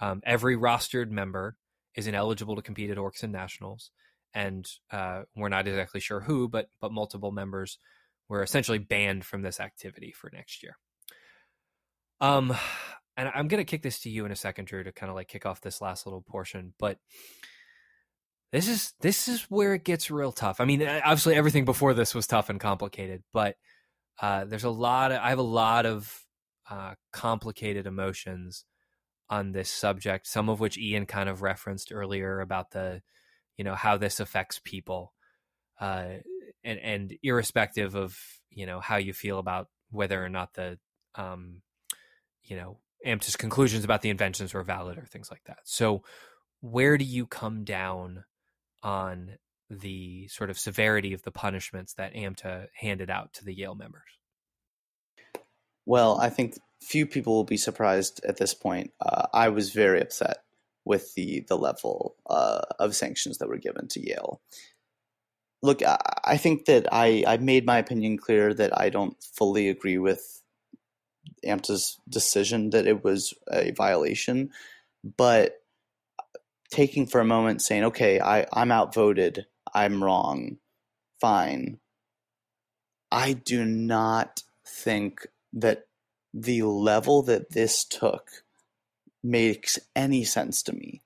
Um, 0.01 0.21
every 0.25 0.57
rostered 0.57 1.09
member 1.09 1.55
is 1.95 2.07
ineligible 2.07 2.55
to 2.55 2.61
compete 2.61 2.89
at 2.89 2.97
ORCS 2.97 3.23
and 3.23 3.31
Nationals, 3.31 3.91
and 4.33 4.67
uh, 4.91 5.21
we're 5.35 5.49
not 5.49 5.67
exactly 5.67 6.01
sure 6.01 6.21
who, 6.21 6.49
but 6.49 6.69
but 6.81 6.91
multiple 6.91 7.31
members 7.31 7.77
were 8.27 8.41
essentially 8.41 8.79
banned 8.79 9.25
from 9.25 9.43
this 9.43 9.59
activity 9.59 10.11
for 10.11 10.29
next 10.33 10.63
year. 10.63 10.77
Um, 12.19 12.55
and 13.15 13.29
I'm 13.33 13.47
gonna 13.47 13.63
kick 13.63 13.83
this 13.83 13.99
to 14.01 14.09
you 14.09 14.25
in 14.25 14.31
a 14.31 14.35
second, 14.35 14.65
Drew, 14.65 14.83
to 14.83 14.91
kind 14.91 15.09
of 15.09 15.15
like 15.15 15.27
kick 15.27 15.45
off 15.45 15.61
this 15.61 15.81
last 15.81 16.05
little 16.05 16.21
portion, 16.21 16.73
but 16.79 16.97
this 18.51 18.67
is 18.67 18.93
this 19.01 19.27
is 19.27 19.43
where 19.43 19.73
it 19.75 19.83
gets 19.83 20.11
real 20.11 20.31
tough. 20.31 20.59
I 20.59 20.65
mean, 20.65 20.81
obviously 20.81 21.35
everything 21.35 21.65
before 21.65 21.93
this 21.93 22.15
was 22.15 22.27
tough 22.27 22.49
and 22.49 22.59
complicated, 22.59 23.23
but 23.31 23.55
uh, 24.21 24.45
there's 24.45 24.65
a 24.65 24.69
lot. 24.69 25.11
Of, 25.11 25.19
I 25.21 25.29
have 25.29 25.39
a 25.39 25.43
lot 25.43 25.85
of 25.85 26.25
uh, 26.69 26.95
complicated 27.13 27.87
emotions 27.87 28.65
on 29.31 29.51
this 29.51 29.71
subject. 29.71 30.27
Some 30.27 30.47
of 30.47 30.59
which 30.59 30.77
Iain 30.77 31.07
kind 31.07 31.27
of 31.29 31.41
referenced 31.41 31.91
earlier 31.91 32.39
about 32.39 32.71
the, 32.71 33.01
you 33.57 33.63
know, 33.63 33.73
how 33.73 33.97
this 33.97 34.19
affects 34.19 34.61
people, 34.63 35.13
uh, 35.79 36.17
and 36.63 36.79
and 36.79 37.17
irrespective 37.23 37.95
of 37.95 38.15
you 38.51 38.67
know 38.67 38.79
how 38.79 38.97
you 38.97 39.13
feel 39.13 39.39
about 39.39 39.69
whether 39.89 40.23
or 40.23 40.29
not 40.29 40.53
the, 40.53 40.77
um, 41.15 41.63
you 42.43 42.55
know, 42.55 42.77
AMTA's 43.05 43.35
conclusions 43.35 43.83
about 43.83 44.03
the 44.03 44.09
inventions 44.09 44.53
were 44.53 44.63
valid 44.63 44.99
or 44.99 45.05
things 45.05 45.31
like 45.31 45.43
that. 45.45 45.59
So, 45.63 46.03
where 46.59 46.97
do 46.99 47.05
you 47.05 47.25
come 47.25 47.63
down? 47.63 48.25
on 48.83 49.37
the 49.69 50.27
sort 50.27 50.49
of 50.49 50.59
severity 50.59 51.13
of 51.13 51.23
the 51.23 51.31
punishments 51.31 51.93
that 51.93 52.13
AMTA 52.13 52.67
handed 52.75 53.09
out 53.09 53.33
to 53.33 53.45
the 53.45 53.53
Yale 53.53 53.75
members? 53.75 54.03
Well, 55.85 56.19
I 56.19 56.29
think 56.29 56.55
few 56.81 57.05
people 57.05 57.33
will 57.33 57.43
be 57.43 57.57
surprised 57.57 58.21
at 58.25 58.37
this 58.37 58.53
point. 58.53 58.91
Uh, 58.99 59.27
I 59.33 59.49
was 59.49 59.71
very 59.71 60.01
upset 60.01 60.43
with 60.83 61.13
the 61.15 61.45
the 61.47 61.57
level 61.57 62.15
uh, 62.29 62.61
of 62.79 62.95
sanctions 62.95 63.37
that 63.37 63.49
were 63.49 63.57
given 63.57 63.87
to 63.89 63.99
Yale. 63.99 64.41
Look, 65.61 65.83
I, 65.83 65.97
I 66.23 66.37
think 66.37 66.65
that 66.65 66.87
I 66.91 67.23
I 67.27 67.37
made 67.37 67.65
my 67.65 67.77
opinion 67.77 68.17
clear 68.17 68.53
that 68.53 68.77
I 68.79 68.89
don't 68.89 69.15
fully 69.21 69.69
agree 69.69 69.97
with 69.99 70.41
AMTA's 71.45 71.99
decision 72.09 72.71
that 72.71 72.87
it 72.87 73.03
was 73.03 73.33
a 73.51 73.71
violation, 73.71 74.51
but 75.17 75.61
taking 76.71 77.05
for 77.05 77.19
a 77.19 77.25
moment 77.25 77.61
saying, 77.61 77.83
okay, 77.85 78.19
I, 78.19 78.47
I'm 78.53 78.71
outvoted, 78.71 79.45
I'm 79.73 80.03
wrong, 80.03 80.57
fine. 81.19 81.79
I 83.11 83.33
do 83.33 83.65
not 83.65 84.43
think 84.65 85.27
that 85.53 85.85
the 86.33 86.63
level 86.63 87.23
that 87.23 87.51
this 87.51 87.83
took 87.83 88.29
makes 89.23 89.79
any 89.95 90.23
sense 90.23 90.63
to 90.63 90.73
me. 90.73 91.01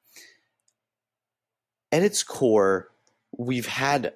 At 1.91 2.03
its 2.03 2.23
core, 2.23 2.89
we've 3.37 3.67
had, 3.67 4.13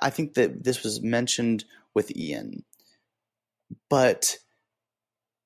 I 0.00 0.10
think 0.10 0.34
that 0.34 0.64
this 0.64 0.82
was 0.82 1.00
mentioned 1.02 1.64
with 1.94 2.12
Iain, 2.16 2.64
but 3.90 4.38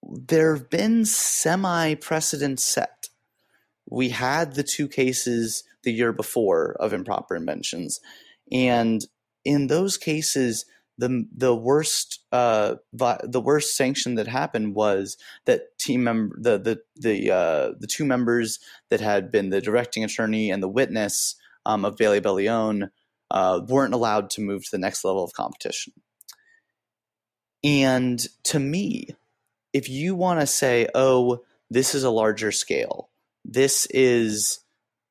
there 0.03 0.55
have 0.55 0.71
been 0.71 1.05
semi 1.05 1.95
precedents 1.95 2.63
set 2.63 3.09
we 3.89 4.09
had 4.09 4.55
the 4.55 4.63
two 4.63 4.89
cases 4.89 5.65
the 5.83 5.93
year 5.93 6.13
before 6.13 6.77
of 6.81 6.93
improper 6.93 7.37
inventions, 7.37 8.01
and 8.51 9.05
in 9.45 9.69
those 9.69 9.97
cases, 9.97 10.67
the 10.99 11.27
the 11.35 11.55
worst 11.55 12.21
uh, 12.33 12.77
the 12.93 13.41
worst 13.41 13.77
sanction 13.77 14.15
that 14.15 14.27
happened 14.27 14.75
was 14.75 15.17
that 15.45 15.79
team 15.79 16.05
member 16.05 16.37
the 16.41 16.59
the 16.59 16.81
the 16.97 17.31
uh, 17.31 17.73
the 17.79 17.87
two 17.87 18.05
members 18.05 18.59
that 18.91 19.01
had 19.01 19.31
been 19.31 19.51
the 19.51 19.61
directing 19.61 20.05
attorney 20.05 20.51
and 20.51 20.63
the 20.63 20.69
witness 20.69 21.37
um, 21.67 21.85
of 21.85 21.97
Bailey 21.97 22.21
Bellione 22.21 22.91
uh, 23.31 23.61
weren't 23.67 23.95
allowed 23.95 24.31
to 24.31 24.41
move 24.41 24.65
to 24.65 24.71
the 24.71 24.79
next 24.79 25.05
level 25.05 25.25
of 25.25 25.33
competition. 25.33 25.93
And 27.65 28.25
to 28.45 28.59
me, 28.59 29.09
if 29.73 29.89
you 29.89 30.15
want 30.15 30.41
to 30.41 30.47
say, 30.47 30.89
"Oh, 30.95 31.43
this 31.71 31.95
is 31.95 32.05
a 32.05 32.11
larger 32.11 32.53
scale," 32.53 33.11
this 33.45 33.87
is 33.87 34.61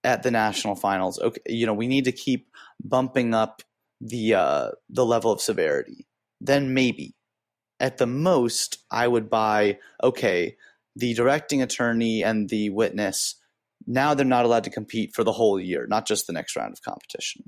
at 0.04 0.24
the 0.24 0.32
national 0.32 0.76
finals. 0.76 1.20
Okay, 1.20 1.42
you 1.48 1.66
know, 1.66 1.74
we 1.74 1.88
need 1.88 2.06
to 2.06 2.12
keep 2.12 2.50
bumping 2.84 3.34
up 3.34 3.62
the 4.02 4.36
uh, 4.36 4.70
the 4.90 5.06
level 5.06 5.32
of 5.32 5.42
severity. 5.42 6.08
Then 6.42 6.74
maybe, 6.74 7.16
at 7.80 7.98
the 7.98 8.08
most, 8.08 8.80
I 8.92 9.08
would 9.08 9.30
buy. 9.30 9.80
Okay, 10.04 10.56
the 10.96 11.14
directing 11.14 11.62
attorney 11.62 12.24
and 12.24 12.50
the 12.50 12.70
witness 12.70 13.36
now 13.88 14.14
they're 14.14 14.26
not 14.26 14.46
allowed 14.46 14.64
to 14.66 14.70
compete 14.70 15.14
for 15.14 15.24
the 15.24 15.32
whole 15.32 15.60
year, 15.60 15.86
not 15.88 16.08
just 16.08 16.28
the 16.28 16.34
next 16.34 16.56
round 16.56 16.74
of 16.74 16.82
competition. 16.82 17.44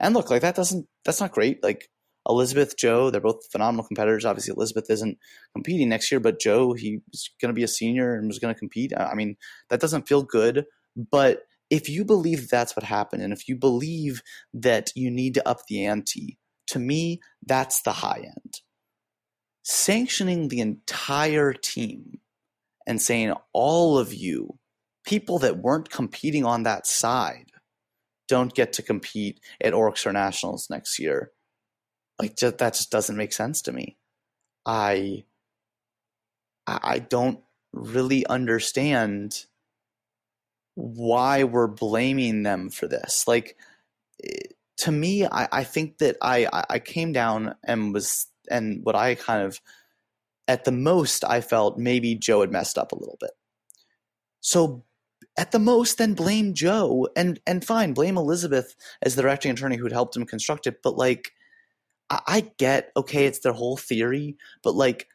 And 0.00 0.14
look, 0.14 0.30
like 0.30 0.42
that 0.42 0.54
doesn't 0.54 0.86
that's 1.04 1.20
not 1.20 1.32
great. 1.32 1.62
Like 1.62 1.88
Elizabeth, 2.28 2.76
Joe, 2.76 3.10
they're 3.10 3.20
both 3.20 3.50
phenomenal 3.50 3.86
competitors. 3.86 4.24
Obviously, 4.24 4.52
Elizabeth 4.56 4.90
isn't 4.90 5.18
competing 5.54 5.88
next 5.88 6.10
year, 6.12 6.20
but 6.20 6.40
Joe, 6.40 6.74
he's 6.74 7.00
going 7.40 7.48
to 7.48 7.54
be 7.54 7.62
a 7.62 7.68
senior 7.68 8.14
and 8.14 8.28
was 8.28 8.38
going 8.38 8.54
to 8.54 8.58
compete. 8.58 8.92
I 8.96 9.14
mean, 9.14 9.36
that 9.70 9.80
doesn't 9.80 10.06
feel 10.06 10.22
good. 10.22 10.66
But 11.10 11.42
if 11.70 11.88
you 11.88 12.04
believe 12.04 12.48
that's 12.48 12.74
what 12.76 12.84
happened, 12.84 13.22
and 13.22 13.32
if 13.32 13.48
you 13.48 13.56
believe 13.56 14.22
that 14.54 14.90
you 14.94 15.10
need 15.10 15.34
to 15.34 15.48
up 15.48 15.66
the 15.68 15.84
ante, 15.84 16.38
to 16.68 16.78
me, 16.78 17.20
that's 17.46 17.82
the 17.82 17.92
high 17.92 18.20
end. 18.24 18.60
Sanctioning 19.64 20.48
the 20.48 20.60
entire 20.60 21.52
team 21.52 22.20
and 22.86 23.00
saying 23.00 23.34
all 23.52 23.98
of 23.98 24.14
you, 24.14 24.58
people 25.04 25.38
that 25.40 25.58
weren't 25.58 25.90
competing 25.90 26.44
on 26.44 26.62
that 26.62 26.86
side, 26.86 27.50
don't 28.28 28.54
get 28.54 28.74
to 28.74 28.82
compete 28.82 29.40
at 29.60 29.72
ORCS 29.72 30.06
or 30.06 30.12
Nationals 30.12 30.68
next 30.70 30.98
year 30.98 31.32
like 32.18 32.36
that 32.36 32.58
just 32.74 32.90
doesn't 32.90 33.16
make 33.16 33.32
sense 33.32 33.62
to 33.62 33.72
me. 33.72 33.96
I 34.66 35.24
I 36.66 36.98
don't 36.98 37.40
really 37.72 38.26
understand 38.26 39.46
why 40.78 41.42
we're 41.42 41.66
blaming 41.66 42.44
them 42.44 42.70
for 42.70 42.86
this. 42.86 43.26
Like 43.26 43.56
eh, 44.24 44.42
to 44.78 44.92
me, 44.92 45.26
I, 45.26 45.48
I 45.50 45.64
think 45.64 45.98
that 45.98 46.16
I, 46.22 46.46
I 46.70 46.78
came 46.78 47.12
down 47.12 47.56
and 47.64 47.92
was 47.92 48.28
and 48.48 48.84
what 48.84 48.94
I 48.94 49.16
kind 49.16 49.42
of 49.42 49.60
at 50.46 50.64
the 50.64 50.72
most, 50.72 51.24
I 51.24 51.40
felt 51.40 51.78
maybe 51.78 52.14
Joe 52.14 52.40
had 52.40 52.52
messed 52.52 52.78
up 52.78 52.92
a 52.92 52.98
little 52.98 53.18
bit. 53.20 53.32
So 54.40 54.84
at 55.36 55.50
the 55.50 55.58
most, 55.58 55.98
then 55.98 56.14
blame 56.14 56.54
Joe 56.54 57.08
and 57.16 57.40
and 57.44 57.64
fine, 57.64 57.92
blame 57.92 58.16
Elizabeth 58.16 58.76
as 59.02 59.16
the 59.16 59.22
directing 59.22 59.50
attorney 59.50 59.76
who 59.76 59.84
had 59.84 59.92
helped 59.92 60.16
him 60.16 60.26
construct 60.26 60.68
it. 60.68 60.80
But 60.82 60.96
like, 60.96 61.32
I, 62.08 62.20
I 62.26 62.52
get 62.56 62.92
okay, 62.96 63.26
it's 63.26 63.40
their 63.40 63.52
whole 63.52 63.76
theory, 63.76 64.36
but 64.62 64.76
like, 64.76 65.08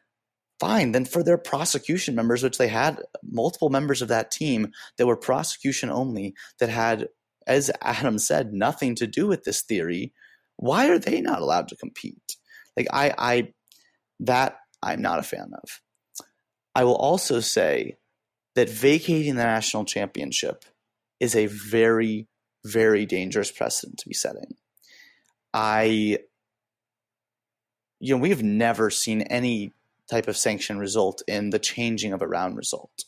fine. 0.64 0.92
Then 0.92 1.04
for 1.04 1.22
their 1.22 1.36
prosecution 1.36 2.14
members, 2.14 2.42
which 2.42 2.56
they 2.56 2.68
had 2.68 2.98
multiple 3.22 3.68
members 3.68 4.00
of 4.00 4.08
that 4.08 4.30
team 4.30 4.72
that 4.96 5.06
were 5.06 5.16
prosecution 5.16 5.90
only, 5.90 6.34
that 6.58 6.70
had, 6.70 7.08
as 7.46 7.70
Adam 7.82 8.18
said, 8.18 8.54
nothing 8.54 8.94
to 8.94 9.06
do 9.06 9.26
with 9.26 9.44
this 9.44 9.60
theory. 9.60 10.14
Why 10.56 10.88
are 10.88 10.98
they 10.98 11.20
not 11.20 11.42
allowed 11.42 11.68
to 11.68 11.76
compete? 11.76 12.36
Like 12.78 12.86
I, 12.90 13.14
I 13.18 13.52
that 14.20 14.56
I'm 14.82 15.02
not 15.02 15.18
a 15.18 15.22
fan 15.22 15.50
of. 15.52 15.82
I 16.74 16.84
will 16.84 16.96
also 16.96 17.40
say 17.40 17.98
that 18.54 18.70
vacating 18.70 19.34
the 19.34 19.44
national 19.44 19.84
championship 19.84 20.64
is 21.20 21.36
a 21.36 21.46
very, 21.46 22.26
very 22.64 23.04
dangerous 23.04 23.50
precedent 23.50 23.98
to 23.98 24.08
be 24.08 24.14
setting. 24.14 24.54
I, 25.52 26.20
you 28.00 28.14
know, 28.14 28.22
we 28.22 28.30
have 28.30 28.42
never 28.42 28.88
seen 28.88 29.22
any 29.22 29.74
type 30.10 30.28
of 30.28 30.36
sanction 30.36 30.78
result 30.78 31.22
in 31.26 31.50
the 31.50 31.58
changing 31.58 32.12
of 32.12 32.22
a 32.22 32.28
round 32.28 32.56
result. 32.56 33.04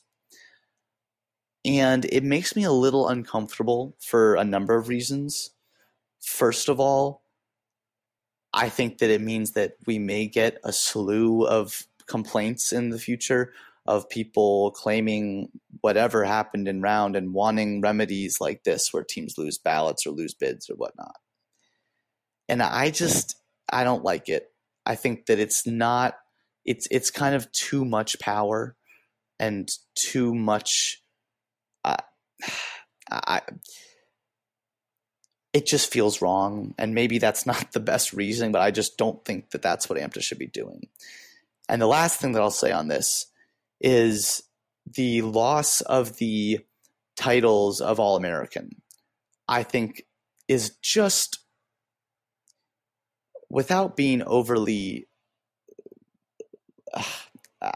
And 1.65 2.05
it 2.07 2.23
makes 2.23 2.55
me 2.55 2.65
a 2.65 2.73
little 2.73 3.09
uncomfortable 3.09 3.97
for 4.01 4.37
a 4.37 4.45
number 4.45 4.77
of 4.77 4.89
reasons. 4.89 5.51
First 6.21 6.69
of 6.69 6.79
all, 6.79 7.23
I 8.53 8.69
think 8.69 8.99
that 8.99 9.11
it 9.11 9.21
means 9.21 9.53
that 9.53 9.75
we 9.87 9.99
may 9.99 10.27
get 10.29 10.59
a 10.65 10.73
slew 10.73 11.47
of 11.47 11.87
complaints 12.07 12.73
in 12.73 12.91
the 12.91 12.99
future 12.99 13.53
of 13.87 14.09
people 14.09 14.71
claiming 14.73 15.49
whatever 15.81 16.25
happened 16.25 16.67
in 16.69 16.81
round 16.81 17.17
and 17.17 17.35
wanting 17.35 17.81
remedies 17.81 18.41
like 18.41 18.65
this 18.65 18.93
where 18.93 19.05
teams 19.05 19.37
lose 19.37 19.59
ballots 19.59 20.07
or 20.07 20.11
lose 20.11 20.35
bids 20.35 20.71
or 20.71 20.75
whatnot. 20.75 21.17
And 22.49 22.63
I 22.63 22.91
just 22.91 23.37
I 23.69 23.85
don't 23.85 24.05
like 24.05 24.29
it. 24.29 24.53
I 24.85 24.95
think 24.95 25.27
that 25.27 25.39
it's 25.39 25.67
not 25.67 26.17
it's 26.67 26.87
it's 26.91 27.11
kind 27.11 27.35
of 27.35 27.51
too 27.53 27.85
much 27.85 28.19
power 28.19 28.77
and 29.39 29.71
too 29.95 30.35
much 30.35 31.03
uh, 31.85 31.97
I 33.11 33.41
it 35.53 35.65
just 35.65 35.91
feels 35.91 36.21
wrong 36.21 36.75
and 36.77 36.95
maybe 36.95 37.19
that's 37.19 37.47
not 37.47 37.73
the 37.73 37.81
best 37.81 38.13
reasoning 38.13 38.53
but 38.53 38.61
I 38.61 38.71
just 38.71 38.99
don't 38.99 39.25
think 39.25 39.51
that 39.51 39.63
that's 39.63 39.89
what 39.89 39.99
AMTA 39.99 40.23
should 40.23 40.39
be 40.39 40.47
doing. 40.47 40.89
And 41.69 41.81
the 41.81 41.87
last 41.87 42.21
thing 42.21 42.33
that 42.33 42.43
I'll 42.43 42.51
say 42.51 42.73
on 42.73 42.89
this 42.89 43.27
is 43.81 44.43
the 44.87 45.23
loss 45.23 45.81
of 45.81 46.17
the 46.19 46.61
titles 47.17 47.81
of 47.81 47.99
All 47.99 48.17
American, 48.17 48.83
I 49.49 49.63
think, 49.63 50.03
is 50.47 50.77
just 50.83 51.39
without 53.49 53.97
being 53.97 54.23
overly. 54.23 55.09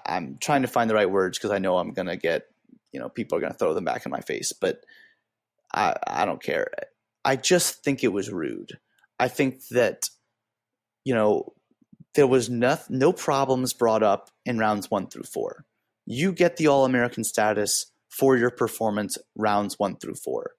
I'm 0.07 0.39
trying 0.41 0.63
to 0.63 0.69
find 0.69 0.89
the 0.89 0.95
right 0.95 1.11
words 1.11 1.39
because 1.39 1.51
I 1.51 1.59
know 1.59 1.79
I'm 1.79 1.93
gonna 1.93 2.17
get, 2.17 2.47
you 2.93 3.01
know, 3.01 3.09
people 3.09 3.39
are 3.39 3.41
gonna 3.41 3.55
throw 3.55 3.75
them 3.75 3.85
back 3.85 4.05
in 4.05 4.11
my 4.11 4.21
face, 4.21 4.53
but 4.53 4.85
I 5.73 5.97
I 6.07 6.25
don't 6.25 6.43
care. 6.43 6.71
I 7.25 7.37
just 7.37 7.85
think 7.85 8.03
it 8.03 8.13
was 8.13 8.31
rude. 8.31 8.79
I 9.19 9.29
think 9.29 9.69
that, 9.69 10.09
you 11.05 11.15
know, 11.15 11.53
there 12.15 12.27
was 12.27 12.49
no, 12.49 12.79
no 12.89 13.13
problems 13.13 13.75
brought 13.75 14.03
up 14.03 14.31
in 14.47 14.59
rounds 14.59 14.91
one 14.91 15.09
through 15.09 15.25
four 15.25 15.67
you 16.11 16.33
get 16.33 16.57
the 16.57 16.67
All 16.67 16.85
American 16.85 17.23
status 17.23 17.87
for 18.09 18.37
your 18.37 18.51
performance 18.51 19.17
rounds 19.37 19.79
one 19.79 19.97
through 19.97 20.17
four. 20.17 20.53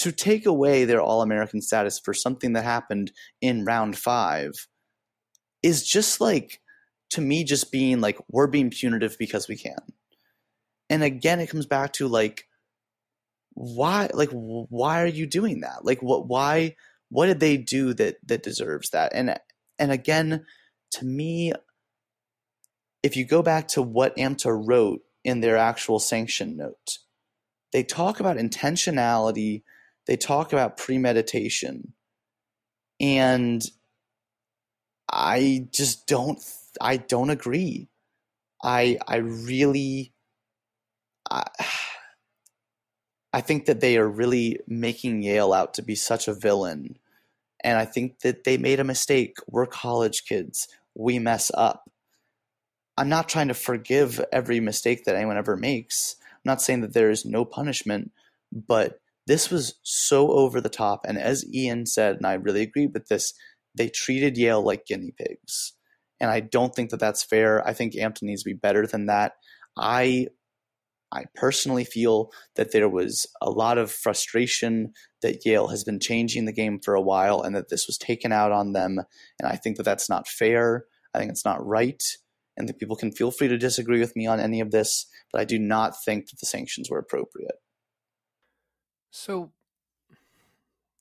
To 0.00 0.10
take 0.10 0.44
away 0.44 0.84
their 0.84 1.00
All 1.00 1.22
American 1.22 1.62
status 1.62 2.00
for 2.00 2.12
something 2.12 2.52
that 2.54 2.64
happened 2.64 3.12
in 3.40 3.64
round 3.64 3.96
five 3.96 4.50
is 5.62 5.86
just 5.86 6.20
like, 6.20 6.60
to 7.10 7.20
me, 7.20 7.44
just 7.44 7.72
being 7.72 8.00
like, 8.00 8.18
we're 8.30 8.46
being 8.46 8.70
punitive 8.70 9.16
because 9.18 9.48
we 9.48 9.56
can. 9.56 9.78
And 10.88 11.02
again, 11.02 11.40
it 11.40 11.50
comes 11.50 11.66
back 11.66 11.92
to 11.94 12.08
like, 12.08 12.48
why, 13.54 14.10
like, 14.12 14.30
why 14.30 15.02
are 15.02 15.06
you 15.06 15.26
doing 15.26 15.60
that? 15.60 15.84
Like, 15.84 16.02
what, 16.02 16.26
why, 16.26 16.76
what 17.08 17.26
did 17.26 17.40
they 17.40 17.56
do 17.56 17.94
that, 17.94 18.16
that 18.26 18.42
deserves 18.42 18.90
that? 18.90 19.12
And, 19.14 19.38
and 19.78 19.92
again, 19.92 20.44
to 20.92 21.04
me, 21.04 21.52
if 23.02 23.16
you 23.16 23.24
go 23.24 23.42
back 23.42 23.68
to 23.68 23.82
what 23.82 24.16
AMTA 24.16 24.66
wrote 24.66 25.00
in 25.24 25.40
their 25.40 25.56
actual 25.56 25.98
sanction 25.98 26.56
note, 26.56 26.98
they 27.72 27.82
talk 27.82 28.20
about 28.20 28.36
intentionality, 28.36 29.62
they 30.06 30.16
talk 30.16 30.52
about 30.52 30.76
premeditation, 30.76 31.92
and 33.00 33.62
I 35.10 35.68
just 35.72 36.06
don't 36.06 36.42
I 36.80 36.96
don't 36.98 37.30
agree. 37.30 37.88
I 38.62 38.98
I 39.06 39.16
really 39.16 40.12
I, 41.30 41.44
I 43.32 43.40
think 43.42 43.66
that 43.66 43.80
they 43.80 43.98
are 43.98 44.08
really 44.08 44.60
making 44.66 45.22
Yale 45.22 45.52
out 45.52 45.74
to 45.74 45.82
be 45.82 45.94
such 45.94 46.28
a 46.28 46.34
villain. 46.34 46.98
And 47.62 47.78
I 47.78 47.84
think 47.84 48.20
that 48.20 48.44
they 48.44 48.56
made 48.56 48.80
a 48.80 48.84
mistake. 48.84 49.36
We're 49.46 49.66
college 49.66 50.24
kids. 50.24 50.68
We 50.94 51.18
mess 51.18 51.50
up. 51.54 51.90
I'm 52.96 53.08
not 53.08 53.28
trying 53.28 53.48
to 53.48 53.54
forgive 53.54 54.24
every 54.32 54.60
mistake 54.60 55.04
that 55.04 55.16
anyone 55.16 55.36
ever 55.36 55.56
makes. 55.56 56.16
I'm 56.32 56.40
not 56.46 56.62
saying 56.62 56.80
that 56.80 56.94
there 56.94 57.10
is 57.10 57.26
no 57.26 57.44
punishment, 57.44 58.12
but 58.52 59.00
this 59.26 59.50
was 59.50 59.74
so 59.82 60.30
over 60.30 60.60
the 60.60 60.68
top. 60.70 61.04
And 61.06 61.18
as 61.18 61.44
Iain 61.54 61.86
said, 61.86 62.16
and 62.16 62.26
I 62.26 62.34
really 62.34 62.62
agree 62.62 62.86
with 62.86 63.08
this, 63.08 63.34
they 63.74 63.88
treated 63.88 64.38
Yale 64.38 64.62
like 64.62 64.86
guinea 64.86 65.12
pigs. 65.16 65.74
And 66.20 66.30
I 66.30 66.40
don't 66.40 66.74
think 66.74 66.90
that 66.90 67.00
that's 67.00 67.24
fair. 67.24 67.66
I 67.66 67.72
think 67.72 67.94
AMTA 67.94 68.22
needs 68.22 68.42
to 68.42 68.50
be 68.50 68.54
better 68.54 68.86
than 68.86 69.06
that. 69.06 69.32
I 69.76 70.28
I 71.12 71.24
personally 71.34 71.84
feel 71.84 72.30
that 72.56 72.72
there 72.72 72.88
was 72.88 73.26
a 73.40 73.48
lot 73.48 73.78
of 73.78 73.92
frustration 73.92 74.92
that 75.22 75.46
Yale 75.46 75.68
has 75.68 75.84
been 75.84 76.00
changing 76.00 76.46
the 76.46 76.52
game 76.52 76.80
for 76.84 76.94
a 76.94 77.00
while 77.00 77.42
and 77.42 77.54
that 77.54 77.68
this 77.68 77.86
was 77.86 77.96
taken 77.96 78.32
out 78.32 78.50
on 78.50 78.72
them. 78.72 78.98
And 79.38 79.48
I 79.48 79.56
think 79.56 79.76
that 79.76 79.84
that's 79.84 80.08
not 80.08 80.26
fair. 80.26 80.84
I 81.14 81.18
think 81.18 81.30
it's 81.30 81.44
not 81.44 81.64
right 81.64 82.02
and 82.56 82.68
that 82.68 82.78
people 82.78 82.96
can 82.96 83.12
feel 83.12 83.30
free 83.30 83.48
to 83.48 83.58
disagree 83.58 84.00
with 84.00 84.16
me 84.16 84.26
on 84.26 84.40
any 84.40 84.60
of 84.60 84.70
this, 84.70 85.06
but 85.32 85.40
I 85.40 85.44
do 85.44 85.58
not 85.58 85.94
think 86.04 86.30
that 86.30 86.40
the 86.40 86.46
sanctions 86.46 86.90
were 86.90 86.98
appropriate. 86.98 87.56
So 89.10 89.52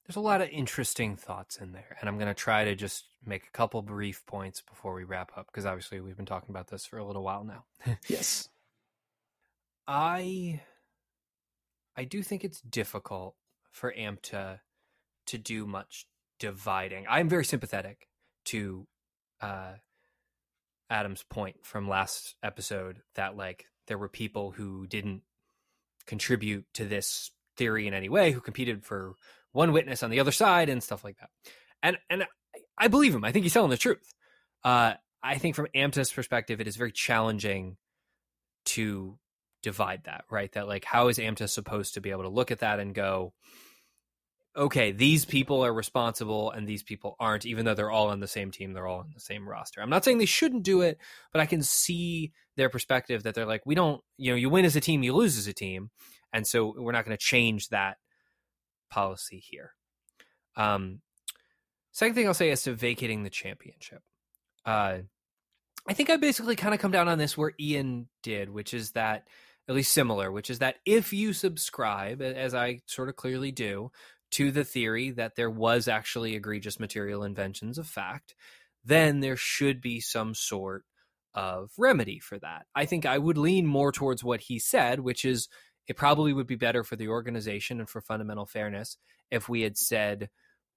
there's 0.05 0.15
a 0.15 0.21
lot 0.21 0.41
of 0.41 0.49
interesting 0.49 1.15
thoughts 1.15 1.57
in 1.57 1.71
there, 1.71 1.97
and 1.99 2.07
I'm 2.07 2.17
going 2.17 2.27
to 2.27 2.33
try 2.33 2.65
to 2.65 2.75
just 2.75 3.05
make 3.25 3.45
a 3.47 3.51
couple 3.51 3.81
brief 3.81 4.23
points 4.25 4.61
before 4.61 4.93
we 4.93 5.03
wrap 5.03 5.31
up 5.35 5.47
because 5.47 5.65
obviously 5.65 5.99
we've 5.99 6.17
been 6.17 6.25
talking 6.27 6.51
about 6.51 6.67
this 6.67 6.85
for 6.85 6.97
a 6.97 7.05
little 7.05 7.23
while 7.23 7.43
now. 7.43 7.65
yes. 8.07 8.49
I 9.87 10.61
I 11.97 12.03
do 12.03 12.21
think 12.21 12.43
it's 12.43 12.61
difficult 12.61 13.35
for 13.71 13.93
AMTA 13.97 14.59
to 15.27 15.37
do 15.37 15.65
much 15.65 16.05
dividing. 16.39 17.05
I'm 17.09 17.29
very 17.29 17.45
sympathetic 17.45 18.07
to 18.45 18.87
uh, 19.41 19.73
Adam's 20.89 21.23
point 21.23 21.57
from 21.63 21.89
last 21.89 22.35
episode 22.43 23.01
that 23.15 23.35
like 23.35 23.65
there 23.87 23.97
were 23.97 24.09
people 24.09 24.51
who 24.51 24.85
didn't 24.87 25.21
contribute 26.05 26.65
to 26.73 26.85
this 26.85 27.31
theory 27.57 27.87
in 27.87 27.93
any 27.93 28.09
way 28.09 28.31
who 28.31 28.41
competed 28.41 28.83
for 28.83 29.15
one 29.55 29.71
witness 29.71 30.03
on 30.03 30.09
the 30.09 30.19
other 30.19 30.31
side 30.31 30.69
and 30.69 30.83
stuff 30.83 31.03
like 31.03 31.17
that. 31.17 31.29
And 31.81 31.97
and 32.09 32.25
I 32.77 32.87
believe 32.87 33.15
him. 33.15 33.23
I 33.23 33.31
think 33.31 33.43
he's 33.43 33.53
telling 33.53 33.71
the 33.71 33.77
truth. 33.77 34.13
Uh, 34.63 34.93
I 35.23 35.37
think 35.37 35.55
from 35.55 35.67
AMTA's 35.75 36.11
perspective, 36.11 36.61
it 36.61 36.67
is 36.67 36.75
very 36.75 36.91
challenging 36.91 37.77
to 38.65 39.17
divide 39.63 40.03
that, 40.05 40.25
right? 40.29 40.51
That 40.53 40.67
like 40.67 40.85
how 40.85 41.07
is 41.07 41.17
AMTA 41.17 41.49
supposed 41.49 41.95
to 41.95 42.01
be 42.01 42.11
able 42.11 42.23
to 42.23 42.29
look 42.29 42.51
at 42.51 42.59
that 42.59 42.79
and 42.79 42.93
go, 42.93 43.33
okay, 44.57 44.91
these 44.91 45.25
people 45.25 45.65
are 45.65 45.73
responsible 45.73 46.51
and 46.51 46.67
these 46.67 46.83
people 46.83 47.15
aren't, 47.19 47.45
even 47.45 47.65
though 47.65 47.73
they're 47.73 47.91
all 47.91 48.07
on 48.07 48.19
the 48.19 48.27
same 48.27 48.51
team, 48.51 48.73
they're 48.73 48.87
all 48.87 48.99
on 48.99 49.11
the 49.13 49.19
same 49.19 49.47
roster. 49.47 49.81
I'm 49.81 49.89
not 49.89 50.05
saying 50.05 50.17
they 50.17 50.25
shouldn't 50.25 50.63
do 50.63 50.81
it, 50.81 50.97
but 51.33 51.41
I 51.41 51.45
can 51.45 51.61
see 51.61 52.31
their 52.55 52.69
perspective 52.69 53.23
that 53.23 53.35
they're 53.35 53.45
like, 53.45 53.65
we 53.65 53.75
don't, 53.75 54.01
you 54.17 54.31
know, 54.31 54.37
you 54.37 54.49
win 54.49 54.65
as 54.65 54.75
a 54.75 54.81
team, 54.81 55.03
you 55.03 55.13
lose 55.13 55.37
as 55.37 55.47
a 55.47 55.53
team. 55.53 55.89
And 56.31 56.47
so 56.47 56.73
we're 56.77 56.93
not 56.93 57.05
going 57.05 57.17
to 57.17 57.23
change 57.23 57.69
that 57.69 57.97
policy 58.89 59.39
here. 59.39 59.71
Um, 60.55 61.01
second 61.91 62.15
thing 62.15 62.27
I'll 62.27 62.33
say 62.33 62.49
is 62.49 62.63
to 62.63 62.73
vacating 62.73 63.23
the 63.23 63.29
championship. 63.29 64.01
Uh, 64.65 64.99
I 65.87 65.93
think 65.93 66.09
I 66.09 66.17
basically 66.17 66.55
kind 66.55 66.73
of 66.73 66.79
come 66.79 66.91
down 66.91 67.07
on 67.07 67.17
this 67.17 67.37
where 67.37 67.53
Iain 67.61 68.07
did, 68.23 68.49
which 68.49 68.73
is 68.73 68.91
that 68.91 69.27
at 69.67 69.75
least 69.75 69.93
similar, 69.93 70.31
which 70.31 70.49
is 70.49 70.59
that 70.59 70.75
if 70.85 71.13
you 71.13 71.33
subscribe, 71.33 72.21
as 72.21 72.53
I 72.53 72.81
sort 72.85 73.09
of 73.09 73.15
clearly 73.15 73.51
do, 73.51 73.91
to 74.31 74.51
the 74.51 74.63
theory 74.63 75.11
that 75.11 75.35
there 75.35 75.49
was 75.49 75.87
actually 75.87 76.35
egregious 76.35 76.79
material 76.79 77.23
inventions 77.23 77.77
of 77.77 77.87
fact, 77.87 78.35
then 78.83 79.19
there 79.19 79.37
should 79.37 79.81
be 79.81 79.99
some 79.99 80.33
sort 80.33 80.83
of 81.33 81.71
remedy 81.77 82.19
for 82.19 82.39
that. 82.39 82.65
I 82.75 82.85
think 82.85 83.05
I 83.05 83.17
would 83.17 83.37
lean 83.37 83.65
more 83.65 83.91
towards 83.91 84.23
what 84.23 84.41
he 84.41 84.59
said, 84.59 84.99
which 84.99 85.25
is 85.25 85.47
it 85.87 85.97
probably 85.97 86.33
would 86.33 86.47
be 86.47 86.55
better 86.55 86.83
for 86.83 86.95
the 86.95 87.07
organization 87.07 87.79
and 87.79 87.89
for 87.89 88.01
fundamental 88.01 88.45
fairness 88.45 88.97
if 89.31 89.49
we 89.49 89.61
had 89.61 89.77
said 89.77 90.29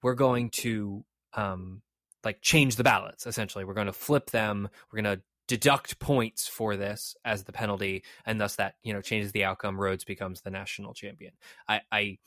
we're 0.02 0.14
going 0.14 0.50
to 0.50 1.04
um, 1.34 1.82
like 2.24 2.40
change 2.40 2.76
the 2.76 2.84
ballots. 2.84 3.26
Essentially, 3.26 3.64
we're 3.64 3.74
going 3.74 3.86
to 3.86 3.92
flip 3.92 4.30
them. 4.30 4.68
We're 4.92 5.02
going 5.02 5.16
to 5.16 5.22
deduct 5.46 5.98
points 5.98 6.46
for 6.46 6.76
this 6.76 7.16
as 7.24 7.44
the 7.44 7.52
penalty, 7.52 8.04
and 8.26 8.40
thus 8.40 8.56
that 8.56 8.74
you 8.82 8.92
know 8.92 9.00
changes 9.00 9.32
the 9.32 9.44
outcome. 9.44 9.80
Rhodes 9.80 10.04
becomes 10.04 10.42
the 10.42 10.50
national 10.50 10.94
champion. 10.94 11.32
I 11.68 11.80
I, 11.90 12.18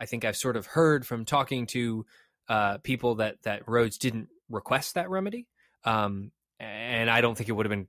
I 0.00 0.06
think 0.06 0.24
I've 0.24 0.36
sort 0.36 0.56
of 0.56 0.66
heard 0.66 1.06
from 1.06 1.24
talking 1.24 1.66
to 1.68 2.06
uh, 2.48 2.78
people 2.78 3.16
that 3.16 3.36
that 3.42 3.68
Rhodes 3.68 3.98
didn't 3.98 4.28
request 4.48 4.94
that 4.94 5.10
remedy, 5.10 5.46
um, 5.84 6.32
and 6.58 7.10
I 7.10 7.20
don't 7.20 7.36
think 7.36 7.48
it 7.48 7.52
would 7.52 7.66
have 7.66 7.70
been 7.70 7.88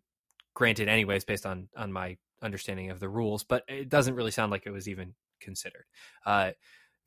granted 0.53 0.87
anyways 0.87 1.25
based 1.25 1.45
on 1.45 1.69
on 1.75 1.91
my 1.91 2.17
understanding 2.41 2.89
of 2.89 2.99
the 2.99 3.09
rules. 3.09 3.43
But 3.43 3.63
it 3.67 3.89
doesn't 3.89 4.15
really 4.15 4.31
sound 4.31 4.51
like 4.51 4.65
it 4.65 4.71
was 4.71 4.87
even 4.87 5.13
considered. 5.39 5.85
Uh, 6.25 6.51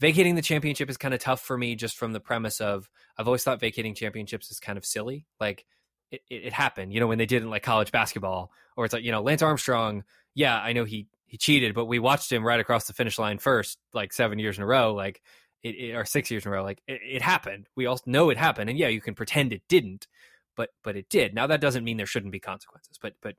vacating 0.00 0.34
the 0.34 0.42
championship 0.42 0.90
is 0.90 0.96
kind 0.96 1.14
of 1.14 1.20
tough 1.20 1.40
for 1.40 1.56
me 1.56 1.74
just 1.76 1.96
from 1.96 2.12
the 2.12 2.20
premise 2.20 2.60
of 2.60 2.88
I've 3.16 3.26
always 3.26 3.44
thought 3.44 3.60
vacating 3.60 3.94
championships 3.94 4.50
is 4.50 4.58
kind 4.58 4.76
of 4.76 4.84
silly. 4.84 5.26
Like 5.38 5.64
it, 6.10 6.22
it, 6.28 6.52
happened, 6.52 6.92
you 6.92 7.00
know, 7.00 7.06
when 7.06 7.18
they 7.18 7.26
did 7.26 7.42
in 7.42 7.50
like 7.50 7.62
college 7.62 7.92
basketball, 7.92 8.50
or 8.76 8.84
it's 8.84 8.92
like, 8.92 9.04
you 9.04 9.12
know, 9.12 9.22
Lance 9.22 9.42
Armstrong, 9.42 10.04
yeah, 10.34 10.58
I 10.60 10.72
know 10.72 10.84
he 10.84 11.06
he 11.24 11.38
cheated, 11.38 11.74
but 11.74 11.86
we 11.86 11.98
watched 11.98 12.30
him 12.30 12.44
right 12.44 12.60
across 12.60 12.86
the 12.86 12.92
finish 12.92 13.18
line 13.18 13.38
first, 13.38 13.78
like 13.94 14.12
seven 14.12 14.38
years 14.38 14.58
in 14.58 14.64
a 14.64 14.66
row, 14.66 14.92
like 14.92 15.22
it, 15.62 15.76
it 15.76 15.94
or 15.94 16.04
six 16.04 16.30
years 16.30 16.44
in 16.44 16.50
a 16.50 16.54
row. 16.54 16.62
Like 16.62 16.82
it, 16.86 17.00
it 17.02 17.22
happened. 17.22 17.68
We 17.74 17.86
all 17.86 18.00
know 18.04 18.28
it 18.28 18.36
happened, 18.36 18.68
and 18.68 18.78
yeah, 18.78 18.88
you 18.88 19.00
can 19.00 19.14
pretend 19.14 19.52
it 19.52 19.62
didn't, 19.68 20.08
but 20.56 20.70
but 20.82 20.96
it 20.96 21.08
did. 21.08 21.34
Now 21.34 21.46
that 21.46 21.60
doesn't 21.60 21.84
mean 21.84 21.96
there 21.96 22.06
shouldn't 22.06 22.32
be 22.32 22.40
consequences, 22.40 22.98
but 23.00 23.14
but 23.22 23.36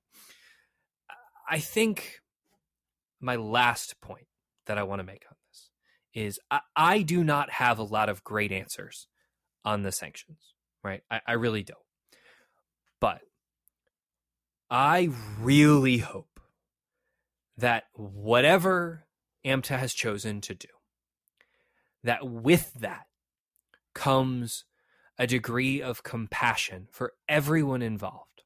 I 1.50 1.60
think 1.60 2.20
my 3.20 3.36
last 3.36 4.00
point 4.02 4.28
that 4.66 4.78
I 4.78 4.84
want 4.84 5.00
to 5.00 5.04
make 5.04 5.26
on 5.30 5.36
this 5.50 5.70
is 6.14 6.40
I, 6.52 6.62
I 6.76 7.02
do 7.02 7.24
not 7.24 7.52
have 7.52 7.80
a 7.80 7.84
lot 7.84 8.10
of 8.10 8.24
great 8.24 8.52
answers 8.52 9.08
on 9.66 9.84
the 9.84 9.92
sanctions, 9.92 10.54
right? 10.84 11.02
I, 11.10 11.22
I 11.28 11.34
really 11.34 11.64
don't. 11.64 11.80
But 13.00 13.22
I 14.70 15.10
really 15.40 16.00
hope 16.00 16.40
that 17.58 17.84
whatever 17.94 19.06
AMTA 19.46 19.78
has 19.78 19.94
chosen 19.94 20.42
to 20.42 20.56
do, 20.56 20.70
that 22.04 22.26
with 22.28 22.74
that 22.76 23.06
comes 23.94 24.66
a 25.18 25.28
degree 25.28 25.82
of 25.82 26.04
compassion 26.04 26.88
for 26.92 27.14
everyone 27.30 27.82
involved 27.82 28.44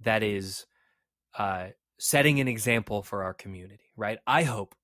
that 0.00 0.22
is 0.22 0.66
uh, 1.36 1.68
setting 2.04 2.38
an 2.38 2.48
example 2.48 3.02
for 3.02 3.22
our 3.22 3.32
community, 3.32 3.90
right? 3.96 4.18
I 4.26 4.42
hope, 4.42 4.74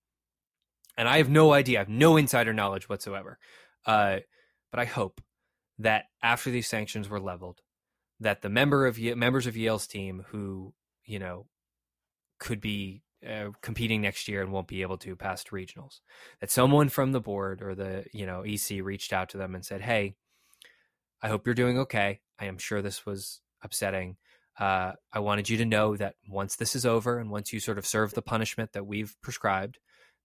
and 0.96 1.06
I 1.06 1.18
have 1.18 1.28
no 1.28 1.52
idea, 1.52 1.76
I 1.76 1.82
have 1.82 1.88
no 1.90 2.16
insider 2.16 2.54
knowledge 2.54 2.88
whatsoever, 2.88 3.38
uh, 3.84 4.20
but 4.70 4.80
I 4.80 4.86
hope 4.86 5.20
that 5.78 6.06
after 6.22 6.50
these 6.50 6.66
sanctions 6.66 7.10
were 7.10 7.20
leveled, 7.20 7.60
that 8.20 8.40
the 8.40 8.48
member 8.48 8.86
of 8.86 8.98
members 8.98 9.46
of 9.46 9.54
Yale's 9.54 9.86
team 9.86 10.24
who 10.28 10.72
you 11.04 11.18
know 11.18 11.44
could 12.38 12.58
be 12.58 13.02
uh, 13.28 13.50
competing 13.60 14.00
next 14.00 14.26
year 14.26 14.40
and 14.40 14.50
won't 14.50 14.66
be 14.66 14.80
able 14.80 14.96
to 14.96 15.14
past 15.14 15.50
regionals. 15.50 16.00
That 16.40 16.50
someone 16.50 16.88
from 16.88 17.12
the 17.12 17.20
board 17.20 17.60
or 17.60 17.74
the 17.74 18.06
you 18.14 18.24
know 18.24 18.44
EC 18.46 18.82
reached 18.82 19.12
out 19.12 19.28
to 19.30 19.36
them 19.36 19.54
and 19.54 19.62
said, 19.62 19.82
"Hey, 19.82 20.14
I 21.22 21.28
hope 21.28 21.44
you're 21.44 21.54
doing 21.54 21.78
okay. 21.80 22.20
I 22.38 22.46
am 22.46 22.56
sure 22.56 22.80
this 22.80 23.04
was 23.04 23.42
upsetting. 23.62 24.16
Uh, 24.58 24.92
I 25.12 25.20
wanted 25.20 25.48
you 25.48 25.56
to 25.58 25.64
know 25.64 25.96
that 25.96 26.14
once 26.28 26.56
this 26.56 26.74
is 26.74 26.84
over 26.84 27.18
and 27.18 27.30
once 27.30 27.52
you 27.52 27.60
sort 27.60 27.78
of 27.78 27.86
serve 27.86 28.14
the 28.14 28.22
punishment 28.22 28.72
that 28.72 28.86
we've 28.86 29.16
prescribed, 29.22 29.78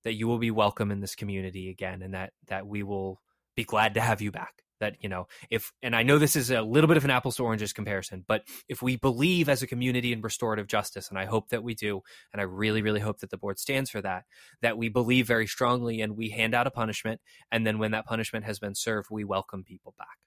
that 0.04 0.14
you 0.14 0.28
will 0.28 0.40
be 0.40 0.52
welcome 0.52 0.92
in 0.92 1.00
this 1.00 1.16
community 1.16 1.70
again, 1.70 2.02
and 2.02 2.14
that 2.14 2.34
that 2.48 2.68
we 2.68 2.84
will 2.84 3.22
be 3.56 3.64
glad 3.64 3.94
to 3.94 4.02
have 4.02 4.22
you 4.22 4.32
back." 4.32 4.66
that 4.80 4.96
you 5.02 5.10
know 5.10 5.28
if 5.50 5.72
and 5.82 5.96
i 5.96 6.04
know 6.04 6.18
this 6.18 6.36
is 6.36 6.52
a 6.52 6.62
little 6.62 6.88
bit 6.88 6.98
of 6.98 7.06
an 7.06 7.10
apples 7.10 7.36
to 7.36 7.44
oranges 7.44 7.74
comparison 7.74 8.24
but 8.28 8.44
if 8.68 8.82
we 8.82 8.96
believe 8.96 9.50
as 9.50 9.62
a 9.62 9.68
community 9.68 10.12
in 10.12 10.22
restorative 10.22 10.68
justice 10.68 11.10
and 11.10 11.18
i 11.18 11.26
hope 11.26 11.50
that 11.50 11.64
we 11.64 11.74
do 11.74 12.02
and 12.34 12.42
i 12.42 12.44
really 12.44 12.82
really 12.82 13.00
hope 13.00 13.20
that 13.20 13.30
the 13.30 13.38
board 13.38 13.60
stands 13.60 13.90
for 13.90 14.02
that 14.02 14.24
that 14.62 14.78
we 14.78 14.90
believe 14.90 15.28
very 15.28 15.48
strongly 15.48 16.02
and 16.02 16.18
we 16.18 16.30
hand 16.30 16.54
out 16.54 16.68
a 16.68 16.72
punishment 16.72 17.22
and 17.52 17.66
then 17.66 17.80
when 17.80 17.92
that 17.92 18.06
punishment 18.06 18.46
has 18.46 18.60
been 18.60 18.76
served 18.76 19.08
we 19.10 19.24
welcome 19.24 19.64
people 19.64 19.94
back 19.98 20.18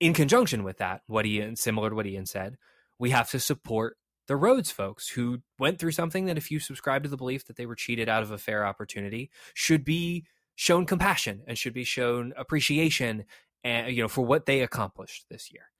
in 0.00 0.12
conjunction 0.12 0.62
with 0.62 0.78
that 0.78 1.02
what 1.06 1.24
Iain 1.24 1.56
similar 1.56 1.90
to 1.90 1.96
what 1.96 2.06
Iain 2.06 2.26
said 2.26 2.56
we 2.98 3.10
have 3.10 3.30
to 3.30 3.40
support 3.40 3.96
the 4.26 4.36
Rhodes 4.36 4.70
folks 4.70 5.08
who 5.08 5.38
went 5.58 5.78
through 5.78 5.92
something 5.92 6.26
that 6.26 6.36
if 6.36 6.50
you 6.50 6.60
subscribe 6.60 7.02
to 7.02 7.08
the 7.08 7.16
belief 7.16 7.46
that 7.46 7.56
they 7.56 7.66
were 7.66 7.74
cheated 7.74 8.08
out 8.08 8.22
of 8.22 8.30
a 8.30 8.38
fair 8.38 8.66
opportunity 8.66 9.30
should 9.54 9.84
be 9.84 10.26
shown 10.54 10.84
compassion 10.84 11.42
and 11.46 11.56
should 11.56 11.72
be 11.72 11.84
shown 11.84 12.32
appreciation 12.36 13.24
and 13.64 13.94
you 13.94 14.02
know 14.02 14.08
for 14.08 14.24
what 14.24 14.46
they 14.46 14.60
accomplished 14.60 15.26
this 15.30 15.50
year. 15.52 15.70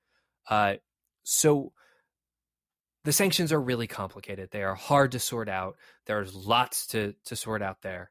Uh, 0.49 0.77
so 1.25 1.73
the 3.05 3.13
sanctions 3.13 3.53
are 3.53 3.61
really 3.61 3.87
complicated. 3.87 4.51
They 4.51 4.63
are 4.63 4.75
hard 4.75 5.13
to 5.13 5.19
sort 5.19 5.49
out. 5.49 5.77
There's 6.07 6.35
lots 6.35 6.87
to 6.89 7.15
to 7.27 7.37
sort 7.37 7.63
out 7.63 7.83
there. 7.83 8.11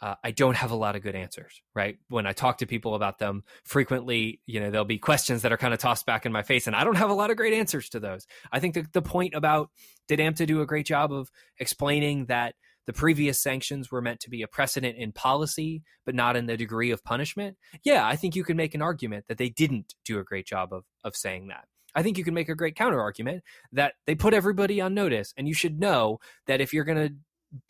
Uh, 0.00 0.14
I 0.22 0.30
don't 0.30 0.56
have 0.56 0.70
a 0.70 0.76
lot 0.76 0.94
of 0.94 1.02
good 1.02 1.16
answers, 1.16 1.60
right? 1.74 1.98
When 2.08 2.26
I 2.26 2.32
talk 2.32 2.58
to 2.58 2.66
people 2.66 2.94
about 2.94 3.18
them 3.18 3.42
frequently, 3.64 4.40
you 4.46 4.60
know, 4.60 4.70
there'll 4.70 4.84
be 4.84 4.98
questions 4.98 5.42
that 5.42 5.52
are 5.52 5.56
kind 5.56 5.74
of 5.74 5.80
tossed 5.80 6.06
back 6.06 6.24
in 6.24 6.32
my 6.32 6.42
face, 6.42 6.66
and 6.66 6.76
I 6.76 6.84
don't 6.84 6.96
have 6.96 7.10
a 7.10 7.14
lot 7.14 7.30
of 7.30 7.36
great 7.36 7.54
answers 7.54 7.88
to 7.90 8.00
those. 8.00 8.26
I 8.52 8.60
think 8.60 8.74
the, 8.74 8.86
the 8.92 9.02
point 9.02 9.34
about 9.34 9.70
did 10.06 10.20
AMTA 10.20 10.46
do 10.46 10.60
a 10.60 10.66
great 10.66 10.86
job 10.86 11.12
of 11.12 11.30
explaining 11.58 12.26
that 12.26 12.54
the 12.86 12.92
previous 12.94 13.38
sanctions 13.38 13.90
were 13.90 14.00
meant 14.00 14.20
to 14.20 14.30
be 14.30 14.40
a 14.40 14.48
precedent 14.48 14.96
in 14.96 15.12
policy, 15.12 15.82
but 16.06 16.14
not 16.14 16.36
in 16.36 16.46
the 16.46 16.56
degree 16.56 16.90
of 16.90 17.04
punishment, 17.04 17.58
yeah, 17.84 18.06
I 18.06 18.16
think 18.16 18.34
you 18.34 18.44
can 18.44 18.56
make 18.56 18.74
an 18.74 18.80
argument 18.80 19.26
that 19.28 19.36
they 19.36 19.50
didn't 19.50 19.94
do 20.06 20.18
a 20.18 20.24
great 20.24 20.46
job 20.46 20.72
of, 20.72 20.84
of 21.04 21.14
saying 21.14 21.48
that. 21.48 21.66
I 21.94 22.02
think 22.02 22.16
you 22.16 22.24
can 22.24 22.32
make 22.32 22.48
a 22.48 22.54
great 22.54 22.76
counter 22.76 23.00
argument 23.00 23.42
that 23.72 23.94
they 24.06 24.14
put 24.14 24.32
everybody 24.32 24.80
on 24.80 24.94
notice, 24.94 25.34
and 25.36 25.46
you 25.46 25.54
should 25.54 25.78
know 25.78 26.18
that 26.46 26.60
if 26.60 26.72
you're 26.72 26.84
going 26.84 27.08
to 27.08 27.14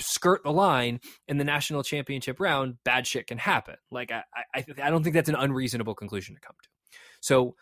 skirt 0.00 0.42
the 0.44 0.52
line 0.52 1.00
in 1.26 1.38
the 1.38 1.44
national 1.44 1.82
championship 1.82 2.40
round, 2.40 2.76
bad 2.84 3.06
shit 3.06 3.26
can 3.26 3.38
happen. 3.38 3.76
Like 3.90 4.10
I, 4.10 4.22
I, 4.54 4.64
I 4.82 4.90
don't 4.90 5.02
think 5.02 5.14
that's 5.14 5.28
an 5.28 5.36
unreasonable 5.36 5.94
conclusion 5.94 6.34
to 6.34 6.40
come 6.40 6.56
to. 6.62 6.68
So 7.20 7.54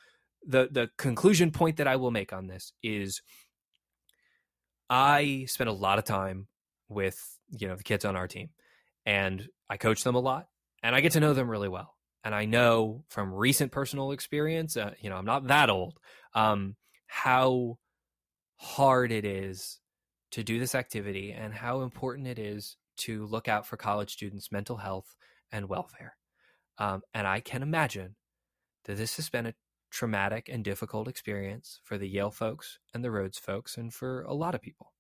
the 0.47 0.69
the 0.71 0.91
conclusion 0.97 1.51
point 1.51 1.79
that 1.79 1.89
I 1.89 1.97
will 1.97 2.11
make 2.11 2.33
on 2.33 2.47
this 2.47 2.73
is 2.83 3.23
I 4.89 5.45
spent 5.49 5.69
a 5.69 5.73
lot 5.73 5.99
of 5.99 6.05
time 6.05 6.47
with 6.89 7.39
you 7.51 7.69
know 7.69 7.77
the 7.77 7.83
kids 7.83 8.05
on 8.05 8.17
our 8.17 8.29
team 8.29 8.51
and 9.05 9.49
i 9.69 9.77
coach 9.77 10.03
them 10.05 10.15
a 10.15 10.21
lot 10.21 10.49
and 10.83 10.95
i 10.95 11.01
get 11.01 11.13
to 11.13 11.21
know 11.21 11.35
them 11.35 11.49
really 11.49 11.69
well 11.69 11.95
and 12.25 12.35
i 12.35 12.45
know 12.45 13.05
from 13.09 13.33
recent 13.33 13.73
personal 13.73 14.13
experience 14.13 14.77
uh, 14.77 14.93
you 15.01 15.11
know 15.11 15.17
i'm 15.17 15.25
not 15.25 15.47
that 15.49 15.71
old 15.71 15.99
um, 16.35 16.77
how 17.07 17.79
hard 18.57 19.13
it 19.13 19.25
is 19.25 19.81
to 20.33 20.43
do 20.43 20.59
this 20.59 20.75
activity 20.75 21.33
and 21.33 21.55
how 21.55 21.81
important 21.81 22.27
it 22.27 22.39
is 22.39 22.77
to 22.97 23.27
look 23.27 23.49
out 23.49 23.67
for 23.67 23.77
college 23.77 24.13
students 24.13 24.53
mental 24.53 24.79
health 24.79 25.17
and 25.53 25.69
welfare 25.69 26.17
um, 26.79 27.03
and 27.15 27.27
i 27.27 27.41
can 27.41 27.63
imagine 27.63 28.17
that 28.85 28.97
this 28.97 29.17
has 29.17 29.29
been 29.29 29.47
a 29.47 29.55
traumatic 29.91 30.49
and 30.51 30.65
difficult 30.65 31.09
experience 31.09 31.81
for 31.85 31.97
the 31.97 32.09
yale 32.09 32.31
folks 32.31 32.79
and 32.93 33.05
the 33.05 33.11
rhodes 33.11 33.39
folks 33.39 33.77
and 33.77 33.95
for 33.95 34.23
a 34.23 34.35
lot 34.35 34.55
of 34.55 34.61
people 34.61 34.93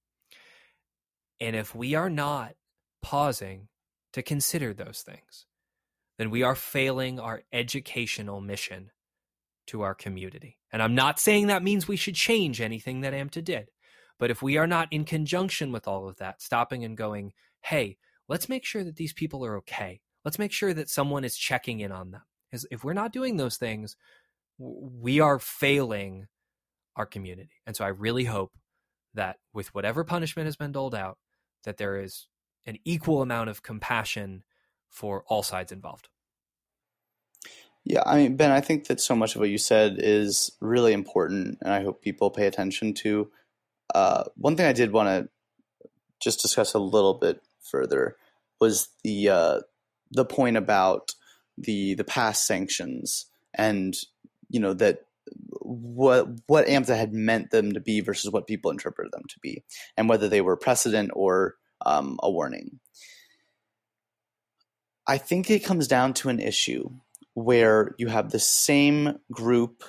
and 1.40 1.54
if 1.54 1.74
we 1.74 1.94
are 1.94 2.10
not 2.10 2.54
pausing 3.02 3.68
to 4.12 4.22
consider 4.22 4.72
those 4.72 5.02
things, 5.02 5.46
then 6.18 6.30
we 6.30 6.42
are 6.42 6.54
failing 6.54 7.20
our 7.20 7.42
educational 7.52 8.40
mission 8.40 8.90
to 9.66 9.82
our 9.82 9.94
community. 9.94 10.56
And 10.72 10.82
I'm 10.82 10.94
not 10.94 11.20
saying 11.20 11.48
that 11.48 11.62
means 11.62 11.86
we 11.86 11.96
should 11.96 12.14
change 12.14 12.60
anything 12.60 13.02
that 13.02 13.12
AMTA 13.12 13.44
did. 13.44 13.68
But 14.18 14.30
if 14.30 14.42
we 14.42 14.56
are 14.56 14.66
not 14.66 14.88
in 14.90 15.04
conjunction 15.04 15.72
with 15.72 15.86
all 15.86 16.08
of 16.08 16.16
that, 16.16 16.40
stopping 16.40 16.84
and 16.84 16.96
going, 16.96 17.32
hey, 17.60 17.98
let's 18.28 18.48
make 18.48 18.64
sure 18.64 18.82
that 18.84 18.96
these 18.96 19.12
people 19.12 19.44
are 19.44 19.56
okay. 19.58 20.00
Let's 20.24 20.38
make 20.38 20.52
sure 20.52 20.72
that 20.74 20.88
someone 20.88 21.24
is 21.24 21.36
checking 21.36 21.80
in 21.80 21.92
on 21.92 22.10
them. 22.10 22.22
Because 22.50 22.66
if 22.70 22.82
we're 22.82 22.92
not 22.92 23.12
doing 23.12 23.36
those 23.36 23.56
things, 23.56 23.96
we 24.58 25.20
are 25.20 25.38
failing 25.38 26.26
our 26.96 27.06
community. 27.06 27.50
And 27.66 27.76
so 27.76 27.84
I 27.84 27.88
really 27.88 28.24
hope 28.24 28.52
that 29.14 29.36
with 29.52 29.74
whatever 29.74 30.04
punishment 30.04 30.46
has 30.46 30.56
been 30.56 30.72
doled 30.72 30.94
out, 30.94 31.18
that 31.64 31.76
there 31.76 32.00
is 32.00 32.26
an 32.64 32.78
equal 32.84 33.22
amount 33.22 33.50
of 33.50 33.62
compassion 33.62 34.44
for 34.88 35.24
all 35.26 35.42
sides 35.42 35.72
involved. 35.72 36.08
Yeah, 37.84 38.02
I 38.04 38.16
mean, 38.16 38.36
Ben, 38.36 38.50
I 38.50 38.60
think 38.60 38.86
that 38.86 39.00
so 39.00 39.14
much 39.14 39.34
of 39.34 39.40
what 39.40 39.50
you 39.50 39.58
said 39.58 39.96
is 39.98 40.50
really 40.60 40.92
important, 40.92 41.58
and 41.60 41.72
I 41.72 41.84
hope 41.84 42.02
people 42.02 42.30
pay 42.30 42.46
attention 42.46 42.94
to. 42.94 43.30
Uh, 43.94 44.24
one 44.36 44.56
thing 44.56 44.66
I 44.66 44.72
did 44.72 44.92
want 44.92 45.08
to 45.08 45.88
just 46.20 46.40
discuss 46.40 46.74
a 46.74 46.78
little 46.78 47.14
bit 47.14 47.42
further 47.62 48.16
was 48.60 48.88
the 49.04 49.28
uh, 49.28 49.60
the 50.10 50.24
point 50.24 50.56
about 50.56 51.14
the 51.58 51.94
the 51.94 52.04
past 52.04 52.46
sanctions, 52.46 53.26
and 53.54 53.96
you 54.48 54.60
know 54.60 54.74
that 54.74 55.02
what 55.60 56.28
what 56.46 56.66
AMTA 56.66 56.96
had 56.96 57.12
meant 57.12 57.50
them 57.50 57.72
to 57.72 57.80
be 57.80 58.00
versus 58.00 58.30
what 58.30 58.46
people 58.46 58.70
interpreted 58.70 59.12
them 59.12 59.24
to 59.28 59.38
be, 59.40 59.62
and 59.96 60.08
whether 60.08 60.28
they 60.28 60.40
were 60.40 60.56
precedent 60.56 61.10
or 61.14 61.56
um, 61.84 62.18
a 62.22 62.30
warning. 62.30 62.80
I 65.06 65.18
think 65.18 65.50
it 65.50 65.64
comes 65.64 65.86
down 65.86 66.14
to 66.14 66.28
an 66.28 66.40
issue 66.40 66.90
where 67.34 67.94
you 67.98 68.08
have 68.08 68.30
the 68.30 68.40
same 68.40 69.18
group 69.30 69.84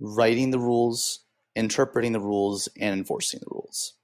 writing 0.00 0.50
the 0.50 0.58
rules, 0.58 1.23
interpreting 1.56 2.12
the 2.12 2.20
rules, 2.20 2.68
and 2.80 2.98
enforcing 2.98 3.40
the 3.40 3.50
rules. 3.50 3.94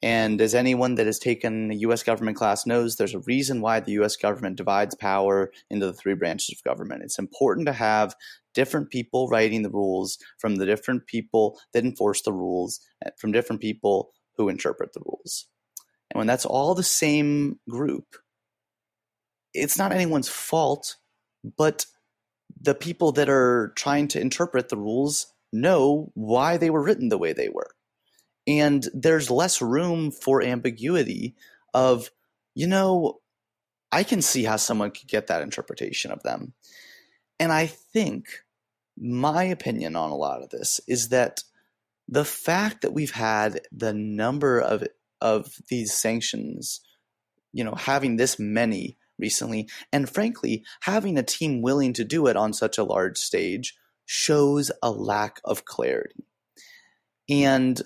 And 0.00 0.40
as 0.40 0.54
anyone 0.54 0.94
that 0.94 1.06
has 1.06 1.18
taken 1.18 1.72
a 1.72 1.74
US 1.74 2.02
government 2.02 2.36
class 2.36 2.66
knows, 2.66 2.96
there's 2.96 3.14
a 3.14 3.20
reason 3.20 3.60
why 3.60 3.80
the 3.80 3.92
US 3.92 4.16
government 4.16 4.56
divides 4.56 4.94
power 4.94 5.50
into 5.70 5.86
the 5.86 5.92
three 5.92 6.14
branches 6.14 6.56
of 6.56 6.62
government. 6.62 7.02
It's 7.02 7.18
important 7.18 7.66
to 7.66 7.72
have 7.72 8.14
different 8.54 8.90
people 8.90 9.28
writing 9.28 9.62
the 9.62 9.70
rules 9.70 10.18
from 10.38 10.56
the 10.56 10.66
different 10.66 11.06
people 11.06 11.58
that 11.72 11.84
enforce 11.84 12.22
the 12.22 12.32
rules, 12.32 12.80
eh, 13.04 13.10
from 13.18 13.32
different 13.32 13.60
people 13.60 14.12
who 14.36 14.48
interpret 14.48 14.92
the 14.92 15.00
rules. 15.04 15.46
And 16.10 16.18
when 16.18 16.26
that's 16.26 16.46
all 16.46 16.74
the 16.74 16.82
same 16.84 17.58
group, 17.68 18.16
it's 19.52 19.78
not 19.78 19.92
anyone's 19.92 20.28
fault, 20.28 20.96
but 21.56 21.86
the 22.60 22.74
people 22.74 23.12
that 23.12 23.28
are 23.28 23.72
trying 23.76 24.08
to 24.08 24.20
interpret 24.20 24.68
the 24.68 24.76
rules 24.76 25.32
know 25.52 26.10
why 26.14 26.56
they 26.56 26.70
were 26.70 26.82
written 26.82 27.08
the 27.08 27.18
way 27.18 27.32
they 27.32 27.48
were. 27.48 27.70
And 28.46 28.86
there's 28.94 29.30
less 29.30 29.60
room 29.60 30.10
for 30.10 30.42
ambiguity 30.42 31.34
of 31.74 32.10
you 32.54 32.66
know 32.66 33.20
i 33.92 34.02
can 34.02 34.22
see 34.22 34.44
how 34.44 34.56
someone 34.56 34.90
could 34.90 35.06
get 35.06 35.26
that 35.26 35.42
interpretation 35.42 36.10
of 36.10 36.22
them. 36.22 36.54
And 37.38 37.52
i 37.52 37.66
think 37.66 38.44
my 39.00 39.44
opinion 39.44 39.96
on 39.96 40.10
a 40.10 40.16
lot 40.16 40.42
of 40.42 40.50
this 40.50 40.80
is 40.88 41.10
that 41.10 41.42
the 42.08 42.24
fact 42.24 42.82
that 42.82 42.94
we've 42.94 43.12
had 43.12 43.60
the 43.70 43.92
number 43.92 44.58
of 44.58 44.84
of 45.20 45.56
these 45.68 45.92
sanctions 45.92 46.80
you 47.52 47.62
know 47.62 47.74
having 47.74 48.16
this 48.16 48.38
many 48.38 48.96
recently 49.18 49.68
and 49.92 50.08
frankly 50.08 50.64
having 50.80 51.18
a 51.18 51.22
team 51.22 51.60
willing 51.60 51.92
to 51.92 52.04
do 52.04 52.26
it 52.26 52.36
on 52.36 52.52
such 52.52 52.78
a 52.78 52.84
large 52.84 53.18
stage 53.18 53.76
shows 54.10 54.72
a 54.82 54.90
lack 54.90 55.38
of 55.44 55.66
clarity 55.66 56.24
and 57.28 57.80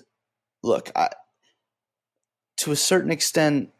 look, 0.61 0.89
I, 0.95 1.09
to 2.57 2.71
a 2.71 2.75
certain 2.75 3.11
extent, 3.11 3.71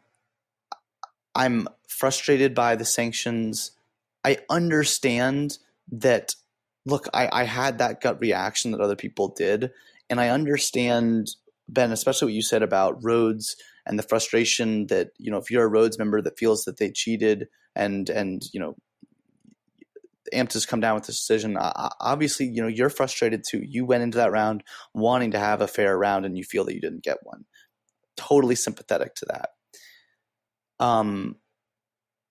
I'm 1.34 1.68
frustrated 1.88 2.54
by 2.54 2.76
the 2.76 2.84
sanctions. 2.84 3.72
I 4.24 4.38
understand 4.50 5.58
that. 5.90 6.34
Look, 6.86 7.08
I, 7.14 7.30
I 7.32 7.44
had 7.44 7.78
that 7.78 8.02
gut 8.02 8.20
reaction 8.20 8.72
that 8.72 8.80
other 8.80 8.96
people 8.96 9.28
did, 9.28 9.70
and 10.10 10.20
I 10.20 10.28
understand 10.28 11.30
Ben, 11.66 11.92
especially 11.92 12.26
what 12.26 12.34
you 12.34 12.42
said 12.42 12.62
about 12.62 13.02
Rhodes 13.02 13.56
and 13.86 13.98
the 13.98 14.02
frustration 14.02 14.88
that 14.88 15.10
you 15.16 15.30
know 15.30 15.38
if 15.38 15.50
you're 15.50 15.64
a 15.64 15.68
Rhodes 15.68 15.98
member 15.98 16.20
that 16.20 16.38
feels 16.38 16.64
that 16.64 16.76
they 16.76 16.90
cheated 16.90 17.48
and 17.74 18.10
and 18.10 18.44
you 18.52 18.60
know 18.60 18.76
AMTA 20.32 20.54
has 20.54 20.66
come 20.66 20.80
down 20.80 20.94
with 20.94 21.06
this 21.06 21.18
decision. 21.18 21.56
Uh, 21.56 21.90
obviously, 22.00 22.46
you 22.46 22.62
know 22.62 22.68
you're 22.68 22.90
frustrated 22.90 23.44
too. 23.48 23.62
You 23.64 23.84
went 23.84 24.02
into 24.02 24.18
that 24.18 24.32
round 24.32 24.62
wanting 24.94 25.32
to 25.32 25.38
have 25.38 25.60
a 25.60 25.68
fair 25.68 25.96
round, 25.96 26.24
and 26.24 26.36
you 26.36 26.44
feel 26.44 26.64
that 26.64 26.74
you 26.74 26.80
didn't 26.80 27.04
get 27.04 27.18
one. 27.22 27.44
Totally 28.16 28.54
sympathetic 28.54 29.14
to 29.16 29.26
that. 29.26 29.50
Um, 30.84 31.36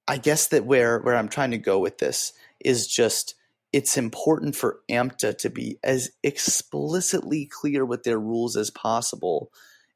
I 0.07 0.17
guess 0.17 0.47
that 0.47 0.65
where 0.65 0.99
where 0.99 1.15
I'm 1.15 1.29
trying 1.29 1.51
to 1.51 1.57
go 1.57 1.79
with 1.79 1.97
this 1.99 2.33
is 2.59 2.87
just 2.87 3.35
it's 3.71 3.97
important 3.97 4.55
for 4.55 4.79
AMTA 4.89 5.37
to 5.39 5.49
be 5.49 5.79
as 5.83 6.11
explicitly 6.21 7.49
clear 7.51 7.85
with 7.85 8.03
their 8.03 8.19
rules 8.19 8.55
as 8.55 8.69
possible, 8.69 9.51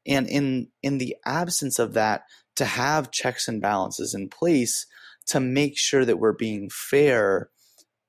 and 0.06 0.28
in 0.28 0.68
in 0.82 0.98
the 0.98 1.16
absence 1.24 1.78
of 1.78 1.94
that, 1.94 2.24
to 2.56 2.64
have 2.64 3.10
checks 3.10 3.48
and 3.48 3.60
balances 3.62 4.14
in 4.14 4.28
place 4.28 4.86
to 5.26 5.40
make 5.40 5.78
sure 5.78 6.04
that 6.04 6.18
we're 6.18 6.32
being 6.32 6.70
fair 6.70 7.50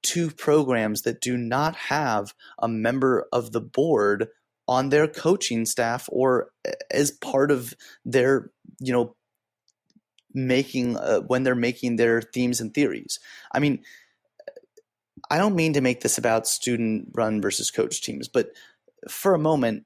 to 0.02 0.32
programs 0.32 1.02
that 1.02 1.22
do 1.22 1.38
not 1.38 1.76
have 1.76 2.34
a 2.58 2.68
member 2.68 3.28
of 3.32 3.52
the 3.52 3.62
board 3.62 4.28
on 4.68 4.90
their 4.90 5.08
coaching 5.08 5.66
staff 5.66 6.08
or 6.12 6.52
as 6.92 7.12
part 7.12 7.52
of 7.52 7.74
their 8.06 8.52
you 8.80 8.94
know 8.94 9.16
making 10.34 10.96
uh, 10.96 11.20
when 11.22 11.44
they're 11.44 11.56
making 11.56 11.96
their 11.96 12.22
themes 12.22 12.62
and 12.62 12.74
theories. 12.74 13.20
I 13.54 13.60
mean 13.60 13.84
i 15.30 15.38
don't 15.38 15.56
mean 15.56 15.74
to 15.74 15.82
make 15.82 16.02
this 16.02 16.18
about 16.18 16.48
student 16.48 17.10
run 17.14 17.42
versus 17.42 17.72
coach 17.72 18.02
teams 18.02 18.28
but 18.28 18.52
for 19.10 19.34
a 19.34 19.40
moment 19.40 19.86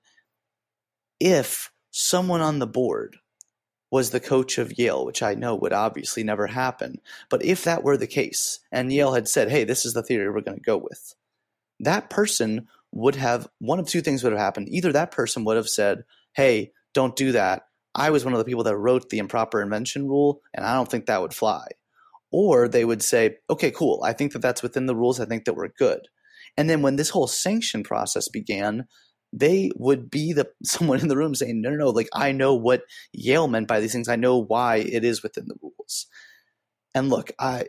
if 1.20 1.72
someone 1.92 2.42
on 2.42 2.60
the 2.60 2.68
board 2.68 3.18
was 3.94 4.10
the 4.10 4.20
coach 4.20 4.58
of 4.58 4.76
Yale, 4.76 5.06
which 5.06 5.22
I 5.22 5.36
know 5.36 5.54
would 5.54 5.72
obviously 5.72 6.24
never 6.24 6.48
happen. 6.48 7.00
But 7.30 7.46
if 7.46 7.64
that 7.64 7.84
were 7.84 7.96
the 7.96 8.08
case, 8.08 8.58
and 8.72 8.92
Yale 8.92 9.14
had 9.14 9.28
said, 9.28 9.52
hey, 9.52 9.66
this 9.66 9.86
is 9.86 9.94
the 9.94 10.02
theory 10.02 10.32
we're 10.32 10.42
going 10.42 10.58
to 10.58 10.64
go 10.64 10.78
with, 10.78 11.14
that 11.80 12.10
person 12.10 12.68
would 12.92 13.14
have 13.14 13.48
one 13.60 13.78
of 13.78 13.88
two 13.88 14.02
things 14.02 14.24
would 14.24 14.34
have 14.34 14.42
happened. 14.42 14.68
Either 14.72 14.92
that 14.92 15.12
person 15.12 15.44
would 15.44 15.58
have 15.58 15.70
said, 15.70 16.06
hey, 16.36 16.72
don't 16.96 17.16
do 17.16 17.34
that. 17.34 17.68
I 17.94 18.10
was 18.10 18.26
one 18.26 18.34
of 18.34 18.40
the 18.40 18.46
people 18.46 18.64
that 18.64 18.76
wrote 18.76 19.12
the 19.12 19.20
improper 19.20 19.62
invention 19.62 20.08
rule, 20.08 20.42
and 20.56 20.66
I 20.66 20.74
don't 20.74 20.90
think 20.90 21.06
that 21.06 21.22
would 21.22 21.36
fly. 21.36 21.68
Or 22.32 22.68
they 22.68 22.86
would 22.86 23.04
say, 23.04 23.36
okay, 23.48 23.70
cool. 23.70 24.02
I 24.04 24.14
think 24.14 24.32
that 24.34 24.42
that's 24.42 24.64
within 24.64 24.88
the 24.88 24.96
rules. 24.96 25.20
I 25.20 25.26
think 25.26 25.46
that 25.46 25.54
we're 25.54 25.68
good. 25.68 26.08
And 26.58 26.68
then 26.68 26.82
when 26.82 26.96
this 26.96 27.12
whole 27.12 27.28
sanction 27.28 27.84
process 27.84 28.28
began, 28.28 28.88
they 29.34 29.72
would 29.76 30.10
be 30.10 30.32
the 30.32 30.50
someone 30.64 31.00
in 31.00 31.08
the 31.08 31.18
room 31.18 31.36
saying, 31.36 31.62
no, 31.62 31.72
no, 31.72 31.78
no, 31.78 31.90
like 31.90 32.10
I 32.14 32.32
know 32.32 32.54
what 32.54 32.84
Yale 33.12 33.48
meant 33.48 33.68
by 33.68 33.80
these 33.80 33.92
things. 33.92 34.08
I 34.08 34.16
know 34.16 34.38
why 34.38 34.78
it 34.78 35.04
is 35.04 35.24
within 35.24 35.48
the 35.48 35.56
rules. 35.62 36.08
And 36.94 37.10
look, 37.10 37.32
I 37.40 37.66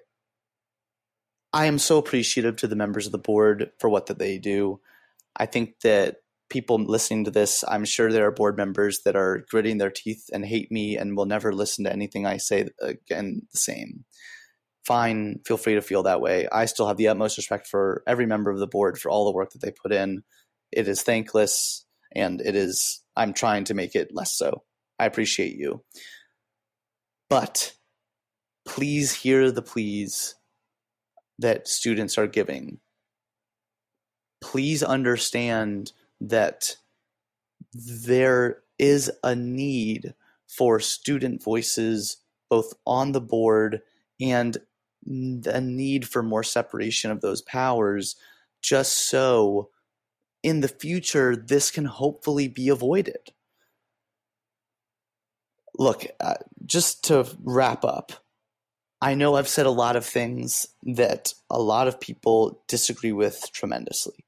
I 1.53 1.67
am 1.67 1.79
so 1.79 1.99
appreciative 1.99 2.57
to 2.57 2.67
the 2.67 2.77
members 2.77 3.07
of 3.07 3.13
the 3.13 3.19
board 3.19 3.71
for 3.79 3.89
what 3.89 4.07
that 4.07 4.19
they 4.19 4.39
do. 4.39 4.81
I 5.37 5.47
think 5.47 5.81
that 5.83 6.17
people 6.51 6.79
listening 6.79 7.25
to 7.25 7.31
this, 7.31 7.65
I'm 7.67 7.85
sure 7.85 8.13
there 8.13 8.27
are 8.27 8.33
board 8.33 8.57
members 8.57 9.01
that 9.05 9.17
are 9.17 9.45
gritting 9.49 9.79
their 9.79 9.91
teeth 9.91 10.29
and 10.33 10.45
hate 10.45 10.71
me 10.71 10.97
and 10.97 11.17
will 11.17 11.27
never 11.27 11.53
listen 11.53 11.85
to 11.85 11.93
anything 11.93 12.27
I 12.27 12.37
say 12.37 12.69
again 12.81 13.43
the 13.53 13.59
same. 13.59 14.05
Fine, 14.85 15.41
feel 15.47 15.57
free 15.57 15.75
to 15.75 15.81
feel 15.81 16.03
that 16.03 16.21
way. 16.21 16.47
I 16.53 16.67
still 16.67 16.89
have 16.89 16.99
the 16.99 17.09
utmost 17.09 17.39
respect 17.39 17.67
for 17.69 18.03
every 18.07 18.27
member 18.27 18.51
of 18.51 18.59
the 18.59 18.67
board 18.67 18.99
for 18.99 19.11
all 19.11 19.25
the 19.25 19.33
work 19.33 19.53
that 19.53 19.63
they 19.63 19.71
put 19.71 19.93
in 19.93 20.25
it 20.77 20.89
is 20.89 21.03
thankless 21.03 21.85
and 22.15 22.41
it 22.41 22.55
is 22.55 23.03
i'm 23.17 23.33
trying 23.33 23.65
to 23.65 23.75
make 23.75 23.95
it 23.95 24.15
less 24.15 24.33
so. 24.33 24.63
I 24.99 25.07
appreciate 25.07 25.57
you. 25.57 25.83
But 27.29 27.75
please 28.65 29.13
hear 29.13 29.51
the 29.51 29.63
pleas 29.63 30.37
that 31.39 31.69
students 31.69 32.17
are 32.17 32.27
giving. 32.27 32.79
Please 34.41 34.83
understand 34.83 35.93
that 36.21 36.77
there 37.75 38.59
is 38.79 39.11
a 39.23 39.35
need 39.35 40.15
for 40.49 40.79
student 40.79 41.43
voices 41.43 42.19
both 42.49 42.75
on 42.87 43.13
the 43.13 43.21
board 43.21 43.81
and 44.21 44.59
a 45.07 45.61
need 45.61 46.07
for 46.07 46.23
more 46.23 46.43
separation 46.45 47.11
of 47.11 47.21
those 47.21 47.43
powers 47.43 48.17
just 48.63 49.09
so 49.09 49.71
in 50.45 50.61
the 50.61 50.69
future, 50.69 51.35
this 51.35 51.71
can 51.71 51.87
hopefully 51.87 52.49
be 52.49 52.69
avoided. 52.69 53.33
Look, 55.77 56.07
uh, 56.21 56.35
just 56.67 57.05
to 57.05 57.27
wrap 57.43 57.83
up, 57.83 58.13
I 59.01 59.15
know 59.15 59.35
I've 59.35 59.49
said 59.49 59.67
a 59.67 59.71
lot 59.71 59.97
of 59.97 60.05
things 60.05 60.67
that 60.83 61.33
a 61.51 61.61
lot 61.61 61.89
of 61.89 61.99
people 61.99 62.63
disagree 62.69 63.11
with 63.11 63.51
tremendously. 63.53 64.25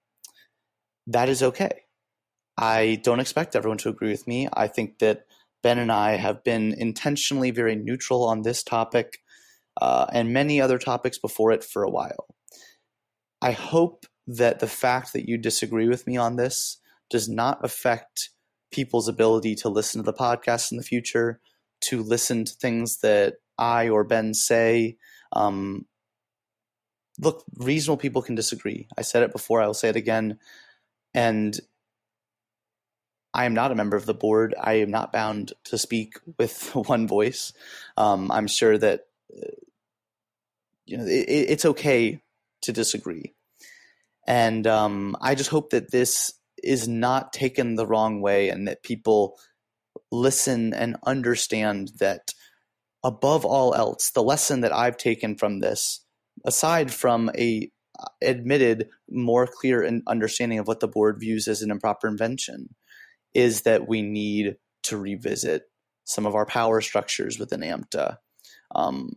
That 1.07 1.29
is 1.29 1.43
okay. 1.43 1.83
I 2.57 3.01
don't 3.05 3.21
expect 3.21 3.55
everyone 3.55 3.79
to 3.79 3.91
agree 3.91 4.11
with 4.11 4.27
me. 4.27 4.49
I 4.53 4.69
think 4.69 4.99
that 5.01 5.27
Ben 5.63 5.79
and 5.79 5.93
I 5.93 6.17
have 6.17 6.43
been 6.43 6.73
intentionally 6.73 7.51
very 7.51 7.77
neutral 7.77 8.25
on 8.25 8.43
this 8.43 8.63
topic 8.63 9.19
uh, 9.81 10.07
and 10.13 10.33
many 10.33 10.63
other 10.63 10.79
topics 10.79 11.19
before 11.19 11.53
it 11.53 11.63
for 11.63 11.83
a 11.83 11.91
while. 11.91 12.27
I 13.43 13.53
hope 13.53 14.07
that 14.27 14.59
the 14.59 14.67
fact 14.67 15.13
that 15.13 15.29
you 15.29 15.39
disagree 15.39 15.89
with 15.89 16.07
me 16.07 16.17
on 16.17 16.37
this 16.37 16.79
does 17.11 17.29
not 17.29 17.65
affect 17.65 18.31
people's 18.71 19.09
ability 19.09 19.55
to 19.55 19.69
listen 19.69 20.03
to 20.03 20.11
the 20.11 20.17
podcast 20.17 20.73
in 20.73 20.79
the 20.79 20.85
future, 20.85 21.41
to 21.81 22.03
listen 22.03 22.45
to 22.45 22.53
things 22.55 22.99
that 22.99 23.35
I 23.59 23.89
or 23.89 24.05
Ben 24.05 24.35
say. 24.35 24.97
Um, 25.33 25.87
look, 27.19 27.45
reasonable 27.57 27.99
people 27.99 28.23
can 28.23 28.35
disagree. 28.35 28.89
I 28.99 29.03
said 29.03 29.23
it 29.23 29.33
before, 29.33 29.63
I 29.63 29.67
will 29.67 29.75
say 29.75 29.89
it 29.89 29.97
again. 29.97 30.39
And 31.15 31.59
I 33.33 33.45
am 33.45 33.55
not 33.55 33.71
a 33.71 33.75
member 33.75 33.97
of 33.97 34.07
the 34.07 34.15
board. 34.15 34.55
I 34.59 34.75
am 34.75 34.91
not 34.91 35.13
bound 35.13 35.53
to 35.65 35.79
speak 35.79 36.15
with 36.39 36.71
one 36.75 37.07
voice. 37.07 37.53
Um, 37.97 38.33
I'm 38.33 38.47
sure 38.47 38.77
that 38.79 39.07
uh, 39.37 39.51
you 40.87 40.97
know 40.97 41.05
it, 41.05 41.29
it's 41.29 41.65
okay 41.67 42.23
to 42.63 42.73
disagree. 42.73 43.36
And 44.27 44.67
um, 44.67 45.17
I 45.21 45.35
just 45.35 45.51
hope 45.51 45.71
that 45.71 45.93
this 45.93 46.33
is 46.63 46.89
not 46.89 47.33
taken 47.33 47.77
the 47.77 47.87
wrong 47.87 48.21
way 48.21 48.49
and 48.49 48.67
that 48.67 48.83
people 48.83 49.39
listen 50.11 50.75
and 50.75 50.97
understand 51.07 51.93
that 51.99 52.33
above 53.05 53.45
all 53.45 53.75
else, 53.75 54.11
the 54.11 54.23
lesson 54.23 54.63
that 54.63 54.75
I've 54.75 54.97
taken 54.97 55.37
from 55.37 55.61
this, 55.61 56.05
aside 56.45 56.93
from 56.93 57.31
a 57.39 57.71
uh, 57.99 58.09
admitted 58.21 58.89
more 59.09 59.47
clear 59.47 59.89
understanding 60.07 60.59
of 60.59 60.67
what 60.67 60.81
the 60.81 60.89
board 60.89 61.19
views 61.19 61.49
as 61.49 61.63
an 61.63 61.71
improper 61.71 62.09
invention, 62.09 62.75
is 63.33 63.63
that 63.63 63.89
we 63.89 64.03
need 64.03 64.57
to 64.83 64.99
revisit 64.99 65.63
some 66.05 66.27
of 66.27 66.35
our 66.35 66.47
power 66.47 66.81
structures 66.81 67.39
within 67.39 67.61
AMTA 67.61 68.17
um, 68.75 69.11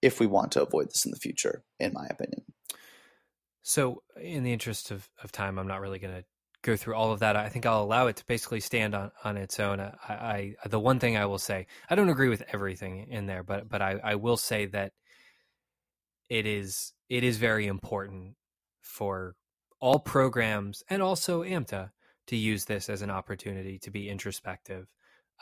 if 0.00 0.20
we 0.20 0.26
want 0.26 0.52
to 0.52 0.62
avoid 0.62 0.88
this 0.88 1.04
in 1.04 1.10
the 1.10 1.18
future, 1.18 1.64
in 1.78 1.92
my 1.92 2.06
opinion. 2.06 2.44
So, 3.64 4.02
in 4.20 4.42
the 4.44 4.52
interest 4.52 4.90
of, 4.90 5.08
of 5.22 5.32
time, 5.32 5.58
I'm 5.58 5.66
not 5.66 5.80
really 5.80 5.98
going 5.98 6.14
to 6.14 6.24
go 6.60 6.76
through 6.76 6.94
all 6.94 7.12
of 7.12 7.20
that. 7.20 7.34
I 7.34 7.48
think 7.48 7.64
I'll 7.64 7.82
allow 7.82 8.08
it 8.08 8.16
to 8.16 8.26
basically 8.26 8.60
stand 8.60 8.94
on, 8.94 9.10
on 9.24 9.38
its 9.38 9.58
own. 9.58 9.80
I, 9.80 9.94
I, 10.08 10.54
the 10.66 10.78
one 10.78 11.00
thing 11.00 11.16
I 11.16 11.24
will 11.24 11.38
say, 11.38 11.66
I 11.88 11.94
don't 11.94 12.10
agree 12.10 12.28
with 12.28 12.42
everything 12.52 13.06
in 13.08 13.24
there, 13.26 13.42
but 13.42 13.68
but 13.68 13.80
I, 13.80 13.98
I 14.04 14.14
will 14.16 14.36
say 14.36 14.66
that 14.66 14.92
it 16.28 16.46
is 16.46 16.92
it 17.08 17.24
is 17.24 17.38
very 17.38 17.66
important 17.66 18.34
for 18.82 19.34
all 19.80 19.98
programs 19.98 20.82
and 20.90 21.02
also 21.02 21.42
AMTA 21.42 21.90
to 22.26 22.36
use 22.36 22.66
this 22.66 22.90
as 22.90 23.00
an 23.00 23.10
opportunity 23.10 23.78
to 23.78 23.90
be 23.90 24.10
introspective. 24.10 24.86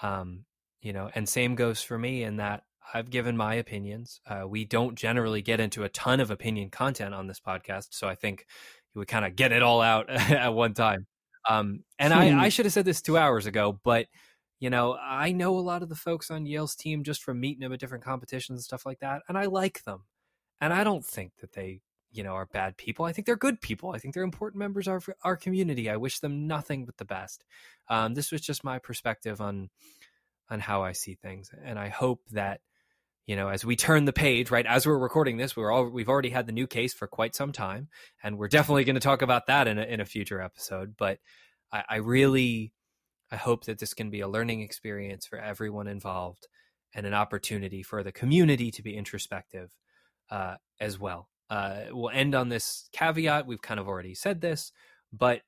Um, 0.00 0.44
you 0.80 0.92
know, 0.92 1.10
and 1.14 1.28
same 1.28 1.56
goes 1.56 1.82
for 1.82 1.98
me 1.98 2.22
in 2.22 2.36
that 2.36 2.62
I've 2.94 3.10
given 3.10 3.36
my 3.36 3.54
opinions. 3.54 4.20
Uh, 4.26 4.46
we 4.46 4.64
don't 4.64 4.96
generally 4.96 5.42
get 5.42 5.60
into 5.60 5.84
a 5.84 5.88
ton 5.88 6.20
of 6.20 6.30
opinion 6.30 6.70
content 6.70 7.14
on 7.14 7.26
this 7.26 7.40
podcast, 7.40 7.88
so 7.90 8.08
I 8.08 8.14
think 8.14 8.46
we 8.94 9.06
kind 9.06 9.24
of 9.24 9.36
get 9.36 9.52
it 9.52 9.62
all 9.62 9.80
out 9.80 10.10
at 10.10 10.54
one 10.54 10.74
time. 10.74 11.06
Um, 11.48 11.84
and 11.98 12.12
I, 12.12 12.26
I 12.26 12.44
hmm. 12.44 12.48
should 12.50 12.66
have 12.66 12.72
said 12.72 12.84
this 12.84 13.02
two 13.02 13.18
hours 13.18 13.46
ago, 13.46 13.78
but 13.82 14.06
you 14.60 14.70
know, 14.70 14.96
I 14.96 15.32
know 15.32 15.58
a 15.58 15.60
lot 15.60 15.82
of 15.82 15.88
the 15.88 15.96
folks 15.96 16.30
on 16.30 16.46
Yale's 16.46 16.76
team 16.76 17.02
just 17.02 17.24
from 17.24 17.40
meeting 17.40 17.60
them 17.60 17.72
at 17.72 17.80
different 17.80 18.04
competitions 18.04 18.58
and 18.58 18.64
stuff 18.64 18.86
like 18.86 19.00
that, 19.00 19.22
and 19.28 19.36
I 19.36 19.46
like 19.46 19.82
them. 19.84 20.04
And 20.60 20.72
I 20.72 20.84
don't 20.84 21.04
think 21.04 21.32
that 21.40 21.52
they, 21.52 21.80
you 22.12 22.22
know, 22.22 22.34
are 22.34 22.46
bad 22.46 22.76
people. 22.76 23.04
I 23.04 23.12
think 23.12 23.26
they're 23.26 23.34
good 23.34 23.60
people. 23.60 23.90
I 23.90 23.98
think 23.98 24.14
they're 24.14 24.22
important 24.22 24.60
members 24.60 24.86
of 24.86 24.92
our, 24.92 25.16
our 25.24 25.36
community. 25.36 25.90
I 25.90 25.96
wish 25.96 26.20
them 26.20 26.46
nothing 26.46 26.84
but 26.84 26.96
the 26.96 27.04
best. 27.04 27.44
Um, 27.88 28.14
this 28.14 28.30
was 28.30 28.40
just 28.40 28.62
my 28.62 28.78
perspective 28.78 29.40
on 29.40 29.70
on 30.48 30.60
how 30.60 30.84
I 30.84 30.92
see 30.92 31.14
things, 31.14 31.50
and 31.64 31.76
I 31.76 31.88
hope 31.88 32.20
that 32.30 32.60
you 33.26 33.36
know 33.36 33.48
as 33.48 33.64
we 33.64 33.76
turn 33.76 34.04
the 34.04 34.12
page 34.12 34.50
right 34.50 34.66
as 34.66 34.86
we're 34.86 34.98
recording 34.98 35.36
this 35.36 35.56
we're 35.56 35.70
all 35.70 35.88
we've 35.88 36.08
already 36.08 36.30
had 36.30 36.46
the 36.46 36.52
new 36.52 36.66
case 36.66 36.92
for 36.92 37.06
quite 37.06 37.34
some 37.34 37.52
time 37.52 37.88
and 38.22 38.36
we're 38.36 38.48
definitely 38.48 38.84
going 38.84 38.94
to 38.94 39.00
talk 39.00 39.22
about 39.22 39.46
that 39.46 39.68
in 39.68 39.78
a, 39.78 39.82
in 39.82 40.00
a 40.00 40.04
future 40.04 40.40
episode 40.40 40.94
but 40.96 41.18
I, 41.72 41.84
I 41.88 41.96
really 41.96 42.72
i 43.30 43.36
hope 43.36 43.64
that 43.64 43.78
this 43.78 43.94
can 43.94 44.10
be 44.10 44.20
a 44.20 44.28
learning 44.28 44.60
experience 44.60 45.26
for 45.26 45.38
everyone 45.38 45.86
involved 45.86 46.48
and 46.94 47.06
an 47.06 47.14
opportunity 47.14 47.82
for 47.82 48.02
the 48.02 48.12
community 48.12 48.70
to 48.70 48.82
be 48.82 48.96
introspective 48.96 49.70
uh, 50.30 50.56
as 50.80 50.98
well. 50.98 51.28
Uh, 51.50 51.82
we'll 51.90 52.10
end 52.10 52.34
on 52.34 52.48
this 52.48 52.88
caveat 52.92 53.46
we've 53.46 53.60
kind 53.60 53.78
of 53.78 53.86
already 53.86 54.14
said 54.14 54.40
this 54.40 54.72
but 55.12 55.42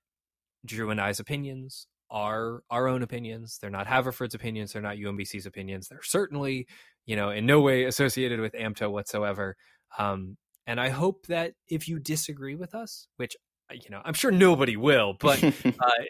drew 0.66 0.90
and 0.90 1.00
i's 1.00 1.18
opinions 1.18 1.86
are 2.14 2.62
our 2.70 2.88
own 2.88 3.02
opinions. 3.02 3.58
They're 3.60 3.68
not 3.68 3.86
Haverford's 3.86 4.34
opinions. 4.34 4.72
They're 4.72 4.80
not 4.80 4.96
UMBC's 4.96 5.44
opinions. 5.44 5.88
They're 5.88 6.00
certainly 6.02 6.66
you 7.06 7.16
know, 7.16 7.30
in 7.30 7.46
no 7.46 7.60
way 7.60 7.84
associated 7.84 8.40
with 8.40 8.54
AMTA 8.54 8.90
whatsoever. 8.90 9.56
Um, 9.98 10.36
and 10.66 10.80
I 10.80 10.88
hope 10.88 11.26
that 11.26 11.52
if 11.68 11.88
you 11.88 11.98
disagree 11.98 12.54
with 12.54 12.74
us, 12.74 13.06
which 13.16 13.36
uh, 13.70 13.74
you 13.74 13.90
know, 13.90 14.00
I'm 14.04 14.14
sure 14.14 14.30
nobody 14.30 14.76
will, 14.76 15.14
but 15.20 15.42
uh, 15.42 15.50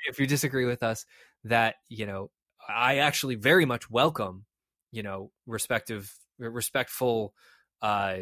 if 0.08 0.18
you 0.18 0.26
disagree 0.26 0.64
with 0.64 0.82
us, 0.82 1.04
that 1.44 1.76
you 1.88 2.06
know, 2.06 2.30
I 2.68 2.98
actually 2.98 3.34
very 3.34 3.64
much 3.64 3.90
welcome, 3.90 4.44
you 4.92 5.02
know, 5.02 5.30
respective, 5.46 6.12
respectful, 6.38 7.34
uh, 7.82 8.18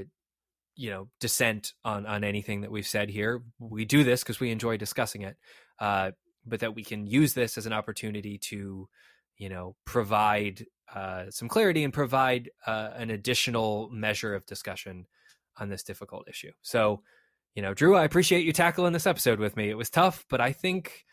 you 0.74 0.90
know, 0.90 1.08
dissent 1.20 1.74
on 1.84 2.06
on 2.06 2.24
anything 2.24 2.62
that 2.62 2.70
we've 2.70 2.86
said 2.86 3.10
here. 3.10 3.42
We 3.58 3.84
do 3.84 4.04
this 4.04 4.22
because 4.22 4.40
we 4.40 4.50
enjoy 4.50 4.78
discussing 4.78 5.22
it, 5.22 5.36
uh, 5.78 6.12
but 6.44 6.60
that 6.60 6.74
we 6.74 6.84
can 6.84 7.06
use 7.06 7.34
this 7.34 7.56
as 7.58 7.66
an 7.66 7.72
opportunity 7.72 8.38
to, 8.38 8.88
you 9.36 9.48
know, 9.48 9.76
provide 9.84 10.66
uh, 10.94 11.30
some 11.30 11.48
clarity 11.48 11.84
and 11.84 11.92
provide 11.92 12.50
uh, 12.66 12.90
an 12.94 13.10
additional 13.10 13.88
measure 13.90 14.34
of 14.34 14.46
discussion 14.46 15.06
on 15.58 15.68
this 15.68 15.82
difficult 15.82 16.28
issue. 16.28 16.52
So, 16.62 17.02
you 17.54 17.62
know, 17.62 17.74
Drew, 17.74 17.96
I 17.96 18.04
appreciate 18.04 18.44
you 18.44 18.52
tackling 18.52 18.92
this 18.92 19.06
episode 19.06 19.38
with 19.38 19.56
me. 19.56 19.68
It 19.68 19.76
was 19.76 19.90
tough, 19.90 20.24
but 20.28 20.40
I 20.40 20.52
think 20.52 21.04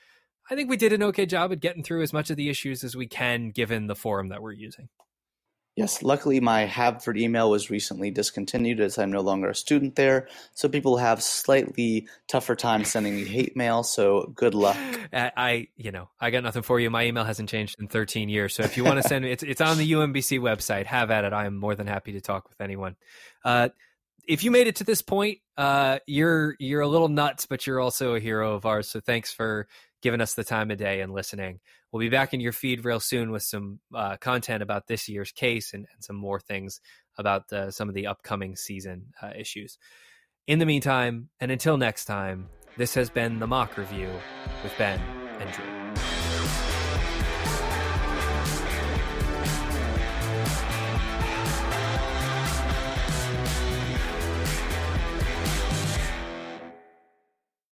I 0.49 0.55
think 0.55 0.69
we 0.69 0.77
did 0.77 0.93
an 0.93 1.03
okay 1.03 1.25
job 1.25 1.51
at 1.51 1.59
getting 1.59 1.83
through 1.83 2.01
as 2.01 2.13
much 2.13 2.29
of 2.29 2.37
the 2.37 2.49
issues 2.49 2.83
as 2.83 2.95
we 2.95 3.07
can 3.07 3.51
given 3.51 3.87
the 3.87 3.95
forum 3.95 4.29
that 4.29 4.41
we're 4.41 4.53
using. 4.53 4.89
Yes, 5.75 6.03
luckily 6.03 6.41
my 6.41 6.65
Haverford 6.65 7.17
email 7.17 7.49
was 7.49 7.69
recently 7.69 8.11
discontinued 8.11 8.81
as 8.81 8.97
I'm 8.97 9.11
no 9.11 9.21
longer 9.21 9.49
a 9.49 9.55
student 9.55 9.95
there. 9.95 10.27
So 10.53 10.67
people 10.67 10.97
have 10.97 11.23
slightly 11.23 12.07
tougher 12.27 12.55
time 12.55 12.83
sending 12.83 13.15
me 13.15 13.23
hate 13.23 13.55
mail. 13.55 13.83
So 13.83 14.31
good 14.35 14.53
luck. 14.53 14.75
I, 15.13 15.69
you 15.77 15.91
know, 15.91 16.09
I 16.19 16.31
got 16.31 16.43
nothing 16.43 16.63
for 16.63 16.79
you. 16.79 16.89
My 16.89 17.05
email 17.05 17.23
hasn't 17.23 17.49
changed 17.49 17.77
in 17.79 17.87
13 17.87 18.27
years. 18.27 18.55
So 18.55 18.63
if 18.63 18.75
you 18.75 18.83
want 18.83 19.01
to 19.01 19.07
send 19.07 19.23
me, 19.23 19.31
it's 19.31 19.43
it's 19.43 19.61
on 19.61 19.77
the 19.77 19.91
UMBC 19.93 20.39
website. 20.39 20.85
Have 20.85 21.11
at 21.11 21.23
it. 21.23 21.31
I 21.31 21.45
am 21.45 21.55
more 21.55 21.75
than 21.75 21.87
happy 21.87 22.11
to 22.11 22.21
talk 22.21 22.49
with 22.49 22.59
anyone. 22.59 22.97
Uh, 23.45 23.69
if 24.27 24.43
you 24.43 24.51
made 24.51 24.67
it 24.67 24.75
to 24.77 24.83
this 24.83 25.01
point, 25.01 25.39
uh, 25.57 25.99
you're 26.05 26.55
you're 26.59 26.81
a 26.81 26.87
little 26.87 27.07
nuts, 27.07 27.45
but 27.45 27.65
you're 27.65 27.79
also 27.79 28.15
a 28.15 28.19
hero 28.19 28.53
of 28.53 28.65
ours. 28.65 28.89
So 28.89 28.99
thanks 28.99 29.31
for 29.31 29.67
giving 30.01 30.21
us 30.21 30.33
the 30.33 30.43
time 30.43 30.71
of 30.71 30.77
day 30.77 31.01
and 31.01 31.13
listening. 31.13 31.59
We'll 31.91 32.01
be 32.01 32.09
back 32.09 32.33
in 32.33 32.39
your 32.39 32.51
feed 32.51 32.85
real 32.85 32.99
soon 32.99 33.31
with 33.31 33.43
some 33.43 33.79
uh, 33.93 34.17
content 34.17 34.61
about 34.61 34.87
this 34.87 35.09
year's 35.09 35.31
case 35.31 35.73
and, 35.73 35.87
and 35.93 36.03
some 36.03 36.15
more 36.15 36.39
things 36.39 36.81
about 37.17 37.49
some 37.71 37.89
of 37.89 37.95
the 37.95 38.07
upcoming 38.07 38.55
season 38.55 39.07
uh, 39.21 39.31
issues. 39.37 39.77
In 40.47 40.59
the 40.59 40.65
meantime, 40.65 41.29
and 41.39 41.51
until 41.51 41.77
next 41.77 42.05
time, 42.05 42.47
this 42.77 42.93
has 42.93 43.09
been 43.09 43.39
the 43.39 43.47
Mock 43.47 43.77
Review 43.77 44.09
with 44.63 44.73
Ben 44.77 44.99
and 45.39 45.51
Drew. 45.51 45.78